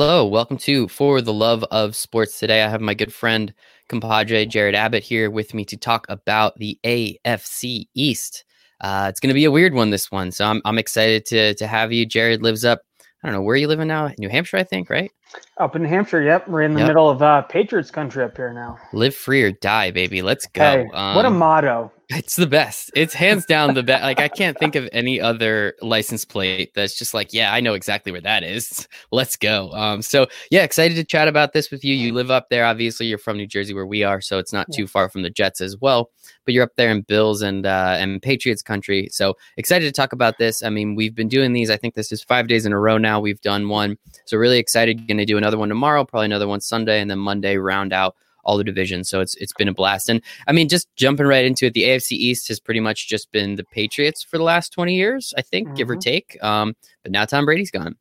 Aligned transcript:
Hello, 0.00 0.24
welcome 0.24 0.58
to 0.58 0.86
For 0.86 1.20
the 1.20 1.32
Love 1.32 1.64
of 1.72 1.96
Sports. 1.96 2.38
Today 2.38 2.62
I 2.62 2.68
have 2.68 2.80
my 2.80 2.94
good 2.94 3.12
friend, 3.12 3.52
compadre 3.88 4.46
Jared 4.46 4.76
Abbott 4.76 5.02
here 5.02 5.28
with 5.28 5.54
me 5.54 5.64
to 5.64 5.76
talk 5.76 6.06
about 6.08 6.54
the 6.54 6.78
AFC 6.84 7.88
East. 7.94 8.44
Uh, 8.80 9.06
it's 9.08 9.18
going 9.18 9.30
to 9.30 9.34
be 9.34 9.44
a 9.44 9.50
weird 9.50 9.74
one, 9.74 9.90
this 9.90 10.12
one. 10.12 10.30
So 10.30 10.46
I'm, 10.46 10.62
I'm 10.64 10.78
excited 10.78 11.26
to, 11.26 11.54
to 11.54 11.66
have 11.66 11.92
you. 11.92 12.06
Jared 12.06 12.44
lives 12.44 12.64
up, 12.64 12.82
I 13.24 13.26
don't 13.26 13.34
know, 13.34 13.42
where 13.42 13.54
are 13.54 13.56
you 13.56 13.66
living 13.66 13.88
now? 13.88 14.12
New 14.20 14.28
Hampshire, 14.28 14.58
I 14.58 14.62
think, 14.62 14.88
right? 14.88 15.10
Up 15.56 15.74
in 15.74 15.82
New 15.82 15.88
Hampshire, 15.88 16.22
yep. 16.22 16.46
We're 16.46 16.62
in 16.62 16.74
the 16.74 16.78
yep. 16.78 16.86
middle 16.86 17.10
of 17.10 17.20
uh, 17.20 17.42
Patriots 17.42 17.90
country 17.90 18.22
up 18.22 18.36
here 18.36 18.52
now. 18.52 18.78
Live 18.92 19.16
free 19.16 19.42
or 19.42 19.50
die, 19.50 19.90
baby. 19.90 20.22
Let's 20.22 20.46
go. 20.46 20.62
Hey, 20.62 20.88
um, 20.94 21.16
what 21.16 21.24
a 21.24 21.28
um, 21.28 21.38
motto. 21.38 21.90
It's 22.10 22.36
the 22.36 22.46
best. 22.46 22.90
It's 22.96 23.12
hands 23.12 23.44
down 23.44 23.74
the 23.74 23.82
best. 23.82 24.02
Like 24.02 24.18
I 24.18 24.28
can't 24.28 24.58
think 24.58 24.76
of 24.76 24.88
any 24.92 25.20
other 25.20 25.74
license 25.82 26.24
plate 26.24 26.72
that's 26.74 26.96
just 26.96 27.12
like, 27.12 27.34
yeah, 27.34 27.52
I 27.52 27.60
know 27.60 27.74
exactly 27.74 28.12
where 28.12 28.22
that 28.22 28.42
is. 28.42 28.88
Let's 29.12 29.36
go. 29.36 29.70
Um, 29.72 30.00
so 30.00 30.26
yeah, 30.50 30.62
excited 30.62 30.94
to 30.94 31.04
chat 31.04 31.28
about 31.28 31.52
this 31.52 31.70
with 31.70 31.84
you. 31.84 31.94
You 31.94 32.14
live 32.14 32.30
up 32.30 32.48
there, 32.48 32.64
obviously. 32.64 33.06
You're 33.06 33.18
from 33.18 33.36
New 33.36 33.46
Jersey, 33.46 33.74
where 33.74 33.84
we 33.84 34.04
are, 34.04 34.22
so 34.22 34.38
it's 34.38 34.54
not 34.54 34.68
too 34.72 34.86
far 34.86 35.10
from 35.10 35.20
the 35.20 35.28
Jets 35.28 35.60
as 35.60 35.76
well. 35.76 36.10
But 36.46 36.54
you're 36.54 36.64
up 36.64 36.76
there 36.76 36.90
in 36.90 37.02
Bills 37.02 37.42
and 37.42 37.66
uh, 37.66 37.96
and 37.98 38.22
Patriots 38.22 38.62
country. 38.62 39.08
So 39.12 39.36
excited 39.58 39.84
to 39.84 39.92
talk 39.92 40.14
about 40.14 40.38
this. 40.38 40.62
I 40.62 40.70
mean, 40.70 40.94
we've 40.94 41.14
been 41.14 41.28
doing 41.28 41.52
these. 41.52 41.68
I 41.68 41.76
think 41.76 41.94
this 41.94 42.10
is 42.10 42.22
five 42.22 42.48
days 42.48 42.64
in 42.64 42.72
a 42.72 42.80
row 42.80 42.96
now. 42.96 43.20
We've 43.20 43.40
done 43.42 43.68
one, 43.68 43.98
so 44.24 44.38
really 44.38 44.58
excited. 44.58 45.06
Going 45.06 45.18
to 45.18 45.26
do 45.26 45.36
another 45.36 45.58
one 45.58 45.68
tomorrow, 45.68 46.06
probably 46.06 46.26
another 46.26 46.48
one 46.48 46.62
Sunday, 46.62 47.02
and 47.02 47.10
then 47.10 47.18
Monday 47.18 47.58
round 47.58 47.92
out 47.92 48.16
all 48.44 48.56
the 48.56 48.64
divisions. 48.64 49.08
So 49.08 49.20
it's 49.20 49.34
it's 49.36 49.52
been 49.52 49.68
a 49.68 49.74
blast. 49.74 50.08
And 50.08 50.22
I 50.46 50.52
mean, 50.52 50.68
just 50.68 50.88
jumping 50.96 51.26
right 51.26 51.44
into 51.44 51.66
it, 51.66 51.74
the 51.74 51.84
AFC 51.84 52.12
East 52.12 52.48
has 52.48 52.60
pretty 52.60 52.80
much 52.80 53.08
just 53.08 53.30
been 53.32 53.56
the 53.56 53.64
Patriots 53.64 54.22
for 54.22 54.38
the 54.38 54.44
last 54.44 54.72
20 54.72 54.94
years, 54.94 55.34
I 55.36 55.42
think, 55.42 55.68
mm-hmm. 55.68 55.76
give 55.76 55.90
or 55.90 55.94
mm-hmm. 55.94 56.00
take. 56.00 56.42
Um, 56.42 56.74
but 57.02 57.12
now 57.12 57.24
Tom 57.24 57.44
Brady's 57.44 57.70
gone. 57.70 57.96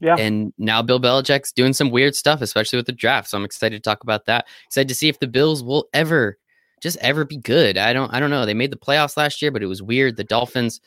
Yeah. 0.00 0.16
And 0.18 0.52
now 0.58 0.82
Bill 0.82 1.00
Belichick's 1.00 1.52
doing 1.52 1.72
some 1.72 1.90
weird 1.90 2.16
stuff, 2.16 2.42
especially 2.42 2.76
with 2.76 2.86
the 2.86 2.92
draft. 2.92 3.30
So 3.30 3.38
I'm 3.38 3.44
excited 3.44 3.76
to 3.76 3.88
talk 3.88 4.02
about 4.02 4.26
that. 4.26 4.46
Excited 4.66 4.88
to 4.88 4.96
see 4.96 5.08
if 5.08 5.20
the 5.20 5.28
Bills 5.28 5.62
will 5.62 5.88
ever 5.94 6.38
just 6.82 6.98
ever 6.98 7.24
be 7.24 7.36
good. 7.36 7.78
I 7.78 7.92
don't 7.92 8.12
I 8.12 8.20
don't 8.20 8.30
know. 8.30 8.44
They 8.44 8.54
made 8.54 8.72
the 8.72 8.76
playoffs 8.76 9.16
last 9.16 9.40
year, 9.40 9.52
but 9.52 9.62
it 9.62 9.66
was 9.66 9.80
weird. 9.80 10.16
The 10.16 10.24
Dolphins, 10.24 10.80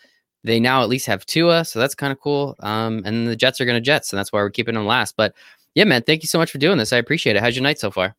they 0.44 0.59
now 0.59 0.83
at 0.83 0.89
least 0.89 1.08
have 1.08 1.25
Tua, 1.25 1.63
so 1.63 1.80
that's 1.80 1.95
kind 1.95 2.11
of 2.11 2.19
cool. 2.19 2.56
Um, 2.59 3.02
and 3.06 3.28
the 3.28 3.36
Jets 3.36 3.61
are 3.61 3.66
gonna 3.66 3.81
Jets, 3.81 4.11
and 4.11 4.19
that's 4.19 4.33
why 4.33 4.41
we're 4.41 4.50
keeping 4.50 4.75
them 4.75 4.86
last. 4.86 5.16
But 5.16 5.33
yeah, 5.73 5.86
man, 5.86 6.03
thank 6.03 6.22
you 6.22 6.28
so 6.28 6.38
much 6.38 6.52
for 6.52 6.58
doing 6.58 6.78
this. 6.78 6.91
I 6.91 6.97
appreciate 6.97 7.38
it. 7.38 7.41
How's 7.41 7.56
your 7.56 7.63
night 7.63 7.80
so 7.80 7.89
far? 7.89 8.16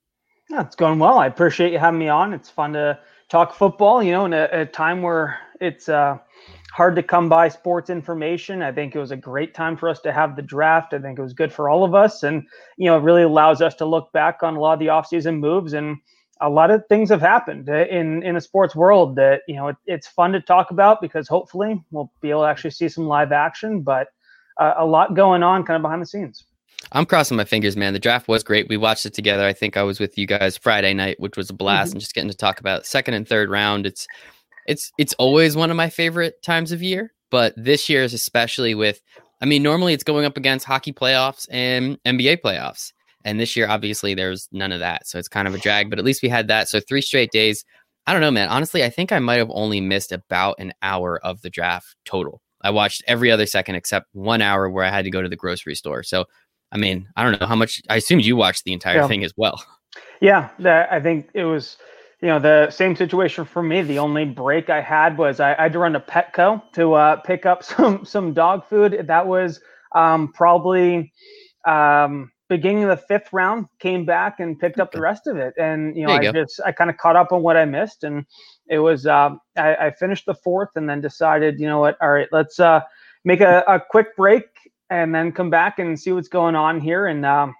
Yeah, 0.49 0.63
it's 0.63 0.77
going 0.77 0.99
well. 0.99 1.19
I 1.19 1.27
appreciate 1.27 1.73
you 1.73 1.79
having 1.79 1.99
me 1.99 2.09
on. 2.09 2.33
It's 2.33 2.49
fun 2.49 2.73
to 2.75 2.99
talk 3.29 3.55
football, 3.55 4.03
you 4.03 4.13
know, 4.13 4.27
in 4.27 4.33
a, 4.33 4.49
a 4.53 4.67
time 4.67 5.03
where 5.03 5.39
it's 5.61 5.89
uh, 5.89 6.19
hard 6.73 6.95
to 6.97 7.03
come 7.03 7.29
by 7.29 7.49
sports 7.49 7.91
information. 7.91 8.63
I 8.63 8.71
think 8.71 8.95
it 8.95 8.99
was 9.01 9.11
a 9.11 9.17
great 9.17 9.55
time 9.55 9.77
for 9.77 9.89
us 9.89 10.01
to 10.03 10.13
have 10.13 10.37
the 10.37 10.43
draft. 10.43 10.95
I 10.95 11.01
think 11.01 11.19
it 11.19 11.23
was 11.23 11.33
good 11.33 11.53
for 11.53 11.69
all 11.69 11.85
of 11.85 11.95
us. 11.95 12.23
And, 12.23 12.47
you 12.77 12.87
know, 12.87 12.97
it 12.97 13.03
really 13.03 13.23
allows 13.23 13.61
us 13.61 13.75
to 13.77 13.87
look 13.87 14.13
back 14.13 14.43
on 14.43 14.57
a 14.57 14.61
lot 14.61 14.75
of 14.75 14.79
the 14.79 14.87
offseason 14.87 15.41
moves. 15.41 15.73
And 15.73 15.97
a 16.41 16.49
lot 16.49 16.71
of 16.71 16.87
things 16.89 17.09
have 17.11 17.21
happened 17.23 17.69
uh, 17.69 17.87
in, 17.87 18.23
in 18.23 18.37
a 18.37 18.41
sports 18.41 18.77
world 18.77 19.17
that, 19.17 19.41
you 19.49 19.57
know, 19.57 19.69
it, 19.69 19.77
it's 19.87 20.07
fun 20.07 20.31
to 20.33 20.41
talk 20.41 20.71
about 20.71 21.01
because 21.01 21.27
hopefully 21.27 21.83
we'll 21.91 22.13
be 22.21 22.31
able 22.31 22.43
to 22.43 22.49
actually 22.49 22.71
see 22.71 22.89
some 22.89 23.09
live 23.09 23.33
action, 23.33 23.81
but 23.81 24.09
uh, 24.61 24.75
a 24.77 24.87
lot 24.87 25.15
going 25.15 25.43
on 25.43 25.65
kind 25.65 25.77
of 25.77 25.83
behind 25.83 26.03
the 26.03 26.07
scenes. 26.07 26.45
I'm 26.93 27.07
crossing 27.07 27.37
my 27.37 27.45
fingers, 27.45 27.77
man. 27.77 27.93
The 27.93 27.99
draft 27.99 28.29
was 28.29 28.43
great. 28.43 28.69
We 28.69 28.77
watched 28.77 29.07
it 29.07 29.15
together. 29.15 29.45
I 29.45 29.53
think 29.53 29.77
I 29.77 29.83
was 29.83 29.99
with 29.99 30.17
you 30.17 30.27
guys 30.27 30.57
Friday 30.57 30.95
night, 30.95 31.19
which 31.19 31.37
was 31.37 31.51
a 31.51 31.55
blast, 31.55 31.89
mm-hmm. 31.89 31.97
and 31.97 32.01
just 32.01 32.15
getting 32.15 32.31
to 32.31 32.37
talk 32.37 32.61
about 32.61 32.87
second 32.87 33.15
and 33.15 33.29
third 33.29 33.51
round. 33.51 33.87
It's 33.87 34.07
it's 34.67 34.93
it's 34.99 35.15
always 35.15 35.57
one 35.57 35.71
of 35.71 35.77
my 35.77 35.91
favorite 35.91 36.43
times 36.43 36.73
of 36.73 36.83
year, 36.83 37.13
but 37.31 37.55
this 37.57 37.89
year 37.89 38.03
is 38.03 38.15
especially 38.15 38.75
with. 38.75 39.01
I 39.39 39.45
mean, 39.45 39.63
normally 39.63 39.93
it's 39.93 40.05
going 40.05 40.25
up 40.25 40.39
against 40.39 40.65
hockey 40.65 40.95
playoffs 40.95 41.47
and 41.51 41.99
NBA 42.05 42.39
playoffs, 42.41 42.93
and 43.23 43.39
this 43.39 43.55
year 43.55 43.69
obviously 43.69 44.15
there's 44.15 44.49
none 44.51 44.73
of 44.73 44.81
that, 44.81 45.07
so 45.07 45.19
it's 45.19 45.29
kind 45.29 45.47
of 45.47 45.55
a 45.55 45.59
drag. 45.59 45.91
But 45.91 45.99
at 45.99 46.05
least 46.05 46.23
we 46.23 46.31
had 46.31 46.49
that. 46.49 46.69
So 46.69 46.81
three 46.81 47.03
straight 47.03 47.31
days. 47.33 47.65
I 48.07 48.13
don't 48.13 48.23
know, 48.23 48.31
man. 48.31 48.49
Honestly, 48.49 48.85
I 48.85 48.89
think 48.89 49.11
I 49.11 49.19
might 49.19 49.39
have 49.39 49.51
only 49.51 49.81
missed 49.81 50.13
about 50.13 50.61
an 50.61 50.73
hour 50.81 51.19
of 51.25 51.43
the 51.43 51.51
draft 51.51 51.97
total. 52.05 52.41
I 52.63 52.71
watched 52.71 53.03
every 53.07 53.31
other 53.31 53.47
second 53.47 53.75
except 53.75 54.07
one 54.13 54.41
hour 54.41 54.71
where 54.71 54.85
I 54.85 54.91
had 54.91 55.05
to 55.05 55.11
go 55.11 55.23
to 55.23 55.29
the 55.29 55.37
grocery 55.37 55.75
store. 55.75 56.03
So 56.03 56.25
I 56.73 56.79
mean, 56.79 57.09
I 57.17 57.23
don't 57.23 57.41
know 57.41 57.47
how 57.47 57.57
much. 57.57 57.83
I 57.89 57.97
assumed 57.97 58.25
you 58.25 58.37
watched 58.37 58.65
the 58.65 58.73
entire 58.73 58.97
yeah. 58.97 59.09
thing 59.09 59.25
as 59.25 59.33
well. 59.37 59.63
Yeah, 60.21 60.49
that, 60.61 60.91
I 60.91 60.99
think 60.99 61.29
it 61.35 61.45
was, 61.45 61.77
you 62.23 62.29
know, 62.29 62.39
the 62.39 62.71
same 62.71 62.97
situation 62.97 63.45
for 63.45 63.63
me. 63.63 63.83
The 63.83 63.99
only 63.99 64.25
break 64.25 64.71
I 64.71 64.81
had 64.81 65.19
was 65.19 65.41
I, 65.41 65.55
I 65.55 65.65
had 65.65 65.75
to 65.75 65.79
run 65.79 65.93
to 65.93 66.01
Petco 66.01 66.63
to 66.73 66.95
uh, 66.95 67.17
pick 67.17 67.45
up 67.45 67.63
some 67.65 68.05
some 68.05 68.33
dog 68.33 68.67
food. 68.67 69.05
That 69.07 69.27
was 69.27 69.61
um, 69.95 70.33
probably 70.33 71.13
um, 71.67 72.33
beginning 72.49 72.85
of 72.85 72.89
the 72.89 72.97
fifth 72.97 73.31
round. 73.33 73.67
Came 73.79 74.07
back 74.07 74.41
and 74.41 74.59
picked 74.59 74.81
up 74.81 74.91
the 74.91 75.03
rest 75.03 75.27
of 75.27 75.37
it, 75.37 75.53
and 75.59 75.95
you 75.95 76.07
know, 76.07 76.15
you 76.15 76.19
I 76.19 76.23
go. 76.23 76.33
just 76.33 76.61
I 76.65 76.73
kind 76.73 76.89
of 76.89 76.97
caught 76.97 77.17
up 77.17 77.31
on 77.31 77.43
what 77.43 77.59
I 77.59 77.67
missed, 77.67 78.03
and 78.03 78.25
it 78.69 78.79
was 78.79 79.07
uh, 79.07 79.31
I, 79.57 79.75
I 79.77 79.91
finished 79.91 80.25
the 80.25 80.35
fourth, 80.35 80.71
and 80.77 80.89
then 80.89 81.03
decided, 81.03 81.61
you 81.61 81.67
know 81.67 81.81
what, 81.81 81.99
all 82.01 82.11
right, 82.11 82.29
let's 82.33 82.59
uh, 82.59 82.81
make 83.25 83.43
a, 83.43 83.65
a 83.69 83.81
quick 83.81 84.17
break 84.17 84.45
and 84.91 85.15
then 85.15 85.33
come 85.33 85.51
back 85.51 85.79
and 85.79 85.99
see 85.99 86.13
what's 86.13 86.29
going 86.29 86.55
on 86.55 86.81
here. 86.81 87.07
And 87.07 87.25
um, 87.25 87.55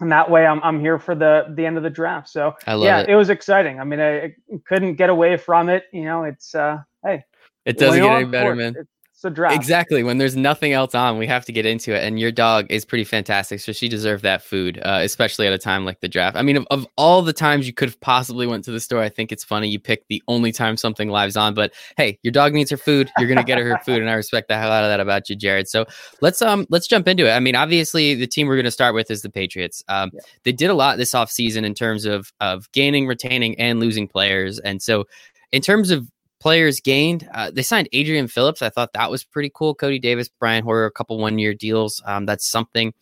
and 0.00 0.12
that 0.12 0.30
way, 0.30 0.46
I'm 0.46 0.62
I'm 0.62 0.80
here 0.80 0.98
for 0.98 1.14
the 1.14 1.52
the 1.54 1.66
end 1.66 1.76
of 1.76 1.82
the 1.82 1.90
draft. 1.90 2.28
So 2.28 2.54
yeah, 2.66 3.00
it. 3.00 3.10
it. 3.10 3.14
was 3.16 3.30
exciting. 3.30 3.80
I 3.80 3.84
mean, 3.84 4.00
I, 4.00 4.24
I, 4.24 4.34
couldn't 4.66 4.94
get 4.94 5.10
away 5.10 5.36
from 5.36 5.68
it. 5.68 5.84
You 5.92 6.04
know, 6.04 6.24
it's 6.24 6.54
uh, 6.54 6.78
hey, 7.04 7.24
it 7.64 7.78
doesn't 7.78 8.02
get 8.02 8.10
any 8.10 8.24
better, 8.24 8.54
man. 8.54 8.74
It's, 8.78 8.90
draft. 9.24 9.56
Exactly. 9.56 10.04
When 10.04 10.18
there's 10.18 10.36
nothing 10.36 10.72
else 10.72 10.94
on, 10.94 11.18
we 11.18 11.26
have 11.26 11.44
to 11.46 11.52
get 11.52 11.66
into 11.66 11.92
it. 11.92 12.04
And 12.04 12.20
your 12.20 12.30
dog 12.30 12.66
is 12.70 12.84
pretty 12.84 13.02
fantastic, 13.04 13.60
so 13.60 13.72
she 13.72 13.88
deserved 13.88 14.22
that 14.22 14.42
food, 14.42 14.78
uh, 14.84 15.00
especially 15.02 15.46
at 15.46 15.52
a 15.52 15.58
time 15.58 15.84
like 15.84 16.00
the 16.00 16.08
draft. 16.08 16.36
I 16.36 16.42
mean, 16.42 16.56
of, 16.56 16.66
of 16.70 16.86
all 16.96 17.22
the 17.22 17.32
times 17.32 17.66
you 17.66 17.72
could 17.72 17.88
have 17.88 18.00
possibly 18.00 18.46
went 18.46 18.64
to 18.64 18.70
the 18.70 18.80
store, 18.80 19.00
I 19.00 19.08
think 19.08 19.32
it's 19.32 19.42
funny 19.42 19.68
you 19.68 19.80
picked 19.80 20.08
the 20.08 20.22
only 20.28 20.52
time 20.52 20.76
something 20.76 21.08
live's 21.08 21.36
on. 21.36 21.54
But 21.54 21.72
hey, 21.96 22.18
your 22.22 22.30
dog 22.30 22.52
needs 22.52 22.70
her 22.70 22.76
food. 22.76 23.10
You're 23.18 23.28
gonna 23.28 23.42
get 23.42 23.58
her 23.58 23.68
her 23.68 23.78
food, 23.84 24.00
and 24.00 24.08
I 24.08 24.14
respect 24.14 24.48
the 24.48 24.56
hell 24.56 24.70
out 24.70 24.84
of 24.84 24.90
that 24.90 25.00
about 25.00 25.28
you, 25.28 25.34
Jared. 25.34 25.68
So 25.68 25.84
let's 26.20 26.40
um 26.40 26.66
let's 26.70 26.86
jump 26.86 27.08
into 27.08 27.26
it. 27.26 27.32
I 27.32 27.40
mean, 27.40 27.56
obviously, 27.56 28.14
the 28.14 28.26
team 28.26 28.46
we're 28.46 28.56
gonna 28.56 28.70
start 28.70 28.94
with 28.94 29.10
is 29.10 29.22
the 29.22 29.30
Patriots. 29.30 29.82
Um, 29.88 30.10
yeah. 30.14 30.20
they 30.44 30.52
did 30.52 30.70
a 30.70 30.74
lot 30.74 30.96
this 30.96 31.12
offseason 31.12 31.64
in 31.64 31.74
terms 31.74 32.04
of 32.04 32.32
of 32.40 32.70
gaining, 32.70 33.06
retaining, 33.08 33.58
and 33.58 33.80
losing 33.80 34.06
players, 34.06 34.60
and 34.60 34.80
so 34.80 35.06
in 35.50 35.62
terms 35.62 35.90
of 35.90 36.08
players 36.40 36.80
gained. 36.80 37.28
Uh, 37.32 37.50
they 37.50 37.62
signed 37.62 37.88
Adrian 37.92 38.28
Phillips. 38.28 38.62
I 38.62 38.68
thought 38.68 38.92
that 38.92 39.10
was 39.10 39.24
pretty 39.24 39.50
cool. 39.54 39.74
Cody 39.74 39.98
Davis, 39.98 40.28
Brian 40.28 40.64
Hoyer, 40.64 40.86
a 40.86 40.90
couple 40.90 41.18
one 41.18 41.38
year 41.38 41.54
deals. 41.54 42.02
Um, 42.06 42.26
that's 42.26 42.46
something. 42.48 42.92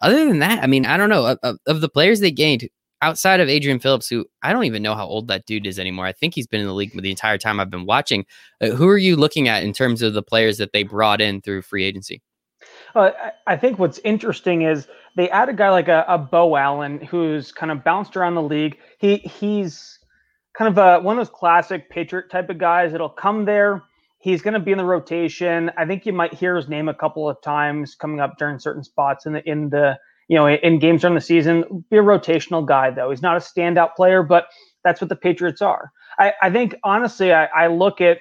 Other 0.00 0.26
than 0.26 0.40
that, 0.40 0.62
I 0.62 0.66
mean, 0.66 0.84
I 0.84 0.96
don't 0.96 1.08
know. 1.08 1.36
Of, 1.42 1.58
of, 1.66 1.80
the 1.80 1.88
players 1.88 2.20
they 2.20 2.32
gained 2.32 2.68
outside 3.02 3.40
of 3.40 3.48
Adrian 3.48 3.78
Phillips, 3.78 4.08
who 4.08 4.26
I 4.42 4.52
don't 4.52 4.64
even 4.64 4.82
know 4.82 4.94
how 4.94 5.06
old 5.06 5.28
that 5.28 5.46
dude 5.46 5.66
is 5.66 5.78
anymore. 5.78 6.06
I 6.06 6.12
think 6.12 6.34
he's 6.34 6.46
been 6.46 6.60
in 6.60 6.66
the 6.66 6.74
league 6.74 7.00
the 7.00 7.10
entire 7.10 7.38
time 7.38 7.60
I've 7.60 7.70
been 7.70 7.86
watching. 7.86 8.26
Uh, 8.60 8.70
who 8.70 8.88
are 8.88 8.98
you 8.98 9.16
looking 9.16 9.48
at 9.48 9.62
in 9.62 9.72
terms 9.72 10.02
of 10.02 10.14
the 10.14 10.22
players 10.22 10.58
that 10.58 10.72
they 10.72 10.82
brought 10.82 11.20
in 11.20 11.40
through 11.40 11.62
free 11.62 11.84
agency? 11.84 12.20
Uh, 12.94 13.10
I 13.46 13.56
think 13.56 13.78
what's 13.78 13.98
interesting 14.00 14.62
is 14.62 14.88
they 15.16 15.30
add 15.30 15.48
a 15.48 15.52
guy 15.52 15.70
like 15.70 15.88
a, 15.88 16.04
a 16.08 16.18
Beau 16.18 16.56
Allen 16.56 17.00
who's 17.00 17.52
kind 17.52 17.70
of 17.70 17.84
bounced 17.84 18.16
around 18.16 18.34
the 18.34 18.42
league. 18.42 18.78
He 18.98 19.18
he's 19.18 19.98
kind 20.54 20.76
of 20.76 20.78
a, 20.78 21.02
one 21.02 21.18
of 21.18 21.26
those 21.26 21.34
classic 21.34 21.88
Patriot 21.90 22.30
type 22.30 22.50
of 22.50 22.58
guys. 22.58 22.92
It'll 22.92 23.08
come 23.08 23.44
there. 23.44 23.82
He's 24.18 24.42
going 24.42 24.54
to 24.54 24.60
be 24.60 24.72
in 24.72 24.78
the 24.78 24.84
rotation. 24.84 25.70
I 25.76 25.84
think 25.84 26.06
you 26.06 26.12
might 26.12 26.32
hear 26.32 26.54
his 26.56 26.68
name 26.68 26.88
a 26.88 26.94
couple 26.94 27.28
of 27.28 27.40
times 27.42 27.94
coming 27.94 28.20
up 28.20 28.38
during 28.38 28.58
certain 28.58 28.84
spots 28.84 29.26
in 29.26 29.32
the 29.32 29.50
in 29.50 29.70
the 29.70 29.98
you 30.28 30.36
know 30.36 30.48
in 30.48 30.78
games 30.78 31.00
during 31.00 31.14
the 31.14 31.20
season. 31.20 31.84
Be 31.90 31.96
a 31.96 32.02
rotational 32.02 32.64
guy 32.64 32.90
though. 32.90 33.10
He's 33.10 33.22
not 33.22 33.36
a 33.36 33.40
standout 33.40 33.94
player, 33.96 34.22
but 34.22 34.46
that's 34.84 35.00
what 35.00 35.08
the 35.08 35.16
Patriots 35.16 35.60
are. 35.60 35.90
I, 36.18 36.34
I 36.40 36.50
think 36.50 36.76
honestly, 36.84 37.32
I, 37.32 37.46
I 37.46 37.66
look 37.66 38.00
at 38.00 38.18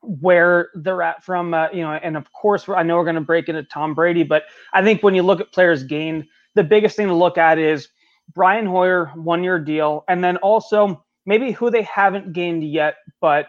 where 0.00 0.70
they're 0.74 1.02
at 1.02 1.22
from 1.24 1.52
uh, 1.52 1.70
you 1.72 1.82
know, 1.82 1.92
and 1.92 2.16
of 2.16 2.32
course 2.32 2.66
I 2.68 2.82
know 2.82 2.96
we're 2.96 3.04
going 3.04 3.16
to 3.16 3.20
break 3.20 3.48
into 3.48 3.64
Tom 3.64 3.94
Brady, 3.94 4.22
but 4.22 4.44
I 4.72 4.82
think 4.82 5.02
when 5.02 5.14
you 5.14 5.22
look 5.22 5.40
at 5.40 5.52
players 5.52 5.82
gained, 5.84 6.24
the 6.54 6.64
biggest 6.64 6.96
thing 6.96 7.08
to 7.08 7.14
look 7.14 7.36
at 7.36 7.58
is 7.58 7.88
Brian 8.34 8.66
Hoyer 8.66 9.12
one 9.14 9.44
year 9.44 9.58
deal, 9.58 10.04
and 10.08 10.22
then 10.24 10.38
also 10.38 11.04
maybe 11.28 11.52
who 11.52 11.70
they 11.70 11.82
haven't 11.82 12.32
gained 12.32 12.64
yet, 12.64 12.96
but 13.20 13.48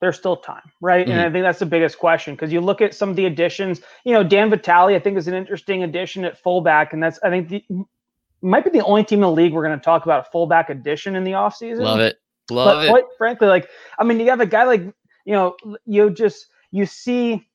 there's 0.00 0.16
still 0.16 0.38
time, 0.38 0.62
right? 0.80 1.06
Mm-hmm. 1.06 1.12
And 1.12 1.20
I 1.20 1.30
think 1.30 1.44
that's 1.44 1.58
the 1.58 1.66
biggest 1.66 1.98
question 1.98 2.34
because 2.34 2.50
you 2.50 2.62
look 2.62 2.80
at 2.80 2.94
some 2.94 3.10
of 3.10 3.16
the 3.16 3.26
additions. 3.26 3.82
You 4.04 4.14
know, 4.14 4.24
Dan 4.24 4.48
Vitale, 4.48 4.96
I 4.96 4.98
think, 4.98 5.18
is 5.18 5.28
an 5.28 5.34
interesting 5.34 5.82
addition 5.82 6.24
at 6.24 6.38
fullback, 6.38 6.94
and 6.94 7.02
that's 7.02 7.20
I 7.22 7.28
think 7.28 7.50
the, 7.50 7.64
might 8.40 8.64
be 8.64 8.70
the 8.70 8.84
only 8.84 9.04
team 9.04 9.18
in 9.18 9.22
the 9.22 9.30
league 9.30 9.52
we're 9.52 9.64
going 9.64 9.78
to 9.78 9.84
talk 9.84 10.04
about 10.04 10.26
a 10.26 10.30
fullback 10.30 10.70
addition 10.70 11.14
in 11.14 11.24
the 11.24 11.32
offseason. 11.32 11.80
Love 11.80 12.00
it, 12.00 12.16
love 12.50 12.66
but 12.66 12.86
it. 12.86 12.88
Quite 12.88 13.04
frankly, 13.18 13.48
like 13.48 13.68
I 13.98 14.04
mean, 14.04 14.18
you 14.18 14.30
have 14.30 14.40
a 14.40 14.46
guy 14.46 14.64
like 14.64 14.82
you 15.26 15.34
know, 15.34 15.56
you 15.84 16.08
just 16.08 16.46
you 16.70 16.86
see 16.86 17.46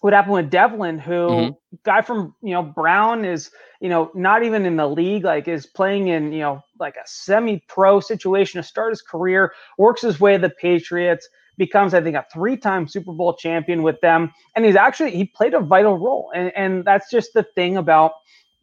what 0.00 0.12
happened 0.12 0.34
with 0.34 0.50
Develin, 0.50 0.98
who 0.98 1.12
mm-hmm. 1.12 1.76
guy 1.84 2.02
from 2.02 2.34
you 2.42 2.52
know 2.52 2.62
Brown 2.62 3.24
is 3.24 3.50
you 3.80 3.88
know 3.88 4.10
not 4.14 4.42
even 4.42 4.66
in 4.66 4.76
the 4.76 4.88
league, 4.88 5.24
like 5.24 5.46
is 5.48 5.66
playing 5.66 6.08
in 6.08 6.32
you 6.32 6.40
know 6.40 6.62
like 6.78 6.96
a 6.96 7.06
semi-pro 7.06 8.00
situation 8.00 8.60
to 8.60 8.66
start 8.66 8.92
his 8.92 9.02
career, 9.02 9.52
works 9.78 10.02
his 10.02 10.18
way 10.18 10.32
to 10.32 10.38
the 10.38 10.50
Patriots, 10.50 11.28
becomes 11.58 11.94
I 11.94 12.00
think 12.00 12.16
a 12.16 12.24
three-time 12.32 12.88
Super 12.88 13.12
Bowl 13.12 13.34
champion 13.34 13.82
with 13.82 14.00
them, 14.00 14.32
and 14.56 14.64
he's 14.64 14.76
actually 14.76 15.12
he 15.12 15.24
played 15.26 15.54
a 15.54 15.60
vital 15.60 15.98
role, 15.98 16.30
and 16.34 16.50
and 16.56 16.84
that's 16.84 17.10
just 17.10 17.34
the 17.34 17.44
thing 17.54 17.76
about 17.76 18.12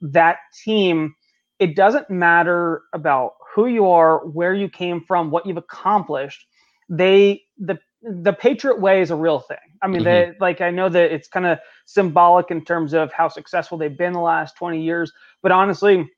that 0.01 0.37
team, 0.63 1.15
it 1.59 1.75
doesn't 1.75 2.09
matter 2.09 2.83
about 2.93 3.33
who 3.53 3.67
you 3.67 3.89
are, 3.89 4.25
where 4.27 4.53
you 4.53 4.69
came 4.69 5.01
from, 5.07 5.31
what 5.31 5.45
you've 5.45 5.57
accomplished. 5.57 6.45
They 6.89 7.43
the 7.57 7.79
the 8.01 8.33
Patriot 8.33 8.79
way 8.79 9.01
is 9.01 9.11
a 9.11 9.15
real 9.15 9.39
thing. 9.39 9.57
I 9.81 9.87
mean, 9.87 10.01
mm-hmm. 10.01 10.31
they 10.31 10.37
like 10.39 10.61
I 10.61 10.69
know 10.69 10.89
that 10.89 11.11
it's 11.11 11.27
kind 11.27 11.45
of 11.45 11.59
symbolic 11.85 12.51
in 12.51 12.63
terms 12.63 12.93
of 12.93 13.11
how 13.11 13.27
successful 13.27 13.77
they've 13.77 13.97
been 13.97 14.13
the 14.13 14.19
last 14.19 14.55
20 14.57 14.81
years, 14.81 15.11
but 15.41 15.51
honestly, 15.51 16.09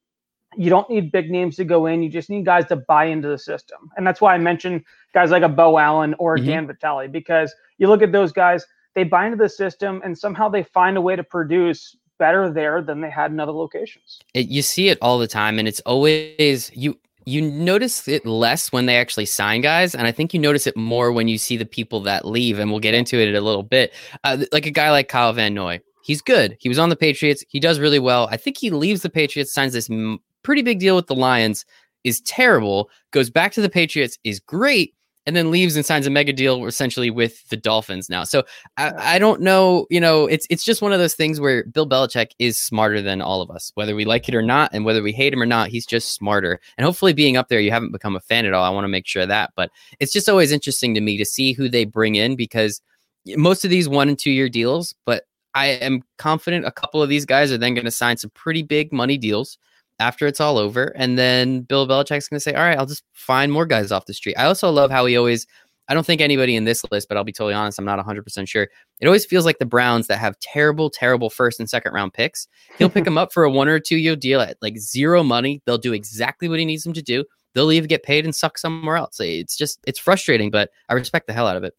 you 0.58 0.70
don't 0.70 0.90
need 0.90 1.12
big 1.12 1.30
names 1.30 1.56
to 1.58 1.64
go 1.64 1.86
in. 1.86 2.02
You 2.02 2.10
just 2.10 2.30
need 2.30 2.46
guys 2.46 2.66
to 2.68 2.76
buy 2.76 3.06
into 3.06 3.28
the 3.28 3.38
system. 3.38 3.90
And 3.98 4.06
that's 4.06 4.20
why 4.20 4.34
I 4.34 4.38
mentioned 4.38 4.84
guys 5.14 5.32
like 5.32 5.44
a 5.44 5.50
Beau 5.50 5.78
Allen 5.78 6.16
or 6.20 6.38
mm-hmm. 6.38 6.48
Dan 6.48 6.68
Vitale, 6.68 7.08
because 7.08 7.54
you 7.78 7.88
look 7.88 8.02
at 8.02 8.12
those 8.12 8.32
guys, 8.32 8.66
they 8.96 9.04
buy 9.04 9.26
into 9.26 9.38
the 9.38 9.50
system 9.50 10.02
and 10.04 10.18
somehow 10.18 10.50
they 10.50 10.64
find 10.64 10.98
a 10.98 11.02
way 11.02 11.16
to 11.16 11.24
produce 11.24 11.96
better 12.18 12.52
there 12.52 12.82
than 12.82 13.00
they 13.00 13.10
had 13.10 13.32
in 13.32 13.40
other 13.40 13.52
locations. 13.52 14.20
It, 14.34 14.48
you 14.48 14.62
see 14.62 14.90
it 14.90 14.98
all 15.02 15.20
the 15.20 15.28
time. 15.28 15.60
And 15.60 15.68
it's 15.68 15.80
always 15.82 16.72
you 16.74 17.00
you 17.26 17.42
notice 17.42 18.08
it 18.08 18.26
less 18.26 18.72
when 18.72 18.86
they 18.86 18.98
actually 18.98 19.26
sign 19.26 19.62
guys 19.62 19.94
and 19.94 20.08
i 20.08 20.12
think 20.12 20.34
you 20.34 20.40
notice 20.40 20.66
it 20.66 20.76
more 20.76 21.12
when 21.12 21.28
you 21.28 21.38
see 21.38 21.58
the 21.58 21.66
people 21.66 22.00
that 22.00 22.26
leave 22.26 22.60
and 22.60 22.72
we'll 22.72 22.80
get 22.80 22.94
into 22.94 23.20
it 23.20 23.28
in 23.28 23.36
a 23.36 23.42
little 23.42 23.64
bit. 23.64 23.94
Uh, 24.24 24.38
like 24.52 24.66
a 24.66 24.72
guy 24.72 24.90
like 24.90 25.08
kyle 25.08 25.34
van 25.34 25.54
noy 25.54 25.80
he's 26.02 26.24
good. 26.24 26.58
He 26.60 26.70
was 26.70 26.80
on 26.80 26.90
the 26.90 26.96
patriots. 26.96 27.44
He 27.50 27.60
does 27.60 27.80
really 27.80 28.00
well. 28.00 28.28
I 28.32 28.38
think 28.38 28.58
he 28.58 28.72
leaves 28.72 29.04
the 29.04 29.12
patriots 29.12 29.54
signs 29.54 29.74
this 29.74 29.92
m- 29.92 30.18
pretty 30.42 30.64
big 30.64 30.80
deal 30.80 30.96
with 30.96 31.06
the 31.06 31.14
Lions, 31.14 31.66
is 32.04 32.22
terrible, 32.22 32.90
goes 33.12 33.30
back 33.30 33.52
to 33.54 33.62
the 33.62 33.70
Patriots, 33.70 34.18
is 34.24 34.40
great, 34.40 34.96
and 35.30 35.38
then 35.38 35.52
leaves 35.52 35.76
and 35.76 35.86
signs 35.86 36.08
a 36.08 36.10
mega 36.10 36.34
deal 36.34 36.66
essentially 36.66 37.12
with 37.12 37.48
the 37.50 37.56
Dolphins 37.56 38.10
now. 38.10 38.24
So 38.24 38.46
I, 38.78 39.16
I, 39.16 39.20
don't 39.20 39.42
know, 39.42 39.86
you 39.92 40.00
know, 40.00 40.26
it's 40.26 40.48
it's 40.50 40.64
just 40.64 40.82
one 40.82 40.92
of 40.92 40.98
those 40.98 41.14
things 41.14 41.40
where 41.40 41.66
Bill 41.66 41.88
Belichick 41.88 42.32
is 42.40 42.60
smarter 42.60 43.00
than 43.00 43.22
all 43.22 43.44
of 43.44 43.52
us, 43.52 43.72
whether 43.76 43.94
we 43.94 44.06
like 44.06 44.28
it 44.28 44.34
or 44.34 44.42
not, 44.42 44.72
and 44.74 44.86
whether 44.86 45.04
we 45.04 45.12
hate 45.12 45.32
him 45.32 45.42
or 45.44 45.46
not, 45.46 45.70
he's 45.70 45.86
just 45.86 46.16
smarter. 46.16 46.60
And 46.80 46.86
hopefully, 46.86 47.14
being 47.14 47.38
up 47.38 47.48
there, 47.48 47.60
you 47.60 47.70
haven't 47.70 47.92
become 47.92 48.16
a 48.16 48.20
fan 48.22 48.48
at 48.48 48.54
all. 48.54 48.64
I 48.64 48.72
want 48.72 48.86
to 48.86 48.90
make 48.90 49.06
sure 49.06 49.28
that, 49.28 49.52
but 49.56 49.70
it's 50.00 50.12
just 50.12 50.28
always 50.28 50.52
interesting 50.52 50.96
to 50.96 51.02
me 51.02 51.16
to 51.18 51.26
see 51.26 51.54
who 51.54 51.70
they 51.70 51.86
bring 51.86 52.16
in 52.16 52.36
because 52.36 52.82
most 53.28 53.64
of 53.64 53.70
these 53.70 53.88
one 53.88 54.10
and 54.10 54.18
two 54.18 54.32
year 54.32 54.50
deals, 54.50 54.96
but 55.06 55.26
I 55.54 55.68
am 55.68 56.02
confident 56.18 56.66
a 56.66 56.72
couple 56.72 57.04
of 57.04 57.10
these 57.10 57.28
guys 57.28 57.52
are 57.52 57.58
then 57.60 57.76
going 57.76 57.86
to 57.86 57.92
sign 57.92 58.18
some 58.18 58.32
pretty 58.32 58.64
big 58.64 58.92
money 58.92 59.20
deals 59.20 59.60
after 60.00 60.28
it's 60.28 60.40
all 60.40 60.58
over. 60.58 60.94
And 60.96 61.18
then 61.18 61.62
Bill 61.62 61.88
Belichick's 61.88 62.28
going 62.28 62.38
to 62.38 62.40
say, 62.40 62.54
all 62.54 62.64
right, 62.64 62.78
I'll 62.78 62.86
just 62.86 63.04
find 63.14 63.52
more 63.52 63.66
guys 63.66 63.92
off 63.92 64.06
the 64.06 64.14
street. 64.14 64.36
I 64.38 64.46
also 64.46 64.70
love 64.70 64.92
how 64.92 65.06
he 65.06 65.18
always, 65.18 65.46
I 65.90 65.94
don't 65.94 66.06
think 66.06 66.22
anybody 66.22 66.56
in 66.56 66.64
this 66.64 66.84
list, 66.92 67.10
but 67.10 67.18
I'll 67.18 67.24
be 67.24 67.34
totally 67.34 67.54
honest, 67.54 67.78
I'm 67.78 67.86
not 67.86 68.04
100% 68.04 68.48
sure. 68.48 68.68
It 69.00 69.08
always 69.08 69.26
feels 69.26 69.46
like 69.46 69.60
the 69.60 69.66
Browns 69.66 70.08
that 70.08 70.18
have 70.18 70.40
terrible, 70.40 70.90
terrible 70.90 71.30
first 71.30 71.60
and 71.60 71.70
second 71.70 71.94
round 71.94 72.14
picks. 72.14 72.48
He'll 72.78 72.90
pick 72.90 73.04
them 73.06 73.18
up 73.18 73.34
for 73.34 73.44
a 73.44 73.52
one 73.52 73.68
or 73.68 73.80
two 73.80 73.98
year 73.98 74.16
deal 74.16 74.40
at 74.40 74.58
like 74.62 74.78
zero 74.78 75.22
money. 75.24 75.62
They'll 75.66 75.78
do 75.78 75.94
exactly 75.94 76.48
what 76.48 76.60
he 76.60 76.66
needs 76.66 76.84
them 76.84 76.94
to 76.94 77.02
do. 77.02 77.26
They'll 77.54 77.66
leave, 77.66 77.88
get 77.88 78.04
paid, 78.04 78.26
and 78.26 78.36
suck 78.36 78.58
somewhere 78.58 78.96
else. 78.96 79.20
It's 79.20 79.58
just, 79.58 79.80
it's 79.88 80.00
frustrating, 80.00 80.52
but 80.52 80.70
I 80.88 80.94
respect 80.94 81.28
the 81.28 81.34
hell 81.34 81.48
out 81.48 81.58
of 81.58 81.64
it. 81.64 81.74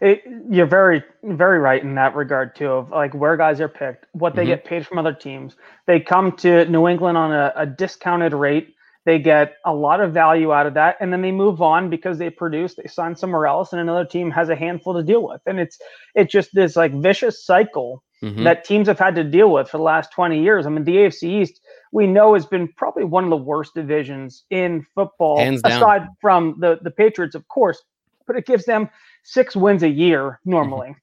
It, 0.00 0.22
you're 0.50 0.66
very, 0.66 1.02
very 1.22 1.58
right 1.58 1.82
in 1.82 1.94
that 1.94 2.14
regard 2.14 2.54
too. 2.54 2.68
Of 2.68 2.90
like 2.90 3.14
where 3.14 3.36
guys 3.36 3.60
are 3.60 3.68
picked, 3.68 4.06
what 4.12 4.34
they 4.34 4.42
mm-hmm. 4.42 4.50
get 4.50 4.64
paid 4.64 4.86
from 4.86 4.98
other 4.98 5.12
teams. 5.12 5.56
They 5.86 6.00
come 6.00 6.32
to 6.38 6.64
New 6.66 6.88
England 6.88 7.16
on 7.16 7.32
a, 7.32 7.52
a, 7.56 7.66
discounted 7.66 8.32
rate. 8.32 8.74
They 9.04 9.18
get 9.18 9.56
a 9.64 9.74
lot 9.74 10.00
of 10.00 10.12
value 10.12 10.52
out 10.52 10.66
of 10.66 10.74
that, 10.74 10.96
and 11.00 11.12
then 11.12 11.20
they 11.20 11.32
move 11.32 11.60
on 11.60 11.90
because 11.90 12.18
they 12.18 12.30
produce. 12.30 12.74
They 12.74 12.86
sign 12.86 13.14
somewhere 13.14 13.46
else, 13.46 13.72
and 13.72 13.80
another 13.80 14.04
team 14.04 14.30
has 14.30 14.48
a 14.48 14.56
handful 14.56 14.94
to 14.94 15.02
deal 15.02 15.26
with. 15.26 15.42
And 15.46 15.60
it's 15.60 15.78
it's 16.14 16.32
just 16.32 16.54
this 16.54 16.74
like 16.74 16.92
vicious 16.92 17.44
cycle 17.44 18.02
mm-hmm. 18.22 18.44
that 18.44 18.64
teams 18.64 18.88
have 18.88 18.98
had 18.98 19.14
to 19.16 19.24
deal 19.24 19.50
with 19.50 19.68
for 19.68 19.76
the 19.76 19.82
last 19.82 20.10
20 20.12 20.42
years. 20.42 20.66
I 20.66 20.70
mean, 20.70 20.84
the 20.84 20.96
AFC 20.96 21.42
East 21.42 21.60
we 21.92 22.06
know 22.06 22.34
has 22.34 22.44
been 22.44 22.68
probably 22.76 23.04
one 23.04 23.24
of 23.24 23.30
the 23.30 23.36
worst 23.36 23.74
divisions 23.74 24.44
in 24.50 24.84
football, 24.94 25.38
aside 25.64 26.08
from 26.20 26.56
the 26.58 26.78
the 26.82 26.90
Patriots, 26.90 27.34
of 27.34 27.46
course. 27.48 27.82
But 28.26 28.36
it 28.36 28.46
gives 28.46 28.64
them 28.64 28.88
six 29.24 29.56
wins 29.56 29.82
a 29.82 29.88
year 29.88 30.22
mm-hmm. 30.22 30.50
normally. 30.50 30.96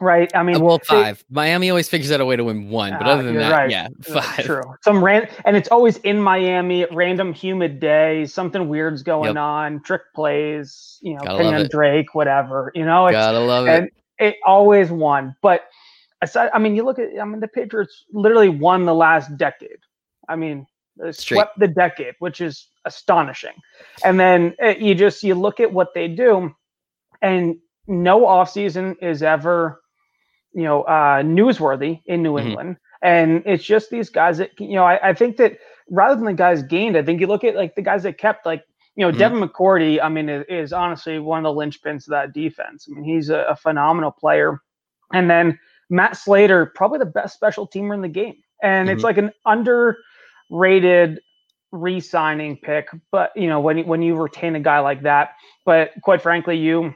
Right. 0.00 0.30
I 0.34 0.42
mean, 0.42 0.56
uh, 0.56 0.60
well, 0.60 0.80
five. 0.80 1.18
They, 1.30 1.34
Miami 1.34 1.70
always 1.70 1.88
figures 1.88 2.10
out 2.10 2.20
a 2.20 2.24
way 2.24 2.34
to 2.34 2.42
win 2.42 2.68
one, 2.68 2.92
but 2.98 3.06
ah, 3.06 3.10
other 3.10 3.22
than 3.22 3.36
that, 3.36 3.52
right. 3.52 3.70
yeah, 3.70 3.86
five. 4.02 4.44
True. 4.44 4.62
Some 4.82 5.04
ran, 5.04 5.28
and 5.44 5.56
it's 5.56 5.68
always 5.68 5.98
in 5.98 6.20
Miami. 6.20 6.84
Random 6.90 7.32
humid 7.32 7.78
day, 7.78 8.26
something 8.26 8.68
weird's 8.68 9.04
going 9.04 9.36
yep. 9.36 9.36
on, 9.36 9.82
trick 9.82 10.02
plays. 10.14 10.98
You 11.00 11.14
know, 11.14 11.20
Kenyan 11.20 11.70
Drake, 11.70 12.12
whatever. 12.12 12.72
You 12.74 12.84
know, 12.84 13.06
it's, 13.06 13.14
gotta 13.14 13.38
love 13.38 13.68
and 13.68 13.86
it. 13.86 13.94
It 14.18 14.36
always 14.44 14.90
won, 14.90 15.36
but 15.42 15.68
aside, 16.22 16.50
I 16.52 16.58
mean, 16.58 16.74
you 16.74 16.84
look 16.84 16.98
at. 16.98 17.10
I 17.20 17.24
mean, 17.24 17.38
the 17.38 17.48
Patriots 17.48 18.04
literally 18.12 18.48
won 18.48 18.86
the 18.86 18.94
last 18.94 19.36
decade. 19.36 19.78
I 20.28 20.34
mean, 20.34 20.66
swept 21.12 21.58
the 21.58 21.68
decade, 21.68 22.14
which 22.18 22.40
is 22.40 22.66
astonishing. 22.84 23.54
And 24.04 24.18
then 24.18 24.54
uh, 24.62 24.74
you 24.78 24.96
just 24.96 25.22
you 25.22 25.36
look 25.36 25.60
at 25.60 25.72
what 25.72 25.94
they 25.94 26.08
do 26.08 26.52
and 27.24 27.56
no 27.86 28.20
offseason 28.20 28.96
is 29.02 29.22
ever, 29.22 29.80
you 30.52 30.62
know, 30.62 30.82
uh, 30.82 31.22
newsworthy 31.22 32.02
in 32.06 32.22
New 32.22 32.34
mm-hmm. 32.34 32.48
England. 32.48 32.76
And 33.02 33.42
it's 33.46 33.64
just 33.64 33.90
these 33.90 34.10
guys 34.10 34.38
that, 34.38 34.50
you 34.58 34.74
know, 34.74 34.84
I, 34.84 35.10
I, 35.10 35.14
think 35.14 35.36
that 35.38 35.58
rather 35.90 36.14
than 36.14 36.24
the 36.24 36.32
guys 36.32 36.62
gained, 36.62 36.96
I 36.96 37.02
think 37.02 37.20
you 37.20 37.26
look 37.26 37.44
at 37.44 37.54
like 37.54 37.74
the 37.74 37.82
guys 37.82 38.02
that 38.04 38.18
kept, 38.18 38.46
like, 38.46 38.62
you 38.96 39.04
know, 39.04 39.10
mm-hmm. 39.10 39.18
Devin 39.18 39.40
McCourty, 39.40 40.02
I 40.02 40.08
mean, 40.08 40.28
is, 40.28 40.44
is, 40.48 40.72
honestly 40.72 41.18
one 41.18 41.44
of 41.44 41.54
the 41.54 41.60
linchpins 41.60 42.06
of 42.06 42.10
that 42.10 42.32
defense. 42.32 42.86
I 42.88 42.94
mean, 42.94 43.04
he's 43.04 43.30
a, 43.30 43.40
a 43.48 43.56
phenomenal 43.56 44.10
player. 44.10 44.60
And 45.12 45.28
then 45.28 45.58
Matt 45.90 46.16
Slater, 46.16 46.72
probably 46.74 46.98
the 46.98 47.06
best 47.06 47.34
special 47.34 47.68
teamer 47.68 47.94
in 47.94 48.02
the 48.02 48.08
game. 48.08 48.36
And 48.62 48.88
mm-hmm. 48.88 48.94
it's 48.94 49.04
like 49.04 49.18
an 49.18 49.32
underrated 49.46 51.20
re-signing 51.72 52.56
pick, 52.56 52.88
but 53.10 53.32
you 53.34 53.48
know 53.48 53.58
when 53.58 53.84
when 53.84 54.00
you 54.00 54.14
retain 54.14 54.54
a 54.54 54.60
guy 54.60 54.78
like 54.78 55.02
that, 55.02 55.30
but 55.66 55.90
quite 56.02 56.22
frankly, 56.22 56.56
you 56.56 56.94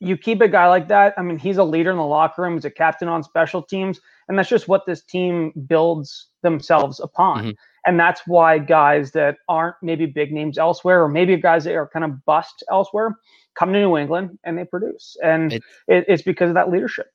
you 0.00 0.16
keep 0.16 0.40
a 0.40 0.48
guy 0.48 0.68
like 0.68 0.88
that. 0.88 1.14
I 1.16 1.22
mean, 1.22 1.38
he's 1.38 1.56
a 1.56 1.64
leader 1.64 1.90
in 1.90 1.96
the 1.96 2.04
locker 2.04 2.42
room. 2.42 2.54
He's 2.54 2.64
a 2.64 2.70
captain 2.70 3.08
on 3.08 3.22
special 3.22 3.62
teams, 3.62 4.00
and 4.28 4.38
that's 4.38 4.48
just 4.48 4.68
what 4.68 4.86
this 4.86 5.02
team 5.02 5.52
builds 5.66 6.28
themselves 6.42 7.00
upon. 7.00 7.38
Mm-hmm. 7.38 7.50
And 7.86 7.98
that's 7.98 8.22
why 8.26 8.58
guys 8.58 9.12
that 9.12 9.38
aren't 9.48 9.76
maybe 9.82 10.06
big 10.06 10.32
names 10.32 10.58
elsewhere, 10.58 11.02
or 11.02 11.08
maybe 11.08 11.36
guys 11.36 11.64
that 11.64 11.74
are 11.74 11.88
kind 11.88 12.04
of 12.04 12.24
bust 12.26 12.62
elsewhere, 12.70 13.16
come 13.54 13.72
to 13.72 13.80
New 13.80 13.96
England 13.96 14.38
and 14.44 14.58
they 14.58 14.64
produce. 14.64 15.16
And 15.24 15.54
it, 15.54 15.62
it's 15.86 16.22
because 16.22 16.50
of 16.50 16.54
that 16.54 16.70
leadership. 16.70 17.06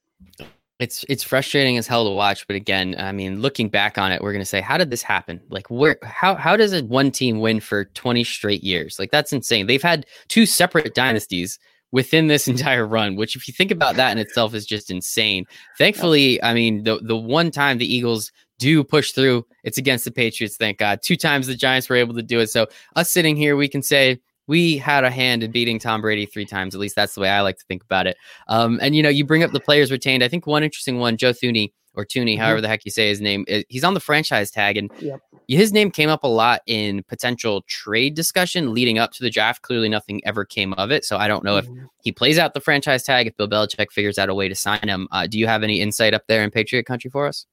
It's 0.79 1.05
it's 1.07 1.23
frustrating 1.23 1.77
as 1.77 1.85
hell 1.85 2.03
to 2.03 2.09
watch, 2.09 2.47
but 2.47 2.55
again, 2.55 2.95
I 2.97 3.11
mean, 3.11 3.41
looking 3.41 3.69
back 3.69 3.97
on 3.97 4.11
it, 4.11 4.21
we're 4.21 4.33
gonna 4.33 4.43
say, 4.43 4.59
how 4.59 4.77
did 4.77 4.89
this 4.89 5.03
happen? 5.03 5.39
Like, 5.49 5.69
where, 5.69 5.97
how, 6.01 6.35
how 6.35 6.57
does 6.57 6.73
a 6.73 6.83
one 6.83 7.11
team 7.11 7.39
win 7.39 7.59
for 7.59 7.85
twenty 7.85 8.23
straight 8.23 8.63
years? 8.63 8.97
Like, 8.97 9.11
that's 9.11 9.31
insane. 9.31 9.67
They've 9.67 9.81
had 9.81 10.07
two 10.27 10.45
separate 10.45 10.95
dynasties 10.95 11.59
within 11.93 12.27
this 12.27 12.47
entire 12.49 12.85
run, 12.85 13.15
which 13.15 13.37
if 13.37 13.47
you 13.47 13.53
think 13.53 13.71
about 13.71 13.95
that 13.95 14.11
in 14.11 14.17
itself 14.17 14.53
is 14.53 14.65
just 14.65 14.91
insane. 14.91 15.45
Thankfully, 15.77 16.43
I 16.43 16.53
mean, 16.53 16.83
the 16.83 16.99
the 16.99 17.15
one 17.15 17.51
time 17.51 17.77
the 17.77 17.95
Eagles 17.95 18.33
do 18.59 18.83
push 18.83 19.13
through, 19.13 19.45
it's 19.63 19.77
against 19.77 20.03
the 20.03 20.11
Patriots, 20.11 20.57
thank 20.57 20.77
God. 20.77 21.01
Two 21.01 21.15
times 21.15 21.47
the 21.47 21.55
Giants 21.55 21.87
were 21.87 21.95
able 21.95 22.13
to 22.15 22.21
do 22.21 22.39
it. 22.39 22.47
So 22.47 22.67
us 22.95 23.09
sitting 23.09 23.37
here, 23.37 23.55
we 23.55 23.69
can 23.69 23.81
say 23.81 24.19
we 24.47 24.77
had 24.77 25.03
a 25.03 25.09
hand 25.09 25.43
in 25.43 25.51
beating 25.51 25.79
Tom 25.79 26.01
Brady 26.01 26.25
three 26.25 26.45
times. 26.45 26.75
At 26.75 26.81
least 26.81 26.95
that's 26.95 27.15
the 27.15 27.21
way 27.21 27.29
I 27.29 27.41
like 27.41 27.57
to 27.57 27.65
think 27.65 27.83
about 27.83 28.07
it. 28.07 28.17
Um, 28.47 28.79
and 28.81 28.95
you 28.95 29.01
know, 29.01 29.09
you 29.09 29.25
bring 29.25 29.43
up 29.43 29.51
the 29.51 29.59
players 29.59 29.91
retained. 29.91 30.23
I 30.23 30.27
think 30.27 30.45
one 30.45 30.63
interesting 30.63 30.99
one, 30.99 31.15
Joe 31.17 31.31
Thuney 31.31 31.71
or 31.95 32.05
Tooney, 32.05 32.33
mm-hmm. 32.33 32.41
however 32.41 32.61
the 32.61 32.67
heck 32.67 32.85
you 32.85 32.91
say 32.91 33.09
his 33.09 33.21
name. 33.21 33.45
Eh, 33.47 33.63
he's 33.69 33.83
on 33.83 33.93
the 33.93 33.99
franchise 33.99 34.51
tag, 34.51 34.77
and 34.77 34.91
yep. 34.99 35.19
his 35.47 35.71
name 35.71 35.91
came 35.91 36.09
up 36.09 36.23
a 36.23 36.27
lot 36.27 36.61
in 36.65 37.03
potential 37.03 37.63
trade 37.67 38.15
discussion 38.15 38.73
leading 38.73 38.97
up 38.97 39.11
to 39.13 39.23
the 39.23 39.29
draft. 39.29 39.61
Clearly, 39.61 39.89
nothing 39.89 40.21
ever 40.25 40.45
came 40.45 40.73
of 40.73 40.91
it. 40.91 41.05
So 41.05 41.17
I 41.17 41.27
don't 41.27 41.43
know 41.43 41.59
mm-hmm. 41.61 41.77
if 41.77 41.87
he 42.01 42.11
plays 42.11 42.37
out 42.37 42.53
the 42.53 42.61
franchise 42.61 43.03
tag, 43.03 43.27
if 43.27 43.37
Bill 43.37 43.47
Belichick 43.47 43.91
figures 43.91 44.17
out 44.17 44.29
a 44.29 44.33
way 44.33 44.49
to 44.49 44.55
sign 44.55 44.87
him. 44.87 45.07
Uh, 45.11 45.27
do 45.27 45.37
you 45.37 45.47
have 45.47 45.63
any 45.63 45.81
insight 45.81 46.13
up 46.13 46.23
there 46.27 46.43
in 46.43 46.51
Patriot 46.51 46.85
country 46.85 47.09
for 47.09 47.27
us? 47.27 47.45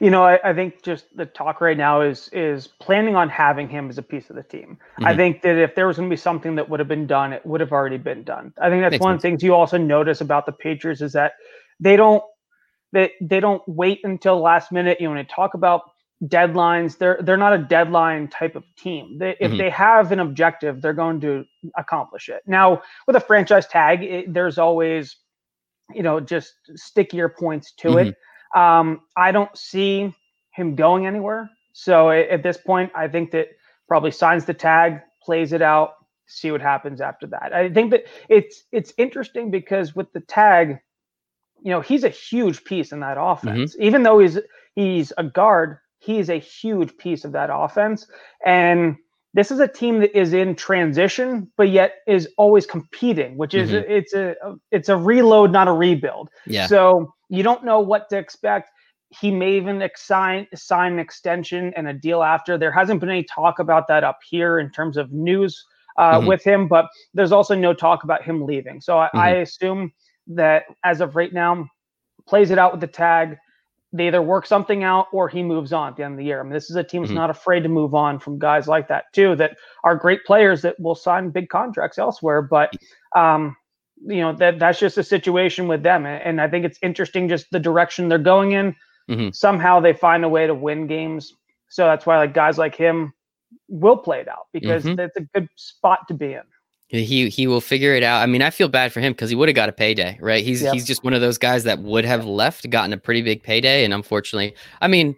You 0.00 0.10
know, 0.10 0.24
I, 0.24 0.50
I, 0.50 0.54
think 0.54 0.82
just 0.82 1.06
the 1.16 1.26
talk 1.26 1.60
right 1.60 1.76
now 1.76 2.00
is 2.00 2.28
is 2.32 2.66
planning 2.66 3.16
on 3.16 3.28
having 3.28 3.68
him 3.68 3.88
as 3.88 3.98
a 3.98 4.02
piece 4.02 4.30
of 4.30 4.36
the 4.36 4.42
team. 4.42 4.78
Mm-hmm. 4.78 5.06
I 5.06 5.16
think 5.16 5.42
that 5.42 5.56
if 5.56 5.74
there 5.74 5.86
was 5.86 5.96
going 5.96 6.08
to 6.08 6.12
be 6.12 6.20
something 6.20 6.54
that 6.56 6.68
would 6.68 6.80
have 6.80 6.88
been 6.88 7.06
done, 7.06 7.32
it 7.32 7.44
would 7.44 7.60
have 7.60 7.72
already 7.72 7.98
been 7.98 8.22
done. 8.22 8.52
I 8.60 8.68
think 8.70 8.82
that's 8.82 8.92
Makes 8.92 9.02
one 9.02 9.14
sense. 9.14 9.18
of 9.18 9.22
the 9.22 9.28
things 9.28 9.42
you 9.42 9.54
also 9.54 9.78
notice 9.78 10.20
about 10.20 10.46
the 10.46 10.52
Patriots 10.52 11.00
is 11.00 11.12
that 11.14 11.32
they 11.80 11.96
don't 11.96 12.22
they 12.94 13.12
they 13.20 13.40
don't 13.40 13.62
wait 13.66 14.00
until 14.04 14.40
last 14.40 14.72
minute. 14.72 14.98
You 15.00 15.06
know, 15.06 15.14
when 15.14 15.22
they 15.22 15.28
talk 15.34 15.54
about 15.54 15.82
deadlines, 16.24 16.96
they're 16.96 17.18
they're 17.20 17.36
not 17.36 17.52
a 17.52 17.58
deadline 17.58 18.28
type 18.28 18.54
of 18.56 18.64
team. 18.76 19.18
They, 19.18 19.36
if 19.40 19.50
mm-hmm. 19.50 19.58
they 19.58 19.70
have 19.70 20.12
an 20.12 20.20
objective, 20.20 20.80
they're 20.80 20.94
going 20.94 21.20
to 21.20 21.44
accomplish 21.76 22.28
it. 22.28 22.42
Now, 22.46 22.82
with 23.06 23.16
a 23.16 23.20
franchise 23.20 23.66
tag, 23.66 24.02
it, 24.02 24.32
there's 24.32 24.56
always 24.56 25.16
you 25.92 26.02
know 26.02 26.20
just 26.20 26.54
stickier 26.74 27.28
points 27.28 27.72
to 27.78 27.88
mm-hmm. 27.88 28.08
it. 28.08 28.16
Um, 28.58 29.00
I 29.16 29.32
don't 29.32 29.54
see 29.58 30.14
him 30.52 30.76
going 30.76 31.06
anywhere. 31.06 31.50
So 31.72 32.10
at 32.10 32.44
this 32.44 32.56
point, 32.56 32.92
I 32.94 33.08
think 33.08 33.32
that 33.32 33.48
probably 33.88 34.12
signs 34.12 34.44
the 34.44 34.54
tag, 34.54 35.00
plays 35.24 35.52
it 35.52 35.60
out, 35.60 35.94
see 36.26 36.52
what 36.52 36.60
happens 36.60 37.00
after 37.00 37.26
that. 37.26 37.52
I 37.52 37.68
think 37.68 37.90
that 37.90 38.04
it's 38.28 38.62
it's 38.70 38.92
interesting 38.96 39.50
because 39.50 39.96
with 39.96 40.12
the 40.12 40.20
tag, 40.20 40.78
you 41.64 41.70
know, 41.70 41.80
he's 41.80 42.04
a 42.04 42.10
huge 42.10 42.62
piece 42.64 42.92
in 42.92 43.00
that 43.00 43.16
mm-hmm. 43.16 43.48
offense. 43.48 43.74
Mm-hmm. 43.74 43.82
Even 43.82 44.02
though 44.04 44.20
he's 44.20 44.38
he's 44.76 45.12
a 45.18 45.24
guard, 45.24 45.78
he's 45.98 46.28
a 46.28 46.38
huge 46.38 46.96
piece 46.98 47.24
of 47.24 47.32
that 47.32 47.50
offense. 47.52 48.06
And 48.44 48.96
this 49.32 49.50
is 49.50 49.58
a 49.58 49.66
team 49.66 49.98
that 50.00 50.16
is 50.16 50.32
in 50.32 50.54
transition, 50.54 51.50
but 51.56 51.70
yet 51.70 51.94
is 52.06 52.28
always 52.36 52.66
competing, 52.66 53.36
which 53.36 53.54
is 53.54 53.70
mm-hmm. 53.70 53.90
it's 53.90 54.14
a 54.14 54.36
it's 54.70 54.88
a 54.90 54.96
reload, 54.96 55.50
not 55.50 55.66
a 55.66 55.72
rebuild. 55.72 56.28
Yeah. 56.46 56.66
So 56.66 57.12
you 57.30 57.42
don't 57.42 57.64
know 57.64 57.80
what 57.80 58.08
to 58.10 58.18
expect. 58.18 58.70
He 59.08 59.30
may 59.30 59.56
even 59.56 59.88
sign 59.96 60.46
sign 60.54 60.92
an 60.92 60.98
extension 60.98 61.72
and 61.76 61.88
a 61.88 61.94
deal 61.94 62.22
after. 62.22 62.58
There 62.58 62.72
hasn't 62.72 63.00
been 63.00 63.08
any 63.08 63.24
talk 63.24 63.58
about 63.58 63.88
that 63.88 64.04
up 64.04 64.18
here 64.28 64.58
in 64.58 64.70
terms 64.70 64.98
of 64.98 65.10
news 65.12 65.64
uh, 65.96 66.18
mm-hmm. 66.18 66.26
with 66.26 66.44
him, 66.44 66.68
but 66.68 66.86
there's 67.14 67.32
also 67.32 67.54
no 67.54 67.72
talk 67.72 68.04
about 68.04 68.22
him 68.22 68.44
leaving. 68.44 68.82
So 68.82 68.98
I, 68.98 69.06
mm-hmm. 69.06 69.18
I 69.18 69.30
assume 69.36 69.92
that 70.28 70.64
as 70.84 71.00
of 71.00 71.16
right 71.16 71.32
now, 71.32 71.68
plays 72.26 72.50
it 72.50 72.58
out 72.58 72.72
with 72.72 72.80
the 72.80 72.86
tag 72.86 73.36
they 73.94 74.08
either 74.08 74.20
work 74.20 74.44
something 74.44 74.82
out 74.82 75.06
or 75.12 75.28
he 75.28 75.42
moves 75.42 75.72
on 75.72 75.88
at 75.88 75.96
the 75.96 76.02
end 76.02 76.14
of 76.14 76.18
the 76.18 76.24
year. 76.24 76.40
I 76.40 76.42
mean, 76.42 76.52
this 76.52 76.68
is 76.68 76.74
a 76.74 76.82
team 76.82 77.02
that's 77.02 77.10
mm-hmm. 77.10 77.18
not 77.18 77.30
afraid 77.30 77.62
to 77.62 77.68
move 77.68 77.94
on 77.94 78.18
from 78.18 78.40
guys 78.40 78.66
like 78.66 78.88
that 78.88 79.04
too, 79.12 79.36
that 79.36 79.56
are 79.84 79.94
great 79.94 80.24
players 80.24 80.62
that 80.62 80.78
will 80.80 80.96
sign 80.96 81.30
big 81.30 81.48
contracts 81.48 81.96
elsewhere. 81.96 82.42
But 82.42 82.74
um, 83.14 83.56
you 84.04 84.20
know 84.20 84.32
that 84.34 84.58
that's 84.58 84.80
just 84.80 84.98
a 84.98 85.04
situation 85.04 85.68
with 85.68 85.84
them, 85.84 86.06
and 86.06 86.40
I 86.40 86.48
think 86.48 86.64
it's 86.64 86.78
interesting 86.82 87.28
just 87.28 87.46
the 87.52 87.60
direction 87.60 88.08
they're 88.08 88.18
going 88.18 88.52
in. 88.52 88.74
Mm-hmm. 89.08 89.28
Somehow 89.32 89.78
they 89.78 89.92
find 89.92 90.24
a 90.24 90.28
way 90.28 90.48
to 90.48 90.54
win 90.54 90.88
games, 90.88 91.32
so 91.68 91.84
that's 91.84 92.04
why 92.04 92.18
like 92.18 92.34
guys 92.34 92.58
like 92.58 92.74
him 92.74 93.12
will 93.68 93.96
play 93.96 94.20
it 94.20 94.28
out 94.28 94.48
because 94.52 94.82
mm-hmm. 94.82 94.96
that's 94.96 95.16
a 95.16 95.20
good 95.34 95.48
spot 95.54 96.00
to 96.08 96.14
be 96.14 96.32
in. 96.32 96.42
He 97.02 97.28
he 97.28 97.46
will 97.46 97.60
figure 97.60 97.94
it 97.94 98.02
out. 98.02 98.22
I 98.22 98.26
mean, 98.26 98.42
I 98.42 98.50
feel 98.50 98.68
bad 98.68 98.92
for 98.92 99.00
him 99.00 99.12
because 99.12 99.30
he 99.30 99.36
would 99.36 99.48
have 99.48 99.56
got 99.56 99.68
a 99.68 99.72
payday, 99.72 100.18
right? 100.20 100.44
He's 100.44 100.62
yep. 100.62 100.74
he's 100.74 100.86
just 100.86 101.02
one 101.02 101.12
of 101.12 101.20
those 101.20 101.38
guys 101.38 101.64
that 101.64 101.80
would 101.80 102.04
have 102.04 102.24
left, 102.24 102.68
gotten 102.70 102.92
a 102.92 102.96
pretty 102.96 103.22
big 103.22 103.42
payday, 103.42 103.84
and 103.84 103.92
unfortunately, 103.92 104.54
I 104.80 104.86
mean, 104.86 105.16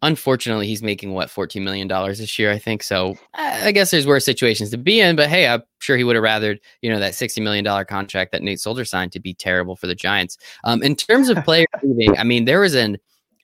unfortunately, 0.00 0.66
he's 0.66 0.82
making 0.82 1.12
what 1.12 1.28
fourteen 1.28 1.62
million 1.62 1.88
dollars 1.88 2.18
this 2.20 2.38
year, 2.38 2.50
I 2.50 2.58
think. 2.58 2.82
So 2.82 3.16
I 3.34 3.70
guess 3.72 3.90
there's 3.90 4.06
worse 4.06 4.24
situations 4.24 4.70
to 4.70 4.78
be 4.78 5.00
in, 5.00 5.14
but 5.14 5.28
hey, 5.28 5.46
I'm 5.46 5.62
sure 5.80 5.96
he 5.96 6.04
would 6.04 6.16
have 6.16 6.24
rathered 6.24 6.58
you 6.80 6.90
know 6.90 7.00
that 7.00 7.14
sixty 7.14 7.42
million 7.42 7.64
dollar 7.64 7.84
contract 7.84 8.32
that 8.32 8.42
Nate 8.42 8.60
Solder 8.60 8.86
signed 8.86 9.12
to 9.12 9.20
be 9.20 9.34
terrible 9.34 9.76
for 9.76 9.88
the 9.88 9.94
Giants. 9.94 10.38
Um, 10.64 10.82
in 10.82 10.96
terms 10.96 11.28
of 11.28 11.36
player 11.44 11.66
leaving, 11.82 12.16
I 12.16 12.24
mean, 12.24 12.46
there 12.46 12.60
was 12.60 12.74
an 12.74 12.98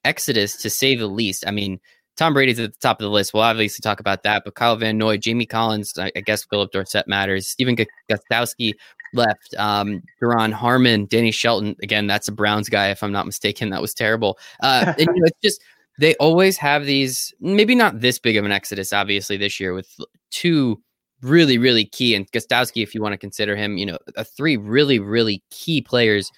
exodus 0.04 0.56
to 0.62 0.70
say 0.70 0.94
the 0.94 1.08
least. 1.08 1.44
I 1.46 1.50
mean, 1.50 1.78
Tom 2.16 2.34
Brady's 2.34 2.58
at 2.58 2.72
the 2.72 2.78
top 2.78 3.00
of 3.00 3.04
the 3.04 3.10
list. 3.10 3.34
We'll 3.34 3.42
obviously 3.42 3.82
talk 3.82 4.00
about 4.00 4.22
that, 4.22 4.42
but 4.44 4.54
Kyle 4.54 4.76
Van 4.76 4.96
Noy, 4.96 5.18
Jamie 5.18 5.46
Collins, 5.46 5.96
I, 5.98 6.10
I 6.16 6.20
guess 6.20 6.44
Philip 6.44 6.72
Dorsett 6.72 7.06
matters. 7.06 7.46
Stephen 7.46 7.76
Gostkowski 8.10 8.72
left. 9.12 9.54
Um, 9.58 10.02
Duron 10.20 10.52
Harmon, 10.52 11.06
Danny 11.06 11.30
Shelton. 11.30 11.76
Again, 11.82 12.06
that's 12.06 12.28
a 12.28 12.32
Browns 12.32 12.68
guy, 12.68 12.88
if 12.88 13.02
I'm 13.02 13.12
not 13.12 13.26
mistaken. 13.26 13.70
That 13.70 13.82
was 13.82 13.94
terrible. 13.94 14.38
Uh, 14.62 14.94
and, 14.98 15.08
you 15.14 15.20
know, 15.20 15.26
it's 15.26 15.40
just 15.42 15.62
they 15.98 16.14
always 16.16 16.56
have 16.56 16.86
these. 16.86 17.34
Maybe 17.40 17.74
not 17.74 18.00
this 18.00 18.18
big 18.18 18.36
of 18.36 18.44
an 18.44 18.52
exodus, 18.52 18.92
obviously 18.92 19.36
this 19.36 19.60
year 19.60 19.74
with 19.74 19.88
two 20.30 20.80
really, 21.22 21.58
really 21.58 21.84
key 21.84 22.14
and 22.14 22.30
Gostkowski, 22.32 22.82
if 22.82 22.94
you 22.94 23.02
want 23.02 23.12
to 23.12 23.18
consider 23.18 23.56
him, 23.56 23.78
you 23.78 23.86
know, 23.86 23.98
a 24.16 24.24
three 24.24 24.56
really, 24.56 24.98
really 24.98 25.42
key 25.50 25.80
players 25.80 26.30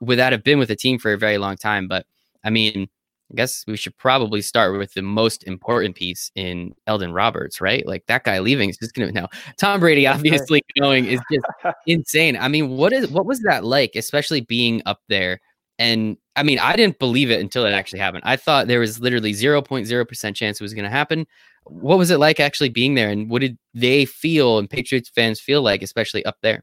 would 0.00 0.18
that 0.18 0.32
have 0.32 0.44
been 0.44 0.58
with 0.58 0.68
the 0.68 0.76
team 0.76 0.98
for 0.98 1.12
a 1.12 1.18
very 1.18 1.38
long 1.38 1.56
time. 1.56 1.88
But 1.88 2.06
I 2.44 2.50
mean 2.50 2.88
I 3.30 3.34
guess 3.34 3.64
we 3.66 3.76
should 3.76 3.96
probably 3.96 4.40
start 4.40 4.78
with 4.78 4.94
the 4.94 5.02
most 5.02 5.44
important 5.44 5.96
piece 5.96 6.30
in 6.36 6.74
Elandon 6.88 7.14
Roberts, 7.14 7.60
right? 7.60 7.84
Like 7.86 8.06
that 8.06 8.22
guy 8.22 8.38
leaving 8.38 8.70
is 8.70 8.76
just 8.76 8.94
gonna 8.94 9.10
now. 9.10 9.28
Tom 9.58 9.80
Brady 9.80 10.06
obviously 10.06 10.62
going 10.78 11.06
is 11.06 11.20
just 11.30 11.44
insane. 11.86 12.36
I 12.36 12.48
mean, 12.48 12.70
what 12.70 12.92
is 12.92 13.08
what 13.08 13.26
was 13.26 13.40
that 13.40 13.64
like, 13.64 13.96
especially 13.96 14.42
being 14.42 14.80
up 14.86 15.00
there? 15.08 15.40
And 15.78 16.16
I 16.36 16.44
mean, 16.44 16.58
I 16.60 16.76
didn't 16.76 16.98
believe 17.00 17.30
it 17.30 17.40
until 17.40 17.66
it 17.66 17.72
actually 17.72 17.98
happened. 17.98 18.22
I 18.24 18.36
thought 18.36 18.68
there 18.68 18.80
was 18.80 19.00
literally 19.00 19.32
0.0% 19.32 20.34
chance 20.34 20.60
it 20.60 20.64
was 20.64 20.74
gonna 20.74 20.88
happen. 20.88 21.26
What 21.64 21.98
was 21.98 22.10
it 22.12 22.20
like 22.20 22.38
actually 22.38 22.68
being 22.68 22.94
there? 22.94 23.10
And 23.10 23.28
what 23.28 23.40
did 23.40 23.58
they 23.74 24.04
feel 24.04 24.58
and 24.58 24.70
Patriots 24.70 25.10
fans 25.10 25.40
feel 25.40 25.62
like, 25.62 25.82
especially 25.82 26.24
up 26.24 26.36
there? 26.42 26.62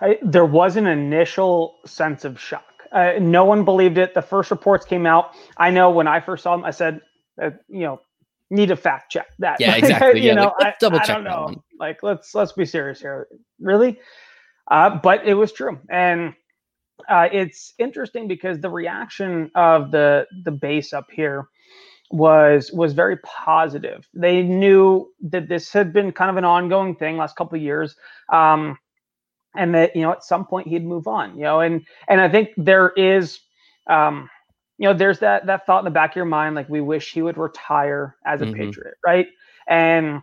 I, 0.00 0.18
there 0.22 0.46
was 0.46 0.76
an 0.76 0.86
initial 0.86 1.76
sense 1.84 2.24
of 2.24 2.40
shock 2.40 2.64
uh, 2.92 3.12
no 3.20 3.44
one 3.44 3.64
believed 3.64 3.98
it. 3.98 4.14
The 4.14 4.22
first 4.22 4.50
reports 4.50 4.84
came 4.84 5.06
out. 5.06 5.34
I 5.56 5.70
know 5.70 5.90
when 5.90 6.06
I 6.06 6.20
first 6.20 6.42
saw 6.42 6.56
them, 6.56 6.64
I 6.64 6.70
said, 6.70 7.00
uh, 7.40 7.50
you 7.68 7.80
know, 7.80 8.00
need 8.50 8.68
to 8.68 8.76
fact 8.76 9.12
check 9.12 9.28
that. 9.38 9.60
Yeah, 9.60 9.74
exactly. 9.76 10.20
you 10.20 10.28
yeah, 10.28 10.34
know, 10.34 10.54
like, 10.60 10.78
double 10.78 10.98
I, 10.98 11.02
check. 11.02 11.10
I 11.10 11.22
don't 11.22 11.24
know. 11.24 11.62
Like, 11.78 12.02
let's 12.02 12.34
let's 12.34 12.52
be 12.52 12.64
serious 12.64 13.00
here. 13.00 13.28
Really? 13.60 13.98
Uh, 14.70 14.98
but 14.98 15.26
it 15.26 15.34
was 15.34 15.52
true, 15.52 15.78
and 15.90 16.34
uh, 17.08 17.28
it's 17.32 17.74
interesting 17.78 18.28
because 18.28 18.60
the 18.60 18.70
reaction 18.70 19.50
of 19.54 19.90
the 19.90 20.26
the 20.44 20.50
base 20.50 20.92
up 20.92 21.06
here 21.10 21.48
was 22.10 22.70
was 22.72 22.92
very 22.92 23.16
positive. 23.18 24.08
They 24.14 24.42
knew 24.42 25.12
that 25.22 25.48
this 25.48 25.72
had 25.72 25.92
been 25.92 26.12
kind 26.12 26.30
of 26.30 26.36
an 26.36 26.44
ongoing 26.44 26.96
thing 26.96 27.16
last 27.16 27.36
couple 27.36 27.56
of 27.56 27.62
years. 27.62 27.96
Um, 28.32 28.78
and 29.56 29.74
that 29.74 29.94
you 29.94 30.02
know 30.02 30.12
at 30.12 30.24
some 30.24 30.44
point 30.44 30.66
he'd 30.66 30.84
move 30.84 31.06
on 31.06 31.36
you 31.36 31.42
know 31.42 31.60
and 31.60 31.86
and 32.08 32.20
i 32.20 32.28
think 32.28 32.50
there 32.56 32.90
is 32.90 33.40
um 33.88 34.28
you 34.78 34.86
know 34.86 34.94
there's 34.94 35.18
that 35.18 35.46
that 35.46 35.66
thought 35.66 35.80
in 35.80 35.84
the 35.84 35.90
back 35.90 36.10
of 36.10 36.16
your 36.16 36.24
mind 36.24 36.54
like 36.54 36.68
we 36.68 36.80
wish 36.80 37.12
he 37.12 37.22
would 37.22 37.36
retire 37.36 38.16
as 38.26 38.40
a 38.40 38.44
mm-hmm. 38.44 38.54
patriot 38.54 38.94
right 39.04 39.28
and 39.68 40.22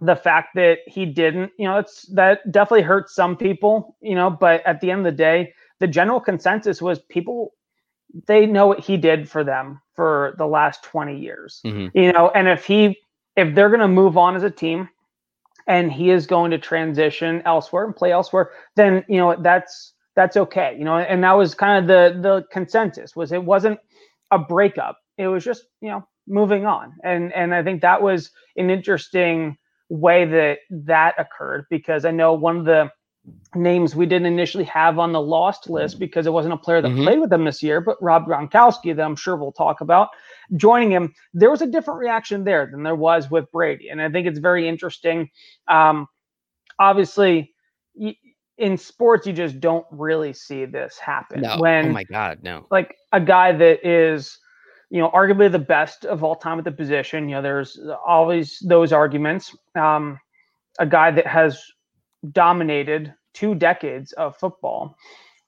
the 0.00 0.16
fact 0.16 0.54
that 0.54 0.78
he 0.86 1.06
didn't 1.06 1.52
you 1.58 1.66
know 1.66 1.78
it's 1.78 2.02
that 2.08 2.40
definitely 2.50 2.82
hurts 2.82 3.14
some 3.14 3.36
people 3.36 3.96
you 4.00 4.14
know 4.14 4.30
but 4.30 4.64
at 4.66 4.80
the 4.80 4.90
end 4.90 5.00
of 5.00 5.04
the 5.04 5.16
day 5.16 5.52
the 5.80 5.86
general 5.86 6.20
consensus 6.20 6.82
was 6.82 6.98
people 7.08 7.52
they 8.26 8.46
know 8.46 8.66
what 8.66 8.80
he 8.80 8.96
did 8.96 9.28
for 9.28 9.42
them 9.44 9.80
for 9.94 10.34
the 10.38 10.46
last 10.46 10.82
20 10.84 11.18
years 11.18 11.60
mm-hmm. 11.64 11.96
you 11.96 12.12
know 12.12 12.30
and 12.34 12.48
if 12.48 12.64
he 12.64 12.98
if 13.36 13.54
they're 13.54 13.68
going 13.68 13.80
to 13.80 13.88
move 13.88 14.16
on 14.16 14.36
as 14.36 14.42
a 14.42 14.50
team 14.50 14.88
and 15.66 15.92
he 15.92 16.10
is 16.10 16.26
going 16.26 16.50
to 16.50 16.58
transition 16.58 17.42
elsewhere 17.44 17.84
and 17.84 17.96
play 17.96 18.12
elsewhere, 18.12 18.50
then 18.76 19.04
you 19.08 19.18
know 19.18 19.36
that's 19.40 19.94
that's 20.16 20.36
okay. 20.36 20.76
You 20.78 20.84
know, 20.84 20.96
and 20.98 21.24
that 21.24 21.32
was 21.32 21.54
kind 21.54 21.82
of 21.82 21.88
the 21.88 22.20
the 22.20 22.44
consensus 22.52 23.16
was 23.16 23.32
it 23.32 23.44
wasn't 23.44 23.78
a 24.30 24.38
breakup. 24.38 24.98
It 25.18 25.28
was 25.28 25.44
just 25.44 25.64
you 25.80 25.90
know 25.90 26.06
moving 26.26 26.66
on, 26.66 26.92
and 27.02 27.32
and 27.32 27.54
I 27.54 27.62
think 27.62 27.82
that 27.82 28.02
was 28.02 28.30
an 28.56 28.70
interesting 28.70 29.56
way 29.88 30.24
that 30.24 30.58
that 30.70 31.14
occurred 31.18 31.66
because 31.70 32.04
I 32.04 32.10
know 32.10 32.34
one 32.34 32.58
of 32.58 32.64
the 32.64 32.90
names 33.54 33.94
we 33.94 34.06
didn't 34.06 34.26
initially 34.26 34.64
have 34.64 34.98
on 34.98 35.12
the 35.12 35.20
lost 35.20 35.70
list 35.70 35.98
because 35.98 36.26
it 36.26 36.32
wasn't 36.32 36.52
a 36.52 36.56
player 36.56 36.82
that 36.82 36.88
mm-hmm. 36.88 37.04
played 37.04 37.20
with 37.20 37.30
them 37.30 37.44
this 37.44 37.62
year, 37.62 37.80
but 37.80 37.96
Rob 38.02 38.26
Gronkowski, 38.26 38.94
that 38.94 39.02
I'm 39.02 39.16
sure 39.16 39.36
we'll 39.36 39.52
talk 39.52 39.80
about 39.80 40.08
joining 40.56 40.90
him, 40.90 41.14
there 41.32 41.50
was 41.50 41.62
a 41.62 41.66
different 41.66 42.00
reaction 42.00 42.44
there 42.44 42.68
than 42.70 42.82
there 42.82 42.94
was 42.94 43.30
with 43.30 43.50
Brady. 43.50 43.88
And 43.88 44.00
I 44.00 44.10
think 44.10 44.26
it's 44.26 44.38
very 44.38 44.68
interesting. 44.68 45.30
Um, 45.68 46.06
obviously, 46.78 47.54
in 48.58 48.76
sports, 48.76 49.26
you 49.26 49.32
just 49.32 49.60
don't 49.60 49.86
really 49.90 50.32
see 50.32 50.64
this 50.64 50.98
happen. 50.98 51.42
No. 51.42 51.56
When, 51.58 51.86
oh 51.86 51.92
my 51.92 52.04
God, 52.04 52.40
no. 52.42 52.66
Like 52.70 52.94
a 53.12 53.20
guy 53.20 53.52
that 53.52 53.86
is, 53.86 54.38
you 54.90 55.00
know, 55.00 55.10
arguably 55.10 55.50
the 55.50 55.58
best 55.58 56.04
of 56.04 56.22
all 56.22 56.36
time 56.36 56.58
at 56.58 56.64
the 56.64 56.72
position. 56.72 57.28
You 57.28 57.36
know, 57.36 57.42
there's 57.42 57.78
always 58.06 58.58
those 58.66 58.92
arguments. 58.92 59.56
Um, 59.74 60.20
a 60.78 60.86
guy 60.86 61.10
that 61.10 61.26
has 61.26 61.62
dominated 62.32 63.14
two 63.32 63.54
decades 63.54 64.12
of 64.12 64.36
football 64.36 64.96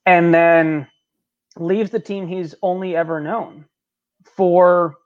and 0.05 0.35
then 0.35 0.87
leaves 1.59 1.91
the 1.91 2.01
team 2.01 2.27
he's 2.27 2.55
only 2.63 2.97
ever 2.97 3.21
known 3.21 3.65
for 4.25 4.97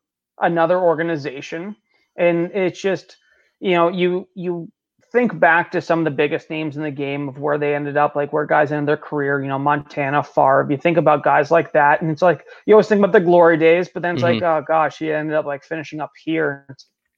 another 0.41 0.79
organization 0.79 1.77
and 2.17 2.50
it's 2.53 2.81
just 2.81 3.17
you 3.61 3.73
know 3.73 3.89
you 3.89 4.27
you 4.35 4.71
think 5.12 5.39
back 5.41 5.73
to 5.73 5.81
some 5.81 5.99
of 5.99 6.05
the 6.05 6.11
biggest 6.11 6.50
names 6.50 6.77
in 6.77 6.83
the 6.83 6.91
game 6.91 7.29
of 7.29 7.39
where 7.39 7.59
they 7.59 7.75
ended 7.75 7.97
up 7.97 8.15
like 8.15 8.33
where 8.33 8.47
guys 8.47 8.71
ended 8.73 8.89
their 8.89 8.97
career 8.97 9.43
you 9.43 9.49
know 9.49 9.59
montana 9.59 10.23
Favre. 10.23 10.67
you 10.71 10.77
think 10.77 10.97
about 10.97 11.23
guys 11.23 11.50
like 11.50 11.73
that 11.73 12.00
and 12.00 12.11
it's 12.11 12.23
like 12.23 12.47
you 12.67 12.75
always 12.75 12.87
think 12.87 13.00
about 13.00 13.12
the 13.12 13.21
glory 13.21 13.57
days 13.57 13.89
but 13.93 14.03
then 14.03 14.15
it's 14.15 14.25
mm-hmm. 14.25 14.43
like 14.43 14.62
oh 14.62 14.65
gosh 14.67 14.99
he 14.99 15.12
ended 15.12 15.35
up 15.35 15.45
like 15.45 15.62
finishing 15.62 16.00
up 16.00 16.12
here 16.25 16.67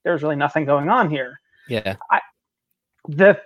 there's 0.04 0.22
really 0.22 0.36
nothing 0.36 0.64
going 0.64 0.88
on 0.88 1.10
here 1.10 1.38
yeah 1.68 1.96
I, 2.10 2.20
the 3.08 3.40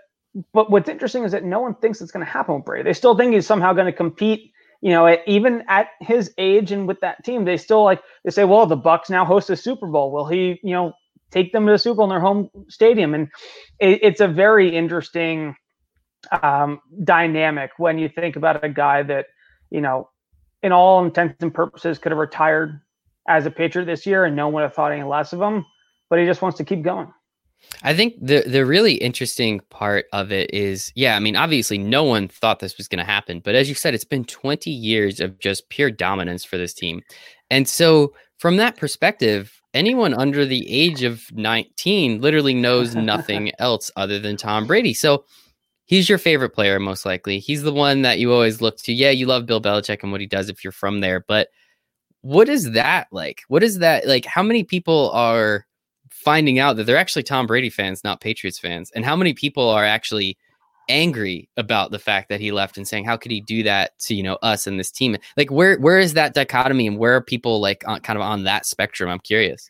but 0.53 0.71
what's 0.71 0.89
interesting 0.89 1.25
is 1.25 1.33
that 1.33 1.45
no 1.45 1.61
one 1.61 1.75
thinks 1.77 2.01
it's 2.01 2.13
going 2.13 2.25
to 2.25 2.31
happen 2.31 2.57
with 2.57 2.65
Brady. 2.65 2.85
They 2.85 2.93
still 2.93 3.17
think 3.17 3.35
he's 3.35 3.47
somehow 3.47 3.73
going 3.73 3.87
to 3.87 3.93
compete 3.93 4.53
you 4.81 4.91
know, 4.91 5.17
even 5.27 5.65
at 5.69 5.89
his 6.01 6.33
age 6.39 6.73
and 6.73 6.87
with 6.87 7.01
that 7.01 7.25
team, 7.25 7.45
they 7.45 7.57
still 7.57 7.83
like 7.85 8.03
they 8.25 8.31
say, 8.31 8.45
well, 8.45 8.67
the 8.67 8.77
Bucs 8.77 9.11
now 9.11 9.25
host 9.25 9.51
a 9.51 9.57
Super 9.57 9.87
Bowl. 9.87 10.13
Will 10.13 10.27
he, 10.27 10.61
you 10.63 10.73
know, 10.73 10.93
take 11.31 11.53
them 11.53 11.67
to 11.67 11.73
the 11.73 11.79
Super 11.79 11.97
Bowl 11.97 12.05
in 12.05 12.11
their 12.11 12.21
home 12.21 12.51
stadium? 12.69 13.15
And 13.15 13.29
it, 13.81 14.01
it's 14.03 14.21
a 14.21 14.29
very 14.29 14.75
interesting 14.75 15.57
um, 16.43 16.81
dynamic 17.05 17.71
when 17.79 17.99
you 17.99 18.09
think 18.09 18.37
about 18.37 18.65
a 18.65 18.69
guy 18.69 19.03
that, 19.05 19.27
you 19.71 19.81
know, 19.81 20.11
in 20.63 20.73
all 20.73 21.05
intents 21.05 21.43
and 21.43 21.53
purposes, 21.53 21.99
could 21.99 22.13
have 22.13 22.19
retired 22.19 22.81
as 23.29 23.47
a 23.47 23.51
Patriot 23.51 23.87
this 23.87 24.07
year, 24.07 24.25
and 24.25 24.37
no 24.37 24.47
one 24.47 24.55
would 24.55 24.63
have 24.63 24.75
thought 24.75 24.93
any 24.93 25.03
less 25.03 25.33
of 25.33 25.41
him. 25.41 25.65
But 26.09 26.19
he 26.19 26.27
just 26.27 26.43
wants 26.43 26.59
to 26.59 26.65
keep 26.65 26.83
going. 26.83 27.13
I 27.83 27.95
think 27.95 28.15
the 28.21 28.45
the 28.47 28.65
really 28.65 28.95
interesting 28.95 29.61
part 29.71 30.07
of 30.13 30.33
it 30.33 30.53
is, 30.55 30.93
yeah, 30.95 31.17
I 31.17 31.21
mean, 31.21 31.37
obviously 31.37 31.79
no 31.79 32.05
one 32.05 32.29
thought 32.29 32.61
this 32.61 32.77
was 32.79 32.89
going 32.89 32.99
to 32.99 33.11
happen, 33.11 33.41
but 33.41 33.55
as 33.55 33.69
you 33.69 33.75
said, 33.75 33.95
it's 33.95 34.05
been 34.05 34.25
20 34.25 34.71
years 34.71 35.21
of 35.21 35.39
just 35.39 35.69
pure 35.69 35.91
dominance 35.91 36.45
for 36.45 36.57
this 36.57 36.75
team. 36.75 37.03
And 37.51 37.69
so 37.69 38.15
from 38.39 38.57
that 38.59 38.77
perspective, 38.77 39.61
anyone 39.75 40.15
under 40.15 40.45
the 40.45 40.69
age 40.71 41.03
of 41.03 41.23
19 41.33 42.21
literally 42.21 42.55
knows 42.55 42.95
nothing 42.95 43.53
else 43.59 43.91
other 43.97 44.19
than 44.19 44.37
Tom 44.37 44.67
Brady. 44.67 44.95
So 44.95 45.25
he's 45.85 46.09
your 46.09 46.19
favorite 46.19 46.51
player, 46.51 46.79
most 46.79 47.07
likely. 47.07 47.39
He's 47.39 47.63
the 47.63 47.73
one 47.73 48.03
that 48.03 48.19
you 48.19 48.33
always 48.33 48.61
look 48.61 48.79
to. 48.79 48.93
Yeah, 48.93 49.11
you 49.11 49.27
love 49.27 49.47
Bill 49.47 49.61
Belichick 49.61 50.03
and 50.03 50.13
what 50.13 50.21
he 50.21 50.27
does 50.27 50.49
if 50.49 50.63
you're 50.65 50.73
from 50.73 51.01
there, 51.01 51.25
but 51.27 51.49
what 52.23 52.49
is 52.49 52.73
that 52.73 53.07
like? 53.13 53.43
What 53.49 53.63
is 53.63 53.79
that 53.79 54.07
like? 54.07 54.25
How 54.25 54.43
many 54.43 54.65
people 54.65 55.11
are 55.13 55.65
finding 56.17 56.59
out 56.59 56.77
that 56.77 56.85
they're 56.85 56.97
actually 56.97 57.23
Tom 57.23 57.47
Brady 57.47 57.71
fans, 57.71 58.03
not 58.03 58.21
Patriots 58.21 58.59
fans? 58.59 58.91
And 58.95 59.05
how 59.05 59.17
many 59.17 59.35
people 59.35 59.69
are 59.69 59.85
actually 59.85 60.37
angry 60.89 61.49
about 61.57 61.91
the 61.91 61.99
fact 61.99 62.29
that 62.29 62.41
he 62.41 62.53
left 62.53 62.77
and 62.77 62.87
saying 62.87 63.05
how 63.05 63.17
could 63.17 63.33
he 63.33 63.41
do 63.41 63.63
that 63.63 63.99
to 63.99 64.15
you 64.15 64.23
know 64.23 64.39
us 64.43 64.67
and 64.67 64.79
this 64.79 64.91
team 64.91 65.17
like 65.37 65.51
where 65.51 65.79
where 65.79 65.99
is 65.99 66.15
that 66.15 66.33
dichotomy 66.33 66.87
and 66.87 66.99
where 66.99 67.17
are 67.17 67.21
people 67.21 67.61
like 67.61 67.83
on, 67.89 68.01
kind 68.01 68.17
of 68.17 68.23
on 68.23 68.45
that 68.45 68.65
spectrum 68.65 69.11
i'm 69.11 69.19
curious 69.19 69.69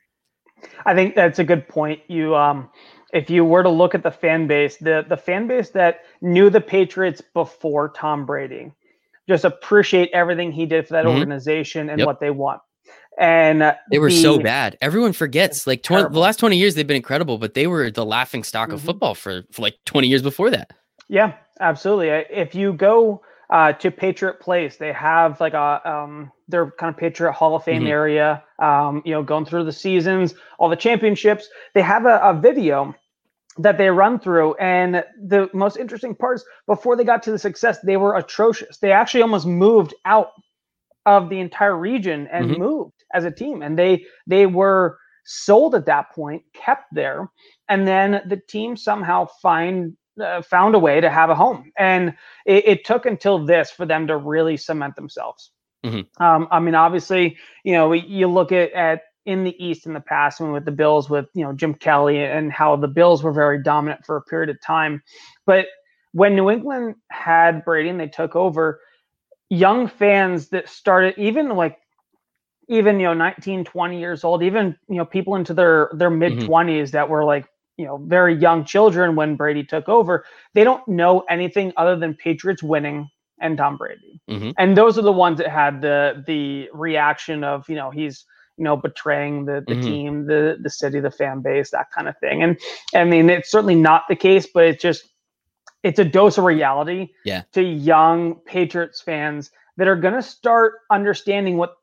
i 0.84 0.94
think 0.94 1.14
that's 1.14 1.38
a 1.38 1.44
good 1.44 1.66
point 1.68 2.00
you 2.08 2.36
um 2.36 2.68
if 3.14 3.30
you 3.30 3.46
were 3.46 3.62
to 3.62 3.70
look 3.70 3.94
at 3.94 4.02
the 4.02 4.10
fan 4.10 4.46
base 4.46 4.76
the 4.76 5.06
the 5.08 5.16
fan 5.16 5.46
base 5.46 5.70
that 5.70 6.00
knew 6.20 6.50
the 6.50 6.60
patriots 6.60 7.22
before 7.32 7.88
tom 7.96 8.26
brady 8.26 8.70
just 9.26 9.44
appreciate 9.44 10.10
everything 10.12 10.52
he 10.52 10.66
did 10.66 10.86
for 10.86 10.92
that 10.92 11.06
mm-hmm. 11.06 11.16
organization 11.16 11.88
and 11.88 12.00
yep. 12.00 12.06
what 12.06 12.20
they 12.20 12.30
want 12.30 12.60
and 13.18 13.74
they 13.90 13.98
were 13.98 14.10
the, 14.10 14.22
so 14.22 14.38
bad. 14.38 14.76
Everyone 14.80 15.12
forgets. 15.12 15.66
Like 15.66 15.82
20, 15.82 16.12
the 16.12 16.18
last 16.18 16.38
twenty 16.38 16.56
years, 16.56 16.74
they've 16.74 16.86
been 16.86 16.96
incredible, 16.96 17.38
but 17.38 17.54
they 17.54 17.66
were 17.66 17.90
the 17.90 18.04
laughing 18.04 18.44
stock 18.44 18.70
of 18.70 18.78
mm-hmm. 18.78 18.86
football 18.86 19.14
for, 19.14 19.42
for 19.52 19.62
like 19.62 19.76
twenty 19.84 20.08
years 20.08 20.22
before 20.22 20.50
that. 20.50 20.72
Yeah, 21.08 21.34
absolutely. 21.60 22.08
If 22.08 22.54
you 22.54 22.72
go 22.72 23.22
uh, 23.50 23.72
to 23.74 23.90
Patriot 23.90 24.40
Place, 24.40 24.76
they 24.76 24.92
have 24.92 25.40
like 25.40 25.54
a 25.54 25.80
um, 25.90 26.30
their 26.48 26.70
kind 26.72 26.92
of 26.92 26.98
Patriot 26.98 27.32
Hall 27.32 27.56
of 27.56 27.64
Fame 27.64 27.82
mm-hmm. 27.82 27.90
area. 27.90 28.42
Um, 28.58 29.02
you 29.04 29.12
know, 29.12 29.22
going 29.22 29.44
through 29.44 29.64
the 29.64 29.72
seasons, 29.72 30.34
all 30.58 30.68
the 30.68 30.76
championships. 30.76 31.48
They 31.74 31.82
have 31.82 32.06
a, 32.06 32.18
a 32.22 32.34
video 32.34 32.94
that 33.58 33.78
they 33.78 33.88
run 33.88 34.18
through. 34.18 34.54
And 34.54 35.04
the 35.20 35.48
most 35.52 35.76
interesting 35.76 36.14
parts 36.14 36.44
before 36.66 36.96
they 36.96 37.04
got 37.04 37.22
to 37.24 37.30
the 37.30 37.38
success, 37.38 37.78
they 37.80 37.96
were 37.96 38.16
atrocious. 38.16 38.78
They 38.78 38.92
actually 38.92 39.22
almost 39.22 39.46
moved 39.46 39.94
out 40.04 40.32
of 41.06 41.28
the 41.30 41.40
entire 41.40 41.76
region 41.76 42.28
and 42.32 42.50
mm-hmm. 42.50 42.60
moved 42.62 42.95
as 43.16 43.24
a 43.24 43.30
team. 43.30 43.62
And 43.62 43.78
they 43.78 44.04
they 44.26 44.46
were 44.46 44.98
sold 45.24 45.74
at 45.74 45.86
that 45.86 46.12
point, 46.12 46.42
kept 46.54 46.86
there, 46.92 47.28
and 47.68 47.86
then 47.86 48.22
the 48.26 48.40
team 48.48 48.76
somehow 48.76 49.26
find 49.42 49.96
uh, 50.22 50.42
found 50.42 50.74
a 50.74 50.78
way 50.78 51.00
to 51.00 51.10
have 51.10 51.30
a 51.30 51.34
home. 51.34 51.72
And 51.78 52.14
it, 52.46 52.66
it, 52.66 52.84
took 52.84 53.04
until 53.04 53.44
this 53.44 53.70
for 53.70 53.84
them 53.84 54.06
to 54.06 54.16
really 54.16 54.56
cement 54.56 54.96
themselves. 54.96 55.50
Mm-hmm. 55.84 56.22
Um, 56.22 56.48
I 56.50 56.58
mean, 56.58 56.74
obviously, 56.74 57.36
you 57.64 57.74
know, 57.74 57.92
you 57.92 58.26
look 58.26 58.50
at, 58.50 58.72
at 58.72 59.02
in 59.26 59.44
the 59.44 59.62
East 59.62 59.84
in 59.84 59.92
the 59.92 60.00
past, 60.00 60.40
when 60.40 60.52
with 60.52 60.64
the 60.64 60.70
Bills 60.70 61.10
with 61.10 61.26
you 61.34 61.44
know 61.44 61.52
Jim 61.52 61.74
Kelly 61.74 62.22
and 62.22 62.52
how 62.52 62.76
the 62.76 62.88
Bills 62.88 63.22
were 63.22 63.32
very 63.32 63.62
dominant 63.62 64.06
for 64.06 64.16
a 64.16 64.22
period 64.22 64.48
of 64.48 64.60
time, 64.62 65.02
but 65.44 65.66
when 66.12 66.34
New 66.34 66.48
England 66.50 66.94
had 67.10 67.62
Brady 67.62 67.90
and 67.90 68.00
they 68.00 68.08
took 68.08 68.34
over, 68.34 68.80
young 69.50 69.86
fans 69.86 70.48
that 70.48 70.66
started 70.66 71.14
even 71.18 71.50
like 71.50 71.76
even 72.68 72.98
you 72.98 73.06
know 73.06 73.14
19 73.14 73.64
20 73.64 73.98
years 73.98 74.24
old 74.24 74.42
even 74.42 74.76
you 74.88 74.96
know 74.96 75.04
people 75.04 75.36
into 75.36 75.54
their 75.54 75.90
their 75.94 76.10
mid 76.10 76.32
20s 76.34 76.46
mm-hmm. 76.46 76.90
that 76.90 77.08
were 77.08 77.24
like 77.24 77.46
you 77.76 77.84
know 77.84 77.98
very 77.98 78.34
young 78.34 78.64
children 78.64 79.16
when 79.16 79.36
Brady 79.36 79.64
took 79.64 79.88
over, 79.88 80.24
they 80.54 80.64
don't 80.64 80.86
know 80.88 81.24
anything 81.28 81.72
other 81.76 81.96
than 81.96 82.14
Patriots 82.14 82.62
winning 82.62 83.08
and 83.40 83.56
Tom 83.58 83.76
Brady. 83.76 84.20
Mm-hmm. 84.30 84.50
And 84.58 84.76
those 84.76 84.98
are 84.98 85.02
the 85.02 85.12
ones 85.12 85.38
that 85.38 85.48
had 85.48 85.82
the 85.82 86.24
the 86.26 86.68
reaction 86.72 87.44
of, 87.44 87.68
you 87.68 87.76
know, 87.76 87.90
he's 87.90 88.24
you 88.56 88.64
know 88.64 88.76
betraying 88.76 89.44
the 89.44 89.62
the 89.66 89.74
mm-hmm. 89.74 89.82
team, 89.82 90.26
the 90.26 90.56
the 90.60 90.70
city, 90.70 91.00
the 91.00 91.10
fan 91.10 91.42
base, 91.42 91.70
that 91.70 91.90
kind 91.92 92.08
of 92.08 92.18
thing. 92.18 92.42
And 92.42 92.58
I 92.94 93.04
mean, 93.04 93.28
it's 93.28 93.50
certainly 93.50 93.74
not 93.74 94.04
the 94.08 94.16
case, 94.16 94.46
but 94.52 94.64
it's 94.64 94.82
just 94.82 95.04
it's 95.82 95.98
a 95.98 96.04
dose 96.04 96.38
of 96.38 96.44
reality 96.44 97.10
yeah. 97.24 97.42
to 97.52 97.62
young 97.62 98.36
Patriots 98.46 99.00
fans 99.00 99.50
that 99.76 99.86
are 99.86 99.94
going 99.96 100.14
to 100.14 100.22
start 100.22 100.74
understanding 100.90 101.58
what 101.58 101.76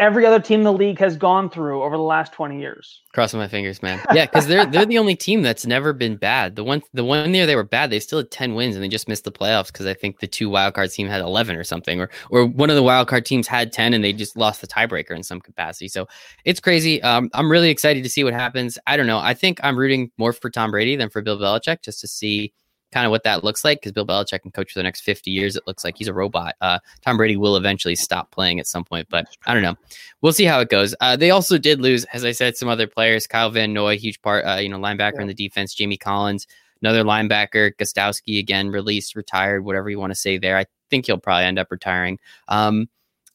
every 0.00 0.24
other 0.24 0.40
team 0.40 0.62
the 0.62 0.72
league 0.72 0.98
has 0.98 1.16
gone 1.16 1.50
through 1.50 1.82
over 1.82 1.96
the 1.96 2.02
last 2.02 2.32
20 2.32 2.58
years. 2.58 3.02
Crossing 3.12 3.38
my 3.38 3.46
fingers, 3.46 3.82
man. 3.82 4.00
Yeah, 4.12 4.24
because 4.24 4.46
they're 4.46 4.64
they're 4.66 4.86
the 4.86 4.98
only 4.98 5.14
team 5.14 5.42
that's 5.42 5.66
never 5.66 5.92
been 5.92 6.16
bad. 6.16 6.56
The 6.56 6.64
one 6.64 6.82
the 6.94 7.04
one 7.04 7.32
year 7.34 7.46
they 7.46 7.54
were 7.54 7.64
bad, 7.64 7.90
they 7.90 8.00
still 8.00 8.18
had 8.18 8.30
10 8.30 8.54
wins 8.54 8.74
and 8.74 8.82
they 8.82 8.88
just 8.88 9.08
missed 9.08 9.24
the 9.24 9.32
playoffs 9.32 9.66
because 9.66 9.86
I 9.86 9.94
think 9.94 10.20
the 10.20 10.26
two 10.26 10.48
wildcard 10.48 10.92
team 10.92 11.06
had 11.06 11.20
11 11.20 11.54
or 11.56 11.64
something, 11.64 12.00
or 12.00 12.08
or 12.30 12.46
one 12.46 12.70
of 12.70 12.76
the 12.76 12.82
wildcard 12.82 13.24
teams 13.24 13.46
had 13.46 13.72
10 13.72 13.94
and 13.94 14.02
they 14.02 14.12
just 14.12 14.36
lost 14.36 14.60
the 14.60 14.66
tiebreaker 14.66 15.10
in 15.10 15.22
some 15.22 15.40
capacity. 15.40 15.88
So 15.88 16.08
it's 16.44 16.60
crazy. 16.60 17.02
Um, 17.02 17.30
I'm 17.34 17.50
really 17.50 17.70
excited 17.70 18.02
to 18.02 18.10
see 18.10 18.24
what 18.24 18.32
happens. 18.32 18.78
I 18.86 18.96
don't 18.96 19.06
know. 19.06 19.18
I 19.18 19.34
think 19.34 19.60
I'm 19.62 19.78
rooting 19.78 20.10
more 20.16 20.32
for 20.32 20.48
Tom 20.48 20.70
Brady 20.70 20.96
than 20.96 21.10
for 21.10 21.20
Bill 21.20 21.38
Belichick 21.38 21.82
just 21.82 22.00
to 22.00 22.08
see 22.08 22.52
kind 22.92 23.06
of 23.06 23.10
what 23.10 23.22
that 23.24 23.44
looks 23.44 23.64
like 23.64 23.80
because 23.80 23.92
Bill 23.92 24.06
Belichick 24.06 24.42
can 24.42 24.50
coach 24.50 24.72
for 24.72 24.78
the 24.78 24.82
next 24.82 25.02
50 25.02 25.30
years. 25.30 25.56
It 25.56 25.66
looks 25.66 25.84
like 25.84 25.96
he's 25.96 26.08
a 26.08 26.14
robot. 26.14 26.54
Uh, 26.60 26.78
Tom 27.04 27.16
Brady 27.16 27.36
will 27.36 27.56
eventually 27.56 27.94
stop 27.94 28.30
playing 28.30 28.60
at 28.60 28.66
some 28.66 28.84
point, 28.84 29.08
but 29.10 29.26
I 29.46 29.54
don't 29.54 29.62
know. 29.62 29.76
We'll 30.20 30.32
see 30.32 30.44
how 30.44 30.60
it 30.60 30.68
goes. 30.68 30.94
Uh, 31.00 31.16
they 31.16 31.30
also 31.30 31.58
did 31.58 31.80
lose, 31.80 32.04
as 32.12 32.24
I 32.24 32.32
said, 32.32 32.56
some 32.56 32.68
other 32.68 32.86
players. 32.86 33.26
Kyle 33.26 33.50
Van 33.50 33.72
Noy, 33.72 33.98
huge 33.98 34.20
part, 34.22 34.44
uh, 34.44 34.56
you 34.56 34.68
know, 34.68 34.78
linebacker 34.78 35.16
yeah. 35.16 35.22
in 35.22 35.28
the 35.28 35.34
defense. 35.34 35.74
Jamie 35.74 35.96
Collins, 35.96 36.46
another 36.82 37.04
linebacker. 37.04 37.72
Gostkowski 37.76 38.38
again, 38.38 38.70
released, 38.70 39.14
retired, 39.14 39.64
whatever 39.64 39.90
you 39.90 39.98
want 39.98 40.10
to 40.10 40.18
say 40.18 40.38
there. 40.38 40.56
I 40.56 40.66
think 40.90 41.06
he'll 41.06 41.18
probably 41.18 41.44
end 41.44 41.58
up 41.58 41.70
retiring. 41.70 42.18
Um, 42.48 42.88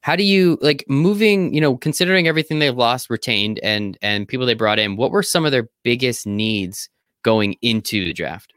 how 0.05 0.15
do 0.15 0.23
you 0.23 0.59
like 0.61 0.85
moving 0.87 1.51
you 1.51 1.59
know 1.59 1.75
considering 1.77 2.27
everything 2.27 2.59
they've 2.59 2.77
lost 2.77 3.09
retained 3.09 3.59
and 3.63 3.97
and 4.03 4.27
people 4.27 4.45
they 4.45 4.53
brought 4.53 4.77
in 4.77 4.97
what 4.97 5.09
were 5.09 5.23
some 5.23 5.47
of 5.47 5.51
their 5.51 5.67
biggest 5.83 6.27
needs 6.27 6.89
going 7.23 7.55
into 7.63 8.05
the 8.05 8.13
draft 8.13 8.53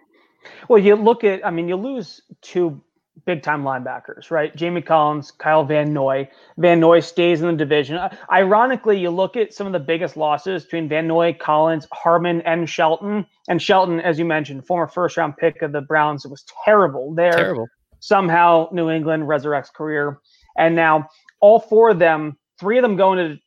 well, 0.68 0.78
you 0.78 0.94
look 0.96 1.24
at, 1.24 1.44
I 1.46 1.50
mean, 1.50 1.68
you 1.68 1.76
lose 1.76 2.22
two 2.42 2.80
big 3.24 3.42
time 3.42 3.62
linebackers, 3.62 4.30
right? 4.30 4.54
Jamie 4.56 4.82
Collins, 4.82 5.30
Kyle 5.30 5.64
Van 5.64 5.92
Noy. 5.92 6.28
Van 6.56 6.80
Noy 6.80 7.00
stays 7.00 7.40
in 7.40 7.46
the 7.48 7.52
division. 7.52 7.96
Uh, 7.96 8.14
ironically, 8.30 8.98
you 8.98 9.10
look 9.10 9.36
at 9.36 9.52
some 9.52 9.66
of 9.66 9.72
the 9.72 9.78
biggest 9.78 10.16
losses 10.16 10.64
between 10.64 10.88
Van 10.88 11.06
Noy, 11.06 11.36
Collins, 11.38 11.86
Harmon, 11.92 12.40
and 12.42 12.68
Shelton. 12.68 13.26
And 13.48 13.60
Shelton, 13.60 14.00
as 14.00 14.18
you 14.18 14.24
mentioned, 14.24 14.66
former 14.66 14.86
first 14.86 15.16
round 15.16 15.36
pick 15.36 15.62
of 15.62 15.72
the 15.72 15.80
Browns, 15.80 16.24
it 16.24 16.30
was 16.30 16.44
terrible 16.64 17.14
there. 17.14 17.32
Terrible. 17.32 17.68
Somehow 18.00 18.68
New 18.72 18.90
England 18.90 19.24
resurrects 19.24 19.72
career. 19.72 20.20
And 20.56 20.74
now 20.74 21.08
all 21.40 21.60
four 21.60 21.90
of 21.90 21.98
them, 21.98 22.38
three 22.58 22.78
of 22.78 22.82
them 22.82 22.96
going 22.96 23.18
to 23.18 23.38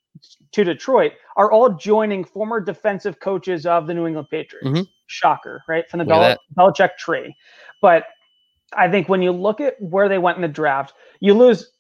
to 0.52 0.64
Detroit 0.64 1.14
are 1.38 1.52
all 1.52 1.70
joining 1.70 2.24
former 2.24 2.60
defensive 2.60 3.20
coaches 3.20 3.66
of 3.66 3.88
the 3.88 3.94
New 3.94 4.06
England 4.08 4.28
Patriots. 4.30 4.68
Mm-hmm. 4.68 4.84
Shocker, 5.12 5.64
right? 5.68 5.90
From 5.90 6.00
the 6.00 6.06
Bel- 6.06 6.38
Belichick 6.58 6.98
tree. 6.98 7.36
But 7.82 8.06
I 8.74 8.90
think 8.90 9.10
when 9.10 9.22
you 9.22 9.32
look 9.32 9.62
at 9.62 9.76
where 9.82 10.10
they 10.10 10.18
went 10.18 10.38
in 10.38 10.42
the 10.42 10.48
draft, 10.48 10.94
you 11.20 11.34
lose 11.34 11.72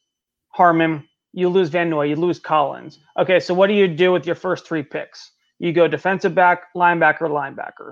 Harmon, 0.50 1.08
you 1.34 1.50
lose 1.50 1.70
Van 1.70 1.89
Noy, 1.89 2.06
you 2.06 2.15
lose 2.15 2.39
Collins. 2.39 3.00
Okay, 3.17 3.39
so 3.39 3.54
what 3.54 3.67
do 3.67 3.74
you 3.74 3.88
do 3.88 4.12
with 4.12 4.26
your 4.26 4.36
first 4.36 4.67
three 4.67 4.84
picks? 4.84 5.32
You 5.60 5.72
go 5.72 5.88
defensive 5.88 6.36
back, 6.36 6.74
linebacker, 6.76 7.30
linebacker. 7.30 7.91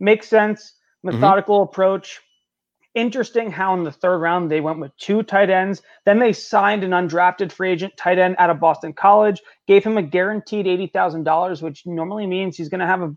Makes 0.00 0.28
sense. 0.28 0.74
Mm-hmm. 1.04 1.20
Methodical 1.20 1.60
mm-hmm. 1.60 1.70
approach 1.70 2.20
interesting 2.94 3.50
how 3.50 3.74
in 3.74 3.84
the 3.84 3.92
third 3.92 4.18
round 4.18 4.50
they 4.50 4.60
went 4.60 4.78
with 4.78 4.96
two 4.96 5.22
tight 5.22 5.50
ends. 5.50 5.82
Then 6.04 6.18
they 6.18 6.32
signed 6.32 6.84
an 6.84 6.90
undrafted 6.90 7.52
free 7.52 7.70
agent 7.70 7.96
tight 7.96 8.18
end 8.18 8.36
out 8.38 8.50
of 8.50 8.60
Boston 8.60 8.92
College, 8.92 9.40
gave 9.66 9.84
him 9.84 9.96
a 9.96 10.02
guaranteed 10.02 10.66
$80,000, 10.66 11.62
which 11.62 11.86
normally 11.86 12.26
means 12.26 12.56
he's 12.56 12.68
going 12.68 12.80
to 12.80 12.86
have 12.86 13.02
a 13.02 13.16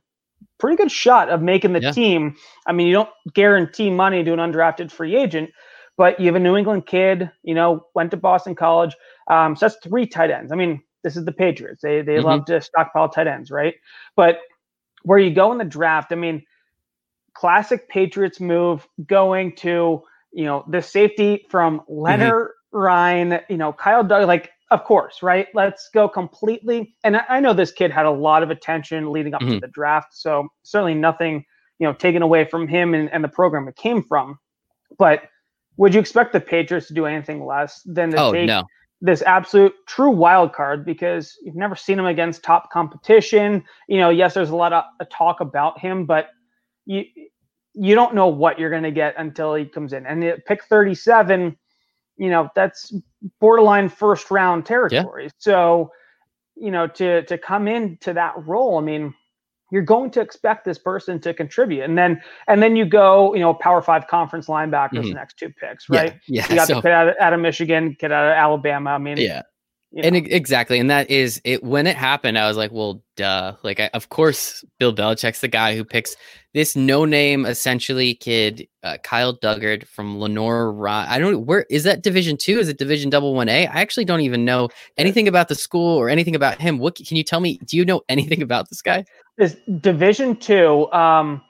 pretty 0.57 0.77
good 0.77 0.91
shot 0.91 1.29
of 1.29 1.41
making 1.41 1.73
the 1.73 1.81
yeah. 1.81 1.91
team. 1.91 2.35
I 2.65 2.71
mean, 2.71 2.87
you 2.87 2.93
don't 2.93 3.09
guarantee 3.33 3.89
money 3.89 4.23
to 4.23 4.33
an 4.33 4.39
undrafted 4.39 4.91
free 4.91 5.15
agent, 5.15 5.49
but 5.97 6.19
you 6.19 6.27
have 6.27 6.35
a 6.35 6.39
New 6.39 6.55
England 6.55 6.85
kid, 6.87 7.31
you 7.43 7.53
know, 7.53 7.85
went 7.93 8.11
to 8.11 8.17
Boston 8.17 8.55
College. 8.55 8.95
Um, 9.29 9.55
so 9.55 9.67
that's 9.67 9.77
three 9.83 10.07
tight 10.07 10.31
ends. 10.31 10.51
I 10.51 10.55
mean, 10.55 10.81
this 11.03 11.17
is 11.17 11.25
the 11.25 11.31
Patriots. 11.31 11.81
They 11.81 12.01
they 12.01 12.15
mm-hmm. 12.15 12.25
love 12.25 12.45
to 12.45 12.61
stockpile 12.61 13.09
tight 13.09 13.27
ends, 13.27 13.51
right? 13.51 13.75
But 14.15 14.39
where 15.03 15.19
you 15.19 15.33
go 15.33 15.51
in 15.51 15.57
the 15.57 15.65
draft, 15.65 16.11
I 16.11 16.15
mean, 16.15 16.43
classic 17.33 17.87
Patriots 17.89 18.39
move 18.39 18.87
going 19.05 19.55
to, 19.57 20.01
you 20.31 20.45
know, 20.45 20.65
the 20.67 20.81
safety 20.81 21.45
from 21.49 21.81
Leonard 21.87 22.33
mm-hmm. 22.33 22.77
Ryan, 22.77 23.39
you 23.49 23.57
know, 23.57 23.71
Kyle 23.71 24.03
Doug, 24.03 24.27
like, 24.27 24.49
of 24.71 24.84
course, 24.84 25.21
right? 25.21 25.47
Let's 25.54 25.89
go 25.93 26.10
completely. 26.10 26.95
And 27.04 27.17
I, 27.30 27.39
know 27.39 27.54
this 27.54 27.71
kid 27.71 27.91
had 27.91 28.06
a 28.06 28.12
lot 28.12 28.41
of 28.41 28.49
attention 28.49 29.12
leading 29.12 29.34
up 29.34 29.41
mm-hmm. 29.41 29.54
to 29.54 29.60
the 29.60 29.67
draft. 29.67 30.13
So 30.13 30.47
certainly 30.63 30.95
nothing, 30.95 31.45
you 31.78 31.88
know, 31.88 31.93
taken 31.93 32.21
away 32.21 32.45
from 32.45 32.67
him 32.67 32.93
and, 32.93 33.12
and 33.12 33.23
the 33.23 33.28
program 33.28 33.67
it 33.67 33.75
came 33.75 34.01
from. 34.04 34.39
But 34.97 35.23
would 35.78 35.93
you 35.93 35.99
expect 35.99 36.34
the 36.34 36.39
Patriots 36.39 36.88
to 36.88 36.93
do 36.93 37.06
anything 37.06 37.45
less 37.45 37.82
than 37.86 38.12
to 38.12 38.17
oh, 38.17 38.32
take 38.32 38.47
no. 38.47 38.63
this 39.01 39.21
absolute 39.23 39.73
true 39.88 40.10
wild 40.10 40.54
card 40.54 40.86
because 40.86 41.38
you've 41.43 41.56
never 41.56 41.75
seen 41.75 41.99
him 41.99 42.06
against 42.06 42.43
top 42.43 42.71
competition? 42.71 43.63
You 43.88 43.99
know, 43.99 44.10
yes, 44.10 44.34
there's 44.34 44.49
a 44.49 44.56
lot 44.56 44.73
of 44.73 44.84
talk 45.10 45.41
about 45.41 45.80
him, 45.80 46.06
but 46.06 46.30
you 46.86 47.04
you 47.78 47.93
don't 47.93 48.15
know 48.15 48.28
what 48.28 48.58
you're 48.58 48.69
going 48.69 48.84
to 48.84 48.91
get 48.91 49.15
until 49.17 49.54
he 49.54 49.65
comes 49.65 49.91
in. 49.91 50.06
And 50.06 50.23
it, 50.23 50.45
pick 50.45 50.63
37, 50.63 51.58
you 52.17 52.30
know, 52.30 52.49
that's 52.56 52.93
borderline 53.39 53.89
first 53.89 54.32
round 54.32 54.65
territory. 54.65 55.25
Yeah. 55.25 55.30
So 55.38 55.91
you 56.56 56.71
know, 56.71 56.88
to 56.88 57.23
to 57.23 57.38
come 57.38 57.67
into 57.67 58.13
that 58.13 58.34
role, 58.45 58.78
I 58.78 58.82
mean, 58.82 59.13
you're 59.71 59.82
going 59.82 60.12
to 60.12 60.21
expect 60.21 60.65
this 60.65 60.78
person 60.78 61.19
to 61.21 61.34
contribute, 61.34 61.84
and 61.84 61.97
then 61.97 62.21
and 62.47 62.62
then 62.63 62.75
you 62.75 62.86
go, 62.86 63.34
you 63.34 63.41
know, 63.41 63.54
Power 63.54 63.82
Five 63.82 64.08
conference 64.08 64.47
linebackers 64.47 64.91
mm-hmm. 64.91 65.10
the 65.10 65.13
next 65.15 65.38
two 65.38 65.49
picks, 65.49 65.89
right? 65.89 66.19
Yeah, 66.28 66.43
yeah 66.43 66.49
you 66.49 66.56
got 66.56 66.67
so, 66.67 66.75
the 66.75 66.82
kid 66.82 66.91
out 66.91 67.10
of, 67.10 67.15
out 67.19 67.34
of 67.34 67.39
Michigan, 67.39 67.95
kid 67.99 68.12
out 68.12 68.25
of 68.25 68.32
Alabama. 68.32 68.91
I 68.91 68.97
mean, 68.97 69.17
yeah, 69.17 69.41
you 69.95 70.01
know. 70.01 70.08
And 70.08 70.17
exactly, 70.17 70.77
and 70.77 70.89
that 70.89 71.10
is 71.10 71.41
it. 71.45 71.63
When 71.63 71.88
it 71.88 71.95
happened, 71.95 72.38
I 72.38 72.47
was 72.47 72.58
like, 72.58 72.71
"Well, 72.71 73.01
duh!" 73.15 73.53
Like, 73.63 73.79
I, 73.79 73.89
of 73.93 74.10
course, 74.10 74.63
Bill 74.77 74.93
Belichick's 74.93 75.39
the 75.39 75.47
guy 75.47 75.75
who 75.75 75.86
picks 75.86 76.17
this 76.53 76.75
no-name, 76.75 77.45
essentially 77.45 78.13
kid, 78.13 78.67
uh, 78.84 78.97
Kyle 79.03 79.36
Dugger 79.36 79.88
from 79.88 80.19
Lenoir. 80.19 80.88
I 80.88 81.17
don't. 81.17 81.45
Where 81.45 81.65
is 81.69 81.86
that 81.86 82.03
Division 82.03 82.36
Two? 82.36 82.60
Is 82.60 82.67
it 82.67 82.77
Division 82.77 83.10
Double 83.10 83.34
One 83.34 83.47
A? 83.47 83.67
I 83.67 83.81
actually 83.81 84.05
don't 84.05 84.21
even 84.21 84.43
know 84.43 84.67
anything 84.97 85.29
about 85.29 85.47
the 85.47 85.55
school 85.55 85.97
or 85.97 86.10
anything 86.10 86.36
about 86.36 86.60
him. 86.60 86.77
What 86.77 86.95
can 86.95 87.15
you 87.15 87.23
tell 87.23 87.39
me? 87.39 87.58
Do 87.65 87.77
you 87.77 87.86
know 87.86 88.01
anything 88.10 88.41
about 88.41 88.69
this 88.69 88.81
guy? 88.81 89.05
Is 89.38 89.55
Division 89.79 90.36
Two? 90.36 90.91
Um, 90.91 91.41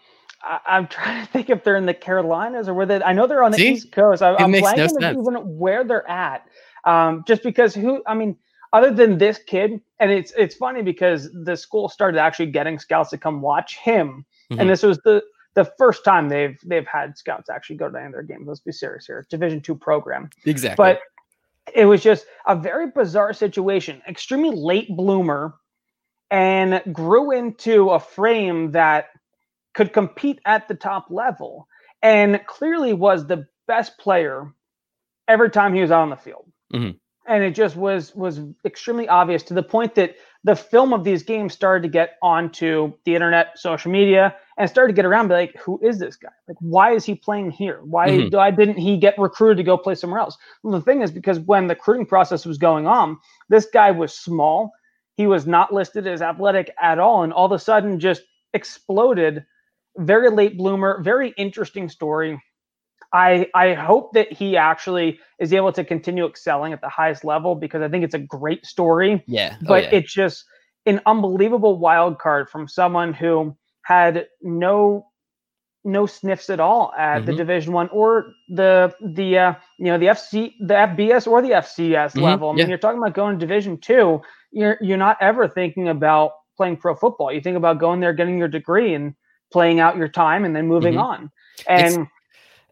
I, 0.43 0.77
am 0.77 0.87
trying 0.87 1.25
to 1.25 1.31
think 1.31 1.49
if 1.49 1.63
they're 1.63 1.77
in 1.77 1.87
the 1.87 1.93
Carolinas 1.95 2.69
or 2.69 2.75
where 2.75 2.85
they. 2.85 3.01
I 3.01 3.13
know 3.13 3.25
they're 3.25 3.43
on 3.43 3.51
the 3.51 3.57
See? 3.57 3.71
East 3.73 3.91
Coast. 3.91 4.21
I, 4.21 4.33
am 4.41 4.51
blanking 4.53 4.99
no 4.99 5.11
even 5.11 5.57
where 5.57 5.83
they're 5.83 6.07
at. 6.07 6.47
Um, 6.85 7.23
just 7.27 7.43
because 7.43 7.73
who, 7.73 8.03
I 8.05 8.13
mean, 8.13 8.37
other 8.73 8.91
than 8.91 9.17
this 9.17 9.39
kid, 9.47 9.81
and 9.99 10.11
it's 10.11 10.31
it's 10.37 10.55
funny 10.55 10.81
because 10.81 11.31
the 11.31 11.55
school 11.55 11.89
started 11.89 12.19
actually 12.19 12.47
getting 12.47 12.77
scouts 12.77 13.09
to 13.11 13.17
come 13.17 13.41
watch 13.41 13.77
him, 13.77 14.25
mm-hmm. 14.51 14.59
and 14.59 14.69
this 14.69 14.83
was 14.83 14.99
the 14.99 15.23
the 15.55 15.65
first 15.77 16.03
time 16.03 16.29
they've 16.29 16.59
they've 16.65 16.85
had 16.85 17.17
scouts 17.17 17.49
actually 17.49 17.77
go 17.77 17.89
to 17.89 17.97
any 17.97 18.07
of 18.07 18.11
their 18.11 18.23
games. 18.23 18.47
Let's 18.47 18.59
be 18.59 18.71
serious 18.71 19.05
here. 19.07 19.25
Division 19.29 19.61
two 19.61 19.75
program. 19.75 20.29
Exactly. 20.45 20.75
But 20.75 20.99
it 21.73 21.85
was 21.85 22.03
just 22.03 22.25
a 22.47 22.55
very 22.55 22.91
bizarre 22.91 23.33
situation. 23.33 24.01
Extremely 24.07 24.55
late 24.55 24.89
bloomer, 24.95 25.55
and 26.29 26.81
grew 26.91 27.31
into 27.31 27.91
a 27.91 27.99
frame 27.99 28.71
that 28.73 29.07
could 29.73 29.93
compete 29.93 30.39
at 30.45 30.67
the 30.67 30.75
top 30.75 31.07
level, 31.09 31.67
and 32.01 32.39
clearly 32.45 32.93
was 32.93 33.25
the 33.25 33.47
best 33.67 33.97
player 33.97 34.53
every 35.27 35.49
time 35.49 35.73
he 35.73 35.81
was 35.81 35.91
out 35.91 36.01
on 36.01 36.09
the 36.09 36.15
field. 36.17 36.45
Mm-hmm. 36.75 36.97
And 37.27 37.43
it 37.43 37.55
just 37.55 37.75
was 37.75 38.13
was 38.15 38.41
extremely 38.65 39.07
obvious 39.07 39.41
to 39.43 39.55
the 39.55 39.63
point 39.63 39.95
that 39.95 40.15
the 40.43 40.55
film 40.55 40.93
of 40.93 41.03
these 41.03 41.23
games 41.23 41.53
started 41.53 41.81
to 41.81 41.89
get 41.89 42.17
onto 42.21 42.93
the 43.03 43.15
internet, 43.15 43.57
social 43.57 43.91
media, 43.91 44.35
and 44.59 44.69
started 44.69 44.93
to 44.93 44.95
get 44.95 45.05
around. 45.05 45.29
Be 45.29 45.33
like, 45.33 45.55
who 45.57 45.79
is 45.81 45.97
this 45.97 46.17
guy? 46.17 46.29
Like, 46.47 46.57
why 46.59 46.93
is 46.93 47.03
he 47.03 47.15
playing 47.15 47.49
here? 47.49 47.79
Why 47.83 48.09
mm-hmm. 48.09 48.35
why 48.35 48.51
didn't 48.51 48.77
he 48.77 48.97
get 48.97 49.17
recruited 49.17 49.57
to 49.57 49.63
go 49.63 49.75
play 49.75 49.95
somewhere 49.95 50.19
else? 50.19 50.37
Well, 50.61 50.77
the 50.77 50.85
thing 50.85 51.01
is, 51.01 51.09
because 51.09 51.39
when 51.39 51.65
the 51.65 51.73
recruiting 51.73 52.05
process 52.05 52.45
was 52.45 52.59
going 52.59 52.85
on, 52.85 53.17
this 53.49 53.65
guy 53.73 53.89
was 53.89 54.15
small. 54.15 54.71
He 55.17 55.25
was 55.25 55.47
not 55.47 55.73
listed 55.73 56.05
as 56.05 56.21
athletic 56.21 56.69
at 56.79 56.99
all, 56.99 57.23
and 57.23 57.33
all 57.33 57.47
of 57.47 57.51
a 57.51 57.59
sudden 57.59 57.99
just 57.99 58.21
exploded. 58.53 59.43
Very 59.97 60.29
late 60.29 60.57
bloomer, 60.57 61.01
very 61.01 61.33
interesting 61.37 61.89
story. 61.89 62.39
I 63.13 63.47
I 63.53 63.73
hope 63.73 64.13
that 64.13 64.31
he 64.31 64.57
actually 64.57 65.19
is 65.39 65.53
able 65.53 65.71
to 65.73 65.83
continue 65.83 66.25
excelling 66.25 66.73
at 66.73 66.81
the 66.81 66.89
highest 66.89 67.23
level 67.23 67.55
because 67.55 67.81
I 67.81 67.89
think 67.89 68.03
it's 68.03 68.15
a 68.15 68.19
great 68.19 68.65
story. 68.65 69.23
Yeah. 69.27 69.55
Oh, 69.61 69.65
but 69.67 69.83
yeah. 69.83 69.99
it's 69.99 70.13
just 70.13 70.45
an 70.85 71.01
unbelievable 71.05 71.77
wild 71.77 72.19
card 72.19 72.49
from 72.49 72.67
someone 72.67 73.13
who 73.13 73.55
had 73.83 74.27
no 74.41 75.07
no 75.83 76.07
sniffs 76.07 76.49
at 76.49 76.59
all 76.59 76.91
at 76.97 77.17
mm-hmm. 77.17 77.27
the 77.27 77.33
division 77.33 77.71
one 77.71 77.87
or 77.89 78.33
the 78.49 78.93
the 79.13 79.37
uh, 79.37 79.53
you 79.77 79.85
know 79.85 79.99
the 79.99 80.07
fc 80.07 80.51
the 80.59 80.73
fbs 80.73 81.27
or 81.27 81.43
the 81.43 81.51
fcs 81.51 81.91
mm-hmm. 81.91 82.21
level 82.21 82.49
i 82.49 82.53
mean 82.53 82.61
yeah. 82.61 82.67
you're 82.67 82.77
talking 82.77 82.97
about 82.97 83.13
going 83.13 83.37
to 83.37 83.45
division 83.45 83.77
two 83.77 84.19
you're 84.51 84.77
you're 84.81 84.97
not 84.97 85.15
ever 85.21 85.47
thinking 85.47 85.87
about 85.87 86.31
playing 86.57 86.75
pro 86.75 86.95
football 86.95 87.31
you 87.31 87.39
think 87.39 87.55
about 87.55 87.79
going 87.79 87.99
there 87.99 88.13
getting 88.13 88.37
your 88.37 88.47
degree 88.47 88.95
and 88.95 89.13
playing 89.53 89.79
out 89.79 89.95
your 89.95 90.07
time 90.07 90.43
and 90.43 90.55
then 90.55 90.67
moving 90.67 90.95
mm-hmm. 90.95 91.03
on 91.03 91.31
and 91.69 91.93
it's, 91.93 92.11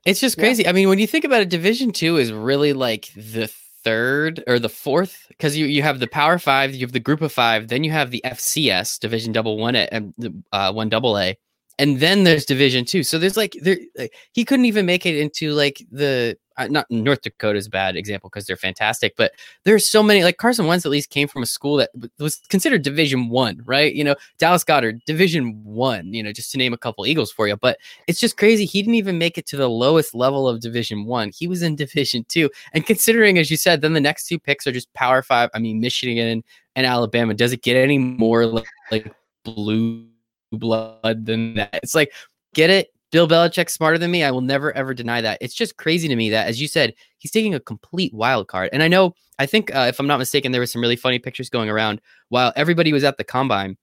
it's 0.06 0.20
just 0.20 0.38
crazy. 0.38 0.64
Yeah. 0.64 0.70
I 0.70 0.74
mean, 0.74 0.90
when 0.90 1.00
you 1.00 1.08
think 1.08 1.26
about 1.26 1.42
it, 1.42 1.50
Division 1.50 1.92
Two 1.92 2.18
is 2.18 2.32
really 2.32 2.74
like 2.74 3.10
the 3.16 3.48
third 3.84 4.44
or 4.48 4.60
the 4.60 4.70
fourth 4.70 5.26
because 5.30 5.58
you 5.58 5.66
you 5.66 5.82
have 5.82 6.00
the 6.00 6.08
Power 6.08 6.40
Five, 6.40 6.74
you 6.74 6.82
have 6.82 6.92
the 6.92 7.00
Group 7.00 7.22
of 7.22 7.32
Five, 7.32 7.68
then 7.68 7.84
you 7.84 7.92
have 7.92 8.12
the 8.12 8.22
FCS 8.26 9.00
Division 9.00 9.32
Double 9.32 9.58
One 9.58 9.76
and 9.76 10.14
uh, 10.52 10.72
One 10.74 10.90
Double 10.90 11.18
A, 11.18 11.38
and 11.80 12.00
then 12.00 12.24
there's 12.24 12.46
Division 12.46 12.86
Two. 12.86 13.04
So 13.04 13.18
there's 13.18 13.38
like 13.38 13.56
there 13.62 13.78
like, 13.98 14.14
he 14.34 14.46
couldn't 14.46 14.66
even 14.66 14.86
make 14.86 15.06
it 15.06 15.18
into 15.18 15.52
like 15.52 15.86
the 15.92 16.38
not 16.70 16.90
North 16.90 17.22
Dakota's 17.22 17.68
a 17.68 17.70
bad 17.70 17.96
example 17.96 18.30
because 18.30 18.46
they're 18.46 18.56
fantastic, 18.56 19.16
but 19.16 19.34
there's 19.64 19.88
so 19.88 20.04
many 20.04 20.24
like 20.24 20.38
Carson 20.38 20.66
Wentz 20.66 20.86
at 20.86 20.92
least 20.92 21.10
came 21.10 21.28
from 21.28 21.44
a 21.44 21.46
school 21.46 21.78
that 21.78 21.90
was 22.20 22.38
considered 22.50 22.82
Division 22.82 23.30
One, 23.30 23.62
right? 23.66 23.94
You 23.94 24.04
know, 24.04 24.16
Dallas 24.38 24.64
Goedert, 24.64 25.04
Division 25.06 25.64
One, 25.64 26.14
you 26.14 26.22
know, 26.24 26.32
just 26.32 26.52
to 26.52 26.58
name 26.58 26.74
a 26.74 26.78
couple 26.78 27.06
Eagles 27.06 27.32
for 27.32 27.48
you. 27.48 27.58
But 27.58 27.78
it's 28.08 28.20
just 28.20 28.38
crazy 28.38 28.66
he 28.66 28.82
didn't 28.82 28.96
even 28.96 29.18
make 29.18 29.38
it 29.38 29.46
to 29.48 29.58
the 29.58 29.70
lowest 29.70 30.14
level 30.14 30.48
of 30.48 30.60
Division 30.60 31.06
One. 31.06 31.32
He 31.34 31.48
was 31.48 31.62
in 31.62 31.76
Division 31.84 32.26
Two, 32.28 32.50
and 32.74 32.86
considering 32.86 33.38
as 33.38 33.50
you 33.50 33.58
said, 33.58 33.82
then 33.82 33.94
the 33.94 34.02
next 34.02 34.28
two 34.28 34.40
picks 34.40 34.68
are 34.68 34.72
just 34.72 34.92
Power 34.94 35.22
Five. 35.22 35.50
I 35.54 35.60
mean, 35.60 35.80
Michigan 35.80 36.44
and 36.76 36.86
Alabama. 36.86 37.34
Does 37.34 37.54
it 37.54 37.62
get 37.62 37.76
any 37.76 37.98
more 37.98 38.46
like, 38.46 38.68
like 38.92 39.14
blue 39.44 40.08
blood 40.52 41.26
than 41.26 41.56
that? 41.56 41.80
It's 41.82 41.96
like 41.96 42.14
get 42.54 42.70
it 42.70 42.94
Bill 43.14 43.28
Belichick's 43.28 43.76
smarter 43.76 44.00
than 44.00 44.10
me. 44.10 44.24
I 44.24 44.32
will 44.32 44.42
never 44.42 44.76
ever 44.76 44.92
deny 44.92 45.22
that. 45.22 45.38
It's 45.40 45.54
just 45.54 45.78
crazy 45.78 46.08
to 46.08 46.16
me 46.16 46.32
that, 46.32 46.48
as 46.48 46.60
you 46.60 46.68
said, 46.68 46.96
he's 47.20 47.30
taking 47.30 47.54
a 47.54 47.60
complete 47.60 48.12
wild 48.12 48.48
card. 48.48 48.72
And 48.74 48.82
I 48.82 48.88
know, 48.88 49.14
I 49.38 49.46
think, 49.46 49.74
uh, 49.74 49.86
if 49.88 50.00
I'm 50.00 50.08
not 50.08 50.18
mistaken, 50.18 50.52
there 50.52 50.60
was 50.60 50.72
some 50.72 50.82
really 50.82 50.96
funny 50.96 51.20
pictures 51.20 51.48
going 51.48 51.70
around 51.70 52.02
while 52.30 52.52
everybody 52.56 52.92
was 52.92 53.04
at 53.04 53.18
the 53.18 53.24
combine. 53.24 53.78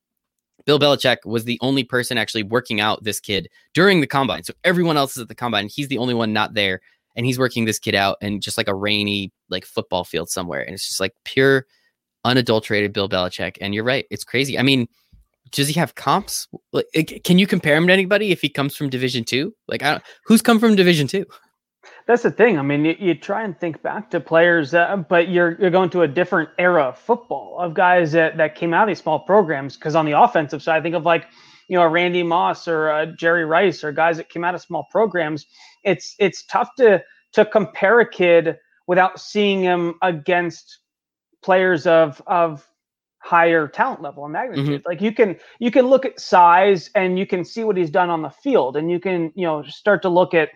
Bill 0.67 0.81
Belichick 0.81 1.19
was 1.25 1.45
the 1.45 1.61
only 1.63 1.85
person 1.85 2.19
actually 2.19 2.43
working 2.43 2.81
out 2.81 3.05
this 3.05 3.21
kid 3.21 3.49
during 3.73 4.01
the 4.01 4.09
combine. 4.09 4.43
So 4.43 4.53
everyone 4.65 4.97
else 4.97 5.17
is 5.17 5.23
at 5.23 5.29
the 5.29 5.37
combine. 5.37 5.63
and 5.63 5.71
He's 5.73 5.87
the 5.87 5.99
only 5.99 6.15
one 6.15 6.33
not 6.33 6.55
there. 6.55 6.81
And 7.15 7.25
he's 7.25 7.39
working 7.39 7.67
this 7.67 7.79
kid 7.79 7.95
out 7.95 8.17
in 8.21 8.41
just 8.41 8.59
like 8.59 8.69
a 8.69 8.75
rainy, 8.75 9.33
like 9.49 9.65
football 9.65 10.03
field 10.03 10.29
somewhere. 10.29 10.63
And 10.63 10.75
it's 10.75 10.89
just 10.89 10.99
like 10.99 11.15
pure, 11.25 11.67
unadulterated 12.25 12.93
Bill 12.93 13.09
Belichick. 13.09 13.59
And 13.61 13.77
you're 13.77 13.85
right. 13.85 14.07
It's 14.11 14.25
crazy. 14.25 14.59
I 14.59 14.63
mean, 14.63 14.89
does 15.53 15.69
he 15.69 15.75
have 15.75 15.95
comps? 15.95 16.49
Like, 16.73 17.21
can 17.25 17.39
you 17.39 17.47
compare 17.47 17.77
him 17.77 17.87
to 17.87 17.93
anybody 17.93 18.33
if 18.33 18.41
he 18.41 18.49
comes 18.49 18.77
from 18.77 18.89
Division 18.91 19.25
Two? 19.25 19.55
Like, 19.69 19.83
I 19.83 19.93
don't, 19.93 20.03
who's 20.25 20.43
come 20.43 20.59
from 20.59 20.77
Division 20.77 21.07
Two? 21.07 21.27
That's 22.07 22.23
the 22.23 22.31
thing. 22.31 22.59
I 22.59 22.63
mean, 22.63 22.85
you, 22.85 22.97
you 22.99 23.15
try 23.15 23.43
and 23.43 23.59
think 23.59 23.83
back 23.83 24.11
to 24.11 24.21
players, 24.21 24.75
uh, 24.75 24.97
but 24.97 25.29
you're 25.29 25.57
you're 25.61 25.71
going 25.71 25.91
to 25.91 26.03
a 26.03 26.09
different 26.09 26.51
era 26.59 26.85
of 26.85 26.99
football 26.99 27.59
of 27.59 27.75
guys 27.75 28.13
that 28.13 28.37
that 28.37 28.55
came 28.55 28.75
out 28.75 28.85
of 28.85 28.89
these 28.89 29.03
small 29.03 29.21
programs. 29.21 29.77
Because 29.77 29.95
on 29.95 30.07
the 30.07 30.21
offensive 30.21 30.63
side, 30.63 30.79
I 30.79 30.83
think 30.83 30.95
of 30.95 31.05
like 31.05 31.27
you 31.69 31.77
know 31.77 31.87
Randy 31.87 32.23
Moss 32.23 32.67
or 32.67 33.15
Jerry 33.17 33.45
Rice 33.45 33.85
or 33.85 33.93
guys 33.93 34.17
that 34.17 34.29
came 34.29 34.45
out 34.45 34.55
of 34.55 34.61
small 34.61 34.87
programs. 34.91 35.47
It's 35.85 36.15
it's 36.19 36.45
tough 36.47 36.69
to 36.79 37.03
to 37.33 37.45
compare 37.45 38.01
a 38.01 38.09
kid 38.09 38.57
without 38.87 39.21
seeing 39.21 39.63
him 39.63 39.95
against 40.03 40.79
players 41.43 41.87
of 41.87 42.21
of 42.27 42.67
higher 43.21 43.69
talent 43.69 44.03
level 44.03 44.25
and 44.25 44.33
magnitude. 44.33 44.81
Mm-hmm. 44.81 44.89
Like 44.89 45.01
you 45.01 45.13
can 45.13 45.37
you 45.59 45.71
can 45.71 45.87
look 45.87 46.05
at 46.05 46.19
size 46.19 46.91
and 46.95 47.19
you 47.19 47.27
can 47.27 47.45
see 47.45 47.65
what 47.65 47.77
he's 47.77 47.91
done 47.91 48.11
on 48.11 48.23
the 48.23 48.31
field, 48.31 48.77
and 48.77 48.91
you 48.91 48.99
can 48.99 49.33
you 49.35 49.47
know 49.47 49.63
start 49.63 50.03
to 50.03 50.09
look 50.09 50.35
at 50.35 50.51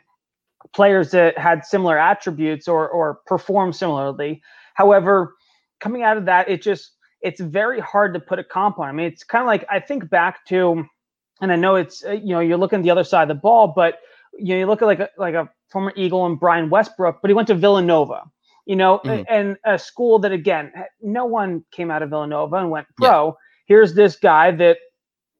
players 0.74 1.10
that 1.10 1.38
had 1.38 1.64
similar 1.64 1.98
attributes 1.98 2.66
or 2.66 2.88
or 2.88 3.20
perform 3.26 3.72
similarly. 3.72 4.42
However, 4.74 5.34
coming 5.80 6.02
out 6.02 6.16
of 6.16 6.24
that, 6.24 6.48
it 6.48 6.62
just 6.62 6.92
it's 7.20 7.40
very 7.40 7.80
hard 7.80 8.14
to 8.14 8.20
put 8.20 8.38
a 8.38 8.44
comp 8.44 8.78
on. 8.78 8.88
I 8.88 8.92
mean, 8.92 9.06
it's 9.06 9.24
kind 9.24 9.42
of 9.42 9.46
like 9.46 9.64
I 9.70 9.78
think 9.80 10.10
back 10.10 10.44
to, 10.46 10.84
and 11.40 11.52
I 11.52 11.56
know 11.56 11.76
it's 11.76 12.04
uh, 12.04 12.12
you 12.12 12.34
know 12.34 12.40
you're 12.40 12.58
looking 12.58 12.82
the 12.82 12.90
other 12.90 13.04
side 13.04 13.22
of 13.22 13.28
the 13.28 13.40
ball, 13.40 13.72
but 13.76 14.00
you 14.38 14.54
know 14.54 14.58
you 14.60 14.66
look 14.66 14.82
at 14.82 14.86
like 14.86 15.00
a, 15.00 15.10
like 15.18 15.34
a 15.34 15.48
former 15.70 15.92
Eagle 15.96 16.26
and 16.26 16.40
Brian 16.40 16.70
Westbrook, 16.70 17.20
but 17.20 17.28
he 17.28 17.34
went 17.34 17.48
to 17.48 17.54
Villanova 17.54 18.22
you 18.66 18.76
know, 18.76 19.00
mm-hmm. 19.04 19.22
and 19.28 19.56
a 19.64 19.78
school 19.78 20.18
that 20.20 20.32
again, 20.32 20.72
no 21.02 21.24
one 21.24 21.64
came 21.72 21.90
out 21.90 22.02
of 22.02 22.10
Villanova 22.10 22.56
and 22.56 22.70
went 22.70 22.86
pro. 22.96 23.26
Yeah. 23.26 23.32
Here's 23.66 23.94
this 23.94 24.16
guy 24.16 24.50
that 24.52 24.78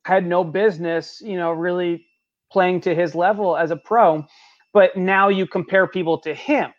had 0.05 0.27
no 0.27 0.45
business, 0.45 1.21
you 1.25 1.37
know, 1.37 1.51
really 1.51 2.07
playing 2.53 2.81
to 2.83 2.95
his 2.95 3.15
level 3.15 3.57
as 3.57 3.71
a 3.71 3.77
pro, 3.77 4.25
but 4.73 4.97
now 4.97 5.29
you 5.29 5.47
compare 5.47 5.87
people 5.87 6.19
to 6.19 6.35
him. 6.35 6.73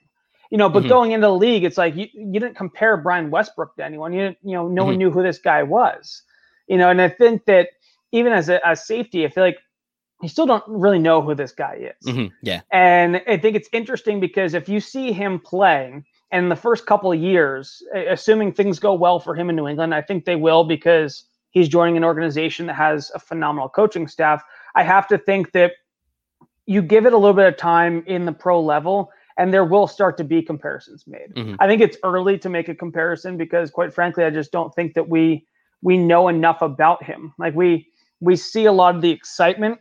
You 0.52 0.60
know, 0.60 0.70
but 0.70 0.82
mm-hmm. 0.82 0.90
going 0.90 1.12
into 1.12 1.28
the 1.28 1.34
league, 1.34 1.64
it's 1.64 1.78
like 1.78 1.96
you, 1.96 2.08
you 2.14 2.40
didn't 2.40 2.56
compare 2.56 2.98
Brian 2.98 3.32
Westbrook 3.32 3.76
to 3.78 3.84
anyone. 3.84 4.14
You 4.14 4.22
didn't, 4.22 4.38
you 4.44 4.54
know, 4.54 4.68
no 4.68 4.84
mm-hmm. 4.84 4.90
one 4.90 4.98
knew 4.98 5.12
who 5.12 5.24
this 5.24 5.40
guy 5.40 5.64
was. 5.64 6.22
You 6.68 6.78
know, 6.78 6.90
and 6.90 7.02
I 7.02 7.10
think 7.10 7.46
that 7.46 7.70
even 8.12 8.32
as 8.32 8.50
a 8.50 8.76
safety, 8.76 9.26
I 9.26 9.30
feel 9.30 9.44
like 9.44 9.58
you 10.22 10.30
still 10.30 10.46
don't 10.46 10.64
really 10.68 11.00
know 11.00 11.22
who 11.22 11.36
this 11.36 11.52
guy 11.52 11.92
is. 11.92 12.08
Mm-hmm. 12.08 12.28
Yeah. 12.42 12.62
And 12.72 13.22
I 13.28 13.38
think 13.38 13.56
it's 13.56 13.70
interesting 13.74 14.20
because 14.20 14.54
if 14.54 14.70
you 14.70 14.80
see 14.80 15.12
him 15.12 15.40
playing 15.40 16.06
and 16.32 16.52
the 16.52 16.56
first 16.56 16.86
couple 16.86 17.12
of 17.12 17.20
years, 17.20 17.84
assuming 17.94 18.52
things 18.52 18.80
go 18.80 18.94
well 18.94 19.20
for 19.20 19.36
him 19.36 19.50
in 19.50 19.56
New 19.56 19.68
England, 19.68 19.94
I 19.94 20.02
think 20.02 20.26
they 20.26 20.36
will 20.36 20.64
because 20.64 21.26
he's 21.52 21.70
joining 21.70 21.98
an 21.98 22.04
organization 22.04 22.66
that 22.68 22.74
has 22.74 23.12
a 23.14 23.20
phenomenal 23.20 23.70
coaching 23.70 24.08
staff. 24.08 24.44
I 24.76 24.84
have 24.84 25.08
to 25.08 25.18
think 25.18 25.52
that 25.54 25.74
you 26.66 26.82
give 26.82 27.06
it 27.06 27.14
a 27.14 27.18
little 27.18 27.36
bit 27.36 27.48
of 27.48 27.58
time 27.58 28.04
in 28.08 28.26
the 28.26 28.34
pro 28.34 28.60
level 28.60 29.12
and 29.38 29.54
there 29.54 29.66
will 29.66 29.88
start 29.88 30.18
to 30.18 30.24
be 30.24 30.42
comparisons 30.42 31.06
made. 31.08 31.34
Mm-hmm. 31.36 31.56
I 31.60 31.68
think 31.68 31.82
it's 31.82 31.98
early 32.04 32.38
to 32.40 32.50
make 32.50 32.70
a 32.70 32.76
comparison 32.76 33.38
because 33.38 33.70
quite 33.70 33.94
frankly, 33.94 34.24
I 34.24 34.30
just 34.30 34.52
don't 34.52 34.74
think 34.74 34.94
that 34.94 35.08
we 35.08 35.46
we 35.82 35.98
know 35.98 36.28
enough 36.28 36.62
about 36.62 37.04
him. 37.04 37.34
Like 37.38 37.54
we 37.54 37.88
we 38.20 38.36
see 38.36 38.66
a 38.66 38.72
lot 38.72 38.96
of 38.96 39.02
the 39.02 39.12
excitement, 39.12 39.80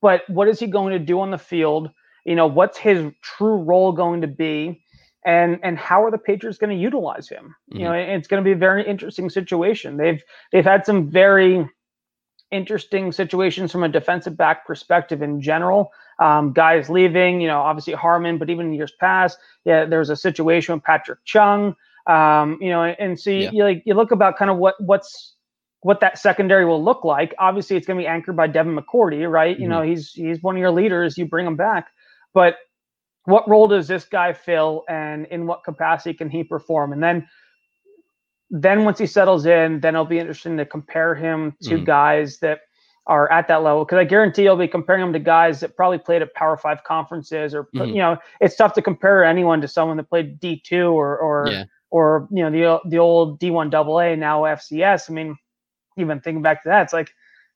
but 0.00 0.28
what 0.28 0.48
is 0.48 0.60
he 0.60 0.66
going 0.66 0.92
to 0.92 0.98
do 0.98 1.20
on 1.20 1.30
the 1.30 1.38
field? 1.38 1.90
You 2.24 2.36
know, 2.36 2.46
what's 2.46 2.78
his 2.78 3.10
true 3.22 3.56
role 3.56 3.92
going 3.92 4.20
to 4.20 4.28
be? 4.28 4.82
And 5.24 5.58
and 5.62 5.76
how 5.76 6.04
are 6.04 6.10
the 6.10 6.18
Patriots 6.18 6.58
going 6.58 6.76
to 6.76 6.80
utilize 6.80 7.28
him? 7.28 7.54
Mm-hmm. 7.70 7.78
You 7.78 7.84
know, 7.84 7.90
mm-hmm. 7.90 8.10
it's 8.12 8.28
going 8.28 8.42
to 8.42 8.48
be 8.48 8.52
a 8.52 8.56
very 8.56 8.86
interesting 8.86 9.28
situation. 9.30 9.96
They've 9.96 10.22
they've 10.52 10.64
had 10.64 10.86
some 10.86 11.10
very 11.10 11.68
interesting 12.50 13.12
situations 13.12 13.72
from 13.72 13.84
a 13.84 13.88
defensive 13.88 14.36
back 14.36 14.66
perspective 14.66 15.22
in 15.22 15.40
general. 15.40 15.92
Um, 16.18 16.52
guys 16.52 16.88
leaving, 16.88 17.40
you 17.40 17.46
know, 17.46 17.60
obviously 17.60 17.92
Harmon, 17.92 18.38
but 18.38 18.50
even 18.50 18.66
in 18.66 18.72
years 18.72 18.92
past, 18.98 19.38
yeah, 19.64 19.84
there 19.84 20.00
was 20.00 20.10
a 20.10 20.16
situation 20.16 20.74
with 20.74 20.82
Patrick 20.82 21.20
Chung. 21.24 21.76
Um, 22.06 22.58
you 22.60 22.70
know, 22.70 22.82
and 22.84 23.20
so 23.20 23.30
you, 23.30 23.38
yeah. 23.38 23.50
you 23.52 23.64
like 23.64 23.82
you 23.84 23.94
look 23.94 24.12
about 24.12 24.36
kind 24.38 24.50
of 24.50 24.56
what 24.56 24.74
what's 24.80 25.34
what 25.80 26.00
that 26.00 26.18
secondary 26.18 26.64
will 26.64 26.82
look 26.82 27.04
like. 27.04 27.34
Obviously, 27.38 27.76
it's 27.76 27.86
going 27.86 27.98
to 27.98 28.02
be 28.02 28.08
anchored 28.08 28.36
by 28.36 28.46
Devin 28.46 28.76
McCourty, 28.76 29.30
right? 29.30 29.54
Mm-hmm. 29.54 29.62
You 29.62 29.68
know, 29.68 29.82
he's 29.82 30.12
he's 30.12 30.42
one 30.42 30.56
of 30.56 30.60
your 30.60 30.70
leaders. 30.70 31.18
You 31.18 31.26
bring 31.26 31.46
him 31.46 31.56
back, 31.56 31.88
but 32.34 32.56
what 33.24 33.48
role 33.48 33.66
does 33.66 33.88
this 33.88 34.04
guy 34.04 34.32
fill, 34.32 34.84
and 34.88 35.26
in 35.26 35.46
what 35.46 35.64
capacity 35.64 36.14
can 36.14 36.30
he 36.30 36.44
perform? 36.44 36.92
And 36.92 37.02
then 37.02 37.28
then 38.50 38.84
once 38.84 38.98
he 38.98 39.06
settles 39.06 39.44
in, 39.46 39.80
then 39.80 39.94
it'll 39.94 40.06
be 40.06 40.18
interesting 40.18 40.56
to 40.56 40.64
compare 40.64 41.14
him 41.14 41.54
to 41.62 41.74
mm-hmm. 41.74 41.84
guys 41.84 42.38
that 42.38 42.60
are 43.08 43.30
at 43.32 43.48
that 43.48 43.62
level 43.62 43.84
because 43.84 43.98
I 43.98 44.04
guarantee 44.04 44.42
you'll 44.42 44.56
be 44.56 44.68
comparing 44.68 45.02
him 45.02 45.12
to 45.14 45.18
guys 45.18 45.60
that 45.60 45.76
probably 45.76 45.98
played 45.98 46.20
at 46.20 46.34
Power 46.34 46.56
Five 46.58 46.84
conferences 46.84 47.54
or 47.54 47.64
mm-hmm. 47.74 47.86
you 47.86 47.96
know 47.96 48.18
it's 48.40 48.54
tough 48.54 48.74
to 48.74 48.82
compare 48.82 49.24
anyone 49.24 49.60
to 49.62 49.68
someone 49.68 49.96
that 49.96 50.08
played 50.10 50.38
D 50.38 50.60
two 50.64 50.88
or 50.88 51.18
or 51.18 51.48
yeah. 51.48 51.64
or 51.90 52.28
you 52.30 52.42
know 52.42 52.50
the 52.50 52.88
the 52.88 52.98
old 52.98 53.38
D 53.38 53.50
one 53.50 53.74
AA 53.74 54.14
now 54.14 54.42
FCS. 54.42 55.10
I 55.10 55.14
mean, 55.14 55.36
even 55.96 56.20
thinking 56.20 56.42
back 56.42 56.62
to 56.62 56.68
that, 56.68 56.82
it's 56.82 56.92
like 56.92 57.10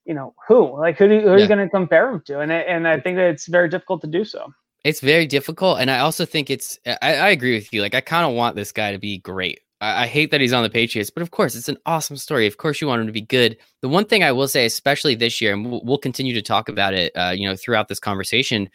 you 0.06 0.14
know 0.14 0.34
who 0.48 0.78
like 0.78 0.96
who, 0.96 1.06
do, 1.06 1.20
who 1.20 1.28
are 1.28 1.38
you 1.38 1.46
going 1.46 1.58
to 1.58 1.68
compare 1.68 2.10
him 2.10 2.22
to? 2.26 2.40
And 2.40 2.50
and 2.50 2.88
I 2.88 2.98
think 2.98 3.16
that 3.16 3.28
it's 3.28 3.46
very 3.46 3.68
difficult 3.68 4.00
to 4.02 4.06
do 4.06 4.24
so. 4.24 4.52
It's 4.84 5.00
very 5.00 5.26
difficult, 5.26 5.78
and 5.80 5.90
I 5.90 6.00
also 6.00 6.24
think 6.24 6.50
it's. 6.50 6.78
I, 6.86 6.96
I 7.00 7.28
agree 7.30 7.54
with 7.54 7.72
you. 7.72 7.82
Like 7.82 7.94
I 7.94 8.00
kind 8.00 8.26
of 8.26 8.34
want 8.34 8.56
this 8.56 8.72
guy 8.72 8.92
to 8.92 8.98
be 8.98 9.18
great 9.18 9.60
I, 9.82 10.04
I 10.04 10.06
hate 10.06 10.30
that 10.30 10.40
he's 10.40 10.54
on 10.54 10.62
the 10.62 10.70
Patriots, 10.70 11.10
but 11.10 11.22
of 11.22 11.32
course, 11.32 11.54
it's 11.54 11.68
an 11.68 11.76
awesome 11.84 12.16
story. 12.16 12.46
Of 12.46 12.56
course, 12.56 12.80
you 12.80 12.86
want 12.86 13.02
him 13.02 13.06
to 13.08 13.12
be 13.12 13.20
good. 13.20 13.58
The 13.82 13.88
one 13.88 14.06
thing 14.06 14.22
I 14.22 14.32
will 14.32 14.48
say, 14.48 14.64
especially 14.64 15.14
this 15.14 15.40
year, 15.40 15.52
and 15.52 15.70
we'll, 15.70 15.82
we'll 15.84 15.98
continue 15.98 16.32
to 16.32 16.40
talk 16.40 16.70
about 16.70 16.94
it, 16.94 17.12
uh, 17.14 17.34
you 17.36 17.46
know, 17.46 17.56
throughout 17.56 17.88
this 17.88 18.00
conversation, 18.00 18.70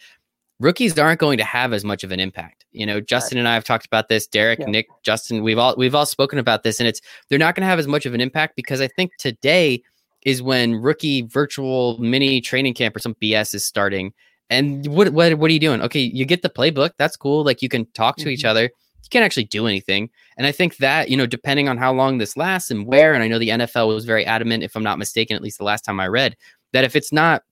rookies 0.59 0.99
aren't 0.99 1.19
going 1.19 1.37
to 1.39 1.43
have 1.43 1.73
as 1.73 1.83
much 1.83 2.03
of 2.03 2.11
an 2.11 2.19
impact. 2.19 2.65
You 2.71 2.85
know, 2.85 2.99
Justin 2.99 3.37
right. 3.37 3.41
and 3.41 3.47
I 3.47 3.53
have 3.55 3.63
talked 3.63 3.87
about 3.87 4.09
this. 4.09 4.27
Derek, 4.27 4.59
yeah. 4.59 4.65
Nick, 4.65 4.87
Justin, 5.01 5.41
we've 5.41 5.57
all 5.57 5.73
we've 5.77 5.95
all 5.95 6.05
spoken 6.05 6.37
about 6.37 6.63
this, 6.63 6.79
and 6.79 6.87
it's 6.87 7.01
they're 7.29 7.39
not 7.39 7.55
going 7.55 7.61
to 7.61 7.67
have 7.69 7.79
as 7.79 7.87
much 7.87 8.05
of 8.05 8.13
an 8.13 8.21
impact 8.21 8.55
because 8.55 8.81
I 8.81 8.87
think 8.87 9.15
today 9.17 9.81
is 10.23 10.41
when 10.41 10.75
rookie 10.75 11.21
virtual 11.21 11.97
mini 11.99 12.41
training 12.41 12.73
camp 12.73 12.95
or 12.95 12.99
some 12.99 13.15
BS 13.15 13.55
is 13.55 13.65
starting. 13.65 14.13
And 14.49 14.87
what 14.87 15.09
what 15.09 15.33
what 15.37 15.49
are 15.49 15.53
you 15.53 15.59
doing? 15.59 15.81
Okay, 15.81 15.99
you 15.99 16.25
get 16.25 16.41
the 16.41 16.49
playbook. 16.49 16.91
That's 16.97 17.17
cool. 17.17 17.43
Like 17.43 17.61
you 17.61 17.69
can 17.69 17.85
talk 17.91 18.17
to 18.17 18.23
mm-hmm. 18.23 18.31
each 18.31 18.45
other 18.45 18.69
you 19.07 19.09
can't 19.09 19.25
actually 19.25 19.45
do 19.45 19.67
anything. 19.67 20.09
And 20.37 20.45
I 20.45 20.51
think 20.51 20.77
that, 20.77 21.09
you 21.09 21.15
know, 21.15 21.25
depending 21.25 21.69
on 21.69 21.77
how 21.77 21.93
long 21.93 22.17
this 22.17 22.35
lasts 22.35 22.71
and 22.71 22.85
where, 22.85 23.13
and 23.13 23.23
I 23.23 23.27
know 23.27 23.39
the 23.39 23.49
NFL 23.49 23.87
was 23.87 24.05
very 24.05 24.25
adamant, 24.25 24.63
if 24.63 24.75
I'm 24.75 24.83
not 24.83 24.99
mistaken, 24.99 25.35
at 25.35 25.41
least 25.41 25.57
the 25.57 25.63
last 25.63 25.85
time 25.85 25.99
I 25.99 26.07
read, 26.07 26.35
that 26.73 26.83
if 26.83 26.95
it's 26.95 27.13
not, 27.13 27.43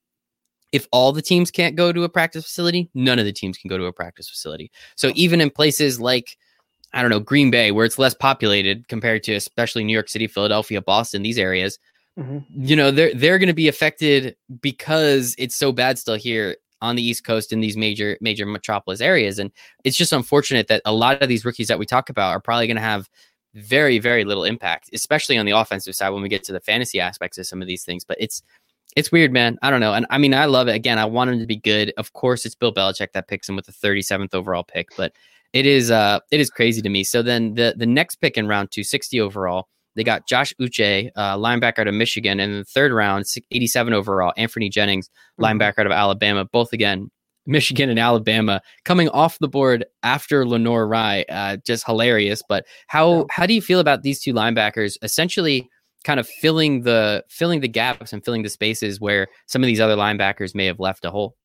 if 0.74 0.86
all 0.92 1.14
the 1.14 1.22
teams 1.22 1.52
can't 1.52 1.78
go 1.78 1.94
to 1.94 2.04
a 2.04 2.10
practice 2.10 2.44
facility, 2.44 2.90
none 2.94 3.20
of 3.20 3.26
the 3.26 3.32
teams 3.32 3.58
can 3.58 3.70
go 3.70 3.78
to 3.78 3.86
a 3.86 3.94
practice 3.94 4.28
facility. 4.28 4.70
So 4.96 5.12
even 5.16 5.40
in 5.40 5.50
places 5.50 6.02
like, 6.02 6.38
I 6.92 7.02
don't 7.02 7.12
know, 7.12 7.22
Green 7.22 7.52
Bay, 7.52 7.72
where 7.72 7.86
it's 7.86 8.00
less 8.00 8.14
populated 8.14 8.88
compared 8.90 9.24
to 9.24 9.36
especially 9.36 9.86
New 9.86 9.94
York 9.94 10.10
City, 10.10 10.28
Philadelphia, 10.28 10.82
Boston, 10.82 11.24
these 11.24 11.38
areas, 11.38 11.80
mm-hmm. 12.20 12.40
you 12.50 12.76
know, 12.76 12.92
they're 12.92 13.14
they're 13.14 13.40
going 13.40 13.48
to 13.48 13.54
be 13.54 13.68
affected 13.68 14.36
because 14.62 15.36
it's 15.38 15.56
so 15.56 15.72
bad 15.72 16.00
still 16.00 16.16
here 16.16 16.56
on 16.82 16.96
the 16.96 17.04
East 17.04 17.24
Coast 17.24 17.54
in 17.54 17.60
these 17.60 17.78
major 17.78 18.18
major 18.22 18.46
metropolis 18.46 19.02
areas. 19.02 19.40
And 19.40 19.52
it's 19.84 19.98
just 19.98 20.14
unfortunate 20.14 20.68
that 20.68 20.82
a 20.86 20.94
lot 20.94 21.22
of 21.22 21.30
these 21.30 21.46
rookies 21.46 21.68
that 21.68 21.80
we 21.80 21.86
talk 21.86 22.10
about 22.10 22.32
are 22.32 22.40
probably 22.40 22.68
going 22.68 22.78
to 22.78 22.82
have 22.82 23.10
very 23.54 24.00
very 24.00 24.26
little 24.26 24.44
impact, 24.44 24.90
especially 24.94 25.38
on 25.38 25.46
the 25.46 25.54
offensive 25.54 25.96
side 25.96 26.10
when 26.10 26.22
we 26.22 26.30
get 26.30 26.44
to 26.46 26.54
the 26.54 26.60
fantasy 26.60 27.00
aspects 27.00 27.38
of 27.38 27.48
some 27.48 27.62
of 27.62 27.68
these 27.68 27.84
things. 27.84 28.04
But 28.04 28.18
it's 28.20 28.44
it's 28.96 29.12
weird, 29.12 29.32
man. 29.32 29.58
I 29.62 29.70
don't 29.70 29.82
know. 29.82 29.94
And 29.94 30.06
I 30.10 30.18
mean, 30.18 30.34
I 30.34 30.46
love 30.46 30.68
it. 30.68 30.76
Again, 30.76 30.98
I 30.98 31.06
want 31.06 31.30
him 31.30 31.40
to 31.40 31.46
be 31.46 31.58
good. 31.58 31.94
Of 31.98 32.14
course, 32.14 32.46
it's 32.46 32.56
Bill 32.56 32.74
Belichick 32.74 33.12
that 33.14 33.28
picks 33.28 33.50
him 33.50 33.56
with 33.56 33.66
the 33.66 33.74
37th 33.74 34.34
overall 34.34 34.64
pick, 34.64 34.90
but 34.96 35.14
it 35.54 35.66
is 35.66 35.92
uh 35.92 36.20
it 36.32 36.40
is 36.40 36.50
crazy 36.50 36.82
to 36.82 36.90
me. 36.90 37.04
So 37.04 37.22
then 37.22 37.56
the 37.56 37.74
the 37.78 37.86
next 37.86 38.18
pick 38.18 38.38
in 38.38 38.48
round 38.48 38.72
260 38.72 39.22
overall 39.22 39.70
they 39.96 40.04
got 40.04 40.28
Josh 40.28 40.54
Uche, 40.62 41.10
uh, 41.16 41.38
linebacker 41.38 41.80
out 41.80 41.88
of 41.88 41.94
Michigan, 41.94 42.40
and 42.40 42.52
in 42.52 42.60
the 42.60 42.66
third 42.66 42.92
round, 42.92 43.26
87 43.52 43.94
overall, 43.94 44.34
Anthony 44.38 44.70
Jennings, 44.70 45.08
mm-hmm. 45.08 45.46
linebacker 45.46 45.80
out 45.80 45.86
of 45.86 45.92
Alabama. 45.92 46.46
Both 46.46 46.74
again, 46.74 47.10
Michigan 47.46 47.90
and 47.90 48.00
Alabama 48.00 48.62
coming 48.84 49.10
off 49.10 49.40
the 49.40 49.48
board 49.48 49.86
after 50.04 50.48
Lenoir-Rhyne. 50.48 51.26
Uh, 51.30 51.58
just 51.66 51.86
hilarious. 51.86 52.42
But 52.48 52.66
how 52.88 53.26
how 53.30 53.46
do 53.46 53.54
you 53.54 53.62
feel 53.62 53.80
about 53.80 54.04
these 54.04 54.22
two 54.22 54.34
linebackers 54.34 54.98
essentially 55.02 55.70
kind 56.04 56.20
of 56.20 56.28
filling 56.28 56.84
the 56.84 57.24
filling 57.30 57.62
the 57.62 57.68
gaps 57.68 58.14
and 58.14 58.24
filling 58.24 58.44
the 58.44 58.50
spaces 58.50 59.00
where 59.00 59.28
some 59.48 59.64
of 59.64 59.68
these 59.68 59.80
other 59.80 59.96
linebackers 59.96 60.56
may 60.56 60.66
have 60.66 60.80
left 60.80 61.06
a 61.06 61.12
hole? 61.12 61.36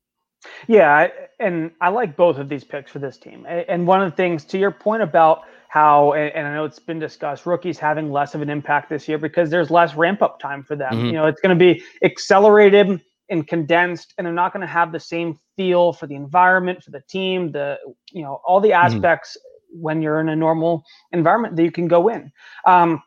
Yeah, 0.68 1.08
and 1.38 1.70
I 1.82 1.90
like 1.90 2.16
both 2.16 2.38
of 2.38 2.48
these 2.48 2.64
picks 2.64 2.90
for 2.90 2.98
this 2.98 3.18
team. 3.18 3.46
And 3.46 3.86
one 3.86 4.00
of 4.00 4.10
the 4.10 4.16
things 4.16 4.44
to 4.46 4.58
your 4.58 4.70
point 4.70 5.02
about 5.02 5.42
how, 5.70 6.14
and 6.14 6.48
I 6.48 6.52
know 6.52 6.64
it's 6.64 6.80
been 6.80 6.98
discussed, 6.98 7.46
rookies 7.46 7.78
having 7.78 8.10
less 8.10 8.34
of 8.34 8.42
an 8.42 8.50
impact 8.50 8.90
this 8.90 9.06
year 9.06 9.18
because 9.18 9.50
there's 9.50 9.70
less 9.70 9.94
ramp 9.94 10.20
up 10.20 10.40
time 10.40 10.64
for 10.64 10.74
them. 10.74 10.92
Mm-hmm. 10.92 11.06
You 11.06 11.12
know, 11.12 11.26
it's 11.26 11.40
going 11.40 11.56
to 11.56 11.64
be 11.64 11.80
accelerated 12.02 13.00
and 13.28 13.46
condensed, 13.46 14.12
and 14.18 14.26
they're 14.26 14.34
not 14.34 14.52
going 14.52 14.62
to 14.62 14.66
have 14.66 14.90
the 14.90 14.98
same 14.98 15.38
feel 15.56 15.92
for 15.92 16.08
the 16.08 16.16
environment, 16.16 16.82
for 16.82 16.90
the 16.90 17.02
team, 17.08 17.52
the, 17.52 17.78
you 18.10 18.24
know, 18.24 18.40
all 18.44 18.60
the 18.60 18.70
mm-hmm. 18.70 18.84
aspects 18.84 19.36
mm-hmm. 19.36 19.80
when 19.80 20.02
you're 20.02 20.18
in 20.18 20.28
a 20.30 20.34
normal 20.34 20.82
environment 21.12 21.54
that 21.54 21.62
you 21.62 21.70
can 21.70 21.86
go 21.86 22.08
in. 22.08 22.32
Um, 22.66 23.00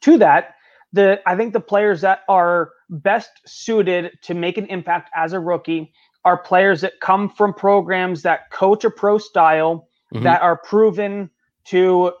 to 0.00 0.16
that, 0.16 0.54
the 0.94 1.20
I 1.26 1.36
think 1.36 1.52
the 1.52 1.60
players 1.60 2.00
that 2.00 2.20
are 2.30 2.70
best 2.88 3.30
suited 3.44 4.12
to 4.22 4.32
make 4.32 4.56
an 4.56 4.64
impact 4.68 5.10
as 5.14 5.34
a 5.34 5.38
rookie 5.38 5.92
are 6.24 6.38
players 6.38 6.80
that 6.80 6.98
come 7.00 7.28
from 7.28 7.52
programs 7.52 8.22
that 8.22 8.50
coach 8.50 8.84
a 8.84 8.90
pro 8.90 9.18
style, 9.18 9.86
mm-hmm. 10.14 10.24
that 10.24 10.40
are 10.40 10.56
proven 10.56 11.28
to 11.66 12.12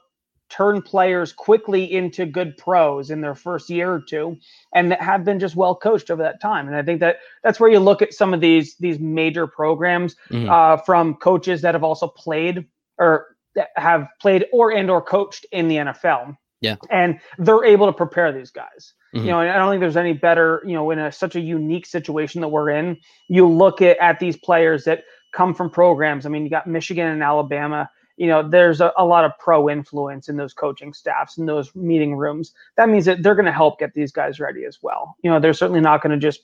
turn 0.50 0.82
players 0.82 1.32
quickly 1.32 1.90
into 1.90 2.26
good 2.26 2.56
pros 2.56 3.10
in 3.10 3.20
their 3.20 3.36
first 3.36 3.70
year 3.70 3.92
or 3.92 4.00
two 4.00 4.36
and 4.74 4.90
that 4.90 5.00
have 5.00 5.24
been 5.24 5.38
just 5.38 5.54
well 5.54 5.76
coached 5.76 6.10
over 6.10 6.22
that 6.22 6.40
time. 6.40 6.66
And 6.66 6.76
i 6.76 6.82
think 6.82 7.00
that 7.00 7.18
that's 7.42 7.58
where 7.58 7.70
you 7.70 7.78
look 7.78 8.02
at 8.02 8.12
some 8.12 8.34
of 8.34 8.40
these 8.40 8.76
these 8.76 8.98
major 8.98 9.46
programs 9.46 10.16
mm-hmm. 10.28 10.50
uh, 10.50 10.76
from 10.78 11.14
coaches 11.14 11.62
that 11.62 11.74
have 11.74 11.84
also 11.84 12.08
played 12.08 12.66
or 12.98 13.36
have 13.76 14.08
played 14.20 14.46
or 14.52 14.72
and 14.72 14.90
or 14.90 15.00
coached 15.00 15.46
in 15.52 15.68
the 15.68 15.76
nfl 15.76 16.36
yeah. 16.62 16.76
And 16.90 17.18
they're 17.38 17.64
able 17.64 17.86
to 17.86 17.92
prepare 17.92 18.32
these 18.32 18.50
guys. 18.50 18.92
Mm-hmm. 19.14 19.26
you 19.26 19.32
know 19.32 19.40
i 19.40 19.56
don't 19.56 19.72
think 19.72 19.80
there's 19.80 19.96
any 19.96 20.12
better 20.12 20.62
you 20.64 20.74
know 20.74 20.90
in 20.92 20.98
a, 21.00 21.10
such 21.10 21.34
a 21.34 21.40
unique 21.40 21.86
situation 21.86 22.40
that 22.42 22.48
we're 22.48 22.70
in. 22.70 22.96
You 23.28 23.48
look 23.48 23.82
at, 23.82 23.96
at 23.98 24.20
these 24.20 24.36
players 24.36 24.84
that 24.84 25.04
come 25.32 25.54
from 25.54 25.70
programs. 25.70 26.26
I 26.26 26.28
mean 26.28 26.44
you 26.44 26.50
got 26.50 26.66
michigan 26.66 27.08
and 27.08 27.22
alabama 27.22 27.90
you 28.20 28.26
know, 28.26 28.46
there's 28.46 28.82
a, 28.82 28.92
a 28.98 29.04
lot 29.04 29.24
of 29.24 29.32
pro 29.38 29.70
influence 29.70 30.28
in 30.28 30.36
those 30.36 30.52
coaching 30.52 30.92
staffs 30.92 31.38
in 31.38 31.46
those 31.46 31.74
meeting 31.74 32.14
rooms. 32.14 32.52
That 32.76 32.90
means 32.90 33.06
that 33.06 33.22
they're 33.22 33.34
going 33.34 33.46
to 33.46 33.50
help 33.52 33.78
get 33.78 33.94
these 33.94 34.12
guys 34.12 34.38
ready 34.38 34.66
as 34.66 34.80
well. 34.82 35.16
You 35.22 35.30
know, 35.30 35.40
they're 35.40 35.54
certainly 35.54 35.80
not 35.80 36.02
going 36.02 36.10
to 36.10 36.18
just 36.18 36.42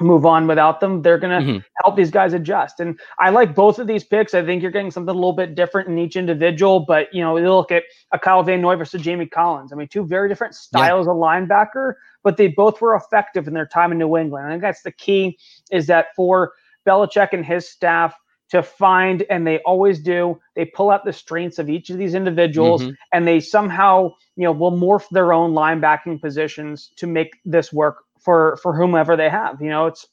move 0.00 0.24
on 0.24 0.46
without 0.46 0.80
them. 0.80 1.02
They're 1.02 1.18
going 1.18 1.44
to 1.44 1.46
mm-hmm. 1.46 1.58
help 1.84 1.94
these 1.94 2.10
guys 2.10 2.32
adjust. 2.32 2.80
And 2.80 2.98
I 3.18 3.28
like 3.28 3.54
both 3.54 3.78
of 3.78 3.86
these 3.86 4.02
picks. 4.02 4.32
I 4.32 4.42
think 4.42 4.62
you're 4.62 4.70
getting 4.70 4.90
something 4.90 5.10
a 5.10 5.14
little 5.14 5.34
bit 5.34 5.54
different 5.54 5.90
in 5.90 5.98
each 5.98 6.16
individual, 6.16 6.80
but 6.80 7.12
you 7.12 7.20
know, 7.20 7.36
you 7.36 7.52
look 7.52 7.70
at 7.70 7.82
a 8.12 8.18
Kyle 8.18 8.42
Van 8.42 8.62
Noy 8.62 8.76
versus 8.76 9.02
Jamie 9.02 9.26
Collins. 9.26 9.74
I 9.74 9.76
mean, 9.76 9.88
two 9.88 10.06
very 10.06 10.26
different 10.26 10.54
styles 10.54 11.04
yeah. 11.04 11.12
of 11.12 11.18
linebacker, 11.18 11.96
but 12.22 12.38
they 12.38 12.48
both 12.48 12.80
were 12.80 12.96
effective 12.96 13.46
in 13.46 13.52
their 13.52 13.66
time 13.66 13.92
in 13.92 13.98
New 13.98 14.16
England. 14.16 14.46
I 14.46 14.50
think 14.52 14.62
that's 14.62 14.80
the 14.80 14.92
key 14.92 15.38
is 15.70 15.86
that 15.88 16.06
for 16.16 16.54
Belichick 16.88 17.34
and 17.34 17.44
his 17.44 17.68
staff– 17.68 18.14
to 18.50 18.62
find, 18.62 19.24
and 19.30 19.46
they 19.46 19.58
always 19.60 20.00
do, 20.00 20.38
they 20.56 20.64
pull 20.64 20.90
out 20.90 21.04
the 21.04 21.12
strengths 21.12 21.58
of 21.58 21.70
each 21.70 21.88
of 21.90 21.98
these 21.98 22.14
individuals 22.14 22.82
mm-hmm. 22.82 22.92
and 23.12 23.26
they 23.26 23.40
somehow, 23.40 24.12
you 24.36 24.44
know, 24.44 24.52
will 24.52 24.72
morph 24.72 25.08
their 25.10 25.32
own 25.32 25.52
linebacking 25.52 26.20
positions 26.20 26.90
to 26.96 27.06
make 27.06 27.36
this 27.44 27.72
work 27.72 28.04
for 28.18 28.58
for 28.62 28.74
whomever 28.76 29.16
they 29.16 29.30
have. 29.30 29.60
You 29.60 29.68
know, 29.68 29.86
it's 29.86 30.06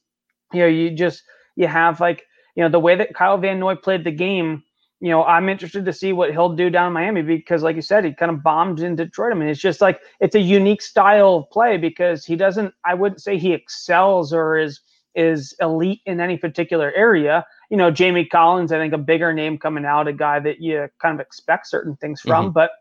you 0.53 0.61
know, 0.61 0.67
you 0.67 0.91
just 0.91 1.23
you 1.55 1.67
have 1.67 1.99
like, 1.99 2.25
you 2.55 2.63
know, 2.63 2.69
the 2.69 2.79
way 2.79 2.95
that 2.95 3.15
Kyle 3.15 3.37
Van 3.37 3.59
Noy 3.59 3.75
played 3.75 4.03
the 4.03 4.11
game, 4.11 4.63
you 4.99 5.09
know, 5.09 5.23
I'm 5.23 5.49
interested 5.49 5.85
to 5.85 5.93
see 5.93 6.13
what 6.13 6.31
he'll 6.31 6.55
do 6.55 6.69
down 6.69 6.87
in 6.87 6.93
Miami 6.93 7.23
because, 7.23 7.63
like 7.63 7.75
you 7.75 7.81
said, 7.81 8.05
he 8.05 8.13
kind 8.13 8.31
of 8.31 8.43
bombed 8.43 8.79
in 8.79 8.95
Detroit. 8.95 9.33
I 9.33 9.35
mean, 9.35 9.49
it's 9.49 9.59
just 9.59 9.81
like 9.81 9.99
it's 10.19 10.35
a 10.35 10.39
unique 10.39 10.81
style 10.83 11.35
of 11.35 11.49
play 11.49 11.77
because 11.77 12.23
he 12.23 12.35
doesn't. 12.35 12.73
I 12.85 12.93
wouldn't 12.93 13.21
say 13.21 13.37
he 13.37 13.53
excels 13.53 14.31
or 14.31 14.57
is 14.57 14.81
is 15.15 15.55
elite 15.59 16.01
in 16.05 16.21
any 16.21 16.37
particular 16.37 16.93
area, 16.95 17.45
you 17.69 17.77
know, 17.77 17.91
Jamie 17.91 18.25
Collins, 18.25 18.71
I 18.71 18.77
think 18.77 18.93
a 18.93 18.97
bigger 18.97 19.33
name 19.33 19.57
coming 19.57 19.85
out, 19.85 20.07
a 20.07 20.13
guy 20.13 20.39
that 20.39 20.61
you 20.61 20.87
kind 21.01 21.13
of 21.13 21.19
expect 21.19 21.67
certain 21.67 21.95
things 21.97 22.21
from. 22.21 22.45
Mm-hmm. 22.45 22.53
But 22.53 22.71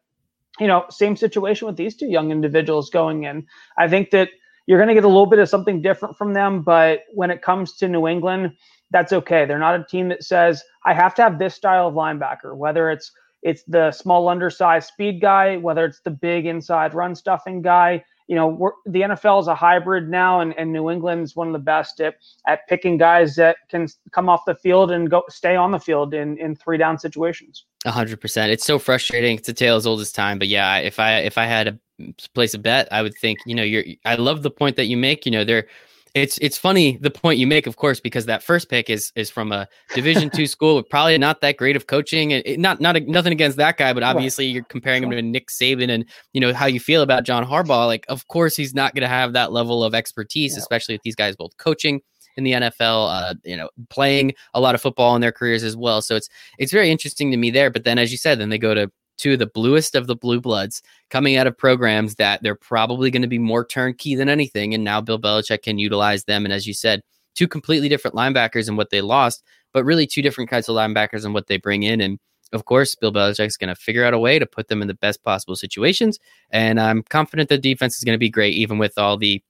you 0.58 0.66
know, 0.66 0.86
same 0.90 1.16
situation 1.16 1.66
with 1.66 1.76
these 1.76 1.96
two 1.96 2.06
young 2.06 2.30
individuals 2.30 2.88
going 2.90 3.24
in. 3.24 3.46
I 3.78 3.88
think 3.88 4.10
that 4.10 4.30
you're 4.66 4.78
going 4.78 4.88
to 4.88 4.94
get 4.94 5.04
a 5.04 5.08
little 5.08 5.26
bit 5.26 5.38
of 5.38 5.48
something 5.48 5.82
different 5.82 6.16
from 6.16 6.32
them, 6.32 6.62
but 6.62 7.00
when 7.12 7.30
it 7.30 7.42
comes 7.42 7.76
to 7.76 7.88
New 7.88 8.08
England, 8.08 8.52
that's 8.90 9.12
okay. 9.12 9.44
They're 9.44 9.58
not 9.58 9.78
a 9.78 9.84
team 9.84 10.08
that 10.08 10.24
says 10.24 10.62
I 10.84 10.94
have 10.94 11.14
to 11.16 11.22
have 11.22 11.38
this 11.38 11.54
style 11.54 11.88
of 11.88 11.94
linebacker, 11.94 12.56
whether 12.56 12.90
it's 12.90 13.12
it's 13.42 13.62
the 13.64 13.92
small 13.92 14.28
undersized 14.28 14.88
speed 14.88 15.20
guy, 15.20 15.56
whether 15.56 15.84
it's 15.84 16.00
the 16.00 16.10
big 16.10 16.46
inside 16.46 16.94
run 16.94 17.14
stuffing 17.14 17.62
guy. 17.62 18.04
You 18.28 18.34
know, 18.34 18.72
the 18.86 19.02
NFL 19.02 19.40
is 19.42 19.46
a 19.46 19.54
hybrid 19.54 20.08
now, 20.08 20.40
and, 20.40 20.52
and 20.58 20.72
New 20.72 20.90
England's 20.90 21.36
one 21.36 21.46
of 21.46 21.52
the 21.52 21.60
best 21.60 22.00
at, 22.00 22.16
at 22.46 22.66
picking 22.68 22.98
guys 22.98 23.36
that 23.36 23.56
can 23.68 23.86
come 24.10 24.28
off 24.28 24.44
the 24.46 24.56
field 24.56 24.90
and 24.90 25.08
go 25.08 25.22
stay 25.28 25.54
on 25.54 25.70
the 25.70 25.78
field 25.78 26.12
in, 26.12 26.36
in 26.38 26.56
three 26.56 26.76
down 26.76 26.98
situations. 26.98 27.66
A 27.84 27.90
hundred 27.92 28.20
percent. 28.20 28.50
It's 28.50 28.64
so 28.64 28.80
frustrating. 28.80 29.38
It's 29.38 29.48
a 29.48 29.52
tale 29.52 29.76
as 29.76 29.86
old 29.86 30.00
as 30.00 30.10
time. 30.10 30.40
But 30.40 30.48
yeah, 30.48 30.78
if 30.78 30.98
I 30.98 31.18
if 31.18 31.38
I 31.38 31.44
had 31.44 31.78
to 31.98 32.28
place 32.34 32.52
a 32.52 32.58
bet, 32.58 32.88
I 32.92 33.02
would 33.02 33.14
think 33.14 33.38
you 33.46 33.54
know 33.54 33.62
you're. 33.62 33.84
I 34.04 34.16
love 34.16 34.42
the 34.42 34.50
point 34.50 34.74
that 34.76 34.86
you 34.86 34.96
make. 34.96 35.24
You 35.24 35.32
know, 35.32 35.44
they're 35.44 35.68
it's 36.16 36.38
it's 36.38 36.56
funny 36.56 36.96
the 36.96 37.10
point 37.10 37.38
you 37.38 37.46
make, 37.46 37.66
of 37.66 37.76
course, 37.76 38.00
because 38.00 38.24
that 38.24 38.42
first 38.42 38.70
pick 38.70 38.88
is 38.88 39.12
is 39.16 39.28
from 39.28 39.52
a 39.52 39.68
Division 39.94 40.30
two 40.30 40.46
school 40.54 40.76
with 40.76 40.88
probably 40.88 41.18
not 41.18 41.42
that 41.42 41.58
great 41.58 41.76
of 41.76 41.88
coaching, 41.88 42.32
and 42.32 42.42
it, 42.46 42.58
not 42.58 42.80
not 42.80 42.96
a, 42.96 43.00
nothing 43.00 43.32
against 43.32 43.58
that 43.58 43.76
guy, 43.76 43.92
but 43.92 44.02
obviously 44.02 44.46
you're 44.46 44.64
comparing 44.64 45.02
him 45.02 45.10
to 45.10 45.20
Nick 45.20 45.48
Saban, 45.48 45.90
and 45.90 46.06
you 46.32 46.40
know 46.40 46.54
how 46.54 46.64
you 46.64 46.80
feel 46.80 47.02
about 47.02 47.24
John 47.24 47.44
Harbaugh. 47.44 47.86
Like, 47.86 48.06
of 48.08 48.26
course, 48.28 48.56
he's 48.56 48.74
not 48.74 48.94
going 48.94 49.02
to 49.02 49.08
have 49.08 49.34
that 49.34 49.52
level 49.52 49.84
of 49.84 49.94
expertise, 49.94 50.54
yeah. 50.54 50.58
especially 50.58 50.94
with 50.94 51.02
these 51.02 51.16
guys 51.16 51.36
both 51.36 51.54
coaching 51.58 52.00
in 52.38 52.44
the 52.44 52.52
NFL, 52.52 53.08
uh, 53.10 53.34
you 53.44 53.56
know, 53.56 53.68
playing 53.90 54.34
a 54.54 54.60
lot 54.60 54.74
of 54.74 54.80
football 54.80 55.14
in 55.16 55.20
their 55.20 55.32
careers 55.32 55.62
as 55.62 55.76
well. 55.76 56.00
So 56.00 56.16
it's 56.16 56.30
it's 56.58 56.72
very 56.72 56.90
interesting 56.90 57.30
to 57.30 57.36
me 57.36 57.50
there. 57.50 57.70
But 57.70 57.84
then, 57.84 57.98
as 57.98 58.10
you 58.10 58.16
said, 58.16 58.38
then 58.38 58.48
they 58.48 58.58
go 58.58 58.72
to 58.72 58.90
two 59.16 59.34
of 59.34 59.38
the 59.38 59.46
bluest 59.46 59.94
of 59.94 60.06
the 60.06 60.16
blue 60.16 60.40
bloods 60.40 60.82
coming 61.10 61.36
out 61.36 61.46
of 61.46 61.56
programs 61.56 62.16
that 62.16 62.42
they're 62.42 62.54
probably 62.54 63.10
going 63.10 63.22
to 63.22 63.28
be 63.28 63.38
more 63.38 63.64
turnkey 63.64 64.14
than 64.14 64.28
anything. 64.28 64.74
And 64.74 64.84
now 64.84 65.00
Bill 65.00 65.18
Belichick 65.18 65.62
can 65.62 65.78
utilize 65.78 66.24
them. 66.24 66.44
And 66.44 66.52
as 66.52 66.66
you 66.66 66.74
said, 66.74 67.02
two 67.34 67.48
completely 67.48 67.88
different 67.88 68.16
linebackers 68.16 68.68
and 68.68 68.76
what 68.76 68.90
they 68.90 69.00
lost, 69.00 69.42
but 69.72 69.84
really 69.84 70.06
two 70.06 70.22
different 70.22 70.50
kinds 70.50 70.68
of 70.68 70.76
linebackers 70.76 71.24
and 71.24 71.34
what 71.34 71.46
they 71.46 71.56
bring 71.56 71.82
in. 71.82 72.00
And 72.00 72.18
of 72.52 72.64
course, 72.64 72.94
Bill 72.94 73.12
Belichick's 73.12 73.56
going 73.56 73.74
to 73.74 73.80
figure 73.80 74.04
out 74.04 74.14
a 74.14 74.18
way 74.18 74.38
to 74.38 74.46
put 74.46 74.68
them 74.68 74.80
in 74.80 74.88
the 74.88 74.94
best 74.94 75.22
possible 75.22 75.56
situations. 75.56 76.18
And 76.50 76.80
I'm 76.80 77.02
confident 77.02 77.48
the 77.48 77.58
defense 77.58 77.96
is 77.96 78.04
going 78.04 78.14
to 78.14 78.18
be 78.18 78.30
great, 78.30 78.54
even 78.54 78.78
with 78.78 78.96
all 78.98 79.16
the 79.16 79.42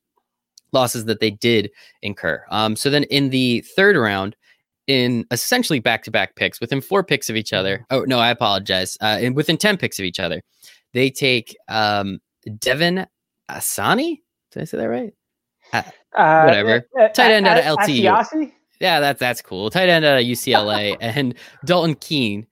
losses 0.72 1.04
that 1.04 1.20
they 1.20 1.30
did 1.30 1.70
incur. 2.02 2.44
Um, 2.50 2.74
so 2.76 2.90
then 2.90 3.04
in 3.04 3.30
the 3.30 3.60
third 3.76 3.96
round, 3.96 4.36
in 4.86 5.24
essentially 5.30 5.80
back 5.80 6.04
to 6.04 6.10
back 6.10 6.36
picks 6.36 6.60
within 6.60 6.80
four 6.80 7.02
picks 7.02 7.28
of 7.28 7.36
each 7.36 7.52
other. 7.52 7.78
Mm-hmm. 7.78 7.96
Oh, 7.96 8.04
no, 8.04 8.18
I 8.18 8.30
apologize. 8.30 8.96
Uh, 9.00 9.18
in, 9.20 9.34
within 9.34 9.56
10 9.56 9.76
picks 9.76 9.98
of 9.98 10.04
each 10.04 10.20
other, 10.20 10.42
they 10.92 11.10
take 11.10 11.56
um, 11.68 12.20
Devin 12.58 13.06
Asani. 13.50 14.20
Did 14.52 14.62
I 14.62 14.64
say 14.64 14.78
that 14.78 14.88
right? 14.88 15.12
Uh, 15.72 15.82
uh 16.16 16.42
whatever. 16.44 16.86
Uh, 16.98 17.08
Tight 17.08 17.32
end 17.32 17.46
out 17.46 17.58
of 17.58 17.64
LTU. 17.64 18.52
Yeah, 18.80 19.00
that's 19.00 19.18
that's 19.18 19.42
cool. 19.42 19.70
Tight 19.70 19.88
end 19.88 20.04
out 20.04 20.18
of 20.18 20.24
UCLA 20.24 20.96
and 21.00 21.34
Dalton 21.64 21.94
Keene, 21.94 22.46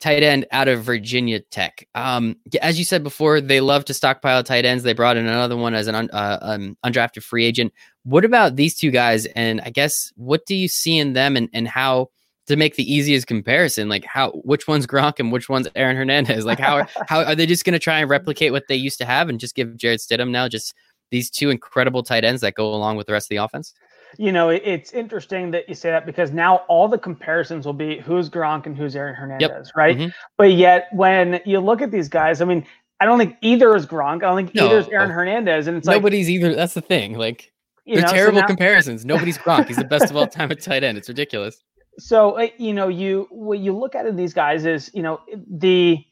tight 0.00 0.22
end 0.22 0.46
out 0.52 0.68
of 0.68 0.82
Virginia 0.82 1.40
Tech. 1.40 1.88
Um, 1.94 2.36
as 2.60 2.78
you 2.78 2.84
said 2.84 3.02
before, 3.02 3.40
they 3.40 3.60
love 3.60 3.84
to 3.86 3.94
stockpile 3.94 4.42
tight 4.42 4.64
ends. 4.64 4.84
They 4.84 4.92
brought 4.92 5.16
in 5.16 5.26
another 5.26 5.56
one 5.56 5.74
as 5.74 5.86
an 5.86 5.94
un, 5.94 6.10
uh, 6.12 6.38
um, 6.42 6.76
undrafted 6.84 7.22
free 7.22 7.46
agent. 7.46 7.72
What 8.04 8.24
about 8.24 8.56
these 8.56 8.76
two 8.76 8.90
guys? 8.90 9.26
And 9.26 9.60
I 9.62 9.70
guess 9.70 10.12
what 10.16 10.46
do 10.46 10.54
you 10.54 10.68
see 10.68 10.98
in 10.98 11.12
them, 11.12 11.36
and 11.36 11.48
and 11.52 11.68
how 11.68 12.10
to 12.46 12.56
make 12.56 12.76
the 12.76 12.92
easiest 12.92 13.26
comparison? 13.26 13.88
Like 13.88 14.04
how 14.04 14.30
which 14.44 14.66
one's 14.66 14.86
Gronk 14.86 15.20
and 15.20 15.32
which 15.32 15.48
one's 15.48 15.68
Aaron 15.76 15.96
Hernandez? 15.96 16.44
Like 16.44 16.58
how 16.58 16.76
are, 16.76 16.88
how 17.08 17.24
are 17.24 17.34
they 17.34 17.46
just 17.46 17.64
going 17.64 17.74
to 17.74 17.78
try 17.78 18.00
and 18.00 18.10
replicate 18.10 18.52
what 18.52 18.68
they 18.68 18.76
used 18.76 18.98
to 18.98 19.04
have 19.04 19.28
and 19.28 19.38
just 19.38 19.54
give 19.54 19.76
Jarrett 19.76 20.00
Stidham 20.00 20.30
now 20.30 20.48
just 20.48 20.74
these 21.10 21.30
two 21.30 21.50
incredible 21.50 22.02
tight 22.02 22.24
ends 22.24 22.40
that 22.40 22.54
go 22.54 22.72
along 22.72 22.96
with 22.96 23.06
the 23.06 23.12
rest 23.12 23.26
of 23.26 23.30
the 23.30 23.36
offense? 23.36 23.74
you 24.18 24.32
know, 24.32 24.48
it's 24.48 24.92
interesting 24.92 25.50
that 25.52 25.68
you 25.68 25.74
say 25.74 25.90
that 25.90 26.06
because 26.06 26.32
now 26.32 26.56
all 26.68 26.88
the 26.88 26.98
comparisons 26.98 27.66
will 27.66 27.72
be 27.72 27.98
who's 28.00 28.28
Gronk 28.28 28.66
and 28.66 28.76
who's 28.76 28.96
Aaron 28.96 29.14
Hernandez, 29.14 29.68
yep. 29.68 29.76
right? 29.76 29.96
Mm-hmm. 29.96 30.08
But 30.36 30.52
yet 30.52 30.88
when 30.92 31.40
you 31.44 31.60
look 31.60 31.82
at 31.82 31.90
these 31.90 32.08
guys, 32.08 32.40
I 32.40 32.44
mean, 32.44 32.66
I 32.98 33.04
don't 33.04 33.18
think 33.18 33.36
either 33.40 33.74
is 33.76 33.86
Gronk. 33.86 34.16
I 34.16 34.28
don't 34.28 34.36
think 34.36 34.54
no. 34.54 34.66
either 34.66 34.78
is 34.78 34.88
Aaron 34.88 35.10
Hernandez. 35.10 35.66
And 35.66 35.78
it's 35.78 35.86
nobody's 35.86 36.26
like, 36.26 36.34
either. 36.34 36.54
That's 36.54 36.74
the 36.74 36.80
thing. 36.80 37.16
Like 37.16 37.52
they're 37.94 38.06
know, 38.06 38.12
terrible 38.12 38.38
so 38.38 38.40
now, 38.42 38.46
comparisons. 38.46 39.04
Nobody's 39.04 39.38
Gronk. 39.38 39.66
He's 39.66 39.76
the 39.76 39.84
best 39.84 40.10
of 40.10 40.16
all 40.16 40.26
time 40.28 40.50
at 40.50 40.60
tight 40.60 40.84
end. 40.84 40.98
It's 40.98 41.08
ridiculous. 41.08 41.62
So 41.98 42.38
uh, 42.38 42.48
you 42.58 42.72
know, 42.72 42.88
you 42.88 43.26
what 43.30 43.58
you 43.58 43.76
look 43.76 43.94
at 43.94 44.06
in 44.06 44.16
these 44.16 44.34
guys 44.34 44.64
is 44.64 44.90
you 44.94 45.02
know 45.02 45.20
the 45.48 46.04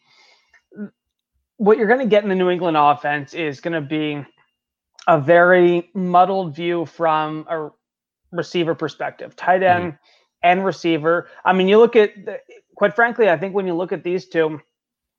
what 1.59 1.77
you're 1.77 1.89
going 1.89 2.01
to 2.01 2.07
get 2.07 2.23
in 2.23 2.29
the 2.29 2.35
New 2.35 2.51
England 2.51 2.77
offense 2.77 3.35
is 3.35 3.61
going 3.61 3.75
to 3.75 3.81
be 3.81 4.25
a 5.07 5.21
very 5.21 5.91
muddled 5.95 6.55
view 6.55 6.87
from 6.87 7.47
a 7.51 7.71
receiver 8.31 8.75
perspective, 8.75 9.35
tight 9.37 9.63
end 9.63 9.93
mm-hmm. 9.93 9.97
and 10.43 10.65
receiver. 10.65 11.29
I 11.45 11.53
mean, 11.53 11.67
you 11.67 11.79
look 11.79 11.97
at, 11.97 12.11
the, 12.25 12.39
quite 12.77 12.95
frankly, 12.95 13.29
I 13.29 13.37
think 13.37 13.55
when 13.55 13.67
you 13.67 13.75
look 13.75 13.93
at 13.93 14.05
these 14.05 14.29
two, 14.29 14.61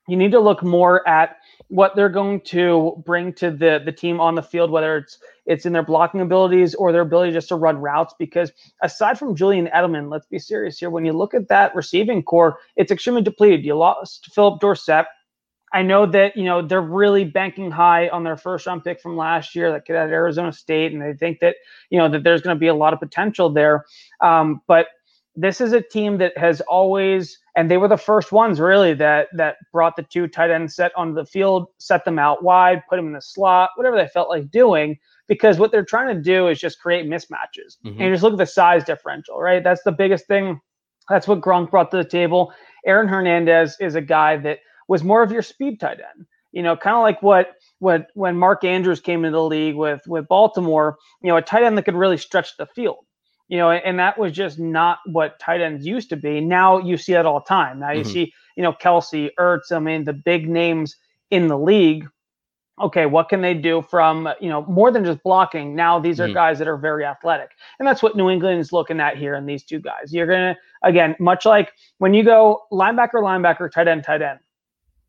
you 0.10 0.18
need 0.18 0.32
to 0.32 0.40
look 0.40 0.64
more 0.64 1.08
at 1.08 1.38
what 1.70 1.96
they're 1.96 2.10
going 2.10 2.42
to 2.42 3.02
bring 3.06 3.32
to 3.34 3.52
the 3.52 3.82
the 3.84 3.92
team 3.92 4.20
on 4.20 4.36
the 4.36 4.42
field, 4.42 4.72
whether 4.72 4.98
it's 4.98 5.20
it's 5.46 5.66
in 5.66 5.74
their 5.74 5.84
blocking 5.84 6.22
abilities 6.22 6.76
or 6.76 6.92
their 6.92 7.02
ability 7.02 7.32
just 7.32 7.50
to 7.50 7.56
run 7.56 7.78
routes. 7.78 8.14
Because 8.18 8.52
aside 8.82 9.18
from 9.18 9.36
Julian 9.36 9.68
Edelman, 9.68 10.10
let's 10.10 10.26
be 10.26 10.40
serious 10.40 10.80
here. 10.80 10.90
When 10.90 11.06
you 11.06 11.14
look 11.14 11.34
at 11.34 11.48
that 11.50 11.76
receiving 11.76 12.24
corps, 12.24 12.58
it's 12.76 12.92
extremely 12.92 13.22
depleted. 13.22 13.64
You 13.64 13.76
lost 13.76 14.32
Philip 14.34 14.60
Dorsett. 14.60 15.06
I 15.72 15.84
know 15.84 16.08
that 16.08 16.36
you 16.36 16.46
know 16.46 16.66
they're 16.66 16.82
really 16.82 17.24
banking 17.26 17.70
high 17.70 18.10
on 18.10 18.24
their 18.24 18.38
first 18.38 18.66
round 18.66 18.84
pick 18.84 19.00
from 19.00 19.16
last 19.16 19.56
year, 19.56 19.72
that 19.72 19.86
kid 19.86 19.96
at 19.96 20.10
Arizona 20.10 20.52
State, 20.52 20.94
and 20.94 21.02
they 21.02 21.14
think 21.14 21.40
that 21.42 21.58
you 21.92 22.00
know 22.00 22.10
that 22.10 22.24
there's 22.24 22.42
going 22.42 22.56
to 22.56 22.60
be 22.60 22.68
a 22.68 22.74
lot 22.74 22.94
of 22.94 23.00
potential 23.00 23.50
there. 23.52 23.86
Um, 24.22 24.62
but 24.68 24.88
this 25.42 25.62
is 25.62 25.72
a 25.72 25.82
team 25.82 26.18
that 26.18 26.38
has 26.38 26.60
always, 26.62 27.40
and 27.56 27.72
they 27.72 27.78
were 27.78 27.88
the 27.88 27.98
first 27.98 28.32
ones 28.34 28.60
really 28.60 28.94
that 28.96 29.30
that 29.38 29.56
brought 29.72 29.96
the 29.96 30.04
two 30.04 30.28
tight 30.28 30.52
end 30.52 30.72
set 30.72 30.92
onto 30.98 31.14
the 31.16 31.26
field, 31.26 31.68
set 31.78 32.04
them 32.04 32.20
out 32.20 32.44
wide, 32.44 32.84
put 32.90 32.98
them 32.98 33.08
in 33.08 33.14
the 33.14 33.22
slot, 33.22 33.70
whatever 33.76 33.96
they 33.96 34.08
felt 34.08 34.30
like 34.30 34.52
doing. 34.52 34.98
Because 35.28 35.58
what 35.58 35.72
they're 35.72 35.86
trying 35.86 36.14
to 36.14 36.22
do 36.22 36.48
is 36.48 36.60
just 36.60 36.82
create 36.82 37.06
mismatches, 37.06 37.78
mm-hmm. 37.86 38.02
and 38.02 38.14
just 38.14 38.24
look 38.24 38.34
at 38.34 38.40
the 38.40 38.46
size 38.46 38.84
differential, 38.84 39.40
right? 39.40 39.64
That's 39.64 39.84
the 39.84 39.92
biggest 39.94 40.28
thing. 40.28 40.60
That's 41.08 41.28
what 41.28 41.42
Gronk 41.42 41.72
brought 41.72 41.92
to 41.92 41.98
the 41.98 42.04
table. 42.04 42.52
Aaron 42.86 43.08
Hernandez 43.08 43.78
is 43.80 43.96
a 43.96 44.02
guy 44.02 44.38
that 44.38 44.60
was 44.90 45.04
more 45.04 45.24
of 45.24 45.32
your 45.32 45.42
speed 45.42 45.80
tight 45.80 46.00
end. 46.00 46.26
You 46.52 46.64
know, 46.64 46.76
kind 46.76 46.96
of 46.96 47.04
like 47.04 47.22
what 47.22 47.52
what 47.78 48.08
when 48.16 48.36
Mark 48.36 48.64
Andrews 48.66 49.00
came 49.00 49.24
into 49.24 49.38
the 49.38 49.44
league 49.44 49.76
with 49.76 50.02
with 50.06 50.28
Baltimore, 50.28 50.98
you 51.22 51.30
know, 51.30 51.38
a 51.38 51.42
tight 51.42 51.64
end 51.64 51.78
that 51.78 51.86
could 51.86 51.96
really 51.96 52.18
stretch 52.18 52.58
the 52.58 52.66
field. 52.66 53.06
You 53.50 53.58
know, 53.58 53.72
and 53.72 53.98
that 54.00 54.18
was 54.18 54.32
just 54.32 54.60
not 54.60 55.00
what 55.08 55.40
tight 55.40 55.60
ends 55.60 55.86
used 55.86 56.10
to 56.10 56.16
be. 56.16 56.40
Now 56.40 56.78
you 56.78 56.98
see 56.98 57.14
that 57.14 57.26
all 57.26 57.40
the 57.40 57.46
time. 57.46 57.80
Now 57.80 57.92
you 57.92 58.02
mm-hmm. 58.02 58.12
see, 58.12 58.34
you 58.56 58.64
know, 58.64 58.74
Kelce, 58.74 59.32
Ertz, 59.40 59.72
I 59.72 59.80
mean, 59.80 60.04
the 60.04 60.14
big 60.14 60.48
names 60.48 60.96
in 61.32 61.48
the 61.48 61.58
league. 61.58 62.08
Okay, 62.80 63.08
what 63.08 63.28
can 63.28 63.42
they 63.42 63.56
do 63.56 63.82
from, 63.82 64.30
you 64.40 64.50
know, 64.50 64.64
more 64.68 64.92
than 64.92 65.04
just 65.04 65.22
blocking? 65.24 65.76
Now 65.76 66.00
these 66.00 66.20
are 66.20 66.26
mm-hmm. 66.26 66.36
guys 66.36 66.60
that 66.60 66.68
are 66.68 66.78
very 66.78 67.04
athletic. 67.04 67.50
And 67.80 67.88
that's 67.88 68.02
what 68.02 68.16
New 68.16 68.30
England 68.30 68.60
is 68.60 68.72
looking 68.72 69.00
at 69.02 69.18
here 69.18 69.34
in 69.36 69.46
these 69.46 69.64
two 69.64 69.80
guys. 69.80 70.14
You're 70.14 70.28
going 70.28 70.54
to, 70.54 70.60
again, 70.84 71.16
much 71.20 71.46
like 71.46 71.74
when 71.98 72.14
you 72.14 72.24
go 72.24 72.62
linebacker, 72.72 73.16
linebacker, 73.16 73.70
tight 73.72 73.88
end, 73.88 74.04
tight 74.04 74.22
end, 74.22 74.40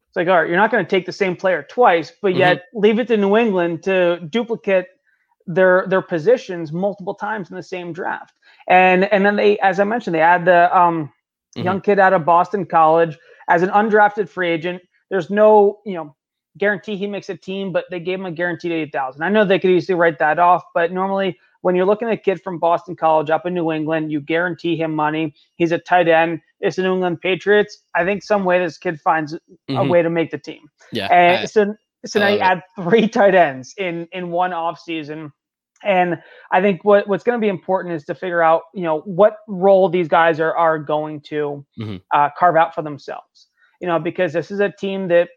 it's 0.08 0.16
like, 0.16 0.26
all 0.26 0.40
right, 0.40 0.48
you're 0.48 0.56
not 0.56 0.72
going 0.72 0.84
to 0.84 0.90
take 0.90 1.06
the 1.06 1.12
same 1.12 1.36
player 1.36 1.64
twice, 1.68 2.10
but 2.20 2.34
yet 2.34 2.56
mm-hmm. 2.56 2.80
leave 2.80 2.98
it 2.98 3.06
to 3.08 3.16
New 3.16 3.36
England 3.36 3.82
to 3.84 4.18
duplicate 4.30 4.86
their 5.54 5.84
their 5.88 6.02
positions 6.02 6.72
multiple 6.72 7.14
times 7.14 7.50
in 7.50 7.56
the 7.56 7.62
same 7.62 7.92
draft. 7.92 8.34
And 8.68 9.04
and 9.12 9.24
then 9.24 9.36
they, 9.36 9.58
as 9.58 9.80
I 9.80 9.84
mentioned, 9.84 10.14
they 10.14 10.20
add 10.20 10.44
the 10.44 10.76
um, 10.76 11.12
mm-hmm. 11.56 11.64
young 11.64 11.80
kid 11.80 11.98
out 11.98 12.12
of 12.12 12.24
Boston 12.24 12.64
College 12.64 13.18
as 13.48 13.62
an 13.62 13.70
undrafted 13.70 14.28
free 14.28 14.50
agent. 14.50 14.82
There's 15.10 15.28
no, 15.28 15.80
you 15.84 15.94
know, 15.94 16.14
guarantee 16.56 16.96
he 16.96 17.06
makes 17.06 17.28
a 17.28 17.36
team, 17.36 17.72
but 17.72 17.84
they 17.90 17.98
gave 17.98 18.20
him 18.20 18.26
a 18.26 18.32
guaranteed 18.32 18.72
eight 18.72 18.92
thousand. 18.92 19.22
I 19.22 19.28
know 19.28 19.44
they 19.44 19.58
could 19.58 19.70
easily 19.70 19.96
write 19.96 20.18
that 20.20 20.38
off, 20.38 20.62
but 20.72 20.92
normally 20.92 21.38
when 21.62 21.74
you're 21.74 21.86
looking 21.86 22.08
at 22.08 22.14
a 22.14 22.16
kid 22.16 22.40
from 22.42 22.58
Boston 22.58 22.96
College 22.96 23.28
up 23.28 23.44
in 23.44 23.52
New 23.52 23.70
England, 23.70 24.10
you 24.10 24.20
guarantee 24.20 24.76
him 24.76 24.94
money. 24.94 25.34
He's 25.56 25.72
a 25.72 25.78
tight 25.78 26.08
end. 26.08 26.40
It's 26.60 26.76
the 26.76 26.82
New 26.82 26.94
England 26.94 27.20
Patriots. 27.20 27.82
I 27.94 28.04
think 28.04 28.22
some 28.22 28.44
way 28.44 28.58
this 28.58 28.78
kid 28.78 29.00
finds 29.00 29.34
mm-hmm. 29.34 29.76
a 29.76 29.84
way 29.84 30.00
to 30.02 30.08
make 30.10 30.30
the 30.30 30.38
team. 30.38 30.62
Yeah. 30.92 31.08
And 31.12 31.38
I, 31.38 31.44
so 31.46 31.74
so 32.06 32.20
now 32.20 32.28
you 32.28 32.36
it. 32.36 32.40
add 32.40 32.62
three 32.76 33.08
tight 33.16 33.34
ends 33.34 33.74
in 33.76 34.08
in 34.12 34.30
one 34.30 34.52
off 34.52 34.78
season. 34.78 35.32
And 35.82 36.18
I 36.52 36.60
think 36.60 36.84
what, 36.84 37.08
what's 37.08 37.24
going 37.24 37.38
to 37.38 37.44
be 37.44 37.48
important 37.48 37.94
is 37.94 38.04
to 38.04 38.14
figure 38.14 38.42
out, 38.42 38.62
you 38.74 38.82
know, 38.82 39.00
what 39.00 39.38
role 39.48 39.88
these 39.88 40.08
guys 40.08 40.40
are 40.40 40.54
are 40.54 40.78
going 40.78 41.20
to 41.22 41.64
mm-hmm. 41.78 41.96
uh, 42.14 42.28
carve 42.38 42.56
out 42.56 42.74
for 42.74 42.82
themselves. 42.82 43.48
You 43.80 43.88
know, 43.88 43.98
because 43.98 44.32
this 44.32 44.50
is 44.50 44.60
a 44.60 44.70
team 44.70 45.08
that 45.08 45.30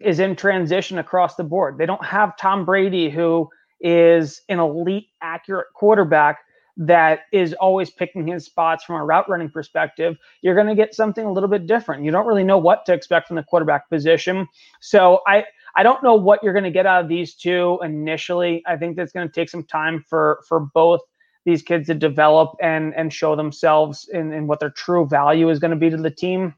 is 0.00 0.20
in 0.20 0.36
transition 0.36 0.98
across 0.98 1.36
the 1.36 1.44
board. 1.44 1.78
They 1.78 1.86
don't 1.86 2.04
have 2.04 2.36
Tom 2.36 2.64
Brady, 2.64 3.08
who 3.10 3.48
is 3.80 4.42
an 4.48 4.58
elite, 4.58 5.06
accurate 5.22 5.68
quarterback 5.74 6.38
that 6.78 7.22
is 7.32 7.52
always 7.54 7.90
picking 7.90 8.28
his 8.28 8.44
spots 8.44 8.84
from 8.84 8.96
a 8.96 9.04
route 9.04 9.28
running 9.28 9.50
perspective, 9.50 10.16
you're 10.42 10.54
going 10.54 10.68
to 10.68 10.76
get 10.76 10.94
something 10.94 11.26
a 11.26 11.32
little 11.32 11.48
bit 11.48 11.66
different. 11.66 12.04
You 12.04 12.12
don't 12.12 12.26
really 12.26 12.44
know 12.44 12.56
what 12.56 12.86
to 12.86 12.92
expect 12.92 13.26
from 13.26 13.36
the 13.36 13.42
quarterback 13.42 13.90
position. 13.90 14.46
So 14.80 15.20
I 15.26 15.44
I 15.76 15.82
don't 15.82 16.02
know 16.02 16.14
what 16.14 16.42
you're 16.42 16.52
going 16.52 16.64
to 16.64 16.70
get 16.70 16.86
out 16.86 17.02
of 17.02 17.08
these 17.08 17.34
two 17.34 17.78
initially. 17.82 18.62
I 18.66 18.76
think 18.76 18.96
that's 18.96 19.12
going 19.12 19.28
to 19.28 19.32
take 19.32 19.50
some 19.50 19.64
time 19.64 20.04
for 20.08 20.40
for 20.48 20.60
both 20.60 21.00
these 21.44 21.62
kids 21.62 21.88
to 21.88 21.94
develop 21.94 22.56
and 22.62 22.94
and 22.94 23.12
show 23.12 23.34
themselves 23.34 24.08
in, 24.12 24.32
in 24.32 24.46
what 24.46 24.60
their 24.60 24.70
true 24.70 25.06
value 25.06 25.50
is 25.50 25.58
going 25.58 25.72
to 25.72 25.76
be 25.76 25.90
to 25.90 25.96
the 25.96 26.10
team. 26.10 26.54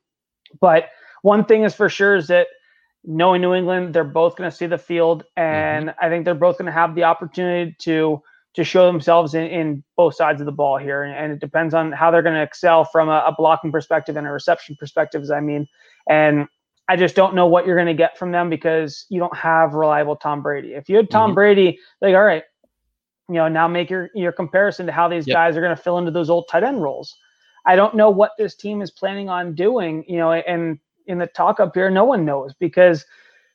But 0.60 0.90
one 1.22 1.46
thing 1.46 1.64
is 1.64 1.74
for 1.74 1.88
sure 1.88 2.16
is 2.16 2.26
that 2.26 2.48
knowing 3.04 3.40
New 3.40 3.54
England, 3.54 3.94
they're 3.94 4.04
both 4.04 4.36
going 4.36 4.50
to 4.50 4.56
see 4.56 4.66
the 4.66 4.76
field, 4.76 5.24
and 5.36 5.88
mm-hmm. 5.88 6.04
I 6.04 6.10
think 6.10 6.26
they're 6.26 6.34
both 6.34 6.58
going 6.58 6.66
to 6.66 6.72
have 6.72 6.94
the 6.94 7.04
opportunity 7.04 7.74
to 7.80 8.22
to 8.54 8.64
show 8.64 8.86
themselves 8.86 9.34
in, 9.34 9.46
in 9.46 9.84
both 9.96 10.14
sides 10.14 10.40
of 10.40 10.46
the 10.46 10.52
ball 10.52 10.76
here. 10.76 11.04
And, 11.04 11.14
and 11.14 11.32
it 11.32 11.40
depends 11.40 11.72
on 11.74 11.92
how 11.92 12.10
they're 12.10 12.22
going 12.22 12.34
to 12.34 12.42
excel 12.42 12.84
from 12.84 13.08
a, 13.08 13.24
a, 13.26 13.34
blocking 13.36 13.70
perspective 13.70 14.16
and 14.16 14.26
a 14.26 14.30
reception 14.30 14.76
perspective, 14.78 15.22
as 15.22 15.30
I 15.30 15.40
mean. 15.40 15.68
And 16.08 16.48
I 16.88 16.96
just 16.96 17.14
don't 17.14 17.34
know 17.34 17.46
what 17.46 17.64
you're 17.64 17.76
going 17.76 17.86
to 17.86 17.94
get 17.94 18.18
from 18.18 18.32
them 18.32 18.50
because 18.50 19.06
you 19.08 19.20
don't 19.20 19.36
have 19.36 19.74
reliable 19.74 20.16
Tom 20.16 20.42
Brady. 20.42 20.74
If 20.74 20.88
you 20.88 20.96
had 20.96 21.10
Tom 21.10 21.30
mm-hmm. 21.30 21.34
Brady, 21.36 21.78
like, 22.00 22.14
all 22.14 22.24
right, 22.24 22.42
you 23.28 23.36
know, 23.36 23.46
now 23.46 23.68
make 23.68 23.88
your 23.88 24.10
your 24.12 24.32
comparison 24.32 24.86
to 24.86 24.92
how 24.92 25.06
these 25.06 25.24
yep. 25.24 25.36
guys 25.36 25.56
are 25.56 25.60
going 25.60 25.76
to 25.76 25.80
fill 25.80 25.98
into 25.98 26.10
those 26.10 26.28
old 26.28 26.48
tight 26.48 26.64
end 26.64 26.82
roles. 26.82 27.16
I 27.64 27.76
don't 27.76 27.94
know 27.94 28.10
what 28.10 28.32
this 28.36 28.56
team 28.56 28.82
is 28.82 28.90
planning 28.90 29.28
on 29.28 29.54
doing, 29.54 30.04
you 30.08 30.16
know, 30.16 30.32
and 30.32 30.80
in 31.06 31.18
the 31.18 31.28
talk 31.28 31.60
up 31.60 31.74
here, 31.74 31.90
no 31.90 32.04
one 32.04 32.24
knows 32.24 32.54
because 32.58 33.04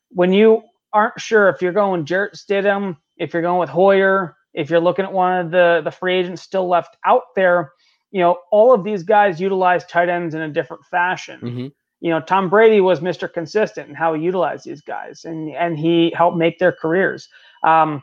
when 0.09 0.31
you 0.31 0.63
aren't 0.93 1.19
sure 1.19 1.49
if 1.49 1.61
you're 1.61 1.73
going 1.73 2.05
Jarrett 2.05 2.35
Stidham, 2.35 2.95
if 3.17 3.33
you're 3.33 3.41
going 3.41 3.59
with 3.59 3.69
Hoyer, 3.69 4.37
if 4.55 4.69
you're 4.69 4.79
looking 4.79 5.05
at 5.05 5.13
one 5.13 5.37
of 5.37 5.51
the 5.51 5.81
the 5.83 5.91
free 5.91 6.15
agents 6.15 6.41
still 6.41 6.67
left 6.67 6.97
out 7.05 7.23
there, 7.35 7.73
you 8.11 8.21
know, 8.21 8.37
all 8.51 8.73
of 8.73 8.83
these 8.83 9.03
guys 9.03 9.39
utilize 9.39 9.85
tight 9.85 10.09
ends 10.09 10.33
in 10.33 10.41
a 10.41 10.49
different 10.49 10.83
fashion. 10.85 11.39
Mm-hmm. 11.41 11.67
You 11.99 12.09
know, 12.09 12.21
Tom 12.21 12.49
Brady 12.49 12.81
was 12.81 12.99
Mr. 13.01 13.31
Consistent 13.31 13.89
in 13.89 13.95
how 13.95 14.13
he 14.13 14.23
utilized 14.23 14.65
these 14.65 14.81
guys, 14.81 15.25
and 15.25 15.49
and 15.51 15.77
he 15.77 16.11
helped 16.15 16.37
make 16.37 16.57
their 16.57 16.71
careers. 16.71 17.27
Um, 17.63 18.01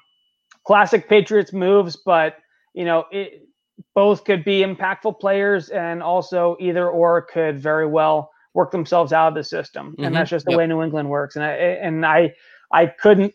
classic 0.65 1.09
Patriots 1.09 1.53
moves, 1.53 1.97
but 1.97 2.37
you 2.75 2.85
know, 2.85 3.05
it, 3.11 3.49
both 3.95 4.25
could 4.25 4.45
be 4.45 4.61
impactful 4.61 5.19
players, 5.19 5.71
and 5.71 6.03
also 6.03 6.57
either 6.61 6.89
or 6.89 7.23
could 7.23 7.59
very 7.59 7.87
well 7.87 8.31
work 8.55 8.71
themselves 8.71 9.13
out 9.13 9.29
of 9.29 9.35
the 9.35 9.45
system. 9.45 9.93
Mm-hmm. 9.93 10.05
And 10.05 10.15
that's 10.15 10.31
just 10.31 10.45
the 10.45 10.53
yep. 10.53 10.59
way 10.59 10.67
New 10.67 10.83
England 10.83 11.09
works. 11.09 11.37
And 11.37 11.45
I 11.45 11.51
and 11.51 12.05
I 12.05 12.35
I 12.71 12.87
couldn't 12.87 13.35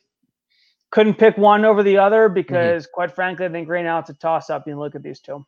couldn't 0.91 1.15
pick 1.15 1.37
one 1.37 1.65
over 1.65 1.83
the 1.83 1.97
other 1.97 2.27
mm-hmm. 2.27 2.33
because 2.33 2.83
mm-hmm. 2.83 2.93
quite 2.93 3.15
frankly, 3.15 3.45
I 3.45 3.49
think 3.49 3.69
right 3.69 3.83
now 3.83 3.99
it's 3.99 4.09
a 4.09 4.13
toss 4.13 4.49
up. 4.49 4.67
You 4.67 4.77
look 4.77 4.95
at 4.95 5.03
these 5.03 5.19
two. 5.19 5.45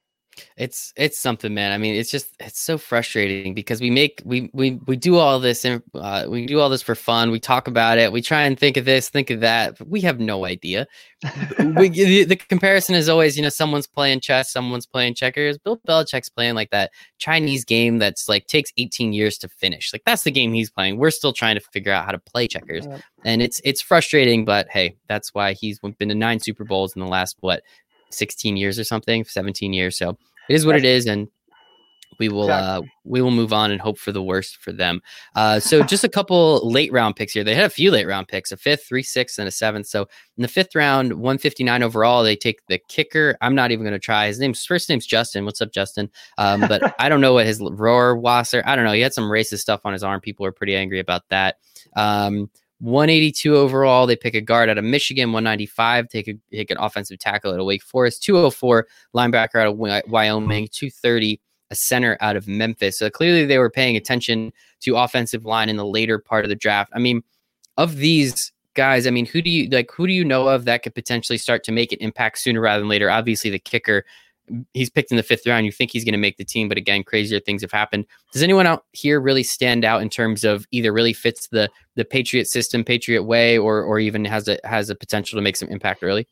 It's 0.57 0.93
it's 0.95 1.17
something, 1.17 1.53
man. 1.53 1.71
I 1.71 1.77
mean, 1.77 1.95
it's 1.95 2.11
just 2.11 2.35
it's 2.39 2.59
so 2.59 2.77
frustrating 2.77 3.53
because 3.53 3.81
we 3.81 3.89
make 3.89 4.21
we 4.25 4.49
we 4.53 4.79
we 4.85 4.95
do 4.95 5.17
all 5.17 5.39
this 5.39 5.65
and 5.65 5.81
uh, 5.95 6.25
we 6.29 6.45
do 6.45 6.59
all 6.59 6.69
this 6.69 6.81
for 6.81 6.95
fun. 6.95 7.31
We 7.31 7.39
talk 7.39 7.67
about 7.67 7.97
it. 7.97 8.11
We 8.11 8.21
try 8.21 8.43
and 8.43 8.57
think 8.57 8.77
of 8.77 8.85
this, 8.85 9.09
think 9.09 9.29
of 9.29 9.41
that. 9.41 9.77
But 9.77 9.87
we 9.87 10.01
have 10.01 10.19
no 10.19 10.45
idea. 10.45 10.87
we, 11.59 11.89
the, 11.89 12.23
the, 12.23 12.35
comparison 12.35 12.95
is 12.95 13.09
always, 13.09 13.35
you 13.35 13.43
know, 13.43 13.49
someone's 13.49 13.87
playing 13.87 14.21
chess, 14.21 14.51
someone's 14.51 14.85
playing 14.85 15.15
checkers. 15.15 15.57
Bill 15.57 15.77
Belichick's 15.85 16.29
playing 16.29 16.55
like 16.55 16.69
that 16.69 16.91
Chinese 17.17 17.65
game 17.65 17.97
that's 17.97 18.29
like 18.29 18.47
takes 18.47 18.71
18 18.77 19.11
years 19.13 19.37
to 19.39 19.49
finish. 19.49 19.91
Like 19.91 20.03
that's 20.05 20.23
the 20.23 20.31
game 20.31 20.53
he's 20.53 20.69
playing. 20.69 20.97
We're 20.97 21.11
still 21.11 21.33
trying 21.33 21.55
to 21.55 21.61
figure 21.61 21.91
out 21.91 22.05
how 22.05 22.11
to 22.11 22.19
play 22.19 22.47
checkers, 22.47 22.87
and 23.25 23.41
it's 23.41 23.59
it's 23.63 23.81
frustrating. 23.81 24.45
But 24.45 24.67
hey, 24.69 24.95
that's 25.07 25.33
why 25.33 25.53
he's 25.53 25.79
been 25.79 26.09
to 26.09 26.15
nine 26.15 26.39
Super 26.39 26.63
Bowls 26.63 26.95
in 26.95 27.01
the 27.01 27.07
last 27.07 27.37
what 27.41 27.63
16 28.11 28.57
years 28.57 28.79
or 28.79 28.83
something, 28.83 29.23
17 29.23 29.73
years. 29.73 29.97
So 29.97 30.17
it 30.49 30.55
is 30.55 30.65
what 30.65 30.75
it 30.75 30.85
is. 30.85 31.05
And 31.05 31.27
we 32.19 32.27
will 32.27 32.43
exactly. 32.43 32.87
uh 32.87 32.91
we 33.05 33.21
will 33.21 33.31
move 33.31 33.53
on 33.53 33.71
and 33.71 33.79
hope 33.79 33.97
for 33.97 34.11
the 34.11 34.21
worst 34.21 34.57
for 34.57 34.71
them. 34.71 35.01
Uh 35.35 35.59
so 35.59 35.81
just 35.93 36.03
a 36.03 36.09
couple 36.09 36.69
late 36.69 36.91
round 36.91 37.15
picks 37.15 37.33
here. 37.33 37.43
They 37.43 37.55
had 37.55 37.65
a 37.65 37.69
few 37.69 37.91
late 37.91 38.07
round 38.07 38.27
picks, 38.27 38.51
a 38.51 38.57
fifth, 38.57 38.85
three, 38.87 39.03
six, 39.03 39.37
and 39.39 39.47
a 39.47 39.51
seventh. 39.51 39.87
So 39.87 40.01
in 40.37 40.41
the 40.41 40.47
fifth 40.47 40.75
round, 40.75 41.13
159 41.13 41.81
overall, 41.81 42.23
they 42.23 42.35
take 42.35 42.65
the 42.67 42.79
kicker. 42.89 43.37
I'm 43.41 43.55
not 43.55 43.71
even 43.71 43.85
gonna 43.85 43.99
try. 43.99 44.27
His 44.27 44.39
name's 44.39 44.65
first 44.65 44.89
name's 44.89 45.05
Justin. 45.05 45.45
What's 45.45 45.61
up, 45.61 45.71
Justin? 45.71 46.09
Um, 46.37 46.61
but 46.61 46.93
I 46.99 47.09
don't 47.09 47.21
know 47.21 47.33
what 47.33 47.45
his 47.45 47.59
Rohrwasser. 47.59 48.63
I 48.65 48.75
don't 48.75 48.85
know. 48.85 48.93
He 48.93 49.01
had 49.01 49.13
some 49.13 49.29
racist 49.29 49.59
stuff 49.59 49.81
on 49.85 49.93
his 49.93 50.03
arm. 50.03 50.19
People 50.19 50.43
were 50.43 50.51
pretty 50.51 50.75
angry 50.75 50.99
about 50.99 51.23
that. 51.29 51.55
Um 51.95 52.49
182 52.79 53.55
overall. 53.55 54.07
They 54.07 54.15
pick 54.15 54.35
a 54.35 54.41
guard 54.41 54.69
out 54.69 54.77
of 54.77 54.83
Michigan. 54.83 55.31
195. 55.31 56.09
Take 56.09 56.27
a 56.27 56.35
take 56.51 56.71
an 56.71 56.77
offensive 56.79 57.19
tackle 57.19 57.53
out 57.53 57.59
of 57.59 57.65
Wake 57.65 57.83
Forest. 57.83 58.23
204 58.23 58.87
linebacker 59.15 59.55
out 59.55 59.67
of 59.67 59.77
Wyoming. 60.09 60.67
230 60.71 61.39
a 61.71 61.75
center 61.75 62.17
out 62.19 62.35
of 62.35 62.47
Memphis. 62.47 62.97
So 62.97 63.09
clearly 63.09 63.45
they 63.45 63.57
were 63.57 63.69
paying 63.69 63.95
attention 63.95 64.51
to 64.81 64.95
offensive 64.95 65.45
line 65.45 65.69
in 65.69 65.75
the 65.75 65.85
later 65.85 66.17
part 66.17 66.45
of 66.45 66.49
the 66.49 66.55
draft. 66.55 66.91
I 66.95 66.99
mean, 66.99 67.21
of 67.77 67.97
these 67.97 68.51
guys, 68.73 69.05
I 69.05 69.11
mean, 69.11 69.25
who 69.25 69.41
do 69.41 69.49
you 69.49 69.69
like? 69.69 69.91
Who 69.91 70.07
do 70.07 70.13
you 70.13 70.25
know 70.25 70.47
of 70.47 70.65
that 70.65 70.83
could 70.83 70.95
potentially 70.95 71.37
start 71.37 71.63
to 71.65 71.71
make 71.71 71.91
an 71.91 71.99
impact 71.99 72.39
sooner 72.39 72.61
rather 72.61 72.81
than 72.81 72.89
later? 72.89 73.09
Obviously, 73.09 73.49
the 73.49 73.59
kicker 73.59 74.05
he's 74.73 74.89
picked 74.89 75.11
in 75.11 75.17
the 75.17 75.23
fifth 75.23 75.45
round. 75.45 75.65
You 75.65 75.71
think 75.71 75.91
he's 75.91 76.03
going 76.03 76.13
to 76.13 76.19
make 76.19 76.37
the 76.37 76.45
team, 76.45 76.67
but 76.67 76.77
again, 76.77 77.03
crazier 77.03 77.39
things 77.39 77.61
have 77.61 77.71
happened. 77.71 78.05
Does 78.33 78.43
anyone 78.43 78.67
out 78.67 78.85
here 78.91 79.19
really 79.19 79.43
stand 79.43 79.85
out 79.85 80.01
in 80.01 80.09
terms 80.09 80.43
of 80.43 80.65
either 80.71 80.93
really 80.93 81.13
fits 81.13 81.47
the 81.47 81.69
the 81.95 82.05
Patriot 82.05 82.47
system, 82.47 82.83
Patriot 82.83 83.23
way, 83.23 83.57
or 83.57 83.81
or 83.83 83.99
even 83.99 84.25
has 84.25 84.47
a 84.47 84.57
has 84.63 84.89
a 84.89 84.95
potential 84.95 85.37
to 85.37 85.41
make 85.41 85.55
some 85.55 85.69
impact 85.69 86.03
early? 86.03 86.27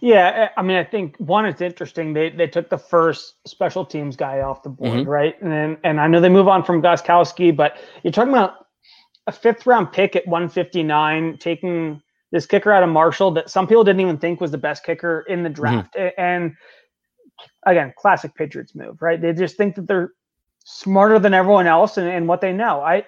Yeah, 0.00 0.48
I 0.56 0.62
mean, 0.62 0.76
I 0.76 0.84
think 0.84 1.16
one, 1.18 1.46
it's 1.46 1.60
interesting. 1.60 2.12
They 2.12 2.30
they 2.30 2.46
took 2.46 2.70
the 2.70 2.78
first 2.78 3.34
special 3.46 3.84
teams 3.84 4.16
guy 4.16 4.40
off 4.40 4.62
the 4.62 4.70
board, 4.70 5.00
mm-hmm. 5.00 5.10
right? 5.10 5.40
And 5.40 5.50
then, 5.50 5.78
and 5.84 6.00
I 6.00 6.06
know 6.06 6.20
they 6.20 6.28
move 6.28 6.48
on 6.48 6.64
from 6.64 6.82
Gostkowski, 6.82 7.54
but 7.54 7.78
you're 8.02 8.12
talking 8.12 8.32
about 8.32 8.54
a 9.26 9.32
fifth 9.32 9.66
round 9.66 9.92
pick 9.92 10.16
at 10.16 10.26
159, 10.26 11.38
taking 11.38 12.00
this 12.32 12.46
kicker 12.46 12.72
out 12.72 12.82
of 12.82 12.88
Marshall 12.88 13.30
that 13.32 13.50
some 13.50 13.66
people 13.66 13.84
didn't 13.84 14.00
even 14.00 14.18
think 14.18 14.40
was 14.40 14.50
the 14.50 14.58
best 14.58 14.84
kicker 14.84 15.24
in 15.28 15.42
the 15.42 15.48
mm-hmm. 15.48 15.62
draft, 15.62 15.94
mm-hmm. 15.94 16.20
and 16.20 16.54
again, 17.66 17.92
classic 17.96 18.34
Patriots 18.34 18.74
move, 18.74 19.00
right? 19.02 19.20
They 19.20 19.32
just 19.32 19.56
think 19.56 19.74
that 19.76 19.86
they're 19.86 20.12
smarter 20.64 21.18
than 21.18 21.34
everyone 21.34 21.66
else 21.66 21.96
and, 21.96 22.08
and 22.08 22.28
what 22.28 22.40
they 22.40 22.52
know. 22.52 22.80
I 22.80 23.04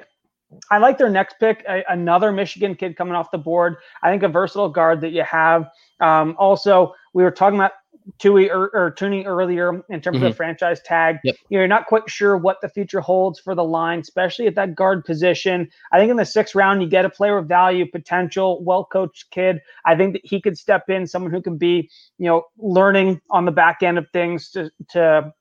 I 0.71 0.79
like 0.79 0.99
their 0.99 1.09
next 1.09 1.37
pick, 1.41 1.65
another 1.89 2.31
Michigan 2.31 2.75
kid 2.75 2.97
coming 2.97 3.15
off 3.15 3.31
the 3.31 3.39
board. 3.39 3.77
I 4.03 4.11
think 4.11 4.23
a 4.23 4.29
versatile 4.29 4.69
guard 4.69 5.01
that 5.01 5.11
you 5.11 5.23
have. 5.23 5.67
Um, 6.01 6.37
also, 6.39 6.95
we 7.15 7.23
were 7.23 7.31
talking 7.31 7.59
about 7.59 7.73
Tui 8.19 8.51
or, 8.51 8.69
or 8.75 8.95
earlier 9.01 9.83
in 9.89 10.01
terms 10.01 10.17
mm-hmm. 10.17 10.17
of 10.17 10.21
the 10.21 10.27
mm-hmm. 10.29 10.37
franchise 10.37 10.81
tag. 10.85 11.19
Yep. 11.25 11.37
You're 11.49 11.69
not 11.69 11.87
quite 11.87 12.09
sure 12.09 12.37
what 12.37 12.61
the 12.61 12.69
future 12.69 13.01
holds 13.01 13.39
for 13.39 13.55
the 13.55 13.65
line, 13.65 14.01
especially 14.01 14.47
at 14.47 14.55
that 14.57 14.75
guard 14.75 15.05
position. 15.05 15.69
I 15.93 15.99
think 15.99 16.11
in 16.11 16.17
the 16.17 16.25
sixth 16.25 16.55
round, 16.55 16.83
you 16.83 16.89
get 16.89 17.05
a 17.05 17.11
player 17.11 17.39
of 17.39 17.47
value, 17.47 17.87
potential, 17.91 18.63
well 18.65 18.85
coached 18.85 19.31
kid. 19.31 19.61
I 19.85 19.97
think 19.97 20.15
that 20.15 20.23
he 20.25 20.41
could 20.41 20.59
step 20.59 20.89
in, 20.89 21.07
someone 21.07 21.33
who 21.33 21.43
can 21.43 21.57
be, 21.57 21.91
you 22.19 22.27
know, 22.27 22.45
learning 22.59 23.21
on 23.31 23.45
the 23.45 23.53
back 23.53 23.83
end 23.83 23.99
of 23.99 24.07
things 24.13 24.51
to, 24.51 24.71
to 24.91 25.33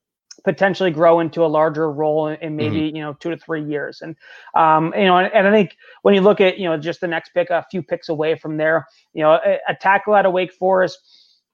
potentially 0.44 0.92
grow 0.92 1.20
into 1.20 1.46
a 1.46 1.48
larger 1.48 1.92
role 1.92 2.28
in, 2.28 2.36
in 2.38 2.56
maybe 2.56 2.82
mm-hmm. 2.82 2.96
you 2.96 3.02
know 3.02 3.14
two 3.14 3.30
to 3.30 3.38
three 3.38 3.64
years 3.64 4.02
and 4.02 4.16
um 4.56 4.94
you 4.96 5.06
know 5.06 5.18
and, 5.18 5.32
and, 5.34 5.48
i 5.48 5.52
think 5.52 5.78
when 6.02 6.16
you 6.16 6.22
look 6.22 6.42
at 6.42 6.58
you 6.58 6.66
know 6.66 6.78
just 6.78 7.02
the 7.02 7.08
next 7.08 7.30
pick 7.30 7.50
a 7.50 7.66
few 7.70 7.84
picks 7.84 8.10
away 8.10 8.36
from 8.36 8.58
there 8.58 8.88
you 9.14 9.22
know 9.22 9.34
a, 9.34 9.58
a 9.68 9.76
tackle 9.76 10.14
out 10.14 10.26
of 10.26 10.34
wake 10.34 10.54
forest 10.54 11.00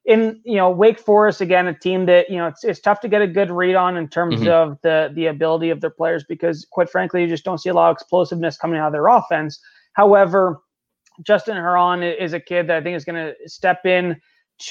in 0.08 0.40
you 0.42 0.56
know 0.56 0.70
Wake 0.70 0.98
Forest 0.98 1.42
again, 1.42 1.68
a 1.68 1.74
team 1.74 2.06
that 2.06 2.30
you 2.30 2.38
know 2.38 2.46
it's, 2.46 2.64
it's 2.64 2.80
tough 2.80 3.00
to 3.00 3.08
get 3.08 3.20
a 3.20 3.26
good 3.26 3.50
read 3.50 3.74
on 3.74 3.96
in 3.98 4.08
terms 4.08 4.36
mm-hmm. 4.36 4.48
of 4.48 4.78
the 4.82 5.12
the 5.14 5.26
ability 5.26 5.68
of 5.68 5.82
their 5.82 5.90
players 5.90 6.24
because 6.26 6.66
quite 6.70 6.88
frankly 6.88 7.22
you 7.22 7.28
just 7.28 7.44
don't 7.44 7.58
see 7.58 7.68
a 7.68 7.74
lot 7.74 7.90
of 7.90 7.94
explosiveness 7.94 8.56
coming 8.56 8.80
out 8.80 8.86
of 8.86 8.92
their 8.92 9.06
offense. 9.06 9.60
However, 9.92 10.62
Justin 11.22 11.56
Herron 11.56 12.02
is 12.02 12.32
a 12.32 12.40
kid 12.40 12.68
that 12.68 12.78
I 12.78 12.80
think 12.82 12.96
is 12.96 13.04
going 13.04 13.16
to 13.16 13.34
step 13.48 13.84
in 13.84 14.18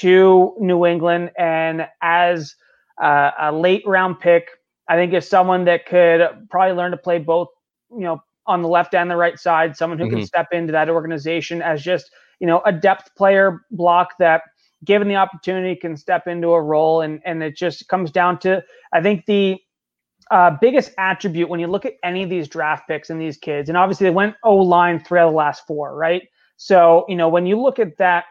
to 0.00 0.54
New 0.58 0.84
England 0.84 1.30
and 1.38 1.86
as 2.02 2.56
uh, 3.00 3.30
a 3.38 3.52
late 3.52 3.84
round 3.86 4.18
pick, 4.18 4.48
I 4.88 4.96
think 4.96 5.14
is 5.14 5.28
someone 5.28 5.64
that 5.66 5.86
could 5.86 6.48
probably 6.50 6.74
learn 6.74 6.90
to 6.90 6.96
play 6.96 7.18
both 7.20 7.48
you 7.92 8.00
know 8.00 8.20
on 8.48 8.62
the 8.62 8.68
left 8.68 8.92
and 8.92 9.08
the 9.08 9.16
right 9.16 9.38
side. 9.38 9.76
Someone 9.76 10.00
who 10.00 10.06
mm-hmm. 10.06 10.16
can 10.16 10.26
step 10.26 10.48
into 10.50 10.72
that 10.72 10.88
organization 10.88 11.62
as 11.62 11.80
just 11.80 12.10
you 12.40 12.48
know 12.48 12.60
a 12.66 12.72
depth 12.72 13.14
player 13.14 13.60
block 13.70 14.14
that 14.18 14.42
given 14.84 15.08
the 15.08 15.16
opportunity, 15.16 15.74
can 15.76 15.96
step 15.96 16.26
into 16.26 16.48
a 16.48 16.62
role. 16.62 17.00
And, 17.00 17.20
and 17.24 17.42
it 17.42 17.56
just 17.56 17.88
comes 17.88 18.10
down 18.10 18.38
to, 18.40 18.62
I 18.92 19.00
think, 19.00 19.26
the 19.26 19.58
uh, 20.30 20.56
biggest 20.60 20.92
attribute 20.98 21.48
when 21.48 21.60
you 21.60 21.66
look 21.66 21.86
at 21.86 21.94
any 22.02 22.22
of 22.22 22.30
these 22.30 22.48
draft 22.48 22.86
picks 22.86 23.10
and 23.10 23.20
these 23.20 23.36
kids, 23.36 23.68
and 23.68 23.78
obviously 23.78 24.04
they 24.04 24.10
went 24.10 24.34
O 24.44 24.56
line 24.56 25.02
three 25.02 25.20
out 25.20 25.28
of 25.28 25.32
the 25.32 25.36
last 25.36 25.66
four, 25.66 25.96
right? 25.96 26.22
So, 26.56 27.06
you 27.08 27.16
know, 27.16 27.28
when 27.28 27.46
you 27.46 27.60
look 27.60 27.78
at 27.78 27.96
that, 27.98 28.24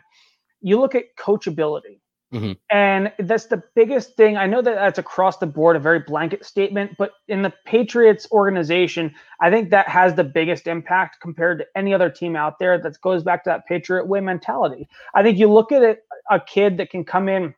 you 0.62 0.80
look 0.80 0.96
at 0.96 1.06
coachability. 1.18 2.00
Mm-hmm. 2.34 2.52
And 2.72 3.14
that's 3.20 3.46
the 3.46 3.64
biggest 3.74 4.18
thing. 4.18 4.36
I 4.36 4.48
know 4.48 4.62
that 4.62 4.76
that's 4.76 5.00
across 5.00 5.38
the 5.38 5.48
board 5.48 5.78
a 5.78 5.80
very 5.80 6.00
blanket 6.00 6.46
statement, 6.46 6.92
but 6.98 7.12
in 7.30 7.42
the 7.42 7.54
Patriots 7.66 8.28
organization, 8.32 9.16
I 9.40 9.50
think 9.50 9.70
that 9.70 9.88
has 9.88 10.14
the 10.14 10.26
biggest 10.26 10.68
impact 10.68 11.22
compared 11.22 11.60
to 11.60 11.66
any 11.74 11.94
other 11.94 12.10
team 12.10 12.36
out 12.36 12.60
there 12.60 12.78
that 12.80 13.00
goes 13.00 13.24
back 13.24 13.46
to 13.46 13.50
that 13.52 13.66
Patriot 13.66 14.08
way 14.08 14.20
mentality. 14.20 14.90
I 15.16 15.24
think 15.24 15.38
you 15.38 15.50
look 15.50 15.72
at 15.72 15.84
it, 15.84 16.04
a 16.30 16.40
kid 16.40 16.78
that 16.78 16.90
can 16.90 17.04
come 17.04 17.30
in 17.30 17.54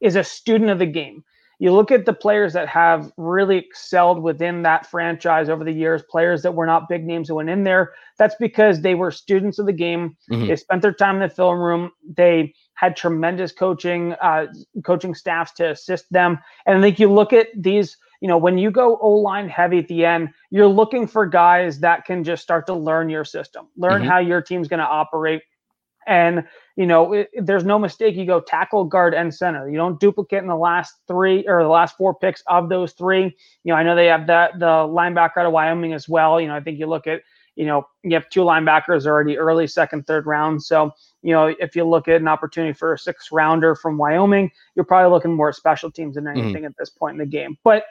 is 0.00 0.16
a 0.16 0.24
student 0.24 0.70
of 0.70 0.78
the 0.78 0.86
game. 0.86 1.24
you 1.58 1.72
look 1.72 1.90
at 1.90 2.06
the 2.06 2.12
players 2.12 2.52
that 2.52 2.68
have 2.68 3.12
really 3.16 3.56
excelled 3.56 4.22
within 4.22 4.62
that 4.62 4.86
franchise 4.86 5.48
over 5.48 5.64
the 5.64 5.72
years, 5.72 6.02
players 6.08 6.42
that 6.42 6.54
were 6.54 6.66
not 6.66 6.88
big 6.88 7.04
names 7.04 7.28
that 7.28 7.34
went 7.34 7.50
in 7.50 7.64
there. 7.64 7.92
That's 8.16 8.36
because 8.36 8.80
they 8.80 8.94
were 8.94 9.10
students 9.10 9.58
of 9.58 9.66
the 9.66 9.72
game. 9.72 10.16
Mm-hmm. 10.30 10.46
They 10.46 10.56
spent 10.56 10.82
their 10.82 10.92
time 10.92 11.16
in 11.16 11.28
the 11.28 11.34
film 11.34 11.58
room. 11.58 11.90
They 12.16 12.54
had 12.74 12.96
tremendous 12.96 13.50
coaching, 13.50 14.12
uh, 14.22 14.46
coaching 14.84 15.14
staffs 15.14 15.52
to 15.54 15.70
assist 15.70 16.10
them. 16.12 16.38
And 16.64 16.78
I 16.78 16.80
think 16.80 17.00
you 17.00 17.12
look 17.12 17.32
at 17.32 17.48
these, 17.56 17.96
you 18.20 18.28
know, 18.28 18.38
when 18.38 18.56
you 18.56 18.70
go 18.70 18.96
O 18.98 19.10
line 19.10 19.48
heavy 19.48 19.78
at 19.78 19.88
the 19.88 20.04
end, 20.04 20.28
you're 20.50 20.68
looking 20.68 21.08
for 21.08 21.26
guys 21.26 21.80
that 21.80 22.04
can 22.04 22.22
just 22.22 22.42
start 22.42 22.66
to 22.66 22.74
learn 22.74 23.10
your 23.10 23.24
system, 23.24 23.66
learn 23.76 24.02
mm-hmm. 24.02 24.10
how 24.10 24.18
your 24.18 24.40
team's 24.40 24.68
going 24.68 24.78
to 24.78 24.86
operate. 24.86 25.42
And 26.06 26.44
you 26.78 26.86
know, 26.86 27.12
it, 27.12 27.28
there's 27.34 27.64
no 27.64 27.76
mistake. 27.76 28.14
You 28.14 28.24
go 28.24 28.40
tackle, 28.40 28.84
guard, 28.84 29.12
and 29.12 29.34
center. 29.34 29.68
You 29.68 29.76
don't 29.76 29.98
duplicate 29.98 30.44
in 30.44 30.48
the 30.48 30.54
last 30.54 30.94
three 31.08 31.44
or 31.48 31.64
the 31.64 31.68
last 31.68 31.96
four 31.96 32.14
picks 32.14 32.40
of 32.46 32.68
those 32.68 32.92
three. 32.92 33.24
You 33.64 33.72
know, 33.72 33.74
I 33.74 33.82
know 33.82 33.96
they 33.96 34.06
have 34.06 34.28
that 34.28 34.60
the 34.60 34.66
linebacker 34.66 35.38
out 35.38 35.46
of 35.46 35.52
Wyoming 35.52 35.92
as 35.92 36.08
well. 36.08 36.40
You 36.40 36.46
know, 36.46 36.54
I 36.54 36.60
think 36.60 36.78
you 36.78 36.86
look 36.86 37.08
at, 37.08 37.22
you 37.56 37.66
know, 37.66 37.84
you 38.04 38.14
have 38.14 38.28
two 38.28 38.42
linebackers 38.42 39.06
already 39.06 39.36
early 39.36 39.66
second, 39.66 40.06
third 40.06 40.24
round. 40.26 40.62
So, 40.62 40.92
you 41.22 41.32
know, 41.32 41.52
if 41.58 41.74
you 41.74 41.82
look 41.82 42.06
at 42.06 42.20
an 42.20 42.28
opportunity 42.28 42.74
for 42.74 42.92
a 42.92 42.98
six 42.98 43.32
rounder 43.32 43.74
from 43.74 43.98
Wyoming, 43.98 44.48
you're 44.76 44.84
probably 44.84 45.10
looking 45.10 45.34
more 45.34 45.48
at 45.48 45.56
special 45.56 45.90
teams 45.90 46.14
than 46.14 46.26
mm-hmm. 46.26 46.38
anything 46.38 46.62
mm-hmm. 46.62 46.66
at 46.66 46.76
this 46.78 46.90
point 46.90 47.14
in 47.14 47.18
the 47.18 47.26
game. 47.26 47.58
But 47.64 47.86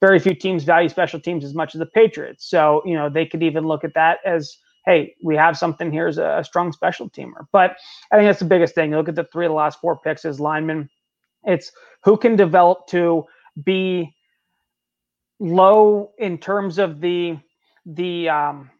very 0.00 0.18
few 0.18 0.34
teams 0.34 0.64
value 0.64 0.88
special 0.88 1.20
teams 1.20 1.44
as 1.44 1.52
much 1.52 1.74
as 1.74 1.78
the 1.78 1.84
Patriots. 1.84 2.48
So, 2.48 2.80
you 2.86 2.94
know, 2.94 3.10
they 3.10 3.26
could 3.26 3.42
even 3.42 3.66
look 3.68 3.84
at 3.84 3.92
that 3.92 4.20
as 4.24 4.56
hey, 4.86 5.14
we 5.22 5.36
have 5.36 5.58
something 5.58 5.90
here 5.92 6.06
as 6.06 6.18
a, 6.18 6.38
a, 6.38 6.44
strong 6.44 6.72
special 6.72 7.10
teamer. 7.10 7.46
But 7.52 7.76
I 8.10 8.16
think 8.16 8.28
that's 8.28 8.38
the 8.38 8.46
biggest 8.46 8.74
thing. 8.74 8.90
You 8.90 8.96
look 8.96 9.08
at 9.08 9.14
the 9.14 9.28
three 9.32 9.46
of 9.46 9.50
the 9.50 9.56
last 9.56 9.80
four 9.80 9.98
picks 9.98 10.24
as 10.24 10.40
linemen. 10.40 10.88
It's 11.44 11.72
who 12.04 12.16
can 12.16 12.36
develop 12.36 12.86
to 12.88 13.24
be 13.62 14.14
low 15.38 16.12
in 16.18 16.38
terms 16.38 16.78
of 16.78 17.00
the 17.00 17.38
the 17.86 18.28
um, 18.28 18.70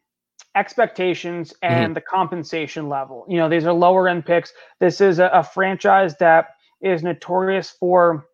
expectations 0.55 1.53
and 1.61 1.85
mm-hmm. 1.85 1.93
the 1.93 2.01
compensation 2.01 2.87
level. 2.89 3.25
You 3.27 3.37
know, 3.37 3.49
these 3.49 3.65
are 3.65 3.73
lower 3.73 4.07
end 4.07 4.25
picks. 4.25 4.53
This 4.79 5.01
is 5.01 5.19
a, 5.19 5.27
a 5.27 5.43
franchise 5.43 6.15
that 6.17 6.49
is 6.81 7.03
notorious 7.03 7.71
for 7.71 8.27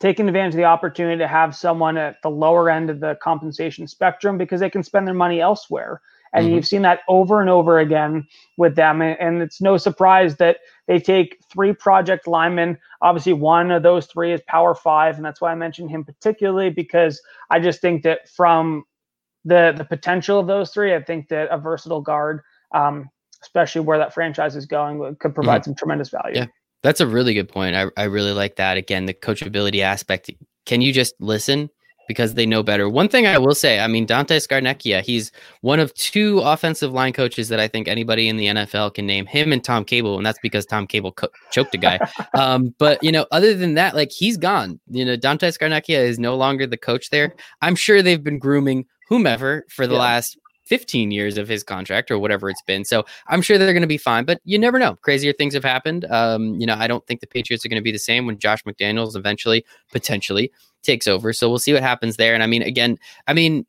taking 0.00 0.28
advantage 0.28 0.54
of 0.54 0.58
the 0.58 0.64
opportunity 0.64 1.18
to 1.18 1.28
have 1.28 1.56
someone 1.56 1.96
at 1.96 2.16
the 2.22 2.30
lower 2.30 2.70
end 2.70 2.90
of 2.90 3.00
the 3.00 3.16
compensation 3.22 3.86
spectrum 3.88 4.38
because 4.38 4.60
they 4.60 4.70
can 4.70 4.82
spend 4.82 5.06
their 5.06 5.14
money 5.14 5.40
elsewhere. 5.40 6.00
And 6.32 6.46
mm-hmm. 6.46 6.54
you've 6.54 6.66
seen 6.66 6.82
that 6.82 7.00
over 7.08 7.40
and 7.40 7.50
over 7.50 7.78
again 7.78 8.26
with 8.56 8.76
them. 8.76 9.00
And 9.02 9.42
it's 9.42 9.60
no 9.60 9.76
surprise 9.76 10.36
that 10.36 10.58
they 10.86 10.98
take 10.98 11.38
three 11.50 11.72
project 11.72 12.26
linemen. 12.26 12.78
Obviously, 13.02 13.32
one 13.32 13.70
of 13.70 13.82
those 13.82 14.06
three 14.06 14.32
is 14.32 14.40
Power 14.46 14.74
Five. 14.74 15.16
And 15.16 15.24
that's 15.24 15.40
why 15.40 15.52
I 15.52 15.54
mentioned 15.54 15.90
him 15.90 16.04
particularly 16.04 16.70
because 16.70 17.20
I 17.50 17.60
just 17.60 17.80
think 17.80 18.02
that 18.02 18.28
from 18.28 18.84
the, 19.44 19.74
the 19.76 19.84
potential 19.84 20.38
of 20.38 20.46
those 20.46 20.70
three, 20.70 20.94
I 20.94 21.02
think 21.02 21.28
that 21.28 21.48
a 21.50 21.58
versatile 21.58 22.02
guard, 22.02 22.42
um, 22.74 23.08
especially 23.42 23.80
where 23.80 23.98
that 23.98 24.12
franchise 24.12 24.56
is 24.56 24.66
going, 24.66 25.16
could 25.16 25.34
provide 25.34 25.62
mm-hmm. 25.62 25.70
some 25.70 25.74
tremendous 25.74 26.10
value. 26.10 26.36
Yeah. 26.36 26.46
That's 26.82 27.00
a 27.00 27.06
really 27.06 27.34
good 27.34 27.48
point. 27.48 27.74
I, 27.74 27.86
I 27.96 28.04
really 28.04 28.32
like 28.32 28.56
that. 28.56 28.76
Again, 28.76 29.06
the 29.06 29.14
coachability 29.14 29.80
aspect. 29.80 30.30
Can 30.64 30.80
you 30.80 30.92
just 30.92 31.14
listen 31.18 31.70
because 32.08 32.34
they 32.34 32.46
know 32.46 32.62
better. 32.62 32.88
One 32.88 33.08
thing 33.08 33.26
I 33.26 33.38
will 33.38 33.54
say, 33.54 33.78
I 33.78 33.86
mean, 33.86 34.06
Dante 34.06 34.38
Scarnecchia, 34.38 35.02
he's 35.02 35.30
one 35.60 35.78
of 35.78 35.94
two 35.94 36.40
offensive 36.40 36.92
line 36.92 37.12
coaches 37.12 37.48
that 37.50 37.60
I 37.60 37.68
think 37.68 37.86
anybody 37.86 38.28
in 38.28 38.36
the 38.36 38.46
NFL 38.46 38.94
can 38.94 39.06
name 39.06 39.26
him 39.26 39.52
and 39.52 39.62
Tom 39.62 39.84
Cable, 39.84 40.16
and 40.16 40.26
that's 40.26 40.40
because 40.42 40.66
Tom 40.66 40.86
Cable 40.86 41.12
co- 41.12 41.28
choked 41.52 41.74
a 41.74 41.78
guy. 41.78 42.00
um, 42.34 42.74
but 42.78 43.00
you 43.04 43.12
know, 43.12 43.26
other 43.30 43.54
than 43.54 43.74
that, 43.74 43.94
like 43.94 44.10
he's 44.10 44.36
gone. 44.36 44.80
You 44.90 45.04
know, 45.04 45.14
Dante 45.14 45.50
Scarnecchia 45.50 45.98
is 45.98 46.18
no 46.18 46.34
longer 46.34 46.66
the 46.66 46.76
coach 46.76 47.10
there. 47.10 47.34
I'm 47.62 47.76
sure 47.76 48.02
they've 48.02 48.24
been 48.24 48.38
grooming 48.38 48.86
whomever 49.08 49.64
for 49.68 49.86
the 49.86 49.94
yeah. 49.94 50.00
last 50.00 50.38
15 50.68 51.10
years 51.10 51.38
of 51.38 51.48
his 51.48 51.62
contract 51.62 52.10
or 52.10 52.18
whatever 52.18 52.50
it's 52.50 52.62
been. 52.62 52.84
So 52.84 53.04
I'm 53.26 53.42
sure 53.42 53.56
they're 53.56 53.72
going 53.72 53.80
to 53.80 53.86
be 53.86 53.98
fine, 53.98 54.24
but 54.24 54.40
you 54.44 54.58
never 54.58 54.78
know. 54.78 54.96
Crazier 54.96 55.32
things 55.32 55.54
have 55.54 55.64
happened. 55.64 56.04
Um, 56.10 56.54
you 56.60 56.66
know, 56.66 56.76
I 56.78 56.86
don't 56.86 57.06
think 57.06 57.20
the 57.20 57.26
Patriots 57.26 57.64
are 57.64 57.68
going 57.68 57.80
to 57.80 57.84
be 57.84 57.92
the 57.92 57.98
same 57.98 58.26
when 58.26 58.38
Josh 58.38 58.62
McDaniels 58.64 59.16
eventually, 59.16 59.64
potentially 59.90 60.52
takes 60.82 61.08
over. 61.08 61.32
So 61.32 61.48
we'll 61.48 61.58
see 61.58 61.72
what 61.72 61.82
happens 61.82 62.16
there. 62.16 62.34
And 62.34 62.42
I 62.42 62.46
mean, 62.46 62.62
again, 62.62 62.98
I 63.26 63.32
mean, 63.32 63.66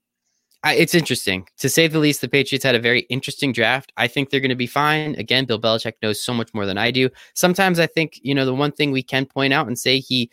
I, 0.64 0.74
it's 0.74 0.94
interesting 0.94 1.48
to 1.60 1.70
say 1.70 1.88
the 1.88 2.00
least. 2.00 2.20
The 2.20 2.28
Patriots 2.28 2.66
had 2.66 2.76
a 2.76 2.80
very 2.80 3.02
interesting 3.02 3.54
draft. 3.54 3.94
I 3.96 4.08
think 4.08 4.30
they're 4.30 4.42
going 4.42 4.50
to 4.50 4.56
be 4.56 4.68
fine. 4.68 5.16
Again, 5.16 5.46
Bill 5.46 5.60
Belichick 5.60 5.94
knows 6.04 6.22
so 6.22 6.34
much 6.34 6.54
more 6.54 6.66
than 6.66 6.78
I 6.78 6.92
do. 6.92 7.10
Sometimes 7.34 7.80
I 7.80 7.88
think, 7.88 8.20
you 8.24 8.36
know, 8.36 8.46
the 8.46 8.54
one 8.54 8.74
thing 8.74 8.92
we 8.92 9.04
can 9.04 9.26
point 9.26 9.54
out 9.54 9.68
and 9.68 9.80
say 9.80 10.00
he 10.00 10.30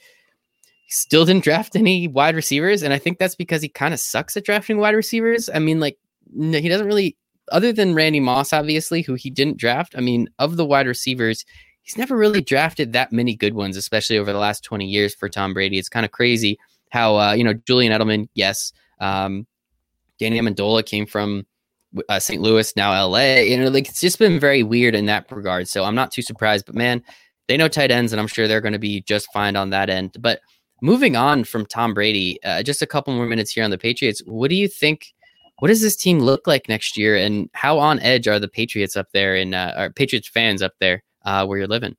still 0.89 1.25
didn't 1.25 1.45
draft 1.45 1.77
any 1.77 2.09
wide 2.09 2.35
receivers. 2.35 2.83
And 2.83 2.93
I 2.93 2.99
think 2.99 3.19
that's 3.19 3.37
because 3.37 3.63
he 3.63 3.69
kind 3.69 3.95
of 3.95 4.01
sucks 4.01 4.37
at 4.37 4.45
drafting 4.45 4.79
wide 4.79 4.97
receivers. 4.97 5.49
I 5.53 5.61
mean, 5.61 5.79
like, 5.79 5.97
he 6.35 6.69
doesn't 6.69 6.87
really, 6.87 7.17
other 7.53 7.73
than 7.73 7.95
Randy 7.95 8.21
Moss, 8.21 8.53
obviously, 8.53 9.03
who 9.03 9.15
he 9.15 9.31
didn't 9.31 9.59
draft. 9.59 9.95
I 9.97 10.01
mean, 10.01 10.29
of 10.39 10.57
the 10.57 10.67
wide 10.67 10.87
receivers, 10.87 11.45
he's 11.83 11.97
never 11.97 12.17
really 12.17 12.41
drafted 12.41 12.93
that 12.93 13.13
many 13.13 13.35
good 13.37 13.55
ones, 13.55 13.77
especially 13.77 14.19
over 14.19 14.33
the 14.33 14.39
last 14.39 14.65
20 14.65 14.87
years 14.87 15.15
for 15.15 15.29
Tom 15.29 15.55
Brady. 15.55 15.79
It's 15.79 15.89
kind 15.89 16.05
of 16.05 16.13
crazy 16.13 16.59
how, 16.91 17.17
uh, 17.17 17.33
you 17.33 17.45
know, 17.45 17.55
Julian 17.55 17.93
Edelman, 17.93 18.29
yes. 18.35 18.73
Um, 19.01 19.47
Danny 20.19 20.41
Amendola 20.41 20.85
came 20.85 21.07
from 21.07 21.47
uh, 22.09 22.19
St. 22.19 22.43
Louis, 22.43 22.75
now 22.77 22.93
LA. 23.07 23.37
You 23.37 23.59
know, 23.59 23.69
like 23.69 23.89
it's 23.89 24.01
just 24.01 24.19
been 24.19 24.41
very 24.41 24.63
weird 24.63 24.95
in 24.95 25.07
that 25.07 25.31
regard. 25.31 25.69
So 25.69 25.85
I'm 25.85 25.95
not 25.95 26.11
too 26.11 26.23
surprised, 26.23 26.67
but 26.67 26.75
man, 26.75 27.03
they 27.49 27.57
know 27.57 27.69
tight 27.69 27.91
ends, 27.91 28.13
and 28.13 28.21
I'm 28.21 28.27
sure 28.27 28.49
they're 28.49 28.61
going 28.61 28.73
to 28.73 28.79
be 28.79 29.03
just 29.03 29.33
fine 29.33 29.57
on 29.57 29.71
that 29.71 29.89
end. 29.91 30.17
But 30.21 30.41
moving 30.83 31.17
on 31.17 31.45
from 31.45 31.67
Tom 31.67 31.95
Brady, 31.95 32.43
uh, 32.43 32.63
just 32.63 32.83
a 32.83 32.87
couple 32.87 33.15
more 33.15 33.27
minutes 33.27 33.53
here 33.53 33.65
on 33.65 33.71
the 33.71 33.79
Patriots. 33.79 34.23
What 34.27 34.51
do 34.51 34.57
you 34.57 34.69
think 34.69 35.15
what 35.59 35.69
does 35.69 35.83
this 35.83 35.97
team 35.97 36.19
look 36.19 36.47
like 36.47 36.69
next 36.69 36.97
year, 36.97 37.17
and 37.17 37.49
how 37.53 37.79
on 37.79 37.99
edge 38.01 38.29
are 38.29 38.39
the 38.39 38.49
Patriots 38.49 38.97
up 38.97 39.09
there, 39.13 39.35
and 39.35 39.55
uh, 39.55 39.73
are 39.77 39.91
Patriots 39.91 40.29
fans 40.29 40.63
up 40.63 40.75
there 40.81 41.03
uh, 41.25 41.47
where 41.47 41.59
you're 41.59 41.67
living? 41.67 41.97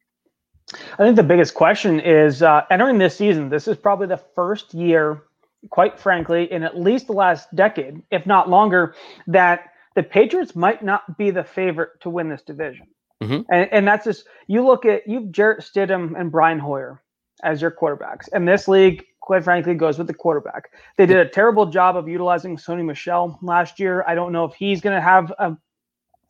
I 0.94 0.98
think 0.98 1.16
the 1.16 1.24
biggest 1.24 1.54
question 1.54 2.00
is 2.00 2.44
uh, 2.44 2.64
entering 2.70 2.98
this 2.98 3.18
season. 3.18 3.50
This 3.50 3.68
is 3.68 3.78
probably 3.78 4.08
the 4.08 4.22
first 4.36 4.74
year, 4.74 5.24
quite 5.70 5.98
frankly, 5.98 6.52
in 6.52 6.64
at 6.64 6.78
least 6.78 7.08
the 7.08 7.14
last 7.14 7.54
decade, 7.56 8.02
if 8.12 8.26
not 8.26 8.50
longer, 8.50 8.94
that 9.28 9.72
the 9.96 10.04
Patriots 10.04 10.56
might 10.56 10.84
not 10.84 11.18
be 11.18 11.32
the 11.32 11.44
favorite 11.44 12.00
to 12.02 12.10
win 12.10 12.30
this 12.30 12.42
division. 12.42 12.86
Mm-hmm. 13.24 13.42
And, 13.52 13.70
and 13.72 13.88
that's 13.88 14.06
just 14.06 14.26
you 14.48 14.64
look 14.66 14.86
at 14.86 15.08
you've 15.08 15.32
Jarrett 15.32 15.62
Stidham 15.62 16.20
and 16.20 16.32
Brian 16.32 16.60
Hoyer 16.60 17.02
as 17.44 17.62
your 17.62 17.72
quarterbacks, 17.72 18.28
and 18.32 18.48
this 18.48 18.68
league 18.68 19.06
quite 19.28 19.44
frankly, 19.44 19.74
goes 19.76 19.98
with 19.98 20.08
the 20.08 20.14
quarterback. 20.14 20.72
They 20.96 21.06
did 21.06 21.18
a 21.18 21.28
terrible 21.28 21.66
job 21.66 21.98
of 21.98 22.08
utilizing 22.08 22.56
Sony 22.56 22.86
Michel 22.86 23.38
last 23.42 23.78
year. 23.78 24.06
I 24.08 24.16
don't 24.16 24.32
know 24.32 24.46
if 24.46 24.54
he's 24.54 24.80
going 24.80 24.96
to 24.96 25.02
have 25.02 25.34
a 25.38 25.58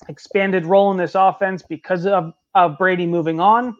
expanded 0.10 0.66
role 0.66 0.90
in 0.90 0.98
this 0.98 1.14
offense 1.14 1.62
because 1.62 2.08
of, 2.08 2.34
of 2.56 2.76
Brady 2.80 3.06
moving 3.06 3.40
on. 3.40 3.78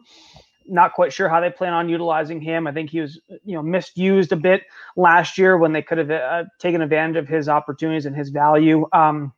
Not 0.68 0.92
quite 0.92 1.12
sure 1.12 1.28
how 1.28 1.40
they 1.40 1.50
plan 1.50 1.72
on 1.72 1.88
utilizing 1.88 2.40
him. 2.40 2.68
I 2.68 2.72
think 2.72 2.90
he 2.90 3.00
was, 3.00 3.20
you 3.44 3.56
know, 3.56 3.62
misused 3.62 4.30
a 4.30 4.36
bit 4.36 4.62
last 4.94 5.36
year 5.36 5.58
when 5.58 5.72
they 5.72 5.82
could 5.82 5.98
have 5.98 6.12
uh, 6.12 6.44
taken 6.60 6.80
advantage 6.80 7.16
of 7.16 7.26
his 7.26 7.48
opportunities 7.48 8.06
and 8.06 8.14
his 8.14 8.28
value. 8.28 8.86
Um, 8.92 9.32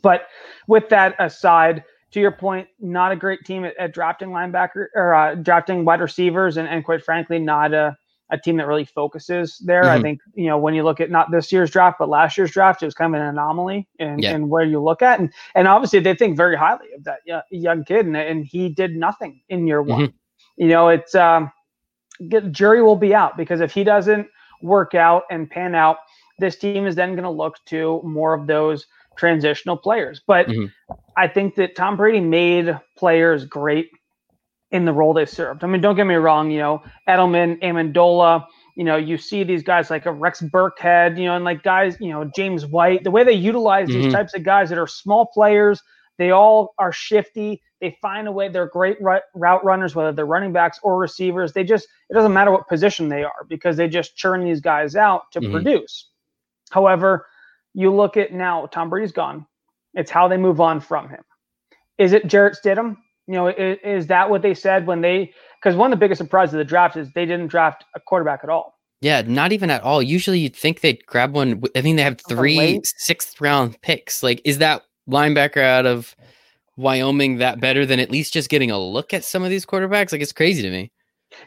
but 0.00 0.28
with 0.68 0.88
that 0.90 1.16
aside, 1.18 1.82
to 2.12 2.20
your 2.20 2.30
point, 2.30 2.68
not 2.78 3.10
a 3.10 3.16
great 3.16 3.44
team 3.44 3.64
at, 3.64 3.76
at 3.78 3.92
drafting 3.92 4.28
linebacker 4.28 4.86
or 4.94 5.12
uh, 5.12 5.34
drafting 5.34 5.84
wide 5.84 6.00
receivers, 6.00 6.56
and, 6.56 6.68
and 6.68 6.84
quite 6.84 7.02
frankly, 7.02 7.40
not 7.40 7.74
a 7.74 7.96
a 8.30 8.38
team 8.38 8.56
that 8.56 8.66
really 8.66 8.86
focuses 8.86 9.58
there. 9.58 9.82
Mm-hmm. 9.82 9.98
I 9.98 10.02
think, 10.02 10.20
you 10.34 10.46
know, 10.46 10.56
when 10.56 10.74
you 10.74 10.82
look 10.82 11.00
at 11.00 11.10
not 11.10 11.30
this 11.30 11.52
year's 11.52 11.70
draft, 11.70 11.98
but 11.98 12.08
last 12.08 12.38
year's 12.38 12.50
draft, 12.50 12.82
it 12.82 12.86
was 12.86 12.94
kind 12.94 13.14
of 13.14 13.20
an 13.20 13.26
anomaly 13.26 13.86
in, 13.98 14.18
yeah. 14.18 14.36
where 14.38 14.64
you 14.64 14.80
look 14.80 15.02
at. 15.02 15.20
And, 15.20 15.32
and 15.54 15.68
obviously 15.68 16.00
they 16.00 16.14
think 16.14 16.36
very 16.36 16.56
highly 16.56 16.92
of 16.96 17.04
that 17.04 17.20
young 17.50 17.84
kid 17.84 18.06
and, 18.06 18.16
and 18.16 18.46
he 18.46 18.68
did 18.70 18.96
nothing 18.96 19.42
in 19.50 19.66
year 19.66 19.82
one. 19.82 20.06
Mm-hmm. 20.06 20.62
You 20.62 20.68
know, 20.68 20.88
it's, 20.88 21.14
um, 21.14 21.52
get, 22.28 22.50
jury 22.50 22.82
will 22.82 22.96
be 22.96 23.14
out 23.14 23.36
because 23.36 23.60
if 23.60 23.72
he 23.72 23.84
doesn't 23.84 24.26
work 24.62 24.94
out 24.94 25.24
and 25.30 25.50
pan 25.50 25.74
out, 25.74 25.98
this 26.38 26.56
team 26.56 26.86
is 26.86 26.94
then 26.94 27.10
going 27.10 27.24
to 27.24 27.30
look 27.30 27.56
to 27.66 28.00
more 28.04 28.32
of 28.34 28.46
those 28.46 28.86
transitional 29.16 29.76
players. 29.76 30.22
But 30.26 30.48
mm-hmm. 30.48 30.94
I 31.16 31.28
think 31.28 31.54
that 31.56 31.76
Tom 31.76 31.96
Brady 31.96 32.20
made 32.20 32.76
players 32.96 33.44
great 33.44 33.90
in 34.70 34.84
the 34.84 34.92
role 34.92 35.12
they 35.12 35.26
served. 35.26 35.62
I 35.62 35.66
mean, 35.66 35.80
don't 35.80 35.96
get 35.96 36.06
me 36.06 36.14
wrong, 36.14 36.50
you 36.50 36.58
know, 36.58 36.82
Edelman, 37.08 37.60
Amendola, 37.62 38.44
you 38.76 38.84
know, 38.84 38.96
you 38.96 39.16
see 39.16 39.44
these 39.44 39.62
guys 39.62 39.90
like 39.90 40.06
a 40.06 40.12
Rex 40.12 40.42
Burkhead, 40.42 41.16
you 41.16 41.26
know, 41.26 41.36
and 41.36 41.44
like 41.44 41.62
guys, 41.62 41.96
you 42.00 42.10
know, 42.10 42.30
James 42.34 42.66
White, 42.66 43.04
the 43.04 43.10
way 43.10 43.22
they 43.22 43.32
utilize 43.32 43.88
mm-hmm. 43.88 44.02
these 44.02 44.12
types 44.12 44.34
of 44.34 44.42
guys 44.42 44.68
that 44.70 44.78
are 44.78 44.86
small 44.86 45.26
players, 45.26 45.80
they 46.18 46.30
all 46.30 46.74
are 46.78 46.92
shifty. 46.92 47.62
They 47.80 47.96
find 48.00 48.26
a 48.26 48.32
way. 48.32 48.48
They're 48.48 48.66
great 48.66 48.96
route 49.00 49.64
runners, 49.64 49.94
whether 49.94 50.12
they're 50.12 50.26
running 50.26 50.52
backs 50.52 50.80
or 50.82 50.98
receivers. 50.98 51.52
They 51.52 51.64
just, 51.64 51.86
it 52.10 52.14
doesn't 52.14 52.32
matter 52.32 52.50
what 52.50 52.68
position 52.68 53.08
they 53.08 53.22
are 53.22 53.46
because 53.48 53.76
they 53.76 53.88
just 53.88 54.16
churn 54.16 54.44
these 54.44 54.60
guys 54.60 54.96
out 54.96 55.30
to 55.32 55.40
mm-hmm. 55.40 55.52
produce. 55.52 56.10
However, 56.70 57.26
you 57.74 57.94
look 57.94 58.16
at 58.16 58.32
now, 58.32 58.66
Tom 58.66 58.90
Brady's 58.90 59.12
gone. 59.12 59.46
It's 59.92 60.10
how 60.10 60.26
they 60.26 60.36
move 60.36 60.60
on 60.60 60.80
from 60.80 61.08
him. 61.08 61.22
Is 61.98 62.12
it 62.12 62.26
Jarrett 62.26 62.56
Stidham? 62.60 62.96
You 63.26 63.34
know, 63.34 63.48
is, 63.48 63.78
is 63.84 64.06
that 64.08 64.28
what 64.28 64.42
they 64.42 64.54
said 64.54 64.86
when 64.86 65.00
they? 65.00 65.32
Because 65.62 65.76
one 65.76 65.92
of 65.92 65.98
the 65.98 66.04
biggest 66.04 66.18
surprises 66.18 66.54
of 66.54 66.58
the 66.58 66.64
draft 66.64 66.96
is 66.96 67.10
they 67.12 67.26
didn't 67.26 67.48
draft 67.48 67.84
a 67.94 68.00
quarterback 68.00 68.40
at 68.42 68.50
all. 68.50 68.78
Yeah, 69.00 69.22
not 69.26 69.52
even 69.52 69.70
at 69.70 69.82
all. 69.82 70.02
Usually 70.02 70.38
you'd 70.38 70.56
think 70.56 70.80
they'd 70.80 71.04
grab 71.06 71.34
one. 71.34 71.62
I 71.76 71.82
mean, 71.82 71.96
they 71.96 72.02
have 72.02 72.20
three 72.28 72.80
sixth 72.84 73.40
round 73.40 73.80
picks. 73.82 74.22
Like, 74.22 74.40
is 74.44 74.58
that 74.58 74.82
linebacker 75.08 75.62
out 75.62 75.86
of 75.86 76.16
Wyoming 76.76 77.38
that 77.38 77.60
better 77.60 77.84
than 77.84 78.00
at 78.00 78.10
least 78.10 78.32
just 78.32 78.48
getting 78.48 78.70
a 78.70 78.78
look 78.78 79.12
at 79.12 79.24
some 79.24 79.42
of 79.42 79.50
these 79.50 79.66
quarterbacks? 79.66 80.12
Like, 80.12 80.22
it's 80.22 80.32
crazy 80.32 80.62
to 80.62 80.70
me. 80.70 80.90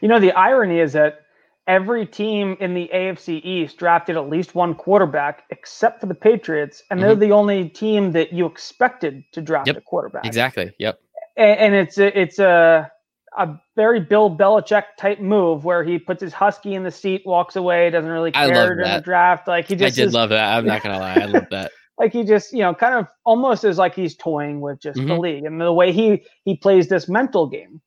You 0.02 0.08
know, 0.08 0.20
the 0.20 0.34
irony 0.34 0.80
is 0.80 0.94
that 0.94 1.22
every 1.68 2.06
team 2.06 2.58
in 2.60 2.74
the 2.74 2.90
AFC 2.94 3.44
East 3.44 3.78
drafted 3.78 4.16
at 4.16 4.30
least 4.30 4.56
one 4.56 4.74
quarterback 4.74 5.44
except 5.50 6.00
for 6.00 6.08
the 6.08 6.16
Patriots, 6.16 6.84
and 6.90 7.02
they're 7.02 7.12
mm-hmm. 7.12 7.20
the 7.20 7.32
only 7.32 7.70
team 7.70 8.12
that 8.14 8.34
you 8.34 8.46
expected 8.46 9.24
to 9.34 9.42
draft 9.42 9.68
yep. 9.68 9.78
a 9.78 9.82
quarterback. 9.82 10.26
Exactly. 10.26 10.72
Yep. 10.80 11.00
And, 11.38 11.60
and 11.60 11.76
it's 11.76 11.98
a, 11.98 12.20
it's 12.20 12.40
a 12.40 12.92
a 13.38 13.60
very 13.76 14.00
Bill 14.00 14.36
Belichick 14.36 14.84
type 14.98 15.20
move 15.20 15.64
where 15.64 15.84
he 15.84 16.00
puts 16.00 16.22
his 16.22 16.34
husky 16.34 16.74
in 16.74 16.84
the 16.84 16.92
seat, 16.92 17.22
walks 17.26 17.56
away, 17.56 17.90
doesn't 17.90 18.10
really 18.10 18.32
care 18.32 18.52
during 18.52 18.80
the 18.80 19.02
draft. 19.02 19.48
Like 19.48 19.68
he 19.68 19.76
just 19.76 19.94
I 19.94 20.02
did 20.02 20.08
is, 20.08 20.14
love 20.14 20.30
that. 20.30 20.58
I'm 20.58 20.66
not 20.66 20.82
gonna 20.82 21.00
lie, 21.00 21.14
I 21.14 21.26
love 21.26 21.48
that. 21.52 21.72
like 22.00 22.14
he 22.14 22.24
just, 22.24 22.52
you 22.52 22.60
know, 22.60 22.74
kind 22.74 22.96
of 22.96 23.08
almost 23.26 23.64
as 23.64 23.78
like 23.78 23.94
he's 23.94 24.16
toying 24.16 24.60
with 24.60 24.82
just 24.82 24.98
mm-hmm. 24.98 25.10
the 25.10 25.18
league 25.18 25.44
and 25.46 25.62
the 25.62 25.72
way 25.72 25.92
he 25.92 26.26
he 26.46 26.58
plays 26.58 26.88
this 26.88 27.08
mental 27.08 27.48
game. 27.48 27.80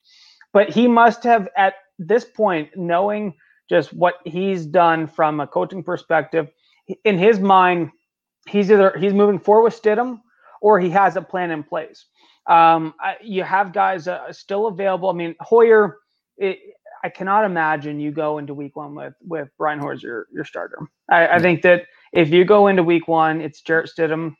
But 0.52 0.70
he 0.70 0.86
must 0.86 1.24
have 1.24 1.48
at 1.56 1.74
this 1.98 2.24
point, 2.24 2.70
knowing 2.76 3.34
just 3.68 3.92
what 3.92 4.14
he's 4.24 4.66
done 4.66 5.06
from 5.06 5.40
a 5.40 5.46
coaching 5.46 5.82
perspective, 5.82 6.48
in 7.04 7.18
his 7.18 7.40
mind, 7.40 7.90
he's 8.48 8.70
either 8.70 8.96
he's 8.98 9.12
moving 9.12 9.38
forward 9.38 9.64
with 9.64 9.80
Stidham 9.80 10.20
or 10.60 10.78
he 10.78 10.90
has 10.90 11.16
a 11.16 11.22
plan 11.22 11.50
in 11.50 11.62
place. 11.62 12.06
Um, 12.50 12.94
I, 13.00 13.16
you 13.22 13.44
have 13.44 13.72
guys 13.72 14.08
uh, 14.08 14.32
still 14.32 14.66
available. 14.66 15.08
I 15.08 15.12
mean, 15.12 15.34
Hoyer. 15.40 15.98
It, 16.36 16.58
I 17.02 17.08
cannot 17.08 17.44
imagine 17.44 17.98
you 17.98 18.10
go 18.10 18.38
into 18.38 18.52
week 18.52 18.76
one 18.76 18.94
with 18.94 19.14
with 19.26 19.48
Brian 19.56 19.78
Hoyer 19.78 19.94
your, 19.94 20.26
your 20.32 20.44
starter. 20.44 20.78
I, 21.10 21.28
I, 21.28 21.38
think 21.38 21.62
that 21.62 21.84
if 22.12 22.28
you 22.28 22.44
go 22.44 22.66
into 22.66 22.82
week 22.82 23.08
one, 23.08 23.40
it's 23.40 23.62
Jarrett 23.62 23.90
Stidham, 23.90 24.34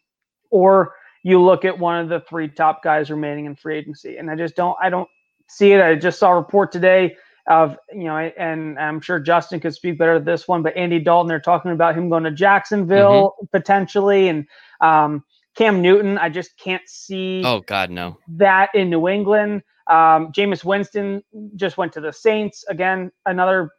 or 0.51 0.95
you 1.23 1.41
look 1.41 1.65
at 1.65 1.79
one 1.79 2.01
of 2.01 2.09
the 2.09 2.21
three 2.29 2.49
top 2.49 2.83
guys 2.83 3.11
remaining 3.11 3.47
in 3.47 3.57
free 3.57 3.79
agency. 3.79 4.19
And 4.19 4.31
I 4.31 4.37
just 4.37 4.57
don't 4.57 4.77
I 4.83 4.91
don't 4.91 5.09
see 5.49 5.73
it. 5.73 5.81
I 5.81 5.95
just 5.95 6.19
saw 6.19 6.33
a 6.33 6.37
report 6.37 6.73
today 6.73 7.17
of 7.49 7.77
you 7.93 8.05
know, 8.05 8.17
and 8.17 8.79
I'm 8.79 9.01
sure 9.01 9.19
Justin 9.19 9.61
could 9.61 9.75
speak 9.75 9.99
better 9.99 10.19
to 10.19 10.25
this 10.25 10.47
one, 10.47 10.63
but 10.63 10.77
Andy 10.77 10.99
Dalton, 10.99 11.29
they're 11.29 11.41
talking 11.41 11.73
about 11.73 11.97
him 11.97 12.09
going 12.09 12.25
to 12.25 12.31
Jacksonville 12.31 13.37
mm-hmm. 13.37 13.47
potentially, 13.53 14.29
and 14.29 14.47
um, 14.81 15.25
Cam 15.57 15.83
Newton, 15.83 16.19
I 16.19 16.29
just 16.29 16.57
can't 16.57 16.83
see. 16.87 17.43
Oh 17.45 17.61
God, 17.61 17.91
no. 17.91 18.19
That 18.29 18.71
in 18.75 18.91
New 18.91 19.09
England, 19.09 19.63
um, 19.89 20.33
Jameis 20.33 20.65
Winston 20.65 21.23
just 21.57 21.77
went 21.77 21.93
to 21.95 22.01
the 22.01 22.13
Saints 22.13 22.65
again. 22.69 23.11
Another 23.27 23.71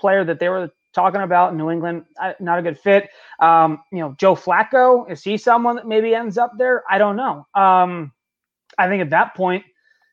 player 0.00 0.24
that 0.24 0.40
they 0.40 0.48
were 0.48 0.70
talking 0.94 1.20
about 1.22 1.52
in 1.52 1.58
New 1.58 1.70
England, 1.70 2.04
not 2.40 2.58
a 2.58 2.62
good 2.62 2.78
fit. 2.78 3.08
Um, 3.40 3.82
you 3.92 4.00
know, 4.00 4.14
Joe 4.18 4.34
Flacco 4.34 5.10
is 5.10 5.22
he 5.22 5.36
someone 5.36 5.76
that 5.76 5.86
maybe 5.86 6.14
ends 6.14 6.38
up 6.38 6.52
there? 6.58 6.82
I 6.90 6.98
don't 6.98 7.16
know. 7.16 7.46
Um, 7.54 8.12
I 8.78 8.88
think 8.88 9.02
at 9.02 9.10
that 9.10 9.34
point, 9.34 9.64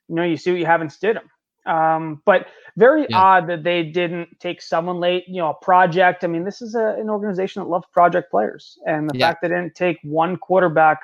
you 0.07 0.15
know, 0.15 0.23
you 0.23 0.37
see 0.37 0.51
what 0.51 0.59
you 0.59 0.65
have 0.65 0.81
in 0.81 0.87
Stidham. 0.87 1.27
Um, 1.65 2.21
but 2.25 2.47
very 2.77 3.05
yeah. 3.09 3.17
odd 3.17 3.47
that 3.47 3.63
they 3.63 3.83
didn't 3.83 4.39
take 4.39 4.61
someone 4.61 4.99
late, 4.99 5.25
you 5.27 5.37
know, 5.37 5.49
a 5.49 5.65
project. 5.65 6.23
I 6.23 6.27
mean, 6.27 6.43
this 6.43 6.61
is 6.61 6.75
a, 6.75 6.95
an 6.99 7.09
organization 7.09 7.61
that 7.61 7.69
loves 7.69 7.85
project 7.91 8.31
players. 8.31 8.77
And 8.85 9.09
the 9.09 9.17
yeah. 9.17 9.27
fact 9.27 9.41
they 9.41 9.49
didn't 9.49 9.75
take 9.75 9.99
one 10.03 10.37
quarterback 10.37 11.01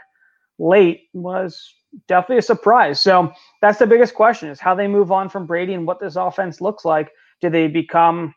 late 0.58 1.10
was 1.14 1.74
definitely 2.08 2.38
a 2.38 2.42
surprise. 2.42 3.02
So 3.02 3.32
that's 3.62 3.80
the 3.80 3.88
biggest 3.88 4.16
question 4.16 4.50
is 4.50 4.60
how 4.60 4.76
they 4.76 4.88
move 4.88 5.12
on 5.12 5.30
from 5.30 5.46
Brady 5.46 5.74
and 5.74 5.86
what 5.86 6.00
this 6.00 6.16
offense 6.16 6.62
looks 6.62 6.86
like. 6.86 7.12
Do 7.42 7.50
they 7.50 7.68
become 7.68 8.34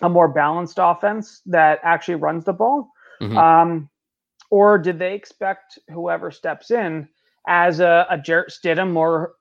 a 0.00 0.08
more 0.08 0.28
balanced 0.28 0.78
offense 0.80 1.42
that 1.46 1.80
actually 1.82 2.16
runs 2.16 2.44
the 2.44 2.52
ball? 2.52 2.90
Mm-hmm. 3.20 3.36
Um, 3.36 3.90
or 4.50 4.78
did 4.78 4.98
they 4.98 5.14
expect 5.14 5.78
whoever 5.88 6.30
steps 6.30 6.70
in 6.70 7.08
as 7.46 7.80
a, 7.80 8.06
a 8.10 8.18
Jarrett 8.18 8.50
Stidham 8.50 8.96
or 8.96 9.34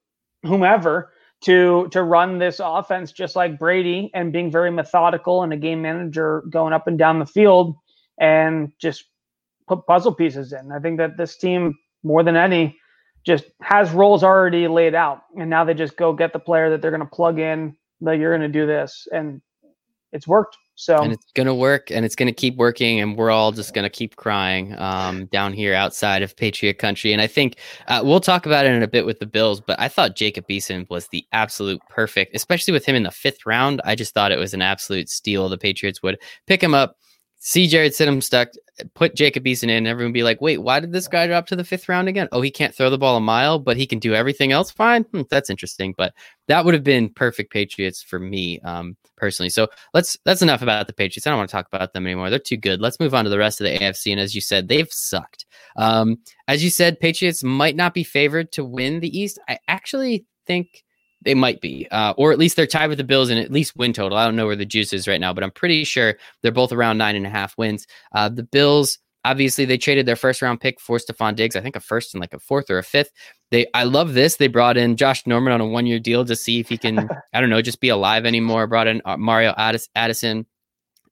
whomever 0.44 1.12
to 1.42 1.88
to 1.92 2.04
run 2.04 2.38
this 2.38 2.60
offense 2.64 3.12
just 3.12 3.36
like 3.36 3.58
Brady 3.58 4.12
and 4.14 4.34
being 4.34 4.52
very 4.52 4.72
methodical 4.72 5.44
and 5.44 5.54
a 5.54 5.58
game 5.58 5.82
manager 5.82 6.44
going 6.50 6.74
up 6.74 6.88
and 6.88 6.98
down 6.98 7.20
the 7.20 7.26
field 7.26 7.76
and 8.20 8.72
just 8.80 9.06
put 9.68 9.86
puzzle 9.86 10.14
pieces 10.14 10.52
in. 10.52 10.72
I 10.72 10.80
think 10.80 10.98
that 10.98 11.18
this 11.18 11.38
team 11.38 11.78
more 12.04 12.24
than 12.24 12.36
any 12.36 12.78
just 13.26 13.46
has 13.62 13.92
roles 13.92 14.24
already 14.24 14.68
laid 14.68 14.96
out 14.96 15.22
and 15.38 15.50
now 15.50 15.64
they 15.64 15.74
just 15.74 15.96
go 15.98 16.14
get 16.14 16.34
the 16.34 16.40
player 16.40 16.70
that 16.70 16.82
they're 16.82 16.92
going 16.92 17.02
to 17.02 17.06
plug 17.06 17.40
in 17.40 17.76
that 18.02 18.18
you're 18.18 18.36
going 18.36 18.52
to 18.52 18.60
do 18.60 18.66
this 18.66 19.08
and 19.12 19.42
it's 20.12 20.28
worked. 20.28 20.58
So 20.76 20.98
and 20.98 21.12
it's 21.12 21.26
gonna 21.36 21.54
work, 21.54 21.92
and 21.92 22.06
it's 22.06 22.16
gonna 22.16 22.32
keep 22.32 22.56
working, 22.56 23.02
and 23.02 23.18
we're 23.18 23.32
all 23.32 23.52
just 23.52 23.74
gonna 23.74 23.90
keep 23.90 24.16
crying 24.16 24.80
um, 24.80 25.26
down 25.26 25.52
here 25.52 25.74
outside 25.74 26.22
of 26.22 26.38
Patriot 26.38 26.76
Country. 26.76 27.12
And 27.12 27.22
I 27.22 27.28
think 27.28 27.58
uh, 27.90 28.02
we'll 28.02 28.22
talk 28.22 28.46
about 28.46 28.66
it 28.66 28.72
in 28.72 28.82
a 28.82 28.88
bit 28.88 29.06
with 29.06 29.20
the 29.20 29.26
Bills, 29.26 29.60
but 29.60 29.78
I 29.78 29.90
thought 29.90 30.16
Jacob 30.16 30.48
Eason 30.48 30.90
was 30.90 31.08
the 31.08 31.26
absolute 31.34 31.82
perfect, 31.90 32.34
especially 32.34 32.72
with 32.72 32.86
him 32.86 32.96
in 32.96 33.04
the 33.04 33.12
fifth 33.12 33.46
round. 33.46 33.82
I 33.84 33.96
just 33.96 34.14
thought 34.14 34.32
it 34.32 34.40
was 34.40 34.54
an 34.54 34.62
absolute 34.62 35.10
steal. 35.10 35.50
The 35.50 35.58
Patriots 35.58 36.02
would 36.02 36.18
pick 36.48 36.64
him 36.64 36.74
up, 36.74 36.96
see 37.40 37.68
Jarrett 37.68 37.94
Stidham 37.94 38.22
stuck, 38.22 38.50
put 38.94 39.16
Jacob 39.16 39.46
Eason 39.46 39.64
in, 39.64 39.70
and 39.70 39.88
everyone 39.88 40.12
be 40.12 40.24
like, 40.24 40.42
wait, 40.42 40.58
why 40.58 40.80
did 40.80 40.92
this 40.92 41.08
guy 41.08 41.26
drop 41.26 41.48
to 41.48 41.56
the 41.56 41.64
fifth 41.64 41.88
round 41.90 42.08
again? 42.08 42.28
Oh, 42.32 42.42
he 42.42 42.52
can't 42.52 42.76
throw 42.76 42.90
the 42.90 42.98
ball 42.98 43.18
a 43.18 43.22
mile, 43.22 43.60
but 43.60 43.78
he 43.78 43.88
can 43.88 43.98
do 43.98 44.14
everything 44.14 44.52
else 44.52 44.70
fine. 44.70 45.04
Hmm, 45.04 45.22
that's 45.30 45.50
interesting. 45.50 45.96
But 45.98 46.14
that 46.48 46.66
would 46.66 46.74
have 46.74 46.84
been 46.84 47.10
perfect 47.10 47.52
Patriots 47.52 48.04
for 48.04 48.20
me 48.20 48.60
um, 48.62 48.98
personally. 49.16 49.50
So 49.50 49.68
let's 49.94 50.18
that's 50.26 50.42
enough 50.42 50.62
about 50.62 50.88
the 50.88 50.94
Patriots. 50.94 51.26
I 51.26 51.30
don't 51.30 51.40
want 51.40 51.50
to 51.50 51.56
talk 51.56 51.68
about 51.72 51.94
them 51.94 52.06
anymore. 52.06 52.30
They're 52.30 52.40
too 52.40 52.58
good. 52.58 52.82
Let's 52.82 53.00
move 53.00 53.16
on 53.16 53.24
to 53.24 53.30
the 53.30 53.38
rest 53.38 53.62
of 53.62 53.66
the 53.66 53.78
AFC. 53.78 54.12
And 54.12 54.20
as 54.20 54.36
you 54.36 54.42
said, 54.42 54.68
they've 54.68 54.92
sucked. 54.92 55.46
Um, 55.78 56.18
as 56.48 56.64
you 56.64 56.70
said, 56.70 57.00
Patriots 57.00 57.44
might 57.44 57.76
not 57.76 57.94
be 57.94 58.04
favored 58.04 58.52
to 58.54 58.66
win 58.66 59.00
the 59.00 59.18
East. 59.18 59.40
I 59.48 59.60
actually 59.68 60.26
think 60.46 60.84
they 61.22 61.34
might 61.34 61.62
be, 61.62 61.88
uh, 61.92 62.14
or 62.18 62.32
at 62.32 62.40
least 62.40 62.56
they're 62.56 62.68
tied 62.68 62.88
with 62.88 62.98
the 62.98 63.04
Bills 63.04 63.30
and 63.30 63.40
at 63.40 63.52
least 63.52 63.76
win 63.76 63.94
total. 63.94 64.18
I 64.18 64.26
don't 64.26 64.36
know 64.36 64.46
where 64.46 64.56
the 64.56 64.66
juice 64.66 64.94
is 64.94 65.08
right 65.08 65.20
now, 65.20 65.34
but 65.34 65.44
I'm 65.44 65.52
pretty 65.52 65.84
sure 65.84 66.16
they're 66.42 66.52
both 66.52 66.72
around 66.72 66.98
nine 66.98 67.16
and 67.16 67.26
a 67.26 67.30
half 67.30 67.58
wins. 67.58 67.88
Uh, 68.14 68.30
the 68.30 68.44
Bills, 68.44 69.00
obviously, 69.26 69.66
they 69.66 69.78
traded 69.78 70.06
their 70.06 70.16
first 70.16 70.42
round 70.42 70.62
pick 70.62 70.80
for 70.80 70.98
Stefon 70.98 71.36
Diggs. 71.36 71.56
I 71.56 71.62
think 71.62 71.76
a 71.76 71.82
first 71.82 72.14
and 72.14 72.22
like 72.22 72.34
a 72.34 72.40
fourth 72.40 72.70
or 72.70 72.78
a 72.78 72.84
fifth. 72.84 73.12
They, 73.52 73.68
I 73.74 73.84
love 73.84 74.14
this. 74.14 74.38
They 74.38 74.48
brought 74.48 74.78
in 74.78 74.96
Josh 74.96 75.28
Norman 75.28 75.54
on 75.54 75.62
a 75.62 75.68
one 75.68 75.86
year 75.86 76.00
deal 76.00 76.24
to 76.26 76.36
see 76.36 76.60
if 76.60 76.70
he 76.70 76.78
can, 76.78 77.10
I 77.34 77.42
don't 77.42 77.50
know, 77.50 77.62
just 77.62 77.82
be 77.82 77.90
alive 77.90 78.26
anymore. 78.26 78.68
Brought 78.68 78.88
in 78.88 79.02
uh, 79.06 79.18
Mario 79.18 79.54
Addison. 79.58 80.46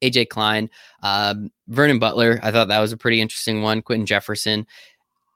AJ 0.03 0.30
Klein, 0.30 0.70
um, 1.01 1.49
Vernon 1.68 1.97
Butler. 1.97 2.39
I 2.43 2.51
thought 2.51 2.68
that 2.68 2.80
was 2.80 2.91
a 2.91 2.97
pretty 2.97 3.20
interesting 3.20 3.64
one. 3.64 3.82
Quinton 3.82 4.05
Jefferson 4.05 4.68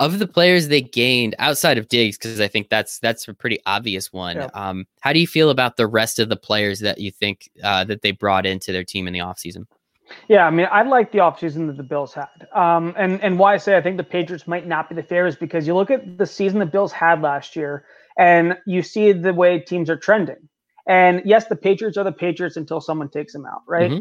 of 0.01 0.17
the 0.17 0.27
players 0.27 0.67
they 0.67 0.81
gained 0.81 1.35
outside 1.37 1.77
of 1.77 1.87
Diggs, 1.87 2.17
because 2.17 2.41
I 2.41 2.47
think 2.47 2.69
that's 2.69 2.99
that's 2.99 3.27
a 3.27 3.33
pretty 3.33 3.59
obvious 3.67 4.11
one. 4.11 4.35
Yeah. 4.35 4.49
Um, 4.53 4.87
how 4.99 5.13
do 5.13 5.19
you 5.19 5.27
feel 5.27 5.51
about 5.51 5.77
the 5.77 5.87
rest 5.87 6.17
of 6.17 6.27
the 6.27 6.35
players 6.35 6.79
that 6.79 6.97
you 6.97 7.11
think 7.11 7.49
uh, 7.63 7.83
that 7.85 8.01
they 8.01 8.11
brought 8.11 8.47
into 8.47 8.71
their 8.71 8.83
team 8.83 9.07
in 9.07 9.13
the 9.13 9.19
offseason? 9.19 9.67
Yeah, 10.27 10.45
I 10.45 10.49
mean, 10.49 10.67
I 10.71 10.81
like 10.81 11.11
the 11.11 11.19
offseason 11.19 11.67
that 11.67 11.77
the 11.77 11.83
Bills 11.83 12.13
had. 12.13 12.27
Um, 12.53 12.93
and, 12.97 13.21
and 13.21 13.39
why 13.39 13.53
I 13.53 13.57
say 13.57 13.77
I 13.77 13.81
think 13.81 13.95
the 13.95 14.03
Patriots 14.03 14.45
might 14.45 14.67
not 14.67 14.89
be 14.89 14.95
the 14.95 15.03
favorites 15.03 15.37
because 15.39 15.65
you 15.65 15.73
look 15.73 15.91
at 15.91 16.17
the 16.17 16.25
season 16.25 16.59
the 16.59 16.65
Bills 16.65 16.91
had 16.91 17.21
last 17.21 17.55
year 17.55 17.85
and 18.17 18.57
you 18.65 18.81
see 18.81 19.13
the 19.13 19.33
way 19.33 19.59
teams 19.59 19.89
are 19.89 19.95
trending. 19.95 20.49
And 20.85 21.21
yes, 21.23 21.45
the 21.45 21.55
Patriots 21.55 21.97
are 21.97 22.03
the 22.03 22.11
Patriots 22.11 22.57
until 22.57 22.81
someone 22.81 23.07
takes 23.07 23.31
them 23.31 23.45
out, 23.45 23.61
right? 23.67 23.91
Mm-hmm. 23.91 23.99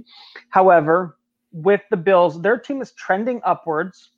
However, 0.49 1.17
with 1.53 1.83
the 1.91 1.97
Bills, 1.97 2.41
their 2.41 2.59
team 2.59 2.83
is 2.83 2.91
trending 2.93 3.41
upwards 3.45 4.11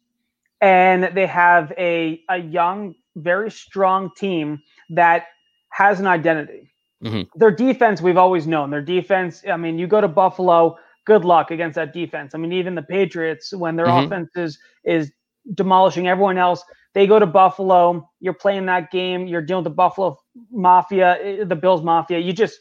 and 0.62 1.10
they 1.14 1.26
have 1.26 1.72
a 1.76 2.22
a 2.30 2.38
young, 2.38 2.94
very 3.16 3.50
strong 3.50 4.10
team 4.16 4.62
that 4.90 5.26
has 5.70 6.00
an 6.00 6.06
identity. 6.06 6.70
Mm-hmm. 7.04 7.38
Their 7.38 7.50
defense, 7.50 8.00
we've 8.00 8.16
always 8.16 8.46
known. 8.46 8.70
Their 8.70 8.80
defense, 8.80 9.42
I 9.46 9.56
mean, 9.56 9.78
you 9.78 9.88
go 9.88 10.00
to 10.00 10.08
Buffalo, 10.08 10.78
good 11.04 11.24
luck 11.24 11.50
against 11.50 11.74
that 11.74 11.92
defense. 11.92 12.34
I 12.34 12.38
mean, 12.38 12.52
even 12.52 12.76
the 12.76 12.82
Patriots, 12.82 13.52
when 13.52 13.74
their 13.74 13.86
mm-hmm. 13.86 14.06
offense 14.06 14.30
is 14.36 14.58
is 14.84 15.12
demolishing 15.54 16.06
everyone 16.06 16.38
else, 16.38 16.62
they 16.94 17.08
go 17.08 17.18
to 17.18 17.26
Buffalo. 17.26 18.08
You're 18.20 18.32
playing 18.32 18.66
that 18.66 18.92
game. 18.92 19.26
You're 19.26 19.42
dealing 19.42 19.64
with 19.64 19.72
the 19.72 19.76
Buffalo 19.76 20.16
Mafia, 20.52 21.18
eh, 21.20 21.44
the 21.44 21.56
Bills 21.56 21.82
Mafia. 21.82 22.20
You 22.20 22.32
just 22.32 22.56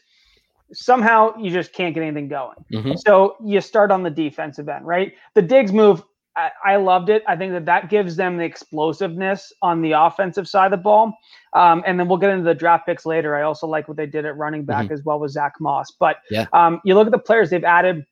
somehow 0.72 1.36
you 1.38 1.52
just 1.52 1.72
can't 1.72 1.94
get 1.94 2.02
anything 2.02 2.26
going. 2.26 2.56
Mm-hmm. 2.72 2.94
So 3.06 3.36
you 3.44 3.60
start 3.60 3.92
on 3.92 4.02
the 4.02 4.10
defensive 4.10 4.68
end, 4.68 4.86
right? 4.86 5.12
The 5.34 5.42
Diggs 5.42 5.72
move 5.72 6.02
I, 6.36 6.50
I, 6.64 6.76
loved 6.76 7.10
it. 7.10 7.22
I 7.26 7.36
think 7.36 7.52
that 7.52 7.66
that 7.66 7.90
gives 7.90 8.16
them 8.16 8.36
the 8.36 8.44
explosiveness 8.44 9.52
on 9.62 9.82
the 9.82 9.92
offensive 9.92 10.48
side 10.48 10.66
of 10.66 10.70
the 10.72 10.82
ball. 10.82 11.16
Um, 11.52 11.82
and 11.86 11.98
then 11.98 12.08
we'll 12.08 12.18
get 12.18 12.30
into 12.30 12.44
the 12.44 12.54
draft 12.54 12.86
picks 12.86 13.04
later. 13.04 13.36
I 13.36 13.42
also 13.42 13.66
like 13.66 13.88
what 13.88 13.96
they 13.96 14.06
did 14.06 14.24
at 14.24 14.36
running 14.36 14.64
back 14.64 14.86
mm-hmm. 14.86 14.94
as 14.94 15.02
well 15.04 15.20
with 15.20 15.32
Zach 15.32 15.54
Moss. 15.60 15.90
But 15.90 16.18
yeah. 16.30 16.46
um, 16.52 16.80
you 16.84 16.94
look 16.94 17.06
at 17.06 17.12
the 17.12 17.18
players 17.18 17.50
they've 17.50 17.64
added. 17.64 18.04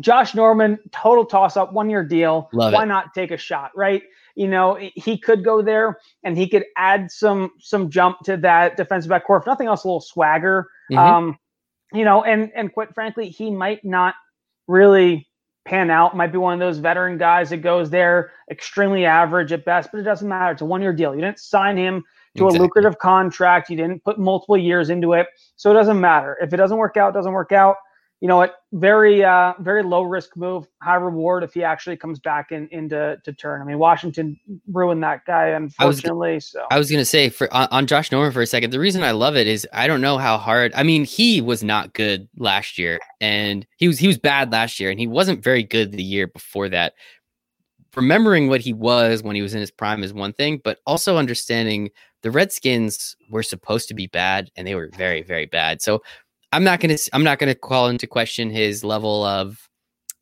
Josh 0.00 0.34
Norman, 0.34 0.78
total 0.92 1.24
toss 1.24 1.56
up, 1.56 1.72
one 1.72 1.88
year 1.88 2.04
deal. 2.04 2.50
Love 2.52 2.72
Why 2.74 2.82
it. 2.82 2.86
not 2.86 3.14
take 3.14 3.30
a 3.30 3.36
shot, 3.36 3.70
right? 3.74 4.02
You 4.34 4.48
know, 4.48 4.78
he 4.94 5.16
could 5.16 5.42
go 5.42 5.62
there 5.62 5.98
and 6.22 6.36
he 6.36 6.46
could 6.48 6.64
add 6.76 7.10
some 7.10 7.52
some 7.58 7.88
jump 7.88 8.18
to 8.24 8.36
that 8.38 8.76
defensive 8.76 9.08
back 9.08 9.26
corps. 9.26 9.38
If 9.38 9.46
nothing 9.46 9.66
else, 9.66 9.84
a 9.84 9.88
little 9.88 10.02
swagger. 10.02 10.68
Mm-hmm. 10.92 10.98
Um, 10.98 11.38
you 11.92 12.04
know, 12.04 12.22
and 12.24 12.52
and 12.54 12.70
quite 12.72 12.94
frankly, 12.94 13.30
he 13.30 13.50
might 13.50 13.82
not 13.84 14.14
really 14.66 15.26
pan 15.66 15.90
out. 15.90 16.16
Might 16.16 16.32
be 16.32 16.38
one 16.38 16.54
of 16.54 16.60
those 16.60 16.78
veteran 16.78 17.18
guys 17.18 17.50
that 17.50 17.58
goes 17.58 17.90
there 17.90 18.30
extremely 18.50 19.04
average 19.04 19.52
at 19.52 19.64
best, 19.64 19.90
but 19.92 20.00
it 20.00 20.04
doesn't 20.04 20.28
matter. 20.28 20.52
It's 20.52 20.62
a 20.62 20.64
one 20.64 20.80
year 20.80 20.92
deal. 20.92 21.14
You 21.14 21.20
didn't 21.20 21.40
sign 21.40 21.76
him 21.76 22.04
to 22.36 22.44
exactly. 22.44 22.58
a 22.58 22.62
lucrative 22.62 22.98
contract. 22.98 23.68
You 23.68 23.76
didn't 23.76 24.02
put 24.04 24.18
multiple 24.18 24.56
years 24.56 24.88
into 24.88 25.12
it. 25.12 25.26
So 25.56 25.70
it 25.70 25.74
doesn't 25.74 26.00
matter. 26.00 26.38
If 26.40 26.52
it 26.54 26.56
doesn't 26.56 26.76
work 26.76 26.96
out, 26.96 27.12
doesn't 27.12 27.32
work 27.32 27.52
out 27.52 27.76
you 28.20 28.28
know 28.28 28.36
what? 28.36 28.62
Very, 28.72 29.22
uh, 29.22 29.52
very 29.60 29.82
low 29.82 30.02
risk 30.02 30.36
move, 30.36 30.66
high 30.82 30.94
reward 30.94 31.42
if 31.42 31.52
he 31.52 31.62
actually 31.62 31.96
comes 31.96 32.18
back 32.18 32.50
in 32.50 32.66
into 32.72 33.18
to 33.22 33.32
turn. 33.32 33.60
I 33.60 33.64
mean, 33.64 33.78
Washington 33.78 34.38
ruined 34.72 35.02
that 35.02 35.26
guy, 35.26 35.48
unfortunately. 35.48 36.32
I 36.32 36.34
was, 36.34 36.46
so 36.46 36.66
I 36.70 36.78
was 36.78 36.90
gonna 36.90 37.04
say 37.04 37.28
for 37.28 37.52
on, 37.52 37.68
on, 37.70 37.86
Josh 37.86 38.10
Norman 38.10 38.32
for 38.32 38.40
a 38.40 38.46
second. 38.46 38.70
The 38.70 38.80
reason 38.80 39.02
I 39.02 39.10
love 39.10 39.36
it 39.36 39.46
is 39.46 39.66
I 39.72 39.86
don't 39.86 40.00
know 40.00 40.16
how 40.16 40.38
hard. 40.38 40.72
I 40.74 40.82
mean, 40.82 41.04
he 41.04 41.42
was 41.42 41.62
not 41.62 41.92
good 41.92 42.28
last 42.38 42.78
year, 42.78 42.98
and 43.20 43.66
he 43.76 43.86
was 43.86 43.98
he 43.98 44.06
was 44.06 44.18
bad 44.18 44.50
last 44.50 44.80
year, 44.80 44.90
and 44.90 44.98
he 44.98 45.06
wasn't 45.06 45.44
very 45.44 45.62
good 45.62 45.92
the 45.92 46.02
year 46.02 46.26
before 46.26 46.70
that. 46.70 46.94
Remembering 47.94 48.48
what 48.48 48.60
he 48.60 48.74
was 48.74 49.22
when 49.22 49.36
he 49.36 49.42
was 49.42 49.54
in 49.54 49.60
his 49.60 49.70
prime 49.70 50.02
is 50.02 50.12
one 50.12 50.34
thing, 50.34 50.60
but 50.62 50.78
also 50.86 51.16
understanding 51.16 51.90
the 52.22 52.30
Redskins 52.30 53.16
were 53.30 53.42
supposed 53.42 53.88
to 53.88 53.94
be 53.94 54.06
bad, 54.06 54.50
and 54.56 54.66
they 54.66 54.74
were 54.74 54.90
very, 54.96 55.22
very 55.22 55.46
bad. 55.46 55.80
So 55.80 56.02
I'm 56.52 56.64
not 56.64 56.80
gonna 56.80 56.96
I'm 57.12 57.24
not 57.24 57.38
gonna 57.38 57.54
call 57.54 57.88
into 57.88 58.06
question 58.06 58.50
his 58.50 58.84
level 58.84 59.24
of 59.24 59.68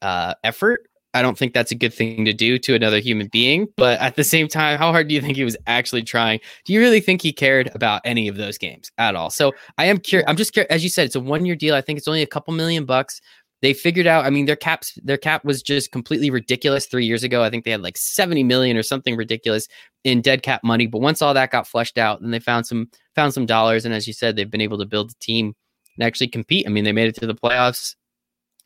uh, 0.02 0.34
effort. 0.42 0.88
I 1.14 1.22
don't 1.22 1.38
think 1.38 1.54
that's 1.54 1.70
a 1.70 1.76
good 1.76 1.94
thing 1.94 2.24
to 2.24 2.32
do 2.32 2.58
to 2.58 2.74
another 2.74 2.98
human 2.98 3.28
being. 3.28 3.68
But 3.76 4.00
at 4.00 4.16
the 4.16 4.24
same 4.24 4.48
time, 4.48 4.78
how 4.78 4.90
hard 4.90 5.06
do 5.08 5.14
you 5.14 5.20
think 5.20 5.36
he 5.36 5.44
was 5.44 5.56
actually 5.68 6.02
trying? 6.02 6.40
Do 6.64 6.72
you 6.72 6.80
really 6.80 7.00
think 7.00 7.22
he 7.22 7.32
cared 7.32 7.70
about 7.74 8.02
any 8.04 8.26
of 8.26 8.36
those 8.36 8.58
games 8.58 8.90
at 8.98 9.14
all? 9.14 9.30
So 9.30 9.52
I 9.78 9.84
am 9.84 9.98
curious. 9.98 10.28
I'm 10.28 10.36
just 10.36 10.52
curious. 10.52 10.70
As 10.70 10.82
you 10.82 10.90
said, 10.90 11.06
it's 11.06 11.14
a 11.14 11.20
one 11.20 11.46
year 11.46 11.54
deal. 11.54 11.74
I 11.74 11.80
think 11.80 11.98
it's 11.98 12.08
only 12.08 12.22
a 12.22 12.26
couple 12.26 12.52
million 12.52 12.84
bucks. 12.84 13.20
They 13.62 13.72
figured 13.72 14.06
out. 14.06 14.26
I 14.26 14.30
mean, 14.30 14.44
their 14.46 14.56
caps 14.56 14.98
their 15.04 15.16
cap 15.16 15.44
was 15.44 15.62
just 15.62 15.92
completely 15.92 16.30
ridiculous 16.30 16.86
three 16.86 17.06
years 17.06 17.22
ago. 17.22 17.44
I 17.44 17.48
think 17.48 17.64
they 17.64 17.70
had 17.70 17.80
like 17.80 17.96
70 17.96 18.42
million 18.42 18.76
or 18.76 18.82
something 18.82 19.16
ridiculous 19.16 19.68
in 20.02 20.20
dead 20.20 20.42
cap 20.42 20.62
money. 20.64 20.86
But 20.86 21.00
once 21.00 21.22
all 21.22 21.32
that 21.32 21.52
got 21.52 21.68
flushed 21.68 21.96
out, 21.96 22.20
then 22.20 22.32
they 22.32 22.40
found 22.40 22.66
some 22.66 22.90
found 23.14 23.32
some 23.32 23.46
dollars. 23.46 23.84
And 23.84 23.94
as 23.94 24.08
you 24.08 24.12
said, 24.12 24.34
they've 24.34 24.50
been 24.50 24.60
able 24.60 24.78
to 24.78 24.84
build 24.84 25.12
a 25.12 25.14
team 25.20 25.54
and 25.96 26.06
actually 26.06 26.28
compete. 26.28 26.66
I 26.66 26.70
mean, 26.70 26.84
they 26.84 26.92
made 26.92 27.08
it 27.08 27.16
to 27.16 27.26
the 27.26 27.34
playoffs 27.34 27.94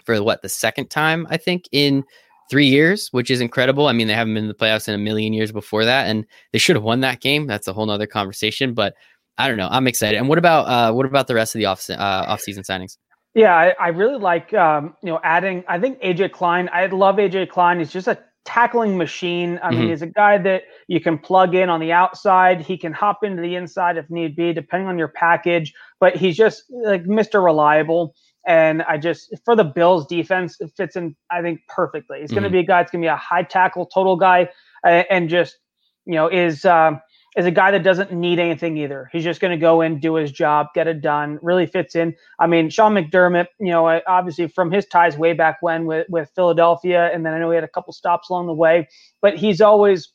for 0.05 0.23
what 0.23 0.43
the 0.43 0.49
second 0.49 0.91
time 0.91 1.27
I 1.31 1.37
think 1.37 1.65
in 1.73 2.05
three 2.51 2.67
years, 2.67 3.09
which 3.13 3.31
is 3.31 3.41
incredible. 3.41 3.87
I 3.87 3.93
mean, 3.93 4.09
they 4.09 4.15
haven't 4.15 4.35
been 4.35 4.45
in 4.45 4.49
the 4.49 4.55
playoffs 4.55 4.89
in 4.89 4.95
a 4.95 4.99
million 4.99 5.33
years 5.33 5.53
before 5.53 5.85
that, 5.85 6.09
and 6.09 6.25
they 6.53 6.59
should 6.59 6.77
have 6.77 6.83
won 6.83 7.01
that 7.01 7.21
game. 7.21 7.47
That's 7.47 7.69
a 7.69 7.73
whole 7.73 7.87
nother 7.87 8.07
conversation. 8.07 8.75
But 8.75 8.95
I 9.37 9.49
don't 9.49 9.57
know. 9.57 9.69
I'm 9.71 9.87
excited. 9.87 10.17
And 10.17 10.29
what 10.29 10.39
about 10.39 10.67
uh, 10.67 10.93
what 10.93 11.07
about 11.07 11.27
the 11.27 11.35
rest 11.35 11.55
of 11.55 11.61
the 11.61 11.67
off 11.67 11.89
uh, 11.91 11.95
off 12.27 12.41
season 12.41 12.65
signings? 12.65 12.97
Yeah, 13.35 13.55
I, 13.55 13.75
I 13.79 13.89
really 13.89 14.19
like 14.19 14.53
um, 14.55 14.97
you 15.03 15.11
know 15.11 15.21
adding. 15.23 15.65
I 15.69 15.79
think 15.79 16.01
AJ 16.01 16.33
Klein. 16.33 16.69
I 16.73 16.87
love 16.87 17.17
AJ 17.17 17.51
Klein. 17.51 17.79
He's 17.79 17.93
just 17.93 18.09
a 18.09 18.19
tackling 18.45 18.97
machine. 18.97 19.61
I 19.63 19.69
mm-hmm. 19.69 19.81
mean, 19.81 19.89
he's 19.91 20.03
a 20.03 20.07
guy 20.07 20.39
that 20.39 20.65
you 20.89 21.01
can 21.01 21.19
plug 21.19 21.55
in 21.55 21.69
on 21.69 21.81
the 21.81 21.93
outside. 21.93 22.63
He 22.63 22.77
can 22.79 22.93
hop 22.93 23.23
into 23.23 23.43
the 23.43 23.55
inside 23.55 23.99
if 23.99 24.09
need 24.11 24.35
be, 24.35 24.53
depending 24.53 24.89
on 24.89 24.99
your 24.99 25.09
package. 25.09 25.75
But 26.01 26.17
he's 26.17 26.37
just 26.37 26.65
like 26.71 27.05
Mr. 27.05 27.45
Reliable. 27.45 28.15
And 28.47 28.83
I 28.83 28.97
just 28.97 29.35
for 29.45 29.55
the 29.55 29.65
Bills 29.65 30.07
defense, 30.07 30.57
it 30.61 30.73
fits 30.77 30.97
in, 30.97 31.15
I 31.31 31.43
think, 31.43 31.61
perfectly. 31.69 32.21
He's 32.21 32.31
mm-hmm. 32.31 32.41
going 32.41 32.45
to 32.45 32.51
be 32.51 32.61
a 32.61 32.65
guy. 32.65 32.81
It's 32.81 32.91
going 32.91 33.03
to 33.03 33.05
be 33.05 33.11
a 33.11 33.17
high 33.17 33.43
tackle, 33.43 33.87
total 33.87 34.17
guy, 34.17 34.49
and 34.83 35.29
just 35.29 35.59
you 36.07 36.15
know 36.15 36.29
is. 36.29 36.65
Um, 36.65 37.01
is 37.37 37.47
a 37.47 37.51
guy 37.53 37.71
that 37.71 37.85
doesn't 37.85 38.11
need 38.11 38.41
anything 38.41 38.77
either. 38.79 39.09
He's 39.13 39.23
just 39.23 39.41
going 39.41 39.53
to 39.53 39.61
go 39.61 39.81
in, 39.81 40.01
do 40.01 40.15
his 40.15 40.33
job, 40.33 40.69
get 40.75 40.89
it 40.89 41.01
done. 41.01 41.39
Really 41.41 41.67
fits 41.67 41.95
in. 41.95 42.17
I 42.41 42.49
mean, 42.49 42.69
Sean 42.69 42.95
McDermott, 42.95 43.47
you 43.61 43.71
know, 43.71 44.01
obviously 44.09 44.49
from 44.49 44.73
his 44.73 44.87
ties 44.87 45.17
way 45.17 45.35
back 45.35 45.59
when 45.61 45.85
with, 45.85 46.07
with 46.09 46.33
Philadelphia, 46.35 47.11
and 47.15 47.25
then 47.25 47.35
I 47.35 47.39
know 47.39 47.51
he 47.51 47.55
had 47.55 47.63
a 47.63 47.69
couple 47.69 47.93
stops 47.93 48.29
along 48.29 48.47
the 48.47 48.55
way, 48.55 48.89
but 49.23 49.37
he's 49.37 49.61
always 49.61 50.13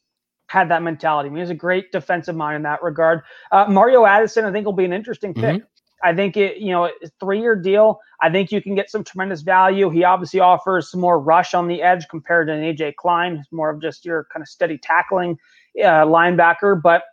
had 0.54 0.70
that 0.70 0.84
mentality. 0.84 1.30
I 1.30 1.32
mean, 1.32 1.41
he's 1.41 1.49
a 1.49 1.56
great 1.56 1.91
defensive 1.91 2.36
mind 2.36 2.58
in 2.58 2.62
that 2.62 2.84
regard. 2.84 3.22
Uh, 3.51 3.66
Mario 3.68 4.06
Addison, 4.06 4.45
I 4.45 4.51
think, 4.51 4.68
will 4.68 4.74
be 4.74 4.86
an 4.86 4.93
interesting 4.93 5.34
pick. 5.34 5.56
Mm-hmm. 5.56 5.66
I 6.04 6.14
think 6.14 6.38
it, 6.38 6.58
you 6.58 6.72
know, 6.72 6.91
three 7.20 7.39
year 7.41 7.56
deal. 7.56 7.99
I 8.22 8.30
think 8.30 8.51
you 8.51 8.62
can 8.62 8.76
get 8.76 8.91
some 8.91 9.04
tremendous 9.04 9.41
value. 9.41 9.89
He 9.89 10.04
obviously 10.04 10.41
offers 10.41 10.91
some 10.91 11.01
more 11.01 11.20
rush 11.20 11.56
on 11.56 11.68
the 11.68 11.82
edge 11.82 12.08
compared 12.08 12.47
to 12.47 12.54
an 12.54 12.62
AJ 12.62 12.95
Klein, 12.97 13.38
who's 13.38 13.51
more 13.51 13.72
of 13.72 13.82
just 13.82 14.06
your 14.06 14.28
kind 14.32 14.43
of 14.43 14.47
steady 14.47 14.78
tackling 14.78 15.39
uh, 15.82 16.06
linebacker. 16.06 16.80
But 16.80 17.04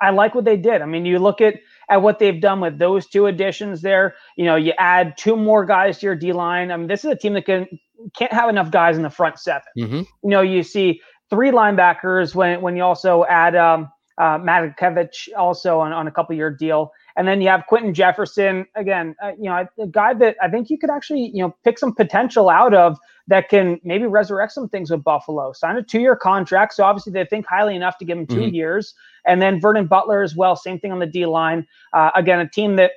I 0.00 0.10
like 0.10 0.34
what 0.34 0.46
they 0.46 0.56
did. 0.56 0.80
I 0.80 0.86
mean, 0.86 1.04
you 1.04 1.18
look 1.18 1.42
at 1.42 1.56
at 1.90 2.00
what 2.00 2.18
they've 2.18 2.40
done 2.40 2.60
with 2.60 2.78
those 2.78 3.06
two 3.06 3.26
additions 3.26 3.82
there. 3.82 4.14
You 4.36 4.46
know, 4.46 4.56
you 4.56 4.72
add 4.78 5.18
two 5.18 5.36
more 5.36 5.66
guys 5.66 5.98
to 5.98 6.06
your 6.06 6.16
D 6.16 6.32
line. 6.32 6.70
I 6.70 6.76
mean, 6.78 6.86
this 6.86 7.04
is 7.04 7.10
a 7.10 7.16
team 7.16 7.34
that 7.34 7.44
can 7.44 7.66
can't 8.16 8.32
have 8.32 8.48
enough 8.48 8.70
guys 8.70 8.96
in 8.96 9.02
the 9.02 9.10
front 9.10 9.38
7 9.38 9.60
mm-hmm. 9.76 9.96
You 9.96 10.06
know, 10.22 10.40
you 10.40 10.62
see 10.62 11.00
three 11.30 11.50
linebackers 11.50 12.34
when 12.34 12.60
when 12.60 12.76
you 12.76 12.82
also 12.82 13.24
add 13.26 13.54
um, 13.56 13.90
uh, 14.18 14.36
Matakevich 14.38 15.28
also 15.36 15.78
on, 15.78 15.92
on 15.92 16.08
a 16.08 16.10
couple 16.10 16.34
year 16.34 16.50
deal. 16.50 16.92
And 17.16 17.26
then 17.26 17.40
you 17.40 17.48
have 17.48 17.64
Quinton 17.68 17.94
Jefferson 17.94 18.66
again, 18.74 19.14
uh, 19.22 19.32
you 19.38 19.44
know, 19.44 19.66
a 19.78 19.86
guy 19.86 20.14
that 20.14 20.36
I 20.42 20.48
think 20.48 20.70
you 20.70 20.78
could 20.78 20.90
actually, 20.90 21.30
you 21.32 21.42
know, 21.42 21.54
pick 21.64 21.78
some 21.78 21.94
potential 21.94 22.48
out 22.50 22.74
of 22.74 22.98
that 23.28 23.48
can 23.48 23.80
maybe 23.84 24.06
resurrect 24.06 24.52
some 24.52 24.68
things 24.68 24.90
with 24.90 25.04
Buffalo. 25.04 25.52
Sign 25.52 25.76
a 25.76 25.82
two 25.82 26.00
year 26.00 26.16
contract. 26.16 26.74
So 26.74 26.84
obviously 26.84 27.12
they 27.12 27.24
think 27.24 27.46
highly 27.46 27.76
enough 27.76 27.98
to 27.98 28.04
give 28.04 28.18
him 28.18 28.26
2 28.26 28.34
mm-hmm. 28.34 28.54
years. 28.54 28.94
And 29.24 29.40
then 29.40 29.60
Vernon 29.60 29.86
Butler 29.86 30.22
as 30.22 30.34
well, 30.34 30.56
same 30.56 30.78
thing 30.78 30.92
on 30.92 30.98
the 30.98 31.06
D 31.06 31.26
line. 31.26 31.66
Uh, 31.92 32.10
again, 32.14 32.40
a 32.40 32.48
team 32.48 32.76
that 32.76 32.92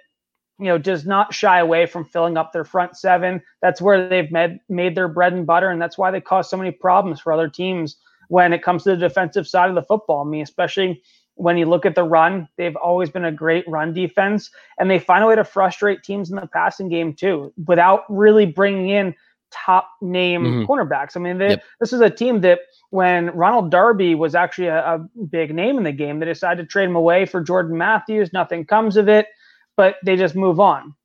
you 0.59 0.67
know 0.67 0.77
does 0.77 1.05
not 1.05 1.33
shy 1.33 1.59
away 1.59 1.87
from 1.87 2.05
filling 2.05 2.37
up 2.37 2.53
their 2.53 2.63
front 2.63 2.95
seven. 2.95 3.41
That's 3.61 3.81
where 3.81 4.07
they've 4.07 4.31
made 4.31 4.59
made 4.69 4.95
their 4.95 5.07
bread 5.07 5.33
and 5.33 5.45
butter, 5.45 5.69
and 5.69 5.81
that's 5.81 5.97
why 5.97 6.11
they 6.11 6.21
cause 6.21 6.49
so 6.49 6.57
many 6.57 6.71
problems 6.71 7.19
for 7.19 7.33
other 7.33 7.49
teams 7.49 7.97
when 8.31 8.53
it 8.53 8.63
comes 8.63 8.83
to 8.83 8.91
the 8.91 8.95
defensive 8.95 9.45
side 9.45 9.67
of 9.67 9.75
the 9.75 9.83
football. 9.83 10.25
I 10.25 10.29
mean, 10.29 10.41
especially 10.41 11.03
when 11.35 11.57
you 11.57 11.65
look 11.65 11.85
at 11.85 11.95
the 11.95 12.03
run, 12.05 12.47
they've 12.55 12.77
always 12.77 13.09
been 13.09 13.25
a 13.25 13.31
great 13.31 13.67
run 13.67 13.93
defense, 13.93 14.49
and 14.79 14.89
they 14.89 14.99
find 14.99 15.21
a 15.21 15.27
way 15.27 15.35
to 15.35 15.43
frustrate 15.43 16.01
teams 16.01 16.29
in 16.29 16.37
the 16.37 16.47
passing 16.47 16.87
game 16.87 17.13
too, 17.13 17.53
without 17.67 18.05
really 18.07 18.45
bringing 18.45 18.87
in 18.87 19.13
top 19.51 19.89
name 20.01 20.43
mm-hmm. 20.43 20.71
cornerbacks. 20.71 21.17
I 21.17 21.19
mean, 21.19 21.39
they, 21.39 21.49
yep. 21.49 21.63
this 21.81 21.91
is 21.91 21.99
a 21.99 22.09
team 22.09 22.39
that 22.39 22.59
when 22.91 23.31
Ronald 23.31 23.69
Darby 23.69 24.15
was 24.15 24.33
actually 24.33 24.67
a, 24.67 24.79
a, 24.79 24.99
big 25.29 25.53
name 25.53 25.77
in 25.77 25.83
the 25.83 25.91
game, 25.91 26.19
they 26.19 26.25
decided 26.25 26.63
to 26.63 26.67
trade 26.67 26.85
him 26.85 26.95
away 26.95 27.25
for 27.25 27.43
Jordan 27.43 27.77
Matthews. 27.77 28.31
Nothing 28.31 28.65
comes 28.65 28.95
of 28.95 29.09
it, 29.09 29.27
but 29.75 29.97
they 30.05 30.15
just 30.15 30.35
move 30.35 30.61
on, 30.61 30.95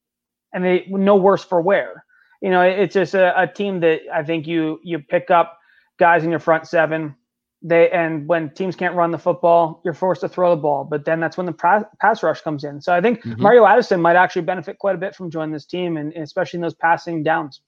and 0.53 0.65
they 0.65 0.87
no 0.89 1.17
worse 1.17 1.43
for 1.43 1.61
wear. 1.61 2.05
You 2.41 2.51
know, 2.51 2.63
it's 2.63 2.95
just 2.95 3.15
a, 3.15 3.43
a 3.43 3.49
team 3.49 3.81
that 3.81 4.03
I 4.15 4.23
think 4.23 4.47
you 4.47 4.79
you 4.85 5.01
pick 5.01 5.29
up 5.29 5.59
guys 5.99 6.25
in 6.25 6.31
your 6.31 6.41
front 6.41 6.67
seven. 6.67 7.15
They 7.63 7.91
and 7.91 8.29
when 8.29 8.51
teams 8.51 8.77
can't 8.77 8.95
run 8.95 9.11
the 9.11 9.19
football, 9.19 9.81
you're 9.85 9.95
forced 9.95 10.21
to 10.21 10.29
throw 10.29 10.51
the 10.55 10.61
ball. 10.61 10.85
But 10.85 11.05
then 11.05 11.21
that's 11.21 11.37
when 11.37 11.47
the 11.47 11.85
pass 12.01 12.23
rush 12.23 12.41
comes 12.43 12.65
in. 12.65 12.81
So 12.81 12.93
I 12.93 13.01
think 13.01 13.23
mm-hmm. 13.23 13.43
Mario 13.43 13.67
Addison 13.67 14.01
might 14.01 14.17
actually 14.17 14.43
benefit 14.43 14.79
quite 14.79 14.95
a 14.95 14.99
bit 14.99 15.15
from 15.15 15.31
joining 15.31 15.53
this 15.53 15.67
team, 15.67 15.97
and 15.97 16.13
especially 16.13 16.59
in 16.59 16.63
those 16.63 16.75
passing 16.75 17.23
downs. 17.23 17.61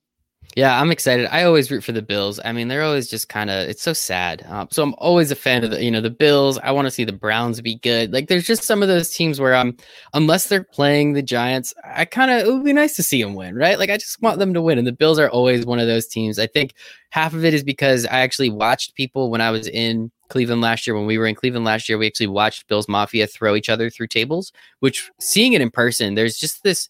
Yeah, 0.57 0.81
I'm 0.81 0.91
excited. 0.91 1.29
I 1.31 1.45
always 1.45 1.71
root 1.71 1.85
for 1.85 1.93
the 1.93 2.03
Bills. 2.03 2.41
I 2.45 2.53
mean, 2.53 2.69
they're 2.69 2.83
always 2.83 3.09
just 3.09 3.29
kind 3.29 3.49
of 3.49 3.69
it's 3.69 3.83
so 3.83 3.93
sad. 3.93 4.45
Um, 4.49 4.67
so 4.73 4.83
I'm 4.83 4.95
always 4.99 5.31
a 5.31 5.37
fan 5.37 5.63
of 5.63 5.71
the 5.71 5.85
you 5.85 5.91
know 5.91 6.01
the 6.01 6.11
Bills. 6.11 6.59
I 6.59 6.73
want 6.73 6.87
to 6.87 6.91
see 6.91 7.05
the 7.05 7.13
Browns 7.13 7.61
be 7.61 7.77
good. 7.77 8.13
Like 8.13 8.29
there's 8.29 8.47
just 8.47 8.65
some 8.65 8.83
of 8.83 8.89
those 8.89 9.11
teams 9.11 9.41
where 9.41 9.55
I'm 9.55 9.77
unless 10.15 10.49
they're 10.49 10.65
playing 10.65 11.13
the 11.13 11.23
Giants, 11.23 11.75
I 11.85 12.07
kind 12.07 12.31
of 12.31 12.47
it 12.47 12.53
would 12.53 12.65
be 12.65 12.73
nice 12.73 12.97
to 12.97 13.03
see 13.03 13.23
them 13.23 13.35
win, 13.35 13.55
right? 13.55 13.79
Like 13.79 13.91
I 13.91 13.99
just 13.99 14.21
want 14.21 14.39
them 14.39 14.55
to 14.55 14.63
win. 14.63 14.79
And 14.79 14.87
the 14.87 14.93
Bills 14.93 15.19
are 15.19 15.31
always 15.31 15.65
one 15.65 15.79
of 15.79 15.87
those 15.87 16.07
teams. 16.07 16.39
I 16.39 16.47
think 16.47 16.75
half 17.11 17.35
of 17.35 17.45
it 17.45 17.55
is 17.55 17.63
because 17.63 18.07
I 18.07 18.21
actually 18.21 18.51
watched 18.51 18.95
people 18.95 19.31
when 19.31 19.41
I 19.41 19.51
was 19.51 19.69
in 19.69 20.11
Cleveland 20.29 20.61
last 20.63 20.87
year. 20.87 20.97
When 20.97 21.07
we 21.07 21.19
were 21.19 21.27
in 21.27 21.35
Cleveland 21.35 21.67
last 21.67 21.89
year, 21.89 21.99
we 21.99 22.07
actually 22.07 22.27
watched 22.27 22.67
Bills 22.69 22.89
Mafia 22.89 23.27
throw 23.27 23.55
each 23.55 23.69
other 23.69 23.91
through 23.91 24.09
tables. 24.09 24.53
Which 24.81 25.11
seeing 25.21 25.53
it 25.53 25.61
in 25.61 25.71
person, 25.71 26.15
there's 26.15 26.39
just 26.39 26.63
this 26.63 26.89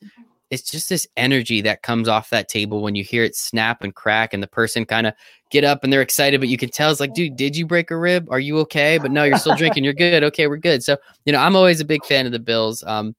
it's 0.50 0.70
just 0.70 0.88
this 0.88 1.06
energy 1.16 1.60
that 1.60 1.82
comes 1.82 2.08
off 2.08 2.30
that 2.30 2.48
table 2.48 2.82
when 2.82 2.94
you 2.94 3.04
hear 3.04 3.24
it 3.24 3.36
snap 3.36 3.82
and 3.82 3.94
crack 3.94 4.32
and 4.32 4.42
the 4.42 4.48
person 4.48 4.84
kind 4.84 5.06
of 5.06 5.14
get 5.50 5.64
up 5.64 5.84
and 5.84 5.92
they're 5.92 6.02
excited 6.02 6.40
but 6.40 6.48
you 6.48 6.58
can 6.58 6.68
tell 6.68 6.90
it's 6.90 7.00
like 7.00 7.14
dude 7.14 7.36
did 7.36 7.56
you 7.56 7.66
break 7.66 7.90
a 7.90 7.96
rib 7.96 8.26
are 8.30 8.40
you 8.40 8.58
okay 8.58 8.98
but 8.98 9.10
no 9.10 9.24
you're 9.24 9.38
still 9.38 9.56
drinking 9.56 9.84
you're 9.84 9.92
good 9.92 10.22
okay 10.22 10.46
we're 10.46 10.56
good 10.56 10.82
so 10.82 10.96
you 11.24 11.32
know 11.32 11.38
i'm 11.38 11.56
always 11.56 11.80
a 11.80 11.84
big 11.84 12.04
fan 12.04 12.26
of 12.26 12.32
the 12.32 12.38
bills 12.38 12.82
um 12.84 13.14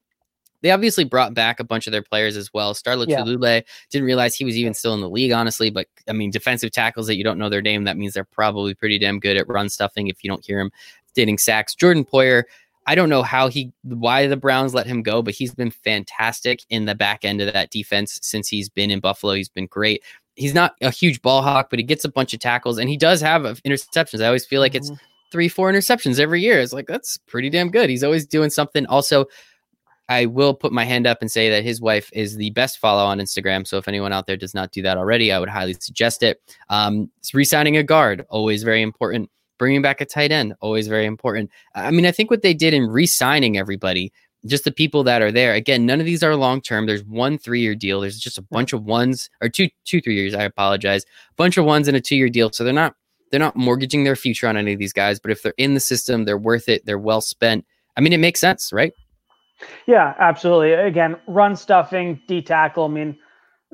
they 0.61 0.71
obviously 0.71 1.03
brought 1.03 1.33
back 1.33 1.59
a 1.59 1.63
bunch 1.63 1.87
of 1.87 1.91
their 1.91 2.03
players 2.03 2.35
as 2.35 2.53
well. 2.53 2.73
Star 2.73 2.95
Lotulelei 2.95 3.57
yeah. 3.57 3.61
didn't 3.91 4.05
realize 4.05 4.35
he 4.35 4.45
was 4.45 4.57
even 4.57 4.73
still 4.73 4.93
in 4.93 5.01
the 5.01 5.09
league, 5.09 5.31
honestly. 5.31 5.69
But 5.69 5.87
I 6.07 6.13
mean, 6.13 6.31
defensive 6.31 6.71
tackles 6.71 7.07
that 7.07 7.15
you 7.15 7.23
don't 7.23 7.37
know 7.37 7.49
their 7.49 7.61
name, 7.61 7.85
that 7.85 7.97
means 7.97 8.13
they're 8.13 8.25
probably 8.25 8.73
pretty 8.73 8.99
damn 8.99 9.19
good 9.19 9.37
at 9.37 9.47
run 9.47 9.69
stuffing 9.69 10.07
if 10.07 10.23
you 10.23 10.29
don't 10.29 10.45
hear 10.45 10.59
him 10.59 10.71
dating 11.15 11.37
sacks. 11.37 11.75
Jordan 11.75 12.05
Poyer 12.05 12.43
I 12.89 12.95
don't 12.95 13.09
know 13.09 13.21
how 13.21 13.49
he, 13.49 13.71
why 13.83 14.25
the 14.25 14.35
Browns 14.35 14.73
let 14.73 14.87
him 14.87 15.03
go, 15.03 15.21
but 15.21 15.35
he's 15.35 15.53
been 15.53 15.69
fantastic 15.69 16.63
in 16.71 16.85
the 16.85 16.95
back 16.95 17.23
end 17.23 17.39
of 17.39 17.53
that 17.53 17.69
defense 17.69 18.17
since 18.23 18.47
he's 18.47 18.67
been 18.67 18.89
in 18.89 18.99
Buffalo. 18.99 19.33
He's 19.33 19.47
been 19.47 19.67
great. 19.67 20.01
He's 20.35 20.55
not 20.55 20.73
a 20.81 20.89
huge 20.89 21.21
ball 21.21 21.43
hawk, 21.43 21.69
but 21.69 21.77
he 21.77 21.83
gets 21.83 22.03
a 22.03 22.09
bunch 22.09 22.33
of 22.33 22.39
tackles 22.39 22.79
and 22.79 22.89
he 22.89 22.97
does 22.97 23.21
have 23.21 23.43
interceptions. 23.61 24.23
I 24.23 24.25
always 24.25 24.47
feel 24.47 24.59
like 24.59 24.73
it's 24.73 24.89
mm-hmm. 24.89 25.05
three, 25.31 25.47
four 25.47 25.71
interceptions 25.71 26.19
every 26.19 26.41
year. 26.41 26.59
It's 26.59 26.73
like, 26.73 26.87
that's 26.87 27.15
pretty 27.15 27.51
damn 27.51 27.69
good. 27.69 27.91
He's 27.91 28.03
always 28.03 28.25
doing 28.25 28.49
something. 28.49 28.87
Also, 28.87 29.27
I 30.07 30.25
will 30.25 30.55
put 30.55 30.71
my 30.71 30.83
hand 30.83 31.05
up 31.05 31.19
and 31.21 31.31
say 31.31 31.47
that 31.51 31.63
his 31.63 31.79
wife 31.79 32.09
is 32.11 32.37
the 32.37 32.49
best 32.49 32.79
follow 32.79 33.05
on 33.05 33.19
Instagram. 33.19 33.67
So 33.67 33.77
if 33.77 33.87
anyone 33.87 34.13
out 34.13 34.25
there 34.25 34.35
does 34.35 34.55
not 34.55 34.71
do 34.71 34.81
that 34.81 34.97
already, 34.97 35.31
I 35.31 35.37
would 35.37 35.49
highly 35.49 35.75
suggest 35.75 36.23
it. 36.23 36.41
Um, 36.69 37.11
re-signing 37.35 37.77
a 37.77 37.83
guard, 37.83 38.25
always 38.29 38.63
very 38.63 38.81
important. 38.81 39.29
Bringing 39.59 39.83
back 39.83 40.01
a 40.01 40.05
tight 40.05 40.31
end, 40.31 40.55
always 40.61 40.87
very 40.87 41.05
important. 41.05 41.51
I 41.75 41.91
mean, 41.91 42.07
I 42.07 42.11
think 42.11 42.31
what 42.31 42.41
they 42.41 42.55
did 42.55 42.73
in 42.73 42.87
re-signing 42.87 43.57
everybody, 43.57 44.11
just 44.45 44.63
the 44.63 44.71
people 44.71 45.03
that 45.03 45.21
are 45.21 45.31
there. 45.31 45.53
Again, 45.53 45.85
none 45.85 45.99
of 45.99 46.05
these 46.05 46.23
are 46.23 46.35
long 46.35 46.61
term. 46.61 46.85
There's 46.85 47.03
one 47.03 47.37
three 47.37 47.61
year 47.61 47.75
deal. 47.75 48.01
There's 48.01 48.17
just 48.17 48.37
a 48.37 48.41
bunch 48.41 48.73
of 48.73 48.85
ones 48.85 49.29
or 49.41 49.49
two 49.49 49.67
two 49.85 50.01
three 50.01 50.15
years. 50.15 50.33
I 50.33 50.43
apologize. 50.43 51.03
A 51.03 51.33
bunch 51.35 51.57
of 51.57 51.65
ones 51.65 51.87
in 51.87 51.95
a 51.95 52.01
two 52.01 52.15
year 52.15 52.29
deal. 52.29 52.49
So 52.51 52.63
they're 52.63 52.73
not 52.73 52.95
they're 53.31 53.39
not 53.39 53.55
mortgaging 53.55 54.05
their 54.05 54.15
future 54.15 54.47
on 54.47 54.57
any 54.57 54.73
of 54.73 54.79
these 54.79 54.93
guys. 54.93 55.19
But 55.19 55.31
if 55.31 55.43
they're 55.43 55.53
in 55.57 55.73
the 55.73 55.79
system, 55.79 56.25
they're 56.25 56.37
worth 56.37 56.69
it. 56.69 56.85
They're 56.85 56.97
well 56.97 57.21
spent. 57.21 57.65
I 57.97 58.01
mean, 58.01 58.13
it 58.13 58.19
makes 58.19 58.39
sense, 58.39 58.71
right? 58.71 58.93
Yeah, 59.85 60.15
absolutely. 60.19 60.71
Again, 60.73 61.17
run 61.27 61.55
stuffing, 61.55 62.21
D 62.27 62.41
tackle. 62.41 62.85
I 62.85 62.87
mean, 62.87 63.17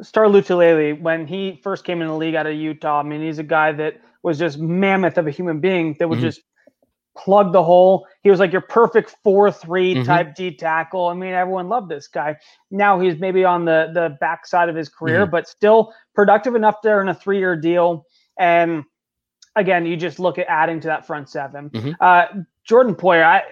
Star 0.01 0.25
Lotulelei, 0.25 0.99
when 0.99 1.27
he 1.27 1.59
first 1.63 1.85
came 1.85 2.01
in 2.01 2.07
the 2.07 2.15
league 2.15 2.35
out 2.35 2.47
of 2.47 2.55
Utah, 2.55 3.01
I 3.01 3.03
mean, 3.03 3.21
he's 3.21 3.37
a 3.39 3.43
guy 3.43 3.71
that 3.73 4.01
was 4.25 4.39
just 4.39 4.57
mammoth 4.57 5.17
of 5.17 5.27
a 5.27 5.31
human 5.31 5.59
being 5.59 5.95
that 5.99 6.09
would 6.09 6.17
mm-hmm. 6.17 6.27
just 6.27 6.41
plug 7.15 7.53
the 7.53 7.63
hole. 7.63 8.07
He 8.23 8.29
was 8.29 8.39
like 8.39 8.51
your 8.51 8.61
perfect 8.61 9.15
4 9.23 9.51
3 9.51 9.93
mm-hmm. 9.93 10.03
type 10.03 10.35
D 10.35 10.55
tackle. 10.55 11.07
I 11.07 11.13
mean, 11.13 11.33
everyone 11.33 11.69
loved 11.69 11.89
this 11.89 12.07
guy. 12.07 12.35
Now 12.71 12.99
he's 12.99 13.19
maybe 13.19 13.45
on 13.45 13.65
the, 13.65 13.91
the 13.93 14.17
backside 14.19 14.67
of 14.67 14.75
his 14.75 14.89
career, 14.89 15.21
mm-hmm. 15.21 15.31
but 15.31 15.47
still 15.47 15.93
productive 16.13 16.55
enough 16.55 16.81
there 16.83 17.01
in 17.01 17.07
a 17.07 17.13
three 17.13 17.37
year 17.37 17.55
deal. 17.55 18.05
And 18.37 18.83
again, 19.55 19.85
you 19.85 19.95
just 19.95 20.19
look 20.19 20.37
at 20.39 20.47
adding 20.49 20.79
to 20.81 20.87
that 20.87 21.05
front 21.05 21.29
7 21.29 21.69
mm-hmm. 21.69 21.91
uh, 22.01 22.25
Jordan 22.65 22.95
Poyer, 22.95 23.23
I, 23.23 23.43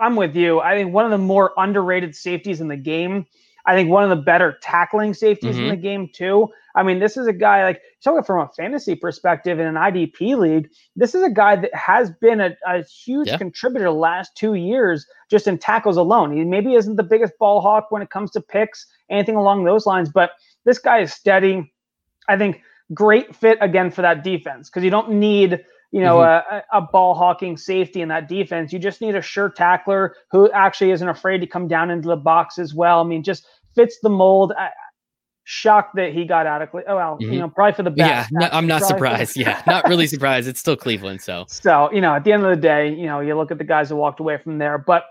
I'm 0.00 0.16
with 0.16 0.34
you. 0.34 0.60
I 0.60 0.74
think 0.74 0.92
one 0.92 1.04
of 1.04 1.10
the 1.10 1.18
more 1.18 1.52
underrated 1.56 2.16
safeties 2.16 2.60
in 2.60 2.68
the 2.68 2.76
game. 2.76 3.26
I 3.66 3.74
think 3.74 3.90
one 3.90 4.04
of 4.04 4.10
the 4.10 4.22
better 4.22 4.58
tackling 4.62 5.12
safeties 5.12 5.56
mm-hmm. 5.56 5.64
in 5.64 5.70
the 5.70 5.76
game 5.76 6.08
too. 6.12 6.48
I 6.76 6.82
mean, 6.82 7.00
this 7.00 7.16
is 7.16 7.26
a 7.26 7.32
guy 7.32 7.64
like 7.64 7.80
talking 8.04 8.22
from 8.22 8.40
a 8.40 8.48
fantasy 8.56 8.94
perspective 8.94 9.58
in 9.58 9.66
an 9.66 9.74
IDP 9.74 10.36
league. 10.36 10.68
This 10.94 11.14
is 11.14 11.22
a 11.22 11.30
guy 11.30 11.56
that 11.56 11.74
has 11.74 12.10
been 12.20 12.40
a, 12.40 12.56
a 12.66 12.84
huge 12.84 13.28
yeah. 13.28 13.38
contributor 13.38 13.86
the 13.86 13.92
last 13.92 14.36
two 14.36 14.54
years 14.54 15.06
just 15.30 15.48
in 15.48 15.58
tackles 15.58 15.96
alone. 15.96 16.36
He 16.36 16.44
maybe 16.44 16.74
isn't 16.74 16.96
the 16.96 17.02
biggest 17.02 17.32
ball 17.38 17.60
hawk 17.60 17.90
when 17.90 18.02
it 18.02 18.10
comes 18.10 18.30
to 18.32 18.40
picks, 18.40 18.86
anything 19.10 19.36
along 19.36 19.64
those 19.64 19.86
lines, 19.86 20.10
but 20.10 20.30
this 20.64 20.78
guy 20.78 21.00
is 21.00 21.12
steady. 21.12 21.72
I 22.28 22.36
think 22.36 22.60
great 22.94 23.34
fit 23.34 23.58
again 23.60 23.90
for 23.90 24.02
that 24.02 24.22
defense 24.22 24.68
because 24.68 24.84
you 24.84 24.90
don't 24.90 25.10
need 25.12 25.64
you 25.92 26.00
know, 26.00 26.18
mm-hmm. 26.18 26.56
a, 26.56 26.78
a, 26.78 26.82
ball 26.82 27.14
hawking 27.14 27.56
safety 27.56 28.02
in 28.02 28.08
that 28.08 28.28
defense. 28.28 28.72
You 28.72 28.78
just 28.78 29.00
need 29.00 29.14
a 29.14 29.22
sure 29.22 29.48
tackler 29.48 30.16
who 30.30 30.50
actually 30.50 30.90
isn't 30.90 31.08
afraid 31.08 31.38
to 31.38 31.46
come 31.46 31.68
down 31.68 31.90
into 31.90 32.08
the 32.08 32.16
box 32.16 32.58
as 32.58 32.74
well. 32.74 33.00
I 33.00 33.04
mean, 33.04 33.22
just 33.22 33.46
fits 33.76 33.98
the 34.02 34.08
mold. 34.08 34.52
I, 34.58 34.70
shocked 35.48 35.94
that 35.94 36.12
he 36.12 36.24
got 36.24 36.44
out 36.44 36.60
of 36.60 36.70
Cleveland. 36.70 36.92
Oh, 36.92 36.96
well, 36.96 37.14
mm-hmm. 37.14 37.32
you 37.32 37.38
know, 37.38 37.48
probably 37.48 37.72
for 37.74 37.84
the 37.84 37.90
best. 37.90 38.30
Yeah, 38.32 38.38
no, 38.40 38.48
I'm 38.50 38.66
not 38.66 38.82
surprised. 38.82 39.36
yeah, 39.36 39.62
not 39.66 39.88
really 39.88 40.08
surprised. 40.08 40.48
It's 40.48 40.58
still 40.58 40.76
Cleveland. 40.76 41.22
So, 41.22 41.44
so, 41.48 41.90
you 41.92 42.00
know, 42.00 42.14
at 42.14 42.24
the 42.24 42.32
end 42.32 42.44
of 42.44 42.50
the 42.50 42.60
day, 42.60 42.92
you 42.92 43.06
know, 43.06 43.20
you 43.20 43.36
look 43.36 43.52
at 43.52 43.58
the 43.58 43.64
guys 43.64 43.88
that 43.88 43.96
walked 43.96 44.18
away 44.18 44.38
from 44.38 44.58
there, 44.58 44.76
but 44.76 45.04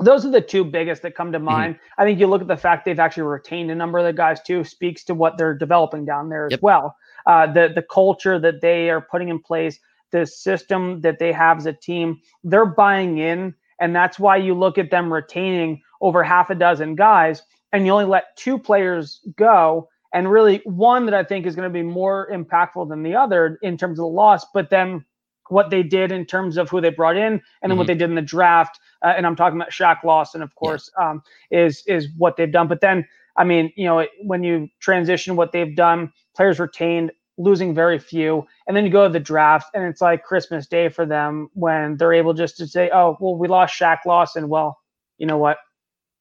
those 0.00 0.24
are 0.24 0.30
the 0.30 0.40
two 0.40 0.64
biggest 0.64 1.02
that 1.02 1.14
come 1.14 1.30
to 1.32 1.38
mm-hmm. 1.38 1.44
mind. 1.44 1.74
Mm-hmm. 1.74 2.00
I 2.00 2.04
think 2.04 2.18
you 2.18 2.26
look 2.26 2.40
at 2.40 2.48
the 2.48 2.56
fact 2.56 2.86
they've 2.86 2.98
actually 2.98 3.24
retained 3.24 3.70
a 3.70 3.74
number 3.74 3.98
of 3.98 4.06
the 4.06 4.12
guys 4.14 4.40
too, 4.40 4.64
speaks 4.64 5.04
to 5.04 5.14
what 5.14 5.36
they're 5.36 5.54
developing 5.54 6.06
down 6.06 6.30
there 6.30 6.48
yep. 6.50 6.58
as 6.58 6.62
well. 6.62 6.96
Uh, 7.26 7.46
the 7.52 7.70
the 7.74 7.82
culture 7.82 8.38
that 8.38 8.62
they 8.62 8.88
are 8.88 9.02
putting 9.02 9.28
in 9.28 9.38
place, 9.38 9.78
the 10.12 10.24
system 10.24 11.02
that 11.02 11.18
they 11.18 11.30
have 11.30 11.58
as 11.58 11.66
a 11.66 11.72
team, 11.74 12.20
they're 12.42 12.66
buying 12.66 13.18
in, 13.18 13.54
and 13.80 13.94
that's 13.94 14.18
why 14.18 14.36
you 14.36 14.54
look 14.54 14.78
at 14.78 14.90
them 14.90 15.12
retaining 15.12 15.82
over 16.00 16.22
half 16.22 16.48
a 16.48 16.54
dozen 16.54 16.94
guys 16.94 17.42
and 17.74 17.84
you 17.84 17.92
only 17.92 18.04
let 18.04 18.36
two 18.36 18.56
players 18.56 19.20
go, 19.36 19.88
and 20.12 20.30
really 20.30 20.62
one 20.64 21.06
that 21.06 21.14
I 21.14 21.24
think 21.24 21.44
is 21.44 21.56
going 21.56 21.68
to 21.68 21.72
be 21.72 21.82
more 21.82 22.30
impactful 22.32 22.88
than 22.88 23.02
the 23.02 23.16
other 23.16 23.58
in 23.62 23.76
terms 23.76 23.98
of 23.98 24.04
the 24.04 24.08
loss, 24.08 24.46
but 24.54 24.70
then 24.70 25.04
what 25.48 25.70
they 25.70 25.82
did 25.82 26.12
in 26.12 26.24
terms 26.24 26.56
of 26.56 26.70
who 26.70 26.80
they 26.80 26.90
brought 26.90 27.16
in 27.16 27.32
and 27.32 27.42
then 27.62 27.70
mm-hmm. 27.70 27.78
what 27.78 27.86
they 27.88 27.94
did 27.94 28.08
in 28.08 28.14
the 28.14 28.22
draft. 28.22 28.78
Uh, 29.02 29.12
and 29.16 29.26
I'm 29.26 29.34
talking 29.34 29.58
about 29.58 29.72
Shaq 29.72 30.04
Lawson, 30.04 30.40
of 30.40 30.54
course, 30.54 30.88
yeah. 30.96 31.10
um, 31.10 31.22
is 31.50 31.82
is 31.88 32.08
what 32.16 32.36
they've 32.36 32.50
done. 32.50 32.68
But 32.68 32.80
then, 32.80 33.04
I 33.36 33.42
mean, 33.42 33.72
you 33.76 33.86
know, 33.86 34.06
when 34.22 34.44
you 34.44 34.68
transition 34.78 35.34
what 35.34 35.50
they've 35.50 35.74
done, 35.74 36.12
players 36.36 36.60
retained, 36.60 37.10
losing 37.38 37.74
very 37.74 37.98
few, 37.98 38.46
and 38.68 38.76
then 38.76 38.84
you 38.84 38.90
go 38.90 39.08
to 39.08 39.12
the 39.12 39.18
draft, 39.18 39.68
and 39.74 39.84
it's 39.84 40.00
like 40.00 40.22
Christmas 40.22 40.68
Day 40.68 40.88
for 40.88 41.04
them 41.04 41.48
when 41.54 41.96
they're 41.96 42.14
able 42.14 42.34
just 42.34 42.56
to 42.58 42.68
say, 42.68 42.88
"Oh, 42.94 43.16
well, 43.18 43.34
we 43.36 43.48
lost 43.48 43.78
Shaq 43.78 43.98
Lawson. 44.06 44.48
Well, 44.48 44.78
you 45.18 45.26
know 45.26 45.38
what? 45.38 45.58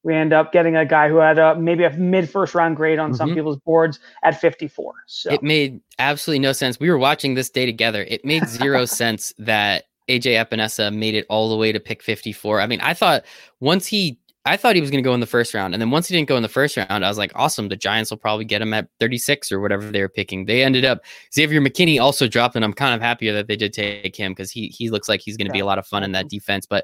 We 0.04 0.14
end 0.14 0.34
up 0.34 0.52
getting 0.52 0.76
a 0.76 0.86
guy 0.86 1.10
who 1.10 1.18
had 1.18 1.40
a, 1.40 1.56
maybe 1.56 1.84
a 1.84 1.92
mid 1.92 2.30
first 2.30 2.54
round 2.54 2.76
grade 2.76 3.00
on 3.00 3.10
mm-hmm. 3.10 3.18
some 3.18 3.34
people's 3.34 3.58
boards 3.60 4.00
at 4.24 4.40
54. 4.40 4.94
So 5.08 5.32
it 5.32 5.42
made 5.42 5.80
absolutely 6.00 6.40
no 6.40 6.52
sense. 6.52 6.80
We 6.80 6.90
were 6.90 6.98
watching 6.98 7.34
this 7.36 7.50
day 7.50 7.66
together. 7.66 8.06
It 8.08 8.24
made 8.26 8.48
zero 8.48 8.86
sense 8.86 9.34
that 9.38 9.86
AJ 10.10 10.46
Epenesa 10.46 10.94
made 10.94 11.16
it 11.16 11.26
all 11.30 11.50
the 11.50 11.56
way 11.56 11.72
to 11.72 11.80
pick 11.80 12.04
54. 12.04 12.60
I 12.60 12.68
mean, 12.68 12.82
I 12.82 12.94
thought 12.94 13.24
once 13.60 13.88
he 13.88 14.20
I 14.46 14.58
thought 14.58 14.76
he 14.76 14.82
was 14.82 14.92
going 14.92 15.02
to 15.02 15.08
go 15.08 15.14
in 15.14 15.22
the 15.22 15.26
first 15.26 15.54
round. 15.54 15.74
And 15.74 15.80
then 15.80 15.90
once 15.90 16.10
he 16.10 16.16
didn't 16.16 16.28
go 16.28 16.36
in 16.36 16.44
the 16.44 16.50
first 16.50 16.76
round, 16.76 17.06
I 17.06 17.08
was 17.08 17.18
like, 17.18 17.32
awesome. 17.34 17.70
The 17.70 17.78
Giants 17.78 18.12
will 18.12 18.18
probably 18.18 18.44
get 18.44 18.62
him 18.62 18.74
at 18.74 18.90
36 19.00 19.54
or 19.54 19.62
whatever 19.62 19.90
they 19.90 20.02
were 20.02 20.10
picking. 20.10 20.46
They 20.46 20.64
ended 20.64 20.84
up, 20.84 21.00
Xavier 21.34 21.62
McKinney 21.62 21.98
also 21.98 22.28
dropped, 22.28 22.58
and 22.58 22.66
I'm 22.66 22.74
kind 22.74 22.94
of 22.94 23.00
happier 23.00 23.32
that 23.34 23.48
they 23.48 23.56
did 23.56 23.72
take 23.72 24.14
him 24.14 24.34
because 24.34 24.52
he, 24.52 24.68
he 24.68 24.90
looks 24.90 25.08
like 25.08 25.22
he's 25.22 25.38
going 25.38 25.48
to 25.48 25.52
yeah. 25.52 25.60
be 25.60 25.62
a 25.62 25.66
lot 25.66 25.80
of 25.80 25.88
fun 25.88 26.04
in 26.04 26.12
that 26.12 26.28
defense. 26.28 26.66
But 26.66 26.84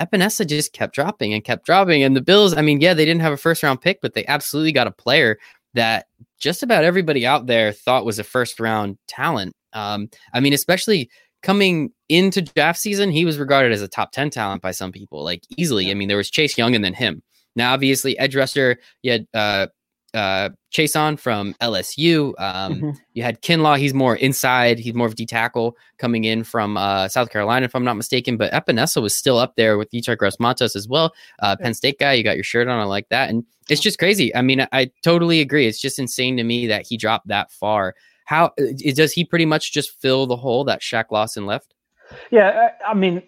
Epenesa 0.00 0.46
just 0.46 0.72
kept 0.72 0.94
dropping 0.94 1.34
and 1.34 1.44
kept 1.44 1.66
dropping. 1.66 2.02
And 2.02 2.16
the 2.16 2.22
Bills, 2.22 2.56
I 2.56 2.62
mean, 2.62 2.80
yeah, 2.80 2.94
they 2.94 3.04
didn't 3.04 3.20
have 3.20 3.32
a 3.32 3.36
first 3.36 3.62
round 3.62 3.80
pick, 3.80 4.00
but 4.00 4.14
they 4.14 4.26
absolutely 4.26 4.72
got 4.72 4.86
a 4.86 4.92
player 4.92 5.38
that 5.74 6.06
just 6.38 6.62
about 6.62 6.84
everybody 6.84 7.26
out 7.26 7.46
there 7.46 7.72
thought 7.72 8.04
was 8.04 8.18
a 8.18 8.24
first 8.24 8.58
round 8.58 8.98
talent. 9.06 9.54
Um, 9.72 10.08
I 10.32 10.40
mean, 10.40 10.52
especially 10.52 11.10
coming 11.42 11.90
into 12.08 12.42
draft 12.42 12.78
season, 12.78 13.10
he 13.10 13.24
was 13.24 13.38
regarded 13.38 13.72
as 13.72 13.82
a 13.82 13.88
top 13.88 14.12
10 14.12 14.30
talent 14.30 14.62
by 14.62 14.72
some 14.72 14.90
people, 14.90 15.22
like 15.22 15.44
easily. 15.56 15.90
I 15.90 15.94
mean, 15.94 16.08
there 16.08 16.16
was 16.16 16.30
Chase 16.30 16.58
Young 16.58 16.74
and 16.74 16.84
then 16.84 16.94
him. 16.94 17.22
Now, 17.56 17.72
obviously, 17.72 18.18
edge 18.18 18.36
rusher, 18.36 18.78
you 19.02 19.12
had 19.12 19.26
uh, 19.34 19.66
uh, 20.14 20.50
Chaisson 20.72 21.18
from 21.18 21.54
LSU. 21.60 22.34
Um, 22.38 22.74
mm-hmm. 22.74 22.90
You 23.14 23.22
had 23.22 23.42
Kinlaw. 23.42 23.78
He's 23.78 23.94
more 23.94 24.16
inside. 24.16 24.78
He's 24.78 24.94
more 24.94 25.06
of 25.06 25.14
D 25.14 25.26
tackle 25.26 25.76
coming 25.98 26.24
in 26.24 26.44
from 26.44 26.76
uh, 26.76 27.08
South 27.08 27.30
Carolina, 27.30 27.64
if 27.64 27.74
I'm 27.74 27.84
not 27.84 27.96
mistaken. 27.96 28.36
But 28.36 28.52
Epenesa 28.52 29.02
was 29.02 29.14
still 29.14 29.38
up 29.38 29.56
there 29.56 29.78
with 29.78 29.90
Yetur 29.90 30.16
Gross-Matos 30.16 30.76
as 30.76 30.88
well. 30.88 31.12
Uh, 31.40 31.56
Penn 31.56 31.74
State 31.74 31.98
guy. 31.98 32.14
You 32.14 32.24
got 32.24 32.36
your 32.36 32.44
shirt 32.44 32.68
on. 32.68 32.78
I 32.78 32.84
like 32.84 33.08
that. 33.08 33.30
And 33.30 33.44
it's 33.68 33.80
just 33.80 33.98
crazy. 33.98 34.34
I 34.34 34.42
mean, 34.42 34.60
I, 34.60 34.68
I 34.72 34.90
totally 35.02 35.40
agree. 35.40 35.66
It's 35.66 35.80
just 35.80 35.98
insane 35.98 36.36
to 36.36 36.44
me 36.44 36.66
that 36.66 36.86
he 36.86 36.96
dropped 36.96 37.28
that 37.28 37.50
far. 37.50 37.94
How 38.24 38.46
uh, 38.46 38.92
does 38.94 39.12
he 39.12 39.24
pretty 39.24 39.46
much 39.46 39.72
just 39.72 40.00
fill 40.00 40.26
the 40.26 40.36
hole 40.36 40.64
that 40.64 40.80
Shaq 40.80 41.06
Lawson 41.10 41.46
left? 41.46 41.74
Yeah, 42.30 42.70
I 42.86 42.94
mean, 42.94 43.22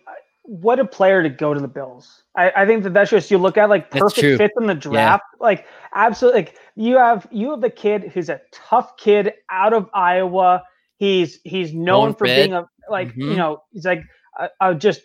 what 0.44 0.80
a 0.80 0.84
player 0.84 1.22
to 1.22 1.28
go 1.28 1.54
to 1.54 1.60
the 1.60 1.68
Bills. 1.68 2.24
I, 2.36 2.52
I 2.56 2.66
think 2.66 2.82
that 2.84 2.94
that's 2.94 3.10
just 3.10 3.30
you 3.30 3.38
look 3.38 3.56
at 3.56 3.68
like 3.68 3.90
perfect 3.90 4.38
fit 4.38 4.50
in 4.58 4.66
the 4.66 4.74
draft. 4.74 5.24
Yeah. 5.34 5.42
Like 5.42 5.66
absolutely, 5.94 6.42
like 6.42 6.58
you 6.74 6.96
have 6.96 7.26
you 7.30 7.50
have 7.50 7.60
the 7.60 7.70
kid 7.70 8.10
who's 8.12 8.28
a 8.28 8.40
tough 8.50 8.96
kid 8.96 9.32
out 9.50 9.72
of 9.72 9.88
Iowa. 9.94 10.64
He's 10.96 11.40
he's 11.44 11.72
known 11.72 12.14
for 12.14 12.24
being 12.24 12.54
a 12.54 12.68
like 12.90 13.08
mm-hmm. 13.08 13.22
you 13.22 13.36
know 13.36 13.62
he's 13.72 13.84
like 13.84 14.02
a, 14.38 14.48
a 14.60 14.74
just 14.74 15.02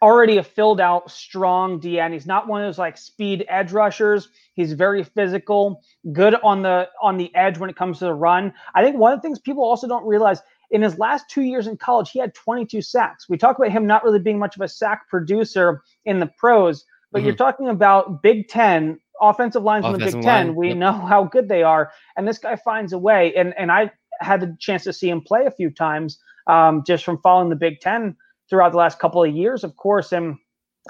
already 0.00 0.36
a 0.36 0.44
filled 0.44 0.80
out 0.80 1.10
strong 1.10 1.80
DN. 1.80 2.12
He's 2.12 2.26
not 2.26 2.46
one 2.46 2.62
of 2.62 2.68
those 2.68 2.78
like 2.78 2.96
speed 2.96 3.44
edge 3.48 3.72
rushers. 3.72 4.28
He's 4.54 4.72
very 4.72 5.02
physical, 5.02 5.82
good 6.12 6.36
on 6.42 6.62
the 6.62 6.88
on 7.02 7.16
the 7.16 7.34
edge 7.34 7.58
when 7.58 7.68
it 7.70 7.76
comes 7.76 7.98
to 7.98 8.04
the 8.04 8.14
run. 8.14 8.52
I 8.74 8.82
think 8.82 8.96
one 8.96 9.12
of 9.12 9.18
the 9.18 9.22
things 9.22 9.40
people 9.40 9.64
also 9.64 9.88
don't 9.88 10.06
realize 10.06 10.40
in 10.70 10.82
his 10.82 10.98
last 10.98 11.28
two 11.30 11.42
years 11.42 11.66
in 11.66 11.76
college, 11.76 12.10
he 12.10 12.18
had 12.18 12.34
22 12.34 12.82
sacks. 12.82 13.28
We 13.28 13.38
talk 13.38 13.58
about 13.58 13.70
him 13.70 13.86
not 13.86 14.04
really 14.04 14.18
being 14.18 14.38
much 14.38 14.56
of 14.56 14.62
a 14.62 14.68
sack 14.68 15.08
producer 15.08 15.82
in 16.04 16.20
the 16.20 16.30
pros, 16.38 16.84
but 17.10 17.18
mm-hmm. 17.18 17.26
you're 17.26 17.36
talking 17.36 17.68
about 17.68 18.22
Big 18.22 18.48
Ten 18.48 18.98
offensive 19.20 19.62
lines 19.62 19.86
in 19.86 19.92
the 19.92 19.98
Big 19.98 20.22
Ten. 20.22 20.54
We 20.54 20.68
yep. 20.68 20.76
know 20.76 20.92
how 20.92 21.24
good 21.24 21.48
they 21.48 21.62
are, 21.62 21.90
and 22.16 22.28
this 22.28 22.38
guy 22.38 22.56
finds 22.56 22.92
a 22.92 22.98
way. 22.98 23.34
And 23.34 23.54
and 23.56 23.72
I 23.72 23.90
had 24.20 24.40
the 24.40 24.56
chance 24.60 24.84
to 24.84 24.92
see 24.92 25.08
him 25.08 25.20
play 25.20 25.46
a 25.46 25.50
few 25.50 25.70
times 25.70 26.18
um, 26.46 26.82
just 26.86 27.04
from 27.04 27.18
following 27.22 27.48
the 27.48 27.56
Big 27.56 27.80
Ten 27.80 28.16
throughout 28.50 28.72
the 28.72 28.78
last 28.78 28.98
couple 28.98 29.22
of 29.22 29.34
years, 29.34 29.64
of 29.64 29.76
course. 29.76 30.12
And 30.12 30.36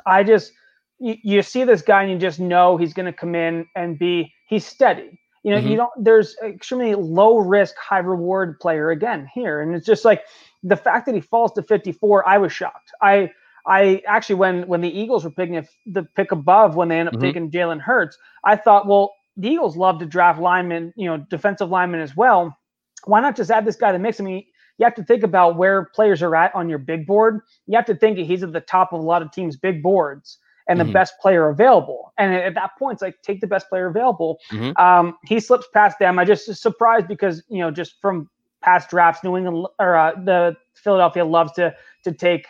I 0.06 0.24
just 0.24 0.52
you, 0.98 1.16
you 1.22 1.42
see 1.42 1.64
this 1.64 1.82
guy 1.82 2.02
and 2.02 2.10
you 2.10 2.18
just 2.18 2.40
know 2.40 2.76
he's 2.76 2.94
going 2.94 3.06
to 3.06 3.12
come 3.12 3.34
in 3.34 3.66
and 3.76 3.98
be 3.98 4.32
he's 4.48 4.66
steady 4.66 5.20
you 5.42 5.50
know, 5.52 5.58
mm-hmm. 5.58 5.68
you 5.68 5.76
don't. 5.76 5.90
There's 5.96 6.36
extremely 6.42 6.94
low 6.94 7.38
risk, 7.38 7.76
high 7.76 7.98
reward 7.98 8.58
player 8.60 8.90
again 8.90 9.28
here, 9.32 9.60
and 9.60 9.74
it's 9.74 9.86
just 9.86 10.04
like 10.04 10.22
the 10.62 10.76
fact 10.76 11.06
that 11.06 11.14
he 11.14 11.20
falls 11.20 11.52
to 11.52 11.62
54. 11.62 12.28
I 12.28 12.38
was 12.38 12.52
shocked. 12.52 12.90
I 13.02 13.30
I 13.66 14.02
actually 14.06 14.36
when 14.36 14.66
when 14.66 14.80
the 14.80 14.88
Eagles 14.88 15.24
were 15.24 15.30
picking 15.30 15.66
the 15.86 16.02
pick 16.16 16.32
above 16.32 16.74
when 16.74 16.88
they 16.88 16.98
ended 16.98 17.14
up 17.14 17.20
mm-hmm. 17.20 17.28
taking 17.28 17.50
Jalen 17.50 17.80
Hurts, 17.80 18.16
I 18.44 18.56
thought, 18.56 18.86
well, 18.86 19.14
the 19.36 19.48
Eagles 19.48 19.76
love 19.76 19.98
to 20.00 20.06
draft 20.06 20.40
linemen, 20.40 20.92
you 20.96 21.06
know, 21.06 21.18
defensive 21.30 21.70
linemen 21.70 22.00
as 22.00 22.16
well. 22.16 22.56
Why 23.04 23.20
not 23.20 23.36
just 23.36 23.50
add 23.50 23.64
this 23.64 23.76
guy 23.76 23.92
to 23.92 23.98
the 23.98 24.02
mix? 24.02 24.20
I 24.20 24.24
mean, 24.24 24.44
you 24.78 24.84
have 24.84 24.94
to 24.94 25.04
think 25.04 25.22
about 25.22 25.56
where 25.56 25.84
players 25.94 26.22
are 26.22 26.34
at 26.34 26.54
on 26.54 26.68
your 26.68 26.78
big 26.78 27.06
board. 27.06 27.40
You 27.66 27.76
have 27.76 27.86
to 27.86 27.94
think 27.94 28.18
he's 28.18 28.42
at 28.42 28.52
the 28.52 28.60
top 28.60 28.92
of 28.92 29.00
a 29.00 29.02
lot 29.02 29.22
of 29.22 29.30
teams' 29.30 29.56
big 29.56 29.82
boards. 29.82 30.38
And 30.68 30.78
the 30.78 30.84
mm-hmm. 30.84 30.92
best 30.92 31.14
player 31.20 31.48
available. 31.48 32.12
And 32.18 32.34
at 32.34 32.54
that 32.54 32.78
point, 32.78 32.94
it's 32.94 33.02
like 33.02 33.20
take 33.22 33.40
the 33.40 33.46
best 33.46 33.68
player 33.68 33.86
available. 33.86 34.38
Mm-hmm. 34.52 34.80
Um, 34.80 35.16
he 35.24 35.40
slips 35.40 35.66
past 35.72 35.98
them. 35.98 36.18
I 36.18 36.24
just 36.24 36.54
surprised 36.56 37.08
because 37.08 37.42
you 37.48 37.58
know 37.58 37.70
just 37.70 38.00
from 38.00 38.28
past 38.62 38.90
drafts, 38.90 39.24
New 39.24 39.36
England 39.36 39.66
or 39.78 39.96
uh, 39.96 40.12
the 40.24 40.56
Philadelphia 40.74 41.24
loves 41.24 41.52
to 41.52 41.74
to 42.04 42.12
take 42.12 42.46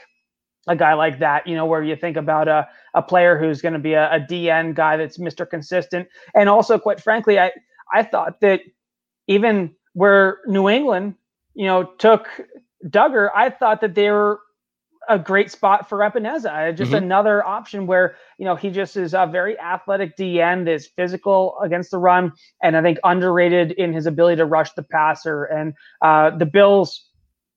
a 0.68 0.76
guy 0.76 0.92
like 0.92 1.18
that, 1.18 1.46
you 1.46 1.56
know, 1.56 1.64
where 1.64 1.82
you 1.82 1.96
think 1.96 2.16
about 2.16 2.46
a, 2.46 2.68
a 2.94 3.02
player 3.02 3.38
who's 3.38 3.62
going 3.62 3.72
to 3.72 3.78
be 3.78 3.94
a, 3.94 4.12
a, 4.12 4.20
DN 4.20 4.74
guy 4.74 4.98
that's 4.98 5.16
Mr. 5.16 5.48
Consistent. 5.48 6.06
And 6.34 6.48
also, 6.48 6.78
quite 6.78 7.00
frankly, 7.00 7.38
I, 7.38 7.50
I 7.92 8.02
thought 8.02 8.40
that 8.42 8.60
even 9.26 9.74
where 9.94 10.40
New 10.46 10.68
England, 10.68 11.14
you 11.54 11.66
know, 11.66 11.84
took 11.84 12.28
Dugger, 12.86 13.30
I 13.34 13.50
thought 13.50 13.80
that 13.80 13.94
they 13.94 14.10
were 14.10 14.40
a 15.08 15.18
great 15.18 15.50
spot 15.50 15.88
for 15.88 15.98
Epenesa. 15.98 16.76
Just 16.76 16.92
mm-hmm. 16.92 17.04
another 17.04 17.44
option 17.44 17.86
where, 17.86 18.16
you 18.38 18.44
know, 18.44 18.54
he 18.54 18.70
just 18.70 18.96
is 18.96 19.14
a 19.14 19.28
very 19.30 19.58
athletic 19.58 20.16
DN, 20.16 20.68
is 20.68 20.86
physical 20.86 21.58
against 21.62 21.90
the 21.90 21.98
run, 21.98 22.32
and 22.62 22.76
I 22.76 22.82
think 22.82 22.98
underrated 23.04 23.72
in 23.72 23.92
his 23.92 24.06
ability 24.06 24.36
to 24.36 24.44
rush 24.44 24.72
the 24.72 24.82
passer. 24.82 25.44
And 25.44 25.74
uh, 26.02 26.36
the 26.36 26.46
Bills 26.46 27.08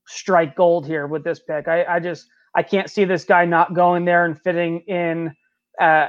strike 0.08 0.56
gold 0.56 0.88
here 0.88 1.08
with 1.08 1.24
this 1.24 1.40
pick. 1.40 1.68
I, 1.68 1.86
I 1.86 2.00
just 2.00 2.28
I 2.56 2.64
can't 2.64 2.90
see 2.90 3.06
this 3.06 3.24
guy 3.24 3.46
not 3.46 3.74
going 3.74 4.06
there 4.06 4.26
and 4.26 4.40
fitting 4.40 4.82
in 4.82 5.36
uh, 5.80 6.08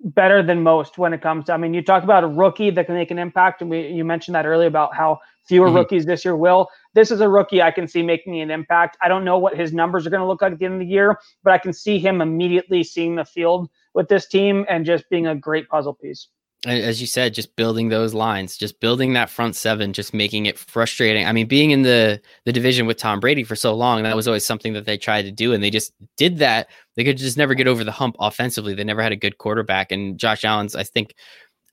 better 0.00 0.42
than 0.42 0.62
most 0.62 0.98
when 0.98 1.12
it 1.12 1.20
comes 1.20 1.46
to. 1.46 1.52
I 1.52 1.56
mean, 1.56 1.74
you 1.74 1.82
talk 1.82 2.02
about 2.02 2.24
a 2.24 2.28
rookie 2.28 2.70
that 2.70 2.86
can 2.86 2.94
make 2.94 3.10
an 3.10 3.18
impact, 3.18 3.60
and 3.60 3.70
we 3.70 3.88
you 3.88 4.04
mentioned 4.04 4.34
that 4.34 4.46
earlier 4.46 4.68
about 4.68 4.94
how 4.94 5.20
fewer 5.46 5.66
mm-hmm. 5.66 5.76
rookies 5.76 6.06
this 6.06 6.24
year 6.24 6.36
will. 6.36 6.68
This 6.94 7.10
is 7.10 7.20
a 7.20 7.28
rookie 7.28 7.62
I 7.62 7.70
can 7.70 7.86
see 7.86 8.02
making 8.02 8.40
an 8.40 8.50
impact. 8.50 8.96
I 9.02 9.08
don't 9.08 9.24
know 9.24 9.38
what 9.38 9.56
his 9.56 9.72
numbers 9.72 10.06
are 10.06 10.10
going 10.10 10.20
to 10.20 10.26
look 10.26 10.42
like 10.42 10.52
at 10.52 10.58
the 10.58 10.64
end 10.64 10.74
of 10.74 10.80
the 10.80 10.86
year, 10.86 11.18
but 11.42 11.52
I 11.52 11.58
can 11.58 11.72
see 11.72 11.98
him 11.98 12.20
immediately 12.20 12.82
seeing 12.82 13.16
the 13.16 13.24
field 13.24 13.68
with 13.94 14.08
this 14.08 14.26
team 14.26 14.64
and 14.68 14.86
just 14.86 15.08
being 15.10 15.26
a 15.26 15.34
great 15.34 15.68
puzzle 15.68 15.94
piece 15.94 16.28
as 16.64 17.00
you 17.00 17.06
said, 17.06 17.34
just 17.34 17.56
building 17.56 17.88
those 17.88 18.14
lines, 18.14 18.56
just 18.56 18.78
building 18.78 19.14
that 19.14 19.30
front 19.30 19.56
seven, 19.56 19.92
just 19.92 20.14
making 20.14 20.46
it 20.46 20.58
frustrating. 20.58 21.26
I 21.26 21.32
mean, 21.32 21.48
being 21.48 21.72
in 21.72 21.82
the 21.82 22.20
the 22.44 22.52
division 22.52 22.86
with 22.86 22.98
Tom 22.98 23.18
Brady 23.18 23.42
for 23.42 23.56
so 23.56 23.74
long, 23.74 24.02
that 24.04 24.14
was 24.14 24.28
always 24.28 24.44
something 24.44 24.72
that 24.74 24.86
they 24.86 24.96
tried 24.96 25.22
to 25.22 25.32
do, 25.32 25.52
and 25.52 25.62
they 25.62 25.70
just 25.70 25.92
did 26.16 26.38
that. 26.38 26.68
They 26.94 27.04
could 27.04 27.16
just 27.16 27.36
never 27.36 27.54
get 27.54 27.66
over 27.66 27.82
the 27.82 27.90
hump 27.90 28.16
offensively. 28.20 28.74
They 28.74 28.84
never 28.84 29.02
had 29.02 29.12
a 29.12 29.16
good 29.16 29.38
quarterback, 29.38 29.90
and 29.90 30.18
Josh 30.18 30.44
Allen's, 30.44 30.76
I 30.76 30.84
think, 30.84 31.14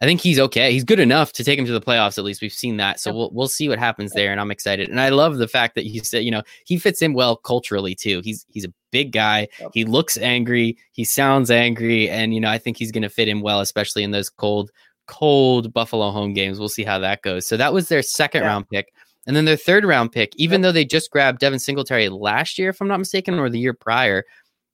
I 0.01 0.05
think 0.05 0.21
he's 0.21 0.39
okay. 0.39 0.71
He's 0.71 0.85
good 0.85 0.99
enough 0.99 1.33
to 1.33 1.43
take 1.43 1.59
him 1.59 1.65
to 1.65 1.73
the 1.73 1.81
playoffs. 1.81 2.17
At 2.17 2.23
least 2.23 2.41
we've 2.41 2.53
seen 2.53 2.77
that. 2.77 2.99
So 3.01 3.13
we'll 3.13 3.31
we'll 3.31 3.49
see 3.49 3.67
what 3.67 3.79
happens 3.79 4.13
there. 4.13 4.31
And 4.31 4.39
I'm 4.39 4.51
excited. 4.51 4.87
And 4.87 5.01
I 5.01 5.09
love 5.09 5.37
the 5.37 5.47
fact 5.47 5.75
that 5.75 5.85
he 5.85 5.99
said, 5.99 6.23
you 6.23 6.31
know, 6.31 6.43
he 6.65 6.77
fits 6.77 7.01
in 7.01 7.13
well 7.13 7.35
culturally 7.35 7.95
too. 7.95 8.21
He's 8.23 8.45
he's 8.49 8.65
a 8.65 8.73
big 8.91 9.11
guy. 9.11 9.49
He 9.73 9.83
looks 9.83 10.17
angry. 10.17 10.77
He 10.93 11.03
sounds 11.03 11.51
angry, 11.51 12.09
and 12.09 12.33
you 12.33 12.39
know, 12.39 12.49
I 12.49 12.57
think 12.57 12.77
he's 12.77 12.91
going 12.91 13.03
to 13.03 13.09
fit 13.09 13.27
in 13.27 13.41
well, 13.41 13.59
especially 13.59 14.03
in 14.03 14.11
those 14.11 14.29
cold 14.29 14.71
cold 15.07 15.73
Buffalo 15.73 16.11
home 16.11 16.33
games. 16.33 16.59
We'll 16.59 16.69
see 16.69 16.83
how 16.83 16.99
that 16.99 17.21
goes. 17.21 17.45
So 17.45 17.57
that 17.57 17.73
was 17.73 17.89
their 17.89 18.01
second 18.01 18.43
yeah. 18.43 18.47
round 18.47 18.69
pick. 18.69 18.93
And 19.27 19.35
then 19.35 19.45
their 19.45 19.57
third 19.57 19.83
round 19.83 20.11
pick, 20.11 20.33
even 20.37 20.61
though 20.61 20.71
they 20.71 20.85
just 20.85 21.11
grabbed 21.11 21.39
Devin 21.39 21.59
Singletary 21.59 22.09
last 22.09 22.57
year, 22.57 22.69
if 22.69 22.81
I'm 22.81 22.87
not 22.87 22.99
mistaken, 22.99 23.37
or 23.37 23.49
the 23.49 23.59
year 23.59 23.73
prior, 23.73 24.23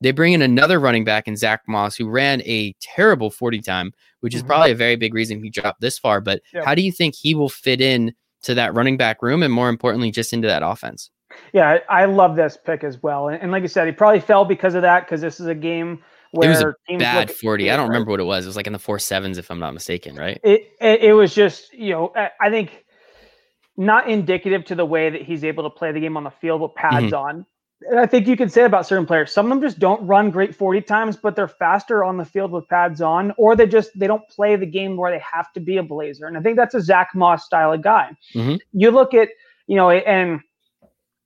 they 0.02 0.12
bring 0.12 0.34
in 0.34 0.42
another 0.42 0.80
running 0.80 1.04
back 1.04 1.28
in 1.28 1.36
Zach 1.36 1.62
Moss, 1.68 1.96
who 1.96 2.10
ran 2.10 2.42
a 2.42 2.74
terrible 2.82 3.30
40 3.30 3.62
time, 3.62 3.94
which 4.20 4.36
is 4.36 4.42
mm-hmm. 4.42 4.48
probably 4.48 4.72
a 4.72 4.76
very 4.76 4.96
big 4.96 5.14
reason 5.14 5.42
he 5.42 5.50
dropped 5.50 5.82
this 5.82 5.98
far. 5.98 6.22
But 6.22 6.42
yeah. 6.54 6.66
how 6.66 6.76
do 6.76 6.82
you 6.82 6.92
think 6.92 7.16
he 7.16 7.36
will 7.36 7.50
fit 7.50 7.82
in 7.82 8.14
to 8.44 8.54
that 8.54 8.74
running 8.74 8.98
back 8.98 9.22
room 9.22 9.42
and 9.42 9.54
more 9.54 9.70
importantly, 9.70 10.12
just 10.12 10.34
into 10.34 10.48
that 10.48 10.64
offense? 10.64 11.10
Yeah, 11.54 11.80
I 11.90 12.06
love 12.06 12.36
this 12.36 12.58
pick 12.64 12.84
as 12.84 13.02
well. 13.02 13.30
And, 13.30 13.42
and 13.42 13.52
like 13.52 13.64
I 13.64 13.68
said, 13.68 13.88
he 13.88 13.94
probably 13.94 14.20
fell 14.20 14.46
because 14.46 14.76
of 14.76 14.82
that, 14.84 15.06
because 15.06 15.22
this 15.22 15.40
is 15.40 15.48
a 15.48 15.56
game 15.56 16.02
where 16.32 16.50
it 16.50 16.54
was 16.54 16.62
a 16.90 16.98
bad 16.98 17.32
40. 17.32 17.72
I 17.72 17.78
don't 17.78 17.88
remember 17.88 18.12
what 18.12 18.20
it 18.20 18.26
was. 18.26 18.46
It 18.46 18.50
was 18.50 18.56
like 18.56 18.68
in 18.68 18.74
the 18.74 18.80
four 18.80 19.00
sevens, 19.00 19.38
if 19.38 19.50
I'm 19.50 19.60
not 19.60 19.74
mistaken, 19.74 20.16
right? 20.16 20.40
It, 20.44 20.72
it, 20.80 21.02
it 21.02 21.14
was 21.14 21.34
just, 21.34 21.74
you 21.74 21.92
know, 21.92 22.14
I 22.40 22.50
think 22.50 22.86
not 23.78 24.10
indicative 24.10 24.66
to 24.66 24.76
the 24.76 24.86
way 24.86 25.10
that 25.10 25.22
he's 25.22 25.44
able 25.44 25.64
to 25.64 25.70
play 25.70 25.92
the 25.92 26.00
game 26.00 26.18
on 26.18 26.24
the 26.24 26.32
field 26.32 26.62
with 26.62 26.76
pads 26.76 27.08
mm-hmm. 27.08 27.16
on 27.16 27.46
I 27.94 28.06
think 28.06 28.28
you 28.28 28.38
can 28.38 28.50
say 28.50 28.64
about 28.64 28.88
certain 28.88 29.06
players. 29.06 29.32
Some 29.32 29.46
of 29.46 29.50
them 29.50 29.62
just 29.62 29.80
don't 29.80 30.06
run 30.06 30.32
great 30.32 30.56
40 30.56 30.82
times, 30.82 31.18
but 31.18 31.36
they're 31.36 31.48
faster 31.48 32.04
on 32.04 32.18
the 32.18 32.26
field 32.26 32.52
with 32.52 32.68
pads 32.68 33.02
on, 33.02 33.34
or 33.38 33.56
they 33.56 33.68
just 33.68 33.98
they 33.98 34.08
don't 34.08 34.28
play 34.30 34.56
the 34.56 34.66
game 34.66 34.98
where 34.98 35.12
they 35.12 35.20
have 35.20 35.52
to 35.54 35.60
be 35.60 35.78
a 35.78 35.84
blazer. 35.84 36.26
And 36.26 36.38
I 36.38 36.42
think 36.42 36.58
that's 36.58 36.74
a 36.74 36.82
Zach 36.82 37.10
Moss 37.14 37.46
style 37.46 37.74
of 37.74 37.82
guy. 37.82 38.12
Mm-hmm. 38.34 38.56
You 38.74 38.92
look 38.92 39.14
at, 39.14 39.30
you 39.68 39.76
know, 39.76 39.90
and 39.90 40.42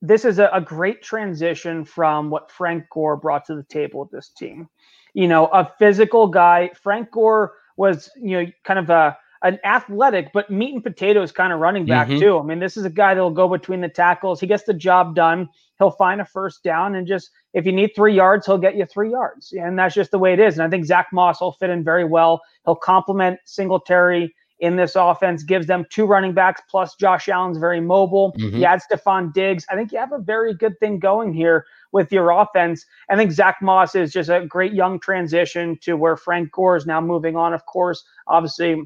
this 0.02 0.24
is 0.24 0.38
a, 0.38 0.48
a, 0.52 0.60
great 0.60 1.02
transition 1.02 1.84
from 1.84 2.30
what 2.30 2.50
Frank 2.50 2.84
Gore 2.90 3.16
brought 3.16 3.44
to 3.46 3.54
the 3.54 3.64
table 3.64 4.00
with 4.00 4.10
this 4.10 4.30
team. 4.30 4.68
You 5.12 5.28
know, 5.28 5.46
a 5.46 5.70
physical 5.78 6.26
guy. 6.26 6.70
Frank 6.82 7.10
Gore 7.10 7.52
was, 7.76 8.10
you 8.16 8.42
know, 8.42 8.50
kind 8.64 8.78
of 8.78 8.90
a 8.90 9.16
an 9.42 9.58
athletic 9.64 10.32
but 10.34 10.50
meat 10.50 10.74
and 10.74 10.82
potatoes 10.82 11.32
kind 11.32 11.52
of 11.52 11.60
running 11.60 11.86
back 11.86 12.08
mm-hmm. 12.08 12.20
too. 12.20 12.38
I 12.38 12.42
mean, 12.42 12.58
this 12.58 12.76
is 12.76 12.84
a 12.84 12.90
guy 12.90 13.14
that'll 13.14 13.30
go 13.30 13.48
between 13.48 13.80
the 13.80 13.88
tackles. 13.88 14.40
He 14.40 14.46
gets 14.46 14.64
the 14.64 14.74
job 14.74 15.14
done. 15.14 15.48
He'll 15.80 15.90
find 15.90 16.20
a 16.20 16.26
first 16.26 16.62
down 16.62 16.94
and 16.94 17.06
just 17.06 17.30
if 17.54 17.66
you 17.66 17.72
need 17.72 17.92
three 17.96 18.14
yards, 18.14 18.46
he'll 18.46 18.58
get 18.58 18.76
you 18.76 18.84
three 18.84 19.10
yards. 19.10 19.52
And 19.52 19.78
that's 19.78 19.94
just 19.94 20.10
the 20.10 20.18
way 20.18 20.34
it 20.34 20.38
is. 20.38 20.54
And 20.54 20.62
I 20.62 20.68
think 20.68 20.84
Zach 20.84 21.08
Moss 21.12 21.40
will 21.40 21.52
fit 21.52 21.70
in 21.70 21.82
very 21.82 22.04
well. 22.04 22.42
He'll 22.66 22.76
complement 22.76 23.40
Singletary 23.46 24.32
in 24.60 24.76
this 24.76 24.94
offense, 24.94 25.42
gives 25.42 25.66
them 25.66 25.86
two 25.90 26.04
running 26.04 26.34
backs 26.34 26.60
plus 26.70 26.94
Josh 26.96 27.28
Allen's 27.30 27.56
very 27.56 27.80
mobile. 27.80 28.34
Mm-hmm. 28.38 28.58
You 28.58 28.64
add 28.66 28.80
Stefon 28.82 29.32
Diggs. 29.32 29.64
I 29.70 29.74
think 29.74 29.90
you 29.90 29.98
have 29.98 30.12
a 30.12 30.18
very 30.18 30.54
good 30.54 30.78
thing 30.80 30.98
going 30.98 31.32
here 31.32 31.64
with 31.92 32.12
your 32.12 32.30
offense. 32.30 32.84
I 33.08 33.16
think 33.16 33.32
Zach 33.32 33.56
Moss 33.62 33.94
is 33.94 34.12
just 34.12 34.28
a 34.28 34.44
great 34.46 34.74
young 34.74 35.00
transition 35.00 35.78
to 35.80 35.94
where 35.94 36.16
Frank 36.16 36.52
Gore 36.52 36.76
is 36.76 36.84
now 36.84 37.00
moving 37.00 37.36
on. 37.36 37.54
Of 37.54 37.64
course, 37.64 38.04
obviously 38.26 38.82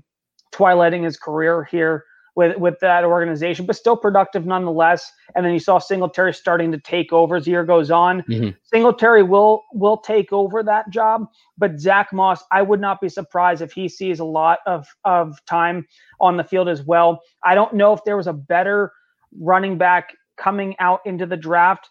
twilighting 0.53 1.03
his 1.03 1.16
career 1.16 1.64
here 1.64 2.05
with 2.37 2.57
with 2.57 2.78
that 2.80 3.05
organization, 3.05 3.66
but 3.66 3.76
still 3.76 3.97
productive 3.97 4.47
nonetheless. 4.47 5.11
And 5.35 5.45
then 5.45 5.53
you 5.53 5.59
saw 5.59 5.78
Singletary 5.78 6.35
starting 6.35 6.72
to 6.72 6.78
take 6.78 7.12
over 7.12 7.37
as 7.37 7.45
the 7.45 7.53
year 7.53 7.64
goes 7.64 7.91
on. 7.91 8.22
Mm-hmm. 8.22 8.51
Singletary 8.62 9.22
will 9.22 9.62
will 9.72 9.99
take 9.99 10.32
over 10.32 10.62
that 10.62 10.91
job, 10.91 11.26
but 11.57 11.78
Zach 11.78 12.12
Moss, 12.12 12.43
I 12.51 12.62
would 12.62 12.80
not 12.80 13.01
be 13.01 13.09
surprised 13.09 13.62
if 13.62 13.72
he 13.72 13.89
sees 13.89 14.20
a 14.20 14.24
lot 14.24 14.59
of 14.66 14.87
of 15.05 15.45
time 15.47 15.87
on 16.20 16.37
the 16.37 16.45
field 16.45 16.68
as 16.68 16.82
well. 16.82 17.20
I 17.45 17.55
don't 17.55 17.74
know 17.74 17.93
if 17.93 18.05
there 18.05 18.16
was 18.16 18.26
a 18.26 18.32
better 18.32 18.93
running 19.39 19.78
back 19.78 20.14
coming 20.37 20.74
out 20.78 21.01
into 21.05 21.26
the 21.26 21.37
draft 21.37 21.89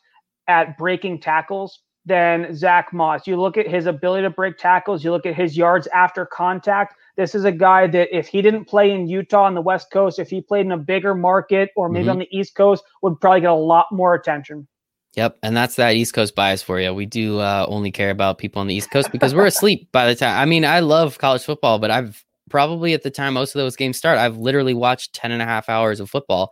at 0.47 0.77
breaking 0.77 1.21
tackles 1.21 1.79
than 2.05 2.53
Zach 2.53 2.91
Moss. 2.91 3.27
You 3.27 3.39
look 3.39 3.57
at 3.57 3.67
his 3.67 3.85
ability 3.85 4.23
to 4.23 4.29
break 4.29 4.57
tackles, 4.57 5.03
you 5.03 5.11
look 5.11 5.25
at 5.25 5.35
his 5.35 5.55
yards 5.55 5.87
after 5.87 6.25
contact. 6.25 6.95
This 7.15 7.35
is 7.35 7.45
a 7.45 7.51
guy 7.51 7.87
that 7.87 8.15
if 8.15 8.27
he 8.27 8.41
didn't 8.41 8.65
play 8.65 8.91
in 8.91 9.07
Utah 9.07 9.43
on 9.43 9.53
the 9.53 9.61
West 9.61 9.91
Coast, 9.91 10.19
if 10.19 10.29
he 10.29 10.41
played 10.41 10.65
in 10.65 10.71
a 10.71 10.77
bigger 10.77 11.13
market 11.13 11.69
or 11.75 11.89
maybe 11.89 12.03
mm-hmm. 12.03 12.11
on 12.11 12.19
the 12.19 12.27
East 12.37 12.55
Coast, 12.55 12.83
would 13.01 13.19
probably 13.21 13.41
get 13.41 13.51
a 13.51 13.55
lot 13.55 13.85
more 13.91 14.15
attention. 14.15 14.67
Yep, 15.15 15.37
and 15.43 15.55
that's 15.55 15.75
that 15.75 15.93
East 15.93 16.15
Coast 16.15 16.33
bias 16.35 16.63
for 16.63 16.79
you. 16.79 16.91
We 16.91 17.05
do 17.05 17.39
uh, 17.39 17.67
only 17.69 17.91
care 17.91 18.09
about 18.09 18.39
people 18.39 18.61
on 18.61 18.67
the 18.67 18.73
East 18.73 18.89
Coast 18.89 19.11
because 19.11 19.35
we're 19.35 19.45
asleep 19.45 19.87
by 19.91 20.07
the 20.07 20.15
time. 20.15 20.39
I 20.39 20.45
mean, 20.45 20.65
I 20.65 20.79
love 20.79 21.19
college 21.19 21.43
football, 21.43 21.77
but 21.77 21.91
I've 21.91 22.25
probably 22.49 22.93
at 22.93 23.03
the 23.03 23.11
time 23.11 23.35
most 23.35 23.53
of 23.53 23.59
those 23.59 23.75
games 23.75 23.97
start, 23.97 24.17
I've 24.17 24.37
literally 24.37 24.73
watched 24.73 25.13
10 25.13 25.31
and 25.31 25.41
a 25.41 25.45
half 25.45 25.69
hours 25.69 25.99
of 25.99 26.09
football 26.09 26.51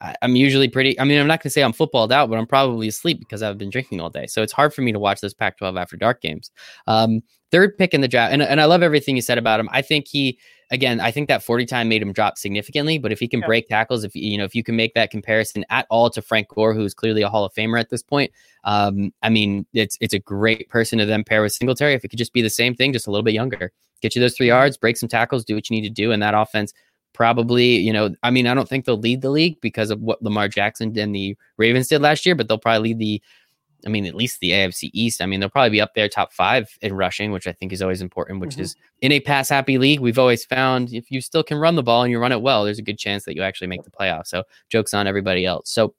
I, 0.00 0.14
am 0.22 0.36
usually 0.36 0.68
pretty. 0.68 0.98
I 1.00 1.04
mean, 1.04 1.20
I'm 1.20 1.26
not 1.26 1.40
going 1.40 1.48
to 1.48 1.50
say 1.50 1.62
I'm 1.62 1.72
footballed 1.72 2.12
out, 2.12 2.30
but 2.30 2.38
I'm 2.38 2.46
probably 2.46 2.88
asleep 2.88 3.18
because 3.18 3.42
I've 3.42 3.58
been 3.58 3.70
drinking 3.70 4.00
all 4.00 4.10
day. 4.10 4.26
So 4.26 4.42
it's 4.42 4.52
hard 4.52 4.72
for 4.72 4.82
me 4.82 4.92
to 4.92 4.98
watch 4.98 5.20
those 5.20 5.34
Pac-12 5.34 5.80
after 5.80 5.96
dark 5.96 6.20
games. 6.20 6.50
Um, 6.86 7.20
third 7.50 7.76
pick 7.78 7.94
in 7.94 8.00
the 8.00 8.08
draft, 8.08 8.32
and, 8.32 8.42
and 8.42 8.60
I 8.60 8.64
love 8.66 8.82
everything 8.82 9.16
you 9.16 9.22
said 9.22 9.38
about 9.38 9.60
him. 9.60 9.68
I 9.72 9.82
think 9.82 10.08
he, 10.08 10.38
again, 10.70 11.00
I 11.00 11.10
think 11.10 11.28
that 11.28 11.42
40 11.42 11.66
time 11.66 11.88
made 11.88 12.02
him 12.02 12.12
drop 12.12 12.38
significantly. 12.38 12.98
But 12.98 13.12
if 13.12 13.18
he 13.18 13.28
can 13.28 13.40
yeah. 13.40 13.46
break 13.46 13.68
tackles, 13.68 14.04
if 14.04 14.14
you 14.14 14.38
know, 14.38 14.44
if 14.44 14.54
you 14.54 14.62
can 14.62 14.76
make 14.76 14.94
that 14.94 15.10
comparison 15.10 15.64
at 15.70 15.86
all 15.90 16.10
to 16.10 16.22
Frank 16.22 16.48
Gore, 16.48 16.74
who's 16.74 16.94
clearly 16.94 17.22
a 17.22 17.28
Hall 17.28 17.44
of 17.44 17.52
Famer 17.54 17.80
at 17.80 17.90
this 17.90 18.02
point, 18.02 18.32
um, 18.64 19.12
I 19.22 19.30
mean, 19.30 19.66
it's 19.72 19.96
it's 20.00 20.14
a 20.14 20.18
great 20.18 20.68
person 20.68 20.98
to 20.98 21.06
then 21.06 21.24
pair 21.24 21.42
with 21.42 21.52
Singletary. 21.52 21.94
If 21.94 22.04
it 22.04 22.08
could 22.08 22.18
just 22.18 22.32
be 22.32 22.42
the 22.42 22.50
same 22.50 22.74
thing, 22.74 22.92
just 22.92 23.06
a 23.06 23.10
little 23.10 23.24
bit 23.24 23.34
younger, 23.34 23.72
get 24.02 24.14
you 24.14 24.20
those 24.20 24.36
three 24.36 24.48
yards, 24.48 24.76
break 24.76 24.96
some 24.96 25.08
tackles, 25.08 25.44
do 25.44 25.54
what 25.54 25.68
you 25.70 25.76
need 25.76 25.88
to 25.88 25.94
do, 25.94 26.12
and 26.12 26.22
that 26.22 26.34
offense 26.34 26.72
probably, 27.18 27.76
you 27.76 27.92
know, 27.92 28.14
I 28.22 28.30
mean, 28.30 28.46
I 28.46 28.54
don't 28.54 28.68
think 28.68 28.84
they'll 28.84 28.96
lead 28.96 29.22
the 29.22 29.30
league 29.30 29.60
because 29.60 29.90
of 29.90 30.00
what 30.00 30.22
Lamar 30.22 30.46
Jackson 30.46 30.96
and 30.96 31.12
the 31.12 31.36
Ravens 31.56 31.88
did 31.88 32.00
last 32.00 32.24
year, 32.24 32.36
but 32.36 32.46
they'll 32.46 32.58
probably 32.58 32.90
lead 32.90 32.98
the, 33.00 33.22
I 33.86 33.90
mean, 33.90 34.06
at 34.06 34.14
least 34.14 34.40
the 34.40 34.50
AFC 34.50 34.90
East. 34.92 35.22
I 35.22 35.26
mean, 35.26 35.40
they'll 35.40 35.48
probably 35.48 35.70
be 35.70 35.80
up 35.80 35.94
there 35.94 36.08
top 36.08 36.32
five 36.32 36.68
in 36.82 36.94
rushing, 36.94 37.30
which 37.30 37.46
I 37.46 37.52
think 37.52 37.72
is 37.72 37.80
always 37.80 38.02
important, 38.02 38.40
which 38.40 38.52
mm-hmm. 38.52 38.62
is 38.62 38.76
in 39.00 39.12
a 39.12 39.20
pass 39.20 39.48
happy 39.48 39.78
league. 39.78 40.00
We've 40.00 40.18
always 40.18 40.44
found 40.44 40.92
if 40.92 41.10
you 41.10 41.20
still 41.20 41.44
can 41.44 41.58
run 41.58 41.76
the 41.76 41.82
ball 41.82 42.02
and 42.02 42.10
you 42.10 42.18
run 42.18 42.32
it 42.32 42.42
well, 42.42 42.64
there's 42.64 42.80
a 42.80 42.82
good 42.82 42.98
chance 42.98 43.24
that 43.24 43.36
you 43.36 43.42
actually 43.42 43.68
make 43.68 43.84
the 43.84 43.90
playoffs. 43.90 44.28
So, 44.28 44.42
jokes 44.68 44.94
on 44.94 45.06
everybody 45.06 45.46
else. 45.46 45.70
So, 45.70 45.94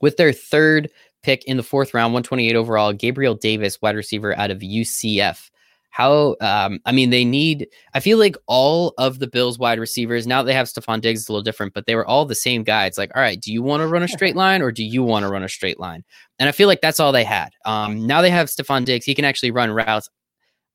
with 0.00 0.16
their 0.16 0.32
third 0.32 0.90
pick 1.22 1.44
in 1.44 1.56
the 1.56 1.62
fourth 1.62 1.94
round, 1.94 2.12
128 2.12 2.56
overall, 2.56 2.92
Gabriel 2.92 3.34
Davis, 3.34 3.80
wide 3.80 3.96
receiver 3.96 4.36
out 4.36 4.50
of 4.50 4.58
UCF 4.58 5.50
how 5.90 6.36
um, 6.40 6.78
I 6.84 6.92
mean 6.92 7.10
they 7.10 7.24
need 7.24 7.68
I 7.94 8.00
feel 8.00 8.18
like 8.18 8.36
all 8.46 8.94
of 8.98 9.18
the 9.18 9.26
Bills 9.26 9.58
wide 9.58 9.78
receivers 9.78 10.26
now 10.26 10.42
they 10.42 10.54
have 10.54 10.66
Stefon 10.66 11.00
Diggs 11.00 11.28
a 11.28 11.32
little 11.32 11.42
different 11.42 11.74
but 11.74 11.86
they 11.86 11.94
were 11.94 12.06
all 12.06 12.24
the 12.24 12.34
same 12.34 12.62
guy 12.62 12.86
it's 12.86 12.98
like 12.98 13.10
all 13.14 13.22
right 13.22 13.40
do 13.40 13.52
you 13.52 13.62
want 13.62 13.80
to 13.80 13.86
run 13.86 14.02
a 14.02 14.08
straight 14.08 14.36
line 14.44 14.62
or 14.62 14.70
do 14.70 14.84
you 14.84 15.02
want 15.02 15.24
to 15.24 15.30
run 15.30 15.42
a 15.42 15.48
straight 15.48 15.80
line 15.80 16.04
and 16.38 16.48
I 16.48 16.52
feel 16.52 16.68
like 16.68 16.80
that's 16.80 17.00
all 17.00 17.12
they 17.12 17.24
had 17.24 17.50
um, 17.64 18.06
now 18.06 18.20
they 18.20 18.30
have 18.30 18.48
Stefon 18.48 18.84
Diggs 18.84 19.06
he 19.06 19.14
can 19.14 19.24
actually 19.24 19.50
run 19.50 19.70
routes 19.70 20.10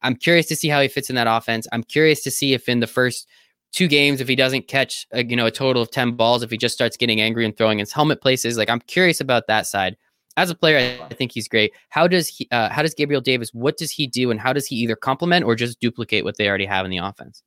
I'm 0.02 0.16
curious 0.16 0.48
to 0.48 0.56
see 0.56 0.68
how 0.68 0.82
he 0.82 0.88
fits 0.88 1.10
in 1.10 1.16
that 1.16 1.28
offense. 1.28 1.68
I'm 1.72 1.84
curious 1.84 2.24
to 2.24 2.32
see 2.32 2.54
if 2.54 2.68
in 2.68 2.80
the 2.80 2.88
first 2.88 3.28
two 3.72 3.88
games, 3.88 4.20
if 4.20 4.28
he 4.28 4.36
doesn't 4.36 4.68
catch, 4.68 5.08
a, 5.12 5.24
you 5.24 5.36
know, 5.36 5.46
a 5.46 5.52
total 5.52 5.82
of 5.82 5.92
10 5.92 6.14
balls, 6.14 6.44
if 6.44 6.52
he 6.52 6.58
just 6.58 6.76
starts 6.76 6.98
getting 6.98 7.22
angry 7.22 7.46
and 7.46 7.56
throwing 7.56 7.80
his 7.80 7.92
helmet 7.92 8.22
places, 8.22 8.58
like 8.58 8.70
I'm 8.70 8.82
curious 8.82 9.22
about 9.22 9.48
that 9.48 9.68
side. 9.68 9.96
As 10.38 10.50
a 10.50 10.56
player, 10.56 10.98
I 11.04 11.14
think 11.14 11.32
he's 11.32 11.48
great. 11.48 11.74
How 11.90 12.08
does 12.08 12.28
he, 12.28 12.48
uh, 12.52 12.70
how 12.70 12.82
does 12.82 12.94
Gabriel 12.94 13.22
Davis, 13.22 13.54
what 13.54 13.78
does 13.78 13.92
he 13.92 14.08
do 14.08 14.32
and 14.32 14.40
how 14.40 14.54
does 14.54 14.66
he 14.66 14.76
either 14.78 14.96
complement 14.96 15.46
or 15.46 15.56
just 15.56 15.80
duplicate 15.80 16.24
what 16.24 16.38
they 16.38 16.48
already 16.48 16.66
have 16.66 16.86
in 16.86 16.92
the 16.92 16.98
offense? 16.98 17.44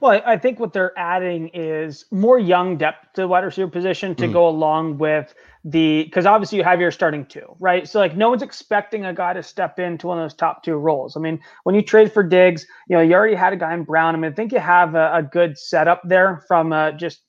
Well, 0.00 0.20
I 0.24 0.36
think 0.36 0.60
what 0.60 0.72
they're 0.72 0.96
adding 0.98 1.48
is 1.48 2.04
more 2.10 2.38
young 2.38 2.76
depth 2.76 3.12
to 3.14 3.22
the 3.22 3.28
wide 3.28 3.44
receiver 3.44 3.68
position 3.68 4.14
to 4.16 4.26
mm. 4.26 4.32
go 4.32 4.48
along 4.48 4.98
with 4.98 5.34
the 5.64 6.04
because 6.04 6.26
obviously 6.26 6.58
you 6.58 6.64
have 6.64 6.80
your 6.80 6.90
starting 6.90 7.26
two, 7.26 7.56
right? 7.58 7.88
So 7.88 7.98
like 7.98 8.16
no 8.16 8.30
one's 8.30 8.42
expecting 8.42 9.04
a 9.04 9.14
guy 9.14 9.32
to 9.32 9.42
step 9.42 9.78
into 9.78 10.06
one 10.06 10.18
of 10.18 10.24
those 10.24 10.34
top 10.34 10.62
two 10.62 10.76
roles. 10.76 11.16
I 11.16 11.20
mean, 11.20 11.40
when 11.64 11.74
you 11.74 11.82
trade 11.82 12.12
for 12.12 12.22
Diggs, 12.22 12.66
you 12.88 12.96
know 12.96 13.02
you 13.02 13.14
already 13.14 13.34
had 13.34 13.52
a 13.52 13.56
guy 13.56 13.74
in 13.74 13.84
Brown. 13.84 14.14
I 14.14 14.18
mean, 14.18 14.32
I 14.32 14.34
think 14.34 14.52
you 14.52 14.60
have 14.60 14.94
a, 14.94 15.10
a 15.14 15.22
good 15.22 15.58
setup 15.58 16.02
there 16.04 16.44
from 16.48 16.72
uh, 16.72 16.92
just 16.92 17.22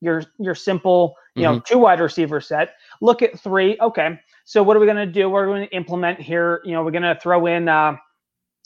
your 0.00 0.22
your 0.38 0.54
simple 0.54 1.14
you 1.34 1.42
mm-hmm. 1.42 1.54
know 1.54 1.60
two 1.60 1.78
wide 1.78 2.00
receiver 2.00 2.40
set. 2.40 2.74
Look 3.00 3.22
at 3.22 3.38
three. 3.38 3.76
Okay, 3.80 4.18
so 4.44 4.62
what 4.62 4.76
are 4.76 4.80
we 4.80 4.86
going 4.86 4.96
to 4.96 5.06
do? 5.06 5.28
We're 5.28 5.46
going 5.46 5.66
to 5.66 5.74
implement 5.74 6.20
here. 6.20 6.60
You 6.64 6.72
know, 6.72 6.84
we're 6.84 6.90
going 6.90 7.02
to 7.02 7.18
throw 7.20 7.46
in 7.46 7.68
uh, 7.68 7.96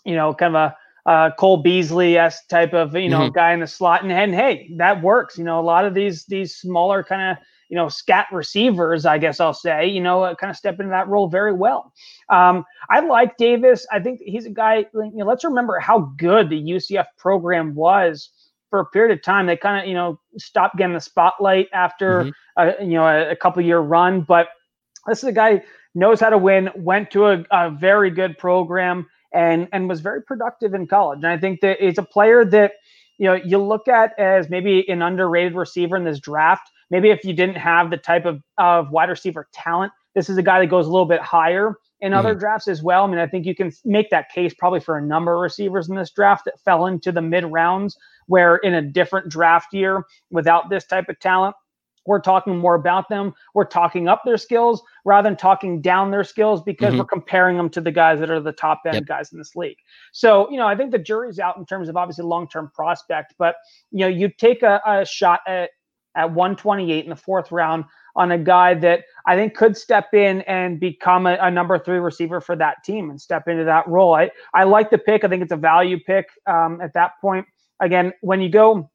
you 0.05 0.15
know 0.15 0.35
kind 0.35 0.55
of 0.55 0.73
a 0.73 0.77
uh, 1.09 1.31
Cole 1.39 1.57
Beasley 1.59 2.19
s 2.19 2.45
type 2.47 2.75
of 2.75 2.95
you 2.95 3.09
know 3.09 3.21
mm-hmm. 3.21 3.35
guy 3.35 3.53
in 3.53 3.61
the 3.61 3.67
slot, 3.67 4.03
and, 4.03 4.13
and 4.13 4.35
hey, 4.35 4.71
that 4.77 5.03
works. 5.03 5.39
You 5.39 5.45
know, 5.45 5.59
a 5.59 5.63
lot 5.63 5.85
of 5.85 5.95
these 5.95 6.25
these 6.27 6.57
smaller 6.57 7.03
kind 7.03 7.31
of 7.31 7.45
you 7.69 7.77
know 7.77 7.89
scat 7.89 8.27
receivers, 8.33 9.07
I 9.07 9.19
guess 9.19 9.41
I'll 9.41 9.55
say, 9.55 9.87
you 9.87 10.01
know, 10.01 10.23
uh, 10.23 10.35
kind 10.35 10.51
of 10.51 10.57
step 10.57 10.81
into 10.81 10.91
that 10.91 11.09
role 11.09 11.29
very 11.29 11.53
well. 11.53 11.93
Um, 12.29 12.65
I 12.91 13.01
like 13.01 13.37
Davis. 13.37 13.87
I 13.93 14.01
think 14.01 14.21
he's 14.25 14.47
a 14.47 14.51
guy. 14.51 14.87
You 14.93 15.11
know, 15.15 15.27
let's 15.27 15.45
remember 15.45 15.79
how 15.79 16.13
good 16.19 16.51
the 16.51 16.61
UCF 16.61 17.07
program 17.17 17.75
was 17.75 18.31
for 18.71 18.81
a 18.81 18.87
period 18.87 19.17
of 19.17 19.23
time. 19.23 19.47
They 19.47 19.57
kind 19.57 19.81
of 19.83 19.89
you 19.89 19.95
know 19.95 20.19
stopped 20.37 20.77
getting 20.77 20.95
the 20.95 21.01
spotlight 21.01 21.69
after 21.73 22.25
mm-hmm. 22.25 22.83
a, 22.83 22.85
you 22.85 22.95
know 22.95 23.07
a, 23.07 23.31
a 23.31 23.37
couple 23.37 23.63
year 23.63 23.79
run, 23.79 24.23
but 24.23 24.49
this 25.09 25.19
is 25.19 25.25
a 25.25 25.33
guy 25.33 25.63
knows 25.95 26.21
how 26.21 26.31
to 26.31 26.39
win. 26.39 26.71
Went 26.77 27.11
to 27.13 27.27
a, 27.27 27.45
a 27.51 27.71
very 27.71 28.11
good 28.11 28.39
program 28.39 29.07
and 29.33 29.69
and 29.73 29.89
was 29.89 30.01
very 30.01 30.23
productive 30.23 30.75
in 30.75 30.87
college. 30.87 31.19
And 31.19 31.27
I 31.27 31.39
think 31.39 31.61
that 31.61 31.85
it's 31.85 31.99
a 31.99 32.03
player 32.03 32.45
that 32.47 32.73
you 33.19 33.27
know 33.27 33.35
you 33.35 33.59
look 33.59 33.89
at 33.89 34.19
as 34.19 34.49
maybe 34.49 34.89
an 34.89 35.03
underrated 35.03 35.55
receiver 35.55 35.97
in 35.97 36.05
this 36.05 36.21
draft. 36.21 36.71
Maybe 36.91 37.11
if 37.11 37.25
you 37.25 37.35
didn't 37.35 37.57
have 37.57 37.91
the 37.91 37.97
type 37.97 38.25
of 38.25 38.43
of 38.57 38.91
wide 38.91 39.11
receiver 39.11 39.49
talent, 39.53 39.93
this 40.15 40.29
is 40.29 40.39
a 40.39 40.43
guy 40.43 40.61
that 40.61 40.67
goes 40.67 40.87
a 40.87 40.91
little 40.91 41.07
bit 41.07 41.21
higher 41.21 41.75
in 42.01 42.13
mm-hmm. 42.13 42.19
other 42.19 42.35
drafts 42.35 42.69
as 42.69 42.83
well. 42.83 43.05
I 43.05 43.07
mean, 43.09 43.19
I 43.19 43.27
think 43.27 43.45
you 43.45 43.55
can 43.55 43.73
make 43.85 44.11
that 44.11 44.31
case 44.31 44.55
probably 44.55 44.81
for 44.81 44.97
a 44.97 45.03
number 45.03 45.35
of 45.35 45.41
receivers 45.41 45.89
in 45.89 45.97
this 45.97 46.11
draft 46.11 46.45
that 46.45 46.61
fell 46.61 46.87
into 46.87 47.13
the 47.13 47.23
mid 47.23 47.45
rounds, 47.45 47.97
where 48.27 48.57
in 48.57 48.75
a 48.75 48.83
different 48.83 49.29
draft 49.29 49.73
year 49.73 50.05
without 50.31 50.71
this 50.71 50.85
type 50.85 51.09
of 51.09 51.19
talent, 51.19 51.57
we're 52.09 52.21
talking 52.21 52.57
more 52.57 52.75
about 52.75 53.09
them. 53.11 53.35
We're 53.55 53.67
talking 53.67 54.09
up 54.09 54.23
their 54.25 54.39
skills 54.39 54.83
rather 55.05 55.29
than 55.29 55.37
talking 55.37 55.83
down 55.83 56.11
their 56.11 56.25
skills 56.25 56.63
because 56.63 56.89
mm-hmm. 56.89 57.01
we're 57.01 57.05
comparing 57.05 57.59
them 57.59 57.69
to 57.71 57.83
the 57.83 57.93
guys 57.93 58.19
that 58.21 58.31
are 58.31 58.41
the 58.41 58.51
top 58.51 58.81
end 58.87 58.95
yep. 58.95 59.07
guys 59.07 59.31
in 59.31 59.39
this 59.39 59.55
league. 59.55 59.77
So, 60.13 60.51
you 60.51 60.57
know, 60.57 60.67
I 60.67 60.75
think 60.75 60.91
the 60.91 60.99
jury's 60.99 61.39
out 61.39 61.59
in 61.59 61.67
terms 61.67 61.91
of 61.91 61.97
obviously 61.99 62.25
long 62.25 62.49
term 62.49 62.71
prospect, 62.75 63.35
but, 63.39 63.57
you 63.91 64.01
know, 64.01 64.09
you 64.09 64.31
take 64.31 64.63
a, 64.63 64.81
a 64.87 65.05
shot 65.05 65.41
at, 65.47 65.71
at 66.17 66.33
128 66.33 67.05
in 67.05 67.11
the 67.11 67.15
fourth 67.15 67.53
round 67.53 67.85
on 68.17 68.33
a 68.33 68.39
guy 68.39 68.73
that 68.73 69.05
I 69.27 69.37
think 69.37 69.55
could 69.55 69.77
step 69.77 70.15
in 70.15 70.41
and 70.43 70.81
become 70.81 71.27
a, 71.27 71.37
a, 71.41 71.51
number 71.51 71.79
three 71.79 71.99
receiver 71.99 72.41
for 72.41 72.57
that 72.57 72.83
team 72.85 73.11
and 73.11 73.21
step 73.21 73.47
into 73.47 73.65
that 73.65 73.87
role. 73.87 74.15
I, 74.15 74.31
I 74.55 74.65
like 74.65 74.91
the 74.91 74.99
pick. 74.99 75.25
I 75.25 75.29
think 75.29 75.43
it's 75.43 75.53
a 75.53 75.57
value 75.57 76.01
pick 76.01 76.27
um, 76.47 76.81
at 76.81 76.95
that 76.95 77.13
point. 77.21 77.47
Again, 77.81 78.13
when 78.23 78.41
you 78.41 78.49
go 78.49 78.91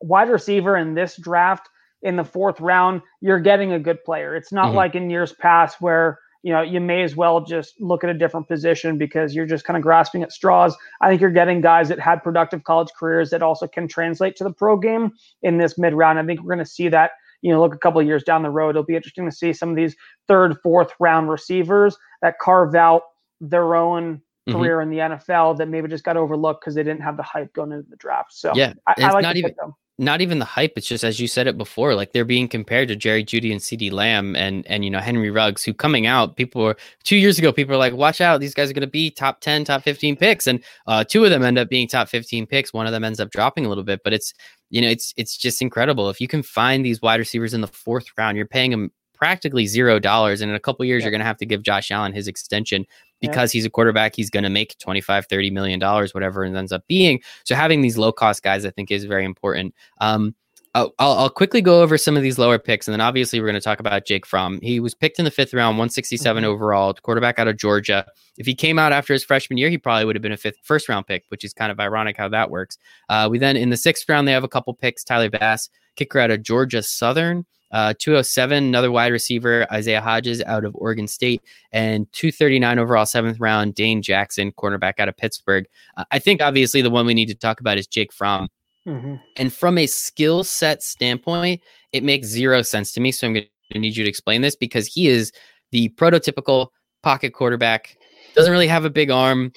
wide 0.00 0.28
receiver 0.28 0.76
in 0.76 0.94
this 0.94 1.16
draft, 1.16 1.68
in 2.02 2.16
the 2.16 2.24
fourth 2.24 2.60
round, 2.60 3.02
you're 3.20 3.40
getting 3.40 3.72
a 3.72 3.78
good 3.78 4.02
player. 4.04 4.36
It's 4.36 4.52
not 4.52 4.66
mm-hmm. 4.66 4.76
like 4.76 4.94
in 4.94 5.10
years 5.10 5.32
past 5.32 5.80
where 5.80 6.18
you 6.42 6.52
know 6.52 6.62
you 6.62 6.80
may 6.80 7.02
as 7.02 7.16
well 7.16 7.40
just 7.44 7.80
look 7.80 8.04
at 8.04 8.10
a 8.10 8.14
different 8.14 8.46
position 8.46 8.96
because 8.96 9.34
you're 9.34 9.46
just 9.46 9.64
kind 9.64 9.76
of 9.76 9.82
grasping 9.82 10.22
at 10.22 10.32
straws. 10.32 10.76
I 11.00 11.08
think 11.08 11.20
you're 11.20 11.30
getting 11.30 11.60
guys 11.60 11.88
that 11.88 11.98
had 11.98 12.22
productive 12.22 12.64
college 12.64 12.88
careers 12.98 13.30
that 13.30 13.42
also 13.42 13.66
can 13.66 13.88
translate 13.88 14.36
to 14.36 14.44
the 14.44 14.52
pro 14.52 14.76
game 14.76 15.12
in 15.42 15.58
this 15.58 15.78
mid 15.78 15.94
round. 15.94 16.18
I 16.18 16.24
think 16.24 16.40
we're 16.40 16.54
going 16.54 16.64
to 16.64 16.70
see 16.70 16.88
that. 16.88 17.12
You 17.40 17.52
know, 17.52 17.60
look 17.60 17.74
a 17.74 17.78
couple 17.78 18.02
years 18.02 18.24
down 18.24 18.42
the 18.42 18.50
road. 18.50 18.70
It'll 18.70 18.82
be 18.82 18.96
interesting 18.96 19.24
to 19.24 19.30
see 19.30 19.52
some 19.52 19.70
of 19.70 19.76
these 19.76 19.94
third, 20.26 20.56
fourth 20.60 20.92
round 20.98 21.30
receivers 21.30 21.96
that 22.20 22.40
carve 22.40 22.74
out 22.74 23.02
their 23.40 23.76
own 23.76 24.16
mm-hmm. 24.16 24.58
career 24.58 24.80
in 24.80 24.90
the 24.90 24.98
NFL 24.98 25.56
that 25.58 25.68
maybe 25.68 25.86
just 25.86 26.02
got 26.02 26.16
overlooked 26.16 26.62
because 26.62 26.74
they 26.74 26.82
didn't 26.82 27.02
have 27.02 27.16
the 27.16 27.22
hype 27.22 27.52
going 27.52 27.70
into 27.70 27.88
the 27.88 27.96
draft. 27.96 28.32
So 28.32 28.52
yeah, 28.56 28.72
I, 28.88 28.94
I 28.98 29.10
like 29.12 29.22
not 29.22 29.36
even. 29.36 29.54
Them 29.56 29.74
not 30.00 30.20
even 30.20 30.38
the 30.38 30.44
hype. 30.44 30.74
It's 30.76 30.86
just 30.86 31.02
as 31.02 31.18
you 31.18 31.26
said 31.26 31.48
it 31.48 31.58
before, 31.58 31.94
like 31.94 32.12
they're 32.12 32.24
being 32.24 32.46
compared 32.46 32.86
to 32.88 32.96
Jerry 32.96 33.24
Jeudy 33.24 33.50
and 33.50 33.60
CeeDee 33.60 33.90
Lamb 33.90 34.36
and 34.36 34.64
and 34.68 34.84
you 34.84 34.90
know 34.90 35.00
Henry 35.00 35.30
Ruggs, 35.30 35.64
who 35.64 35.74
coming 35.74 36.06
out, 36.06 36.36
people 36.36 36.62
were 36.62 36.76
two 37.02 37.16
years 37.16 37.38
ago, 37.38 37.52
people 37.52 37.72
were 37.72 37.78
like, 37.78 37.94
watch 37.94 38.20
out, 38.20 38.40
these 38.40 38.54
guys 38.54 38.70
are 38.70 38.74
gonna 38.74 38.86
be 38.86 39.10
top 39.10 39.40
10, 39.40 39.64
top 39.64 39.82
15 39.82 40.16
picks. 40.16 40.46
And 40.46 40.62
uh, 40.86 41.02
two 41.02 41.24
of 41.24 41.30
them 41.30 41.42
end 41.42 41.58
up 41.58 41.68
being 41.68 41.88
top 41.88 42.08
15 42.08 42.46
picks. 42.46 42.72
One 42.72 42.86
of 42.86 42.92
them 42.92 43.02
ends 43.02 43.18
up 43.18 43.30
dropping 43.30 43.66
a 43.66 43.68
little 43.68 43.84
bit, 43.84 44.00
but 44.04 44.12
it's 44.12 44.32
you 44.70 44.80
know, 44.80 44.88
it's 44.88 45.12
it's 45.16 45.36
just 45.36 45.60
incredible. 45.60 46.10
If 46.10 46.20
you 46.20 46.28
can 46.28 46.42
find 46.42 46.84
these 46.84 47.02
wide 47.02 47.18
receivers 47.18 47.52
in 47.52 47.60
the 47.60 47.66
fourth 47.66 48.06
round, 48.16 48.36
you're 48.36 48.46
paying 48.46 48.70
them 48.70 48.92
practically 49.14 49.66
zero 49.66 49.98
dollars. 49.98 50.40
And 50.40 50.50
in 50.50 50.54
a 50.54 50.60
couple 50.60 50.84
years, 50.84 51.00
yeah. 51.00 51.06
you're 51.06 51.12
gonna 51.12 51.24
have 51.24 51.38
to 51.38 51.46
give 51.46 51.62
Josh 51.62 51.90
Allen 51.90 52.12
his 52.12 52.28
extension 52.28 52.86
because 53.20 53.52
yeah. 53.54 53.58
he's 53.58 53.66
a 53.66 53.70
quarterback 53.70 54.14
he's 54.14 54.30
going 54.30 54.44
to 54.44 54.50
make 54.50 54.76
25 54.78 55.26
30 55.26 55.50
million 55.50 55.78
dollars 55.78 56.14
whatever 56.14 56.44
it 56.44 56.54
ends 56.54 56.72
up 56.72 56.86
being 56.86 57.20
so 57.44 57.54
having 57.54 57.80
these 57.80 57.98
low 57.98 58.12
cost 58.12 58.42
guys 58.42 58.64
i 58.64 58.70
think 58.70 58.90
is 58.90 59.04
very 59.04 59.24
important 59.24 59.74
um, 60.00 60.34
I'll, 60.74 60.94
I'll, 60.98 61.30
quickly 61.30 61.60
go 61.60 61.82
over 61.82 61.96
some 61.96 62.16
of 62.16 62.22
these 62.22 62.38
lower 62.38 62.58
picks, 62.58 62.86
and 62.86 62.92
then 62.92 63.00
obviously 63.00 63.40
we're 63.40 63.46
going 63.46 63.54
to 63.54 63.60
talk 63.60 63.80
about 63.80 64.04
Jake 64.04 64.26
Fromm. 64.26 64.60
He 64.62 64.80
was 64.80 64.94
picked 64.94 65.18
in 65.18 65.24
the 65.24 65.30
fifth 65.30 65.54
round, 65.54 65.76
167 65.76 66.42
mm-hmm. 66.42 66.50
overall, 66.50 66.94
quarterback 66.94 67.38
out 67.38 67.48
of 67.48 67.56
Georgia. 67.56 68.06
If 68.36 68.46
he 68.46 68.54
came 68.54 68.78
out 68.78 68.92
after 68.92 69.12
his 69.12 69.24
freshman 69.24 69.56
year, 69.56 69.70
he 69.70 69.78
probably 69.78 70.04
would 70.04 70.14
have 70.14 70.22
been 70.22 70.32
a 70.32 70.36
fifth, 70.36 70.58
first 70.62 70.88
round 70.88 71.06
pick, 71.06 71.24
which 71.28 71.42
is 71.42 71.52
kind 71.52 71.72
of 71.72 71.80
ironic 71.80 72.16
how 72.16 72.28
that 72.28 72.50
works. 72.50 72.76
Uh, 73.08 73.28
we 73.30 73.38
then 73.38 73.56
in 73.56 73.70
the 73.70 73.76
sixth 73.76 74.08
round 74.08 74.28
they 74.28 74.32
have 74.32 74.44
a 74.44 74.48
couple 74.48 74.74
picks: 74.74 75.02
Tyler 75.02 75.30
Bass, 75.30 75.70
kicker 75.96 76.20
out 76.20 76.30
of 76.30 76.42
Georgia 76.42 76.82
Southern, 76.82 77.46
uh, 77.70 77.94
207, 77.98 78.64
another 78.64 78.90
wide 78.90 79.12
receiver, 79.12 79.66
Isaiah 79.72 80.00
Hodgins 80.00 80.42
out 80.44 80.64
of 80.64 80.74
Oregon 80.74 81.06
State, 81.06 81.42
and 81.72 82.10
239 82.12 82.78
overall, 82.78 83.06
seventh 83.06 83.38
round, 83.40 83.74
Dane 83.74 84.02
Jackson, 84.02 84.52
cornerback 84.52 84.94
out 84.98 85.08
of 85.08 85.16
Pittsburgh. 85.16 85.66
Uh, 85.96 86.04
I 86.10 86.18
think 86.18 86.40
obviously 86.40 86.82
the 86.82 86.90
one 86.90 87.06
we 87.06 87.14
need 87.14 87.28
to 87.28 87.34
talk 87.34 87.60
about 87.60 87.78
is 87.78 87.86
Jake 87.86 88.12
Fromm. 88.12 88.48
Mm-hmm. 88.86 89.16
And 89.36 89.52
from 89.52 89.76
a 89.76 89.86
skill 89.86 90.44
set 90.44 90.82
standpoint, 90.82 91.60
it 91.92 92.02
makes 92.02 92.26
zero 92.28 92.62
sense 92.62 92.92
to 92.92 93.00
me. 93.00 93.12
So 93.12 93.26
I'm 93.26 93.34
going 93.34 93.46
to 93.72 93.78
need 93.78 93.96
you 93.96 94.04
to 94.04 94.10
explain 94.10 94.40
this 94.40 94.56
because 94.56 94.86
he 94.86 95.08
is 95.08 95.30
the 95.72 95.90
prototypical 95.90 96.68
pocket 97.02 97.34
quarterback. 97.34 97.96
Doesn't 98.34 98.52
really 98.52 98.68
have 98.68 98.84
a 98.84 98.90
big 98.90 99.10
arm. 99.10 99.52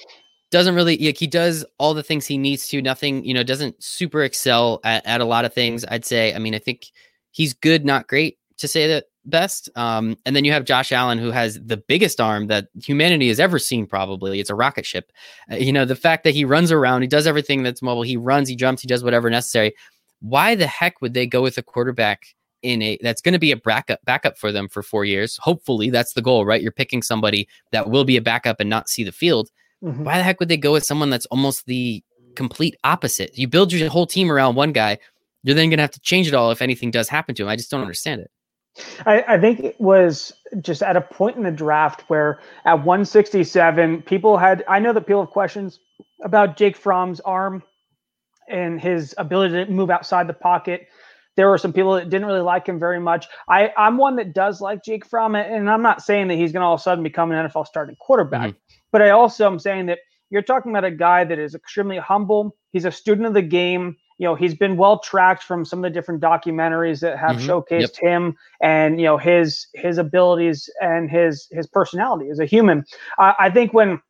Doesn't 0.50 0.74
really 0.74 0.98
like 0.98 1.16
he 1.16 1.26
does 1.26 1.64
all 1.78 1.94
the 1.94 2.02
things 2.02 2.26
he 2.26 2.36
needs 2.36 2.68
to. 2.68 2.82
Nothing, 2.82 3.24
you 3.24 3.32
know, 3.32 3.42
doesn't 3.42 3.82
super 3.82 4.22
excel 4.22 4.80
at, 4.84 5.04
at 5.06 5.22
a 5.22 5.24
lot 5.24 5.46
of 5.46 5.54
things. 5.54 5.82
I'd 5.88 6.04
say. 6.04 6.34
I 6.34 6.38
mean, 6.38 6.54
I 6.54 6.58
think 6.58 6.88
he's 7.32 7.52
good, 7.52 7.84
not 7.84 8.06
great 8.06 8.38
to 8.58 8.68
say 8.68 8.86
that 8.86 9.06
best. 9.24 9.68
Um, 9.76 10.16
and 10.24 10.34
then 10.34 10.44
you 10.44 10.52
have 10.52 10.64
Josh 10.64 10.92
Allen, 10.92 11.18
who 11.18 11.30
has 11.30 11.60
the 11.64 11.76
biggest 11.76 12.20
arm 12.20 12.46
that 12.48 12.68
humanity 12.82 13.28
has 13.28 13.40
ever 13.40 13.58
seen. 13.58 13.86
Probably 13.86 14.40
it's 14.40 14.50
a 14.50 14.54
rocket 14.54 14.86
ship. 14.86 15.12
Uh, 15.50 15.56
you 15.56 15.72
know, 15.72 15.84
the 15.84 15.96
fact 15.96 16.24
that 16.24 16.34
he 16.34 16.44
runs 16.44 16.72
around, 16.72 17.02
he 17.02 17.08
does 17.08 17.26
everything 17.26 17.62
that's 17.62 17.82
mobile. 17.82 18.02
He 18.02 18.16
runs, 18.16 18.48
he 18.48 18.56
jumps, 18.56 18.82
he 18.82 18.88
does 18.88 19.04
whatever 19.04 19.30
necessary. 19.30 19.74
Why 20.20 20.54
the 20.54 20.66
heck 20.66 21.00
would 21.00 21.14
they 21.14 21.26
go 21.26 21.42
with 21.42 21.58
a 21.58 21.62
quarterback 21.62 22.34
in 22.62 22.80
a 22.80 22.96
that's 23.02 23.20
going 23.20 23.32
to 23.32 23.40
be 23.40 23.50
a 23.50 23.56
backup 23.56 23.98
backup 24.04 24.38
for 24.38 24.52
them 24.52 24.68
for 24.68 24.82
four 24.82 25.04
years? 25.04 25.36
Hopefully, 25.38 25.90
that's 25.90 26.12
the 26.14 26.22
goal, 26.22 26.46
right? 26.46 26.62
You're 26.62 26.72
picking 26.72 27.02
somebody 27.02 27.48
that 27.72 27.90
will 27.90 28.04
be 28.04 28.16
a 28.16 28.22
backup 28.22 28.60
and 28.60 28.70
not 28.70 28.88
see 28.88 29.04
the 29.04 29.12
field. 29.12 29.50
Mm-hmm. 29.82 30.04
Why 30.04 30.18
the 30.18 30.24
heck 30.24 30.38
would 30.38 30.48
they 30.48 30.56
go 30.56 30.72
with 30.72 30.84
someone 30.84 31.10
that's 31.10 31.26
almost 31.26 31.66
the 31.66 32.04
complete 32.36 32.76
opposite? 32.84 33.36
You 33.36 33.48
build 33.48 33.72
your 33.72 33.88
whole 33.90 34.06
team 34.06 34.30
around 34.30 34.54
one 34.54 34.72
guy. 34.72 34.98
You're 35.42 35.54
then 35.54 35.70
going 35.70 35.78
to 35.78 35.82
have 35.82 35.90
to 35.92 36.00
change 36.00 36.28
it 36.28 36.34
all 36.34 36.50
if 36.50 36.62
anything 36.62 36.90
does 36.90 37.08
happen 37.08 37.34
to 37.34 37.42
him. 37.42 37.48
I 37.48 37.56
just 37.56 37.70
don't 37.70 37.80
understand 37.80 38.20
it. 38.20 38.30
I, 39.04 39.22
I, 39.28 39.38
think 39.38 39.60
it 39.60 39.78
was 39.80 40.32
just 40.62 40.82
at 40.82 40.96
a 40.96 41.00
point 41.00 41.36
in 41.36 41.42
the 41.42 41.50
draft 41.50 42.04
where 42.08 42.40
at 42.64 42.74
167, 42.74 44.02
people 44.02 44.38
had, 44.38 44.64
I 44.66 44.78
know 44.78 44.94
that 44.94 45.02
people 45.02 45.20
have 45.22 45.30
questions 45.30 45.78
about 46.22 46.56
Jake 46.56 46.76
Fromm's 46.76 47.20
arm 47.20 47.62
and 48.48 48.80
his 48.80 49.14
ability 49.18 49.64
to 49.64 49.70
move 49.70 49.90
outside 49.90 50.26
the 50.26 50.34
pocket. 50.34 50.88
There 51.36 51.48
were 51.48 51.58
some 51.58 51.72
people 51.72 51.94
that 51.94 52.08
didn't 52.08 52.26
really 52.26 52.40
like 52.40 52.66
him 52.66 52.78
very 52.78 53.00
much. 53.00 53.26
I, 53.48 53.72
I'm 53.76 53.98
one 53.98 54.16
that 54.16 54.32
does 54.32 54.60
like 54.60 54.82
Jake 54.82 55.06
Fromm, 55.06 55.34
and 55.34 55.68
I'm 55.68 55.82
not 55.82 56.02
saying 56.02 56.28
that 56.28 56.36
he's 56.36 56.52
going 56.52 56.62
to 56.62 56.66
all 56.66 56.74
of 56.74 56.80
a 56.80 56.82
sudden 56.82 57.04
become 57.04 57.30
an 57.30 57.48
NFL 57.48 57.66
starting 57.66 57.96
quarterback, 57.96 58.50
mm-hmm. 58.50 58.76
but 58.90 59.02
I 59.02 59.10
also 59.10 59.46
am 59.46 59.58
saying 59.58 59.86
that 59.86 59.98
you're 60.30 60.42
talking 60.42 60.72
about 60.72 60.84
a 60.84 60.90
guy 60.90 61.24
that 61.24 61.38
is 61.38 61.54
extremely 61.54 61.98
humble. 61.98 62.56
He's 62.70 62.86
a 62.86 62.92
student 62.92 63.26
of 63.26 63.34
the 63.34 63.42
game 63.42 63.96
you 64.18 64.26
know 64.26 64.34
he's 64.34 64.54
been 64.54 64.76
well 64.76 64.98
tracked 64.98 65.42
from 65.42 65.64
some 65.64 65.78
of 65.78 65.82
the 65.82 65.94
different 65.94 66.20
documentaries 66.20 67.00
that 67.00 67.18
have 67.18 67.36
mm-hmm. 67.36 67.50
showcased 67.50 67.80
yep. 67.80 67.96
him 68.00 68.36
and 68.62 69.00
you 69.00 69.06
know 69.06 69.18
his 69.18 69.66
his 69.74 69.98
abilities 69.98 70.68
and 70.80 71.10
his 71.10 71.48
his 71.50 71.66
personality 71.66 72.28
as 72.30 72.38
a 72.38 72.44
human 72.44 72.84
uh, 73.18 73.32
i 73.38 73.50
think 73.50 73.72
when 73.72 74.00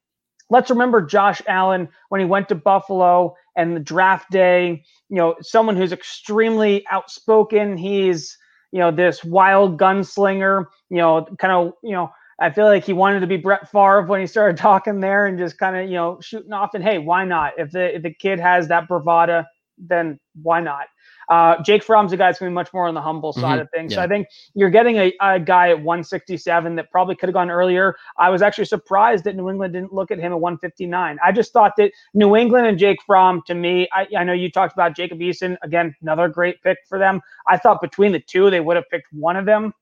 let's 0.52 0.68
remember 0.68 1.00
Josh 1.00 1.40
Allen 1.48 1.88
when 2.10 2.20
he 2.20 2.26
went 2.26 2.48
to 2.50 2.54
Buffalo 2.54 3.34
and 3.56 3.74
the 3.74 3.80
draft 3.80 4.30
day, 4.30 4.84
you 5.08 5.16
know, 5.16 5.34
someone 5.40 5.76
who's 5.76 5.92
extremely 5.92 6.84
outspoken. 6.90 7.76
He's, 7.76 8.36
you 8.70 8.78
know, 8.78 8.90
this 8.90 9.24
wild 9.24 9.78
gunslinger, 9.80 10.66
you 10.90 10.98
know, 10.98 11.26
kind 11.38 11.52
of, 11.52 11.72
you 11.82 11.92
know, 11.92 12.10
I 12.38 12.50
feel 12.50 12.66
like 12.66 12.84
he 12.84 12.92
wanted 12.92 13.20
to 13.20 13.26
be 13.26 13.38
Brett 13.38 13.70
Favre 13.70 14.02
when 14.02 14.20
he 14.20 14.26
started 14.26 14.56
talking 14.58 15.00
there 15.00 15.26
and 15.26 15.38
just 15.38 15.58
kind 15.58 15.74
of, 15.74 15.86
you 15.86 15.94
know, 15.94 16.18
shooting 16.20 16.52
off. 16.52 16.74
And 16.74 16.84
hey, 16.84 16.98
why 16.98 17.24
not? 17.24 17.54
If 17.56 17.70
the 17.70 17.96
if 17.96 18.02
the 18.02 18.12
kid 18.12 18.38
has 18.38 18.68
that 18.68 18.88
bravada, 18.88 19.46
then 19.78 20.18
why 20.42 20.60
not? 20.60 20.86
Uh, 21.28 21.62
Jake 21.62 21.82
Fromm's 21.82 22.12
a 22.12 22.16
guy 22.16 22.28
that's 22.28 22.38
going 22.38 22.50
to 22.50 22.52
be 22.52 22.54
much 22.54 22.72
more 22.72 22.88
on 22.88 22.94
the 22.94 23.00
humble 23.00 23.32
side 23.32 23.42
mm-hmm. 23.42 23.60
of 23.60 23.70
things. 23.70 23.92
Yeah. 23.92 23.96
So 23.96 24.02
I 24.02 24.08
think 24.08 24.26
you're 24.54 24.70
getting 24.70 24.96
a, 24.96 25.12
a, 25.20 25.40
guy 25.40 25.70
at 25.70 25.76
167 25.76 26.76
that 26.76 26.90
probably 26.90 27.14
could 27.14 27.28
have 27.28 27.34
gone 27.34 27.50
earlier. 27.50 27.94
I 28.18 28.30
was 28.30 28.42
actually 28.42 28.66
surprised 28.66 29.24
that 29.24 29.36
New 29.36 29.48
England 29.48 29.72
didn't 29.72 29.92
look 29.92 30.10
at 30.10 30.18
him 30.18 30.32
at 30.32 30.40
159. 30.40 31.18
I 31.24 31.32
just 31.32 31.52
thought 31.52 31.72
that 31.78 31.92
New 32.14 32.36
England 32.36 32.66
and 32.66 32.78
Jake 32.78 32.98
Fromm, 33.06 33.42
to 33.46 33.54
me, 33.54 33.88
I, 33.92 34.06
I 34.18 34.24
know 34.24 34.32
you 34.32 34.50
talked 34.50 34.74
about 34.74 34.96
Jacob 34.96 35.20
Eason. 35.20 35.56
Again, 35.62 35.94
another 36.02 36.28
great 36.28 36.62
pick 36.62 36.78
for 36.88 36.98
them. 36.98 37.20
I 37.48 37.56
thought 37.56 37.80
between 37.80 38.12
the 38.12 38.20
two, 38.20 38.50
they 38.50 38.60
would 38.60 38.76
have 38.76 38.88
picked 38.90 39.06
one 39.12 39.36
of 39.36 39.46
them. 39.46 39.72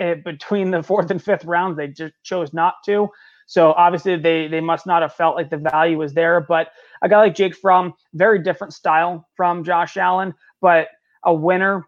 Uh, 0.00 0.16
between 0.24 0.72
the 0.72 0.82
fourth 0.82 1.10
and 1.12 1.22
fifth 1.22 1.44
rounds, 1.44 1.76
they 1.76 1.86
just 1.86 2.14
chose 2.24 2.52
not 2.52 2.74
to. 2.84 3.08
So 3.46 3.72
obviously 3.72 4.16
they 4.16 4.48
they 4.48 4.60
must 4.60 4.86
not 4.86 5.02
have 5.02 5.14
felt 5.14 5.36
like 5.36 5.50
the 5.50 5.56
value 5.56 5.98
was 5.98 6.14
there. 6.14 6.40
But 6.40 6.68
a 7.02 7.08
guy 7.08 7.18
like 7.18 7.34
Jake 7.34 7.56
Fromm, 7.56 7.94
very 8.14 8.42
different 8.42 8.72
style 8.72 9.28
from 9.36 9.64
Josh 9.64 9.96
Allen 9.96 10.34
but 10.64 10.88
a 11.24 11.34
winner 11.34 11.86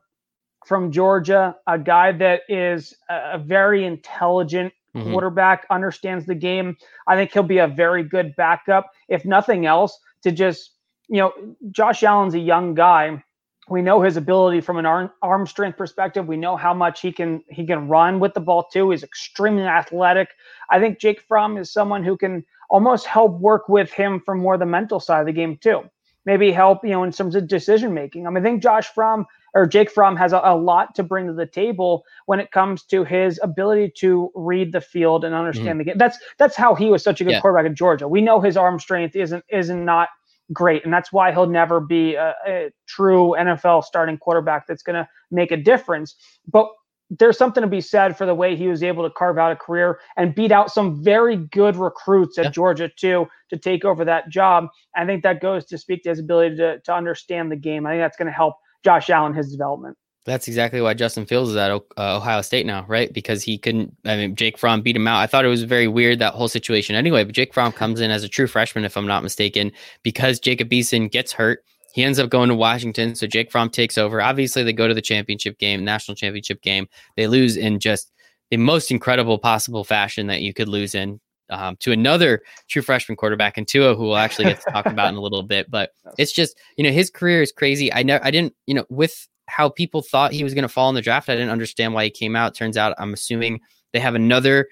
from 0.67 0.93
Georgia, 0.93 1.57
a 1.67 1.79
guy 1.79 2.13
that 2.13 2.43
is 2.47 2.95
a 3.09 3.39
very 3.39 3.87
intelligent 3.87 4.71
mm-hmm. 4.95 5.11
quarterback, 5.11 5.65
understands 5.71 6.27
the 6.27 6.35
game. 6.35 6.77
I 7.07 7.17
think 7.17 7.33
he'll 7.33 7.43
be 7.43 7.57
a 7.57 7.67
very 7.67 8.03
good 8.03 8.37
backup, 8.37 8.91
if 9.09 9.25
nothing 9.25 9.65
else, 9.65 9.99
to 10.25 10.31
just, 10.31 10.73
you 11.09 11.17
know, 11.17 11.33
Josh 11.71 12.03
Allen's 12.03 12.35
a 12.35 12.39
young 12.39 12.75
guy. 12.75 13.25
We 13.69 13.83
know 13.83 14.01
his 14.01 14.17
ability 14.17 14.61
from 14.61 14.77
an 14.79 14.87
arm, 14.87 15.11
arm 15.23 15.47
strength 15.47 15.77
perspective. 15.77 16.27
We 16.27 16.37
know 16.37 16.57
how 16.57 16.73
much 16.73 17.01
he 17.01 17.11
can 17.11 17.43
he 17.51 17.67
can 17.67 17.89
run 17.89 18.21
with 18.21 18.35
the 18.35 18.41
ball 18.41 18.69
too. 18.73 18.91
He's 18.91 19.03
extremely 19.03 19.65
athletic. 19.65 20.29
I 20.71 20.79
think 20.79 21.01
Jake 21.01 21.23
Fromm 21.27 21.57
is 21.57 21.73
someone 21.73 22.05
who 22.05 22.17
can 22.17 22.45
almost 22.71 23.07
help 23.07 23.41
work 23.41 23.69
with 23.69 23.91
him 23.93 24.21
from 24.25 24.39
more 24.39 24.57
the 24.57 24.67
mental 24.67 25.01
side 25.01 25.21
of 25.21 25.27
the 25.27 25.33
game 25.33 25.57
too 25.57 25.83
maybe 26.27 26.51
help, 26.51 26.85
you 26.85 26.91
know, 26.91 27.05
in 27.05 27.13
terms 27.13 27.35
of 27.37 27.49
decision 27.49 27.95
making. 27.95 28.27
I 28.27 28.31
mean, 28.31 28.45
I 28.45 28.49
think 28.49 28.63
Josh 28.63 28.89
Fromm 28.89 29.25
or 29.55 29.65
Jake 29.67 29.91
Fromm 29.91 30.17
has 30.17 30.33
a, 30.33 30.41
a, 30.45 30.55
lot 30.55 30.95
to 30.97 31.03
bring 31.03 31.29
to 31.29 31.33
the 31.33 31.47
table 31.47 32.05
when 32.27 32.41
it 32.41 32.51
comes 32.51 32.83
to 32.85 33.05
his 33.05 33.41
ability 33.43 33.93
to 33.99 34.31
read 34.35 34.73
the 34.73 34.81
field 34.81 35.25
and 35.25 35.35
understand 35.35 35.69
mm-hmm. 35.69 35.79
the 35.79 35.85
game. 35.85 35.99
That's 35.99 36.19
that's 36.37 36.57
how 36.57 36.75
he 36.75 36.91
was 36.91 37.03
such 37.03 37.21
a 37.21 37.25
good 37.25 37.35
yeah. 37.35 37.41
quarterback 37.41 37.67
in 37.67 37.75
Georgia. 37.75 38.09
We 38.09 38.21
know 38.21 38.41
his 38.41 38.57
arm 38.57 38.79
strength 38.79 39.17
isn't 39.17 39.45
isn't 39.49 39.85
not 39.85 40.09
great, 40.53 40.85
and 40.85 40.93
that's 40.93 41.13
why 41.13 41.33
he'll 41.33 41.47
never 41.47 41.81
be 41.81 42.15
a, 42.15 42.35
a 42.47 42.71
true 42.87 43.35
NFL 43.39 43.85
starting 43.85 44.19
quarterback 44.19 44.67
that's 44.67 44.83
going 44.83 44.97
to 44.97 45.09
make 45.31 45.53
a 45.53 45.57
difference. 45.57 46.17
But 46.51 46.69
there's 47.11 47.39
something 47.39 47.61
to 47.61 47.69
be 47.69 47.81
said 47.81 48.17
for 48.17 48.27
the 48.27 48.35
way 48.35 48.57
he 48.57 48.67
was 48.67 48.83
able 48.83 49.05
to 49.05 49.11
carve 49.11 49.39
out 49.39 49.53
a 49.53 49.57
career 49.57 50.01
and 50.17 50.35
beat 50.35 50.51
out 50.51 50.73
some 50.73 51.03
very 51.03 51.37
good 51.37 51.77
recruits 51.77 52.37
at 52.39 52.47
yeah. 52.47 52.51
Georgia 52.51 52.89
too 52.89 53.27
to 53.51 53.57
take 53.57 53.85
over 53.85 54.05
that 54.05 54.29
job. 54.29 54.67
I 54.97 55.07
think 55.07 55.23
that 55.23 55.41
goes 55.41 55.65
to 55.67 55.79
speak 55.79 56.03
to 56.03 56.09
his 56.11 56.19
ability 56.19 56.57
to, 56.57 56.81
to 56.81 56.93
understand 56.93 57.53
the 57.53 57.57
game. 57.57 57.87
I 57.87 57.93
think 57.93 58.03
that's 58.03 58.17
going 58.17 58.27
to 58.27 58.33
help 58.33 58.57
Josh 58.85 59.09
Allen 59.09 59.35
his 59.35 59.53
development. 59.53 59.97
That's 60.27 60.49
exactly 60.49 60.81
why 60.81 60.95
Justin 60.95 61.25
Fields 61.25 61.51
is 61.51 61.57
at 61.57 61.71
uh, 61.71 61.81
Ohio 61.99 62.43
State 62.43 62.67
now, 62.67 62.85
right? 62.89 63.13
Because 63.13 63.43
he 63.43 63.59
couldn't. 63.59 63.97
I 64.05 64.17
mean, 64.17 64.35
Jake 64.35 64.59
Fromm 64.59 64.83
beat 64.83 64.97
him 64.97 65.07
out. 65.07 65.21
I 65.21 65.27
thought 65.27 65.45
it 65.45 65.49
was 65.49 65.63
very 65.63 65.87
weird 65.87 66.19
that 66.19 66.35
whole 66.35 66.49
situation. 66.49 66.97
Anyway, 66.97 67.23
but 67.23 67.35
Jake 67.35 67.55
Fromm 67.55 67.73
comes 67.73 68.01
in 68.01 68.11
as 68.11 68.25
a 68.25 68.29
true 68.29 68.49
freshman, 68.49 68.85
if 68.85 68.97
I'm 68.97 69.07
not 69.07 69.23
mistaken, 69.23 69.71
because 70.03 70.41
Jacob 70.41 70.71
Eason 70.71 71.11
gets 71.11 71.33
hurt 71.33 71.65
he 71.97 72.05
ends 72.05 72.19
up 72.19 72.29
going 72.29 72.51
to 72.51 72.55
Washington. 72.55 73.15
So 73.15 73.27
Jake 73.27 73.51
Fromm 73.51 73.71
takes 73.71 73.97
over. 73.97 74.21
Obviously, 74.21 74.63
they 74.63 74.75
go 74.75 74.87
to 74.87 74.93
the 74.93 75.01
championship 75.01 75.57
game, 75.57 75.83
national 75.83 76.15
championship 76.15 76.61
game. 76.61 76.87
They 77.17 77.27
lose 77.27 77.57
in 77.57 77.81
just 77.81 78.13
the 78.51 78.59
most 78.59 78.91
incredible 78.91 79.39
possible 79.39 79.83
fashion 79.83 80.27
that 80.27 80.43
you 80.43 80.53
could 80.53 80.69
lose 80.69 80.95
in 80.95 81.19
um, 81.49 81.75
to 81.77 81.93
another 81.93 82.43
true 82.69 82.83
freshman 82.83 83.17
quarterback, 83.17 83.57
and 83.57 83.67
Tua, 83.67 83.95
who 83.95 84.09
we'll 84.09 84.19
actually 84.19 84.45
get 84.45 84.61
to 84.61 84.71
talk 84.71 84.85
about 84.85 85.09
in 85.09 85.15
a 85.15 85.23
little 85.23 85.43
bit. 85.43 85.71
But 85.71 85.93
it's 86.19 86.33
just, 86.33 86.59
you 86.77 86.85
know, 86.85 86.91
his 86.93 87.09
career 87.09 87.41
is 87.41 87.51
crazy. 87.51 87.91
I 87.91 88.03
know 88.03 88.21
I 88.23 88.31
didn't, 88.31 88.55
you 88.67 88.75
know, 88.75 88.85
with 88.91 89.27
how 89.49 89.69
people 89.69 90.03
thought 90.03 90.33
he 90.33 90.45
was 90.45 90.55
going 90.55 90.63
to 90.63 90.69
fall 90.69 90.89
in 90.89 90.95
the 90.95 91.03
draft, 91.03 91.29
I 91.29 91.35
didn't 91.35 91.51
understand 91.51 91.95
why 91.95 92.05
he 92.05 92.11
came 92.11 92.37
out. 92.37 92.55
Turns 92.55 92.77
out, 92.77 92.95
I'm 92.99 93.13
assuming 93.13 93.61
they 93.93 94.01
have 94.01 94.15
another 94.15 94.69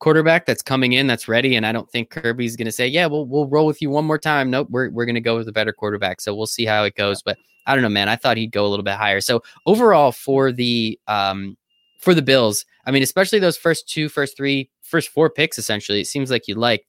quarterback 0.00 0.46
that's 0.46 0.62
coming 0.62 0.92
in 0.92 1.06
that's 1.06 1.28
ready. 1.28 1.56
And 1.56 1.66
I 1.66 1.72
don't 1.72 1.90
think 1.90 2.10
Kirby's 2.10 2.56
going 2.56 2.66
to 2.66 2.72
say, 2.72 2.86
yeah, 2.86 3.06
we'll, 3.06 3.26
we'll 3.26 3.48
roll 3.48 3.66
with 3.66 3.82
you 3.82 3.90
one 3.90 4.04
more 4.04 4.18
time. 4.18 4.50
Nope, 4.50 4.68
we're, 4.70 4.90
we're 4.90 5.06
going 5.06 5.14
to 5.14 5.20
go 5.20 5.36
with 5.36 5.48
a 5.48 5.52
better 5.52 5.72
quarterback. 5.72 6.20
So 6.20 6.34
we'll 6.34 6.46
see 6.46 6.64
how 6.64 6.84
it 6.84 6.94
goes. 6.94 7.22
But 7.22 7.38
I 7.66 7.74
don't 7.74 7.82
know, 7.82 7.88
man. 7.88 8.08
I 8.08 8.16
thought 8.16 8.36
he'd 8.36 8.52
go 8.52 8.64
a 8.64 8.68
little 8.68 8.84
bit 8.84 8.94
higher. 8.94 9.20
So 9.20 9.42
overall 9.66 10.12
for 10.12 10.52
the, 10.52 10.98
um, 11.08 11.56
for 12.00 12.14
the 12.14 12.22
Bills, 12.22 12.64
I 12.86 12.90
mean, 12.90 13.02
especially 13.02 13.40
those 13.40 13.56
first 13.56 13.88
two, 13.88 14.08
first 14.08 14.36
three, 14.36 14.70
first 14.82 15.08
four 15.08 15.30
picks, 15.30 15.58
essentially, 15.58 16.00
it 16.00 16.06
seems 16.06 16.30
like 16.30 16.46
you 16.46 16.54
like 16.54 16.86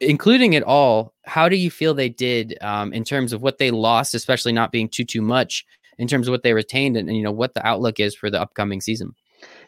including 0.00 0.52
it 0.52 0.62
all. 0.64 1.14
How 1.24 1.48
do 1.48 1.56
you 1.56 1.70
feel 1.70 1.94
they 1.94 2.08
did 2.08 2.58
um, 2.60 2.92
in 2.92 3.04
terms 3.04 3.32
of 3.32 3.42
what 3.42 3.58
they 3.58 3.70
lost, 3.70 4.14
especially 4.14 4.52
not 4.52 4.72
being 4.72 4.88
too, 4.88 5.04
too 5.04 5.22
much 5.22 5.64
in 5.98 6.08
terms 6.08 6.28
of 6.28 6.32
what 6.32 6.42
they 6.42 6.52
retained 6.52 6.96
and, 6.96 7.08
and 7.08 7.16
you 7.16 7.22
know, 7.22 7.32
what 7.32 7.54
the 7.54 7.66
outlook 7.66 8.00
is 8.00 8.14
for 8.14 8.30
the 8.30 8.40
upcoming 8.40 8.80
season? 8.80 9.14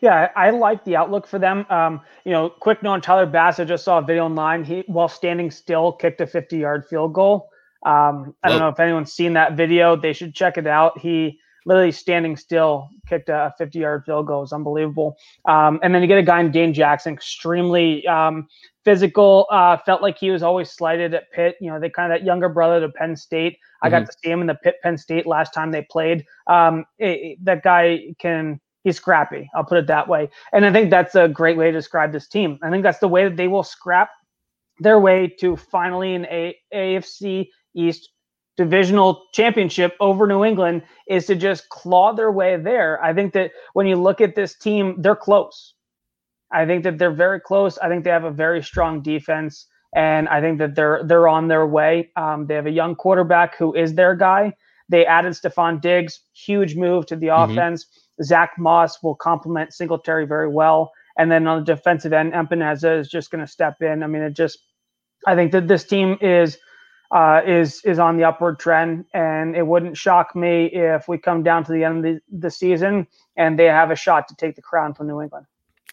Yeah, 0.00 0.30
I, 0.36 0.50
like 0.50 0.84
the 0.84 0.96
outlook 0.96 1.26
for 1.26 1.38
them. 1.38 1.66
Um, 1.70 2.00
you 2.24 2.32
know, 2.32 2.48
quick 2.48 2.82
note 2.82 2.92
on 2.92 3.00
Tyler 3.00 3.26
Bass. 3.26 3.60
I 3.60 3.64
just 3.64 3.84
saw 3.84 3.98
a 3.98 4.02
video 4.02 4.24
online. 4.24 4.64
He, 4.64 4.84
while 4.86 5.08
standing 5.08 5.50
still, 5.50 5.92
kicked 5.92 6.20
a 6.20 6.26
50 6.26 6.58
yard 6.58 6.86
field 6.88 7.12
goal. 7.12 7.50
Um, 7.84 8.34
I 8.42 8.48
don't 8.48 8.58
know 8.58 8.68
if 8.68 8.80
anyone's 8.80 9.12
seen 9.12 9.34
that 9.34 9.56
video. 9.56 9.96
They 9.96 10.12
should 10.12 10.34
check 10.34 10.58
it 10.58 10.66
out. 10.66 10.98
He 10.98 11.38
literally 11.66 11.92
standing 11.92 12.36
still 12.36 12.88
kicked 13.06 13.28
a 13.28 13.52
50 13.58 13.78
yard 13.78 14.04
field 14.06 14.26
goal. 14.26 14.38
It 14.38 14.42
was 14.42 14.52
unbelievable. 14.52 15.16
Um, 15.44 15.78
and 15.82 15.94
then 15.94 16.00
you 16.00 16.08
get 16.08 16.18
a 16.18 16.22
guy 16.22 16.40
in 16.40 16.50
Dane 16.50 16.72
Jackson, 16.72 17.12
extremely 17.12 18.06
um, 18.06 18.46
physical. 18.84 19.46
Uh, 19.50 19.76
felt 19.84 20.00
like 20.00 20.16
he 20.16 20.30
was 20.30 20.42
always 20.42 20.70
slighted 20.70 21.12
at 21.12 21.30
Pitt. 21.32 21.56
You 21.60 21.70
know, 21.70 21.78
they 21.78 21.90
kind 21.90 22.10
of 22.10 22.18
that 22.18 22.24
younger 22.24 22.48
brother 22.48 22.80
to 22.80 22.88
Penn 22.88 23.16
State. 23.16 23.54
Mm-hmm. 23.54 23.86
I 23.86 23.90
got 23.90 24.02
mm-hmm. 24.02 24.06
to 24.06 24.18
see 24.22 24.30
him 24.30 24.40
in 24.40 24.46
the 24.46 24.54
Pitt 24.54 24.76
Penn 24.82 24.96
State 24.96 25.26
last 25.26 25.52
time 25.52 25.72
they 25.72 25.82
played. 25.90 26.24
Um, 26.46 26.86
it, 26.98 27.44
that 27.44 27.62
guy 27.62 28.14
can 28.18 28.60
he's 28.84 28.96
scrappy. 28.96 29.50
I'll 29.54 29.64
put 29.64 29.78
it 29.78 29.88
that 29.88 30.06
way. 30.06 30.30
And 30.52 30.64
I 30.64 30.72
think 30.72 30.90
that's 30.90 31.16
a 31.16 31.26
great 31.26 31.56
way 31.56 31.66
to 31.66 31.72
describe 31.72 32.12
this 32.12 32.28
team. 32.28 32.56
I 32.62 32.70
think 32.70 32.84
that's 32.84 33.00
the 33.00 33.08
way 33.08 33.24
that 33.24 33.36
they 33.36 33.48
will 33.48 33.64
scrap 33.64 34.10
their 34.78 35.00
way 35.00 35.26
to 35.40 35.56
finally 35.56 36.14
an 36.14 36.24
a- 36.26 36.56
AFC 36.72 37.48
East 37.74 38.10
divisional 38.56 39.24
championship 39.32 39.94
over 40.00 40.26
New 40.26 40.44
England 40.44 40.82
is 41.08 41.26
to 41.26 41.34
just 41.34 41.68
claw 41.68 42.12
their 42.12 42.32
way 42.32 42.56
there. 42.56 43.02
I 43.02 43.12
think 43.12 43.32
that 43.34 43.50
when 43.74 43.86
you 43.86 43.96
look 43.96 44.20
at 44.20 44.34
this 44.34 44.56
team, 44.56 44.96
they're 44.98 45.16
close. 45.16 45.74
I 46.52 46.64
think 46.64 46.84
that 46.84 46.98
they're 46.98 47.10
very 47.12 47.40
close. 47.40 47.76
I 47.78 47.88
think 47.88 48.04
they 48.04 48.10
have 48.10 48.24
a 48.24 48.30
very 48.30 48.62
strong 48.62 49.02
defense, 49.02 49.66
and 49.94 50.28
I 50.28 50.40
think 50.40 50.58
that 50.58 50.74
they're 50.74 51.02
they're 51.04 51.28
on 51.28 51.48
their 51.48 51.66
way. 51.66 52.10
Um, 52.16 52.46
they 52.46 52.54
have 52.54 52.66
a 52.66 52.70
young 52.70 52.94
quarterback 52.94 53.56
who 53.56 53.74
is 53.74 53.94
their 53.94 54.14
guy. 54.14 54.54
They 54.88 55.04
added 55.04 55.32
Stefon 55.32 55.80
Diggs, 55.80 56.20
huge 56.32 56.76
move 56.76 57.06
to 57.06 57.16
the 57.16 57.28
mm-hmm. 57.28 57.52
offense. 57.52 57.86
Zach 58.22 58.52
Moss 58.58 59.02
will 59.02 59.14
complement 59.16 59.74
Singletary 59.74 60.26
very 60.26 60.48
well. 60.48 60.92
And 61.18 61.30
then 61.30 61.46
on 61.46 61.58
the 61.58 61.74
defensive 61.74 62.12
end, 62.12 62.32
Epenesa 62.32 62.98
is 62.98 63.08
just 63.08 63.30
going 63.30 63.44
to 63.44 63.50
step 63.50 63.80
in. 63.80 64.02
I 64.02 64.06
mean, 64.06 64.22
it 64.22 64.34
just, 64.34 64.58
I 65.26 65.34
think 65.34 65.52
that 65.52 65.66
this 65.66 65.84
team 65.84 66.18
is 66.20 66.58
uh, 67.10 67.40
is 67.46 67.80
is 67.84 67.98
on 67.98 68.16
the 68.16 68.24
upward 68.24 68.58
trend, 68.58 69.04
and 69.14 69.56
it 69.56 69.66
wouldn't 69.66 69.96
shock 69.96 70.34
me 70.34 70.66
if 70.66 71.08
we 71.08 71.18
come 71.18 71.42
down 71.42 71.64
to 71.64 71.72
the 71.72 71.84
end 71.84 71.98
of 71.98 72.02
the, 72.02 72.20
the 72.30 72.50
season 72.50 73.06
and 73.36 73.58
they 73.58 73.66
have 73.66 73.90
a 73.90 73.96
shot 73.96 74.28
to 74.28 74.34
take 74.36 74.56
the 74.56 74.62
crown 74.62 74.94
from 74.94 75.06
New 75.06 75.20
England. 75.20 75.46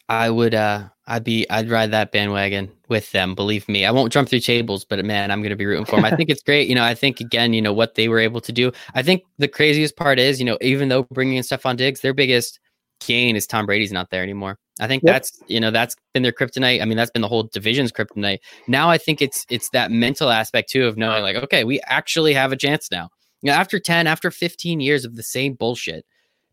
I 0.09 0.29
would 0.29 0.53
uh 0.53 0.89
I'd 1.07 1.23
be 1.23 1.49
I'd 1.49 1.69
ride 1.69 1.91
that 1.91 2.11
bandwagon 2.11 2.71
with 2.89 3.11
them. 3.11 3.35
Believe 3.35 3.67
me, 3.67 3.85
I 3.85 3.91
won't 3.91 4.11
jump 4.11 4.29
through 4.29 4.39
tables, 4.39 4.85
but 4.85 5.03
man, 5.03 5.31
I'm 5.31 5.41
going 5.41 5.49
to 5.49 5.55
be 5.55 5.65
rooting 5.65 5.85
for 5.85 5.95
them. 5.95 6.05
I 6.05 6.15
think 6.15 6.29
it's 6.29 6.43
great. 6.43 6.67
You 6.67 6.75
know, 6.75 6.83
I 6.83 6.93
think 6.93 7.19
again, 7.19 7.53
you 7.53 7.61
know 7.61 7.73
what 7.73 7.95
they 7.95 8.07
were 8.07 8.19
able 8.19 8.41
to 8.41 8.51
do. 8.51 8.71
I 8.95 9.03
think 9.03 9.23
the 9.37 9.47
craziest 9.47 9.95
part 9.95 10.19
is, 10.19 10.39
you 10.39 10.45
know, 10.45 10.57
even 10.61 10.89
though 10.89 11.03
bringing 11.03 11.35
in 11.35 11.43
Stefon 11.43 11.77
Diggs, 11.77 12.01
their 12.01 12.13
biggest 12.13 12.59
gain 13.05 13.35
is 13.35 13.47
Tom 13.47 13.65
Brady's 13.65 13.91
not 13.91 14.09
there 14.09 14.23
anymore. 14.23 14.57
I 14.79 14.87
think 14.87 15.03
yep. 15.03 15.13
that's 15.13 15.41
you 15.47 15.59
know 15.59 15.71
that's 15.71 15.95
been 16.13 16.23
their 16.23 16.31
kryptonite. 16.31 16.81
I 16.81 16.85
mean, 16.85 16.97
that's 16.97 17.11
been 17.11 17.21
the 17.21 17.27
whole 17.27 17.43
division's 17.43 17.91
kryptonite. 17.91 18.39
Now 18.67 18.89
I 18.89 18.97
think 18.97 19.21
it's 19.21 19.45
it's 19.49 19.69
that 19.69 19.91
mental 19.91 20.29
aspect 20.29 20.69
too 20.69 20.87
of 20.87 20.97
knowing 20.97 21.21
like, 21.21 21.35
okay, 21.35 21.63
we 21.63 21.79
actually 21.81 22.33
have 22.33 22.51
a 22.51 22.57
chance 22.57 22.89
now. 22.91 23.09
You 23.41 23.51
know, 23.51 23.57
after 23.57 23.77
10, 23.77 24.07
after 24.07 24.31
15 24.31 24.79
years 24.79 25.03
of 25.03 25.15
the 25.15 25.23
same 25.23 25.53
bullshit, 25.53 26.05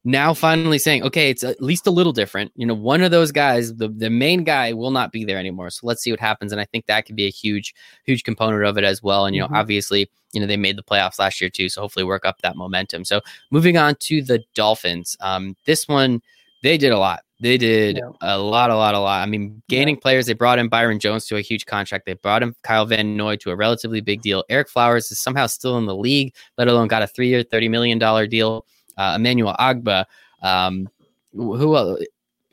now 0.05 0.33
finally 0.35 0.79
saying, 0.79 1.03
okay, 1.05 1.31
it's 1.31 1.45
at 1.45 1.63
least 1.63 1.87
a 1.87 1.91
little 1.91 2.13
different. 2.13 2.53
You 2.57 2.67
know, 2.67 2.75
one 2.75 3.03
of 3.03 3.11
those 3.11 3.33
guys, 3.33 3.75
the, 3.77 3.89
the 3.89 4.11
main 4.11 4.45
guy 4.45 4.73
will 4.73 4.91
not 4.91 5.13
be 5.13 5.25
there 5.25 5.39
anymore. 5.39 5.71
So 5.71 5.87
let's 5.87 6.03
see 6.03 6.11
what 6.11 6.21
happens. 6.21 6.53
And 6.53 6.61
I 6.61 6.65
think 6.65 6.87
that 6.87 7.07
could 7.07 7.17
be 7.17 7.27
a 7.27 7.31
huge, 7.31 7.75
huge 8.05 8.25
component 8.25 8.65
of 8.65 8.79
it 8.79 8.85
as 8.85 9.03
well. 9.03 9.27
And, 9.27 9.37
you 9.37 9.41
know, 9.41 9.47
mm-hmm. 9.47 9.57
obviously, 9.57 10.11
you 10.33 10.41
know, 10.41 10.47
they 10.47 10.57
made 10.57 10.77
the 10.77 10.83
playoffs 10.83 11.19
last 11.19 11.41
year 11.41 11.51
too. 11.51 11.69
So 11.69 11.83
hopefully 11.83 12.05
work 12.05 12.25
up 12.25 12.41
that 12.41 12.57
momentum. 12.57 13.05
So 13.05 13.21
moving 13.51 13.77
on 13.77 13.95
to 14.01 14.23
the 14.23 14.43
Dolphins. 14.55 15.17
Um, 15.21 15.55
this 15.67 15.87
one, 15.87 16.23
they 16.63 16.79
did 16.79 16.93
a 16.93 16.99
lot. 16.99 17.21
They 17.41 17.57
did 17.57 17.97
yeah. 17.97 18.11
a 18.21 18.39
lot, 18.39 18.71
a 18.71 18.77
lot, 18.77 18.95
a 18.95 18.99
lot. 18.99 19.23
I 19.23 19.27
mean, 19.27 19.63
gaining 19.69 19.95
yeah. 19.97 20.01
players. 20.01 20.27
They 20.27 20.35
brought 20.35 20.59
in 20.59 20.69
Byron 20.69 20.99
Jones 20.99 21.27
to 21.27 21.37
a 21.37 21.41
huge 21.41 21.65
contract. 21.65 22.05
They 22.05 22.13
brought 22.13 22.43
in 22.43 22.55
Kyle 22.63 22.85
Van 22.85 23.17
Noy 23.17 23.37
to 23.37 23.51
a 23.51 23.57
relatively 23.57 24.03
big 24.03 24.21
deal. 24.21 24.45
Ereck 24.51 24.69
Flowers 24.69 25.11
is 25.11 25.19
somehow 25.19 25.47
still 25.47 25.79
in 25.79 25.87
the 25.87 25.97
league, 25.97 26.35
let 26.59 26.69
alone 26.69 26.89
got 26.89 27.03
a 27.03 27.07
three-year, 27.07 27.43
thirty 27.43 27.69
million 27.69 27.99
dollar 27.99 28.27
deal. 28.27 28.67
Uh, 28.99 29.15
Emmanuel 29.17 29.57
Ogbah, 29.59 30.05
um, 30.43 30.87
who 31.33 31.75
uh, 31.75 31.97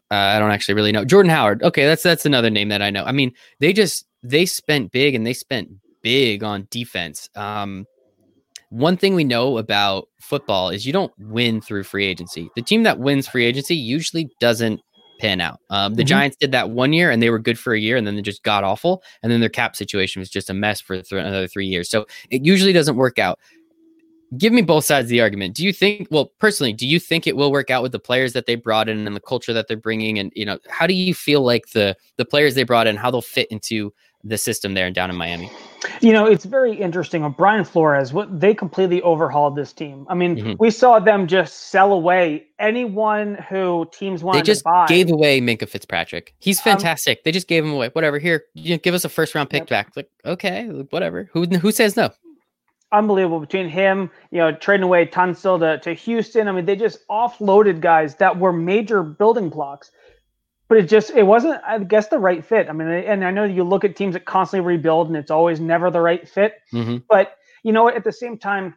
I 0.09 0.39
don't 0.39 0.51
actually 0.51 0.75
really 0.75 0.93
know. 0.93 1.03
Jordan 1.03 1.29
Howard. 1.29 1.63
Okay, 1.63 1.85
that's 1.85 2.03
that's 2.03 2.25
another 2.25 2.49
name 2.49 2.69
that 2.69 2.81
I 2.81 2.89
know. 2.89 3.03
I 3.03 3.11
mean, 3.11 3.33
they 3.59 3.73
just 3.73 4.05
they 4.23 4.45
spent 4.45 4.91
big 4.91 5.15
and 5.15 5.27
they 5.27 5.33
spent 5.33 5.69
big 6.01 6.43
on 6.43 6.67
defense. 6.71 7.29
Um, 7.35 7.85
one 8.69 8.97
thing 8.97 9.15
we 9.15 9.23
know 9.23 9.57
about 9.57 10.07
football 10.19 10.69
is 10.69 10.85
you 10.85 10.93
don't 10.93 11.13
win 11.17 11.61
through 11.61 11.83
free 11.83 12.05
agency. 12.05 12.49
The 12.55 12.61
team 12.61 12.83
that 12.83 12.99
wins 12.99 13.27
free 13.27 13.45
agency 13.45 13.75
usually 13.75 14.29
doesn't 14.39 14.81
pan 15.19 15.41
out. 15.41 15.59
Um, 15.69 15.95
the 15.95 16.03
mm-hmm. 16.03 16.07
Giants 16.07 16.37
did 16.37 16.51
that 16.51 16.69
one 16.69 16.93
year 16.93 17.09
and 17.09 17.21
they 17.21 17.29
were 17.29 17.39
good 17.39 17.57
for 17.57 17.73
a 17.73 17.79
year 17.79 17.97
and 17.97 18.05
then 18.05 18.15
they 18.15 18.21
just 18.21 18.43
got 18.43 18.63
awful. 18.63 19.03
And 19.23 19.31
then 19.31 19.39
their 19.39 19.49
cap 19.49 19.75
situation 19.75 20.19
was 20.19 20.29
just 20.29 20.49
a 20.49 20.53
mess 20.53 20.81
for 20.81 20.95
th- 20.95 21.11
another 21.11 21.47
three 21.47 21.65
years. 21.65 21.89
So 21.89 22.05
it 22.29 22.45
usually 22.45 22.73
doesn't 22.73 22.97
work 22.97 23.17
out. 23.19 23.39
Give 24.37 24.51
me 24.51 24.61
both 24.61 24.83
sides 24.83 25.05
of 25.05 25.09
the 25.09 25.21
argument. 25.21 25.55
Do 25.55 25.63
you 25.63 25.71
think, 25.71 26.09
well, 26.11 26.33
personally, 26.39 26.73
do 26.73 26.85
you 26.85 26.99
think 26.99 27.25
it 27.25 27.37
will 27.37 27.51
work 27.51 27.69
out 27.69 27.81
with 27.81 27.93
the 27.93 27.99
players 27.99 28.33
that 28.33 28.45
they 28.45 28.55
brought 28.55 28.89
in 28.89 29.07
and 29.07 29.15
the 29.15 29.21
culture 29.21 29.53
that 29.53 29.69
they're 29.69 29.77
bringing? 29.77 30.19
And, 30.19 30.33
you 30.35 30.45
know, 30.45 30.59
how 30.67 30.85
do 30.85 30.93
you 30.93 31.13
feel 31.13 31.41
like 31.41 31.69
the, 31.69 31.95
the 32.17 32.25
players 32.25 32.53
they 32.53 32.63
brought 32.63 32.87
in, 32.87 32.97
how 32.97 33.09
they'll 33.09 33.21
fit 33.21 33.47
into 33.49 33.93
the 34.23 34.37
system 34.37 34.73
there 34.73 34.85
and 34.87 34.95
down 34.95 35.09
in 35.09 35.15
Miami? 35.15 35.51
You 36.01 36.11
know, 36.11 36.25
it's 36.25 36.45
very 36.45 36.73
interesting. 36.73 37.23
On 37.23 37.31
Brian 37.31 37.63
Flores, 37.63 38.13
what 38.13 38.39
they 38.39 38.53
completely 38.53 39.01
overhauled 39.01 39.55
this 39.55 39.73
team. 39.73 40.05
I 40.09 40.15
mean, 40.15 40.35
mm-hmm. 40.35 40.53
we 40.59 40.71
saw 40.71 40.99
them 40.99 41.27
just 41.27 41.69
sell 41.69 41.93
away 41.93 42.47
anyone 42.59 43.35
who 43.49 43.87
teams 43.91 44.23
wanted 44.23 44.39
they 44.39 44.43
just 44.43 44.61
to 44.61 44.65
buy. 44.65 44.85
Gave 44.87 45.11
away 45.11 45.39
Minkah 45.39 45.69
Fitzpatrick. 45.69 46.33
He's 46.39 46.59
um, 46.59 46.63
fantastic. 46.63 47.19
Um, 47.19 47.21
they 47.25 47.31
just 47.31 47.47
gave 47.47 47.63
him 47.63 47.71
away. 47.71 47.89
Whatever. 47.93 48.19
Here, 48.19 48.45
you 48.53 48.71
know, 48.71 48.79
give 48.79 48.95
us 48.95 49.05
a 49.05 49.09
first 49.09 49.35
round 49.35 49.49
pick 49.49 49.61
yep. 49.61 49.69
back. 49.69 49.91
Like, 49.95 50.09
okay, 50.25 50.65
whatever. 50.89 51.29
Who 51.33 51.45
who 51.45 51.71
says 51.71 51.95
no? 51.95 52.09
Unbelievable 52.93 53.41
between 53.41 53.67
him, 53.67 54.09
you 54.31 54.37
know, 54.37 54.53
trading 54.53 54.85
away 54.85 55.05
Tunsil 55.05 55.59
to, 55.59 55.77
to 55.79 55.93
Houston. 55.93 56.47
I 56.47 56.53
mean, 56.53 56.65
they 56.65 56.77
just 56.77 57.05
offloaded 57.09 57.81
guys 57.81 58.15
that 58.15 58.39
were 58.39 58.53
major 58.53 59.03
building 59.03 59.49
blocks 59.49 59.91
but 60.67 60.77
it 60.77 60.89
just 60.89 61.11
it 61.11 61.23
wasn't 61.23 61.61
i 61.65 61.77
guess 61.79 62.07
the 62.07 62.19
right 62.19 62.43
fit. 62.45 62.69
I 62.69 62.73
mean 62.73 62.87
and 62.87 63.23
i 63.25 63.31
know 63.31 63.43
you 63.43 63.63
look 63.63 63.83
at 63.83 63.95
teams 63.95 64.13
that 64.13 64.25
constantly 64.25 64.65
rebuild 64.65 65.07
and 65.07 65.17
it's 65.17 65.31
always 65.31 65.59
never 65.59 65.89
the 65.91 66.01
right 66.01 66.27
fit 66.27 66.55
mm-hmm. 66.73 66.97
but 67.09 67.35
you 67.63 67.71
know 67.71 67.89
at 67.89 68.03
the 68.03 68.11
same 68.11 68.37
time 68.37 68.75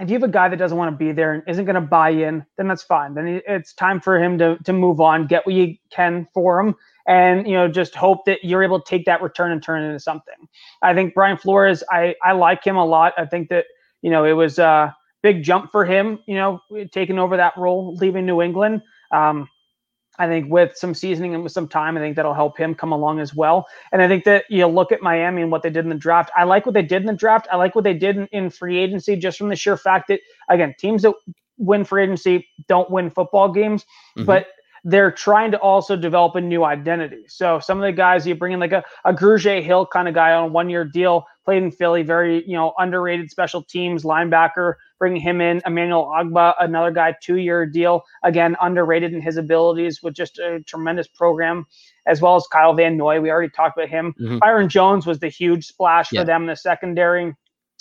if 0.00 0.10
you 0.10 0.14
have 0.14 0.24
a 0.24 0.28
guy 0.28 0.48
that 0.48 0.56
doesn't 0.56 0.76
want 0.76 0.92
to 0.92 0.96
be 0.96 1.12
there 1.12 1.32
and 1.32 1.42
isn't 1.46 1.64
going 1.64 1.74
to 1.76 1.80
buy 1.80 2.10
in 2.10 2.44
then 2.56 2.66
that's 2.66 2.82
fine. 2.82 3.14
Then 3.14 3.40
it's 3.46 3.72
time 3.74 4.00
for 4.00 4.20
him 4.20 4.38
to 4.38 4.58
to 4.64 4.72
move 4.72 5.00
on 5.00 5.26
get 5.26 5.46
what 5.46 5.54
you 5.54 5.76
can 5.90 6.26
for 6.34 6.60
him 6.60 6.74
and 7.06 7.46
you 7.46 7.54
know 7.54 7.68
just 7.68 7.94
hope 7.94 8.24
that 8.26 8.42
you're 8.42 8.64
able 8.64 8.80
to 8.80 8.88
take 8.88 9.04
that 9.06 9.22
return 9.22 9.52
and 9.52 9.62
turn 9.62 9.82
it 9.82 9.86
into 9.86 10.00
something. 10.00 10.48
I 10.82 10.94
think 10.94 11.14
brian 11.14 11.36
flores 11.36 11.82
i 11.90 12.14
i 12.24 12.32
like 12.32 12.64
him 12.64 12.76
a 12.76 12.84
lot. 12.84 13.14
I 13.16 13.26
think 13.26 13.48
that 13.50 13.66
you 14.02 14.10
know 14.10 14.24
it 14.24 14.32
was 14.32 14.58
a 14.58 14.94
big 15.22 15.42
jump 15.42 15.70
for 15.70 15.84
him 15.84 16.18
you 16.26 16.34
know 16.34 16.60
taking 16.92 17.18
over 17.18 17.36
that 17.36 17.56
role 17.56 17.94
leaving 17.94 18.26
new 18.26 18.42
england. 18.42 18.82
Um, 19.12 19.48
I 20.18 20.26
think 20.26 20.50
with 20.50 20.76
some 20.76 20.94
seasoning 20.94 21.34
and 21.34 21.42
with 21.42 21.52
some 21.52 21.68
time, 21.68 21.96
I 21.96 22.00
think 22.00 22.16
that'll 22.16 22.34
help 22.34 22.56
him 22.56 22.74
come 22.74 22.92
along 22.92 23.20
as 23.20 23.34
well. 23.34 23.66
And 23.92 24.00
I 24.00 24.08
think 24.08 24.24
that 24.24 24.44
you 24.48 24.66
look 24.66 24.92
at 24.92 25.02
Miami 25.02 25.42
and 25.42 25.50
what 25.50 25.62
they 25.62 25.70
did 25.70 25.84
in 25.84 25.88
the 25.88 25.96
draft. 25.96 26.30
I 26.36 26.44
like 26.44 26.66
what 26.66 26.74
they 26.74 26.82
did 26.82 27.02
in 27.02 27.06
the 27.06 27.14
draft. 27.14 27.48
I 27.50 27.56
like 27.56 27.74
what 27.74 27.84
they 27.84 27.94
did 27.94 28.16
in, 28.16 28.26
in 28.28 28.50
free 28.50 28.78
agency, 28.78 29.16
just 29.16 29.38
from 29.38 29.48
the 29.48 29.56
sheer 29.56 29.76
fact 29.76 30.08
that 30.08 30.20
again, 30.48 30.74
teams 30.78 31.02
that 31.02 31.14
win 31.58 31.84
free 31.84 32.04
agency 32.04 32.46
don't 32.68 32.90
win 32.90 33.10
football 33.10 33.50
games, 33.50 33.84
mm-hmm. 34.16 34.24
but 34.24 34.46
they're 34.84 35.10
trying 35.10 35.50
to 35.50 35.58
also 35.58 35.96
develop 35.96 36.34
a 36.34 36.40
new 36.40 36.62
identity. 36.62 37.24
So 37.26 37.58
some 37.58 37.78
of 37.78 37.84
the 37.84 37.92
guys 37.92 38.26
you 38.26 38.34
bring 38.34 38.52
in 38.52 38.60
like 38.60 38.72
a, 38.72 38.84
a 39.04 39.12
Grugier 39.12 39.62
Hill 39.62 39.86
kind 39.86 40.08
of 40.08 40.14
guy 40.14 40.32
on 40.32 40.44
a 40.44 40.52
one 40.52 40.68
year 40.68 40.84
deal, 40.84 41.26
played 41.44 41.62
in 41.62 41.70
Philly, 41.70 42.02
very, 42.02 42.46
you 42.46 42.54
know, 42.54 42.72
underrated 42.78 43.30
special 43.30 43.62
teams 43.62 44.02
linebacker, 44.02 44.74
bringing 44.98 45.20
him 45.20 45.40
in. 45.40 45.60
Emmanuel 45.66 46.06
Ogbah, 46.06 46.54
another 46.60 46.90
guy, 46.90 47.14
two 47.22 47.36
year 47.36 47.66
deal, 47.66 48.04
again, 48.22 48.56
underrated 48.60 49.12
in 49.12 49.20
his 49.20 49.36
abilities 49.36 50.02
with 50.02 50.14
just 50.14 50.38
a 50.38 50.60
tremendous 50.66 51.06
program, 51.06 51.66
as 52.06 52.20
well 52.20 52.36
as 52.36 52.46
Kyle 52.46 52.74
Van 52.74 52.96
Noy. 52.96 53.20
We 53.20 53.30
already 53.30 53.50
talked 53.50 53.76
about 53.76 53.88
him. 53.88 54.14
Mm-hmm. 54.20 54.38
Byron 54.38 54.68
Jones 54.68 55.06
was 55.06 55.18
the 55.18 55.28
huge 55.28 55.66
splash 55.66 56.12
yeah. 56.12 56.22
for 56.22 56.26
them 56.26 56.42
in 56.42 56.48
the 56.48 56.56
secondary. 56.56 57.34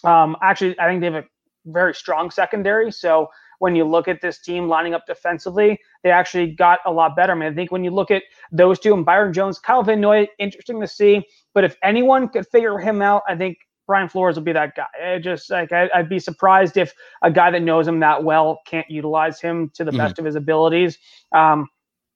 Um, 0.04 0.36
actually, 0.42 0.78
I 0.80 0.88
think 0.88 1.02
they 1.02 1.12
have 1.12 1.24
a 1.24 1.28
very 1.66 1.94
strong 1.94 2.30
secondary. 2.30 2.92
So 2.92 3.30
when 3.64 3.78
you 3.78 3.86
look 3.86 4.10
at 4.10 4.20
this 4.20 4.40
team 4.40 4.68
lining 4.68 4.94
up 4.94 5.06
defensively, 5.08 5.80
they 6.04 6.12
actually 6.12 6.48
got 6.48 6.80
a 6.86 6.92
lot 6.92 7.16
better. 7.16 7.32
I 7.32 7.36
mean, 7.36 7.50
I 7.50 7.56
think 7.56 7.72
when 7.72 7.82
you 7.82 7.92
look 7.92 8.12
at 8.12 8.24
those 8.52 8.78
two 8.78 8.94
and 8.94 9.06
Byron 9.06 9.32
Jones, 9.32 9.58
Kyle 9.58 9.82
Van 9.82 10.02
Noy, 10.02 10.28
interesting 10.38 10.82
to 10.82 10.88
see. 10.88 11.24
But 11.54 11.64
if 11.64 11.78
anyone 11.82 12.28
could 12.28 12.46
figure 12.46 12.78
him 12.78 13.02
out, 13.02 13.22
I 13.26 13.38
think 13.38 13.58
Brian 13.88 14.10
Flores 14.10 14.36
will 14.36 14.44
be 14.44 14.52
that 14.52 14.76
guy. 14.76 14.88
I 15.02 15.18
just 15.20 15.50
like 15.50 15.72
I, 15.72 15.88
would 15.96 16.10
be 16.10 16.20
surprised 16.20 16.76
if 16.76 16.94
a 17.22 17.32
guy 17.32 17.52
that 17.52 17.62
knows 17.62 17.88
him 17.88 18.02
that 18.02 18.26
well 18.26 18.60
can't 18.68 18.90
utilize 18.90 19.40
him 19.40 19.72
to 19.76 19.86
the 19.86 19.92
mm-hmm. 19.92 19.98
best 19.98 20.20
of 20.20 20.26
his 20.26 20.36
abilities. 20.36 20.98
Um, 21.32 21.70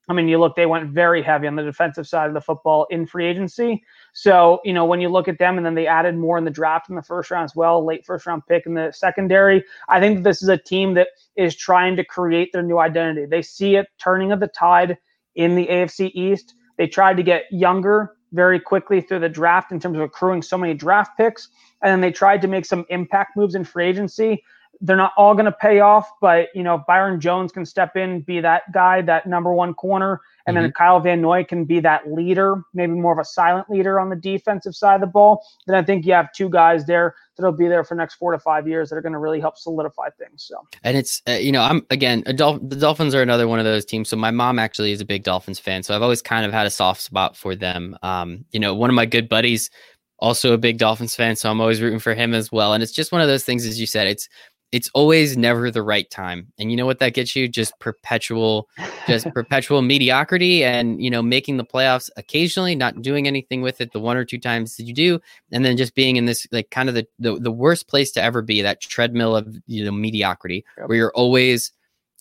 I 0.10 0.14
mean, 0.14 0.28
you 0.28 0.40
look, 0.40 0.56
they 0.56 0.66
went 0.66 0.92
very 0.92 1.22
heavy 1.22 1.48
on 1.48 1.56
the 1.56 1.64
defensive 1.64 2.08
side 2.08 2.28
of 2.28 2.34
the 2.34 2.42
football 2.42 2.88
in 2.90 3.06
free 3.06 3.26
agency. 3.26 3.84
So, 4.14 4.62
you 4.64 4.74
know, 4.74 4.86
when 4.86 5.02
you 5.02 5.10
look 5.10 5.28
at 5.28 5.38
them 5.38 5.58
and 5.58 5.66
then 5.66 5.76
they 5.76 5.86
added 5.86 6.16
more 6.16 6.38
in 6.38 6.46
the 6.46 6.52
draft 6.52 6.90
in 6.90 6.96
the 6.96 7.02
first 7.02 7.30
round 7.30 7.44
as 7.44 7.56
well, 7.56 7.86
late 7.86 8.06
first 8.06 8.26
round 8.26 8.44
pick 8.48 8.66
in 8.66 8.74
the 8.74 8.92
secondary, 8.96 9.64
I 9.90 10.00
think 10.00 10.24
this 10.24 10.42
is 10.42 10.48
a 10.48 10.58
team 10.58 10.94
that 10.94 11.10
is 11.36 11.56
trying 11.56 11.98
to 11.98 12.06
create 12.06 12.52
their 12.54 12.64
new 12.64 12.80
identity. 12.80 13.26
They 13.26 13.42
see 13.42 13.76
it 13.76 13.88
turning 14.02 14.32
of 14.32 14.40
the 14.40 14.48
tide 14.48 14.98
in 15.36 15.56
the 15.56 15.68
AFC 15.68 16.12
East. 16.14 16.56
They 16.78 16.88
tried 16.88 17.18
to 17.18 17.24
get 17.24 17.44
younger 17.52 18.16
very 18.32 18.60
quickly 18.60 19.02
through 19.02 19.20
the 19.20 19.30
draft 19.30 19.72
in 19.72 19.80
terms 19.80 19.98
of 19.98 20.04
accruing 20.04 20.42
so 20.42 20.58
many 20.58 20.74
draft 20.74 21.18
picks. 21.18 21.50
And 21.82 21.92
then 21.92 22.02
they 22.02 22.12
tried 22.12 22.42
to 22.42 22.48
make 22.48 22.66
some 22.66 22.86
impact 22.90 23.36
moves 23.36 23.56
in 23.56 23.64
free 23.66 23.88
agency 23.88 24.44
they're 24.82 24.98
not 24.98 25.14
all 25.18 25.34
going 25.34 25.46
to 25.46 25.52
pay 25.52 25.80
off, 25.80 26.10
but 26.22 26.50
you 26.54 26.64
know 26.64 26.84
Byron 26.88 27.20
Jones 27.20 27.52
can 27.52 27.66
step 27.66 27.96
in, 27.96 28.22
be 28.22 28.40
that 28.40 28.72
guy, 28.72 29.02
that 29.02 29.26
number 29.26 29.54
one 29.54 29.74
corner, 29.74 30.22
and 30.46 30.56
mm-hmm. 30.56 30.64
then 30.64 30.72
Kyle 30.72 31.00
Van 31.00 31.22
Noy 31.22 31.44
can 31.44 31.66
be 31.66 31.80
that 31.80 32.12
leader, 32.12 32.64
maybe 32.74 32.94
more 32.94 33.14
of 33.14 33.20
a 33.20 33.26
silent 33.26 33.70
leader 33.70 34.00
on 34.00 34.10
the 34.10 34.16
defensive 34.16 34.76
side 34.76 34.96
of 34.96 35.02
the 35.02 35.08
ball. 35.08 35.46
Then 35.66 35.76
I 35.76 35.84
think 35.84 36.06
you 36.06 36.14
have 36.14 36.32
two 36.34 36.50
guys 36.50 36.86
there 36.86 37.16
that'll 37.36 37.52
be 37.52 37.68
there 37.68 37.84
for 37.84 37.96
the 37.96 38.00
next 38.00 38.16
four 38.16 38.32
to 38.32 38.40
five 38.40 38.68
years 38.68 38.90
that 38.90 38.96
are 38.96 39.02
going 39.02 39.14
to 39.14 39.20
really 39.20 39.40
help 39.40 39.58
solidify 39.58 40.10
things. 40.18 40.44
So, 40.44 40.56
and 40.84 40.98
it's 40.98 41.22
uh, 41.28 41.34
you 41.34 41.52
know 41.52 41.62
I'm 41.62 41.86
again 41.90 42.24
Dol- 42.36 42.60
the 42.60 42.76
Dolphins 42.76 43.16
are 43.16 43.22
another 43.22 43.48
one 43.48 43.60
of 43.60 43.66
those 43.66 43.86
teams. 43.86 44.10
So 44.10 44.16
my 44.16 44.32
mom 44.32 44.60
actually 44.60 44.92
is 44.92 45.02
a 45.02 45.06
big 45.06 45.24
Dolphins 45.24 45.60
fan, 45.60 45.84
so 45.84 45.96
I've 45.96 46.04
always 46.04 46.22
kind 46.22 46.46
of 46.46 46.54
had 46.54 46.68
a 46.68 46.72
soft 46.72 47.02
spot 47.02 47.36
for 47.36 47.56
them. 47.56 47.98
Um, 48.04 48.46
you 48.52 48.60
know, 48.60 48.76
one 48.76 48.90
of 48.90 48.96
my 48.96 49.06
good 49.06 49.28
buddies 49.28 49.70
also 50.20 50.54
a 50.54 50.58
big 50.58 50.78
Dolphins 50.78 51.16
fan, 51.16 51.36
so 51.36 51.50
I'm 51.50 51.62
always 51.62 51.82
rooting 51.82 52.00
for 52.00 52.14
him 52.14 52.34
as 52.34 52.52
well. 52.52 52.74
And 52.74 52.82
it's 52.82 52.92
just 52.92 53.12
one 53.12 53.22
of 53.22 53.28
those 53.28 53.44
things, 53.44 53.66
as 53.66 53.80
you 53.80 53.86
said, 53.86 54.08
it's 54.08 54.28
it's 54.72 54.90
always 54.94 55.38
never 55.38 55.72
the 55.72 55.82
right 55.82 56.10
time. 56.10 56.52
And 56.60 56.70
you 56.70 56.78
know 56.78 56.86
what 56.86 57.00
that 57.00 57.14
gets 57.14 57.36
you? 57.36 57.48
Just 57.48 57.78
perpetual, 57.80 58.68
just 59.08 59.26
perpetual 59.34 59.82
mediocrity 59.82 60.64
and, 60.64 61.02
you 61.02 61.10
know, 61.10 61.22
making 61.22 61.58
the 61.58 61.64
playoffs 61.64 62.10
occasionally, 62.18 62.76
not 62.76 63.02
doing 63.02 63.28
anything 63.28 63.62
with 63.62 63.80
it 63.80 63.94
the 63.94 64.00
one 64.00 64.18
or 64.18 64.26
two 64.26 64.38
times 64.38 64.76
that 64.76 64.84
you 64.84 64.94
do. 64.94 65.20
And 65.52 65.64
then 65.64 65.78
just 65.78 65.96
being 65.96 66.18
in 66.18 66.26
this, 66.26 66.46
like, 66.52 66.70
kind 66.70 66.90
of 66.90 66.96
the, 66.96 67.08
the, 67.18 67.40
the 67.40 67.52
worst 67.52 67.88
place 67.88 68.12
to 68.12 68.22
ever 68.22 68.42
be 68.42 68.62
that 68.62 68.82
treadmill 68.82 69.36
of, 69.36 69.56
you 69.68 69.86
know, 69.86 69.92
mediocrity 69.92 70.66
yep. 70.78 70.90
where 70.90 70.98
you're 70.98 71.14
always, 71.16 71.72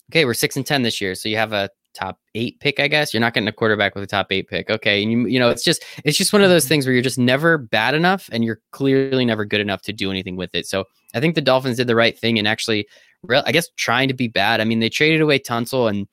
okay, 0.09 0.23
we're 0.23 0.33
six 0.33 0.55
and 0.55 0.65
10 0.65 0.83
this 0.83 1.01
year. 1.01 1.15
So 1.15 1.27
you 1.27 1.35
have 1.37 1.51
a 1.53 1.69
top 1.97 2.19
eight 2.35 2.59
pick, 2.59 2.79
I 2.79 2.87
guess. 2.87 3.13
You're 3.13 3.21
not 3.21 3.33
getting 3.33 3.47
a 3.47 3.53
quarterback 3.53 3.95
with 3.95 4.03
a 4.03 4.07
top 4.07 4.31
eight 4.31 4.47
pick. 4.47 4.69
Okay. 4.69 5.01
And 5.01 5.11
you, 5.11 5.27
you 5.27 5.39
know, 5.39 5.49
it's 5.49 5.63
just, 5.63 5.83
it's 6.03 6.17
just 6.17 6.33
one 6.33 6.43
of 6.43 6.49
those 6.49 6.63
mm-hmm. 6.63 6.69
things 6.69 6.85
where 6.85 6.93
you're 6.93 7.03
just 7.03 7.19
never 7.19 7.57
bad 7.57 7.95
enough 7.95 8.29
and 8.31 8.43
you're 8.43 8.59
clearly 8.71 9.25
never 9.25 9.45
good 9.45 9.61
enough 9.61 9.81
to 9.83 9.93
do 9.93 10.11
anything 10.11 10.35
with 10.35 10.53
it. 10.53 10.65
So 10.65 10.85
I 11.13 11.19
think 11.19 11.35
the 11.35 11.41
Dolphins 11.41 11.77
did 11.77 11.87
the 11.87 11.95
right 11.95 12.17
thing 12.17 12.37
and 12.37 12.47
actually, 12.47 12.87
I 13.29 13.51
guess, 13.51 13.69
trying 13.77 14.07
to 14.07 14.13
be 14.13 14.27
bad. 14.27 14.61
I 14.61 14.63
mean, 14.63 14.79
they 14.79 14.89
traded 14.89 15.21
away 15.21 15.39
Tunsil 15.39 15.89
and 15.89 16.07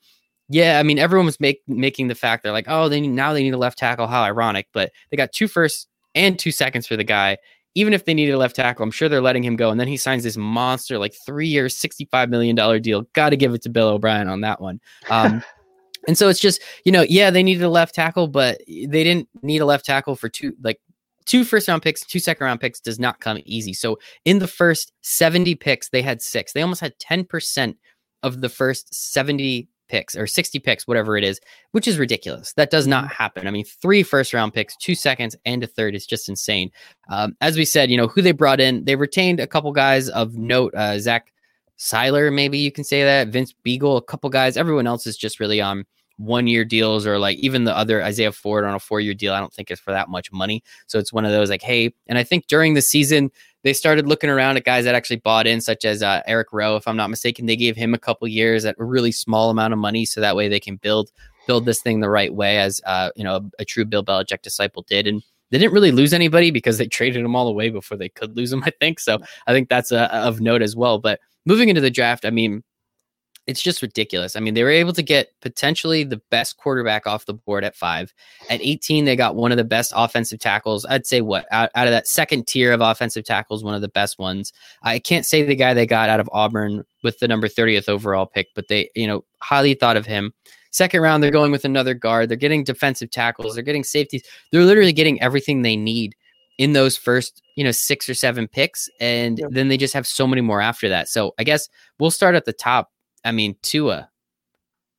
yeah, 0.49 0.79
I 0.79 0.83
mean, 0.83 0.99
everyone 0.99 1.25
was 1.25 1.39
make, 1.39 1.61
making 1.67 2.07
the 2.07 2.15
fact 2.15 2.43
they're 2.43 2.51
like, 2.51 2.67
oh, 2.67 2.87
they 2.87 3.01
need, 3.01 3.09
now 3.09 3.33
they 3.33 3.43
need 3.43 3.53
a 3.53 3.57
left 3.57 3.77
tackle. 3.77 4.07
How 4.07 4.23
ironic. 4.23 4.67
But 4.73 4.91
they 5.09 5.17
got 5.17 5.31
two 5.31 5.47
firsts 5.47 5.87
and 6.13 6.37
two 6.37 6.51
seconds 6.51 6.87
for 6.87 6.95
the 6.95 7.03
guy. 7.03 7.37
Even 7.73 7.93
if 7.93 8.05
they 8.05 8.13
needed 8.13 8.31
a 8.31 8.37
left 8.37 8.55
tackle, 8.55 8.83
I'm 8.83 8.91
sure 8.91 9.09
they're 9.09 9.21
letting 9.21 9.43
him 9.43 9.57
go. 9.57 9.69
And 9.69 9.79
then 9.79 9.87
he 9.87 9.97
signs 9.97 10.23
this 10.23 10.37
monster, 10.37 10.97
like 10.97 11.13
three 11.25 11.47
year, 11.47 11.65
$65 11.65 12.29
million 12.29 12.55
deal. 12.81 13.01
Got 13.13 13.31
to 13.31 13.37
give 13.37 13.53
it 13.53 13.63
to 13.63 13.69
Bill 13.69 13.89
O'Brien 13.89 14.29
on 14.29 14.41
that 14.41 14.61
one. 14.61 14.79
Um, 15.09 15.43
And 16.07 16.17
so 16.17 16.29
it's 16.29 16.39
just, 16.39 16.61
you 16.83 16.91
know, 16.91 17.05
yeah, 17.07 17.29
they 17.29 17.43
needed 17.43 17.63
a 17.63 17.69
left 17.69 17.95
tackle, 17.95 18.27
but 18.27 18.61
they 18.67 19.03
didn't 19.03 19.27
need 19.41 19.61
a 19.61 19.65
left 19.65 19.85
tackle 19.85 20.15
for 20.15 20.29
two, 20.29 20.53
like 20.61 20.79
two 21.25 21.43
first 21.43 21.67
round 21.67 21.81
picks, 21.81 22.05
two 22.05 22.19
second 22.19 22.45
round 22.45 22.59
picks 22.59 22.79
does 22.79 22.99
not 22.99 23.19
come 23.19 23.39
easy. 23.45 23.73
So 23.73 23.99
in 24.23 24.39
the 24.39 24.47
first 24.47 24.93
70 25.01 25.55
picks, 25.55 25.89
they 25.89 26.01
had 26.01 26.21
six. 26.21 26.53
They 26.53 26.61
almost 26.61 26.81
had 26.81 26.97
10% 26.99 27.75
of 28.23 28.41
the 28.41 28.49
first 28.49 28.93
70 28.93 29.67
picks 29.87 30.15
or 30.15 30.27
60 30.27 30.59
picks, 30.59 30.87
whatever 30.87 31.17
it 31.17 31.23
is, 31.23 31.39
which 31.71 31.87
is 31.87 31.99
ridiculous. 31.99 32.53
That 32.53 32.71
does 32.71 32.87
not 32.87 33.05
mm-hmm. 33.05 33.13
happen. 33.13 33.47
I 33.47 33.51
mean, 33.51 33.65
three 33.65 34.03
first 34.03 34.33
round 34.33 34.53
picks, 34.53 34.75
two 34.77 34.95
seconds, 34.95 35.35
and 35.45 35.63
a 35.63 35.67
third 35.67 35.95
is 35.95 36.05
just 36.05 36.29
insane. 36.29 36.71
Um, 37.09 37.35
as 37.41 37.57
we 37.57 37.65
said, 37.65 37.91
you 37.91 37.97
know, 37.97 38.07
who 38.07 38.21
they 38.21 38.31
brought 38.31 38.59
in, 38.59 38.85
they 38.85 38.95
retained 38.95 39.39
a 39.39 39.47
couple 39.47 39.71
guys 39.71 40.09
of 40.09 40.35
note. 40.35 40.73
Uh, 40.75 40.99
Zach 40.99 41.31
Sieler, 41.77 42.33
maybe 42.33 42.57
you 42.57 42.71
can 42.71 42.83
say 42.83 43.03
that. 43.03 43.27
Vince 43.27 43.53
Biegel, 43.65 43.97
a 43.97 44.01
couple 44.01 44.29
guys. 44.29 44.57
Everyone 44.57 44.87
else 44.87 45.05
is 45.05 45.17
just 45.17 45.39
really 45.39 45.61
on 45.61 45.85
one 46.17 46.47
year 46.47 46.63
deals 46.63 47.05
or 47.05 47.19
like 47.19 47.37
even 47.37 47.63
the 47.65 47.75
other 47.75 48.03
Isaiah 48.03 48.31
Ford 48.31 48.63
on 48.63 48.73
a 48.73 48.79
four 48.79 48.99
year 48.99 49.13
deal. 49.13 49.33
I 49.33 49.39
don't 49.39 49.53
think 49.53 49.69
it's 49.69 49.81
for 49.81 49.91
that 49.91 50.09
much 50.09 50.31
money. 50.31 50.63
So 50.87 50.99
it's 50.99 51.11
one 51.11 51.25
of 51.25 51.31
those 51.31 51.49
like, 51.49 51.61
hey, 51.61 51.93
and 52.07 52.17
I 52.17 52.23
think 52.23 52.47
during 52.47 52.73
the 52.73 52.81
season, 52.81 53.31
they 53.63 53.73
started 53.73 54.07
looking 54.07 54.29
around 54.29 54.57
at 54.57 54.63
guys 54.63 54.85
that 54.85 54.95
actually 54.95 55.17
bought 55.17 55.47
in, 55.47 55.59
such 55.59 55.85
as 55.85 56.03
uh, 56.03 56.21
Eric 56.27 56.53
Rowe, 56.53 56.75
if 56.75 56.87
I'm 56.87 56.95
not 56.95 57.09
mistaken. 57.09 57.47
They 57.47 57.55
gave 57.55 57.75
him 57.75 57.93
a 57.93 57.99
couple 57.99 58.27
years 58.27 58.63
at 58.63 58.75
a 58.79 58.83
really 58.83 59.11
small 59.11 59.49
amount 59.49 59.73
of 59.73 59.79
money, 59.79 60.05
so 60.05 60.21
that 60.21 60.35
way 60.35 60.47
they 60.47 60.59
can 60.59 60.75
build 60.75 61.11
build 61.47 61.65
this 61.65 61.81
thing 61.81 61.99
the 61.99 62.09
right 62.09 62.33
way, 62.33 62.57
as 62.57 62.81
uh, 62.85 63.09
you 63.15 63.23
know, 63.23 63.35
a, 63.35 63.41
a 63.59 63.65
true 63.65 63.85
Bill 63.85 64.03
Belichick 64.03 64.41
disciple 64.41 64.83
did. 64.87 65.07
And 65.07 65.21
they 65.51 65.57
didn't 65.57 65.73
really 65.73 65.91
lose 65.91 66.13
anybody 66.13 66.51
because 66.51 66.77
they 66.77 66.87
traded 66.87 67.23
them 67.23 67.35
all 67.35 67.47
away 67.47 67.69
before 67.69 67.97
they 67.97 68.09
could 68.09 68.35
lose 68.35 68.51
them. 68.51 68.63
I 68.63 68.71
think 68.79 68.99
so. 68.99 69.19
I 69.47 69.53
think 69.53 69.69
that's 69.69 69.91
uh, 69.91 70.09
of 70.11 70.41
note 70.41 70.61
as 70.61 70.75
well. 70.75 70.99
But 70.99 71.19
moving 71.45 71.69
into 71.69 71.81
the 71.81 71.91
draft, 71.91 72.25
I 72.25 72.29
mean, 72.29 72.63
it's 73.47 73.61
just 73.61 73.81
ridiculous. 73.81 74.35
I 74.35 74.39
mean, 74.39 74.55
they 74.55 74.63
were 74.63 74.69
able 74.69 74.93
to 74.93 75.03
get 75.03 75.29
potentially 75.41 76.03
the 76.03 76.21
best 76.31 76.57
quarterback 76.57 77.05
off 77.05 77.25
the 77.25 77.33
board 77.33 77.63
at 77.63 77.75
five. 77.75 78.13
At 78.49 78.61
18, 78.61 79.05
they 79.05 79.15
got 79.15 79.35
one 79.35 79.51
of 79.51 79.57
the 79.57 79.63
best 79.63 79.93
offensive 79.95 80.39
tackles. 80.39 80.85
I'd 80.89 81.05
say 81.05 81.21
what 81.21 81.45
out, 81.51 81.69
out 81.75 81.87
of 81.87 81.91
that 81.91 82.07
second 82.07 82.47
tier 82.47 82.71
of 82.71 82.81
offensive 82.81 83.23
tackles, 83.23 83.63
one 83.63 83.75
of 83.75 83.81
the 83.81 83.87
best 83.87 84.17
ones. 84.17 84.51
I 84.81 84.99
can't 84.99 85.25
say 85.25 85.43
the 85.43 85.55
guy 85.55 85.73
they 85.73 85.85
got 85.85 86.09
out 86.09 86.19
of 86.19 86.29
Auburn 86.31 86.83
with 87.03 87.19
the 87.19 87.27
number 87.27 87.47
30th 87.47 87.87
overall 87.87 88.25
pick, 88.25 88.47
but 88.55 88.67
they, 88.67 88.89
you 88.95 89.05
know, 89.05 89.23
highly 89.41 89.75
thought 89.75 89.97
of 89.97 90.05
him. 90.05 90.33
Second 90.71 91.01
round, 91.01 91.23
they're 91.23 91.31
going 91.31 91.51
with 91.51 91.65
another 91.65 91.93
guard. 91.93 92.27
They're 92.27 92.35
getting 92.37 92.63
defensive 92.63 93.11
tackles. 93.11 93.53
They're 93.53 93.63
getting 93.63 93.83
safeties. 93.83 94.23
They're 94.51 94.65
literally 94.65 94.91
getting 94.91 95.21
everything 95.21 95.61
they 95.61 95.77
need 95.77 96.15
in 96.57 96.73
those 96.73 96.97
first, 96.97 97.41
you 97.55 97.63
know, 97.63 97.71
six 97.71 98.09
or 98.09 98.13
seven 98.13 98.47
picks. 98.47 98.89
And 98.99 99.39
yep. 99.39 99.49
then 99.51 99.67
they 99.67 99.77
just 99.77 99.93
have 99.93 100.07
so 100.07 100.25
many 100.25 100.41
more 100.41 100.61
after 100.61 100.89
that. 100.89 101.07
So 101.09 101.33
I 101.37 101.43
guess 101.43 101.69
we'll 101.99 102.11
start 102.11 102.35
at 102.35 102.45
the 102.45 102.53
top 102.53 102.91
I 103.25 103.31
mean, 103.31 103.55
Tua, 103.61 104.09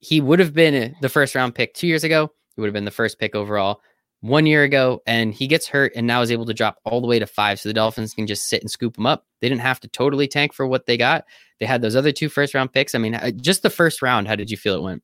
he 0.00 0.20
would 0.20 0.40
have 0.40 0.52
been 0.52 0.96
the 1.00 1.08
first 1.08 1.34
round 1.34 1.54
pick 1.54 1.72
two 1.72 1.86
years 1.86 2.04
ago. 2.04 2.32
He 2.54 2.60
would 2.60 2.66
have 2.66 2.74
been 2.74 2.84
the 2.84 2.90
first 2.90 3.18
pick 3.18 3.34
overall 3.34 3.80
one 4.20 4.46
year 4.46 4.64
ago, 4.64 5.02
and 5.06 5.32
he 5.32 5.46
gets 5.46 5.68
hurt 5.68 5.92
and 5.94 6.06
now 6.06 6.22
is 6.22 6.32
able 6.32 6.46
to 6.46 6.54
drop 6.54 6.78
all 6.84 7.00
the 7.00 7.06
way 7.06 7.18
to 7.18 7.26
five. 7.26 7.60
So 7.60 7.68
the 7.68 7.74
Dolphins 7.74 8.14
can 8.14 8.26
just 8.26 8.48
sit 8.48 8.62
and 8.62 8.70
scoop 8.70 8.98
him 8.98 9.06
up. 9.06 9.24
They 9.40 9.48
didn't 9.48 9.60
have 9.60 9.80
to 9.80 9.88
totally 9.88 10.26
tank 10.26 10.52
for 10.52 10.66
what 10.66 10.86
they 10.86 10.96
got. 10.96 11.24
They 11.60 11.66
had 11.66 11.82
those 11.82 11.96
other 11.96 12.12
two 12.12 12.28
first 12.28 12.54
round 12.54 12.72
picks. 12.72 12.94
I 12.94 12.98
mean, 12.98 13.18
just 13.40 13.62
the 13.62 13.70
first 13.70 14.02
round, 14.02 14.26
how 14.26 14.36
did 14.36 14.50
you 14.50 14.56
feel 14.56 14.74
it 14.74 14.82
went? 14.82 15.02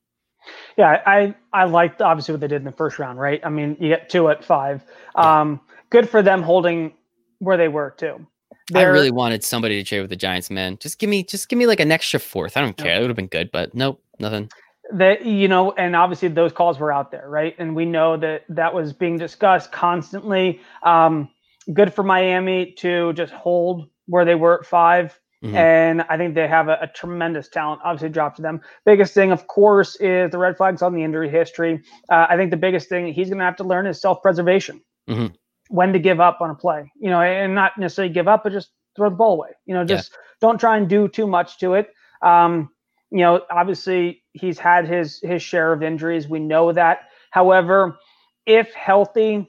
Yeah, 0.77 1.01
I 1.05 1.35
I 1.53 1.65
liked 1.65 2.01
obviously 2.01 2.33
what 2.33 2.41
they 2.41 2.47
did 2.47 2.57
in 2.57 2.65
the 2.65 2.71
first 2.71 2.99
round, 2.99 3.17
right? 3.19 3.39
I 3.45 3.49
mean, 3.49 3.77
you 3.79 3.87
get 3.87 4.09
two 4.09 4.27
at 4.29 4.43
five. 4.43 4.83
Um, 5.15 5.61
good 5.89 6.09
for 6.09 6.21
them 6.21 6.41
holding 6.41 6.93
where 7.39 7.55
they 7.55 7.69
were 7.69 7.91
too. 7.91 8.25
I 8.73 8.83
really 8.83 9.11
wanted 9.11 9.43
somebody 9.43 9.81
to 9.81 9.87
trade 9.87 10.01
with 10.01 10.09
the 10.09 10.15
Giants, 10.15 10.49
man. 10.49 10.77
Just 10.79 10.99
give 10.99 11.09
me, 11.09 11.23
just 11.23 11.49
give 11.49 11.59
me 11.59 11.65
like 11.65 11.79
an 11.79 11.91
extra 11.91 12.19
fourth. 12.19 12.55
I 12.55 12.61
don't 12.61 12.77
care. 12.77 12.95
It 12.95 13.01
would 13.01 13.09
have 13.09 13.17
been 13.17 13.27
good, 13.27 13.51
but 13.51 13.73
nope, 13.73 14.01
nothing. 14.19 14.49
That 14.91 15.25
you 15.25 15.47
know, 15.47 15.71
and 15.73 15.95
obviously 15.95 16.29
those 16.29 16.51
calls 16.51 16.79
were 16.79 16.91
out 16.91 17.11
there, 17.11 17.27
right? 17.29 17.55
And 17.57 17.75
we 17.75 17.85
know 17.85 18.17
that 18.17 18.43
that 18.49 18.73
was 18.73 18.93
being 18.93 19.17
discussed 19.17 19.71
constantly. 19.71 20.61
Um, 20.83 21.29
good 21.73 21.93
for 21.93 22.03
Miami 22.03 22.73
to 22.73 23.13
just 23.13 23.33
hold 23.33 23.89
where 24.07 24.25
they 24.25 24.35
were 24.35 24.59
at 24.59 24.65
5 24.65 25.19
mm-hmm. 25.43 25.55
and 25.55 26.01
I 26.09 26.17
think 26.17 26.35
they 26.35 26.47
have 26.47 26.67
a, 26.67 26.77
a, 26.81 26.87
tremendous 26.87 27.47
talent. 27.47 27.81
Obviously, 27.85 28.09
dropped 28.09 28.35
to 28.37 28.41
them. 28.41 28.59
Biggest 28.85 29.13
thing, 29.13 29.31
of 29.31 29.47
course, 29.47 29.95
is 29.95 30.29
the 30.31 30.37
red 30.37 30.57
flags 30.57 30.81
on 30.81 30.93
the 30.93 31.03
injury 31.03 31.29
history. 31.29 31.81
Uh, 32.09 32.27
I 32.29 32.35
think 32.35 32.51
the 32.51 32.57
biggest 32.57 32.89
thing 32.89 33.13
he's 33.13 33.29
going 33.29 33.39
to 33.39 33.45
have 33.45 33.55
to 33.57 33.63
learn 33.63 33.87
is 33.87 34.01
self 34.01 34.21
preservation. 34.21 34.81
Mm-hmm 35.09 35.33
when 35.69 35.93
to 35.93 35.99
give 35.99 36.19
up 36.19 36.41
on 36.41 36.49
a 36.49 36.55
play, 36.55 36.91
you 36.99 37.09
know, 37.09 37.21
and 37.21 37.55
not 37.55 37.77
necessarily 37.77 38.13
give 38.13 38.27
up, 38.27 38.43
but 38.43 38.51
just 38.51 38.71
throw 38.95 39.09
the 39.09 39.15
ball 39.15 39.33
away. 39.33 39.49
You 39.65 39.73
know, 39.73 39.83
just 39.83 40.11
yeah. 40.11 40.17
don't 40.41 40.59
try 40.59 40.77
and 40.77 40.87
do 40.87 41.07
too 41.07 41.27
much 41.27 41.59
to 41.59 41.73
it. 41.75 41.93
Um, 42.21 42.69
you 43.11 43.19
know, 43.19 43.41
obviously 43.49 44.23
he's 44.33 44.57
had 44.57 44.87
his 44.87 45.19
his 45.21 45.41
share 45.41 45.71
of 45.71 45.83
injuries. 45.83 46.27
We 46.27 46.39
know 46.39 46.71
that. 46.73 47.09
However, 47.29 47.97
if 48.45 48.73
healthy, 48.73 49.47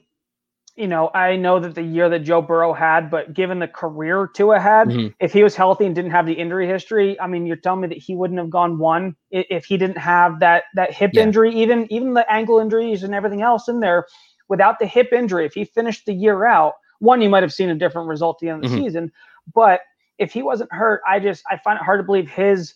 you 0.75 0.87
know, 0.87 1.09
I 1.13 1.35
know 1.35 1.59
that 1.59 1.75
the 1.75 1.81
year 1.81 2.09
that 2.09 2.19
Joe 2.19 2.41
Burrow 2.41 2.73
had, 2.73 3.09
but 3.09 3.33
given 3.33 3.59
the 3.59 3.67
career 3.67 4.29
Tua 4.33 4.59
had, 4.59 4.89
mm-hmm. 4.89 5.07
if 5.19 5.33
he 5.33 5.43
was 5.43 5.55
healthy 5.55 5.85
and 5.85 5.95
didn't 5.95 6.11
have 6.11 6.25
the 6.25 6.33
injury 6.33 6.67
history, 6.67 7.19
I 7.19 7.27
mean, 7.27 7.45
you're 7.45 7.55
telling 7.55 7.81
me 7.81 7.87
that 7.87 7.97
he 7.97 8.15
wouldn't 8.15 8.39
have 8.39 8.49
gone 8.49 8.77
one 8.77 9.15
if 9.31 9.65
he 9.65 9.77
didn't 9.77 9.97
have 9.97 10.39
that 10.41 10.63
that 10.75 10.93
hip 10.93 11.11
yeah. 11.13 11.23
injury, 11.23 11.53
even 11.55 11.91
even 11.91 12.13
the 12.13 12.31
ankle 12.31 12.59
injuries 12.59 13.03
and 13.03 13.13
everything 13.13 13.41
else 13.41 13.67
in 13.67 13.79
there 13.79 14.05
without 14.47 14.79
the 14.79 14.85
hip 14.85 15.11
injury, 15.11 15.45
if 15.45 15.53
he 15.53 15.65
finished 15.65 16.05
the 16.05 16.13
year 16.13 16.45
out, 16.45 16.73
one, 16.99 17.21
you 17.21 17.29
might 17.29 17.43
have 17.43 17.53
seen 17.53 17.69
a 17.69 17.75
different 17.75 18.07
result 18.07 18.37
at 18.37 18.39
the 18.41 18.49
end 18.49 18.63
of 18.63 18.69
the 18.69 18.75
mm-hmm. 18.75 18.85
season. 18.85 19.11
But 19.53 19.81
if 20.17 20.31
he 20.31 20.41
wasn't 20.41 20.71
hurt, 20.71 21.01
I 21.07 21.19
just 21.19 21.43
I 21.49 21.57
find 21.57 21.77
it 21.77 21.83
hard 21.83 21.99
to 21.99 22.03
believe 22.03 22.29
his 22.29 22.75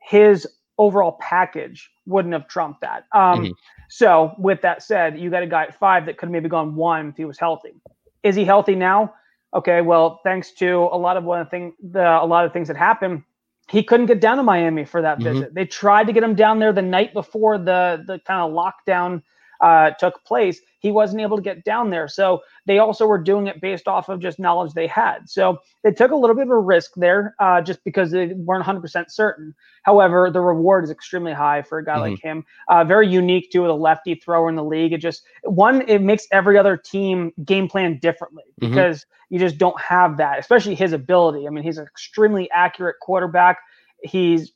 his 0.00 0.46
overall 0.78 1.18
package 1.20 1.90
wouldn't 2.06 2.34
have 2.34 2.48
trumped 2.48 2.80
that. 2.82 3.04
Um, 3.12 3.40
mm-hmm. 3.40 3.52
So 3.88 4.34
with 4.38 4.60
that 4.62 4.82
said, 4.82 5.18
you 5.18 5.30
got 5.30 5.42
a 5.42 5.46
guy 5.46 5.64
at 5.64 5.78
five 5.78 6.06
that 6.06 6.18
could 6.18 6.26
have 6.26 6.32
maybe 6.32 6.48
gone 6.48 6.74
one 6.74 7.08
if 7.08 7.16
he 7.16 7.24
was 7.24 7.38
healthy. 7.38 7.74
Is 8.22 8.34
he 8.34 8.44
healthy 8.44 8.74
now? 8.74 9.14
Okay, 9.54 9.80
well, 9.80 10.20
thanks 10.22 10.52
to 10.52 10.88
a 10.92 10.98
lot 10.98 11.16
of 11.16 11.24
one 11.24 11.46
thing, 11.46 11.72
the 11.82 12.22
a 12.22 12.26
lot 12.26 12.44
of 12.44 12.52
things 12.52 12.68
that 12.68 12.76
happened, 12.76 13.22
he 13.68 13.82
couldn't 13.82 14.06
get 14.06 14.20
down 14.20 14.36
to 14.36 14.42
Miami 14.42 14.84
for 14.84 15.02
that 15.02 15.18
mm-hmm. 15.18 15.32
visit. 15.32 15.54
They 15.54 15.64
tried 15.64 16.06
to 16.08 16.12
get 16.12 16.22
him 16.22 16.34
down 16.34 16.58
there 16.58 16.72
the 16.72 16.82
night 16.82 17.12
before 17.14 17.58
the 17.58 18.04
the 18.06 18.18
kind 18.20 18.40
of 18.40 18.52
lockdown 18.52 19.22
uh, 19.60 19.90
took 19.92 20.22
place, 20.24 20.60
he 20.86 20.92
wasn't 20.92 21.20
able 21.20 21.36
to 21.36 21.42
get 21.42 21.64
down 21.64 21.90
there. 21.90 22.06
So 22.06 22.42
they 22.64 22.78
also 22.78 23.08
were 23.08 23.18
doing 23.18 23.48
it 23.48 23.60
based 23.60 23.88
off 23.88 24.08
of 24.08 24.20
just 24.20 24.38
knowledge 24.38 24.72
they 24.72 24.86
had. 24.86 25.28
So 25.28 25.58
they 25.82 25.90
took 25.90 26.12
a 26.12 26.14
little 26.14 26.36
bit 26.36 26.42
of 26.42 26.50
a 26.50 26.58
risk 26.58 26.92
there 26.94 27.34
uh, 27.40 27.60
just 27.60 27.82
because 27.82 28.12
they 28.12 28.28
weren't 28.28 28.64
100% 28.64 29.10
certain. 29.10 29.52
However, 29.82 30.30
the 30.30 30.40
reward 30.40 30.84
is 30.84 30.90
extremely 30.92 31.32
high 31.32 31.62
for 31.62 31.78
a 31.78 31.84
guy 31.84 31.94
mm-hmm. 31.94 32.02
like 32.02 32.22
him. 32.22 32.44
Uh, 32.68 32.84
very 32.84 33.08
unique 33.08 33.50
to 33.50 33.62
the 33.62 33.74
lefty 33.74 34.14
thrower 34.14 34.48
in 34.48 34.54
the 34.54 34.62
league. 34.62 34.92
It 34.92 34.98
just, 34.98 35.24
one, 35.42 35.82
it 35.88 36.02
makes 36.02 36.28
every 36.30 36.56
other 36.56 36.76
team 36.76 37.32
game 37.44 37.66
plan 37.66 37.98
differently 37.98 38.44
mm-hmm. 38.60 38.72
because 38.72 39.00
mm-hmm. 39.00 39.34
you 39.34 39.40
just 39.40 39.58
don't 39.58 39.80
have 39.80 40.18
that, 40.18 40.38
especially 40.38 40.76
his 40.76 40.92
ability. 40.92 41.48
I 41.48 41.50
mean, 41.50 41.64
he's 41.64 41.78
an 41.78 41.84
extremely 41.84 42.48
accurate 42.52 43.00
quarterback. 43.00 43.58
He's 44.04 44.52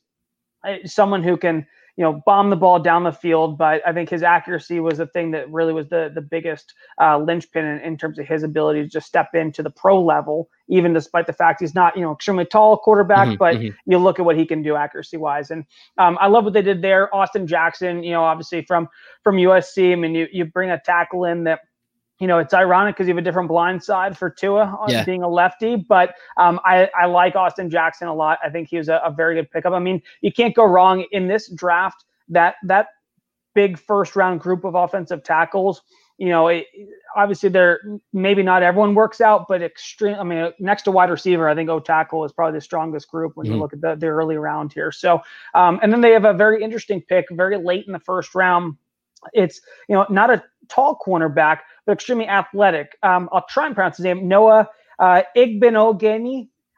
uh, 0.65 0.75
someone 0.85 1.23
who 1.23 1.35
can 1.35 1.67
you 2.01 2.07
know, 2.07 2.19
bomb 2.25 2.49
the 2.49 2.55
ball 2.55 2.79
down 2.79 3.03
the 3.03 3.11
field. 3.11 3.59
But 3.59 3.87
I 3.87 3.93
think 3.93 4.09
his 4.09 4.23
accuracy 4.23 4.79
was 4.79 4.97
the 4.97 5.05
thing 5.05 5.29
that 5.31 5.47
really 5.51 5.71
was 5.71 5.87
the 5.89 6.11
the 6.11 6.21
biggest 6.21 6.73
uh, 6.99 7.19
linchpin 7.19 7.63
in, 7.63 7.79
in, 7.81 7.95
terms 7.95 8.17
of 8.17 8.25
his 8.25 8.41
ability 8.41 8.81
to 8.81 8.87
just 8.87 9.05
step 9.05 9.35
into 9.35 9.61
the 9.61 9.69
pro 9.69 10.03
level, 10.03 10.49
even 10.67 10.93
despite 10.93 11.27
the 11.27 11.33
fact 11.33 11.61
he's 11.61 11.75
not, 11.75 11.95
you 11.95 12.01
know, 12.01 12.11
extremely 12.11 12.45
tall 12.45 12.75
quarterback. 12.75 13.27
Mm-hmm, 13.27 13.37
but 13.37 13.57
mm-hmm. 13.57 13.77
you 13.85 13.99
look 13.99 14.17
at 14.17 14.25
what 14.25 14.35
he 14.35 14.47
can 14.47 14.63
do 14.63 14.75
accuracy 14.75 15.17
wise, 15.17 15.51
and 15.51 15.63
um, 15.99 16.17
I 16.19 16.25
love 16.25 16.43
what 16.43 16.53
they 16.53 16.63
did 16.63 16.81
there. 16.81 17.13
Austin 17.13 17.45
Jackson, 17.45 18.03
you 18.03 18.13
know, 18.13 18.23
obviously 18.23 18.63
from 18.63 18.89
from 19.23 19.35
USC. 19.35 19.91
I 19.91 19.95
mean, 19.95 20.15
you 20.15 20.27
you 20.31 20.45
bring 20.45 20.71
a 20.71 20.81
tackle 20.83 21.25
in 21.25 21.43
that 21.43 21.59
you 22.21 22.27
know, 22.27 22.37
it's 22.37 22.53
ironic 22.53 22.95
because 22.95 23.07
you 23.07 23.15
have 23.15 23.21
a 23.21 23.25
different 23.25 23.49
blind 23.49 23.83
side 23.83 24.15
for 24.15 24.29
Tua 24.29 24.77
yeah. 24.87 25.03
being 25.03 25.23
a 25.23 25.27
lefty, 25.27 25.75
but 25.75 26.13
um, 26.37 26.59
I, 26.63 26.87
I 26.95 27.07
like 27.07 27.35
Austin 27.35 27.67
Jackson 27.67 28.07
a 28.07 28.13
lot. 28.13 28.37
I 28.43 28.49
think 28.49 28.69
he 28.69 28.77
was 28.77 28.89
a, 28.89 29.01
a, 29.03 29.11
very 29.11 29.33
good 29.33 29.49
pickup. 29.49 29.73
I 29.73 29.79
mean, 29.79 30.03
you 30.21 30.31
can't 30.31 30.55
go 30.55 30.63
wrong 30.65 31.03
in 31.11 31.27
this 31.27 31.49
draft. 31.49 32.05
That 32.29 32.55
that 32.63 32.89
big 33.55 33.79
first 33.79 34.15
round 34.15 34.39
group 34.39 34.63
of 34.65 34.75
offensive 34.75 35.23
tackles. 35.23 35.81
You 36.19 36.29
know, 36.29 36.49
it, 36.49 36.67
obviously 37.15 37.49
they're 37.49 37.81
maybe 38.13 38.43
not 38.43 38.61
everyone 38.61 38.93
works 38.93 39.19
out, 39.19 39.47
but 39.49 39.63
extreme. 39.63 40.15
I 40.19 40.23
mean, 40.23 40.53
next 40.59 40.83
to 40.83 40.91
wide 40.91 41.09
receiver, 41.09 41.49
I 41.49 41.55
think 41.55 41.71
O 41.71 41.79
tackle 41.79 42.23
is 42.23 42.31
probably 42.31 42.59
the 42.59 42.61
strongest 42.61 43.09
group 43.09 43.35
when 43.35 43.47
mm-hmm. 43.47 43.55
you 43.55 43.59
look 43.59 43.73
at 43.73 43.81
the, 43.81 43.95
the 43.95 44.05
early 44.05 44.37
round 44.37 44.73
here. 44.73 44.91
So, 44.91 45.21
um, 45.55 45.79
and 45.81 45.91
then 45.91 46.01
they 46.01 46.11
have 46.11 46.25
a 46.25 46.33
very 46.33 46.63
interesting 46.63 47.01
pick, 47.01 47.25
very 47.31 47.57
late 47.57 47.87
in 47.87 47.93
the 47.93 47.99
first 47.99 48.35
round. 48.35 48.77
It's 49.33 49.59
you 49.89 49.95
know 49.95 50.05
not 50.09 50.29
a 50.29 50.43
tall 50.73 50.97
cornerback, 51.05 51.59
but 51.85 51.93
extremely 51.93 52.27
athletic. 52.27 52.97
Um, 53.03 53.29
I'll 53.31 53.45
try 53.49 53.65
and 53.65 53.75
pronounce 53.75 53.97
his 53.97 54.05
name 54.05 54.27
Noah 54.27 54.69
uh. 54.99 55.21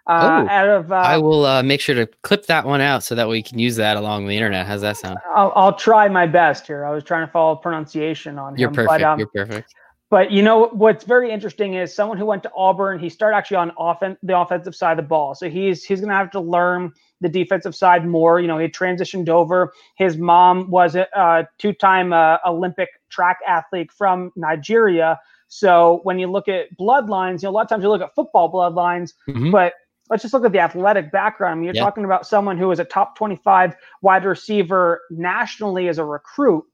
Uh, 0.05 0.45
out 0.49 0.67
of 0.67 0.91
uh, 0.91 0.95
I 0.95 1.17
will 1.17 1.45
uh, 1.45 1.63
make 1.63 1.79
sure 1.79 1.95
to 1.95 2.05
clip 2.23 2.47
that 2.47 2.65
one 2.65 2.81
out 2.81 3.05
so 3.05 3.15
that 3.15 3.29
we 3.29 3.41
can 3.41 3.57
use 3.57 3.77
that 3.77 3.95
along 3.95 4.27
the 4.27 4.35
internet. 4.35 4.67
How's 4.67 4.81
that 4.81 4.97
sound? 4.97 5.17
I'll, 5.33 5.53
I'll 5.55 5.75
try 5.75 6.09
my 6.09 6.27
best 6.27 6.67
here. 6.67 6.83
I 6.83 6.91
was 6.91 7.05
trying 7.05 7.25
to 7.25 7.31
follow 7.31 7.55
pronunciation 7.55 8.37
on 8.37 8.57
You're 8.57 8.67
him. 8.67 8.75
Perfect. 8.75 8.89
But, 8.89 9.01
um, 9.03 9.19
You're 9.19 9.29
perfect. 9.29 9.73
But 10.09 10.29
you 10.29 10.43
know 10.43 10.67
what's 10.73 11.05
very 11.05 11.31
interesting 11.31 11.75
is 11.75 11.95
someone 11.95 12.17
who 12.17 12.25
went 12.25 12.43
to 12.43 12.51
Auburn. 12.55 12.99
He 12.99 13.09
started 13.09 13.37
actually 13.37 13.57
on 13.57 13.71
offense, 13.79 14.19
the 14.21 14.37
offensive 14.37 14.75
side 14.75 14.91
of 14.91 14.97
the 14.97 15.07
ball. 15.07 15.35
So 15.35 15.49
he's 15.49 15.83
he's 15.83 16.01
going 16.01 16.09
to 16.09 16.15
have 16.15 16.29
to 16.31 16.39
learn 16.39 16.91
the 17.21 17.29
defensive 17.29 17.73
side 17.73 18.05
more. 18.05 18.39
You 18.39 18.47
know, 18.47 18.59
he 18.59 18.67
transitioned 18.67 19.29
over. 19.29 19.71
His 19.95 20.17
mom 20.17 20.69
was 20.69 20.95
a, 20.95 21.07
a 21.15 21.47
two-time 21.57 22.13
uh, 22.13 22.37
Olympic 22.45 22.89
track 23.13 23.39
athlete 23.47 23.91
from 23.91 24.31
Nigeria. 24.35 25.19
So 25.47 25.99
when 26.03 26.17
you 26.17 26.31
look 26.31 26.47
at 26.47 26.75
bloodlines, 26.79 27.43
you 27.43 27.47
know, 27.47 27.51
a 27.51 27.53
lot 27.53 27.61
of 27.61 27.69
times 27.69 27.83
you 27.83 27.89
look 27.89 28.01
at 28.01 28.15
football 28.15 28.51
bloodlines, 28.51 29.13
mm-hmm. 29.29 29.51
but 29.51 29.73
let's 30.09 30.23
just 30.23 30.33
look 30.33 30.45
at 30.45 30.51
the 30.51 30.59
athletic 30.59 31.11
background. 31.11 31.51
I 31.51 31.55
mean, 31.55 31.65
you're 31.65 31.75
yeah. 31.75 31.83
talking 31.83 32.05
about 32.05 32.25
someone 32.25 32.57
who 32.57 32.71
is 32.71 32.79
a 32.79 32.85
top 32.85 33.15
25 33.17 33.75
wide 34.01 34.25
receiver 34.25 35.01
nationally 35.11 35.87
as 35.87 35.99
a 35.99 36.05
recruit, 36.05 36.65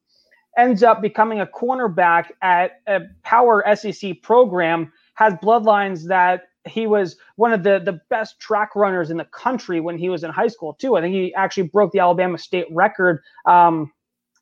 ends 0.58 0.82
up 0.82 1.02
becoming 1.02 1.42
a 1.42 1.46
cornerback 1.46 2.28
at 2.42 2.82
a 2.88 3.02
power 3.24 3.64
SEC 3.76 4.22
program, 4.22 4.92
has 5.16 5.34
bloodlines 5.36 6.08
that 6.08 6.44
he 6.68 6.88
was 6.88 7.16
one 7.36 7.54
of 7.54 7.64
the 7.64 7.80
the 7.80 8.00
best 8.10 8.40
track 8.40 8.76
runners 8.76 9.10
in 9.10 9.18
the 9.18 9.26
country 9.26 9.80
when 9.80 9.98
he 9.98 10.10
was 10.10 10.24
in 10.24 10.32
high 10.32 10.48
school 10.48 10.74
too. 10.74 10.96
I 10.96 11.02
think 11.02 11.14
he 11.14 11.34
actually 11.34 11.64
broke 11.64 11.92
the 11.92 12.00
Alabama 12.00 12.38
state 12.38 12.68
record 12.72 13.22
um, 13.46 13.92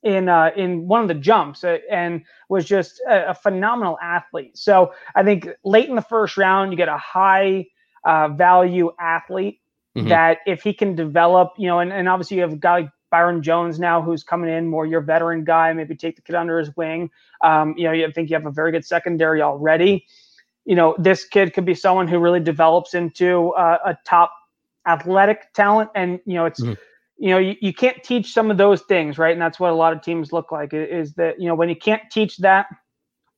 in 0.03 0.29
uh, 0.29 0.51
in 0.55 0.87
one 0.87 1.01
of 1.01 1.07
the 1.07 1.15
jumps 1.15 1.63
uh, 1.63 1.77
and 1.89 2.23
was 2.49 2.65
just 2.65 3.01
a, 3.09 3.29
a, 3.29 3.33
phenomenal 3.33 3.97
athlete. 4.01 4.57
So 4.57 4.93
I 5.15 5.23
think 5.23 5.49
late 5.63 5.89
in 5.89 5.95
the 5.95 6.01
first 6.01 6.37
round, 6.37 6.71
you 6.71 6.77
get 6.77 6.87
a 6.87 6.97
high 6.97 7.67
uh, 8.05 8.29
value 8.29 8.91
athlete 8.99 9.59
mm-hmm. 9.95 10.09
that 10.09 10.39
if 10.45 10.61
he 10.61 10.73
can 10.73 10.95
develop, 10.95 11.53
you 11.57 11.67
know, 11.67 11.79
and, 11.79 11.91
and 11.91 12.07
obviously 12.07 12.37
you 12.37 12.43
have 12.43 12.53
a 12.53 12.57
guy 12.57 12.73
like 12.73 12.89
Byron 13.09 13.41
Jones 13.41 13.79
now 13.79 14.01
who's 14.01 14.23
coming 14.23 14.49
in 14.49 14.67
more 14.67 14.85
your 14.85 15.01
veteran 15.01 15.43
guy, 15.43 15.73
maybe 15.73 15.95
take 15.95 16.15
the 16.15 16.21
kid 16.21 16.35
under 16.35 16.59
his 16.59 16.75
wing. 16.75 17.09
Um, 17.41 17.73
you 17.77 17.85
know, 17.85 17.91
you 17.91 18.11
think 18.11 18.29
you 18.29 18.35
have 18.35 18.45
a 18.45 18.51
very 18.51 18.71
good 18.71 18.85
secondary 18.85 19.41
already. 19.41 20.05
You 20.65 20.75
know, 20.75 20.95
this 20.99 21.25
kid 21.25 21.53
could 21.53 21.65
be 21.65 21.73
someone 21.73 22.07
who 22.07 22.19
really 22.19 22.41
develops 22.41 22.93
into 22.93 23.51
uh, 23.51 23.77
a 23.85 23.97
top 24.05 24.33
athletic 24.85 25.53
talent, 25.53 25.89
and 25.95 26.19
you 26.25 26.35
know, 26.35 26.45
it's 26.45 26.61
mm-hmm 26.61 26.73
you 27.17 27.29
know, 27.29 27.37
you, 27.37 27.55
you 27.61 27.73
can't 27.73 28.03
teach 28.03 28.33
some 28.33 28.51
of 28.51 28.57
those 28.57 28.81
things, 28.83 29.17
right? 29.17 29.33
And 29.33 29.41
that's 29.41 29.59
what 29.59 29.71
a 29.71 29.75
lot 29.75 29.93
of 29.93 30.01
teams 30.01 30.31
look 30.31 30.51
like 30.51 30.73
is 30.73 31.13
that, 31.13 31.39
you 31.39 31.47
know, 31.47 31.55
when 31.55 31.69
you 31.69 31.75
can't 31.75 32.03
teach 32.11 32.37
that, 32.37 32.67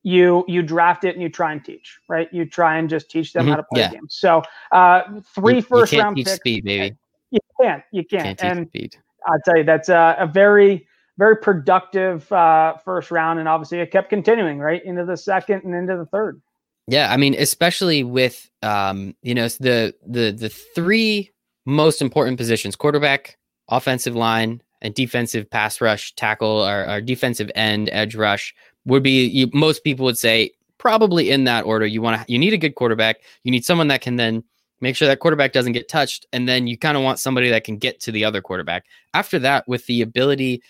you 0.03 0.45
you 0.47 0.61
draft 0.61 1.03
it 1.03 1.14
and 1.15 1.22
you 1.22 1.30
try 1.30 1.51
and 1.51 1.64
teach, 1.64 1.99
right? 2.07 2.27
You 2.31 2.45
try 2.45 2.77
and 2.77 2.89
just 2.89 3.10
teach 3.10 3.34
them 3.34 3.43
mm-hmm. 3.43 3.51
how 3.51 3.57
to 3.57 3.64
play 3.72 3.81
yeah. 3.81 3.91
games. 3.91 4.15
So 4.18 4.41
uh 4.72 5.01
three 5.35 5.57
you, 5.57 5.61
first 5.61 5.91
you 5.91 5.99
round 5.99 6.15
picks. 6.15 6.34
Speed, 6.34 6.64
baby. 6.64 6.95
You 7.31 7.39
can't. 7.61 7.84
You 7.91 8.06
can't. 8.06 8.38
can't 8.38 8.60
and 8.60 8.68
speed. 8.68 8.95
I'll 9.27 9.39
tell 9.45 9.57
you, 9.57 9.64
that's 9.64 9.89
a, 9.89 10.15
a 10.19 10.27
very, 10.27 10.88
very 11.18 11.35
productive 11.35 12.31
uh, 12.31 12.77
first 12.77 13.11
round. 13.11 13.39
And 13.39 13.47
obviously 13.47 13.80
it 13.80 13.91
kept 13.91 14.10
continuing 14.10 14.60
right 14.60 14.84
into 14.85 15.06
the 15.06 15.18
second 15.18 15.64
and 15.64 15.76
into 15.76 15.97
the 15.97 16.06
third. 16.06 16.41
Yeah, 16.88 17.11
I 17.11 17.18
mean, 17.18 17.35
especially 17.38 18.03
with 18.03 18.49
um, 18.64 19.15
you 19.22 19.35
know, 19.35 19.47
the 19.47 19.93
the 20.07 20.31
the 20.31 20.49
three 20.49 21.31
most 21.65 22.01
important 22.01 22.38
positions: 22.38 22.76
quarterback, 22.76 23.38
offensive 23.70 24.16
line 24.16 24.62
and 24.82 24.94
defensive 24.94 25.50
pass 25.50 25.82
rush 25.82 26.14
tackle 26.16 26.66
or, 26.68 26.90
or 26.90 27.02
defensive 27.02 27.52
end 27.56 27.90
edge 27.91 28.16
rush 28.16 28.54
would 28.86 29.04
be 29.04 29.26
you, 29.28 29.50
most 29.54 29.84
people 29.84 30.06
would 30.06 30.18
say 30.18 30.52
probably 30.78 31.30
in 31.30 31.44
that 31.44 31.66
order. 31.66 31.86
You 31.86 32.02
want 32.02 32.22
to 32.22 32.32
you 32.32 32.40
need 32.40 32.54
a 32.54 32.58
good 32.58 32.76
quarterback. 32.76 33.18
You 33.44 33.52
need 33.52 33.66
someone 33.66 33.88
that 33.90 34.02
can 34.02 34.16
then 34.16 34.44
make 34.82 34.96
sure 34.96 35.08
that 35.08 35.20
quarterback 35.20 35.52
doesn't 35.52 35.74
get 35.74 35.90
touched 35.90 36.26
and 36.32 36.48
then 36.48 36.66
you 36.66 36.78
kind 36.78 36.96
of 36.98 37.04
want 37.04 37.20
somebody 37.20 37.50
that 37.50 37.66
can 37.66 37.78
get 37.78 38.00
to 38.02 38.12
the 38.12 38.24
other 38.24 38.41
quarterback. 38.41 38.86
After 39.14 39.38
that 39.40 39.68
with 39.68 39.86
the 39.88 40.02
ability 40.02 40.62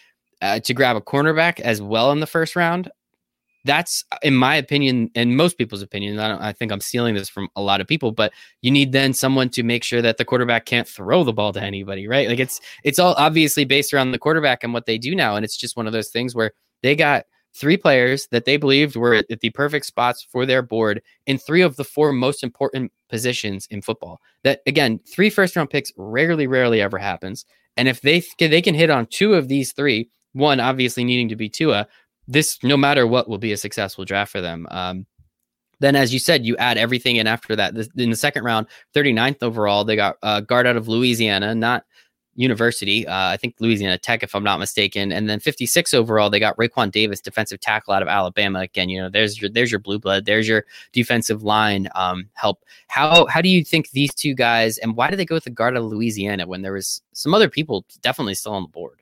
uh, 0.41 0.59
to 0.61 0.73
grab 0.73 0.95
a 0.95 1.01
cornerback 1.01 1.59
as 1.59 1.81
well 1.81 2.11
in 2.11 2.19
the 2.19 2.27
first 2.27 2.55
round 2.55 2.89
that's 3.65 4.03
uh, 4.11 4.17
in 4.23 4.35
my 4.35 4.55
opinion 4.55 5.09
and 5.15 5.35
most 5.35 5.57
people's 5.57 5.81
opinion 5.81 6.19
I, 6.19 6.49
I, 6.49 6.53
think 6.53 6.71
i'm 6.71 6.79
stealing 6.79 7.15
this 7.15 7.29
from 7.29 7.49
a 7.55 7.61
lot 7.61 7.81
of 7.81 7.87
people 7.87 8.11
but 8.11 8.31
you 8.61 8.71
need 8.71 8.91
then 8.91 9.13
someone 9.13 9.49
to 9.49 9.63
make 9.63 9.83
sure 9.83 10.01
that 10.01 10.17
the 10.17 10.25
quarterback 10.25 10.65
can't 10.65 10.87
throw 10.87 11.23
the 11.23 11.33
ball 11.33 11.53
to 11.53 11.61
anybody 11.61 12.07
right? 12.07 12.27
Like 12.27 12.39
it's 12.39 12.59
it's 12.83 12.99
all 12.99 13.13
obviously 13.17 13.65
based 13.65 13.93
around 13.93 14.11
the 14.11 14.19
quarterback 14.19 14.63
and 14.63 14.73
what 14.73 14.85
they 14.85 14.97
do 14.97 15.15
now 15.15 15.35
and 15.35 15.43
it's 15.43 15.57
just 15.57 15.77
one 15.77 15.87
of 15.87 15.93
those 15.93 16.09
things 16.09 16.35
where 16.35 16.51
they 16.81 16.95
got 16.95 17.25
three 17.53 17.77
players 17.77 18.27
that 18.31 18.45
they 18.45 18.57
believed 18.57 18.95
were 18.95 19.15
at, 19.15 19.25
at 19.31 19.39
the 19.41 19.49
perfect 19.49 19.85
spots 19.85 20.25
for 20.29 20.45
their 20.45 20.61
board 20.61 21.01
in 21.25 21.37
three 21.37 21.61
of 21.61 21.75
the 21.75 21.83
four 21.83 22.13
most 22.13 22.43
important 22.43 22.91
positions 23.09 23.67
in 23.71 23.81
football. 23.81 24.21
That 24.43 24.61
again 24.65 24.99
three 25.11 25.29
first 25.29 25.55
round 25.55 25.69
picks 25.69 25.91
rarely 25.97 26.47
rarely 26.47 26.81
ever 26.81 26.97
happens 26.97 27.45
and 27.75 27.87
if 27.87 28.01
they 28.01 28.23
they 28.39 28.61
can 28.61 28.75
hit 28.75 28.89
on 28.89 29.05
two 29.05 29.33
of 29.33 29.47
these 29.47 29.73
three 29.73 30.09
one 30.33 30.59
obviously 30.59 31.03
needing 31.03 31.29
to 31.29 31.35
be 31.35 31.49
Tua, 31.49 31.87
this, 32.29 32.59
no 32.63 32.77
matter 32.77 33.05
what, 33.07 33.27
will 33.27 33.39
be 33.39 33.51
a 33.51 33.57
successful 33.57 34.05
draft 34.05 34.31
for 34.31 34.39
them. 34.39 34.67
Um, 34.69 35.05
then, 35.79 35.95
as 35.95 36.13
you 36.13 36.19
said, 36.19 36.45
you 36.45 36.55
add 36.57 36.77
everything 36.77 37.15
in 37.15 37.25
after 37.25 37.55
that. 37.55 37.75
in 37.97 38.09
the 38.09 38.15
second 38.15 38.43
round, 38.43 38.67
39th 38.93 39.41
overall, 39.41 39.83
they 39.83 39.95
got 39.95 40.17
uh, 40.21 40.41
guard 40.41 40.67
out 40.67 40.75
of 40.75 40.87
Louisiana, 40.87 41.55
not 41.55 41.85
University. 42.35 43.07
Uh, 43.07 43.29
I 43.29 43.37
think 43.37 43.55
Louisiana 43.59 43.97
Tech, 43.97 44.21
if 44.21 44.35
I'm 44.35 44.43
not 44.43 44.59
mistaken. 44.59 45.11
And 45.11 45.29
then 45.29 45.39
56 45.39 45.93
overall, 45.93 46.29
they 46.29 46.39
got 46.39 46.55
Raekwon 46.57 46.91
Davis, 46.91 47.19
defensive 47.19 47.59
tackle 47.59 47.93
out 47.93 48.01
of 48.01 48.07
Alabama. 48.07 48.59
Again, 48.59 48.89
you 48.89 49.01
know, 49.01 49.09
there's 49.09 49.41
your 49.41 49.49
there's 49.49 49.71
your 49.71 49.79
blue 49.79 49.99
blood, 49.99 50.25
there's 50.25 50.47
your 50.47 50.65
defensive 50.93 51.43
line 51.43 51.89
um, 51.95 52.29
help. 52.33 52.63
How 52.87 53.25
how 53.25 53.41
do 53.41 53.49
you 53.49 53.63
think 53.65 53.89
these 53.91 54.13
two 54.13 54.33
guys, 54.33 54.77
and 54.77 54.95
why 54.95 55.09
did 55.09 55.17
they 55.17 55.25
go 55.25 55.35
with 55.35 55.45
the 55.45 55.49
guard 55.49 55.75
of 55.75 55.83
Louisiana 55.83 56.45
when 56.45 56.61
there 56.61 56.73
was 56.73 57.01
some 57.13 57.33
other 57.33 57.49
people 57.49 57.85
definitely 58.01 58.35
still 58.35 58.53
on 58.53 58.63
the 58.63 58.69
board? 58.69 59.01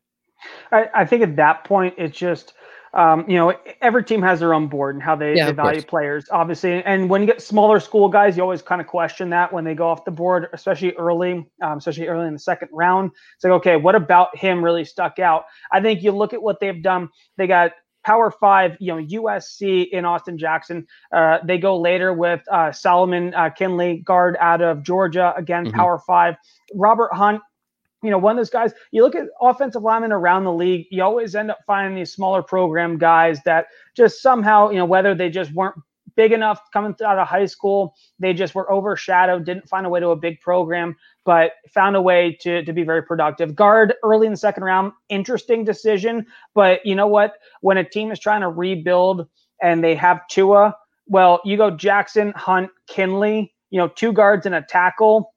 I, 0.72 0.86
I 0.94 1.06
think 1.06 1.22
at 1.24 1.36
that 1.36 1.64
point, 1.64 1.96
it's 1.98 2.18
just 2.18 2.54
um, 2.94 3.30
you 3.30 3.36
know, 3.36 3.54
every 3.82 4.04
team 4.04 4.22
has 4.22 4.40
their 4.40 4.54
own 4.54 4.68
board 4.68 4.96
and 4.96 5.04
how 5.04 5.16
they, 5.16 5.36
yeah, 5.36 5.48
they 5.48 5.52
value 5.52 5.82
players, 5.82 6.26
obviously. 6.32 6.84
And 6.84 7.10
when 7.10 7.22
you 7.22 7.28
get 7.28 7.42
smaller 7.42 7.80
school 7.80 8.10
guys, 8.10 8.38
you 8.38 8.44
always 8.44 8.62
kind 8.62 8.82
of 8.82 8.88
question 8.88 9.30
that 9.32 9.52
when 9.52 9.64
they 9.64 9.76
go 9.76 9.88
off 9.88 10.06
the 10.06 10.12
board, 10.12 10.48
especially 10.54 10.94
early, 10.94 11.48
um, 11.62 11.78
especially 11.78 12.08
early 12.08 12.28
in 12.28 12.34
the 12.34 12.40
second 12.40 12.70
round. 12.72 13.12
It's 13.36 13.44
like, 13.44 13.54
okay, 13.54 13.76
what 13.76 13.96
about 13.96 14.36
him 14.38 14.64
really 14.64 14.86
stuck 14.86 15.20
out? 15.20 15.46
I 15.72 15.82
think 15.82 16.04
you 16.04 16.12
look 16.12 16.34
at 16.34 16.42
what 16.42 16.60
they've 16.60 16.82
done. 16.82 17.10
They 17.38 17.48
got 17.48 17.72
Power 18.08 18.32
Five, 18.32 18.78
you 18.80 18.96
know, 18.96 19.06
USC 19.06 19.90
in 19.90 20.06
Austin 20.06 20.38
Jackson. 20.38 20.88
Uh, 21.12 21.40
they 21.44 21.58
go 21.58 21.78
later 21.78 22.14
with 22.14 22.42
uh, 22.50 22.72
Solomon 22.72 23.34
uh, 23.34 23.50
Kindley, 23.50 23.98
guard 23.98 24.38
out 24.40 24.62
of 24.62 24.82
Georgia, 24.82 25.34
again, 25.36 25.66
mm-hmm. 25.66 25.76
Power 25.76 26.00
Five. 26.08 26.36
Robert 26.74 27.14
Hunt, 27.14 27.42
you 28.04 28.12
know, 28.12 28.18
one 28.18 28.32
of 28.34 28.38
those 28.38 28.50
guys, 28.50 28.74
you 28.92 29.04
look 29.04 29.16
at 29.16 29.28
offensive 29.42 29.84
linemen 29.84 30.12
around 30.12 30.44
the 30.44 30.54
league, 30.54 30.86
you 30.92 31.04
always 31.04 31.36
end 31.36 31.50
up 31.50 31.60
finding 31.66 31.96
these 31.96 32.14
smaller 32.14 32.44
program 32.44 32.98
guys 32.98 33.42
that 33.44 33.68
just 33.96 34.22
somehow, 34.22 34.70
you 34.70 34.78
know, 34.78 34.86
whether 34.86 35.16
they 35.16 35.30
just 35.30 35.52
weren't 35.54 35.76
big 36.16 36.32
enough 36.32 36.60
coming 36.74 36.96
out 37.06 37.18
of 37.18 37.28
high 37.28 37.46
school, 37.46 37.96
they 38.20 38.34
just 38.34 38.56
were 38.56 38.72
overshadowed, 38.72 39.46
didn't 39.46 39.70
find 39.70 39.86
a 39.86 39.90
way 39.90 40.00
to 40.00 40.10
a 40.10 40.16
big 40.16 40.42
program, 40.42 40.96
but 41.26 41.54
found 41.74 41.96
a 41.96 42.02
way 42.02 42.38
to, 42.42 42.64
to 42.66 42.74
be 42.74 42.84
very 42.84 43.04
productive. 43.04 43.56
Guard 43.56 43.94
early 44.04 44.26
in 44.26 44.34
the 44.34 44.38
second 44.38 44.64
round, 44.64 44.92
interesting 45.10 45.64
decision. 45.64 46.26
But 46.54 46.86
you 46.86 46.96
know 46.96 47.08
what? 47.08 47.36
When 47.62 47.78
a 47.78 47.84
team 47.84 48.12
is 48.12 48.20
trying 48.20 48.42
to 48.42 48.50
rebuild 48.50 49.28
and 49.62 49.84
they 49.84 49.96
have 49.96 50.28
Tua, 50.28 50.76
well, 51.06 51.40
you 51.46 51.56
go 51.56 51.72
Jackson, 51.72 52.34
Hunt, 52.36 52.70
Kindley, 52.88 53.54
you 53.70 53.78
know, 53.80 53.88
two 53.88 54.12
guards 54.12 54.46
and 54.46 54.56
a 54.56 54.62
tackle 54.62 55.34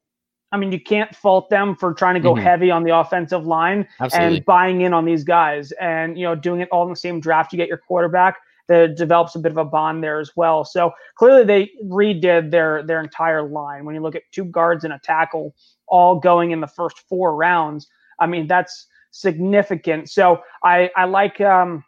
I 0.51 0.57
mean, 0.57 0.71
you 0.71 0.81
can't 0.81 1.15
fault 1.15 1.49
them 1.49 1.75
for 1.75 1.93
trying 1.93 2.15
to 2.15 2.19
go 2.19 2.33
mm-hmm. 2.33 2.43
heavy 2.43 2.71
on 2.71 2.83
the 2.83 2.95
offensive 2.95 3.47
line 3.47 3.87
Absolutely. 3.99 4.37
and 4.37 4.45
buying 4.45 4.81
in 4.81 4.93
on 4.93 5.05
these 5.05 5.23
guys 5.23 5.71
and, 5.73 6.17
you 6.17 6.25
know, 6.25 6.35
doing 6.35 6.59
it 6.59 6.67
all 6.71 6.83
in 6.83 6.89
the 6.89 6.95
same 6.95 7.21
draft. 7.21 7.53
You 7.53 7.57
get 7.57 7.69
your 7.69 7.77
quarterback 7.77 8.37
that 8.67 8.95
develops 8.97 9.35
a 9.35 9.39
bit 9.39 9.51
of 9.51 9.57
a 9.57 9.65
bond 9.65 10.03
there 10.03 10.19
as 10.19 10.31
well. 10.35 10.65
So 10.65 10.91
clearly 11.15 11.45
they 11.45 11.71
redid 11.85 12.51
their, 12.51 12.83
their 12.83 13.01
entire 13.01 13.43
line. 13.43 13.85
When 13.85 13.95
you 13.95 14.01
look 14.01 14.15
at 14.15 14.23
two 14.31 14.45
guards 14.45 14.83
and 14.83 14.93
a 14.93 14.99
tackle 14.99 15.55
all 15.87 16.19
going 16.19 16.51
in 16.51 16.59
the 16.59 16.67
first 16.67 16.99
four 17.07 17.35
rounds, 17.35 17.87
I 18.19 18.27
mean, 18.27 18.47
that's 18.47 18.87
significant. 19.11 20.09
So 20.09 20.41
I, 20.63 20.89
I 20.95 21.05
like, 21.05 21.39
um, 21.41 21.83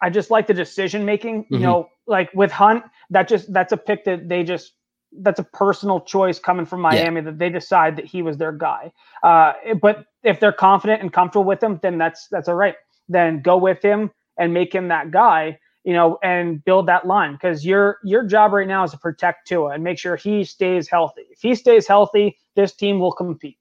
I 0.00 0.10
just 0.10 0.30
like 0.30 0.46
the 0.46 0.54
decision 0.54 1.04
making, 1.04 1.44
mm-hmm. 1.44 1.54
you 1.54 1.60
know, 1.60 1.88
like 2.06 2.30
with 2.34 2.50
Hunt, 2.52 2.84
that 3.10 3.28
just, 3.28 3.52
that's 3.52 3.72
a 3.72 3.76
pick 3.76 4.04
that 4.04 4.28
they 4.28 4.44
just 4.44 4.72
that's 5.12 5.40
a 5.40 5.44
personal 5.44 6.00
choice 6.00 6.38
coming 6.38 6.66
from 6.66 6.80
Miami 6.80 7.16
yeah. 7.16 7.22
that 7.22 7.38
they 7.38 7.48
decide 7.48 7.96
that 7.96 8.04
he 8.04 8.22
was 8.22 8.36
their 8.36 8.52
guy. 8.52 8.92
Uh, 9.22 9.52
but 9.80 10.06
if 10.22 10.40
they're 10.40 10.52
confident 10.52 11.02
and 11.02 11.12
comfortable 11.12 11.44
with 11.44 11.62
him, 11.62 11.78
then 11.82 11.98
that's 11.98 12.28
that's 12.28 12.48
all 12.48 12.54
right. 12.54 12.74
Then 13.08 13.40
go 13.40 13.56
with 13.56 13.82
him 13.82 14.10
and 14.38 14.52
make 14.52 14.74
him 14.74 14.88
that 14.88 15.10
guy, 15.10 15.58
you 15.84 15.92
know, 15.92 16.18
and 16.22 16.64
build 16.64 16.86
that 16.86 17.06
line 17.06 17.32
because 17.32 17.64
your 17.64 17.98
your 18.04 18.24
job 18.24 18.52
right 18.52 18.68
now 18.68 18.84
is 18.84 18.90
to 18.90 18.98
protect 18.98 19.48
Tua 19.48 19.70
and 19.70 19.82
make 19.82 19.98
sure 19.98 20.16
he 20.16 20.44
stays 20.44 20.88
healthy. 20.88 21.22
If 21.30 21.40
he 21.40 21.54
stays 21.54 21.86
healthy, 21.86 22.36
this 22.54 22.74
team 22.74 22.98
will 22.98 23.12
compete. 23.12 23.58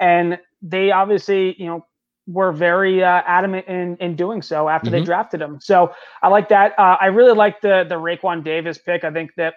And 0.00 0.38
they 0.60 0.90
obviously, 0.90 1.54
you 1.58 1.66
know, 1.66 1.86
were 2.26 2.52
very 2.52 3.02
uh, 3.02 3.22
adamant 3.26 3.66
in 3.66 3.96
in 3.96 4.14
doing 4.14 4.42
so 4.42 4.68
after 4.68 4.90
mm-hmm. 4.90 4.98
they 4.98 5.04
drafted 5.04 5.40
him. 5.40 5.58
So 5.60 5.92
I 6.22 6.28
like 6.28 6.48
that. 6.50 6.78
Uh, 6.78 6.96
I 7.00 7.06
really 7.06 7.34
like 7.34 7.60
the 7.60 7.84
the 7.88 7.96
Raekwon 7.96 8.44
Davis 8.44 8.78
pick. 8.78 9.04
I 9.04 9.10
think 9.10 9.32
that 9.36 9.54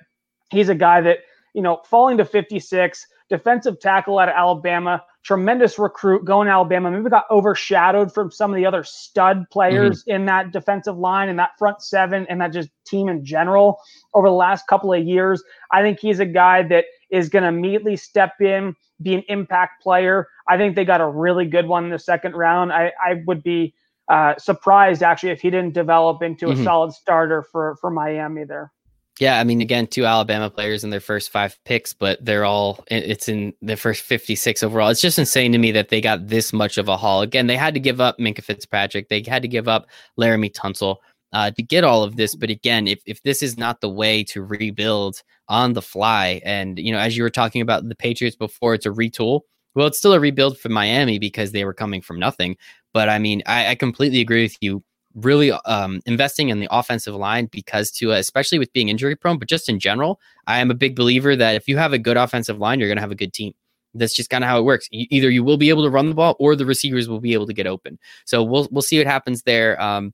He's 0.51 0.69
a 0.69 0.75
guy 0.75 1.01
that, 1.01 1.19
you 1.53 1.61
know, 1.61 1.81
falling 1.85 2.17
to 2.17 2.25
56, 2.25 3.07
defensive 3.29 3.79
tackle 3.79 4.19
out 4.19 4.29
of 4.29 4.35
Alabama, 4.35 5.03
tremendous 5.23 5.79
recruit 5.79 6.23
going 6.23 6.45
to 6.45 6.51
Alabama. 6.51 6.91
Maybe 6.91 7.09
got 7.09 7.25
overshadowed 7.31 8.13
from 8.13 8.31
some 8.31 8.51
of 8.51 8.57
the 8.57 8.65
other 8.65 8.83
stud 8.83 9.45
players 9.51 10.01
mm-hmm. 10.01 10.11
in 10.11 10.25
that 10.27 10.51
defensive 10.51 10.97
line 10.97 11.29
and 11.29 11.39
that 11.39 11.57
front 11.57 11.81
seven 11.81 12.25
and 12.29 12.39
that 12.41 12.53
just 12.53 12.69
team 12.85 13.09
in 13.09 13.25
general 13.25 13.79
over 14.13 14.27
the 14.27 14.33
last 14.33 14.67
couple 14.67 14.93
of 14.93 15.03
years. 15.03 15.43
I 15.71 15.81
think 15.81 15.99
he's 15.99 16.19
a 16.19 16.25
guy 16.25 16.63
that 16.63 16.85
is 17.09 17.29
going 17.29 17.43
to 17.43 17.49
immediately 17.49 17.95
step 17.95 18.33
in, 18.39 18.75
be 19.01 19.15
an 19.15 19.23
impact 19.27 19.81
player. 19.81 20.27
I 20.47 20.57
think 20.57 20.75
they 20.75 20.85
got 20.85 21.01
a 21.01 21.07
really 21.07 21.45
good 21.45 21.67
one 21.67 21.85
in 21.85 21.89
the 21.89 21.99
second 21.99 22.35
round. 22.35 22.71
I, 22.71 22.93
I 23.03 23.23
would 23.25 23.41
be 23.41 23.73
uh, 24.07 24.35
surprised 24.37 25.01
actually 25.01 25.31
if 25.31 25.41
he 25.41 25.49
didn't 25.49 25.73
develop 25.73 26.21
into 26.21 26.47
mm-hmm. 26.47 26.61
a 26.61 26.63
solid 26.63 26.93
starter 26.93 27.41
for 27.41 27.75
for 27.81 27.89
Miami 27.89 28.43
there. 28.43 28.71
Yeah, 29.19 29.39
I 29.39 29.45
mean, 29.45 29.61
again, 29.61 29.87
two 29.87 30.05
Alabama 30.05 30.49
players 30.49 30.83
in 30.83 30.89
their 30.89 30.99
first 30.99 31.29
five 31.29 31.57
picks, 31.63 31.93
but 31.93 32.23
they're 32.23 32.43
all 32.43 32.83
it's 32.91 33.29
in 33.29 33.53
their 33.61 33.77
first 33.77 34.01
56 34.01 34.61
overall. 34.61 34.89
It's 34.89 34.99
just 34.99 35.17
insane 35.17 35.53
to 35.53 35.57
me 35.57 35.71
that 35.71 35.87
they 35.87 36.01
got 36.01 36.27
this 36.27 36.51
much 36.51 36.77
of 36.77 36.89
a 36.89 36.97
haul. 36.97 37.21
Again, 37.21 37.47
they 37.47 37.55
had 37.55 37.73
to 37.75 37.79
give 37.79 38.01
up 38.01 38.17
Minkah 38.17 38.43
Fitzpatrick, 38.43 39.07
they 39.07 39.23
had 39.25 39.41
to 39.41 39.47
give 39.47 39.69
up 39.69 39.87
Laremy 40.19 40.51
Tunsil 40.51 40.97
uh, 41.31 41.51
to 41.51 41.63
get 41.63 41.85
all 41.85 42.03
of 42.03 42.17
this. 42.17 42.35
But 42.35 42.49
again, 42.49 42.87
if 42.87 42.99
if 43.05 43.23
this 43.23 43.41
is 43.41 43.57
not 43.57 43.79
the 43.79 43.89
way 43.89 44.21
to 44.25 44.43
rebuild 44.43 45.21
on 45.47 45.73
the 45.73 45.81
fly, 45.81 46.41
and 46.43 46.77
you 46.77 46.91
know, 46.91 46.99
as 46.99 47.15
you 47.15 47.23
were 47.23 47.29
talking 47.29 47.61
about 47.61 47.87
the 47.87 47.95
Patriots 47.95 48.35
before, 48.35 48.73
it's 48.73 48.85
a 48.85 48.89
retool. 48.89 49.41
Well, 49.75 49.87
it's 49.87 49.97
still 49.97 50.13
a 50.13 50.19
rebuild 50.19 50.57
for 50.57 50.69
Miami 50.69 51.19
because 51.19 51.51
they 51.51 51.63
were 51.63 51.73
coming 51.73 52.01
from 52.01 52.19
nothing. 52.19 52.57
But 52.93 53.09
I 53.09 53.19
mean, 53.19 53.43
I, 53.45 53.67
I 53.67 53.75
completely 53.75 54.21
agree 54.21 54.43
with 54.43 54.57
you 54.61 54.83
really 55.15 55.51
um, 55.51 56.01
investing 56.05 56.49
in 56.49 56.59
the 56.59 56.67
offensive 56.69 57.15
line 57.15 57.47
because 57.51 57.91
Tua, 57.91 58.17
especially 58.17 58.59
with 58.59 58.71
being 58.73 58.89
injury 58.89 59.15
prone, 59.15 59.39
but 59.39 59.47
just 59.47 59.69
in 59.69 59.79
general, 59.79 60.19
I 60.47 60.59
am 60.59 60.69
a 60.69 60.75
big 60.75 60.95
believer 60.95 61.35
that 61.35 61.55
if 61.55 61.67
you 61.67 61.77
have 61.77 61.93
a 61.93 61.97
good 61.97 62.17
offensive 62.17 62.59
line, 62.59 62.79
you're 62.79 62.89
going 62.89 62.97
to 62.97 63.01
have 63.01 63.11
a 63.11 63.15
good 63.15 63.33
team. 63.33 63.53
That's 63.93 64.13
just 64.13 64.29
kind 64.29 64.43
of 64.43 64.49
how 64.49 64.59
it 64.59 64.63
works. 64.63 64.89
either 64.91 65.29
you 65.29 65.43
will 65.43 65.57
be 65.57 65.69
able 65.69 65.83
to 65.83 65.89
run 65.89 66.09
the 66.09 66.15
ball, 66.15 66.35
or 66.37 66.55
the 66.55 66.65
receivers 66.65 67.07
will 67.07 67.21
be 67.21 67.33
able 67.33 67.47
to 67.47 67.53
get 67.53 67.65
open. 67.65 67.97
So 68.25 68.43
we'll 68.43 68.67
we'll 68.69 68.81
see 68.81 68.97
what 68.97 69.07
happens 69.07 69.43
there. 69.43 69.81
Um, 69.81 70.13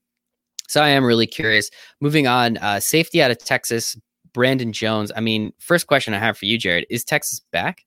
so 0.67 0.81
I 0.81 0.89
am 0.89 1.03
really 1.03 1.25
curious. 1.25 1.71
Moving 1.99 2.27
on, 2.27 2.57
uh, 2.57 2.79
safety 2.79 3.23
out 3.23 3.31
of 3.31 3.39
Texas, 3.39 3.97
Brandon 4.33 4.71
Jones. 4.71 5.11
I 5.15 5.19
mean, 5.19 5.51
first 5.57 5.87
question 5.87 6.13
I 6.13 6.19
have 6.19 6.37
for 6.37 6.45
you, 6.45 6.57
Jared, 6.59 6.85
is 6.89 7.03
Texas 7.03 7.41
back? 7.51 7.83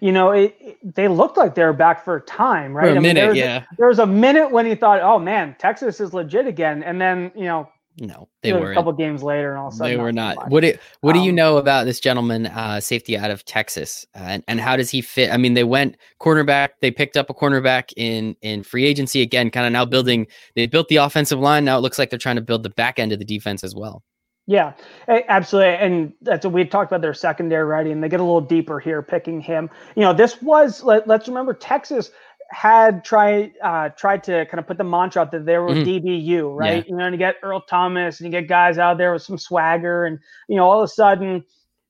You 0.00 0.12
know, 0.12 0.30
it, 0.30 0.56
it, 0.60 0.94
they 0.94 1.08
looked 1.08 1.36
like 1.36 1.54
they 1.54 1.64
were 1.64 1.72
back 1.72 2.04
for 2.04 2.16
a 2.16 2.20
time, 2.22 2.74
right? 2.74 2.84
For 2.84 2.88
a 2.88 2.90
I 2.92 2.94
mean, 2.94 3.02
minute, 3.02 3.20
there 3.20 3.34
yeah. 3.34 3.64
There 3.78 3.88
was 3.88 3.98
a 3.98 4.06
minute 4.06 4.50
when 4.50 4.66
he 4.66 4.74
thought, 4.74 5.00
"Oh 5.00 5.18
man, 5.18 5.56
Texas 5.58 6.00
is 6.00 6.14
legit 6.14 6.46
again," 6.46 6.82
and 6.82 7.00
then 7.00 7.32
you 7.34 7.44
know, 7.44 7.68
no, 7.98 8.28
they 8.42 8.52
were 8.52 8.72
a 8.72 8.74
couple 8.74 8.92
games 8.92 9.22
later, 9.22 9.50
and 9.50 9.58
all 9.58 9.68
of 9.68 9.74
a 9.74 9.76
sudden 9.76 9.92
they 9.92 10.02
were 10.02 10.12
not. 10.12 10.36
not. 10.36 10.50
What 10.50 10.60
do 10.60 10.72
What 11.00 11.16
um, 11.16 11.20
do 11.20 11.24
you 11.24 11.32
um, 11.32 11.36
know 11.36 11.56
about 11.58 11.84
this 11.84 12.00
gentleman, 12.00 12.46
uh, 12.46 12.80
safety 12.80 13.18
out 13.18 13.30
of 13.30 13.44
Texas, 13.44 14.06
uh, 14.14 14.20
and 14.20 14.44
and 14.48 14.60
how 14.60 14.76
does 14.76 14.90
he 14.90 15.02
fit? 15.02 15.30
I 15.30 15.36
mean, 15.36 15.54
they 15.54 15.64
went 15.64 15.96
cornerback. 16.20 16.70
They 16.80 16.90
picked 16.90 17.16
up 17.16 17.28
a 17.28 17.34
cornerback 17.34 17.92
in 17.96 18.36
in 18.40 18.62
free 18.62 18.86
agency 18.86 19.20
again. 19.20 19.50
Kind 19.50 19.66
of 19.66 19.72
now 19.72 19.84
building. 19.84 20.26
They 20.54 20.66
built 20.66 20.88
the 20.88 20.96
offensive 20.96 21.40
line. 21.40 21.64
Now 21.64 21.76
it 21.76 21.80
looks 21.80 21.98
like 21.98 22.10
they're 22.10 22.18
trying 22.18 22.36
to 22.36 22.42
build 22.42 22.62
the 22.62 22.70
back 22.70 22.98
end 22.98 23.12
of 23.12 23.18
the 23.18 23.24
defense 23.24 23.62
as 23.64 23.74
well. 23.74 24.02
Yeah, 24.50 24.72
absolutely. 25.06 25.74
And 25.74 26.12
that's 26.22 26.44
what 26.44 26.52
we 26.52 26.64
talked 26.64 26.90
about 26.90 27.02
their 27.02 27.14
secondary 27.14 27.64
ready, 27.64 27.92
and 27.92 28.02
they 28.02 28.08
get 28.08 28.18
a 28.18 28.24
little 28.24 28.40
deeper 28.40 28.80
here 28.80 29.00
picking 29.00 29.40
him. 29.40 29.70
You 29.94 30.02
know, 30.02 30.12
this 30.12 30.42
was 30.42 30.82
let, 30.82 31.08
us 31.08 31.28
remember 31.28 31.54
Texas 31.54 32.10
had 32.50 33.04
tried 33.04 33.52
uh, 33.62 33.90
tried 33.90 34.24
to 34.24 34.46
kind 34.46 34.58
of 34.58 34.66
put 34.66 34.76
the 34.76 34.82
mantra 34.82 35.22
out 35.22 35.30
that 35.30 35.46
they 35.46 35.56
were 35.56 35.68
mm-hmm. 35.68 35.88
DBU, 35.88 36.52
right? 36.52 36.84
Yeah. 36.84 36.90
You 36.90 36.96
know, 36.96 37.04
and 37.04 37.14
you 37.14 37.18
get 37.18 37.36
Earl 37.44 37.60
Thomas 37.60 38.18
and 38.18 38.26
you 38.26 38.40
get 38.40 38.48
guys 38.48 38.76
out 38.76 38.98
there 38.98 39.12
with 39.12 39.22
some 39.22 39.38
swagger, 39.38 40.04
and 40.04 40.18
you 40.48 40.56
know, 40.56 40.68
all 40.68 40.82
of 40.82 40.84
a 40.84 40.92
sudden, 40.92 41.44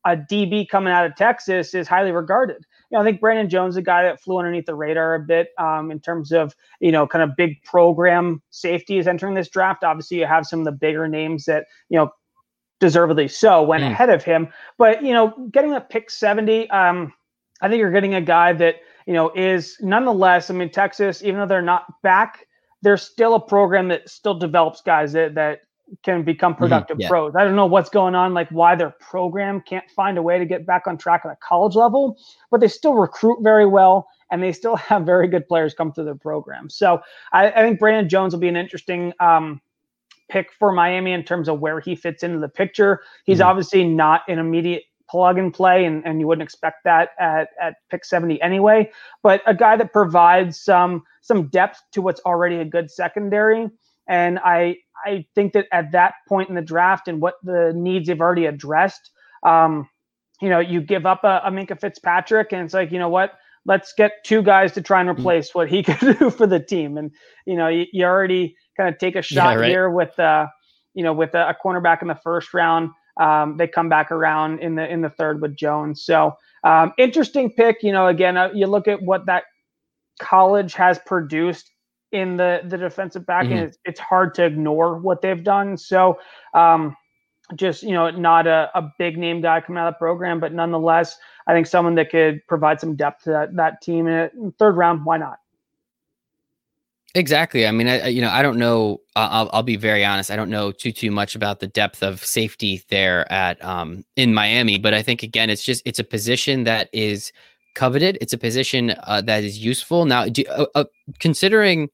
a 0.05 0.15
DB 0.15 0.69
coming 0.69 0.93
out 0.93 1.07
of 1.07 1.17
Texas 1.17 1.73
is 1.73 1.89
highly 1.89 2.13
regarded. 2.13 2.59
You 2.91 2.99
know, 2.99 3.01
I 3.01 3.05
think 3.07 3.23
Brandon 3.23 3.49
Jones, 3.49 3.77
a 3.77 3.83
guy 3.83 4.03
that 4.03 4.21
flew 4.21 4.37
underneath 4.37 4.67
the 4.67 4.75
radar 4.75 5.15
a 5.15 5.21
bit 5.21 5.49
um, 5.59 5.91
in 5.91 5.99
terms 5.99 6.31
of 6.31 6.55
you 6.79 6.93
know 6.93 7.07
kind 7.07 7.23
of 7.23 7.37
big 7.39 7.63
program 7.65 8.43
safeties 8.51 9.07
entering 9.07 9.33
this 9.33 9.49
draft. 9.49 9.83
Obviously, 9.83 10.19
you 10.19 10.27
have 10.27 10.45
some 10.45 10.59
of 10.59 10.67
the 10.67 10.73
bigger 10.73 11.09
names 11.09 11.47
that 11.47 11.65
you 11.89 11.99
know 11.99 12.11
deservedly 12.81 13.29
so, 13.29 13.63
went 13.63 13.83
mm. 13.83 13.91
ahead 13.91 14.11
of 14.11 14.25
him. 14.25 14.49
But 14.79 15.05
you 15.05 15.13
know, 15.13 15.49
getting 15.53 15.75
a 15.75 15.81
pick 15.81 16.11
70, 16.11 16.69
um, 16.71 17.13
I 17.61 17.69
think 17.69 17.79
you're 17.79 17.93
getting 17.93 18.15
a 18.15 18.21
guy 18.21 18.53
that 18.55 18.77
you 19.07 19.13
know 19.13 19.31
is 19.35 19.77
nonetheless. 19.81 20.51
I 20.51 20.55
mean, 20.55 20.71
Texas, 20.71 21.23
even 21.23 21.41
though 21.41 21.47
they're 21.47 21.63
not 21.63 22.03
back, 22.03 22.47
they're 22.83 22.97
still 22.97 23.35
a 23.35 23.41
program 23.41 23.89
that 23.89 24.09
still 24.09 24.35
develops 24.35 24.81
guys 24.81 25.13
that 25.13 25.35
that 25.35 25.61
can 26.03 26.23
become 26.23 26.53
mm-hmm. 26.53 26.65
productive 26.65 26.97
mm, 26.99 27.03
yeah. 27.03 27.09
pros. 27.09 27.35
I 27.37 27.45
don't 27.45 27.57
know 27.57 27.67
what's 27.67 27.91
going 27.91 28.15
on, 28.15 28.35
like 28.35 28.49
why 28.51 28.77
their 28.77 28.95
program 29.01 29.61
can't 29.61 29.89
find 29.91 30.19
a 30.19 30.23
way 30.23 30.39
to 30.39 30.45
get 30.45 30.67
back 30.67 30.87
on 30.87 30.97
track 30.97 31.23
at 31.25 31.31
a 31.31 31.37
college 31.37 31.75
level, 31.75 32.19
but 32.51 32.61
they 32.61 32.69
still 32.69 32.95
recruit 32.95 33.43
very 33.43 33.67
well 33.67 34.09
and 34.31 34.43
they 34.43 34.53
still 34.53 34.77
have 34.91 35.05
very 35.05 35.29
good 35.29 35.47
players 35.49 35.75
come 35.75 35.93
through 35.93 36.05
their 36.05 36.15
program. 36.15 36.71
So 36.71 37.01
I, 37.33 37.51
I 37.51 37.63
think 37.63 37.79
Brandon 37.79 38.09
Jones 38.09 38.33
will 38.33 38.41
be 38.41 38.49
an 38.49 38.57
interesting 38.57 39.13
um, 39.21 39.61
pick 40.31 40.53
for 40.59 40.73
Miami 40.73 41.13
in 41.13 41.25
terms 41.25 41.49
of 41.49 41.61
where 41.61 41.81
he 41.81 41.95
fits 41.95 42.23
into 42.23 42.39
the 42.39 42.49
picture. 42.49 43.03
He's 43.25 43.39
mm-hmm. 43.39 43.49
obviously 43.49 43.85
not 43.85 44.23
an 44.29 44.39
immediate 44.39 44.85
plug 45.11 45.39
and 45.39 45.53
play, 45.53 45.85
and, 45.85 46.07
and 46.07 46.21
you 46.21 46.27
wouldn't 46.27 46.45
expect 46.45 46.85
that 46.85 47.11
at, 47.19 47.49
at 47.61 47.75
pick 47.91 48.05
70 48.05 48.41
anyway. 48.41 48.91
But 49.23 49.43
a 49.47 49.55
guy 49.55 49.77
that 49.77 49.93
provides 49.93 50.61
some 50.61 51.03
some 51.21 51.49
depth 51.49 51.81
to 51.93 52.01
what's 52.01 52.21
already 52.21 52.57
a 52.57 52.65
good 52.65 52.91
secondary. 52.91 53.69
And 54.09 54.39
I 54.39 54.77
I 55.05 55.27
think 55.35 55.53
that 55.55 55.67
at 55.73 55.93
that 55.93 56.15
point 56.29 56.49
in 56.49 56.55
the 56.55 56.63
draft 56.63 57.09
and 57.09 57.21
what 57.21 57.35
the 57.43 57.73
needs 57.75 58.07
they've 58.07 58.21
already 58.21 58.47
addressed, 58.47 59.11
um, 59.45 59.89
you 60.41 60.49
know, 60.49 60.61
you 60.61 60.81
give 60.81 61.07
up 61.07 61.25
a, 61.25 61.43
a 61.45 61.51
Minkah 61.51 61.81
Fitzpatrick, 61.81 62.53
and 62.53 62.63
it's 62.63 62.75
like, 62.75 62.93
you 62.93 62.99
know 62.99 63.09
what? 63.09 63.33
Let's 63.67 63.93
get 63.93 64.13
two 64.25 64.43
guys 64.43 64.73
to 64.73 64.83
try 64.83 65.01
and 65.01 65.09
mm-hmm. 65.09 65.21
replace 65.21 65.55
what 65.55 65.69
he 65.69 65.83
could 65.87 66.19
do 66.19 66.31
for 66.31 66.47
the 66.47 66.61
team. 66.61 66.97
And 66.97 67.11
you 67.47 67.57
know, 67.57 67.69
you, 67.69 67.87
you 67.93 68.05
already 68.05 68.57
kind 68.77 68.93
of 68.93 68.99
take 68.99 69.17
a 69.17 69.23
shot 69.23 69.53
yeah, 69.53 69.61
right. 69.61 69.69
here 69.69 69.91
with 69.91 70.19
uh, 70.19 70.47
you 70.95 71.03
know, 71.03 71.13
with 71.13 71.35
a, 71.35 71.51
a, 71.51 71.57
cornerback 71.65 72.03
in 72.03 72.09
the 72.09 72.19
first 72.23 72.53
round. 72.55 72.91
Um, 73.19 73.57
they 73.57 73.67
come 73.67 73.89
back 73.89 74.11
around 74.11 74.61
in 74.61 74.75
the 74.75 74.91
in 74.91 75.03
the 75.03 75.11
third 75.11 75.41
with 75.41 75.57
Jones. 75.57 76.05
So 76.05 76.37
um, 76.65 76.93
interesting 76.99 77.51
pick. 77.51 77.83
You 77.83 77.93
know, 77.93 78.07
again, 78.07 78.37
uh, 78.37 78.51
you 78.55 78.67
look 78.67 78.89
at 78.89 79.03
what 79.03 79.27
that 79.27 79.45
college 80.21 80.75
has 80.75 80.99
produced 81.07 81.71
in 82.13 82.37
the 82.37 82.63
the 82.65 82.79
defensive 82.79 83.27
back, 83.27 83.45
mm-hmm. 83.45 83.53
and 83.53 83.63
it's, 83.63 83.79
it's 83.85 84.01
hard 84.01 84.35
to 84.35 84.45
ignore 84.45 84.99
what 84.99 85.23
they've 85.23 85.43
done. 85.43 85.77
So. 85.77 86.19
Um, 86.55 86.97
just 87.57 87.83
you 87.83 87.91
know, 87.91 88.09
not 88.11 88.47
a, 88.47 88.71
a 88.77 88.93
big 88.97 89.19
name 89.19 89.41
guy 89.41 89.61
coming 89.61 89.81
out 89.81 89.89
of 89.89 89.95
the 89.95 89.99
program, 89.99 90.39
but 90.39 90.53
nonetheless, 90.53 91.17
I 91.49 91.53
think 91.53 91.67
someone 91.67 91.97
that 91.97 92.09
could 92.09 92.47
provide 92.47 92.79
some 92.79 92.95
depth 92.95 93.25
to 93.25 93.31
that, 93.31 93.57
that 93.57 93.83
team 93.83 94.07
in 94.07 94.55
third 94.57 94.77
round. 94.77 95.05
Why 95.05 95.17
not? 95.17 95.39
Exactly. 97.15 97.67
I 97.67 97.73
mean, 97.73 97.89
I 97.89 98.07
you 98.07 98.21
know 98.21 98.31
I 98.31 98.41
don't 98.41 98.57
know. 98.59 99.01
I'll 99.17 99.51
I'll 99.53 99.65
be 99.65 99.77
very 99.77 100.05
honest. 100.05 100.31
I 100.31 100.37
don't 100.37 100.51
know 100.51 100.71
too 100.71 100.93
too 100.93 101.11
much 101.11 101.35
about 101.35 101.59
the 101.59 101.67
depth 101.67 102.03
of 102.05 102.25
safety 102.25 102.83
there 102.89 103.31
at 103.33 103.63
um 103.65 104.05
in 104.17 104.33
Miami, 104.33 104.79
but 104.79 104.95
I 104.95 105.03
think 105.03 105.23
again 105.25 105.51
it's 105.51 105.65
just 105.65 105.83
it's 105.85 105.99
a 105.99 106.05
position 106.05 106.65
that 106.65 106.89
is 106.93 107.33
coveted. 107.75 108.17
It's 108.21 108.33
a 108.33 108.39
position 108.39 108.95
uh, 109.05 109.23
that 109.23 109.43
is 109.45 109.59
useful. 109.59 110.05
Now, 110.05 110.27
do, 110.29 110.45
uh, 110.51 110.67
uh, 110.77 110.85
considering 111.19 111.89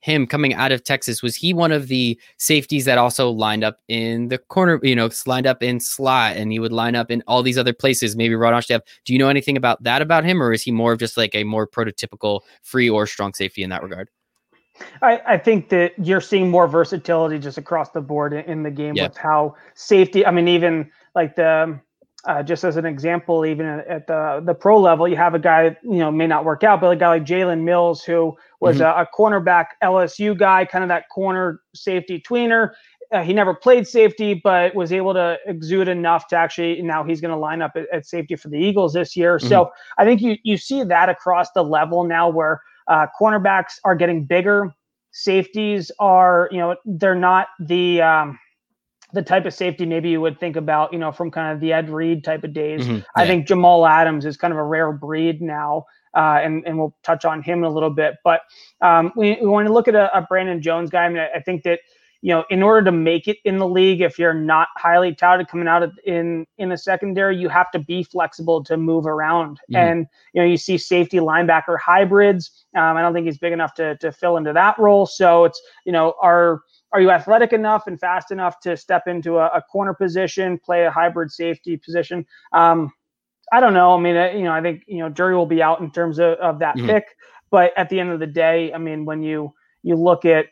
him 0.00 0.26
coming 0.26 0.54
out 0.54 0.72
of 0.72 0.82
Texas, 0.84 1.22
was 1.22 1.36
he 1.36 1.52
one 1.54 1.70
of 1.72 1.88
the 1.88 2.18
safeties 2.38 2.84
that 2.86 2.98
also 2.98 3.30
lined 3.30 3.64
up 3.64 3.78
in 3.88 4.28
the 4.28 4.38
corner? 4.38 4.80
You 4.82 4.96
know, 4.96 5.10
lined 5.26 5.46
up 5.46 5.62
in 5.62 5.80
slot, 5.80 6.36
and 6.36 6.50
he 6.50 6.58
would 6.58 6.72
line 6.72 6.96
up 6.96 7.10
in 7.10 7.22
all 7.26 7.42
these 7.42 7.58
other 7.58 7.74
places. 7.74 8.16
Maybe 8.16 8.34
Rod 8.34 8.54
Armstead. 8.54 8.80
Do 9.04 9.12
you 9.12 9.18
know 9.18 9.28
anything 9.28 9.58
about 9.58 9.82
that 9.82 10.00
about 10.00 10.24
him, 10.24 10.42
or 10.42 10.50
is 10.54 10.62
he 10.62 10.70
more 10.72 10.92
of 10.92 10.98
just 10.98 11.18
like 11.18 11.34
a 11.34 11.44
more 11.44 11.66
prototypical 11.68 12.40
free 12.62 12.88
or 12.88 13.06
strong 13.06 13.34
safety 13.34 13.62
in 13.62 13.68
that 13.70 13.82
regard? 13.82 14.08
I, 15.02 15.20
I, 15.26 15.38
think 15.38 15.68
that 15.68 15.92
you're 15.98 16.20
seeing 16.20 16.50
more 16.50 16.66
versatility 16.66 17.38
just 17.38 17.58
across 17.58 17.90
the 17.90 18.00
board 18.00 18.32
in, 18.32 18.62
the 18.62 18.70
game 18.70 18.94
with 18.94 19.16
how 19.16 19.54
safety. 19.74 20.24
I 20.24 20.30
mean, 20.30 20.48
even 20.48 20.90
like 21.14 21.36
the 21.36 21.78
uh, 22.24 22.42
just 22.42 22.62
as 22.62 22.76
an 22.76 22.86
example, 22.86 23.44
even 23.44 23.66
at 23.66 24.06
the 24.06 24.42
the 24.44 24.54
pro 24.54 24.80
level, 24.80 25.08
you 25.08 25.16
have 25.16 25.34
a 25.34 25.38
guy 25.38 25.76
you 25.82 25.98
know 25.98 26.10
may 26.10 26.26
not 26.26 26.44
work 26.44 26.62
out, 26.62 26.80
but 26.80 26.90
a 26.90 26.96
guy 26.96 27.08
like 27.08 27.24
Jalen 27.24 27.62
Mills 27.62 28.02
who 28.02 28.36
was 28.60 28.78
mm-hmm. 28.78 28.98
a, 28.98 29.02
a, 29.02 29.08
cornerback 29.16 29.66
LSU 29.82 30.38
guy, 30.38 30.64
kind 30.64 30.84
of 30.84 30.88
that 30.88 31.08
corner 31.08 31.60
safety 31.74 32.22
tweener. 32.26 32.70
Uh, 33.12 33.22
he 33.22 33.34
never 33.34 33.52
played 33.52 33.86
safety, 33.86 34.40
but 34.42 34.74
was 34.74 34.90
able 34.90 35.12
to 35.12 35.36
exude 35.46 35.88
enough 35.88 36.28
to 36.28 36.36
actually 36.36 36.80
now 36.80 37.04
he's 37.04 37.20
going 37.20 37.30
to 37.30 37.36
line 37.36 37.60
up 37.60 37.72
at, 37.74 37.86
at, 37.92 38.06
safety 38.06 38.36
for 38.36 38.48
the 38.48 38.56
Eagles 38.56 38.94
this 38.94 39.16
year. 39.16 39.36
Mm-hmm. 39.36 39.48
So 39.48 39.70
I 39.98 40.04
think 40.04 40.22
you 40.22 40.36
you 40.44 40.56
see 40.56 40.82
that 40.84 41.08
across 41.08 41.50
the 41.50 41.62
level 41.62 42.04
now 42.04 42.28
where 42.28 42.62
uh, 42.88 43.06
cornerbacks 43.20 43.74
are 43.84 43.94
getting 43.94 44.24
bigger. 44.24 44.72
Safeties 45.12 45.90
are, 45.98 46.48
you 46.50 46.58
know, 46.58 46.76
they're 46.84 47.14
not 47.14 47.48
the 47.60 48.00
um, 48.00 48.38
the 49.12 49.22
type 49.22 49.44
of 49.44 49.52
safety 49.52 49.84
maybe 49.84 50.08
you 50.08 50.20
would 50.20 50.40
think 50.40 50.56
about, 50.56 50.92
you 50.92 50.98
know, 50.98 51.12
from 51.12 51.30
kind 51.30 51.52
of 51.52 51.60
the 51.60 51.72
Ed 51.72 51.90
Reed 51.90 52.24
type 52.24 52.44
of 52.44 52.54
days. 52.54 52.82
Mm-hmm, 52.82 52.94
yeah. 52.94 53.02
I 53.14 53.26
think 53.26 53.46
Jamal 53.46 53.86
Adams 53.86 54.24
is 54.24 54.36
kind 54.36 54.52
of 54.52 54.58
a 54.58 54.64
rare 54.64 54.90
breed 54.90 55.42
now, 55.42 55.84
uh, 56.16 56.40
and 56.42 56.64
and 56.66 56.78
we'll 56.78 56.96
touch 57.02 57.24
on 57.24 57.42
him 57.42 57.58
in 57.58 57.64
a 57.64 57.70
little 57.70 57.90
bit. 57.90 58.14
But 58.24 58.40
um, 58.80 59.12
we, 59.14 59.36
we 59.40 59.46
want 59.46 59.66
to 59.66 59.72
look 59.72 59.86
at 59.86 59.94
a, 59.94 60.16
a 60.16 60.22
Brandon 60.22 60.62
Jones 60.62 60.88
guy. 60.88 61.04
I 61.04 61.08
mean, 61.08 61.18
I, 61.18 61.28
I 61.36 61.40
think 61.40 61.62
that 61.64 61.80
you 62.22 62.32
know, 62.32 62.44
in 62.50 62.62
order 62.62 62.84
to 62.84 62.92
make 62.92 63.26
it 63.26 63.38
in 63.44 63.58
the 63.58 63.66
league, 63.66 64.00
if 64.00 64.16
you're 64.16 64.32
not 64.32 64.68
highly 64.76 65.12
touted 65.12 65.48
coming 65.48 65.66
out 65.66 65.82
of, 65.82 65.92
in 66.06 66.46
in 66.56 66.68
the 66.68 66.78
secondary, 66.78 67.36
you 67.36 67.48
have 67.48 67.70
to 67.72 67.80
be 67.80 68.04
flexible 68.04 68.62
to 68.64 68.76
move 68.76 69.06
around. 69.06 69.56
Mm-hmm. 69.56 69.76
And 69.76 70.06
you 70.32 70.40
know, 70.40 70.46
you 70.46 70.56
see 70.56 70.78
safety 70.78 71.18
linebacker 71.18 71.76
hybrids. 71.80 72.64
Um, 72.76 72.96
I 72.96 73.02
don't 73.02 73.12
think 73.12 73.26
he's 73.26 73.38
big 73.38 73.52
enough 73.52 73.74
to 73.74 73.96
to 73.96 74.12
fill 74.12 74.36
into 74.36 74.52
that 74.52 74.78
role. 74.78 75.04
So 75.04 75.44
it's 75.44 75.60
you 75.84 75.90
know, 75.90 76.14
are 76.22 76.62
are 76.92 77.00
you 77.00 77.10
athletic 77.10 77.52
enough 77.52 77.88
and 77.88 77.98
fast 77.98 78.30
enough 78.30 78.60
to 78.60 78.76
step 78.76 79.08
into 79.08 79.38
a, 79.38 79.46
a 79.48 79.62
corner 79.62 79.92
position, 79.92 80.58
play 80.58 80.84
a 80.84 80.90
hybrid 80.92 81.32
safety 81.32 81.76
position? 81.76 82.24
Um, 82.52 82.92
I 83.52 83.58
don't 83.58 83.74
know. 83.74 83.96
I 83.96 84.00
mean, 84.00 84.14
you 84.38 84.44
know, 84.44 84.52
I 84.52 84.62
think 84.62 84.84
you 84.86 84.98
know, 84.98 85.08
jury 85.08 85.34
will 85.34 85.46
be 85.46 85.60
out 85.60 85.80
in 85.80 85.90
terms 85.90 86.20
of, 86.20 86.34
of 86.34 86.60
that 86.60 86.76
mm-hmm. 86.76 86.86
pick. 86.86 87.04
But 87.50 87.72
at 87.76 87.88
the 87.88 87.98
end 87.98 88.10
of 88.10 88.20
the 88.20 88.28
day, 88.28 88.72
I 88.72 88.78
mean, 88.78 89.04
when 89.04 89.24
you 89.24 89.52
you 89.82 89.96
look 89.96 90.24
at 90.24 90.46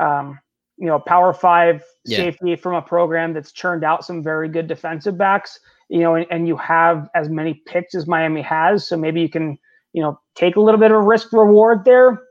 um, 0.00 0.38
you 0.78 0.86
know, 0.86 0.98
power 0.98 1.32
five 1.32 1.84
yeah. 2.04 2.18
safety 2.18 2.56
from 2.56 2.74
a 2.74 2.82
program 2.82 3.32
that's 3.32 3.52
churned 3.52 3.84
out 3.84 4.04
some 4.04 4.22
very 4.22 4.48
good 4.48 4.66
defensive 4.66 5.18
backs, 5.18 5.58
you 5.88 6.00
know, 6.00 6.14
and, 6.14 6.26
and 6.30 6.46
you 6.46 6.56
have 6.56 7.08
as 7.14 7.28
many 7.28 7.54
picks 7.66 7.94
as 7.94 8.06
Miami 8.06 8.42
has. 8.42 8.86
So 8.86 8.96
maybe 8.96 9.20
you 9.20 9.28
can, 9.28 9.58
you 9.92 10.02
know, 10.02 10.20
take 10.34 10.56
a 10.56 10.60
little 10.60 10.80
bit 10.80 10.92
of 10.92 11.04
risk 11.04 11.32
reward 11.32 11.84
there, 11.84 12.22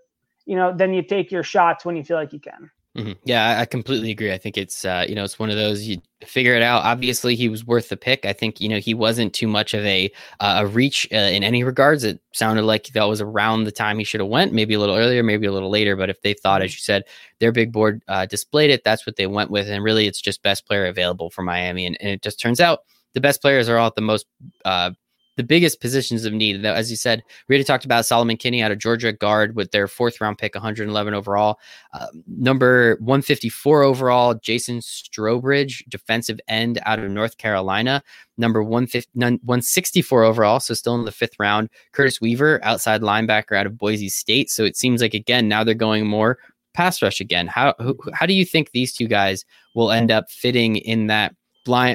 you 0.46 0.56
know, 0.56 0.74
then 0.76 0.94
you 0.94 1.02
take 1.02 1.32
your 1.32 1.44
shots 1.44 1.84
when 1.84 1.96
you 1.96 2.04
feel 2.04 2.18
like 2.18 2.32
you 2.32 2.40
can. 2.40 2.72
Mm-hmm. 2.98 3.12
Yeah, 3.26 3.60
I 3.60 3.66
completely 3.66 4.10
agree. 4.10 4.34
I 4.34 4.40
think 4.40 4.58
it's 4.58 4.84
uh, 4.84 5.06
you 5.08 5.14
know 5.14 5.24
it's 5.24 5.38
one 5.38 5.52
of 5.52 5.56
those 5.56 5.84
you 5.84 6.02
figure 6.26 6.56
it 6.56 6.64
out. 6.64 6.84
Obviously, 6.84 7.36
he 7.36 7.48
was 7.48 7.64
worth 7.64 7.90
the 7.90 7.98
pick. 7.98 8.26
I 8.26 8.34
think 8.34 8.60
you 8.60 8.68
know 8.68 8.80
he 8.80 8.96
wasn't 8.96 9.34
too 9.34 9.48
much 9.48 9.76
of 9.76 9.86
a 9.86 10.12
uh, 10.40 10.64
a 10.64 10.68
reach 10.68 11.08
uh, 11.14 11.18
in 11.18 11.44
any 11.44 11.64
regards. 11.64 12.04
It 12.04 12.20
sounded 12.34 12.64
like 12.64 12.88
that 12.88 13.04
was 13.04 13.22
around 13.22 13.66
the 13.66 13.72
time 13.72 14.00
he 14.00 14.04
should 14.04 14.20
have 14.20 14.30
went, 14.30 14.52
maybe 14.52 14.74
a 14.74 14.80
little 14.80 14.96
earlier, 14.96 15.22
maybe 15.22 15.46
a 15.46 15.52
little 15.52 15.70
later. 15.70 15.96
But 15.96 16.10
if 16.10 16.22
they 16.24 16.34
thought, 16.34 16.64
as 16.64 16.74
you 16.74 16.80
said, 16.80 17.04
their 17.40 17.52
big 17.52 17.72
board 17.72 18.02
uh, 18.08 18.26
displayed 18.26 18.72
it, 18.72 18.84
that's 18.84 19.06
what 19.06 19.16
they 19.16 19.28
went 19.28 19.52
with. 19.52 19.70
And 19.70 19.84
really, 19.84 20.08
it's 20.08 20.20
just 20.20 20.42
best 20.42 20.66
player 20.66 20.88
available 20.88 21.30
for 21.30 21.44
Miami, 21.44 21.86
and, 21.86 21.98
and 22.02 22.10
it 22.10 22.24
just 22.24 22.40
turns 22.40 22.60
out 22.60 22.80
the 23.14 23.22
best 23.22 23.42
players 23.44 23.70
are 23.70 23.78
all 23.78 23.88
at 23.88 23.96
the 23.96 24.02
most 24.02 24.26
uh, 24.66 24.90
the 25.38 25.44
biggest 25.44 25.80
positions 25.80 26.26
of 26.26 26.34
need. 26.34 26.66
As 26.66 26.90
you 26.90 26.98
said, 26.98 27.24
we 27.48 27.54
already 27.54 27.64
talked 27.64 27.86
about 27.86 28.06
Solomon 28.06 28.38
Kindley 28.38 28.62
out 28.62 28.72
of 28.72 28.80
Georgia 28.80 29.14
guard 29.14 29.56
with 29.56 29.72
their 29.72 29.88
fourth 29.88 30.20
round 30.20 30.40
pick, 30.40 30.56
111 30.56 31.14
overall. 31.14 31.60
Uh, 31.94 32.08
number 32.28 32.98
154 33.00 33.84
overall, 33.84 34.34
Jason 34.34 34.80
Strowbridge, 34.80 35.88
defensive 35.88 36.40
end 36.48 36.80
out 36.86 37.00
of 37.00 37.10
North 37.10 37.38
Carolina. 37.38 38.04
Number 38.38 38.64
164 38.64 40.24
overall, 40.24 40.60
so 40.60 40.74
still 40.74 40.96
in 40.96 41.06
the 41.06 41.12
fifth 41.12 41.40
round. 41.40 41.70
Curtis 41.92 42.20
Weaver, 42.20 42.60
outside 42.64 43.02
linebacker 43.02 43.56
out 43.56 43.66
of 43.66 43.78
Boise 43.78 44.10
State. 44.10 44.50
So 44.50 44.64
it 44.64 44.76
seems 44.76 45.02
like, 45.02 45.14
again, 45.14 45.48
now 45.48 45.64
they're 45.64 45.76
going 45.76 46.08
more 46.08 46.38
pass 46.74 47.02
rush 47.02 47.20
again. 47.20 47.48
How, 47.48 47.74
how 48.14 48.26
do 48.26 48.34
you 48.34 48.46
think 48.46 48.72
these 48.72 48.94
two 48.94 49.08
guys 49.08 49.46
will 49.74 49.92
end 49.92 50.12
up 50.12 50.30
fitting 50.30 50.78
in 50.78 51.08
that? 51.08 51.36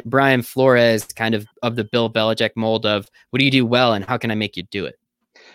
Brian 0.05 0.43
Flores 0.43 1.05
kind 1.05 1.35
of 1.35 1.47
of 1.63 1.77
the 1.77 1.85
Bill 1.85 2.11
Belichick 2.11 2.51
mold 2.57 2.87
of 2.87 3.09
what 3.31 3.39
do 3.39 3.45
you 3.45 3.51
do 3.51 3.67
well 3.67 3.95
and 3.95 4.05
how 4.05 4.19
can 4.19 4.31
I 4.31 4.35
make 4.35 4.57
you 4.57 4.63
do 4.65 4.87
it? 4.87 4.99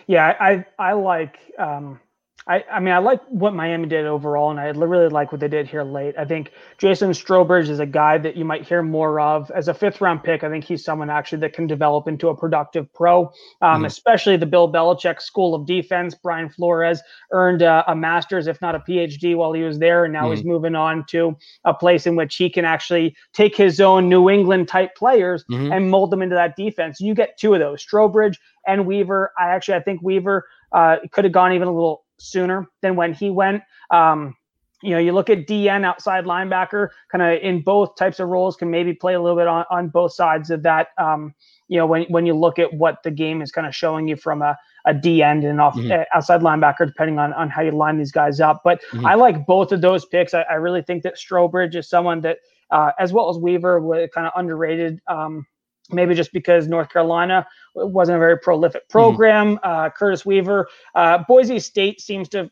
Yeah, 0.06 0.36
I 0.40 0.64
I 0.78 0.92
like 0.92 1.38
um, 1.58 2.00
I, 2.48 2.64
I 2.72 2.80
mean, 2.80 2.94
I 2.94 2.98
like 2.98 3.20
what 3.28 3.54
Miami 3.54 3.86
did 3.88 4.06
overall, 4.06 4.50
and 4.50 4.58
I 4.58 4.68
really 4.68 5.08
like 5.08 5.32
what 5.32 5.40
they 5.40 5.48
did 5.48 5.68
here 5.68 5.82
late. 5.82 6.14
I 6.18 6.24
think 6.24 6.52
Jason 6.78 7.10
Strowbridge 7.10 7.68
is 7.68 7.78
a 7.78 7.86
guy 7.86 8.16
that 8.16 8.36
you 8.36 8.44
might 8.44 8.66
hear 8.66 8.82
more 8.82 9.20
of 9.20 9.50
as 9.50 9.68
a 9.68 9.74
fifth 9.74 10.00
round 10.00 10.24
pick. 10.24 10.42
I 10.42 10.48
think 10.48 10.64
he's 10.64 10.82
someone 10.82 11.10
actually 11.10 11.40
that 11.40 11.52
can 11.52 11.66
develop 11.66 12.08
into 12.08 12.28
a 12.28 12.36
productive 12.36 12.90
pro, 12.94 13.24
um, 13.24 13.30
mm-hmm. 13.60 13.84
especially 13.84 14.38
the 14.38 14.46
Bill 14.46 14.72
Belichick 14.72 15.20
School 15.20 15.54
of 15.54 15.66
Defense. 15.66 16.14
Brian 16.14 16.48
Flores 16.48 17.02
earned 17.32 17.62
uh, 17.62 17.84
a 17.86 17.94
master's, 17.94 18.46
if 18.46 18.58
not 18.62 18.74
a 18.74 18.78
PhD, 18.78 19.36
while 19.36 19.52
he 19.52 19.62
was 19.62 19.78
there, 19.78 20.04
and 20.04 20.12
now 20.14 20.22
mm-hmm. 20.22 20.36
he's 20.36 20.44
moving 20.44 20.74
on 20.74 21.04
to 21.10 21.36
a 21.66 21.74
place 21.74 22.06
in 22.06 22.16
which 22.16 22.36
he 22.36 22.48
can 22.48 22.64
actually 22.64 23.14
take 23.34 23.54
his 23.54 23.78
own 23.78 24.08
New 24.08 24.30
England 24.30 24.68
type 24.68 24.94
players 24.96 25.44
mm-hmm. 25.50 25.70
and 25.70 25.90
mold 25.90 26.10
them 26.10 26.22
into 26.22 26.34
that 26.34 26.56
defense. 26.56 26.98
You 26.98 27.14
get 27.14 27.36
two 27.38 27.52
of 27.52 27.60
those, 27.60 27.84
Strowbridge 27.84 28.36
and 28.66 28.86
Weaver. 28.86 29.32
I 29.38 29.50
actually 29.50 29.74
I 29.74 29.80
think 29.80 30.00
Weaver 30.00 30.46
uh, 30.72 30.96
could 31.12 31.24
have 31.24 31.32
gone 31.32 31.52
even 31.52 31.68
a 31.68 31.72
little 31.72 32.04
sooner 32.18 32.66
than 32.82 32.96
when 32.96 33.14
he 33.14 33.30
went. 33.30 33.62
Um, 33.90 34.36
you 34.82 34.90
know, 34.90 34.98
you 34.98 35.12
look 35.12 35.28
at 35.28 35.46
DN 35.46 35.84
outside 35.84 36.24
linebacker, 36.24 36.88
kind 37.10 37.22
of 37.22 37.42
in 37.42 37.62
both 37.62 37.96
types 37.96 38.20
of 38.20 38.28
roles, 38.28 38.56
can 38.56 38.70
maybe 38.70 38.94
play 38.94 39.14
a 39.14 39.20
little 39.20 39.36
bit 39.36 39.48
on, 39.48 39.64
on 39.70 39.88
both 39.88 40.12
sides 40.12 40.50
of 40.50 40.62
that. 40.62 40.88
Um, 40.98 41.34
you 41.66 41.78
know, 41.78 41.86
when 41.86 42.04
when 42.04 42.26
you 42.26 42.34
look 42.34 42.58
at 42.58 42.72
what 42.72 43.02
the 43.02 43.10
game 43.10 43.42
is 43.42 43.50
kind 43.50 43.66
of 43.66 43.74
showing 43.74 44.06
you 44.06 44.14
from 44.14 44.40
a, 44.40 44.56
a 44.86 44.94
D 44.94 45.22
end 45.22 45.44
and 45.44 45.60
off 45.60 45.74
mm-hmm. 45.74 45.90
uh, 45.90 46.04
outside 46.14 46.42
linebacker, 46.42 46.86
depending 46.86 47.18
on 47.18 47.32
on 47.32 47.50
how 47.50 47.62
you 47.62 47.72
line 47.72 47.98
these 47.98 48.12
guys 48.12 48.40
up. 48.40 48.60
But 48.62 48.80
mm-hmm. 48.92 49.04
I 49.04 49.14
like 49.14 49.46
both 49.46 49.72
of 49.72 49.80
those 49.80 50.04
picks. 50.04 50.32
I, 50.32 50.42
I 50.42 50.54
really 50.54 50.82
think 50.82 51.02
that 51.02 51.16
Strowbridge 51.16 51.74
is 51.74 51.88
someone 51.88 52.20
that, 52.20 52.38
uh, 52.70 52.92
as 53.00 53.12
well 53.12 53.28
as 53.30 53.36
Weaver, 53.36 53.80
was 53.80 54.08
kind 54.14 54.28
of 54.28 54.32
underrated. 54.36 55.00
Um, 55.08 55.44
maybe 55.90 56.14
just 56.14 56.32
because 56.32 56.68
North 56.68 56.90
Carolina 56.90 57.46
wasn't 57.74 58.16
a 58.16 58.18
very 58.18 58.38
prolific 58.38 58.82
mm-hmm. 58.82 58.92
program. 58.92 59.56
Mm-hmm. 59.56 59.70
Uh, 59.70 59.90
Curtis 59.90 60.24
Weaver, 60.24 60.68
uh, 60.94 61.18
Boise 61.26 61.58
State 61.58 62.00
seems 62.00 62.28
to 62.30 62.50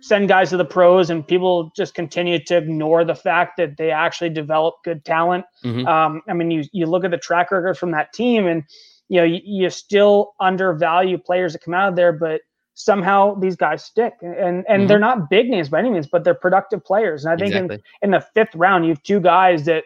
send 0.00 0.28
guys 0.28 0.50
to 0.50 0.56
the 0.56 0.64
pros, 0.64 1.10
and 1.10 1.26
people 1.26 1.72
just 1.76 1.94
continue 1.94 2.38
to 2.44 2.56
ignore 2.56 3.04
the 3.04 3.14
fact 3.14 3.56
that 3.56 3.76
they 3.76 3.90
actually 3.90 4.30
develop 4.30 4.74
good 4.84 5.04
talent. 5.04 5.44
Mm-hmm. 5.64 5.86
Um, 5.86 6.22
I 6.28 6.32
mean, 6.32 6.50
you 6.50 6.64
you 6.72 6.86
look 6.86 7.04
at 7.04 7.10
the 7.10 7.18
track 7.18 7.50
record 7.50 7.78
from 7.78 7.90
that 7.92 8.12
team, 8.12 8.46
and 8.46 8.62
you 9.08 9.20
know 9.20 9.24
you, 9.24 9.40
you 9.44 9.70
still 9.70 10.34
undervalue 10.40 11.18
players 11.18 11.52
that 11.52 11.62
come 11.62 11.74
out 11.74 11.88
of 11.88 11.96
there, 11.96 12.12
but 12.12 12.42
somehow 12.76 13.34
these 13.36 13.56
guys 13.56 13.82
stick 13.82 14.12
and 14.20 14.36
and 14.36 14.64
mm-hmm. 14.66 14.86
they're 14.86 14.98
not 14.98 15.30
big 15.30 15.48
names 15.48 15.70
by 15.70 15.78
any 15.78 15.88
means 15.88 16.06
but 16.06 16.24
they're 16.24 16.34
productive 16.34 16.84
players 16.84 17.24
and 17.24 17.32
i 17.32 17.36
think 17.36 17.54
exactly. 17.54 17.76
in, 17.76 17.82
in 18.02 18.10
the 18.10 18.20
fifth 18.34 18.54
round 18.54 18.84
you 18.84 18.90
have 18.90 19.02
two 19.02 19.18
guys 19.18 19.64
that 19.64 19.84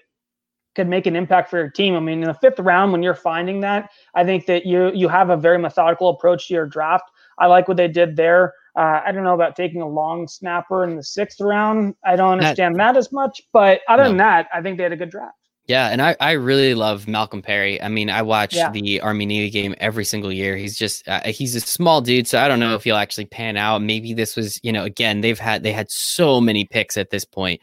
could 0.74 0.88
make 0.88 1.06
an 1.06 1.16
impact 1.16 1.50
for 1.50 1.58
your 1.58 1.70
team. 1.70 1.96
I 1.96 2.00
mean, 2.00 2.22
in 2.22 2.28
the 2.28 2.34
fifth 2.34 2.58
round, 2.58 2.92
when 2.92 3.02
you're 3.02 3.14
finding 3.14 3.60
that, 3.60 3.90
I 4.14 4.24
think 4.24 4.46
that 4.46 4.66
you 4.66 4.92
you 4.94 5.08
have 5.08 5.30
a 5.30 5.36
very 5.36 5.58
methodical 5.58 6.10
approach 6.10 6.48
to 6.48 6.54
your 6.54 6.66
draft. 6.66 7.10
I 7.38 7.46
like 7.46 7.68
what 7.68 7.76
they 7.76 7.88
did 7.88 8.16
there. 8.16 8.54
Uh, 8.76 9.00
I 9.04 9.10
don't 9.12 9.24
know 9.24 9.34
about 9.34 9.56
taking 9.56 9.80
a 9.80 9.88
long 9.88 10.28
snapper 10.28 10.84
in 10.84 10.96
the 10.96 11.02
sixth 11.02 11.40
round. 11.40 11.94
I 12.04 12.16
don't 12.16 12.32
understand 12.32 12.76
that, 12.76 12.92
that 12.92 12.98
as 12.98 13.10
much, 13.10 13.42
but 13.52 13.80
other 13.88 14.04
no. 14.04 14.08
than 14.10 14.18
that, 14.18 14.48
I 14.54 14.62
think 14.62 14.76
they 14.76 14.84
had 14.84 14.92
a 14.92 14.96
good 14.96 15.10
draft. 15.10 15.34
Yeah, 15.66 15.88
and 15.88 16.02
I, 16.02 16.16
I 16.18 16.32
really 16.32 16.74
love 16.74 17.06
Malcolm 17.06 17.42
Perry. 17.42 17.80
I 17.80 17.86
mean, 17.86 18.10
I 18.10 18.22
watch 18.22 18.56
yeah. 18.56 18.72
the 18.72 19.00
Army 19.02 19.24
Navy 19.24 19.50
game 19.50 19.74
every 19.78 20.04
single 20.04 20.32
year. 20.32 20.56
He's 20.56 20.76
just 20.76 21.06
uh, 21.06 21.20
he's 21.26 21.54
a 21.54 21.60
small 21.60 22.00
dude, 22.00 22.26
so 22.26 22.40
I 22.40 22.48
don't 22.48 22.58
know 22.58 22.74
if 22.74 22.82
he'll 22.82 22.96
actually 22.96 23.26
pan 23.26 23.56
out. 23.56 23.80
Maybe 23.80 24.12
this 24.12 24.34
was, 24.34 24.58
you 24.64 24.72
know, 24.72 24.82
again 24.82 25.20
they've 25.20 25.38
had 25.38 25.62
they 25.62 25.72
had 25.72 25.88
so 25.88 26.40
many 26.40 26.64
picks 26.64 26.96
at 26.96 27.10
this 27.10 27.24
point 27.24 27.60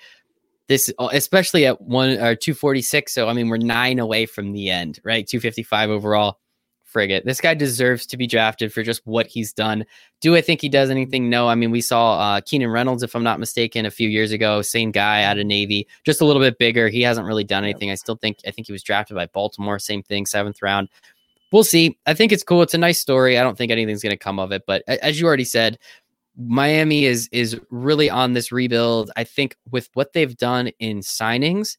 this 0.68 0.92
uh, 1.00 1.10
especially 1.14 1.66
at 1.66 1.82
one 1.82 2.12
or 2.12 2.36
246 2.36 3.14
so 3.14 3.28
i 3.28 3.34
mean 3.34 3.50
we're 3.50 3.58
nine 3.58 4.00
away 4.00 4.26
from 4.26 4.52
the 4.52 4.70
end 4.70 5.00
right? 5.04 5.28
255 5.28 5.90
overall. 5.90 6.40
Frigate 6.84 7.26
this 7.26 7.42
guy 7.42 7.54
deserves 7.54 8.06
to 8.06 8.16
be 8.16 8.28
drafted 8.28 8.72
for 8.72 8.82
just 8.82 9.02
what 9.06 9.28
he's 9.28 9.52
done. 9.52 9.86
Do 10.22 10.38
i 10.38 10.42
think 10.42 10.62
he 10.62 10.70
does 10.70 10.90
anything? 10.90 11.30
No. 11.30 11.50
I 11.50 11.54
mean 11.54 11.70
we 11.70 11.82
saw 11.82 12.18
uh, 12.18 12.40
keenan 12.40 12.70
reynolds 12.70 13.04
if 13.04 13.14
i'm 13.14 13.24
not 13.24 13.42
mistaken 13.42 13.86
a 13.86 13.92
few 13.92 14.08
years 14.08 14.32
ago 14.32 14.62
same 14.62 14.92
guy 14.92 15.24
out 15.24 15.38
of 15.38 15.46
navy 15.46 15.86
just 16.06 16.22
a 16.22 16.26
little 16.26 16.42
bit 16.42 16.58
bigger. 16.58 16.88
He 16.88 17.02
hasn't 17.02 17.28
really 17.28 17.44
done 17.44 17.66
anything. 17.66 17.92
I 17.92 17.96
still 17.96 18.16
think 18.16 18.40
i 18.48 18.52
think 18.52 18.68
he 18.68 18.74
was 18.74 18.84
drafted 18.84 19.16
by 19.16 19.26
baltimore 19.26 19.80
same 19.80 20.02
thing 20.02 20.26
seventh 20.26 20.62
round. 20.62 20.88
We'll 21.52 21.66
see. 21.66 21.98
I 22.06 22.14
think 22.14 22.32
it's 22.32 22.44
cool. 22.44 22.62
It's 22.62 22.74
a 22.74 22.78
nice 22.78 23.00
story. 23.00 23.38
I 23.38 23.44
don't 23.44 23.58
think 23.58 23.72
anything's 23.72 24.02
going 24.02 24.12
to 24.12 24.18
come 24.18 24.40
of 24.40 24.54
it 24.54 24.64
but 24.66 24.82
as 24.88 25.20
you 25.20 25.28
already 25.28 25.44
said 25.44 25.78
Miami 26.38 27.06
is 27.06 27.28
is 27.32 27.60
really 27.72 28.10
on 28.10 28.34
this 28.34 28.52
rebuild. 28.52 29.12
I 29.16 29.24
think 29.24 29.56
with 29.72 29.90
what 29.94 30.14
they've 30.14 30.38
done 30.38 30.70
in 30.80 31.00
signings, 31.00 31.78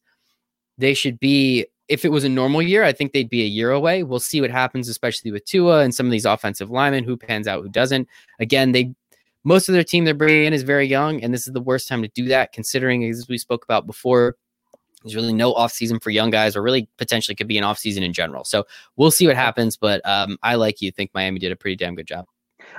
they 0.77 0.95
should 0.95 1.19
be. 1.21 1.67
If 1.89 2.05
it 2.05 2.11
was 2.11 2.23
a 2.23 2.29
normal 2.29 2.61
year, 2.61 2.85
I 2.85 2.93
think 2.93 3.13
they'd 3.13 3.31
be 3.31 3.43
a 3.43 3.47
year 3.47 3.71
away. 3.71 4.03
We'll 4.03 4.21
see 4.21 4.43
what 4.43 4.51
happens, 4.51 4.91
especially 4.91 5.31
with 5.31 5.47
Tua 5.47 5.81
and 5.81 5.95
some 5.95 6.05
of 6.05 6.13
these 6.13 6.27
offensive 6.27 6.71
linemen, 6.71 7.05
who 7.05 7.17
pans 7.17 7.49
out, 7.49 7.63
who 7.63 7.71
doesn't. 7.71 8.07
Again, 8.41 8.73
they 8.73 8.95
most 9.45 9.69
of 9.69 9.73
their 9.73 9.85
team 9.85 10.05
they're 10.05 10.13
bringing 10.13 10.45
in 10.45 10.53
is 10.53 10.65
very 10.65 10.87
young, 10.87 11.23
and 11.23 11.33
this 11.33 11.47
is 11.47 11.55
the 11.55 11.61
worst 11.61 11.89
time 11.89 12.03
to 12.03 12.09
do 12.09 12.27
that, 12.27 12.53
considering 12.53 13.05
as 13.05 13.27
we 13.29 13.39
spoke 13.39 13.65
about 13.65 13.87
before. 13.87 14.37
There's 15.05 15.15
really 15.15 15.33
no 15.33 15.55
offseason 15.55 16.03
for 16.03 16.11
young 16.11 16.31
guys, 16.31 16.57
or 16.57 16.63
really 16.63 16.89
potentially 16.99 17.37
could 17.37 17.47
be 17.47 17.57
an 17.57 17.65
offseason 17.65 18.03
in 18.03 18.13
general. 18.13 18.45
So 18.45 18.67
we'll 18.97 19.13
see 19.13 19.29
what 19.29 19.37
happens. 19.37 19.77
But 19.77 20.05
um, 20.05 20.39
I 20.43 20.57
like 20.57 20.83
you 20.83 20.91
think 20.91 21.13
Miami 21.15 21.39
did 21.39 21.53
a 21.53 21.57
pretty 21.57 21.77
damn 21.77 21.95
good 21.95 22.09
job. 22.09 22.27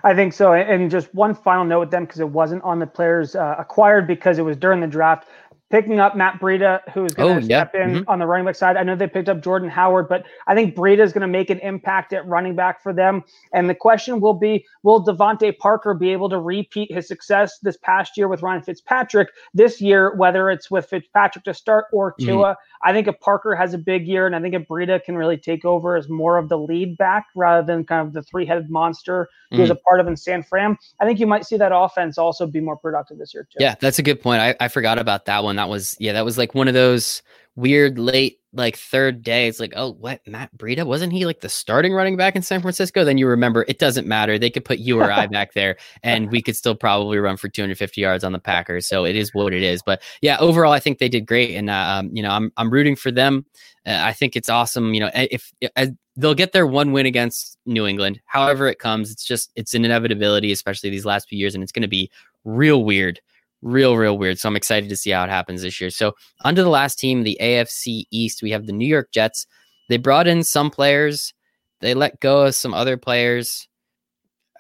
I 0.04 0.14
think 0.14 0.34
so. 0.34 0.54
And 0.54 0.90
just 0.90 1.14
one 1.14 1.34
final 1.34 1.66
note 1.66 1.80
with 1.80 1.92
them 1.92 2.06
because 2.06 2.20
it 2.20 2.30
wasn't 2.30 2.64
on 2.64 2.80
the 2.80 2.88
players 2.88 3.36
uh, 3.36 3.56
acquired 3.58 4.08
because 4.08 4.38
it 4.38 4.44
was 4.44 4.58
during 4.58 4.80
the 4.80 4.88
draft 4.88 5.28
picking 5.70 6.00
up 6.00 6.16
Matt 6.16 6.40
Breida, 6.40 6.82
who's 6.92 7.14
going 7.14 7.36
to 7.36 7.42
oh, 7.42 7.46
step 7.46 7.72
yeah. 7.74 7.84
in 7.84 7.90
mm-hmm. 7.92 8.10
on 8.10 8.20
the 8.20 8.26
running 8.26 8.46
back 8.46 8.56
side. 8.56 8.76
I 8.76 8.84
know 8.84 8.96
they 8.96 9.08
picked 9.08 9.30
up 9.30 9.42
Jordan 9.42 9.70
Howard, 9.70 10.10
but 10.10 10.26
I 10.48 10.56
think 10.56 10.76
Breida 10.76 11.00
is 11.00 11.14
going 11.14 11.22
to 11.22 11.28
make 11.28 11.50
an 11.50 11.60
impact 11.60 12.14
at 12.14 12.26
running 12.26 12.56
back 12.56 12.82
for 12.82 12.92
them. 12.92 13.24
And 13.54 13.70
the 13.70 13.76
question 13.76 14.20
will 14.20 14.34
be, 14.34 14.66
will 14.84 15.04
DeVante 15.06 15.58
Parker 15.58 15.94
be 15.94 16.12
able 16.12 16.30
to 16.30 16.40
repeat 16.40 16.92
his 16.92 17.08
success 17.08 17.60
this 17.62 17.78
past 17.78 18.18
year 18.18 18.28
with 18.28 18.42
Ryan 18.42 18.64
Fitzpatrick 18.64 19.30
this 19.54 19.80
year, 19.80 20.16
whether 20.16 20.50
it's 20.50 20.72
with 20.72 20.88
Fitzpatrick 20.88 21.44
to 21.46 21.54
start 21.54 21.86
or 21.94 22.14
mm-hmm. 22.14 22.26
Tua? 22.26 22.52
Mm-hmm. 22.52 22.90
I 22.90 22.94
think 22.94 23.08
if 23.08 23.20
Parker 23.20 23.56
has 23.56 23.74
a 23.74 23.78
big 23.78 24.08
year, 24.08 24.26
and 24.26 24.36
I 24.36 24.42
think 24.42 24.56
if 24.56 24.68
Breida 24.68 25.04
can 25.04 25.16
really 25.16 25.38
take 25.38 25.66
over 25.66 25.96
as 25.96 26.10
more 26.10 26.38
of 26.38 26.50
the 26.50 26.58
lead 26.58 26.98
back 26.98 27.28
rather 27.36 27.66
than 27.66 27.84
kind 27.86 28.08
of 28.08 28.14
the 28.14 28.24
three-headed 28.24 28.70
monster 28.70 29.30
mm-hmm. 29.52 29.56
he 29.56 29.62
was 29.62 29.70
a 29.70 29.76
part 29.76 30.00
of 30.00 30.08
in 30.08 30.16
San 30.18 30.42
Fran, 30.44 30.78
I 31.00 31.06
think 31.06 31.20
you 31.20 31.28
might 31.28 31.46
see 31.46 31.58
that 31.58 31.72
offense 31.76 32.18
also 32.18 32.48
be 32.48 32.60
more 32.60 32.78
productive 32.78 33.18
this 33.18 33.34
year 33.34 33.44
too. 33.44 33.58
Yeah, 33.60 33.76
that's 33.80 34.00
a 34.00 34.04
good 34.04 34.22
point. 34.22 34.42
I, 34.42 34.56
I 34.60 34.68
forgot 34.68 34.98
about 34.98 35.26
that 35.26 35.44
one 35.44 35.59
that 35.60 35.70
was 35.70 35.96
yeah, 36.00 36.14
that 36.14 36.26
was 36.26 36.38
like 36.38 36.56
one 36.56 36.68
of 36.68 36.74
those 36.74 37.22
weird 37.56 38.00
late 38.00 38.40
like 38.54 38.78
third 38.78 39.22
day. 39.22 39.48
It's 39.48 39.60
like, 39.60 39.74
oh, 39.76 39.92
what 39.92 40.26
Matt 40.26 40.56
Breida 40.58 40.86
wasn't 40.86 41.14
he 41.14 41.26
like 41.26 41.42
the 41.42 41.50
starting 41.50 41.94
running 41.94 42.16
back 42.18 42.36
in 42.36 42.42
San 42.42 42.62
Francisco? 42.62 43.04
Then 43.04 43.18
you 43.18 43.28
remember 43.28 43.66
it 43.68 43.78
doesn't 43.78 44.08
matter. 44.08 44.40
They 44.40 44.50
could 44.50 44.66
put 44.66 44.80
you 44.80 45.00
or 45.00 45.12
I 45.12 45.28
back 45.28 45.54
there, 45.54 45.78
and 46.02 46.32
we 46.32 46.42
could 46.42 46.56
still 46.56 46.76
probably 46.76 47.18
run 47.18 47.38
for 47.38 47.50
250 47.50 48.00
yards 48.00 48.24
on 48.24 48.32
the 48.32 48.40
Packers. 48.40 48.88
So 48.88 49.06
it 49.06 49.16
is 49.16 49.34
what 49.34 49.54
it 49.54 49.62
is. 49.62 49.82
But 49.84 50.02
yeah, 50.22 50.38
overall, 50.40 50.72
I 50.72 50.80
think 50.80 51.00
they 51.00 51.10
did 51.10 51.26
great, 51.26 51.56
and 51.56 51.70
uh, 51.70 51.74
um, 51.74 52.10
you 52.14 52.24
know, 52.24 52.32
I'm 52.32 52.52
I'm 52.58 52.72
rooting 52.72 52.96
for 52.96 53.12
them. 53.12 53.46
Uh, 53.86 54.00
I 54.02 54.14
think 54.14 54.36
it's 54.36 54.50
awesome. 54.50 54.94
You 54.94 55.02
know, 55.02 55.12
if, 55.14 55.52
if 55.62 55.90
they'll 56.16 56.34
get 56.34 56.54
their 56.54 56.68
one 56.68 56.94
win 56.94 57.06
against 57.06 57.58
New 57.66 57.86
England, 57.86 58.22
however 58.26 58.68
it 58.68 58.80
comes, 58.80 59.12
it's 59.12 59.26
just 59.26 59.52
it's 59.56 59.74
an 59.74 59.86
inevitability, 59.86 60.52
especially 60.52 60.90
these 60.90 61.06
last 61.06 61.28
few 61.28 61.38
years, 61.38 61.54
and 61.54 61.64
it's 61.64 61.72
going 61.72 61.84
to 61.84 61.88
be 61.90 62.10
real 62.46 62.84
weird 62.84 63.20
real, 63.62 63.98
real 63.98 64.18
weird. 64.18 64.40
So 64.40 64.50
I'm 64.50 64.56
excited 64.56 64.90
to 64.90 64.96
see 64.96 65.12
how 65.12 65.24
it 65.24 65.30
happens 65.30 65.62
this 65.62 65.80
year. 65.80 65.90
So 65.90 66.14
under 66.44 66.64
the 66.64 66.70
last 66.70 67.00
team, 67.00 67.24
the 67.24 67.38
AFC 67.42 68.06
East. 68.12 68.42
We 68.42 68.52
have 68.52 68.66
the 68.66 68.74
New 68.74 68.88
York 68.88 69.12
Jets. 69.12 69.48
They 69.90 69.98
brought 69.98 70.28
in 70.28 70.44
some 70.44 70.70
players. 70.70 71.34
They 71.82 71.94
let 71.94 72.20
go 72.20 72.46
of 72.46 72.56
some 72.56 72.74
other 72.74 72.98
players. 72.98 73.68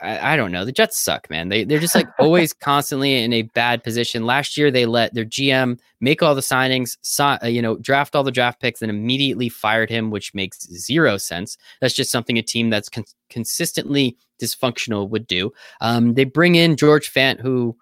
I, 0.01 0.33
I, 0.33 0.35
don't 0.37 0.51
know. 0.51 0.63
The 0.63 0.71
Jets 0.71 1.01
suck, 1.01 1.29
man. 1.29 1.49
They 1.49 1.65
they're 1.65 1.79
just 1.79 1.95
like 1.95 2.07
always 2.19 2.53
constantly 2.53 3.21
in 3.21 3.33
a 3.33 3.41
bad 3.41 3.83
position. 3.83 4.25
Last 4.25 4.57
year, 4.57 4.71
they 4.71 4.85
let 4.85 5.13
their 5.13 5.25
GM 5.25 5.77
make 5.99 6.23
all 6.23 6.35
the 6.35 6.41
signings, 6.41 6.97
uh, 7.19 7.45
you 7.45 7.61
know, 7.61 7.77
draft 7.77 8.15
all 8.15 8.23
the 8.23 8.31
draft 8.31 8.61
picks, 8.61 8.81
and 8.81 8.89
immediately 8.89 9.49
fired 9.49 9.89
him, 9.89 10.09
which 10.09 10.33
makes 10.33 10.65
zero 10.67 11.17
sense. 11.17 11.57
That's 11.81 11.93
just 11.93 12.11
something 12.11 12.37
a 12.37 12.41
team 12.41 12.69
that's 12.69 12.87
con- 12.87 13.03
consistently 13.29 14.17
dysfunctional 14.41 15.09
would 15.09 15.27
do. 15.27 15.51
Um, 15.81 16.13
they 16.13 16.23
bring 16.23 16.55
in 16.55 16.77
George 16.77 17.11
Fant, 17.11 17.41
who, 17.41 17.75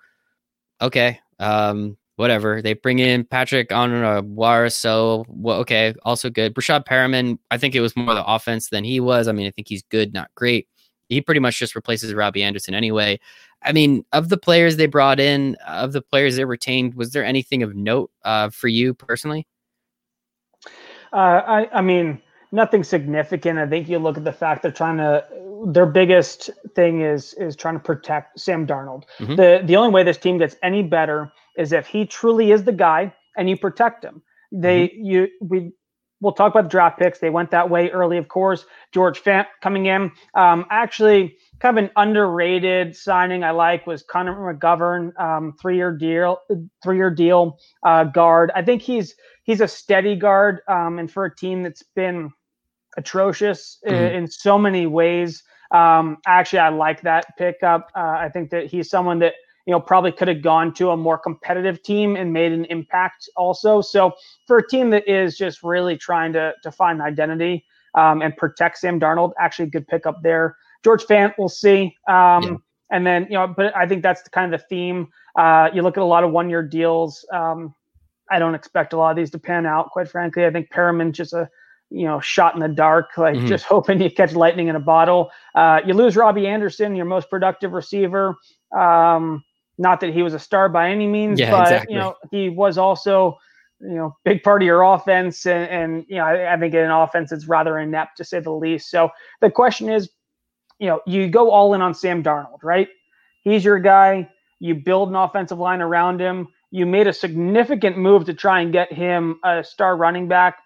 okay, 0.82 1.20
um, 1.40 1.98
whatever. 2.16 2.62
They 2.62 2.74
bring 2.74 3.00
in 3.00 3.24
Patrick 3.24 3.70
Onwuasor, 3.70 4.72
so 4.72 5.26
well, 5.28 5.60
okay, 5.60 5.94
also 6.04 6.30
good. 6.30 6.54
Breshad 6.54 6.86
Perriman, 6.86 7.38
I 7.52 7.58
think 7.58 7.76
it 7.76 7.82
was 7.82 7.96
more 7.96 8.14
the 8.14 8.26
offense 8.26 8.70
than 8.70 8.84
he 8.84 9.00
was. 9.00 9.28
I 9.28 9.32
mean, 9.32 9.48
I 9.48 9.52
think 9.52 9.68
he's 9.68 9.84
good, 9.84 10.14
not 10.14 10.30
great 10.36 10.68
he 11.10 11.22
pretty 11.22 11.40
much 11.40 11.58
just 11.58 11.76
replaces 11.76 12.14
Robbie 12.14 12.44
Anderson 12.44 12.74
anyway. 12.74 13.20
I 13.64 13.72
mean, 13.72 14.06
of 14.14 14.30
the 14.30 14.38
players 14.38 14.76
they 14.76 14.86
brought 14.86 15.20
in, 15.20 15.56
of 15.68 15.94
the 15.94 16.02
players 16.02 16.36
they 16.36 16.46
retained, 16.46 16.96
was 16.96 17.12
there 17.12 17.26
anything 17.26 17.64
of 17.64 17.76
note 17.76 18.12
uh, 18.24 18.50
for 18.50 18.68
you 18.68 18.94
personally? 18.94 19.48
Uh, 21.12 21.42
I, 21.48 21.70
I 21.74 21.82
mean, 21.82 22.22
nothing 22.52 22.84
significant. 22.84 23.58
I 23.58 23.66
think 23.66 23.90
you 23.90 24.00
look 24.00 24.18
at 24.18 24.24
the 24.24 24.34
fact 24.34 24.62
they're 24.62 24.72
trying 24.72 24.98
to. 24.98 25.26
Their 25.66 25.86
biggest 25.86 26.50
thing 26.76 27.02
is 27.02 27.34
is 27.34 27.56
trying 27.56 27.76
to 27.76 27.80
protect 27.80 28.40
Sam 28.40 28.68
Darnold. 28.68 29.04
Mm-hmm. 29.20 29.36
The 29.36 29.62
the 29.64 29.76
only 29.76 29.92
way 29.92 30.04
this 30.04 30.18
team 30.18 30.38
gets 30.38 30.56
any 30.62 30.84
better 30.84 31.32
is 31.58 31.72
if 31.72 31.88
he 31.88 32.06
truly 32.06 32.52
is 32.52 32.64
the 32.64 32.72
guy 32.72 33.14
and 33.38 33.50
you 33.50 33.58
protect 33.58 34.04
him. 34.04 34.22
They 34.52 34.88
mm-hmm. 34.88 35.06
you 35.06 35.28
we 35.42 35.72
we'll 36.22 36.34
talk 36.34 36.54
about 36.54 36.64
the 36.64 36.70
draft 36.70 37.00
picks. 37.00 37.20
They 37.20 37.30
went 37.30 37.52
that 37.52 37.70
way 37.70 37.90
early, 37.90 38.18
of 38.18 38.28
course. 38.28 38.66
George 38.94 39.22
Fant 39.22 39.46
coming 39.62 39.86
in. 39.86 40.12
Um, 40.34 40.66
actually, 40.70 41.38
kind 41.60 41.78
of 41.78 41.84
an 41.86 41.92
underrated 41.96 42.96
signing 42.96 43.44
I 43.44 43.52
like 43.52 43.86
was 43.88 44.04
Connor 44.04 44.34
McGovern, 44.34 45.18
um, 45.20 45.54
three-year 45.62 45.92
deal, 45.94 46.40
three-year 46.84 47.12
deal 47.12 47.60
uh, 47.84 48.06
guard. 48.06 48.52
I 48.56 48.62
think 48.62 48.82
he's 48.82 49.16
he's 49.44 49.62
a 49.62 49.68
steady 49.68 50.16
guard, 50.16 50.62
um, 50.68 51.00
and 51.00 51.12
for 51.12 51.26
a 51.26 51.36
team 51.36 51.64
that's 51.64 51.84
been 51.96 52.32
atrocious 52.98 53.80
mm-hmm. 53.86 53.96
in, 53.96 54.14
in, 54.24 54.28
so 54.28 54.58
many 54.58 54.88
ways. 54.88 55.44
Um, 55.72 56.18
actually, 56.26 56.60
I 56.60 56.70
like 56.70 57.02
that 57.02 57.38
pickup. 57.38 57.92
Uh, 57.96 58.18
I 58.20 58.30
think 58.30 58.50
that 58.52 58.68
he's 58.68 58.90
someone 58.90 59.20
that 59.20 59.34
you 59.68 59.72
know, 59.72 59.82
probably 59.82 60.14
could 60.14 60.30
have 60.30 60.42
gone 60.42 60.74
to 60.76 60.92
a 60.92 60.98
more 60.98 61.18
competitive 61.18 61.84
team 61.84 62.16
and 62.16 62.32
made 62.32 62.54
an 62.54 62.64
impact 62.66 63.30
also. 63.36 63.82
So 63.82 64.14
for 64.48 64.60
a 64.60 64.68
team 64.68 64.90
that 64.92 65.08
is 65.08 65.38
just 65.38 65.62
really 65.62 65.98
trying 65.98 66.32
to 66.34 66.54
to 66.64 66.72
find 66.72 67.02
identity 67.02 67.66
um, 67.94 68.22
and 68.22 68.36
protect 68.38 68.78
Sam 68.78 68.98
Darnold, 68.98 69.34
actually 69.38 69.66
a 69.66 69.70
good 69.70 69.86
pickup 69.88 70.24
there. 70.24 70.56
George 70.86 71.04
Fant, 71.04 71.34
we'll 71.38 71.50
see. 71.50 71.94
Um, 72.08 72.44
yeah. 72.44 72.56
And 72.92 73.06
then, 73.06 73.24
you 73.24 73.34
know, 73.34 73.46
but 73.46 73.76
I 73.76 73.86
think 73.86 74.04
that's 74.04 74.22
the 74.22 74.30
kind 74.30 74.54
of 74.54 74.62
the 74.62 74.68
theme. 74.68 75.10
Uh, 75.36 75.70
you 75.74 75.82
look 75.82 75.98
at 75.98 76.04
a 76.04 76.06
lot 76.06 76.24
of 76.24 76.32
one 76.32 76.50
year 76.50 76.64
deals. 76.64 77.26
Um, 77.34 77.76
I 78.32 78.40
don't 78.40 78.56
expect 78.56 78.94
a 78.94 78.98
lot 78.98 79.12
of 79.12 79.18
these 79.18 79.32
to 79.32 79.40
pan 79.40 79.66
out, 79.66 79.92
quite 79.92 80.08
frankly. 80.08 80.46
I 80.46 80.52
think 80.52 80.70
Perriman's 80.70 81.18
just 81.18 81.34
a 81.34 81.50
you 81.90 82.06
know, 82.06 82.20
shot 82.20 82.54
in 82.54 82.60
the 82.60 82.68
dark, 82.68 83.18
like 83.18 83.36
mm-hmm. 83.36 83.48
just 83.48 83.66
hoping 83.70 84.02
you 84.02 84.12
catch 84.12 84.34
lightning 84.34 84.68
in 84.68 84.76
a 84.76 84.80
bottle. 84.80 85.32
Uh, 85.56 85.82
you 85.86 85.94
lose 85.94 86.16
Robbie 86.16 86.48
Anderson, 86.48 86.96
your 86.96 87.06
most 87.06 87.30
productive 87.30 87.74
receiver. 87.74 88.36
Um, 88.78 89.44
not 89.78 90.00
that 90.02 90.14
he 90.14 90.24
was 90.24 90.34
a 90.34 90.40
star 90.40 90.70
by 90.70 90.90
any 90.90 91.08
means, 91.08 91.40
yeah, 91.40 91.52
but 91.52 91.64
exactly. 91.64 91.94
you 91.94 92.00
know 92.00 92.16
he 92.32 92.50
was 92.50 92.78
also 92.78 93.38
you 93.80 93.96
know 93.96 94.16
big 94.26 94.44
part 94.44 94.62
of 94.62 94.66
your 94.66 94.82
offense, 94.84 95.46
and, 95.46 95.70
and 95.70 96.06
you 96.10 96.18
know 96.18 96.24
I, 96.24 96.54
I 96.54 96.58
think 96.58 96.74
in 96.74 96.82
an 96.82 96.92
offense 96.92 97.32
it's 97.32 97.48
rather 97.48 97.78
inept 97.78 98.18
to 98.18 98.24
say 98.24 98.40
the 98.40 98.52
least. 98.52 98.90
So 98.90 99.10
the 99.42 99.52
question 99.52 99.90
is, 99.90 100.10
you 100.80 100.88
know, 100.88 101.02
you 101.06 101.28
go 101.30 101.52
all 101.52 101.74
in 101.74 101.82
on 101.82 101.94
Sam 101.94 102.24
Darnold, 102.24 102.64
right? 102.64 102.88
He's 103.44 103.64
your 103.64 103.80
guy. 103.80 104.30
You 104.60 104.76
build 104.76 105.10
an 105.10 105.16
offensive 105.16 105.60
line 105.60 105.82
around 105.82 106.20
him. 106.20 106.48
You 106.72 106.86
made 106.86 107.08
a 107.08 107.14
significant 107.14 107.98
move 107.98 108.26
to 108.26 108.34
try 108.34 108.62
and 108.62 108.74
get 108.74 108.92
him 108.92 109.40
a 109.44 109.64
star 109.64 109.96
running 109.96 110.28
back. 110.28 110.58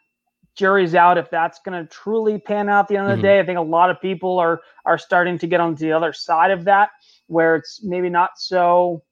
Jury's 0.55 0.95
out 0.95 1.17
if 1.17 1.29
that's 1.29 1.59
going 1.59 1.81
to 1.81 1.89
truly 1.89 2.37
pan 2.37 2.69
out 2.69 2.81
at 2.81 2.87
the 2.89 2.97
end 2.97 3.05
of 3.05 3.11
the 3.11 3.15
mm-hmm. 3.15 3.23
day. 3.23 3.39
I 3.39 3.45
think 3.45 3.57
a 3.57 3.63
lot 3.63 3.89
of 3.89 4.01
people 4.01 4.39
are 4.39 4.61
are 4.85 4.97
starting 4.97 5.37
to 5.39 5.47
get 5.47 5.59
on 5.59 5.75
the 5.75 5.91
other 5.91 6.13
side 6.13 6.51
of 6.51 6.65
that 6.65 6.89
where 7.27 7.55
it's 7.55 7.81
maybe 7.83 8.09
not 8.09 8.31
so 8.37 9.03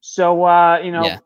so 0.00 0.44
uh, 0.44 0.78
you 0.82 0.92
know. 0.92 1.04
Yeah. 1.04 1.18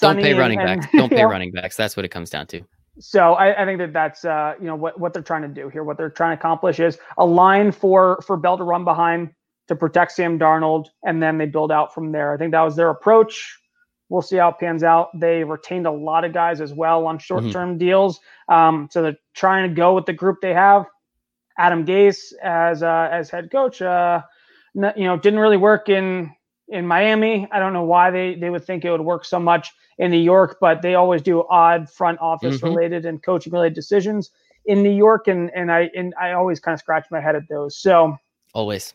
Don't 0.00 0.16
pay 0.16 0.34
running 0.34 0.58
and, 0.58 0.80
backs. 0.80 0.92
Don't 0.96 1.10
pay 1.10 1.22
know, 1.22 1.28
running 1.28 1.52
backs. 1.52 1.76
That's 1.76 1.96
what 1.96 2.04
it 2.04 2.08
comes 2.08 2.28
down 2.28 2.46
to. 2.48 2.60
So 2.98 3.34
I, 3.34 3.62
I 3.62 3.64
think 3.64 3.78
that 3.78 3.92
that's 3.92 4.24
uh, 4.24 4.54
you 4.58 4.66
know 4.66 4.74
what 4.74 4.98
what 4.98 5.12
they're 5.12 5.22
trying 5.22 5.42
to 5.42 5.48
do 5.48 5.68
here. 5.68 5.84
What 5.84 5.96
they're 5.96 6.10
trying 6.10 6.36
to 6.36 6.40
accomplish 6.40 6.80
is 6.80 6.98
a 7.18 7.24
line 7.24 7.70
for 7.72 8.20
for 8.26 8.36
Bell 8.36 8.58
to 8.58 8.64
run 8.64 8.84
behind 8.84 9.30
to 9.68 9.76
protect 9.76 10.12
Sam 10.12 10.38
Darnold, 10.38 10.86
and 11.04 11.22
then 11.22 11.38
they 11.38 11.46
build 11.46 11.70
out 11.70 11.94
from 11.94 12.10
there. 12.10 12.34
I 12.34 12.36
think 12.36 12.50
that 12.52 12.62
was 12.62 12.74
their 12.74 12.90
approach. 12.90 13.59
We'll 14.10 14.22
see 14.22 14.36
how 14.36 14.50
it 14.50 14.58
pans 14.58 14.82
out. 14.82 15.18
They 15.18 15.44
retained 15.44 15.86
a 15.86 15.90
lot 15.90 16.24
of 16.24 16.32
guys 16.32 16.60
as 16.60 16.74
well 16.74 17.06
on 17.06 17.18
short 17.18 17.50
term 17.50 17.70
mm-hmm. 17.70 17.78
deals. 17.78 18.20
Um, 18.48 18.88
so 18.90 19.02
they're 19.02 19.16
trying 19.34 19.68
to 19.68 19.74
go 19.74 19.94
with 19.94 20.04
the 20.04 20.12
group 20.12 20.38
they 20.42 20.52
have. 20.52 20.84
Adam 21.58 21.86
Gase 21.86 22.32
as 22.42 22.82
uh, 22.82 23.08
as 23.10 23.30
head 23.30 23.50
coach. 23.50 23.80
Uh, 23.80 24.22
you 24.74 25.04
know, 25.04 25.16
didn't 25.16 25.38
really 25.38 25.56
work 25.56 25.88
in 25.88 26.30
in 26.68 26.86
Miami. 26.86 27.48
I 27.52 27.58
don't 27.58 27.72
know 27.72 27.84
why 27.84 28.10
they 28.10 28.34
they 28.34 28.50
would 28.50 28.64
think 28.64 28.84
it 28.84 28.90
would 28.90 29.00
work 29.00 29.24
so 29.24 29.38
much 29.38 29.70
in 29.98 30.10
New 30.10 30.18
York, 30.18 30.56
but 30.60 30.82
they 30.82 30.94
always 30.94 31.22
do 31.22 31.44
odd 31.48 31.88
front 31.88 32.18
office 32.20 32.56
mm-hmm. 32.56 32.66
related 32.66 33.06
and 33.06 33.22
coaching 33.22 33.52
related 33.52 33.74
decisions 33.74 34.30
in 34.64 34.82
New 34.82 34.92
York, 34.92 35.28
and 35.28 35.50
and 35.54 35.70
I 35.70 35.90
and 35.94 36.14
I 36.20 36.32
always 36.32 36.58
kind 36.58 36.74
of 36.74 36.80
scratch 36.80 37.06
my 37.10 37.20
head 37.20 37.36
at 37.36 37.48
those. 37.48 37.78
So 37.78 38.16
always. 38.54 38.94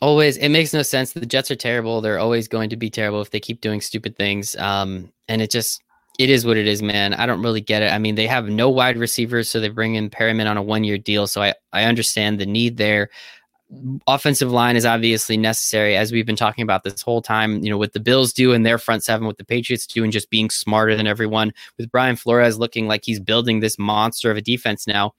Always, 0.00 0.36
it 0.36 0.48
makes 0.48 0.74
no 0.74 0.82
sense. 0.82 1.12
The 1.12 1.24
Jets 1.24 1.50
are 1.50 1.56
terrible. 1.56 2.00
They're 2.00 2.18
always 2.18 2.48
going 2.48 2.70
to 2.70 2.76
be 2.76 2.90
terrible 2.90 3.22
if 3.22 3.30
they 3.30 3.40
keep 3.40 3.60
doing 3.60 3.80
stupid 3.80 4.16
things. 4.16 4.54
Um, 4.56 5.12
and 5.28 5.40
it 5.40 5.50
just 5.50 5.82
it 6.18 6.30
is 6.30 6.46
what 6.46 6.56
it 6.56 6.66
is, 6.66 6.82
man. 6.82 7.14
I 7.14 7.26
don't 7.26 7.42
really 7.42 7.60
get 7.60 7.82
it. 7.82 7.92
I 7.92 7.98
mean, 7.98 8.14
they 8.14 8.26
have 8.26 8.48
no 8.48 8.70
wide 8.70 8.96
receivers, 8.96 9.48
so 9.48 9.60
they 9.60 9.68
bring 9.68 9.94
in 9.94 10.10
Perriman 10.10 10.48
on 10.48 10.56
a 10.56 10.62
one 10.62 10.84
year 10.84 10.98
deal. 10.98 11.26
So 11.26 11.42
I, 11.42 11.54
I 11.72 11.84
understand 11.84 12.38
the 12.38 12.46
need 12.46 12.76
there 12.76 13.10
offensive 14.06 14.52
line 14.52 14.76
is 14.76 14.84
obviously 14.84 15.36
necessary 15.36 15.96
as 15.96 16.12
we've 16.12 16.26
been 16.26 16.36
talking 16.36 16.62
about 16.62 16.84
this 16.84 17.00
whole 17.02 17.22
time 17.22 17.62
you 17.62 17.70
know 17.70 17.78
what 17.78 17.92
the 17.92 18.00
bills 18.00 18.32
do 18.32 18.52
in 18.52 18.62
their 18.62 18.78
front 18.78 19.02
seven 19.02 19.26
what 19.26 19.38
the 19.38 19.44
patriots 19.44 19.86
do 19.86 20.04
and 20.04 20.12
just 20.12 20.30
being 20.30 20.50
smarter 20.50 20.94
than 20.94 21.06
everyone 21.06 21.52
with 21.78 21.90
brian 21.90 22.14
flores 22.14 22.58
looking 22.58 22.86
like 22.86 23.04
he's 23.04 23.18
building 23.18 23.60
this 23.60 23.78
monster 23.78 24.30
of 24.30 24.36
a 24.36 24.42
defense 24.42 24.86
now 24.86 25.12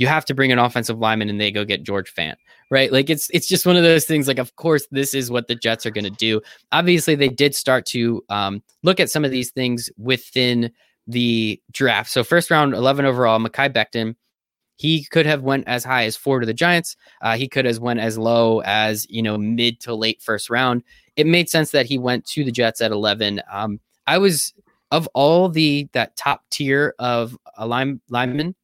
you 0.00 0.06
have 0.06 0.24
to 0.24 0.34
bring 0.34 0.50
an 0.50 0.58
offensive 0.58 0.98
lineman 0.98 1.28
and 1.28 1.40
they 1.40 1.50
go 1.50 1.64
get 1.64 1.82
george 1.82 2.12
fant 2.12 2.36
right 2.70 2.90
like 2.90 3.10
it's 3.10 3.28
it's 3.32 3.46
just 3.46 3.66
one 3.66 3.76
of 3.76 3.82
those 3.82 4.04
things 4.04 4.26
like 4.26 4.38
of 4.38 4.56
course 4.56 4.88
this 4.90 5.14
is 5.14 5.30
what 5.30 5.46
the 5.46 5.54
jets 5.54 5.84
are 5.84 5.90
going 5.90 6.04
to 6.04 6.10
do 6.10 6.40
obviously 6.72 7.14
they 7.14 7.28
did 7.28 7.54
start 7.54 7.84
to 7.84 8.24
um, 8.30 8.62
look 8.82 8.98
at 8.98 9.10
some 9.10 9.24
of 9.24 9.30
these 9.30 9.50
things 9.50 9.90
within 9.98 10.72
the 11.06 11.60
draft 11.70 12.10
so 12.10 12.24
first 12.24 12.50
round 12.50 12.74
11 12.74 13.04
overall 13.04 13.38
Mekhi 13.38 13.72
Becton 13.72 14.16
he 14.80 15.04
could 15.04 15.26
have 15.26 15.42
went 15.42 15.68
as 15.68 15.84
high 15.84 16.04
as 16.04 16.16
four 16.16 16.40
to 16.40 16.46
the 16.46 16.54
Giants. 16.54 16.96
Uh, 17.20 17.36
he 17.36 17.48
could 17.48 17.66
have 17.66 17.80
went 17.80 18.00
as 18.00 18.16
low 18.16 18.62
as 18.62 19.06
you 19.10 19.20
know 19.20 19.36
mid 19.36 19.78
to 19.80 19.94
late 19.94 20.22
first 20.22 20.48
round. 20.48 20.82
It 21.16 21.26
made 21.26 21.50
sense 21.50 21.72
that 21.72 21.84
he 21.84 21.98
went 21.98 22.24
to 22.28 22.44
the 22.44 22.50
Jets 22.50 22.80
at 22.80 22.90
eleven. 22.90 23.42
Um, 23.52 23.78
I 24.06 24.16
was 24.16 24.54
of 24.90 25.06
all 25.08 25.50
the 25.50 25.86
that 25.92 26.16
top 26.16 26.44
tier 26.50 26.94
of 26.98 27.36
a 27.58 27.66
line, 27.66 28.00
lineman, 28.08 28.54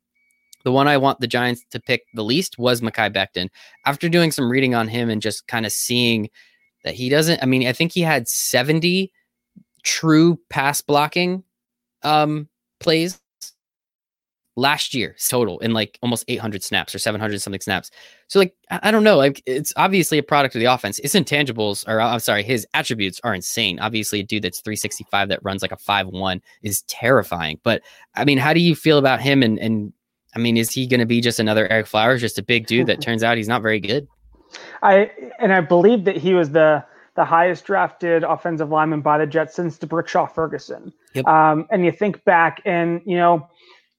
the 0.67 0.73
one 0.73 0.89
I 0.89 0.97
want 0.97 1.21
the 1.21 1.29
Giants 1.29 1.65
to 1.71 1.79
pick 1.79 2.07
the 2.13 2.25
least 2.25 2.59
was 2.59 2.81
Mekhi 2.81 3.15
Becton. 3.15 3.51
After 3.85 4.09
doing 4.09 4.33
some 4.33 4.51
reading 4.51 4.75
on 4.75 4.89
him 4.89 5.09
and 5.09 5.23
just 5.23 5.47
kind 5.47 5.65
of 5.65 5.71
seeing 5.71 6.29
that 6.83 6.93
he 6.93 7.09
doesn't, 7.09 7.41
I 7.41 7.47
mean, 7.47 7.69
I 7.69 7.73
think 7.73 7.93
he 7.93 8.01
had 8.01 8.27
70 8.27 9.13
true 9.85 10.41
pass 10.51 10.81
blocking 10.81 11.45
um, 12.03 12.49
plays 12.81 13.21
last 14.57 14.93
year 14.93 15.15
total 15.29 15.61
in 15.61 15.73
like 15.73 16.01
almost 16.03 16.25
800 16.27 16.65
snaps 16.65 16.97
or 16.97 16.99
700 16.99 17.41
something 17.41 17.61
snaps. 17.61 17.93
So 18.27 18.41
like 18.41 18.57
I 18.69 18.91
don't 18.91 19.05
know, 19.05 19.19
like 19.19 19.45
it's 19.47 19.73
obviously 19.77 20.19
a 20.19 20.23
product 20.25 20.57
of 20.57 20.59
the 20.59 20.65
offense. 20.65 20.99
His 21.01 21.15
intangibles 21.15 21.87
or 21.87 22.01
I'm 22.01 22.19
sorry, 22.19 22.43
his 22.43 22.67
attributes 22.75 23.21
are 23.23 23.37
insane. 23.37 23.79
Obviously, 23.79 24.19
a 24.19 24.25
dude 24.25 24.43
that's 24.43 24.61
365 24.63 25.29
that 25.29 25.45
runs 25.45 25.63
like 25.63 25.71
a 25.71 25.77
5-1 25.77 26.41
is 26.63 26.83
terrifying. 26.89 27.61
But 27.63 27.83
I 28.17 28.25
mean, 28.25 28.39
how 28.39 28.53
do 28.53 28.59
you 28.59 28.75
feel 28.75 28.99
about 28.99 29.21
him 29.21 29.45
and 29.45 29.61
and 29.61 29.93
I 30.37 30.39
mean, 30.39 30.57
is 30.57 30.71
he 30.71 30.87
going 30.87 31.01
to 31.01 31.07
be 31.07 31.21
just 31.21 31.41
another 31.41 31.67
Ereck 31.67 31.87
Flowers, 31.87 32.21
just 32.21 32.39
a 32.39 32.43
big 32.43 32.67
dude 32.67 32.87
that 32.89 33.01
turns 33.03 33.23
out 33.23 33.37
he's 33.37 33.49
not 33.49 33.63
very 33.63 33.81
good? 33.81 34.07
I 34.83 35.11
and 35.41 35.53
I 35.53 35.61
believe 35.61 36.05
that 36.05 36.17
he 36.17 36.35
was 36.35 36.51
the 36.51 36.85
the 37.17 37.25
highest 37.25 37.65
drafted 37.65 38.23
offensive 38.23 38.69
lineman 38.69 39.01
by 39.01 39.17
the 39.19 39.27
Jets 39.27 39.55
since 39.55 39.79
D'Brickashaw 39.79 40.31
Ferguson. 40.33 40.93
Yep. 41.15 41.27
Um, 41.27 41.67
and 41.71 41.85
you 41.85 41.91
think 41.91 42.23
back, 42.25 42.61
and 42.67 43.01
you 43.07 43.17
know, 43.17 43.49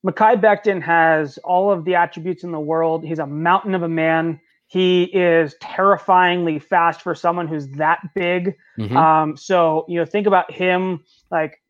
Mekhi 0.06 0.40
Becton 0.40 0.80
has 0.82 1.38
all 1.38 1.72
of 1.72 1.84
the 1.84 1.96
attributes 1.96 2.44
in 2.44 2.52
the 2.52 2.60
world. 2.60 3.04
He's 3.04 3.18
a 3.18 3.26
mountain 3.26 3.74
of 3.74 3.82
a 3.82 3.88
man. 3.88 4.40
He 4.68 5.04
is 5.04 5.56
terrifyingly 5.60 6.58
fast 6.60 7.02
for 7.02 7.14
someone 7.14 7.48
who's 7.48 7.68
that 7.70 8.00
big. 8.14 8.54
Mm-hmm. 8.78 8.96
Um, 8.96 9.36
so 9.36 9.84
you 9.88 9.98
know, 9.98 10.04
think 10.04 10.26
about 10.26 10.50
him 10.52 11.04
like 11.30 11.60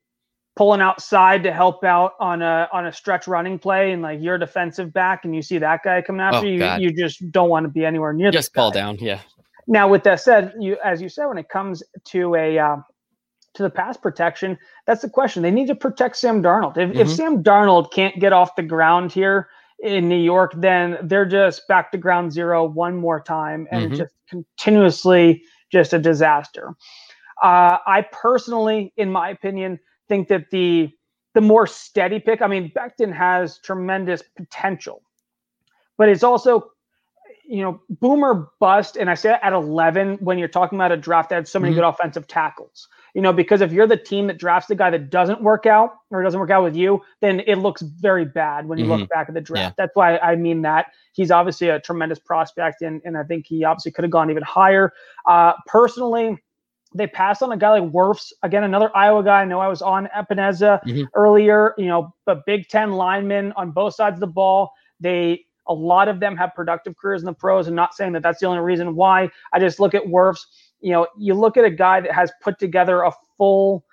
pulling 0.59 0.81
outside 0.81 1.45
to 1.45 1.53
help 1.53 1.85
out 1.85 2.15
on 2.19 2.43
a 2.43 2.69
on 2.73 2.87
a 2.87 2.93
stretch 2.93 3.29
running 3.29 3.61
play, 3.61 3.93
and 3.93 4.03
like 4.03 4.19
you're 4.21 4.35
a 4.35 4.41
defensive 4.41 4.93
back, 4.93 5.25
and 5.25 5.33
you 5.33 5.41
see 5.41 5.57
that 5.57 5.85
guy 5.85 6.03
coming 6.03 6.21
after 6.21 6.41
oh, 6.41 6.51
you, 6.51 6.59
God. 6.59 6.81
you 6.81 6.93
just 6.93 7.31
don't 7.31 7.49
want 7.49 7.63
to 7.63 7.69
be 7.69 7.85
anywhere 7.85 8.13
near. 8.13 8.33
Just 8.33 8.53
fall 8.53 8.73
down, 8.73 8.99
yeah. 8.99 9.21
Now, 9.69 9.87
with 9.87 10.03
that 10.03 10.21
said, 10.21 10.53
you 10.59 10.77
as 10.85 11.01
you 11.01 11.09
said, 11.09 11.27
when 11.27 11.39
it 11.39 11.49
comes 11.49 11.85
to 12.07 12.35
a 12.35 12.59
uh, 12.59 12.77
to 13.55 13.63
the 13.63 13.71
pass 13.71 13.97
protection, 13.97 14.59
that's 14.85 15.01
the 15.03 15.09
question. 15.09 15.45
They 15.45 15.53
need 15.53 15.69
to 15.69 15.77
protect 15.77 16.17
Sam 16.17 16.43
Darnold. 16.43 16.77
If, 16.77 16.91
mm-hmm. 16.91 16.99
if 16.99 17.09
Sam 17.09 17.45
Darnold 17.45 17.93
can't 17.93 18.19
get 18.19 18.33
off 18.33 18.57
the 18.57 18.65
ground 18.65 19.13
here 19.13 19.49
in 19.79 20.09
New 20.09 20.19
York, 20.19 20.55
then 20.57 20.99
they're 21.05 21.25
just 21.25 21.69
back 21.69 21.93
to 21.93 21.99
ground 21.99 22.33
zero 22.33 22.65
one 22.65 22.97
more 22.97 23.21
time, 23.21 23.69
and 23.71 23.93
mm-hmm. 23.93 23.95
just 23.95 24.13
continuously 24.29 25.41
just 25.71 25.93
a 25.93 26.01
disaster. 26.01 26.75
Uh, 27.41 27.79
I 27.87 28.05
personally, 28.11 28.93
in 28.97 29.13
my 29.13 29.29
opinion, 29.29 29.79
think 30.09 30.29
that 30.29 30.51
the 30.51 30.91
the 31.35 31.41
more 31.41 31.67
steady 31.67 32.19
pick. 32.19 32.43
I 32.43 32.47
mean, 32.47 32.73
Becton 32.75 33.13
has 33.15 33.59
tremendous 33.59 34.23
potential, 34.37 35.03
but 35.97 36.09
it's 36.09 36.25
also 36.25 36.73
you 37.49 37.63
know, 37.63 37.81
boomer 37.89 38.51
bust, 38.61 38.97
and 38.97 39.09
I 39.09 39.15
say 39.15 39.31
at 39.43 39.53
11 39.55 40.19
when 40.19 40.39
you're 40.39 40.49
talking 40.49 40.77
about 40.77 40.93
a 40.93 40.99
draft 40.99 41.31
that 41.31 41.37
had 41.37 41.49
so 41.49 41.59
many 41.59 41.73
mm-hmm. 41.73 41.81
good 41.81 41.89
offensive 41.89 42.27
tackles. 42.27 42.89
You 43.15 43.23
know, 43.23 43.33
because 43.33 43.63
if 43.63 43.73
you're 43.73 43.87
the 43.87 43.97
team 43.97 44.27
that 44.27 44.39
drafts 44.39 44.69
the 44.69 44.75
guy 44.75 44.91
that 44.91 45.09
doesn't 45.09 45.43
work 45.43 45.65
out 45.65 45.95
or 46.11 46.23
doesn't 46.23 46.39
work 46.39 46.51
out 46.51 46.63
with 46.63 46.77
you, 46.77 47.01
then 47.23 47.41
it 47.41 47.57
looks 47.57 47.81
very 47.81 48.27
bad 48.27 48.69
when 48.69 48.79
you 48.79 48.85
mm-hmm. 48.85 49.01
look 49.01 49.09
back 49.09 49.29
at 49.29 49.35
the 49.35 49.41
draft. 49.41 49.77
Yeah. 49.79 49.85
That's 49.85 49.97
why 49.97 50.19
I 50.19 50.37
mean 50.37 50.61
that. 50.63 50.93
He's 51.15 51.31
obviously 51.31 51.71
a 51.71 51.81
tremendous 51.81 52.19
prospect, 52.19 52.83
and, 52.83 53.01
and 53.07 53.17
I 53.17 53.25
think 53.25 53.47
he 53.47 53.65
obviously 53.65 53.93
could 53.93 54.05
have 54.05 54.13
gone 54.13 54.31
even 54.31 54.43
higher. 54.43 54.93
Uh, 55.27 55.55
personally, 55.67 56.37
they 56.95 57.07
passed 57.07 57.43
on 57.43 57.53
a 57.53 57.57
guy 57.57 57.79
like 57.79 57.93
Wirfs, 57.93 58.33
again, 58.43 58.65
another 58.65 58.91
Iowa 58.97 59.23
guy. 59.23 59.43
I 59.43 59.45
know 59.45 59.61
I 59.61 59.69
was 59.69 59.83
on 59.83 60.09
Epenesa 60.17 60.83
mm-hmm. 60.85 61.05
earlier, 61.15 61.75
you 61.77 61.87
know, 61.87 62.15
but 62.25 62.47
Big 62.47 62.69
Ten 62.69 62.93
linemen 62.93 63.53
on 63.57 63.73
both 63.73 63.95
sides 63.95 64.15
of 64.15 64.21
the 64.21 64.27
ball. 64.27 64.73
They 65.01 65.45
a 65.69 65.75
lot 65.75 66.09
of 66.09 66.19
them 66.19 66.37
have 66.37 66.55
productive 66.55 66.97
careers 66.97 67.21
in 67.21 67.27
the 67.27 67.35
pros. 67.35 67.69
I'm 67.69 67.75
not 67.75 67.95
saying 67.95 68.13
that 68.15 68.23
that's 68.23 68.41
the 68.41 68.47
only 68.47 68.61
reason 68.61 68.97
why. 68.97 69.29
I 69.53 69.61
just 69.61 69.79
look 69.79 69.95
at 69.95 70.03
Wirfs. 70.05 70.41
You 70.81 70.93
know, 70.93 71.07
you 71.19 71.35
look 71.35 71.57
at 71.57 71.65
a 71.65 71.71
guy 71.71 72.01
that 72.01 72.13
has 72.13 72.33
put 72.43 72.59
together 72.59 73.03
a 73.03 73.13
full 73.37 73.85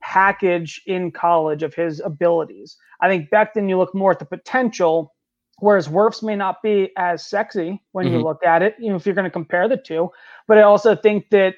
package 0.00 0.82
in 0.86 1.10
college 1.10 1.62
of 1.62 1.74
his 1.74 2.00
abilities. 2.00 2.76
I 3.00 3.08
think 3.08 3.30
Becton, 3.30 3.68
you 3.68 3.78
look 3.78 3.94
more 3.94 4.12
at 4.12 4.18
the 4.18 4.24
potential, 4.24 5.12
whereas 5.58 5.88
Wirfs 5.88 6.22
may 6.22 6.36
not 6.36 6.62
be 6.62 6.90
as 6.96 7.26
sexy 7.26 7.82
when 7.92 8.06
mm-hmm. 8.06 8.16
you 8.16 8.22
look 8.22 8.44
at 8.44 8.62
it, 8.62 8.76
you 8.78 8.90
know, 8.90 8.96
if 8.96 9.06
you're 9.06 9.14
going 9.14 9.24
to 9.24 9.30
compare 9.30 9.66
the 9.66 9.76
two. 9.76 10.10
But 10.46 10.58
I 10.58 10.62
also 10.62 10.94
think 10.94 11.30
that 11.30 11.56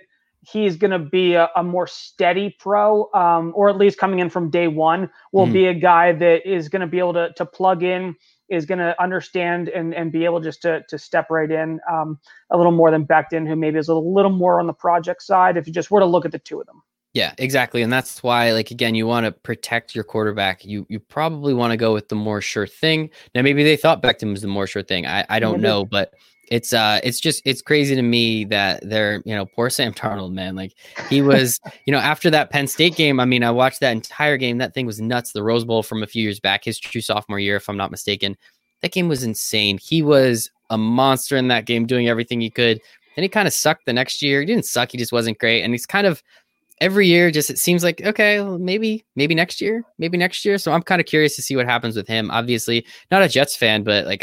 he's 0.50 0.76
going 0.76 0.90
to 0.90 0.98
be 0.98 1.34
a, 1.34 1.48
a, 1.56 1.62
more 1.62 1.86
steady 1.86 2.56
pro, 2.58 3.10
um, 3.14 3.52
or 3.56 3.68
at 3.68 3.76
least 3.76 3.98
coming 3.98 4.20
in 4.20 4.30
from 4.30 4.50
day 4.50 4.68
one, 4.68 5.10
will 5.32 5.44
mm-hmm. 5.44 5.52
be 5.52 5.66
a 5.66 5.74
guy 5.74 6.12
that 6.12 6.48
is 6.48 6.68
going 6.68 6.80
to 6.80 6.86
be 6.86 6.98
able 6.98 7.14
to, 7.14 7.32
to 7.34 7.44
plug 7.44 7.82
in 7.82 8.14
is 8.48 8.64
going 8.64 8.78
to 8.78 8.94
understand 9.02 9.68
and, 9.68 9.92
and 9.92 10.12
be 10.12 10.24
able 10.24 10.40
just 10.40 10.62
to, 10.62 10.82
to 10.88 10.98
step 10.98 11.30
right 11.30 11.50
in 11.50 11.80
um, 11.90 12.18
a 12.50 12.56
little 12.56 12.72
more 12.72 12.90
than 12.90 13.04
Becton, 13.04 13.46
who 13.46 13.56
maybe 13.56 13.78
is 13.78 13.88
a 13.88 13.94
little 13.94 14.30
more 14.30 14.60
on 14.60 14.66
the 14.68 14.72
project 14.72 15.22
side. 15.22 15.56
If 15.56 15.66
you 15.66 15.72
just 15.72 15.90
were 15.90 16.00
to 16.00 16.06
look 16.06 16.24
at 16.24 16.32
the 16.32 16.38
two 16.38 16.60
of 16.60 16.66
them. 16.66 16.82
Yeah, 17.12 17.32
exactly. 17.38 17.80
And 17.80 17.90
that's 17.90 18.22
why, 18.22 18.52
like, 18.52 18.70
again, 18.70 18.94
you 18.94 19.06
want 19.06 19.24
to 19.24 19.32
protect 19.32 19.94
your 19.94 20.04
quarterback. 20.04 20.66
You 20.66 20.86
you 20.90 21.00
probably 21.00 21.54
want 21.54 21.70
to 21.70 21.78
go 21.78 21.94
with 21.94 22.08
the 22.10 22.14
more 22.14 22.42
sure 22.42 22.66
thing. 22.66 23.08
Now, 23.34 23.40
maybe 23.40 23.64
they 23.64 23.76
thought 23.76 24.02
Becton 24.02 24.32
was 24.32 24.42
the 24.42 24.48
more 24.48 24.66
sure 24.66 24.82
thing. 24.82 25.06
I, 25.06 25.24
I 25.30 25.38
don't 25.38 25.62
know, 25.62 25.86
but 25.86 26.12
it's 26.48 26.72
uh 26.72 27.00
it's 27.02 27.20
just 27.20 27.42
it's 27.44 27.62
crazy 27.62 27.94
to 27.94 28.02
me 28.02 28.44
that 28.44 28.80
they're 28.88 29.22
you 29.24 29.34
know 29.34 29.46
poor 29.46 29.68
Sam 29.70 29.92
Darnold 29.92 30.32
man 30.32 30.54
like 30.54 30.74
he 31.08 31.22
was 31.22 31.60
you 31.86 31.92
know 31.92 31.98
after 31.98 32.30
that 32.30 32.50
Penn 32.50 32.66
State 32.66 32.94
game 32.94 33.18
I 33.18 33.24
mean 33.24 33.42
I 33.42 33.50
watched 33.50 33.80
that 33.80 33.92
entire 33.92 34.36
game 34.36 34.58
that 34.58 34.74
thing 34.74 34.86
was 34.86 35.00
nuts 35.00 35.32
the 35.32 35.42
Rose 35.42 35.64
Bowl 35.64 35.82
from 35.82 36.02
a 36.02 36.06
few 36.06 36.22
years 36.22 36.40
back 36.40 36.64
his 36.64 36.78
true 36.78 37.00
sophomore 37.00 37.38
year 37.38 37.56
if 37.56 37.68
I'm 37.68 37.76
not 37.76 37.90
mistaken 37.90 38.36
that 38.82 38.92
game 38.92 39.08
was 39.08 39.24
insane. 39.24 39.78
He 39.78 40.02
was 40.02 40.50
a 40.70 40.76
monster 40.76 41.36
in 41.36 41.48
that 41.48 41.64
game 41.64 41.86
doing 41.86 42.08
everything 42.08 42.40
he 42.40 42.50
could 42.50 42.80
and 43.16 43.22
he 43.22 43.28
kind 43.28 43.48
of 43.48 43.54
sucked 43.54 43.86
the 43.86 43.92
next 43.92 44.22
year. 44.22 44.40
He 44.40 44.46
didn't 44.46 44.66
suck 44.66 44.92
he 44.92 44.98
just 44.98 45.12
wasn't 45.12 45.38
great 45.38 45.62
and 45.62 45.72
he's 45.72 45.86
kind 45.86 46.06
of 46.06 46.22
every 46.80 47.06
year 47.06 47.30
just 47.30 47.48
it 47.48 47.58
seems 47.58 47.82
like 47.82 48.02
okay 48.02 48.40
well, 48.40 48.58
maybe 48.58 49.04
maybe 49.16 49.34
next 49.34 49.60
year 49.62 49.82
maybe 49.98 50.18
next 50.18 50.44
year 50.44 50.58
so 50.58 50.72
I'm 50.72 50.82
kind 50.82 51.00
of 51.00 51.06
curious 51.06 51.34
to 51.36 51.42
see 51.42 51.56
what 51.56 51.66
happens 51.66 51.96
with 51.96 52.06
him. 52.06 52.30
Obviously 52.30 52.86
not 53.10 53.22
a 53.22 53.28
Jets 53.28 53.56
fan 53.56 53.82
but 53.82 54.06
like 54.06 54.22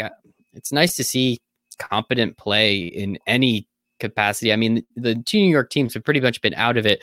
it's 0.54 0.72
nice 0.72 0.96
to 0.96 1.04
see 1.04 1.38
competent 1.74 2.36
play 2.36 2.78
in 2.78 3.18
any 3.26 3.68
capacity. 4.00 4.52
I 4.52 4.56
mean, 4.56 4.84
the 4.96 5.14
two 5.14 5.38
New 5.38 5.50
York 5.50 5.70
teams 5.70 5.94
have 5.94 6.04
pretty 6.04 6.20
much 6.20 6.40
been 6.40 6.54
out 6.54 6.76
of 6.76 6.84
it 6.86 7.02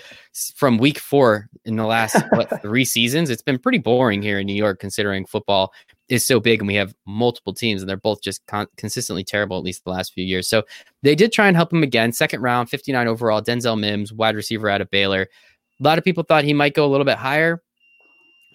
from 0.55 0.77
week 0.77 0.99
four 0.99 1.49
in 1.65 1.75
the 1.75 1.85
last 1.85 2.15
what 2.31 2.61
three 2.61 2.85
seasons. 2.85 3.29
It's 3.29 3.41
been 3.41 3.59
pretty 3.59 3.77
boring 3.77 4.21
here 4.21 4.39
in 4.39 4.45
New 4.45 4.55
York, 4.55 4.79
considering 4.79 5.25
football 5.25 5.73
is 6.09 6.25
so 6.25 6.39
big 6.39 6.59
and 6.59 6.67
we 6.67 6.75
have 6.75 6.93
multiple 7.07 7.53
teams 7.53 7.81
and 7.81 7.89
they're 7.89 7.97
both 7.97 8.21
just 8.21 8.45
con- 8.45 8.67
consistently 8.75 9.23
terrible 9.23 9.57
at 9.57 9.63
least 9.63 9.83
the 9.85 9.89
last 9.89 10.13
few 10.13 10.25
years. 10.25 10.47
So 10.47 10.63
they 11.03 11.15
did 11.15 11.31
try 11.31 11.47
and 11.47 11.55
help 11.55 11.71
him 11.71 11.83
again. 11.83 12.11
Second 12.11 12.41
round, 12.41 12.69
59 12.69 13.07
overall, 13.07 13.41
Denzel 13.41 13.79
Mims, 13.79 14.11
wide 14.11 14.35
receiver 14.35 14.69
out 14.69 14.81
of 14.81 14.89
Baylor. 14.91 15.27
A 15.79 15.83
lot 15.83 15.97
of 15.97 16.03
people 16.03 16.23
thought 16.23 16.43
he 16.43 16.53
might 16.53 16.75
go 16.75 16.85
a 16.85 16.91
little 16.91 17.05
bit 17.05 17.17
higher. 17.17 17.63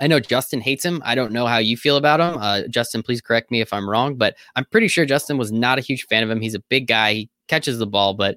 I 0.01 0.07
know 0.07 0.21
Justin 0.21 0.61
hates 0.61 0.85
him. 0.85 1.03
I 1.05 1.15
don't 1.15 1.33
know 1.33 1.47
how 1.47 1.59
you 1.59 1.77
feel 1.77 1.97
about 1.97 2.21
him. 2.21 2.39
Uh, 2.39 2.63
Justin, 2.69 3.03
please 3.03 3.21
correct 3.21 3.51
me 3.51 3.61
if 3.61 3.73
I'm 3.73 3.89
wrong, 3.89 4.17
but 4.17 4.37
I'm 4.55 4.65
pretty 4.67 4.89
sure 4.89 5.07
Justin 5.07 5.39
was 5.39 5.51
not 5.53 5.79
a 5.79 5.81
huge 5.81 6.07
fan 6.07 6.23
of 6.23 6.31
him. 6.31 6.41
He's 6.41 6.55
a 6.55 6.61
big 6.61 6.87
guy. 6.87 7.15
He 7.15 7.31
catches 7.49 7.79
the 7.79 7.87
ball, 7.87 8.15
but 8.15 8.37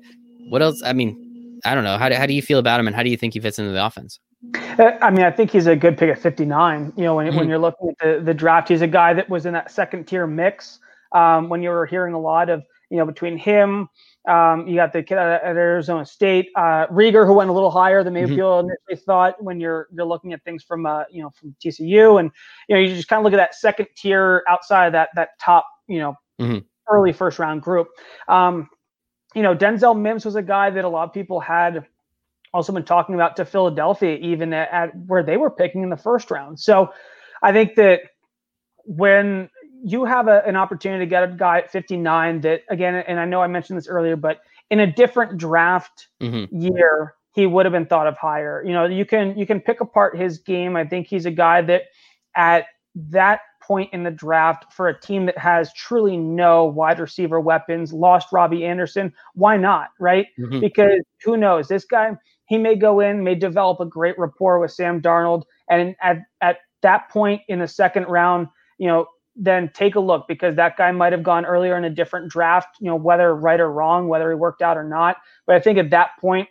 what 0.49 0.61
else? 0.61 0.81
I 0.83 0.93
mean, 0.93 1.59
I 1.65 1.75
don't 1.75 1.83
know. 1.83 1.97
How 1.97 2.09
do, 2.09 2.15
how 2.15 2.25
do 2.25 2.33
you 2.33 2.41
feel 2.41 2.59
about 2.59 2.79
him 2.79 2.87
and 2.87 2.95
how 2.95 3.03
do 3.03 3.09
you 3.09 3.17
think 3.17 3.33
he 3.33 3.39
fits 3.39 3.59
into 3.59 3.71
the 3.71 3.85
offense? 3.85 4.19
Uh, 4.55 4.91
I 5.01 5.09
mean, 5.09 5.25
I 5.25 5.31
think 5.31 5.51
he's 5.51 5.67
a 5.67 5.75
good 5.75 5.97
pick 5.97 6.09
at 6.09 6.19
59. 6.19 6.93
You 6.95 7.03
know, 7.03 7.15
when, 7.15 7.27
mm-hmm. 7.27 7.37
when 7.37 7.49
you're 7.49 7.59
looking 7.59 7.89
at 7.89 7.97
the, 7.99 8.23
the 8.23 8.33
draft, 8.33 8.69
he's 8.69 8.81
a 8.81 8.87
guy 8.87 9.13
that 9.13 9.29
was 9.29 9.45
in 9.45 9.53
that 9.53 9.69
second 9.69 10.05
tier 10.05 10.25
mix. 10.25 10.79
Um, 11.11 11.49
when 11.49 11.61
you 11.61 11.69
were 11.69 11.85
hearing 11.85 12.13
a 12.13 12.19
lot 12.19 12.49
of, 12.49 12.63
you 12.89 12.97
know, 12.97 13.05
between 13.05 13.37
him, 13.37 13.89
um, 14.27 14.67
you 14.67 14.75
got 14.75 14.91
the 14.91 15.01
kid 15.01 15.17
at 15.17 15.43
Arizona 15.43 16.05
State, 16.05 16.49
uh, 16.55 16.87
Reagor, 16.87 17.25
who 17.25 17.33
went 17.33 17.49
a 17.49 17.53
little 17.53 17.71
higher 17.71 18.03
than 18.03 18.13
maybe 18.13 18.27
mm-hmm. 18.27 18.35
people 18.35 18.59
initially 18.59 19.03
thought 19.05 19.41
when 19.41 19.59
you're 19.59 19.87
you're 19.93 20.05
looking 20.05 20.33
at 20.33 20.43
things 20.43 20.63
from 20.63 20.85
uh, 20.85 21.03
you 21.09 21.21
know 21.21 21.29
from 21.29 21.55
TCU, 21.63 22.19
and 22.19 22.29
you 22.67 22.75
know 22.75 22.81
you 22.81 22.95
just 22.95 23.07
kind 23.07 23.19
of 23.19 23.23
look 23.23 23.33
at 23.33 23.37
that 23.37 23.55
second 23.55 23.87
tier 23.95 24.43
outside 24.49 24.87
of 24.87 24.93
that 24.93 25.09
that 25.15 25.29
top 25.39 25.65
you 25.87 25.99
know 25.99 26.15
mm-hmm. 26.39 26.59
early 26.89 27.13
first 27.13 27.39
round 27.39 27.61
group. 27.61 27.87
Um, 28.27 28.69
you 29.33 29.41
know 29.41 29.55
Denzel 29.55 29.99
Mims 29.99 30.25
was 30.25 30.35
a 30.35 30.43
guy 30.43 30.69
that 30.69 30.83
a 30.83 30.89
lot 30.89 31.07
of 31.07 31.13
people 31.13 31.39
had 31.39 31.85
also 32.53 32.73
been 32.73 32.85
talking 32.85 33.15
about 33.15 33.35
to 33.37 33.45
Philadelphia, 33.45 34.17
even 34.17 34.53
at, 34.53 34.69
at 34.71 34.95
where 35.07 35.23
they 35.23 35.37
were 35.37 35.51
picking 35.51 35.83
in 35.83 35.89
the 35.89 35.97
first 35.97 36.29
round. 36.29 36.59
So 36.59 36.91
I 37.41 37.51
think 37.51 37.75
that 37.75 38.01
when 38.85 39.49
you 39.83 40.05
have 40.05 40.27
a, 40.27 40.43
an 40.45 40.55
opportunity 40.55 41.05
to 41.05 41.09
get 41.09 41.23
a 41.23 41.27
guy 41.27 41.59
at 41.59 41.71
59 41.71 42.41
that 42.41 42.61
again 42.69 42.95
and 42.95 43.19
i 43.19 43.25
know 43.25 43.41
i 43.41 43.47
mentioned 43.47 43.77
this 43.77 43.87
earlier 43.87 44.15
but 44.15 44.39
in 44.69 44.79
a 44.79 44.91
different 44.91 45.37
draft 45.37 46.07
mm-hmm. 46.21 46.55
year 46.59 47.15
he 47.33 47.45
would 47.45 47.65
have 47.65 47.73
been 47.73 47.85
thought 47.85 48.07
of 48.07 48.17
higher 48.17 48.63
you 48.65 48.73
know 48.73 48.85
you 48.85 49.05
can 49.05 49.37
you 49.37 49.45
can 49.45 49.59
pick 49.59 49.81
apart 49.81 50.17
his 50.17 50.39
game 50.39 50.75
i 50.75 50.85
think 50.85 51.07
he's 51.07 51.25
a 51.25 51.31
guy 51.31 51.61
that 51.61 51.83
at 52.35 52.65
that 52.95 53.41
point 53.61 53.91
in 53.93 54.03
the 54.03 54.11
draft 54.11 54.73
for 54.73 54.87
a 54.87 54.99
team 54.99 55.25
that 55.27 55.37
has 55.37 55.71
truly 55.73 56.17
no 56.17 56.65
wide 56.65 56.99
receiver 56.99 57.39
weapons 57.39 57.93
lost 57.93 58.27
robbie 58.31 58.65
anderson 58.65 59.13
why 59.35 59.55
not 59.55 59.89
right 59.99 60.27
mm-hmm. 60.39 60.59
because 60.59 61.01
who 61.23 61.37
knows 61.37 61.67
this 61.67 61.85
guy 61.85 62.11
he 62.47 62.57
may 62.57 62.75
go 62.75 62.99
in 62.99 63.23
may 63.23 63.35
develop 63.35 63.79
a 63.79 63.85
great 63.85 64.17
rapport 64.17 64.59
with 64.59 64.71
sam 64.71 65.01
darnold 65.01 65.43
and 65.69 65.95
at, 66.01 66.17
at 66.41 66.57
that 66.81 67.09
point 67.09 67.41
in 67.47 67.59
the 67.59 67.67
second 67.67 68.05
round 68.05 68.47
you 68.79 68.87
know 68.87 69.05
then 69.39 69.71
take 69.73 69.95
a 69.95 69.99
look 69.99 70.27
because 70.27 70.55
that 70.57 70.77
guy 70.77 70.91
might 70.91 71.13
have 71.13 71.23
gone 71.23 71.45
earlier 71.45 71.77
in 71.77 71.85
a 71.85 71.89
different 71.89 72.29
draft, 72.29 72.75
you 72.79 72.87
know, 72.87 72.95
whether 72.95 73.33
right 73.33 73.59
or 73.59 73.71
wrong, 73.71 74.07
whether 74.09 74.29
he 74.29 74.35
worked 74.35 74.61
out 74.61 74.77
or 74.77 74.83
not. 74.83 75.17
But 75.47 75.55
I 75.55 75.59
think 75.61 75.77
at 75.77 75.89
that 75.91 76.11
point, 76.19 76.49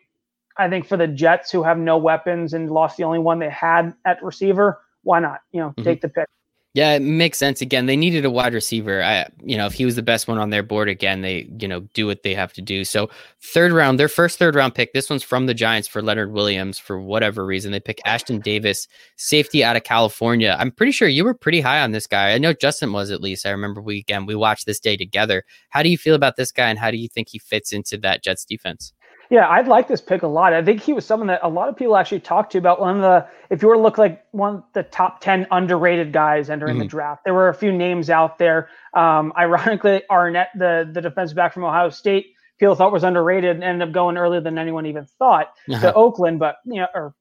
I 0.57 0.69
think 0.69 0.87
for 0.87 0.97
the 0.97 1.07
Jets 1.07 1.53
who 1.53 1.63
have 1.63 1.79
no 1.79 1.99
weapons 1.99 2.55
and 2.55 2.71
lost 2.71 2.97
the 2.97 3.05
only 3.05 3.19
one 3.19 3.39
they 3.39 3.51
had 3.51 3.95
at 4.07 4.23
receiver, 4.25 4.81
why 5.03 5.21
not? 5.21 5.41
You 5.53 5.61
know, 5.61 5.69
mm-hmm. 5.69 5.85
take 5.85 6.01
the 6.01 6.09
pick. 6.09 6.27
Yeah, 6.75 6.93
it 6.93 7.03
makes 7.03 7.39
sense. 7.39 7.61
Again, 7.61 7.87
they 7.87 7.97
needed 7.97 8.25
a 8.25 8.31
wide 8.31 8.53
receiver. 8.53 9.03
I, 9.03 9.27
you 9.43 9.57
know, 9.57 9.67
if 9.67 9.73
he 9.73 9.85
was 9.87 9.97
the 9.97 10.03
best 10.03 10.29
one 10.29 10.39
on 10.39 10.51
their 10.51 10.63
board, 10.63 10.89
again, 10.89 11.23
they, 11.23 11.49
you 11.59 11.67
know, 11.67 11.81
do 11.95 12.07
what 12.07 12.23
they 12.23 12.35
have 12.35 12.53
to 12.53 12.63
do. 12.63 12.85
So, 12.85 13.09
third 13.43 13.73
round, 13.73 13.99
their 13.99 14.07
first 14.09 14.39
third 14.39 14.55
round 14.55 14.75
pick. 14.75 14.93
This 14.93 15.09
one's 15.09 15.23
from 15.23 15.47
the 15.47 15.55
Giants 15.55 15.89
for 15.89 16.03
Leonard 16.03 16.31
Williams 16.33 16.79
for 16.79 17.01
whatever 17.01 17.45
reason. 17.45 17.73
They 17.73 17.81
pick 17.81 18.01
Ashtyn 18.07 18.43
Davis, 18.43 18.87
safety 19.17 19.65
out 19.65 19.77
of 19.77 19.85
California. 19.85 20.57
I'm 20.59 20.71
pretty 20.71 20.93
sure 20.93 21.09
you 21.09 21.25
were 21.25 21.35
pretty 21.35 21.63
high 21.63 21.81
on 21.81 21.93
this 21.93 22.07
guy. 22.07 22.33
I 22.33 22.39
know 22.39 22.53
Justin 22.53 22.93
was 22.93 23.11
at 23.11 23.23
least. 23.23 23.47
I 23.47 23.51
remember 23.51 23.81
we 23.81 23.99
again 23.99 24.27
we 24.27 24.35
watched 24.35 24.67
this 24.67 24.79
day 24.79 24.97
together. 24.97 25.45
How 25.71 25.83
do 25.83 25.89
you 25.89 25.99
feel 25.99 26.15
about 26.15 26.37
this 26.37 26.53
guy, 26.53 26.69
and 26.69 26.79
how 26.79 26.91
do 26.91 26.99
you 26.99 27.09
think 27.09 27.29
he 27.31 27.39
fits 27.39 27.73
into 27.73 27.97
that 27.99 28.23
Jets 28.23 28.45
defense? 28.45 28.93
Yeah, 29.31 29.49
I'd 29.49 29.69
like 29.69 29.89
this 29.89 30.01
pick 30.01 30.23
a 30.23 30.27
lot. 30.27 30.55
I 30.55 30.65
think 30.65 30.81
he 30.81 30.93
was 30.93 31.05
someone 31.05 31.27
that 31.27 31.41
a 31.43 31.49
lot 31.49 31.69
of 31.69 31.77
people 31.77 31.97
actually 31.97 32.21
talked 32.21 32.53
to 32.53 32.59
about 32.59 32.81
one 32.81 32.97
of 32.97 33.03
the, 33.03 33.27
if 33.51 33.61
you 33.61 33.69
were 33.69 33.75
to 33.75 33.81
look 33.81 33.99
like 33.99 34.25
one 34.31 34.57
of 34.57 34.65
the 34.73 34.83
top 34.85 35.21
10 35.21 35.47
underrated 35.51 36.13
guys 36.13 36.49
entering 36.49 36.75
mm-hmm. 36.75 36.81
the 36.81 36.87
draft, 36.87 37.25
there 37.25 37.35
were 37.35 37.49
a 37.49 37.55
few 37.55 37.71
names 37.71 38.09
out 38.09 38.39
there. 38.39 38.71
Um, 38.95 39.33
ironically, 39.37 40.03
Arnett, 40.11 40.49
the, 40.55 40.89
the 40.93 41.03
defensive 41.03 41.37
back 41.37 41.53
from 41.53 41.65
Ohio 41.65 41.91
State, 41.91 42.29
people 42.59 42.75
thought 42.75 42.91
was 42.91 43.05
underrated 43.05 43.57
and 43.57 43.63
ended 43.63 43.89
up 43.89 43.93
going 43.93 44.17
earlier 44.17 44.41
than 44.41 44.59
anyone 44.59 44.87
even 44.87 45.05
thought 45.19 45.53
uh-huh. 45.71 45.81
to 45.81 45.95
Oakland, 45.95 46.39
but, 46.39 46.57
you 46.65 46.81
know, 46.81 46.87
or 46.95 47.15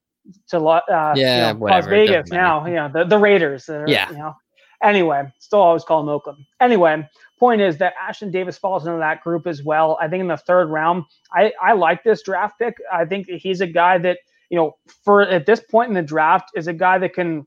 to 0.48 0.58
uh, 0.58 0.80
yeah, 1.16 1.52
you 1.52 1.58
know, 1.58 1.66
Las 1.66 1.86
Vegas 1.86 2.30
now, 2.30 2.66
you 2.66 2.74
know, 2.74 2.90
the, 2.92 3.04
the 3.04 3.18
Raiders. 3.18 3.68
yeah. 3.86 4.10
You 4.10 4.18
know, 4.18 4.34
anyway, 4.82 5.30
still 5.38 5.60
always 5.60 5.84
call 5.84 6.02
them 6.02 6.08
Oakland. 6.08 6.38
Anyway, 6.60 7.08
point 7.38 7.60
is 7.60 7.78
that 7.78 7.94
Ashtyn 7.96 8.32
Davis 8.32 8.58
falls 8.58 8.86
into 8.86 8.98
that 8.98 9.22
group 9.22 9.46
as 9.46 9.62
well. 9.62 9.98
I 10.00 10.08
think 10.08 10.20
in 10.20 10.28
the 10.28 10.36
third 10.36 10.68
round, 10.68 11.04
I, 11.32 11.52
I 11.62 11.72
like 11.72 12.04
this 12.04 12.22
draft 12.22 12.58
pick. 12.58 12.74
I 12.92 13.04
think 13.04 13.28
he's 13.28 13.60
a 13.60 13.66
guy 13.66 13.98
that, 13.98 14.18
you 14.50 14.58
know, 14.58 14.76
for 15.04 15.22
at 15.22 15.46
this 15.46 15.60
point 15.60 15.88
in 15.88 15.94
the 15.94 16.02
draft 16.02 16.50
is 16.54 16.66
a 16.66 16.72
guy 16.72 16.98
that 16.98 17.14
can 17.14 17.46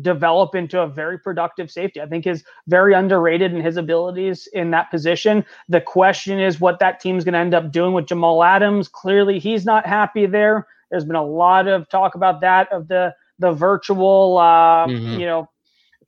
develop 0.00 0.54
into 0.54 0.80
a 0.80 0.86
very 0.86 1.18
productive 1.18 1.70
safety. 1.70 2.00
I 2.00 2.06
think 2.06 2.26
is 2.26 2.44
very 2.68 2.94
underrated 2.94 3.52
in 3.52 3.60
his 3.60 3.76
abilities 3.76 4.48
in 4.52 4.70
that 4.70 4.90
position. 4.90 5.44
The 5.68 5.80
question 5.80 6.38
is 6.38 6.60
what 6.60 6.78
that 6.78 7.00
team's 7.00 7.24
going 7.24 7.32
to 7.32 7.40
end 7.40 7.54
up 7.54 7.72
doing 7.72 7.92
with 7.92 8.06
Jamal 8.06 8.44
Adams. 8.44 8.88
Clearly, 8.88 9.40
he's 9.40 9.64
not 9.64 9.86
happy 9.86 10.26
there. 10.26 10.66
There's 10.90 11.04
been 11.04 11.16
a 11.16 11.24
lot 11.24 11.66
of 11.66 11.88
talk 11.88 12.14
about 12.14 12.40
that 12.42 12.72
of 12.72 12.88
the 12.88 13.14
the 13.40 13.52
virtual, 13.52 14.38
uh, 14.38 14.86
mm-hmm. 14.86 15.18
you 15.18 15.26
know, 15.26 15.49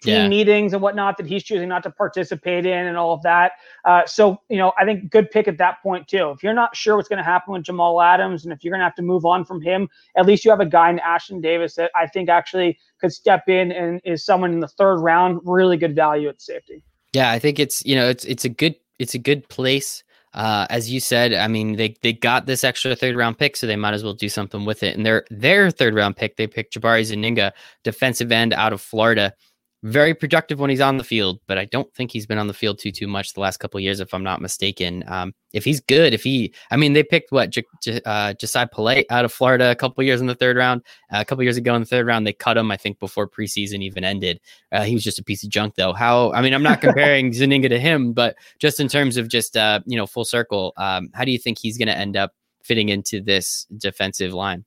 team 0.03 0.15
yeah. 0.15 0.29
meetings 0.29 0.73
and 0.73 0.83
whatnot 0.83 1.17
that 1.17 1.27
he's 1.27 1.43
choosing 1.43 1.69
not 1.69 1.83
to 1.85 1.91
participate 1.91 2.67
in 2.67 2.87
and 2.87 2.97
all 2.97 3.15
of 3.15 3.23
that. 3.23 3.53
Uh, 3.85 4.05
so, 4.07 4.39
you 4.49 4.59
know, 4.59 4.73
I 4.79 4.85
think 4.85 5.11
good 5.11 5.31
pick 5.31 5.49
at 5.49 5.59
that 5.59 5.83
point 5.83 6.09
too. 6.09 6.31
If 6.31 6.43
you're 6.43 6.53
not 6.53 6.77
sure 6.77 6.97
what's 6.97 7.09
going 7.09 7.19
to 7.19 7.25
happen 7.25 7.53
with 7.53 7.63
Jamal 7.63 8.03
Adams 8.03 8.45
and 8.45 8.53
if 8.53 8.63
you're 8.63 8.73
going 8.73 8.81
to 8.81 8.85
have 8.85 8.95
to 8.97 9.03
move 9.03 9.25
on 9.25 9.45
from 9.45 9.61
him, 9.61 9.89
at 10.17 10.27
least 10.27 10.45
you 10.45 10.51
have 10.51 10.61
a 10.61 10.67
guy 10.67 10.91
in 10.91 10.99
Ashtyn 10.99 11.41
Davis 11.41 11.75
that 11.77 11.91
I 11.95 12.07
think 12.07 12.29
actually 12.29 12.79
could 13.01 13.13
step 13.13 13.49
in 13.49 13.73
and 13.73 14.01
is 14.05 14.25
someone 14.25 14.53
in 14.53 14.61
the 14.61 14.69
third 14.69 14.97
round, 14.97 15.41
really 15.45 15.77
good 15.77 15.95
value 15.95 16.29
at 16.29 16.43
safety. 16.43 16.83
Yeah, 17.13 17.31
I 17.31 17.39
think 17.39 17.59
it's, 17.59 17.85
you 17.85 17.95
know, 17.95 18.09
it's, 18.09 18.25
it's 18.25 18.45
a 18.45 18.49
good, 18.49 18.75
it's 18.99 19.15
a 19.15 19.19
good 19.19 19.49
place. 19.49 20.03
Uh, 20.35 20.67
as 20.71 20.91
you 20.91 20.99
said, 20.99 21.35
I 21.35 21.47
mean, 21.47 21.77
they 21.77 21.95
they 22.01 22.15
got 22.15 22.47
this 22.47 22.65
extra 22.65 22.97
third 22.97 23.17
round 23.17 23.37
pick, 23.37 23.55
so 23.55 23.67
they 23.67 23.77
might 23.77 23.93
as 23.93 24.03
well 24.03 24.15
do 24.15 24.31
something 24.31 24.65
with 24.65 24.83
it. 24.83 24.97
And 24.97 25.05
their 25.05 25.27
their 25.31 25.71
third 25.71 25.95
round 25.95 26.17
pick, 26.17 26.37
they 26.37 26.47
picked 26.47 26.73
Jabari 26.73 27.05
Zuniga, 27.05 27.53
defensive 27.85 28.33
end 28.33 28.55
out 28.55 28.73
of 28.73 28.81
Florida 28.81 29.35
very 29.83 30.15
productive 30.15 30.61
when 30.61 30.71
he's 30.71 30.81
on 30.81 30.97
the 30.97 31.05
field, 31.05 31.41
but 31.49 31.59
I 31.59 31.65
don't 31.65 31.93
think 31.95 32.13
he's 32.13 32.27
been 32.27 32.39
on 32.39 32.47
the 32.47 32.55
field 32.55 32.79
too 32.79 32.93
too 32.93 33.09
much 33.09 33.33
the 33.33 33.41
last 33.41 33.57
couple 33.57 33.81
years, 33.81 33.99
if 33.99 34.15
I'm 34.15 34.23
not 34.23 34.41
mistaken. 34.41 35.03
Um, 35.09 35.35
if 35.53 35.65
he's 35.65 35.81
good, 35.81 36.15
if 36.15 36.23
he, 36.23 36.55
I 36.71 36.77
mean, 36.77 36.93
they 36.93 37.03
picked 37.03 37.33
what 37.33 37.51
J- 37.51 37.65
J- 37.83 38.01
uh, 38.05 38.35
Josiah 38.35 38.69
Polite 38.71 39.07
out 39.11 39.25
of 39.25 39.33
Florida 39.33 39.71
a 39.71 39.75
couple 39.75 40.05
years 40.05 40.21
in 40.21 40.29
the 40.29 40.37
third 40.37 40.57
round. 40.57 40.83
Uh, 41.13 41.19
a 41.21 41.25
couple 41.25 41.43
years 41.43 41.57
ago 41.57 41.75
in 41.75 41.83
the 41.83 41.87
third 41.87 42.07
round, 42.07 42.27
they 42.27 42.33
cut 42.33 42.57
him. 42.57 42.71
I 42.71 42.77
think 42.77 43.01
before 43.01 43.29
preseason 43.29 43.83
even 43.83 44.05
ended. 44.05 44.41
Uh, 44.71 44.83
he 44.83 44.95
was 44.95 45.03
just 45.03 45.19
a 45.19 45.25
piece 45.25 45.43
of 45.43 45.51
junk, 45.51 45.75
though. 45.75 45.93
How? 45.93 46.33
I 46.33 46.43
mean, 46.43 46.55
I'm 46.55 46.63
not 46.63 46.81
comparing 46.81 47.33
Zuniga 47.33 47.69
to 47.69 47.79
him, 47.79 48.13
but 48.13 48.37
just 48.61 48.79
in 48.79 48.87
terms 48.87 49.17
of 49.17 49.29
just 49.29 49.57
uh, 49.57 49.81
you 49.85 49.97
know 49.97 50.07
full 50.07 50.25
circle, 50.25 50.75
um, 50.77 51.11
how 51.13 51.25
do 51.25 51.33
you 51.33 51.39
think 51.39 51.59
he's 51.59 51.77
going 51.77 51.89
to 51.89 51.97
end 51.97 52.17
up 52.17 52.33
fitting 52.63 52.89
into 52.89 53.21
this 53.21 53.67
defensive 53.77 54.33
line? 54.33 54.65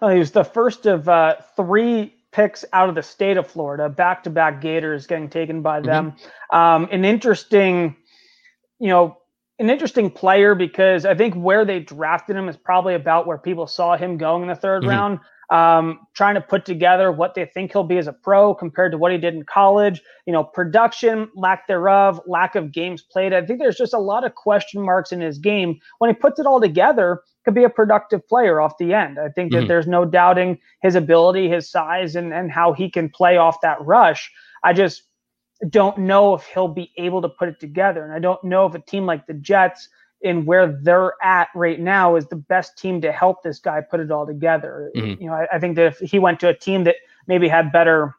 Well, 0.00 0.10
he 0.10 0.18
was 0.18 0.32
the 0.32 0.44
first 0.44 0.86
of 0.86 1.08
uh, 1.08 1.36
three 1.54 2.14
picks 2.38 2.64
out 2.72 2.88
of 2.88 2.94
the 2.94 3.02
state 3.02 3.36
of 3.36 3.48
Florida, 3.48 3.88
back 3.88 4.22
to 4.22 4.30
back 4.30 4.60
Gators 4.60 5.08
getting 5.08 5.28
taken 5.28 5.60
by 5.60 5.80
them. 5.80 6.12
Mm-hmm. 6.12 6.56
Um, 6.56 6.88
an 6.92 7.04
interesting, 7.04 7.96
you 8.78 8.86
know, 8.86 9.18
an 9.58 9.70
interesting 9.70 10.08
player 10.08 10.54
because 10.54 11.04
I 11.04 11.16
think 11.16 11.34
where 11.34 11.64
they 11.64 11.80
drafted 11.80 12.36
him 12.36 12.48
is 12.48 12.56
probably 12.56 12.94
about 12.94 13.26
where 13.26 13.38
people 13.38 13.66
saw 13.66 13.96
him 13.96 14.18
going 14.18 14.42
in 14.42 14.48
the 14.48 14.54
3rd 14.54 14.82
mm-hmm. 14.82 14.88
round 14.88 15.20
um, 15.50 16.00
trying 16.14 16.34
to 16.34 16.40
put 16.40 16.64
together 16.64 17.10
what 17.10 17.34
they 17.34 17.46
think 17.46 17.72
he'll 17.72 17.84
be 17.84 17.98
as 17.98 18.06
a 18.06 18.12
pro 18.12 18.54
compared 18.54 18.92
to 18.92 18.98
what 18.98 19.12
he 19.12 19.18
did 19.18 19.34
in 19.34 19.44
college. 19.44 20.02
You 20.26 20.32
know, 20.32 20.44
production, 20.44 21.30
lack 21.34 21.66
thereof, 21.66 22.20
lack 22.26 22.54
of 22.54 22.72
games 22.72 23.02
played. 23.02 23.32
I 23.32 23.44
think 23.44 23.58
there's 23.58 23.76
just 23.76 23.94
a 23.94 23.98
lot 23.98 24.24
of 24.24 24.34
question 24.34 24.82
marks 24.82 25.12
in 25.12 25.20
his 25.20 25.38
game. 25.38 25.78
When 25.98 26.10
he 26.10 26.14
puts 26.14 26.38
it 26.38 26.46
all 26.46 26.60
together, 26.60 27.22
could 27.44 27.54
be 27.54 27.64
a 27.64 27.70
productive 27.70 28.26
player 28.28 28.60
off 28.60 28.76
the 28.78 28.92
end. 28.92 29.18
I 29.18 29.30
think 29.30 29.52
that 29.52 29.60
mm-hmm. 29.60 29.68
there's 29.68 29.86
no 29.86 30.04
doubting 30.04 30.58
his 30.82 30.94
ability, 30.94 31.48
his 31.48 31.70
size, 31.70 32.14
and 32.14 32.32
and 32.32 32.50
how 32.50 32.74
he 32.74 32.90
can 32.90 33.08
play 33.08 33.38
off 33.38 33.60
that 33.62 33.80
rush. 33.80 34.30
I 34.62 34.74
just 34.74 35.04
don't 35.70 35.98
know 35.98 36.34
if 36.34 36.44
he'll 36.44 36.68
be 36.68 36.92
able 36.98 37.22
to 37.22 37.28
put 37.28 37.48
it 37.48 37.58
together, 37.58 38.04
and 38.04 38.12
I 38.12 38.18
don't 38.18 38.42
know 38.44 38.66
if 38.66 38.74
a 38.74 38.80
team 38.80 39.06
like 39.06 39.26
the 39.26 39.34
Jets 39.34 39.88
in 40.20 40.44
where 40.44 40.78
they're 40.82 41.12
at 41.22 41.48
right 41.54 41.78
now 41.78 42.16
is 42.16 42.26
the 42.26 42.36
best 42.36 42.76
team 42.76 43.00
to 43.00 43.12
help 43.12 43.42
this 43.42 43.58
guy 43.58 43.80
put 43.80 44.00
it 44.00 44.10
all 44.10 44.26
together. 44.26 44.90
Mm-hmm. 44.96 45.22
You 45.22 45.28
know, 45.28 45.34
I, 45.34 45.46
I, 45.52 45.58
think 45.58 45.76
that 45.76 45.86
if 45.86 45.98
he 46.10 46.18
went 46.18 46.40
to 46.40 46.48
a 46.48 46.54
team 46.54 46.84
that 46.84 46.96
maybe 47.26 47.46
had 47.46 47.70
better 47.70 48.16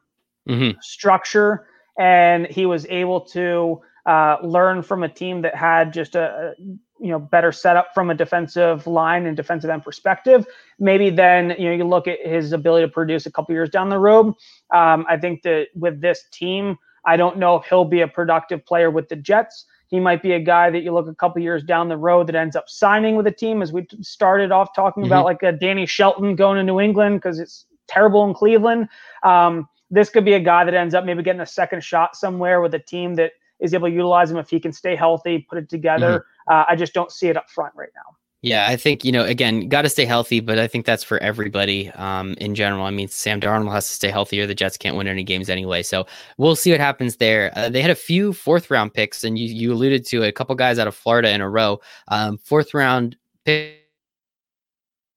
mm-hmm. 0.48 0.78
structure 0.80 1.66
and 1.98 2.46
he 2.46 2.64
was 2.64 2.86
able 2.86 3.20
to 3.20 3.82
uh, 4.06 4.38
learn 4.42 4.82
from 4.82 5.02
a 5.02 5.08
team 5.08 5.42
that 5.42 5.54
had 5.54 5.92
just 5.92 6.14
a, 6.14 6.54
a, 6.58 6.62
you 7.00 7.08
know 7.08 7.18
better 7.18 7.50
setup 7.50 7.94
from 7.94 8.10
a 8.10 8.14
defensive 8.14 8.86
line 8.86 9.26
and 9.26 9.36
defensive 9.36 9.70
end 9.70 9.82
perspective, 9.82 10.46
maybe 10.78 11.10
then 11.10 11.54
you 11.58 11.66
know 11.66 11.72
you 11.72 11.84
look 11.84 12.06
at 12.06 12.18
his 12.24 12.52
ability 12.52 12.86
to 12.86 12.92
produce 12.92 13.26
a 13.26 13.32
couple 13.32 13.54
years 13.54 13.70
down 13.70 13.88
the 13.88 13.98
road. 13.98 14.34
Um, 14.72 15.06
I 15.08 15.16
think 15.16 15.42
that 15.42 15.68
with 15.74 16.00
this 16.00 16.24
team, 16.30 16.78
I 17.04 17.16
don't 17.16 17.38
know 17.38 17.56
if 17.56 17.66
he'll 17.66 17.84
be 17.84 18.02
a 18.02 18.08
productive 18.08 18.64
player 18.66 18.90
with 18.90 19.08
the 19.08 19.16
Jets. 19.16 19.66
He 19.90 19.98
might 20.00 20.22
be 20.22 20.32
a 20.32 20.40
guy 20.40 20.70
that 20.70 20.80
you 20.80 20.92
look 20.92 21.08
a 21.08 21.14
couple 21.14 21.42
years 21.42 21.64
down 21.64 21.88
the 21.88 21.96
road 21.96 22.28
that 22.28 22.36
ends 22.36 22.54
up 22.54 22.68
signing 22.68 23.16
with 23.16 23.26
a 23.26 23.32
team, 23.32 23.60
as 23.60 23.72
we 23.72 23.86
started 24.00 24.52
off 24.52 24.74
talking 24.74 25.02
mm-hmm. 25.02 25.12
about, 25.12 25.24
like 25.24 25.42
a 25.42 25.52
Danny 25.52 25.84
Shelton 25.84 26.36
going 26.36 26.56
to 26.56 26.62
New 26.62 26.80
England 26.80 27.16
because 27.16 27.40
it's 27.40 27.66
terrible 27.88 28.24
in 28.24 28.32
Cleveland. 28.32 28.88
Um, 29.24 29.68
this 29.90 30.08
could 30.08 30.24
be 30.24 30.34
a 30.34 30.40
guy 30.40 30.64
that 30.64 30.74
ends 30.74 30.94
up 30.94 31.04
maybe 31.04 31.24
getting 31.24 31.40
a 31.40 31.46
second 31.46 31.82
shot 31.82 32.14
somewhere 32.14 32.60
with 32.60 32.72
a 32.74 32.78
team 32.78 33.14
that 33.16 33.32
is 33.58 33.74
able 33.74 33.88
to 33.88 33.94
utilize 33.94 34.30
him 34.30 34.36
if 34.36 34.48
he 34.48 34.60
can 34.60 34.72
stay 34.72 34.94
healthy, 34.94 35.44
put 35.48 35.58
it 35.58 35.68
together. 35.68 36.20
Mm-hmm. 36.48 36.52
Uh, 36.52 36.64
I 36.68 36.76
just 36.76 36.94
don't 36.94 37.10
see 37.10 37.26
it 37.26 37.36
up 37.36 37.50
front 37.50 37.74
right 37.74 37.90
now. 37.96 38.16
Yeah, 38.42 38.66
I 38.66 38.76
think, 38.76 39.04
you 39.04 39.12
know, 39.12 39.22
again, 39.24 39.68
got 39.68 39.82
to 39.82 39.90
stay 39.90 40.06
healthy, 40.06 40.40
but 40.40 40.58
I 40.58 40.66
think 40.66 40.86
that's 40.86 41.04
for 41.04 41.18
everybody 41.18 41.90
um, 41.90 42.34
in 42.38 42.54
general. 42.54 42.86
I 42.86 42.90
mean, 42.90 43.08
Sam 43.08 43.38
Darnold 43.38 43.70
has 43.70 43.86
to 43.88 43.92
stay 43.92 44.08
healthy 44.08 44.40
or 44.40 44.46
the 44.46 44.54
Jets 44.54 44.78
can't 44.78 44.96
win 44.96 45.06
any 45.06 45.24
games 45.24 45.50
anyway. 45.50 45.82
So 45.82 46.06
we'll 46.38 46.56
see 46.56 46.70
what 46.70 46.80
happens 46.80 47.16
there. 47.16 47.52
Uh, 47.54 47.68
they 47.68 47.82
had 47.82 47.90
a 47.90 47.94
few 47.94 48.32
fourth 48.32 48.70
round 48.70 48.94
picks, 48.94 49.24
and 49.24 49.38
you, 49.38 49.46
you 49.46 49.74
alluded 49.74 50.06
to 50.06 50.22
a 50.22 50.32
couple 50.32 50.54
guys 50.54 50.78
out 50.78 50.88
of 50.88 50.94
Florida 50.94 51.30
in 51.30 51.42
a 51.42 51.50
row. 51.50 51.80
Um, 52.08 52.38
fourth 52.38 52.72
round 52.72 53.16
pick. 53.44 53.76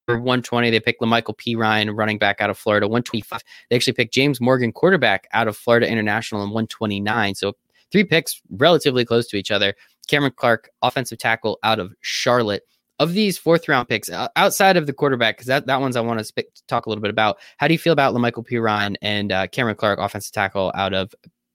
For 0.06 0.16
120, 0.18 0.70
they 0.70 0.82
picked 0.82 1.02
La'Mical 1.02 1.34
Perine, 1.34 1.96
running 1.96 2.18
back 2.18 2.42
out 2.42 2.50
of 2.50 2.58
Florida. 2.58 2.90
125, 2.90 3.42
they 3.70 3.78
actually 3.78 3.94
picked 3.94 4.14
James 4.14 4.42
Morgan, 4.42 4.74
quarterback 4.74 5.30
out 5.32 5.48
of 5.48 5.56
Florida 5.56 5.90
International, 5.90 6.44
in 6.44 6.50
129. 6.50 7.36
So 7.36 7.54
three 7.90 8.04
picks 8.04 8.42
relatively 8.50 9.06
close 9.06 9.28
to 9.28 9.38
each 9.38 9.50
other. 9.50 9.76
Cameron 10.10 10.34
Clark, 10.36 10.70
offensive 10.82 11.20
tackle 11.20 11.58
out 11.64 11.80
of 11.80 11.94
Charlotte 12.02 12.64
of 13.00 13.14
these 13.14 13.38
fourth 13.38 13.68
round 13.68 13.88
picks 13.88 14.10
outside 14.36 14.78
of 14.78 14.86
the 14.86 14.94
quarterback, 14.94 15.38
because 15.38 15.48
that, 15.48 15.66
that 15.68 15.82
one's 15.82 15.96
I 15.96 16.02
want 16.02 16.20
to 16.20 16.26
sp- 16.26 16.52
talk 16.68 16.86
a 16.86 16.90
little 16.90 17.02
bit 17.02 17.12
about. 17.12 17.38
How 17.58 17.68
do 17.68 17.74
you 17.74 17.80
feel 17.80 17.94
about 17.94 18.14
La'Mical 18.14 18.48
Perine 18.48 18.96
and 19.02 19.32
uh, 19.32 19.48
Cameron 19.48 19.76
Clark, 19.76 20.00
offensive 20.00 20.34
tackle 20.34 20.72
out 20.76 20.94
of 20.94 21.14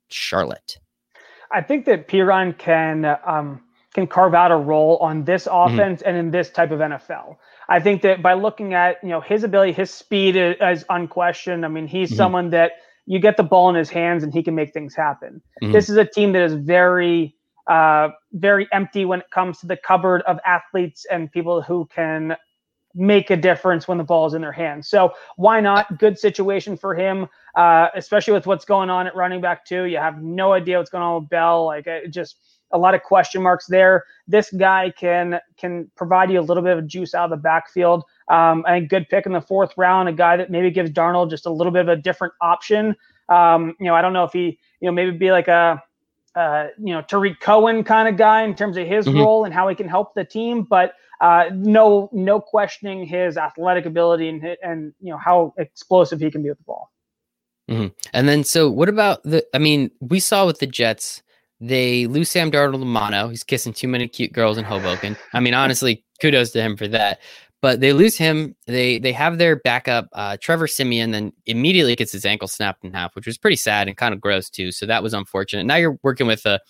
Charlotte? 0.09 0.79
I 1.53 1.63
think 1.63 1.87
that 1.87 2.09
Perine 2.09 2.57
can 2.57 3.05
um, 3.27 3.63
can 3.95 4.07
carve 4.07 4.35
out 4.35 4.51
a 4.51 4.57
role 4.57 4.97
on 4.99 5.25
this 5.25 5.47
mm-hmm. 5.47 5.75
offense 5.75 6.01
mm-hmm. 6.01 6.09
and 6.09 6.19
in 6.19 6.31
this 6.31 6.51
type 6.51 6.71
of 6.71 6.81
NFL. 6.81 7.37
I 7.69 7.81
think 7.81 8.03
that 8.03 8.23
by 8.23 8.35
looking 8.35 8.75
at 8.75 8.97
you 9.03 9.09
know 9.09 9.21
his 9.21 9.45
ability, 9.45 9.73
his 9.73 9.91
speed 9.91 10.37
is, 10.37 10.57
is 10.61 10.85
unquestioned. 10.91 11.65
I 11.65 11.69
mean, 11.69 11.87
he's 11.87 12.11
mm-hmm. 12.11 12.17
someone 12.17 12.51
that 12.51 12.73
you 13.07 13.19
get 13.19 13.37
the 13.37 13.43
ball 13.43 13.71
in 13.71 13.75
his 13.75 13.89
hands 13.89 14.23
and 14.23 14.33
he 14.33 14.43
can 14.43 14.55
make 14.55 14.73
things 14.73 14.95
happen. 14.95 15.41
Mm-hmm. 15.63 15.73
This 15.73 15.89
is 15.89 15.97
a 15.97 16.05
team 16.05 16.33
that 16.33 16.43
is 16.43 16.55
very 16.55 17.35
uh, 17.69 18.09
very 18.33 18.67
empty 18.73 19.05
when 19.05 19.21
it 19.21 19.31
comes 19.31 19.59
to 19.59 19.67
the 19.67 19.77
cupboard 19.77 20.23
of 20.23 20.39
athletes 20.45 21.07
and 21.11 21.31
people 21.31 21.63
who 21.63 21.87
can 21.95 22.37
make 22.95 23.31
a 23.31 23.37
difference 23.37 23.87
when 23.87 23.99
the 23.99 24.05
ball 24.05 24.27
is 24.27 24.35
in 24.35 24.41
their 24.41 24.53
hands. 24.53 24.89
So 24.89 25.13
why 25.37 25.61
not? 25.61 25.99
Good 25.99 26.19
situation 26.19 26.77
for 26.77 26.95
him, 26.95 27.29
uh, 27.55 27.89
especially 27.95 28.33
with 28.33 28.47
what's 28.47 28.65
going 28.65 28.91
on 28.91 29.07
at 29.07 29.15
running 29.15 29.41
back 29.41 29.65
too. 29.65 29.85
You 29.85 29.99
have 29.99 30.23
no 30.23 30.53
idea 30.53 30.79
what's 30.79 30.91
going 30.91 31.05
on 31.05 31.23
with 31.23 31.31
Bell. 31.31 31.67
Like 31.67 31.87
it 31.87 32.11
just 32.11 32.37
a 32.73 32.79
lot 32.79 32.95
of 32.95 33.03
question 33.03 33.43
marks 33.43 33.67
there. 33.67 34.05
This 34.27 34.51
guy 34.51 34.93
can 34.99 35.41
can 35.57 35.91
provide 35.97 36.31
you 36.31 36.41
a 36.41 36.43
little 36.43 36.63
bit 36.63 36.77
of 36.77 36.87
juice 36.87 37.15
out 37.15 37.25
of 37.25 37.31
the 37.31 37.37
backfield. 37.37 38.05
Um, 38.31 38.65
a 38.67 38.81
good 38.81 39.09
pick 39.09 39.27
in 39.27 39.33
the 39.33 39.41
fourth 39.41 39.73
round, 39.77 40.09
a 40.09 40.13
guy 40.13 40.37
that 40.37 40.51
maybe 40.51 40.71
gives 40.71 40.91
Darnold 40.91 41.31
just 41.31 41.47
a 41.47 41.51
little 41.51 41.73
bit 41.73 41.83
of 41.83 41.89
a 41.89 41.97
different 41.97 42.35
option. 42.41 42.97
Um, 43.29 43.75
you 43.79 43.87
know, 43.87 43.95
I 43.95 44.03
don't 44.03 44.13
know 44.13 44.25
if 44.25 44.33
he, 44.33 44.59
you 44.81 44.89
know, 44.89 44.93
maybe 44.93 45.11
be 45.13 45.31
like 45.31 45.49
a 45.49 45.83
uh, 46.39 46.69
you 46.79 46.95
know, 46.95 47.03
Tarik 47.03 47.41
Cohen 47.41 47.83
kind 47.83 48.09
of 48.09 48.17
guy 48.17 48.43
in 48.43 48.55
terms 48.55 48.77
of 48.77 48.87
his 48.87 49.07
mm-hmm. 49.07 49.19
role 49.19 49.45
and 49.45 49.53
how 49.53 49.69
he 49.69 49.75
can 49.75 49.89
help 49.89 50.15
the 50.15 50.25
team, 50.25 50.63
but 50.63 50.95
uh, 51.21 51.47
no, 51.53 52.09
no 52.13 52.41
questioning 52.41 53.05
his 53.05 53.37
athletic 53.37 53.87
ability 53.87 54.29
and 54.29 54.57
and 54.63 54.93
you 55.01 55.11
know 55.11 55.19
how 55.19 55.53
explosive 55.59 56.21
he 56.21 56.31
can 56.31 56.45
be 56.45 56.49
with 56.49 56.59
the 56.59 56.65
ball. 56.65 56.93
Mm-hmm. 57.69 57.89
And 58.13 58.29
then, 58.29 58.45
so 58.45 58.71
what 58.71 58.89
about 58.89 59.23
the? 59.25 59.45
I 59.53 59.59
mean, 59.59 59.91
we 60.01 60.21
saw 60.21 60.47
with 60.47 60.61
the 60.61 60.69
Jets, 60.69 61.25
they 61.61 62.07
lose 62.07 62.29
Sam 62.29 62.53
Darnold 62.53 62.79
to 62.79 62.85
mono. 62.85 63.29
He's 63.29 63.43
kissing 63.43 63.73
too 63.73 63.89
many 63.89 64.07
cute 64.07 64.33
girls 64.33 64.59
in 64.59 64.65
Hoboken. 64.65 65.17
I 65.35 65.41
mean, 65.41 65.55
honestly, 65.55 66.05
kudos 66.21 66.53
to 66.53 66.63
him 66.63 66.77
for 66.77 66.87
that 66.87 67.19
but 67.61 67.81
they 67.81 67.93
lose 67.93 68.17
him. 68.17 68.55
They 68.67 68.99
they 68.99 69.13
have 69.13 69.39
their 69.39 69.57
backup, 69.57 70.09
uh, 70.13 70.37
Trevor 70.41 70.67
Siemian, 70.67 71.11
then 71.11 71.33
immediately 71.47 71.97
gets 71.97 72.13
his 72.13 72.25
ankle 72.25 72.49
snapped 72.49 72.85
in 72.85 72.93
half, 72.93 73.15
which 73.17 73.27
was 73.27 73.39
pretty 73.39 73.57
sad 73.57 73.89
and 73.89 73.97
kind 73.97 74.15
of 74.15 74.21
gross 74.21 74.49
too. 74.51 74.73
So 74.73 74.87
that 74.87 75.03
was 75.03 75.15
unfortunate. 75.15 75.65
Now 75.65 75.77
you're 75.77 75.99
working 76.03 76.27
with 76.27 76.47
a 76.47 76.61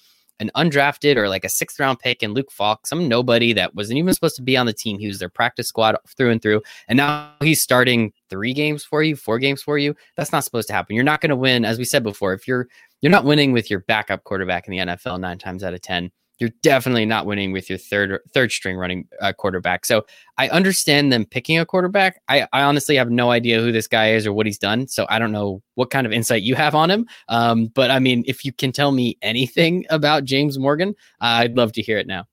an 0.41 0.51
undrafted 0.57 1.17
or 1.17 1.29
like 1.29 1.45
a 1.45 1.49
sixth 1.49 1.81
round 1.81 1.99
pick 1.99 2.23
and 2.23 2.33
Luke 2.33 2.51
Falk, 2.51 2.87
some 2.87 3.09
nobody 3.09 3.53
that 3.53 3.75
wasn't 3.75 3.99
even 3.99 4.15
supposed 4.15 4.37
to 4.37 4.43
be 4.43 4.57
on 4.57 4.67
the 4.67 4.73
team. 4.73 4.99
He 4.99 5.09
was 5.09 5.19
their 5.19 5.29
practice 5.29 5.69
squad 5.69 5.97
through 6.17 6.31
and 6.31 6.41
through. 6.41 6.63
And 6.87 6.97
now 6.97 7.33
he's 7.41 7.61
starting 7.61 8.13
three 8.31 8.55
games 8.55 8.85
for 8.85 9.03
you, 9.03 9.17
four 9.17 9.39
games 9.39 9.63
for 9.63 9.79
you. 9.79 9.95
That's 10.17 10.33
not 10.33 10.45
supposed 10.45 10.69
to 10.69 10.75
happen. 10.75 10.95
You're 10.95 11.05
not 11.05 11.21
going 11.21 11.31
to 11.31 11.37
win, 11.37 11.65
as 11.65 11.79
we 11.79 11.85
said 11.85 12.03
before, 12.03 12.33
if 12.35 12.47
you're 12.47 12.69
you're 13.01 13.13
not 13.13 13.25
winning 13.25 13.53
with 13.53 13.71
your 13.71 13.81
backup 13.81 14.25
quarterback 14.25 14.67
in 14.67 14.73
the 14.73 14.79
NFL 14.79 15.21
nine 15.21 15.39
times 15.39 15.63
out 15.63 15.75
of 15.75 15.81
ten 15.81 16.11
you're 16.39 16.51
definitely 16.63 17.05
not 17.05 17.27
winning 17.27 17.53
with 17.53 17.69
your 17.69 17.79
third 17.79 18.21
third 18.33 18.53
string 18.53 18.77
running 18.77 19.09
uh, 19.21 19.33
quarterback. 19.33 19.85
So 19.85 20.07
I 20.37 20.49
understand 20.49 21.13
them 21.13 21.25
picking 21.25 21.59
a 21.59 21.67
quarterback. 21.67 22.21
I, 22.29 22.47
I 22.53 22.63
honestly 22.63 22.97
have 22.97 23.11
no 23.11 23.31
idea 23.31 23.61
who 23.61 23.73
this 23.73 23.87
guy 23.87 24.13
is 24.13 24.27
or 24.27 24.33
what 24.33 24.47
he's 24.47 24.59
done. 24.59 24.87
So 24.87 25.07
I 25.09 25.19
don't 25.19 25.33
know 25.33 25.63
what 25.75 25.91
kind 25.91 26.07
of 26.07 26.13
insight 26.13 26.43
you 26.43 26.55
have 26.55 26.75
on 26.75 26.91
him. 26.91 27.07
Um, 27.29 27.67
but 27.67 27.91
I 27.91 27.99
mean, 27.99 28.25
if 28.27 28.45
you 28.45 28.53
can 28.53 28.73
tell 28.73 28.93
me 28.93 29.19
anything 29.23 29.85
about 29.91 30.25
James 30.25 30.59
Morgan, 30.59 30.91
uh, 31.21 31.43
I'd 31.43 31.57
love 31.57 31.73
to 31.73 31.83
hear 31.83 31.99
it 31.99 32.07
now. 32.07 32.27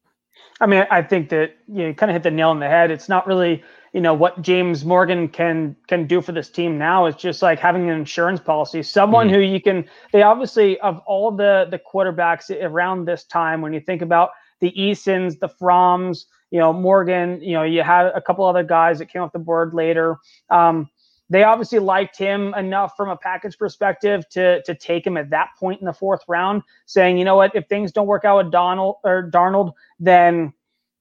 I 0.61 0.67
mean, 0.67 0.85
I 0.89 1.01
think 1.01 1.29
that 1.29 1.55
you, 1.67 1.79
know, 1.79 1.87
you 1.87 1.93
kind 1.93 2.09
of 2.09 2.13
hit 2.13 2.23
the 2.23 2.31
nail 2.31 2.49
on 2.49 2.59
the 2.59 2.67
head. 2.67 2.89
It's 2.89 3.09
not 3.09 3.27
really 3.27 3.61
you 3.95 4.01
know 4.01 4.13
what 4.13 4.41
James 4.41 4.83
Morgan 4.83 5.29
can 5.29 5.73
can 5.87 6.05
do 6.05 6.21
for 6.21 6.33
this 6.33 6.49
team 6.49 6.77
now 6.77 7.05
is 7.05 7.15
just 7.15 7.41
like 7.41 7.59
having 7.59 7.89
an 7.89 7.95
insurance 7.95 8.41
policy. 8.41 8.83
Someone 8.83 9.27
mm-hmm. 9.27 9.35
who 9.35 9.41
you 9.41 9.61
can. 9.61 9.85
They 10.11 10.21
obviously 10.21 10.77
of 10.81 10.99
all 11.07 11.31
the 11.31 11.67
the 11.71 11.79
quarterbacks 11.79 12.51
around 12.61 13.05
this 13.05 13.23
time, 13.23 13.61
when 13.61 13.71
you 13.71 13.79
think 13.79 14.01
about 14.01 14.31
the 14.59 14.69
Easons, 14.79 15.39
the 15.39 15.47
Fromms, 15.47 16.25
you 16.51 16.59
know 16.59 16.73
Morgan, 16.73 17.41
you 17.41 17.53
know 17.53 17.63
you 17.63 17.83
had 17.83 18.07
a 18.07 18.21
couple 18.21 18.43
other 18.43 18.63
guys 18.63 18.99
that 18.99 19.05
came 19.05 19.21
off 19.21 19.31
the 19.31 19.39
board 19.39 19.73
later. 19.73 20.17
Um, 20.49 20.89
they 21.29 21.43
obviously 21.43 21.79
liked 21.79 22.17
him 22.17 22.53
enough 22.55 22.97
from 22.97 23.09
a 23.09 23.15
package 23.15 23.57
perspective 23.57 24.27
to 24.31 24.61
to 24.63 24.75
take 24.75 25.07
him 25.07 25.15
at 25.15 25.29
that 25.29 25.51
point 25.57 25.79
in 25.79 25.85
the 25.85 25.93
fourth 25.93 26.23
round, 26.27 26.63
saying, 26.85 27.17
you 27.17 27.23
know 27.23 27.37
what, 27.37 27.55
if 27.55 27.65
things 27.67 27.93
don't 27.93 28.07
work 28.07 28.25
out 28.25 28.43
with 28.43 28.51
Donald 28.51 28.97
or 29.05 29.31
Darnold, 29.31 29.71
then 30.01 30.51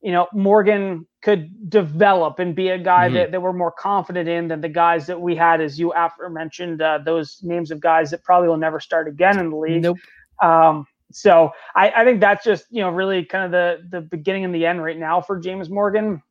you 0.05 0.13
know, 0.13 0.29
Morgan 0.35 1.07
could 1.23 1.71
develop 1.71 2.39
and 2.39 2.55
be 2.55 2.69
a 2.69 2.79
guy 2.79 3.07
mm-hmm. 3.07 3.15
that, 3.15 3.33
that 3.33 3.41
we're 3.41 3.55
more 3.55 3.73
confident 3.73 4.29
in 4.29 4.49
than 4.49 4.61
the 4.61 4.69
guys 4.69 5.07
that 5.07 5.19
we 5.19 5.35
had, 5.35 5.63
as 5.63 5.79
you 5.79 5.95
aforementioned, 5.95 6.83
uh, 6.83 6.99
those 6.99 7.41
names 7.43 7.71
of 7.71 7.81
guys 7.81 8.11
that 8.11 8.23
probably 8.23 8.47
will 8.47 8.59
never 8.59 8.79
start 8.81 9.09
again 9.09 9.39
in 9.39 9.49
the 9.49 9.57
league. 9.57 9.83
Nope. 9.83 9.97
Um, 10.43 10.87
so 11.11 11.53
I, 11.75 11.91
I 11.91 12.05
think 12.05 12.21
that's 12.21 12.45
just, 12.45 12.67
you 12.71 12.83
know, 12.83 12.91
really 12.91 13.25
kind 13.25 13.47
of 13.47 13.51
the 13.51 13.89
the 13.89 14.03
beginning 14.03 14.45
and 14.45 14.55
the 14.55 14.67
end 14.67 14.85
right 14.85 14.99
now 14.99 15.23
for 15.23 15.39
James 15.39 15.71
Morgan 15.71 16.23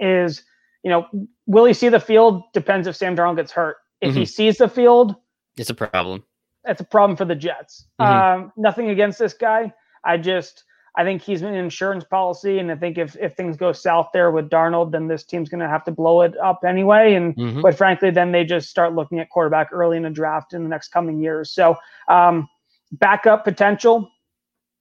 is, 0.00 0.42
you 0.82 0.90
know, 0.90 1.06
will 1.46 1.64
he 1.64 1.74
see 1.74 1.90
the 1.90 2.00
field? 2.00 2.42
Depends 2.52 2.88
if 2.88 2.96
Sam 2.96 3.14
Darnold 3.14 3.36
gets 3.36 3.52
hurt. 3.52 3.76
If 4.00 4.10
mm-hmm. 4.10 4.18
he 4.18 4.24
sees 4.26 4.58
the 4.58 4.68
field, 4.68 5.14
it's 5.56 5.70
a 5.70 5.74
problem. 5.74 6.24
That's 6.64 6.80
a 6.80 6.84
problem 6.84 7.16
for 7.16 7.24
the 7.24 7.36
Jets. 7.36 7.86
Mm-hmm. 8.00 8.42
Um, 8.42 8.52
nothing 8.56 8.90
against 8.90 9.20
this 9.20 9.34
guy. 9.34 9.72
I 10.02 10.16
just 10.16 10.64
I 10.94 11.04
think 11.04 11.22
he's 11.22 11.40
an 11.40 11.54
insurance 11.54 12.04
policy, 12.04 12.58
and 12.58 12.70
I 12.70 12.76
think 12.76 12.98
if 12.98 13.16
if 13.16 13.34
things 13.34 13.56
go 13.56 13.72
south 13.72 14.10
there 14.12 14.30
with 14.30 14.50
Darnold, 14.50 14.92
then 14.92 15.06
this 15.06 15.24
team's 15.24 15.48
going 15.48 15.60
to 15.60 15.68
have 15.68 15.84
to 15.84 15.90
blow 15.90 16.20
it 16.20 16.36
up 16.38 16.64
anyway. 16.66 17.14
And 17.14 17.34
mm-hmm. 17.34 17.60
quite 17.60 17.76
frankly, 17.76 18.10
then 18.10 18.30
they 18.30 18.44
just 18.44 18.68
start 18.68 18.94
looking 18.94 19.18
at 19.18 19.30
quarterback 19.30 19.70
early 19.72 19.96
in 19.96 20.02
the 20.02 20.10
draft 20.10 20.52
in 20.52 20.62
the 20.62 20.68
next 20.68 20.88
coming 20.88 21.18
years. 21.18 21.50
So 21.50 21.76
um, 22.08 22.46
backup 22.92 23.44
potential, 23.44 24.10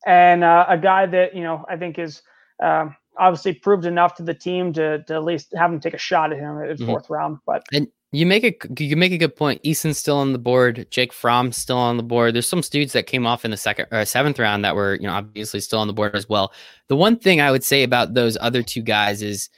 and 0.05 0.43
uh, 0.43 0.65
a 0.67 0.77
guy 0.77 1.05
that 1.05 1.33
you 1.33 1.43
know 1.43 1.65
I 1.69 1.77
think 1.77 1.97
is 1.97 2.21
uh, 2.61 2.89
obviously 3.17 3.53
proved 3.53 3.85
enough 3.85 4.15
to 4.15 4.23
the 4.23 4.33
team 4.33 4.73
to 4.73 5.03
to 5.03 5.13
at 5.13 5.23
least 5.23 5.53
have 5.55 5.71
him 5.71 5.79
take 5.79 5.93
a 5.93 5.97
shot 5.99 6.33
at 6.33 6.39
him 6.39 6.61
at 6.61 6.75
mm-hmm. 6.75 6.88
fourth 6.88 7.09
round. 7.09 7.38
But 7.45 7.63
and 7.71 7.88
you 8.11 8.25
make 8.25 8.43
a 8.43 8.83
you 8.83 8.97
make 8.97 9.13
a 9.13 9.17
good 9.17 9.35
point. 9.35 9.61
Eason's 9.63 9.97
still 9.97 10.17
on 10.17 10.33
the 10.33 10.39
board. 10.39 10.85
Jake 10.91 11.13
Fromm 11.13 11.51
still 11.53 11.77
on 11.77 11.95
the 11.95 12.03
board. 12.03 12.35
There's 12.35 12.47
some 12.47 12.61
dudes 12.61 12.91
that 12.93 13.07
came 13.07 13.25
off 13.25 13.45
in 13.45 13.51
the 13.51 13.57
second 13.57 13.88
or 13.91 14.03
seventh 14.03 14.38
round 14.38 14.65
that 14.65 14.75
were 14.75 14.95
you 14.95 15.07
know 15.07 15.13
obviously 15.13 15.61
still 15.61 15.79
on 15.79 15.88
the 15.88 15.93
board 15.93 16.15
as 16.15 16.27
well. 16.27 16.51
The 16.89 16.95
one 16.97 17.17
thing 17.17 17.39
I 17.39 17.51
would 17.51 17.63
say 17.63 17.83
about 17.83 18.13
those 18.13 18.38
other 18.41 18.63
two 18.63 18.81
guys 18.81 19.21
is 19.21 19.49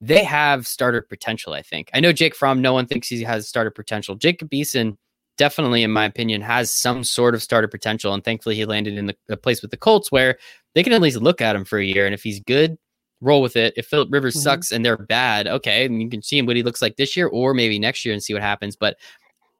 they 0.00 0.22
have 0.22 0.66
starter 0.66 1.02
potential. 1.02 1.54
I 1.54 1.62
think 1.62 1.90
I 1.92 1.98
know 1.98 2.12
Jake 2.12 2.36
Fromm. 2.36 2.62
No 2.62 2.72
one 2.72 2.86
thinks 2.86 3.08
he 3.08 3.22
has 3.24 3.48
starter 3.48 3.72
potential. 3.72 4.14
Jacob 4.14 4.50
Eason 4.50 4.96
definitely, 5.36 5.82
in 5.82 5.90
my 5.90 6.04
opinion, 6.04 6.40
has 6.40 6.72
some 6.72 7.02
sort 7.02 7.34
of 7.34 7.42
starter 7.42 7.68
potential, 7.68 8.14
and 8.14 8.22
thankfully 8.22 8.54
he 8.54 8.64
landed 8.64 8.96
in 8.96 9.06
the, 9.06 9.16
the 9.26 9.36
place 9.36 9.60
with 9.60 9.72
the 9.72 9.76
Colts 9.76 10.12
where 10.12 10.38
they 10.74 10.84
can 10.84 10.92
at 10.92 11.00
least 11.00 11.16
look 11.16 11.40
at 11.40 11.56
him 11.56 11.64
for 11.64 11.78
a 11.78 11.84
year, 11.84 12.06
and 12.06 12.14
if 12.14 12.22
he's 12.22 12.38
good, 12.38 12.78
roll 13.20 13.42
with 13.42 13.56
it. 13.56 13.74
If 13.76 13.86
Philip 13.86 14.08
Rivers 14.10 14.34
mm-hmm. 14.34 14.42
sucks 14.42 14.72
and 14.72 14.84
they're 14.84 14.96
bad, 14.96 15.46
okay, 15.46 15.84
and 15.84 16.00
you 16.02 16.08
can 16.08 16.22
see 16.22 16.40
what 16.42 16.56
he 16.56 16.62
looks 16.62 16.82
like 16.82 16.96
this 16.96 17.16
year 17.16 17.26
or 17.28 17.54
maybe 17.54 17.78
next 17.78 18.04
year 18.04 18.12
and 18.12 18.22
see 18.22 18.32
what 18.32 18.42
happens. 18.42 18.76
But 18.76 18.96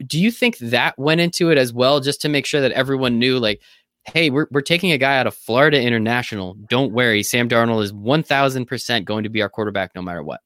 do 0.06 0.20
you 0.20 0.30
think 0.30 0.58
that 0.58 0.98
went 0.98 1.20
into 1.20 1.50
it 1.50 1.58
as 1.58 1.72
well, 1.72 2.00
just 2.00 2.20
to 2.22 2.28
make 2.28 2.46
sure 2.46 2.60
that 2.60 2.72
everyone 2.72 3.18
knew, 3.18 3.38
like, 3.38 3.60
hey, 4.04 4.30
we're, 4.30 4.46
we're 4.50 4.60
taking 4.60 4.92
a 4.92 4.98
guy 4.98 5.18
out 5.18 5.26
of 5.26 5.34
Florida 5.34 5.80
International. 5.80 6.54
Don't 6.68 6.92
worry, 6.92 7.22
Sam 7.22 7.48
Darnold 7.48 7.82
is 7.82 7.92
1000% 7.92 9.04
going 9.04 9.24
to 9.24 9.28
be 9.28 9.42
our 9.42 9.48
quarterback 9.48 9.94
no 9.94 10.02
matter 10.02 10.22
what. 10.22 10.40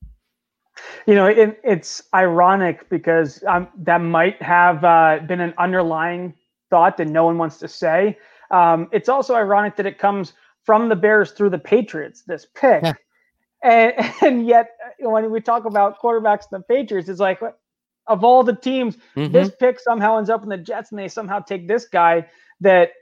You 1.06 1.14
know, 1.14 1.26
it, 1.26 1.60
it's 1.62 2.02
ironic 2.14 2.88
because 2.88 3.42
um, 3.46 3.68
that 3.76 3.98
might 3.98 4.40
have 4.42 4.84
uh, 4.84 5.20
been 5.26 5.40
an 5.40 5.54
underlying 5.58 6.34
thought 6.70 6.96
that 6.96 7.08
no 7.08 7.24
one 7.24 7.38
wants 7.38 7.58
to 7.58 7.68
say. 7.68 8.18
Um, 8.50 8.88
it's 8.90 9.08
also 9.08 9.34
ironic 9.34 9.76
that 9.76 9.86
it 9.86 9.98
comes 9.98 10.32
from 10.64 10.88
the 10.88 10.96
Bears 10.96 11.32
through 11.32 11.50
the 11.50 11.58
Patriots, 11.58 12.22
this 12.26 12.46
pick. 12.54 12.82
Yeah. 12.82 12.92
And, 13.62 13.94
and 14.22 14.46
yet, 14.46 14.70
when 14.98 15.30
we 15.30 15.40
talk 15.40 15.64
about 15.64 16.00
quarterbacks 16.00 16.46
and 16.50 16.60
the 16.60 16.64
Patriots, 16.64 17.08
it's 17.08 17.20
like, 17.20 17.40
of 18.08 18.24
all 18.24 18.42
the 18.42 18.54
teams, 18.54 18.96
mm-hmm. 19.16 19.32
this 19.32 19.50
pick 19.60 19.78
somehow 19.78 20.18
ends 20.18 20.30
up 20.30 20.42
in 20.42 20.48
the 20.48 20.56
Jets 20.56 20.90
and 20.90 20.98
they 20.98 21.08
somehow 21.08 21.38
take 21.38 21.68
this 21.68 21.86
guy 21.86 22.26
that, 22.60 22.92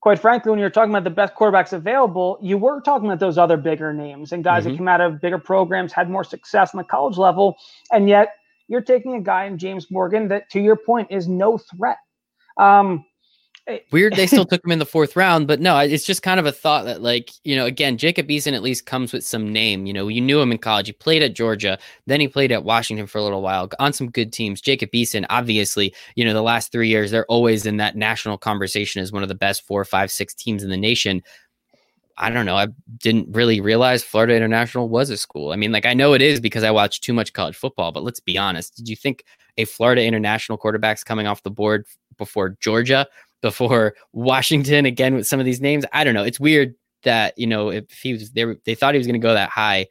quite 0.00 0.20
frankly, 0.20 0.50
when 0.50 0.58
you're 0.60 0.70
talking 0.70 0.90
about 0.90 1.04
the 1.04 1.10
best 1.10 1.34
quarterbacks 1.34 1.72
available, 1.72 2.38
you 2.40 2.56
were 2.56 2.80
talking 2.80 3.06
about 3.06 3.18
those 3.18 3.38
other 3.38 3.56
bigger 3.56 3.92
names 3.92 4.32
and 4.32 4.44
guys 4.44 4.62
mm-hmm. 4.62 4.72
that 4.72 4.78
came 4.78 4.88
out 4.88 5.00
of 5.00 5.20
bigger 5.20 5.38
programs, 5.38 5.92
had 5.92 6.08
more 6.08 6.24
success 6.24 6.74
on 6.74 6.78
the 6.78 6.84
college 6.84 7.16
level. 7.16 7.56
And 7.90 8.08
yet, 8.08 8.34
you're 8.68 8.82
taking 8.82 9.14
a 9.14 9.20
guy 9.20 9.44
in 9.44 9.58
James 9.58 9.90
Morgan 9.90 10.28
that, 10.28 10.50
to 10.50 10.60
your 10.60 10.76
point, 10.76 11.08
is 11.10 11.28
no 11.28 11.58
threat. 11.58 11.98
Um, 12.56 13.04
Weird 13.90 14.14
they 14.14 14.26
still 14.26 14.44
took 14.46 14.64
him 14.64 14.70
in 14.70 14.78
the 14.78 14.86
fourth 14.86 15.16
round, 15.16 15.48
but 15.48 15.60
no, 15.60 15.76
it's 15.78 16.04
just 16.04 16.22
kind 16.22 16.38
of 16.38 16.46
a 16.46 16.52
thought 16.52 16.84
that, 16.84 17.02
like, 17.02 17.30
you 17.42 17.56
know, 17.56 17.66
again, 17.66 17.98
Jacob 17.98 18.28
Eason 18.28 18.52
at 18.52 18.62
least 18.62 18.86
comes 18.86 19.12
with 19.12 19.24
some 19.24 19.52
name. 19.52 19.86
You 19.86 19.92
know, 19.92 20.08
you 20.08 20.20
knew 20.20 20.40
him 20.40 20.52
in 20.52 20.58
college. 20.58 20.86
He 20.86 20.92
played 20.92 21.22
at 21.22 21.34
Georgia, 21.34 21.78
then 22.06 22.20
he 22.20 22.28
played 22.28 22.52
at 22.52 22.64
Washington 22.64 23.06
for 23.06 23.18
a 23.18 23.22
little 23.24 23.42
while 23.42 23.68
on 23.80 23.92
some 23.92 24.10
good 24.10 24.32
teams. 24.32 24.60
Jacob 24.60 24.90
Eason, 24.92 25.26
obviously, 25.30 25.92
you 26.14 26.24
know, 26.24 26.32
the 26.32 26.42
last 26.42 26.70
three 26.70 26.88
years, 26.88 27.10
they're 27.10 27.26
always 27.26 27.66
in 27.66 27.78
that 27.78 27.96
national 27.96 28.38
conversation 28.38 29.02
as 29.02 29.12
one 29.12 29.24
of 29.24 29.28
the 29.28 29.34
best 29.34 29.66
four, 29.66 29.84
five, 29.84 30.10
six 30.12 30.32
teams 30.32 30.62
in 30.62 30.70
the 30.70 30.76
nation. 30.76 31.22
I 32.18 32.30
don't 32.30 32.46
know. 32.46 32.56
I 32.56 32.68
didn't 32.98 33.34
really 33.34 33.60
realize 33.60 34.02
Florida 34.02 34.34
International 34.34 34.88
was 34.88 35.10
a 35.10 35.16
school. 35.16 35.52
I 35.52 35.56
mean, 35.56 35.72
like, 35.72 35.84
I 35.84 35.92
know 35.92 36.14
it 36.14 36.22
is 36.22 36.40
because 36.40 36.62
I 36.62 36.70
watch 36.70 37.00
too 37.00 37.12
much 37.12 37.32
college 37.32 37.56
football, 37.56 37.92
but 37.92 38.04
let's 38.04 38.20
be 38.20 38.38
honest. 38.38 38.74
Did 38.76 38.88
you 38.88 38.96
think 38.96 39.24
a 39.58 39.64
Florida 39.64 40.02
International 40.02 40.56
quarterback's 40.56 41.04
coming 41.04 41.26
off 41.26 41.42
the 41.42 41.50
board 41.50 41.84
before 42.16 42.56
Georgia 42.60 43.06
before 43.42 43.94
Washington 44.12 44.86
again 44.86 45.14
with 45.14 45.26
some 45.26 45.40
of 45.40 45.46
these 45.46 45.60
names. 45.60 45.84
I 45.92 46.04
don't 46.04 46.14
know. 46.14 46.24
It's 46.24 46.40
weird 46.40 46.74
that 47.04 47.34
you 47.38 47.46
know 47.46 47.70
if 47.70 47.90
he 47.90 48.12
was 48.12 48.32
there, 48.32 48.56
they 48.64 48.74
thought 48.74 48.94
he 48.94 48.98
was 48.98 49.06
going 49.06 49.20
to 49.20 49.26
go 49.26 49.34
that 49.34 49.50
high. 49.50 49.86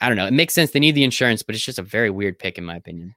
I 0.00 0.08
don't 0.08 0.16
know. 0.16 0.26
It 0.26 0.32
makes 0.32 0.54
sense. 0.54 0.72
They 0.72 0.80
need 0.80 0.94
the 0.94 1.04
insurance, 1.04 1.42
but 1.42 1.54
it's 1.54 1.64
just 1.64 1.78
a 1.78 1.82
very 1.82 2.10
weird 2.10 2.38
pick 2.38 2.58
in 2.58 2.64
my 2.64 2.76
opinion. 2.76 3.14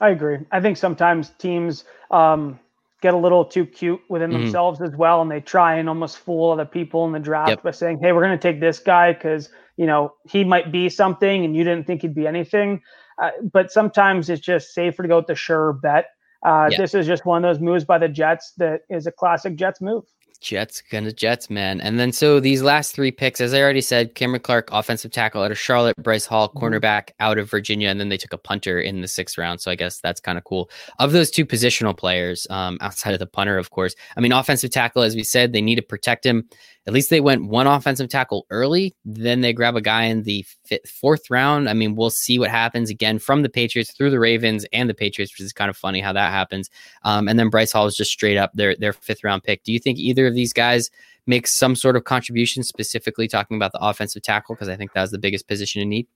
I 0.00 0.10
agree. 0.10 0.38
I 0.52 0.60
think 0.60 0.76
sometimes 0.76 1.30
teams 1.38 1.84
um, 2.10 2.60
get 3.00 3.14
a 3.14 3.16
little 3.16 3.44
too 3.44 3.66
cute 3.66 4.00
within 4.08 4.30
mm-hmm. 4.30 4.42
themselves 4.42 4.80
as 4.80 4.94
well, 4.94 5.22
and 5.22 5.30
they 5.30 5.40
try 5.40 5.76
and 5.76 5.88
almost 5.88 6.18
fool 6.18 6.52
other 6.52 6.64
people 6.64 7.04
in 7.06 7.12
the 7.12 7.18
draft 7.18 7.50
yep. 7.50 7.62
by 7.62 7.70
saying, 7.70 7.98
"Hey, 8.00 8.12
we're 8.12 8.22
going 8.22 8.38
to 8.38 8.42
take 8.52 8.60
this 8.60 8.78
guy 8.78 9.12
because 9.12 9.48
you 9.76 9.86
know 9.86 10.12
he 10.28 10.44
might 10.44 10.70
be 10.70 10.88
something, 10.88 11.44
and 11.44 11.56
you 11.56 11.64
didn't 11.64 11.86
think 11.86 12.02
he'd 12.02 12.14
be 12.14 12.26
anything." 12.26 12.80
Uh, 13.20 13.30
but 13.52 13.72
sometimes 13.72 14.30
it's 14.30 14.40
just 14.40 14.72
safer 14.72 15.02
to 15.02 15.08
go 15.08 15.16
with 15.16 15.26
the 15.26 15.34
sure 15.34 15.72
bet 15.72 16.06
uh, 16.44 16.68
yeah. 16.70 16.78
This 16.78 16.94
is 16.94 17.06
just 17.06 17.24
one 17.24 17.44
of 17.44 17.48
those 17.48 17.60
moves 17.60 17.84
by 17.84 17.98
the 17.98 18.08
Jets 18.08 18.52
that 18.58 18.82
is 18.88 19.06
a 19.06 19.12
classic 19.12 19.56
Jets 19.56 19.80
move. 19.80 20.04
Jets, 20.40 20.80
kind 20.82 21.06
of 21.06 21.16
Jets, 21.16 21.50
man. 21.50 21.80
And 21.80 21.98
then 21.98 22.12
so 22.12 22.38
these 22.38 22.62
last 22.62 22.94
three 22.94 23.10
picks, 23.10 23.40
as 23.40 23.52
I 23.52 23.60
already 23.60 23.80
said, 23.80 24.14
Cameron 24.14 24.40
Clark, 24.40 24.68
offensive 24.70 25.10
tackle 25.10 25.42
out 25.42 25.50
of 25.50 25.58
Charlotte, 25.58 25.96
Bryce 25.96 26.26
Hall, 26.26 26.48
mm-hmm. 26.48 26.58
cornerback 26.58 27.10
out 27.18 27.38
of 27.38 27.50
Virginia, 27.50 27.88
and 27.88 27.98
then 27.98 28.08
they 28.08 28.16
took 28.16 28.32
a 28.32 28.38
punter 28.38 28.80
in 28.80 29.00
the 29.00 29.08
sixth 29.08 29.36
round. 29.36 29.60
So 29.60 29.70
I 29.70 29.74
guess 29.74 30.00
that's 30.00 30.20
kind 30.20 30.38
of 30.38 30.44
cool. 30.44 30.70
Of 31.00 31.12
those 31.12 31.30
two 31.30 31.44
positional 31.44 31.96
players, 31.96 32.46
um, 32.50 32.78
outside 32.80 33.14
of 33.14 33.18
the 33.18 33.26
punter, 33.26 33.58
of 33.58 33.70
course, 33.70 33.96
I 34.16 34.20
mean, 34.20 34.32
offensive 34.32 34.70
tackle, 34.70 35.02
as 35.02 35.16
we 35.16 35.24
said, 35.24 35.52
they 35.52 35.62
need 35.62 35.76
to 35.76 35.82
protect 35.82 36.24
him. 36.24 36.48
At 36.88 36.94
least 36.94 37.10
they 37.10 37.20
went 37.20 37.44
one 37.44 37.66
offensive 37.66 38.08
tackle 38.08 38.46
early. 38.48 38.96
Then 39.04 39.42
they 39.42 39.52
grab 39.52 39.76
a 39.76 39.82
guy 39.82 40.04
in 40.04 40.22
the 40.22 40.42
fifth, 40.64 40.88
fourth 40.88 41.28
round. 41.28 41.68
I 41.68 41.74
mean, 41.74 41.96
we'll 41.96 42.08
see 42.08 42.38
what 42.38 42.48
happens 42.48 42.88
again 42.88 43.18
from 43.18 43.42
the 43.42 43.50
Patriots 43.50 43.92
through 43.92 44.08
the 44.08 44.18
Ravens 44.18 44.64
and 44.72 44.88
the 44.88 44.94
Patriots, 44.94 45.34
which 45.34 45.44
is 45.44 45.52
kind 45.52 45.68
of 45.68 45.76
funny 45.76 46.00
how 46.00 46.14
that 46.14 46.32
happens. 46.32 46.70
Um, 47.02 47.28
and 47.28 47.38
then 47.38 47.50
Bryce 47.50 47.72
Hall 47.72 47.84
is 47.84 47.94
just 47.94 48.10
straight 48.10 48.38
up 48.38 48.52
their 48.54 48.74
their 48.74 48.94
fifth 48.94 49.22
round 49.22 49.42
pick. 49.42 49.64
Do 49.64 49.72
you 49.72 49.78
think 49.78 49.98
either 49.98 50.26
of 50.26 50.34
these 50.34 50.54
guys 50.54 50.88
makes 51.26 51.54
some 51.54 51.76
sort 51.76 51.94
of 51.94 52.04
contribution, 52.04 52.62
specifically 52.62 53.28
talking 53.28 53.58
about 53.58 53.72
the 53.72 53.80
offensive 53.80 54.22
tackle? 54.22 54.54
Because 54.54 54.70
I 54.70 54.76
think 54.76 54.94
that 54.94 55.02
was 55.02 55.10
the 55.10 55.18
biggest 55.18 55.46
position 55.46 55.82
in 55.82 55.90
need. 55.90 56.06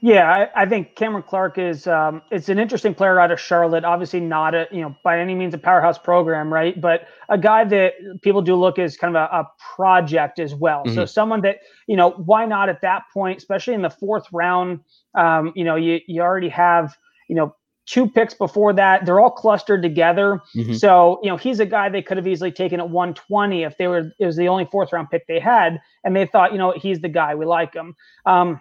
Yeah, 0.00 0.30
I, 0.30 0.62
I, 0.62 0.66
think 0.66 0.94
Cameron 0.94 1.22
Clark 1.22 1.58
is 1.58 1.86
um, 1.86 2.22
it's 2.30 2.48
an 2.48 2.58
interesting 2.58 2.94
player 2.94 3.18
out 3.18 3.30
of 3.30 3.40
Charlotte. 3.40 3.84
Obviously, 3.84 4.20
not 4.20 4.54
a 4.54 4.66
you 4.70 4.80
know 4.80 4.94
by 5.02 5.18
any 5.18 5.34
means 5.34 5.54
a 5.54 5.58
powerhouse 5.58 5.98
program, 5.98 6.52
right? 6.52 6.80
But 6.80 7.08
a 7.28 7.38
guy 7.38 7.64
that 7.64 7.94
people 8.22 8.42
do 8.42 8.54
look 8.56 8.78
as 8.78 8.96
kind 8.96 9.16
of 9.16 9.22
a, 9.22 9.34
a 9.34 9.50
project 9.74 10.38
as 10.38 10.54
well. 10.54 10.84
Mm-hmm. 10.84 10.94
So 10.94 11.06
someone 11.06 11.40
that 11.42 11.58
you 11.86 11.96
know 11.96 12.10
why 12.10 12.46
not 12.46 12.68
at 12.68 12.80
that 12.82 13.04
point, 13.12 13.38
especially 13.38 13.74
in 13.74 13.82
the 13.82 13.90
fourth 13.90 14.26
round. 14.32 14.80
Um, 15.14 15.52
you 15.56 15.64
know, 15.64 15.76
you 15.76 16.00
you 16.06 16.20
already 16.22 16.50
have 16.50 16.94
you 17.28 17.36
know 17.36 17.54
two 17.86 18.08
picks 18.08 18.34
before 18.34 18.72
that. 18.74 19.06
They're 19.06 19.20
all 19.20 19.30
clustered 19.30 19.80
together. 19.80 20.42
Mm-hmm. 20.54 20.74
So, 20.74 21.20
you 21.22 21.30
know, 21.30 21.36
he's 21.36 21.60
a 21.60 21.66
guy 21.66 21.88
they 21.88 22.02
could 22.02 22.16
have 22.16 22.26
easily 22.26 22.50
taken 22.50 22.80
at 22.80 22.90
120 22.90 23.62
if 23.62 23.78
they 23.78 23.86
were, 23.86 24.12
it 24.18 24.26
was 24.26 24.36
the 24.36 24.48
only 24.48 24.66
fourth 24.66 24.92
round 24.92 25.08
pick 25.08 25.26
they 25.28 25.38
had. 25.38 25.80
And 26.04 26.14
they 26.14 26.26
thought, 26.26 26.52
you 26.52 26.58
know, 26.58 26.72
he's 26.76 27.00
the 27.00 27.08
guy. 27.08 27.34
We 27.34 27.46
like 27.46 27.72
him. 27.72 27.94
Um, 28.26 28.60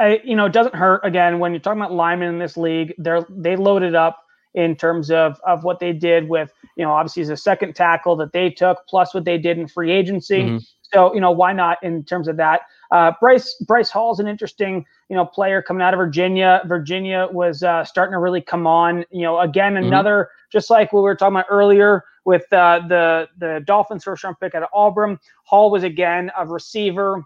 I, 0.00 0.20
you 0.24 0.34
know, 0.34 0.46
it 0.46 0.52
doesn't 0.52 0.74
hurt 0.74 1.00
again 1.04 1.38
when 1.38 1.52
you're 1.52 1.60
talking 1.60 1.80
about 1.80 1.92
linemen 1.92 2.28
in 2.28 2.38
this 2.38 2.56
league. 2.56 2.94
They're 2.98 3.26
they 3.30 3.56
loaded 3.56 3.94
up 3.94 4.20
in 4.54 4.76
terms 4.76 5.10
of 5.10 5.40
of 5.46 5.64
what 5.64 5.80
they 5.80 5.92
did 5.92 6.28
with 6.28 6.52
you 6.76 6.84
know 6.84 6.92
obviously 6.92 7.22
a 7.22 7.36
second 7.36 7.74
tackle 7.74 8.16
that 8.16 8.32
they 8.32 8.48
took 8.50 8.78
plus 8.88 9.12
what 9.12 9.24
they 9.24 9.38
did 9.38 9.58
in 9.58 9.68
free 9.68 9.92
agency. 9.92 10.42
Mm-hmm. 10.42 10.58
So 10.82 11.14
you 11.14 11.20
know 11.20 11.30
why 11.30 11.52
not 11.52 11.78
in 11.82 12.04
terms 12.04 12.28
of 12.28 12.36
that. 12.38 12.62
Uh, 12.90 13.12
Bryce 13.20 13.54
Bryce 13.66 13.90
Hall 13.90 14.12
is 14.12 14.18
an 14.18 14.28
interesting 14.28 14.84
you 15.08 15.16
know 15.16 15.26
player 15.26 15.62
coming 15.62 15.82
out 15.82 15.94
of 15.94 15.98
Virginia. 15.98 16.62
Virginia 16.66 17.28
was 17.30 17.62
uh, 17.62 17.84
starting 17.84 18.12
to 18.12 18.18
really 18.18 18.40
come 18.40 18.66
on. 18.66 19.04
You 19.10 19.22
know 19.22 19.40
again 19.40 19.74
mm-hmm. 19.74 19.86
another 19.86 20.24
mm-hmm. 20.24 20.48
just 20.50 20.70
like 20.70 20.92
what 20.92 21.00
we 21.00 21.04
were 21.04 21.16
talking 21.16 21.36
about 21.36 21.46
earlier 21.50 22.04
with 22.24 22.50
uh, 22.52 22.80
the 22.88 23.28
the 23.38 23.62
Dolphins 23.66 24.04
first 24.04 24.24
round 24.24 24.36
pick 24.40 24.54
out 24.54 24.62
of 24.62 24.68
Auburn. 24.72 25.18
Hall 25.44 25.70
was 25.70 25.82
again 25.82 26.30
a 26.36 26.46
receiver 26.46 27.24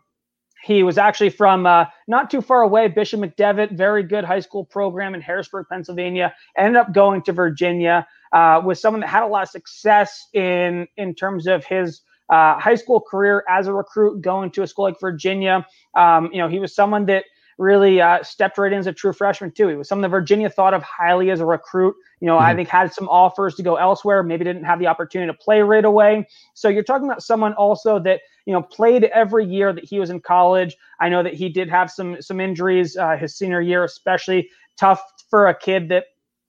he 0.64 0.82
was 0.82 0.98
actually 0.98 1.30
from 1.30 1.66
uh, 1.66 1.86
not 2.06 2.30
too 2.30 2.40
far 2.40 2.62
away, 2.62 2.88
Bishop 2.88 3.20
McDevitt, 3.20 3.76
very 3.76 4.02
good 4.02 4.24
high 4.24 4.40
school 4.40 4.64
program 4.64 5.14
in 5.14 5.20
Harrisburg, 5.20 5.66
Pennsylvania. 5.70 6.34
Ended 6.56 6.76
up 6.76 6.92
going 6.92 7.22
to 7.22 7.32
Virginia. 7.32 8.06
Uh, 8.32 8.60
was 8.64 8.80
someone 8.80 9.00
that 9.00 9.08
had 9.08 9.22
a 9.22 9.26
lot 9.26 9.42
of 9.42 9.48
success 9.48 10.28
in 10.34 10.86
in 10.96 11.14
terms 11.14 11.46
of 11.46 11.64
his 11.64 12.02
uh, 12.30 12.58
high 12.58 12.74
school 12.74 13.00
career 13.00 13.44
as 13.48 13.66
a 13.66 13.72
recruit, 13.72 14.20
going 14.20 14.50
to 14.50 14.62
a 14.62 14.66
school 14.66 14.84
like 14.84 15.00
Virginia. 15.00 15.66
Um, 15.94 16.28
you 16.32 16.38
know, 16.38 16.48
he 16.48 16.58
was 16.58 16.74
someone 16.74 17.06
that 17.06 17.24
really 17.58 18.00
uh, 18.00 18.22
stepped 18.22 18.56
right 18.56 18.72
in 18.72 18.78
as 18.78 18.86
a 18.86 18.92
true 18.92 19.12
freshman 19.12 19.50
too. 19.50 19.68
He 19.68 19.74
was 19.74 19.88
someone 19.88 20.02
that 20.02 20.08
Virginia 20.10 20.48
thought 20.48 20.74
of 20.74 20.82
highly 20.82 21.30
as 21.30 21.40
a 21.40 21.46
recruit. 21.46 21.94
You 22.20 22.26
know, 22.26 22.36
mm-hmm. 22.36 22.44
I 22.44 22.54
think 22.54 22.68
had 22.68 22.94
some 22.94 23.08
offers 23.08 23.56
to 23.56 23.62
go 23.62 23.76
elsewhere, 23.76 24.22
maybe 24.22 24.44
didn't 24.44 24.64
have 24.64 24.78
the 24.78 24.86
opportunity 24.86 25.30
to 25.30 25.36
play 25.36 25.60
right 25.60 25.84
away. 25.84 26.26
So 26.54 26.68
you're 26.68 26.84
talking 26.84 27.06
about 27.06 27.22
someone 27.22 27.52
also 27.54 27.98
that 28.00 28.20
you 28.46 28.52
know 28.52 28.62
played 28.62 29.04
every 29.04 29.44
year 29.44 29.72
that 29.72 29.84
he 29.84 29.98
was 29.98 30.10
in 30.10 30.20
college. 30.20 30.76
I 31.00 31.08
know 31.08 31.22
that 31.22 31.34
he 31.34 31.48
did 31.48 31.68
have 31.68 31.90
some 31.90 32.22
some 32.22 32.40
injuries 32.40 32.96
uh, 32.96 33.16
his 33.16 33.36
senior 33.36 33.60
year, 33.60 33.84
especially 33.84 34.48
tough 34.78 35.02
for 35.28 35.48
a 35.48 35.58
kid 35.58 35.88
that 35.88 36.04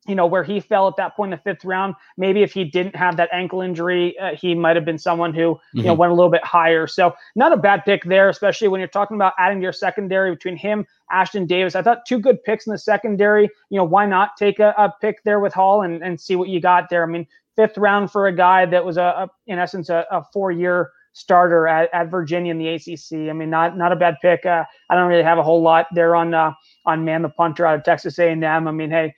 you 0.09 0.15
know, 0.15 0.25
where 0.25 0.43
he 0.43 0.59
fell 0.59 0.87
at 0.87 0.95
that 0.97 1.15
point 1.15 1.31
in 1.31 1.39
the 1.39 1.43
fifth 1.43 1.63
round. 1.63 1.93
Maybe 2.17 2.41
if 2.41 2.51
he 2.51 2.63
didn't 2.63 2.95
have 2.95 3.15
that 3.17 3.29
ankle 3.31 3.61
injury, 3.61 4.17
uh, 4.17 4.35
he 4.35 4.55
might 4.55 4.75
have 4.75 4.85
been 4.85 4.97
someone 4.97 5.33
who, 5.33 5.53
mm-hmm. 5.53 5.77
you 5.77 5.83
know, 5.83 5.91
mm-hmm. 5.91 5.99
went 5.99 6.11
a 6.11 6.15
little 6.15 6.31
bit 6.31 6.43
higher. 6.43 6.87
So 6.87 7.13
not 7.35 7.53
a 7.53 7.57
bad 7.57 7.85
pick 7.85 8.03
there, 8.05 8.27
especially 8.27 8.67
when 8.67 8.79
you're 8.79 8.87
talking 8.87 9.15
about 9.15 9.33
adding 9.37 9.61
your 9.61 9.71
secondary 9.71 10.31
between 10.31 10.57
him, 10.57 10.85
Ashtyn 11.13 11.47
Davis. 11.47 11.75
I 11.75 11.83
thought 11.83 12.05
two 12.07 12.19
good 12.19 12.43
picks 12.43 12.65
in 12.65 12.71
the 12.71 12.79
secondary. 12.79 13.49
You 13.69 13.77
know, 13.77 13.83
why 13.83 14.07
not 14.07 14.35
take 14.35 14.59
a, 14.59 14.73
a 14.77 14.93
pick 14.99 15.23
there 15.23 15.39
with 15.39 15.53
Hall 15.53 15.83
and, 15.83 16.03
and 16.03 16.19
see 16.19 16.35
what 16.35 16.49
you 16.49 16.59
got 16.59 16.89
there? 16.89 17.03
I 17.03 17.05
mean, 17.05 17.27
fifth 17.55 17.77
round 17.77 18.11
for 18.11 18.27
a 18.27 18.35
guy 18.35 18.65
that 18.65 18.83
was 18.83 18.97
a, 18.97 19.03
a 19.03 19.29
in 19.45 19.59
essence 19.59 19.89
a, 19.89 20.05
a 20.09 20.23
four 20.33 20.51
year 20.51 20.91
starter 21.13 21.67
at, 21.67 21.89
at 21.93 22.09
Virginia 22.09 22.51
in 22.51 22.57
the 22.57 22.69
ACC. 22.69 23.29
I 23.29 23.33
mean, 23.33 23.49
not 23.49 23.77
not 23.77 23.91
a 23.91 23.95
bad 23.95 24.15
pick. 24.21 24.45
Uh, 24.45 24.63
I 24.89 24.95
don't 24.95 25.07
really 25.07 25.23
have 25.23 25.37
a 25.37 25.43
whole 25.43 25.61
lot 25.61 25.87
there 25.93 26.15
on 26.15 26.33
uh, 26.33 26.53
on 26.85 27.05
Mann 27.05 27.21
the 27.21 27.29
punter 27.29 27.65
out 27.65 27.77
of 27.77 27.83
Texas 27.83 28.17
A&M. 28.19 28.43
I 28.43 28.71
mean, 28.71 28.89
hey, 28.89 29.13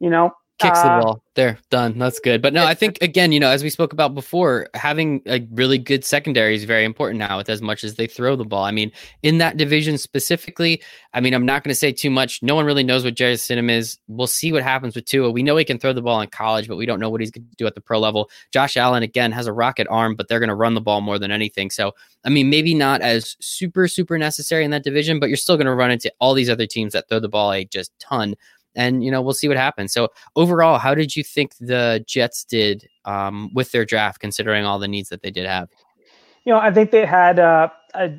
you 0.00 0.10
know, 0.10 0.32
kicks 0.58 0.78
uh, 0.78 0.98
the 0.98 1.04
ball. 1.04 1.22
There 1.34 1.58
done. 1.70 1.98
That's 1.98 2.18
good. 2.18 2.42
But 2.42 2.52
no 2.52 2.64
i 2.64 2.74
think 2.74 2.98
again 3.00 3.30
you 3.30 3.38
know 3.38 3.48
as 3.48 3.62
we 3.62 3.70
spoke 3.70 3.92
about 3.92 4.14
before 4.14 4.68
having 4.74 5.22
a 5.26 5.46
really 5.52 5.78
good 5.78 6.04
secondary 6.04 6.54
is 6.54 6.64
very 6.64 6.84
important 6.84 7.18
now 7.18 7.36
with 7.36 7.48
as 7.48 7.62
much 7.62 7.84
as 7.84 7.94
they 7.94 8.06
throw 8.06 8.34
the 8.34 8.44
ball. 8.44 8.64
I 8.64 8.72
mean 8.72 8.90
in 9.22 9.38
that 9.38 9.56
division 9.56 9.98
specifically 9.98 10.82
i 11.14 11.20
mean 11.20 11.32
i'm 11.32 11.46
not 11.46 11.62
going 11.62 11.70
to 11.70 11.78
say 11.78 11.92
too 11.92 12.10
much. 12.10 12.42
No 12.42 12.54
one 12.54 12.64
really 12.64 12.82
knows 12.82 13.04
what 13.04 13.14
Jarrett 13.14 13.38
Stidham 13.38 13.70
is. 13.70 13.98
We'll 14.08 14.26
see 14.26 14.52
what 14.52 14.62
happens 14.62 14.96
with 14.96 15.04
Tua. 15.04 15.30
We 15.30 15.42
know 15.42 15.56
he 15.56 15.64
can 15.64 15.78
throw 15.78 15.92
the 15.92 16.02
ball 16.02 16.20
in 16.20 16.28
college 16.28 16.66
but 16.66 16.76
we 16.76 16.86
don't 16.86 17.00
know 17.00 17.10
what 17.10 17.20
he's 17.20 17.30
going 17.30 17.48
to 17.48 17.56
do 17.56 17.66
at 17.66 17.74
the 17.74 17.80
pro 17.80 18.00
level. 18.00 18.28
Josh 18.52 18.76
Allen 18.76 19.02
again 19.02 19.30
has 19.32 19.46
a 19.46 19.52
rocket 19.52 19.86
arm 19.88 20.16
but 20.16 20.28
they're 20.28 20.40
going 20.40 20.48
to 20.48 20.54
run 20.54 20.74
the 20.74 20.80
ball 20.80 21.00
more 21.00 21.18
than 21.18 21.30
anything. 21.30 21.70
So 21.70 21.94
i 22.24 22.28
mean 22.28 22.50
maybe 22.50 22.74
not 22.74 23.00
as 23.00 23.36
super 23.40 23.86
super 23.86 24.18
necessary 24.18 24.64
in 24.64 24.72
that 24.72 24.82
division 24.82 25.20
but 25.20 25.28
you're 25.28 25.36
still 25.36 25.56
going 25.56 25.66
to 25.66 25.74
run 25.74 25.92
into 25.92 26.12
all 26.18 26.34
these 26.34 26.50
other 26.50 26.66
teams 26.66 26.92
that 26.94 27.08
throw 27.08 27.20
the 27.20 27.28
ball 27.28 27.52
a 27.52 27.64
just 27.64 27.96
ton 28.00 28.34
and 28.78 29.04
you 29.04 29.10
know 29.10 29.20
we'll 29.20 29.34
see 29.34 29.48
what 29.48 29.58
happens. 29.58 29.92
So 29.92 30.08
overall, 30.36 30.78
how 30.78 30.94
did 30.94 31.14
you 31.14 31.22
think 31.22 31.52
the 31.60 32.02
Jets 32.06 32.44
did 32.44 32.88
um, 33.04 33.50
with 33.52 33.72
their 33.72 33.84
draft, 33.84 34.20
considering 34.20 34.64
all 34.64 34.78
the 34.78 34.88
needs 34.88 35.10
that 35.10 35.20
they 35.20 35.30
did 35.30 35.46
have? 35.46 35.68
You 36.46 36.54
know, 36.54 36.60
I 36.60 36.72
think 36.72 36.92
they 36.92 37.04
had 37.04 37.38
uh, 37.38 37.68
a 37.92 38.12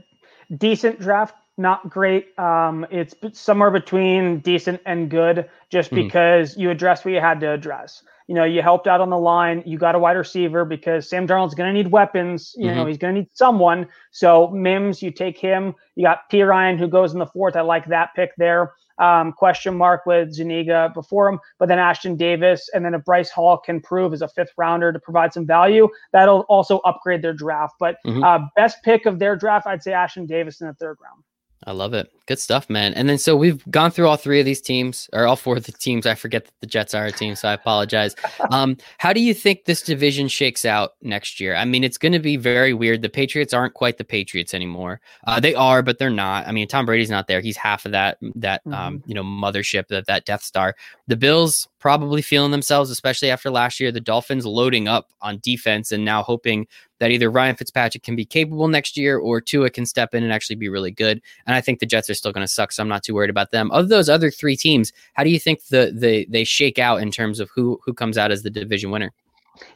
decent 0.56 1.00
draft. 1.00 1.34
Not 1.58 1.90
great. 1.90 2.38
Um, 2.40 2.86
it's 2.92 3.16
somewhere 3.34 3.72
between 3.72 4.40
decent 4.40 4.82
and 4.86 5.10
good, 5.10 5.50
just 5.70 5.92
mm-hmm. 5.92 6.06
because 6.06 6.56
you 6.56 6.70
addressed 6.70 7.04
what 7.04 7.14
you 7.14 7.20
had 7.20 7.40
to 7.42 7.52
address. 7.52 8.04
You 8.28 8.36
know, 8.36 8.44
you 8.44 8.62
helped 8.62 8.88
out 8.88 9.02
on 9.02 9.10
the 9.10 9.18
line. 9.18 9.64
You 9.66 9.78
got 9.78 9.96
a 9.96 10.00
wide 10.00 10.16
receiver 10.16 10.64
because 10.64 11.10
Sam 11.10 11.28
Darnold's 11.28 11.56
going 11.56 11.74
to 11.74 11.74
need 11.74 11.92
weapons. 11.92 12.54
You 12.56 12.68
mm-hmm. 12.68 12.76
know, 12.76 12.86
he's 12.86 12.98
going 12.98 13.16
to 13.16 13.22
need 13.22 13.30
someone. 13.34 13.88
So 14.12 14.50
Mims, 14.50 15.02
you 15.02 15.12
take 15.12 15.38
him. 15.38 15.74
You 15.96 16.06
got 16.06 16.30
Perine 16.32 16.78
who 16.78 16.88
goes 16.88 17.12
in 17.12 17.20
the 17.20 17.26
fourth. 17.26 17.56
I 17.56 17.62
like 17.62 17.88
that 17.88 18.12
pick 18.16 18.32
there 18.38 18.74
um, 19.00 19.32
question 19.32 19.76
mark 19.76 20.06
with 20.06 20.34
Zuniga 20.34 20.92
before 20.94 21.30
him, 21.30 21.40
but 21.58 21.68
then 21.68 21.78
Ashtyn 21.78 22.18
Davis, 22.18 22.70
and 22.74 22.84
then 22.84 22.94
if 22.94 23.04
Bryce 23.06 23.30
Hall 23.30 23.58
can 23.58 23.80
prove 23.82 24.14
as 24.14 24.22
a 24.22 24.28
fifth 24.28 24.52
rounder 24.58 24.92
to 24.92 25.00
provide 25.00 25.34
some 25.34 25.46
value, 25.46 25.88
that'll 26.12 26.42
also 26.42 26.80
upgrade 26.80 27.22
their 27.22 27.34
draft. 27.34 27.76
But 27.80 27.98
mm-hmm. 28.06 28.24
uh, 28.24 28.40
best 28.56 28.78
pick 28.84 29.06
of 29.06 29.20
their 29.20 29.36
draft, 29.36 29.68
I'd 29.68 29.84
say 29.84 29.92
Ashtyn 29.92 30.28
Davis 30.28 30.62
in 30.62 30.68
the 30.68 30.74
third 30.74 30.98
round. 31.02 31.24
I 31.70 31.72
love 31.72 31.94
it. 31.94 32.12
Good 32.26 32.40
stuff, 32.40 32.68
man. 32.68 32.96
And 32.96 33.08
then 33.08 33.20
so 33.20 33.36
we've 33.36 33.64
gone 33.70 33.92
through 33.92 34.08
all 34.08 34.18
three 34.18 34.40
of 34.40 34.46
these 34.46 34.60
teams, 34.60 35.08
or 35.14 35.28
all 35.28 35.36
four 35.36 35.56
of 35.56 35.68
the 35.68 35.72
teams. 35.72 36.08
I 36.08 36.16
forget 36.16 36.46
that 36.46 36.54
the 36.62 36.66
Jets 36.66 36.96
are 36.96 37.06
a 37.06 37.12
team, 37.12 37.36
so 37.36 37.48
I 37.48 37.54
apologize. 37.54 38.16
Um, 38.52 38.78
how 38.98 39.14
do 39.14 39.22
you 39.22 39.36
think 39.36 39.66
this 39.66 39.84
division 39.84 40.28
shakes 40.28 40.66
out 40.66 40.94
next 41.04 41.40
year? 41.40 41.56
I 41.56 41.66
mean, 41.66 41.84
it's 41.84 42.00
going 42.00 42.14
to 42.14 42.20
be 42.20 42.36
very 42.36 42.74
weird. 42.74 43.04
The 43.04 43.10
Patriots 43.10 43.54
aren't 43.54 43.76
quite 43.76 44.00
the 44.00 44.04
Patriots 44.04 44.56
anymore. 44.56 45.02
Uh, 45.28 45.40
they 45.40 45.54
are, 45.54 45.84
but 45.84 46.00
they're 46.00 46.10
not. 46.10 46.48
I 46.48 46.52
mean, 46.52 46.68
Tom 46.68 46.88
Brady's 46.88 47.12
not 47.12 47.28
there. 47.28 47.42
He's 47.42 47.58
half 47.58 47.86
of 47.86 47.92
that 47.92 48.18
that 48.36 48.62
um, 48.66 48.72
mm-hmm. 48.72 48.82
um, 48.82 49.04
you 49.06 49.14
know 49.14 49.24
mothership 49.24 49.88
that 49.90 50.08
that 50.08 50.26
Death 50.26 50.42
Star. 50.42 50.76
The 51.06 51.16
Bills 51.16 51.68
probably 51.78 52.24
feeling 52.24 52.52
themselves, 52.52 52.90
especially 52.90 53.30
after 53.30 53.52
last 53.52 53.80
year. 53.80 53.92
The 53.92 54.02
Dolphins 54.02 54.48
loading 54.48 54.88
up 54.88 55.12
on 55.22 55.40
defense 55.44 55.92
and 55.92 56.04
now 56.04 56.24
hoping 56.24 56.66
that 57.00 57.12
either 57.12 57.30
Ryan 57.32 57.56
Fitzpatrick 57.56 58.04
can 58.04 58.16
be 58.16 58.26
capable 58.26 58.68
next 58.68 58.98
year 58.98 59.18
or 59.18 59.42
Tua 59.42 59.70
can 59.70 59.86
step 59.86 60.14
in 60.14 60.24
and 60.24 60.32
actually 60.32 60.56
be 60.56 60.70
really 60.70 60.92
good. 60.92 61.22
And 61.48 61.56
I 61.56 61.62
think 61.62 61.80
the 61.80 61.86
Jets 61.86 62.10
are 62.10 62.14
still 62.14 62.32
going 62.32 62.46
to 62.46 62.52
suck, 62.52 62.72
so 62.72 62.84
I'm 62.84 62.90
not 62.90 63.04
too 63.04 63.14
worried 63.14 63.30
about 63.30 63.52
them. 63.52 63.72
Of 63.72 63.90
those 63.90 64.10
other 64.10 64.30
three 64.30 64.56
teams, 64.56 64.94
how 65.14 65.24
do 65.24 65.30
you 65.30 65.40
think 65.40 65.66
the, 65.68 65.94
the 65.96 66.28
they 66.30 66.44
shake 66.44 66.80
out 66.80 67.02
in 67.02 67.12
terms 67.12 67.40
of 67.40 67.50
who 67.56 67.80
who 67.86 67.94
comes 67.94 68.18
out 68.18 68.32
as 68.32 68.44
the 68.44 68.50
division 68.50 68.92
winner? 68.92 69.12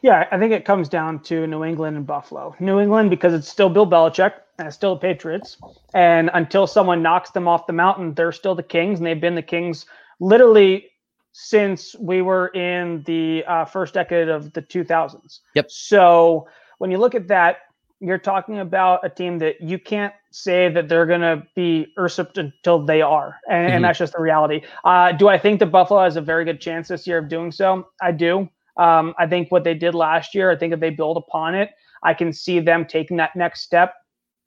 Yeah, 0.02 0.26
I 0.30 0.38
think 0.38 0.52
it 0.52 0.64
comes 0.64 0.88
down 0.88 1.20
to 1.24 1.46
New 1.46 1.64
England 1.64 1.96
and 1.96 2.06
Buffalo. 2.06 2.54
New 2.58 2.80
England 2.80 3.10
because 3.10 3.34
it's 3.34 3.48
still 3.48 3.68
Bill 3.68 3.86
Belichick 3.86 4.32
and 4.58 4.66
it's 4.66 4.76
still 4.76 4.94
the 4.94 5.00
Patriots, 5.00 5.58
and 5.94 6.30
until 6.34 6.66
someone 6.66 7.02
knocks 7.02 7.30
them 7.30 7.48
off 7.48 7.66
the 7.66 7.72
mountain, 7.72 8.14
they're 8.14 8.32
still 8.32 8.54
the 8.54 8.62
Kings, 8.62 9.00
and 9.00 9.06
they've 9.06 9.20
been 9.20 9.34
the 9.34 9.42
Kings 9.42 9.86
literally 10.20 10.90
since 11.32 11.96
we 11.98 12.22
were 12.22 12.48
in 12.48 13.02
the 13.06 13.44
uh, 13.48 13.64
first 13.64 13.94
decade 13.94 14.28
of 14.28 14.52
the 14.52 14.62
2000s. 14.62 15.40
Yep. 15.56 15.68
So 15.68 16.46
when 16.78 16.90
you 16.90 16.98
look 16.98 17.14
at 17.14 17.28
that, 17.28 17.58
you're 18.00 18.18
talking 18.18 18.58
about 18.58 19.00
a 19.04 19.08
team 19.08 19.38
that 19.38 19.60
you 19.60 19.78
can't 19.78 20.12
say 20.30 20.68
that 20.68 20.88
they're 20.88 21.06
going 21.06 21.20
to 21.20 21.42
be 21.54 21.86
usurped 21.96 22.38
until 22.38 22.84
they 22.84 23.00
are. 23.00 23.38
And, 23.48 23.66
mm-hmm. 23.66 23.76
and 23.76 23.84
that's 23.84 23.98
just 23.98 24.12
the 24.12 24.20
reality. 24.20 24.62
Uh, 24.84 25.12
do 25.12 25.28
I 25.28 25.38
think 25.38 25.60
that 25.60 25.66
Buffalo 25.66 26.02
has 26.02 26.16
a 26.16 26.20
very 26.20 26.44
good 26.44 26.60
chance 26.60 26.88
this 26.88 27.06
year 27.06 27.18
of 27.18 27.28
doing 27.28 27.50
so? 27.50 27.88
I 28.02 28.12
do. 28.12 28.48
Um, 28.76 29.14
I 29.18 29.26
think 29.26 29.50
what 29.52 29.64
they 29.64 29.74
did 29.74 29.94
last 29.94 30.34
year, 30.34 30.50
I 30.50 30.56
think 30.56 30.72
if 30.72 30.80
they 30.80 30.90
build 30.90 31.16
upon 31.16 31.54
it, 31.54 31.70
I 32.02 32.12
can 32.12 32.32
see 32.32 32.60
them 32.60 32.84
taking 32.84 33.16
that 33.18 33.34
next 33.36 33.62
step. 33.62 33.94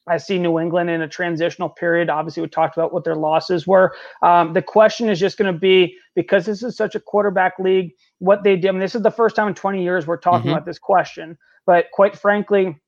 I 0.10 0.18
see 0.18 0.38
New 0.38 0.60
England 0.60 0.90
in 0.90 1.02
a 1.02 1.08
transitional 1.08 1.70
period. 1.70 2.10
Obviously, 2.10 2.42
we 2.42 2.48
talked 2.48 2.78
about 2.78 2.94
what 2.94 3.04
their 3.04 3.16
losses 3.16 3.68
were. 3.68 3.94
Um, 4.22 4.54
the 4.54 4.62
question 4.62 5.10
is 5.10 5.20
just 5.20 5.38
going 5.38 5.54
to 5.54 5.60
be 5.60 5.98
because 6.16 6.46
this 6.46 6.64
is 6.64 6.78
such 6.78 6.96
a 6.96 7.00
quarterback 7.00 7.60
league, 7.60 7.92
what 8.20 8.44
they 8.44 8.56
did. 8.56 8.70
I 8.70 8.72
mean, 8.72 8.80
this 8.80 8.96
is 8.96 9.02
the 9.02 9.12
first 9.12 9.36
time 9.36 9.50
in 9.50 9.54
20 9.54 9.84
years 9.84 10.08
we're 10.08 10.18
talking 10.18 10.42
mm-hmm. 10.42 10.50
about 10.52 10.66
this 10.66 10.80
question. 10.80 11.38
But 11.68 11.92
quite 11.92 12.18
frankly, 12.18 12.80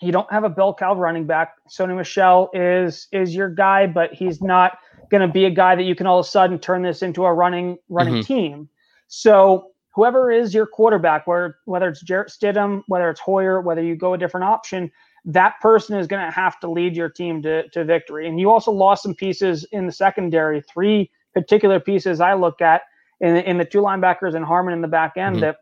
you 0.00 0.12
don't 0.12 0.30
have 0.30 0.44
a 0.44 0.48
bell 0.48 0.74
cow 0.74 0.94
running 0.94 1.26
back. 1.26 1.54
Sony 1.68 1.96
Michel 1.96 2.50
is 2.52 3.08
is 3.10 3.34
your 3.34 3.48
guy, 3.48 3.88
but 3.88 4.12
he's 4.12 4.40
not 4.40 4.78
going 5.10 5.26
to 5.26 5.32
be 5.32 5.46
a 5.46 5.50
guy 5.50 5.74
that 5.74 5.84
you 5.84 5.96
can 5.96 6.06
all 6.06 6.20
of 6.20 6.26
a 6.26 6.28
sudden 6.28 6.58
turn 6.58 6.82
this 6.82 7.02
into 7.02 7.24
a 7.24 7.32
running 7.32 7.78
running 7.88 8.14
mm-hmm. 8.14 8.34
team. 8.34 8.68
So 9.08 9.70
whoever 9.94 10.30
is 10.30 10.54
your 10.54 10.66
quarterback, 10.66 11.26
whether 11.26 11.56
whether 11.64 11.88
it's 11.88 12.02
Jarrett 12.02 12.28
Stidham, 12.28 12.82
whether 12.86 13.10
it's 13.10 13.20
Hoyer, 13.20 13.60
whether 13.60 13.82
you 13.82 13.96
go 13.96 14.14
a 14.14 14.18
different 14.18 14.44
option, 14.44 14.92
that 15.24 15.54
person 15.60 15.98
is 15.98 16.06
going 16.06 16.24
to 16.24 16.30
have 16.30 16.60
to 16.60 16.70
lead 16.70 16.94
your 16.94 17.08
team 17.08 17.42
to, 17.42 17.68
to 17.70 17.84
victory. 17.84 18.28
And 18.28 18.38
you 18.38 18.50
also 18.50 18.70
lost 18.70 19.02
some 19.02 19.14
pieces 19.14 19.66
in 19.72 19.86
the 19.86 19.92
secondary, 19.92 20.60
three 20.60 21.10
particular 21.34 21.80
pieces 21.80 22.20
I 22.20 22.34
look 22.34 22.60
at 22.60 22.82
in, 23.20 23.36
in 23.36 23.56
the 23.58 23.64
two 23.64 23.80
linebackers 23.80 24.34
and 24.34 24.44
Harmon 24.44 24.74
in 24.74 24.82
the 24.82 24.88
back 24.88 25.16
end 25.16 25.36
mm-hmm. 25.36 25.40
that 25.40 25.56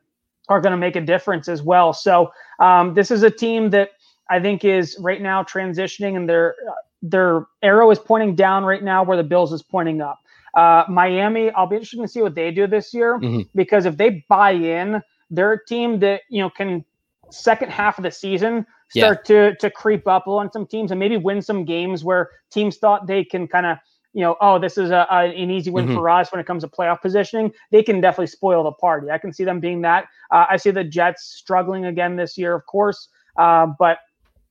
are 0.49 0.61
going 0.61 0.73
to 0.73 0.77
make 0.77 0.97
a 0.97 1.01
difference 1.01 1.49
as 1.49 1.63
well. 1.63 1.93
So 1.93 2.33
um, 2.61 2.95
this 2.95 3.11
is 3.11 3.23
a 3.23 3.31
team 3.31 3.71
that 3.71 3.91
I 4.31 4.41
think 4.41 4.65
is 4.65 4.97
right 5.01 5.21
now 5.21 5.43
transitioning, 5.43 6.17
and 6.17 6.29
their 6.29 6.55
their 7.03 7.47
arrow 7.63 7.91
is 7.91 7.99
pointing 7.99 8.35
down 8.35 8.65
right 8.65 8.83
now, 8.83 9.03
where 9.03 9.17
the 9.17 9.25
Bills 9.25 9.53
is 9.53 9.63
pointing 9.63 10.01
up. 10.01 10.19
Uh, 10.55 10.85
Miami, 10.89 11.51
I'll 11.51 11.67
be 11.67 11.77
interested 11.77 12.01
to 12.01 12.09
see 12.09 12.23
what 12.23 12.35
they 12.35 12.51
do 12.51 12.67
this 12.67 12.95
year 12.95 13.19
mm-hmm. 13.19 13.43
because 13.55 13.87
if 13.87 13.97
they 13.97 14.25
buy 14.29 14.53
in, 14.53 15.03
they're 15.31 15.53
a 15.53 15.67
team 15.67 15.99
that 16.01 16.23
you 16.31 16.41
know 16.41 16.51
can 16.51 16.85
second 17.31 17.71
half 17.71 17.99
of 17.99 18.05
the 18.05 18.11
season 18.11 18.65
start 18.91 19.29
yeah. 19.29 19.51
to 19.51 19.57
to 19.57 19.71
creep 19.71 20.07
up 20.07 20.27
on 20.29 20.51
some 20.53 20.67
teams 20.67 20.91
and 20.91 21.01
maybe 21.01 21.17
win 21.17 21.43
some 21.43 21.65
games 21.65 22.05
where 22.05 22.31
teams 22.51 22.77
thought 22.77 23.07
they 23.07 23.25
can 23.25 23.49
kind 23.49 23.67
of 23.67 23.79
you 24.15 24.21
know, 24.21 24.37
oh, 24.41 24.59
this 24.59 24.79
is 24.79 24.91
a, 24.91 25.07
a 25.11 25.25
an 25.25 25.51
easy 25.51 25.71
win 25.71 25.87
mm-hmm. 25.87 25.97
for 25.97 26.09
us 26.09 26.33
when 26.33 26.41
it 26.41 26.47
comes 26.47 26.63
to 26.63 26.69
playoff 26.69 27.03
positioning. 27.03 27.53
They 27.71 27.83
can 27.83 28.01
definitely 28.01 28.29
spoil 28.29 28.63
the 28.63 28.73
party. 28.73 29.11
I 29.11 29.19
can 29.19 29.33
see 29.33 29.45
them 29.45 29.61
being 29.61 29.83
that. 29.83 30.07
Uh, 30.31 30.47
I 30.49 30.57
see 30.57 30.71
the 30.71 30.85
Jets 30.85 31.25
struggling 31.25 31.87
again 31.87 32.17
this 32.17 32.39
year, 32.39 32.55
of 32.55 32.65
course, 32.67 33.09
uh, 33.37 33.67
but 33.79 33.99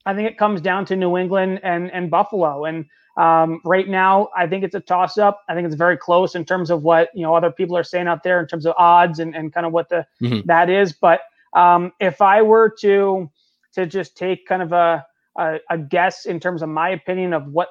I 0.06 0.14
think 0.14 0.30
it 0.30 0.38
comes 0.38 0.62
down 0.62 0.86
to 0.88 0.96
New 0.96 1.18
England 1.18 1.62
and 1.64 1.90
and 1.92 2.12
Buffalo. 2.12 2.66
And 2.66 2.86
um, 3.16 3.62
right 3.64 3.88
now, 3.88 4.30
I 4.36 4.48
think 4.48 4.64
it's 4.64 4.76
a 4.76 4.82
toss 4.82 5.18
up. 5.18 5.42
I 5.48 5.54
think 5.56 5.66
it's 5.66 5.76
very 5.76 5.98
close 5.98 6.36
in 6.36 6.44
terms 6.44 6.70
of 6.70 6.84
what 6.84 7.10
you 7.16 7.22
know 7.22 7.34
other 7.34 7.52
people 7.52 7.78
are 7.78 7.84
saying 7.84 8.08
out 8.08 8.24
there 8.24 8.42
in 8.42 8.48
terms 8.48 8.66
of 8.66 8.74
odds 8.78 9.20
and, 9.20 9.34
and 9.36 9.54
kind 9.54 9.66
of 9.66 9.72
what 9.72 9.88
the 9.88 10.06
mm-hmm. 10.22 10.46
that 10.46 10.70
is. 10.70 10.92
But 10.92 11.22
um, 11.54 11.94
if 12.02 12.22
I 12.22 12.42
were 12.42 12.70
to 12.82 13.30
to 13.76 13.86
just 13.86 14.18
take 14.18 14.46
kind 14.46 14.62
of 14.62 14.72
a, 14.72 15.06
a, 15.38 15.60
a 15.70 15.78
guess 15.78 16.26
in 16.26 16.40
terms 16.40 16.62
of 16.62 16.70
my 16.70 16.90
opinion 16.90 17.34
of 17.34 17.48
what 17.48 17.70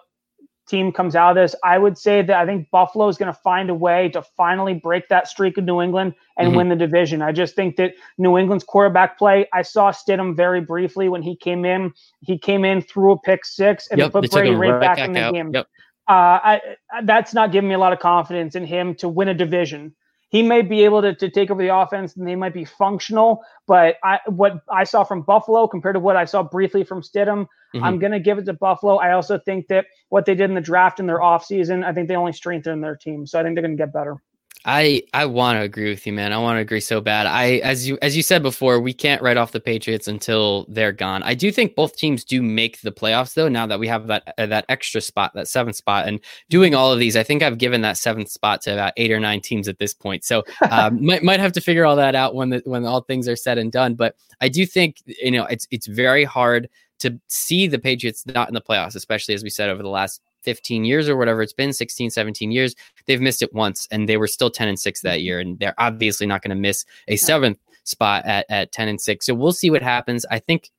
team 0.68 0.92
comes 0.92 1.16
out 1.16 1.30
of 1.30 1.36
this, 1.36 1.54
I 1.64 1.78
would 1.78 1.98
say 1.98 2.22
that 2.22 2.36
I 2.36 2.46
think 2.46 2.70
Buffalo 2.70 3.08
is 3.08 3.16
going 3.16 3.32
to 3.32 3.38
find 3.40 3.70
a 3.70 3.74
way 3.74 4.08
to 4.10 4.22
finally 4.22 4.74
break 4.74 5.08
that 5.08 5.28
streak 5.28 5.58
of 5.58 5.64
New 5.64 5.80
England 5.80 6.14
and 6.38 6.48
mm-hmm. 6.48 6.56
win 6.56 6.68
the 6.68 6.76
division. 6.76 7.22
I 7.22 7.32
just 7.32 7.54
think 7.54 7.76
that 7.76 7.92
New 8.18 8.38
England's 8.38 8.64
quarterback 8.64 9.18
play, 9.18 9.46
I 9.52 9.62
saw 9.62 9.90
Stidham 9.90 10.36
very 10.36 10.60
briefly 10.60 11.08
when 11.08 11.22
he 11.22 11.36
came 11.36 11.64
in. 11.64 11.92
He 12.20 12.38
came 12.38 12.64
in, 12.64 12.82
threw 12.82 13.12
a 13.12 13.18
pick 13.18 13.44
six, 13.44 13.88
and 13.88 13.98
yep, 13.98 14.12
put 14.12 14.30
Brady 14.30 14.54
right, 14.54 14.80
back, 14.80 14.96
back 14.96 15.06
in 15.06 15.12
the 15.12 15.20
out. 15.20 15.34
game. 15.34 15.50
Yep. 15.52 15.66
Uh, 16.08 16.12
I, 16.12 16.60
that's 17.04 17.32
not 17.32 17.52
giving 17.52 17.68
me 17.68 17.74
a 17.74 17.78
lot 17.78 17.92
of 17.92 18.00
confidence 18.00 18.54
in 18.54 18.64
him 18.64 18.94
to 18.96 19.08
win 19.08 19.28
a 19.28 19.34
division 19.34 19.94
he 20.32 20.42
may 20.42 20.62
be 20.62 20.82
able 20.82 21.02
to, 21.02 21.14
to 21.14 21.30
take 21.30 21.50
over 21.50 21.62
the 21.62 21.74
offense 21.74 22.16
and 22.16 22.26
they 22.26 22.34
might 22.34 22.54
be 22.54 22.64
functional. 22.64 23.44
But 23.66 23.96
I, 24.02 24.18
what 24.26 24.62
I 24.70 24.84
saw 24.84 25.04
from 25.04 25.22
Buffalo 25.22 25.68
compared 25.68 25.94
to 25.94 26.00
what 26.00 26.16
I 26.16 26.24
saw 26.24 26.42
briefly 26.42 26.84
from 26.84 27.02
Stidham, 27.02 27.46
mm-hmm. 27.74 27.84
I'm 27.84 27.98
going 27.98 28.12
to 28.12 28.18
give 28.18 28.38
it 28.38 28.46
to 28.46 28.54
Buffalo. 28.54 28.96
I 28.96 29.12
also 29.12 29.38
think 29.38 29.68
that 29.68 29.84
what 30.08 30.24
they 30.24 30.34
did 30.34 30.48
in 30.48 30.54
the 30.54 30.62
draft 30.62 31.00
in 31.00 31.06
their 31.06 31.20
offseason, 31.20 31.84
I 31.84 31.92
think 31.92 32.08
they 32.08 32.16
only 32.16 32.32
strengthened 32.32 32.82
their 32.82 32.96
team. 32.96 33.26
So 33.26 33.38
I 33.38 33.42
think 33.42 33.54
they're 33.54 33.62
going 33.62 33.76
to 33.76 33.80
get 33.80 33.92
better. 33.92 34.16
I 34.64 35.02
I 35.12 35.26
want 35.26 35.56
to 35.56 35.62
agree 35.62 35.90
with 35.90 36.06
you, 36.06 36.12
man. 36.12 36.32
I 36.32 36.38
want 36.38 36.56
to 36.56 36.60
agree 36.60 36.80
so 36.80 37.00
bad. 37.00 37.26
I 37.26 37.56
as 37.58 37.88
you 37.88 37.98
as 38.00 38.16
you 38.16 38.22
said 38.22 38.42
before, 38.42 38.80
we 38.80 38.92
can't 38.92 39.20
write 39.20 39.36
off 39.36 39.50
the 39.50 39.60
Patriots 39.60 40.06
until 40.06 40.66
they're 40.68 40.92
gone. 40.92 41.22
I 41.24 41.34
do 41.34 41.50
think 41.50 41.74
both 41.74 41.96
teams 41.96 42.24
do 42.24 42.42
make 42.42 42.80
the 42.80 42.92
playoffs 42.92 43.34
though. 43.34 43.48
Now 43.48 43.66
that 43.66 43.80
we 43.80 43.88
have 43.88 44.06
that 44.06 44.34
uh, 44.38 44.46
that 44.46 44.64
extra 44.68 45.00
spot, 45.00 45.32
that 45.34 45.48
seventh 45.48 45.76
spot, 45.76 46.06
and 46.06 46.20
doing 46.48 46.74
all 46.74 46.92
of 46.92 47.00
these, 47.00 47.16
I 47.16 47.24
think 47.24 47.42
I've 47.42 47.58
given 47.58 47.80
that 47.80 47.96
seventh 47.96 48.30
spot 48.30 48.62
to 48.62 48.74
about 48.74 48.92
eight 48.96 49.10
or 49.10 49.18
nine 49.18 49.40
teams 49.40 49.66
at 49.66 49.78
this 49.78 49.94
point. 49.94 50.24
So 50.24 50.44
um, 50.70 51.04
might 51.04 51.24
might 51.24 51.40
have 51.40 51.52
to 51.52 51.60
figure 51.60 51.84
all 51.84 51.96
that 51.96 52.14
out 52.14 52.36
when 52.36 52.50
the, 52.50 52.62
when 52.64 52.84
all 52.84 53.00
things 53.00 53.26
are 53.26 53.36
said 53.36 53.58
and 53.58 53.72
done. 53.72 53.94
But 53.94 54.14
I 54.40 54.48
do 54.48 54.64
think 54.64 55.02
you 55.06 55.32
know 55.32 55.44
it's 55.46 55.66
it's 55.72 55.88
very 55.88 56.24
hard 56.24 56.68
to 57.00 57.20
see 57.26 57.66
the 57.66 57.80
Patriots 57.80 58.24
not 58.26 58.46
in 58.46 58.54
the 58.54 58.60
playoffs, 58.60 58.94
especially 58.94 59.34
as 59.34 59.42
we 59.42 59.50
said 59.50 59.68
over 59.68 59.82
the 59.82 59.88
last 59.88 60.22
15 60.42 60.84
years 60.84 61.08
or 61.08 61.16
whatever 61.16 61.42
it's 61.42 61.52
been 61.52 61.72
16 61.72 62.10
17 62.10 62.50
years 62.50 62.74
they've 63.06 63.20
missed 63.20 63.42
it 63.42 63.52
once 63.54 63.88
and 63.90 64.08
they 64.08 64.16
were 64.16 64.26
still 64.26 64.50
10 64.50 64.68
and 64.68 64.78
6 64.78 65.00
that 65.00 65.18
mm-hmm. 65.18 65.24
year 65.24 65.40
and 65.40 65.58
they're 65.58 65.74
obviously 65.78 66.26
not 66.26 66.42
going 66.42 66.50
to 66.50 66.60
miss 66.60 66.84
a 67.08 67.16
seventh 67.16 67.58
spot 67.84 68.24
at, 68.24 68.46
at 68.48 68.72
10 68.72 68.88
and 68.88 69.00
6 69.00 69.26
so 69.26 69.34
we'll 69.34 69.52
see 69.52 69.70
what 69.70 69.82
happens. 69.82 70.24
I 70.30 70.38
think 70.38 70.70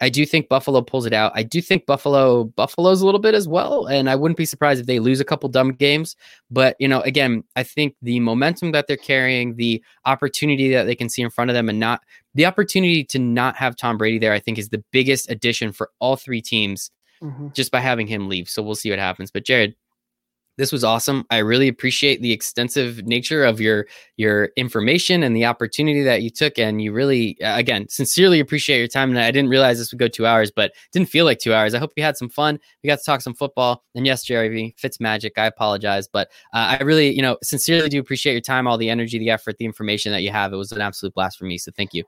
i 0.00 0.08
do 0.08 0.26
think 0.26 0.48
buffalo 0.48 0.82
pulls 0.82 1.06
it 1.06 1.12
out. 1.12 1.32
I 1.34 1.42
do 1.42 1.60
think 1.60 1.86
buffalo 1.86 2.44
buffalo's 2.44 3.02
a 3.02 3.06
little 3.06 3.20
bit 3.20 3.34
as 3.34 3.46
well 3.46 3.86
and 3.86 4.10
i 4.10 4.16
wouldn't 4.16 4.38
be 4.38 4.44
surprised 4.44 4.80
if 4.80 4.86
they 4.86 4.98
lose 4.98 5.20
a 5.20 5.24
couple 5.24 5.48
dumb 5.48 5.72
games. 5.72 6.16
But 6.50 6.76
you 6.78 6.88
know 6.88 7.00
again 7.02 7.44
i 7.56 7.62
think 7.62 7.96
the 8.02 8.20
momentum 8.20 8.72
that 8.72 8.86
they're 8.86 8.96
carrying 8.96 9.56
the 9.56 9.82
opportunity 10.04 10.72
that 10.72 10.84
they 10.84 10.96
can 10.96 11.08
see 11.08 11.22
in 11.22 11.30
front 11.30 11.50
of 11.50 11.54
them 11.54 11.68
and 11.68 11.78
not 11.78 12.02
the 12.34 12.46
opportunity 12.46 13.04
to 13.04 13.18
not 13.18 13.56
have 13.56 13.76
tom 13.76 13.96
brady 13.98 14.18
there 14.18 14.32
i 14.32 14.40
think 14.40 14.58
is 14.58 14.70
the 14.70 14.82
biggest 14.92 15.30
addition 15.30 15.72
for 15.72 15.90
all 16.00 16.16
three 16.16 16.42
teams 16.42 16.90
mm-hmm. 17.22 17.48
just 17.54 17.70
by 17.70 17.80
having 17.80 18.06
him 18.06 18.28
leave. 18.28 18.48
So 18.48 18.62
we'll 18.62 18.74
see 18.74 18.90
what 18.90 18.98
happens. 18.98 19.30
But 19.30 19.44
Jared, 19.44 19.74
this 20.58 20.70
was 20.70 20.84
awesome. 20.84 21.24
I 21.30 21.38
really 21.38 21.66
appreciate 21.66 22.20
the 22.20 22.30
extensive 22.30 23.06
nature 23.06 23.42
of 23.42 23.58
your 23.58 23.86
your 24.18 24.50
information 24.56 25.22
and 25.22 25.34
the 25.34 25.46
opportunity 25.46 26.02
that 26.02 26.22
you 26.22 26.28
took. 26.28 26.58
And 26.58 26.82
you 26.82 26.92
really, 26.92 27.38
again, 27.40 27.88
sincerely 27.88 28.38
appreciate 28.38 28.78
your 28.78 28.86
time. 28.86 29.10
And 29.10 29.18
I 29.18 29.30
didn't 29.30 29.48
realize 29.48 29.78
this 29.78 29.92
would 29.92 29.98
go 29.98 30.08
two 30.08 30.26
hours, 30.26 30.50
but 30.50 30.72
didn't 30.92 31.08
feel 31.08 31.24
like 31.24 31.38
two 31.38 31.54
hours. 31.54 31.74
I 31.74 31.78
hope 31.78 31.92
you 31.96 32.02
had 32.02 32.18
some 32.18 32.28
fun. 32.28 32.58
We 32.82 32.88
got 32.88 32.98
to 32.98 33.04
talk 33.04 33.22
some 33.22 33.34
football. 33.34 33.82
And 33.94 34.04
yes, 34.04 34.24
Jerry 34.24 34.50
V. 34.50 34.74
Fitz 34.76 35.00
magic. 35.00 35.38
I 35.38 35.46
apologize, 35.46 36.06
but 36.06 36.28
uh, 36.52 36.76
I 36.78 36.82
really, 36.82 37.14
you 37.14 37.22
know, 37.22 37.38
sincerely 37.42 37.88
do 37.88 37.98
appreciate 37.98 38.32
your 38.32 38.42
time, 38.42 38.66
all 38.66 38.76
the 38.76 38.90
energy, 38.90 39.18
the 39.18 39.30
effort, 39.30 39.56
the 39.56 39.64
information 39.64 40.12
that 40.12 40.22
you 40.22 40.30
have. 40.32 40.52
It 40.52 40.56
was 40.56 40.70
an 40.72 40.82
absolute 40.82 41.14
blast 41.14 41.38
for 41.38 41.46
me. 41.46 41.56
So 41.56 41.72
thank 41.74 41.94
you. 41.94 42.04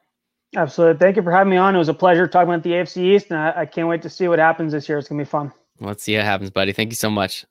Absolutely. 0.56 0.98
Thank 0.98 1.16
you 1.16 1.22
for 1.22 1.32
having 1.32 1.50
me 1.50 1.56
on. 1.56 1.74
It 1.74 1.78
was 1.78 1.88
a 1.88 1.94
pleasure 1.94 2.26
talking 2.26 2.48
about 2.48 2.62
the 2.62 2.70
AFC 2.70 3.14
East, 3.14 3.26
and 3.30 3.38
I, 3.38 3.62
I 3.62 3.66
can't 3.66 3.88
wait 3.88 4.02
to 4.02 4.10
see 4.10 4.28
what 4.28 4.38
happens 4.38 4.72
this 4.72 4.88
year. 4.88 4.98
It's 4.98 5.08
going 5.08 5.18
to 5.18 5.24
be 5.24 5.28
fun. 5.28 5.52
Let's 5.80 6.02
see 6.02 6.16
what 6.16 6.24
happens, 6.24 6.50
buddy. 6.50 6.72
Thank 6.72 6.90
you 6.90 6.96
so 6.96 7.10
much. 7.10 7.44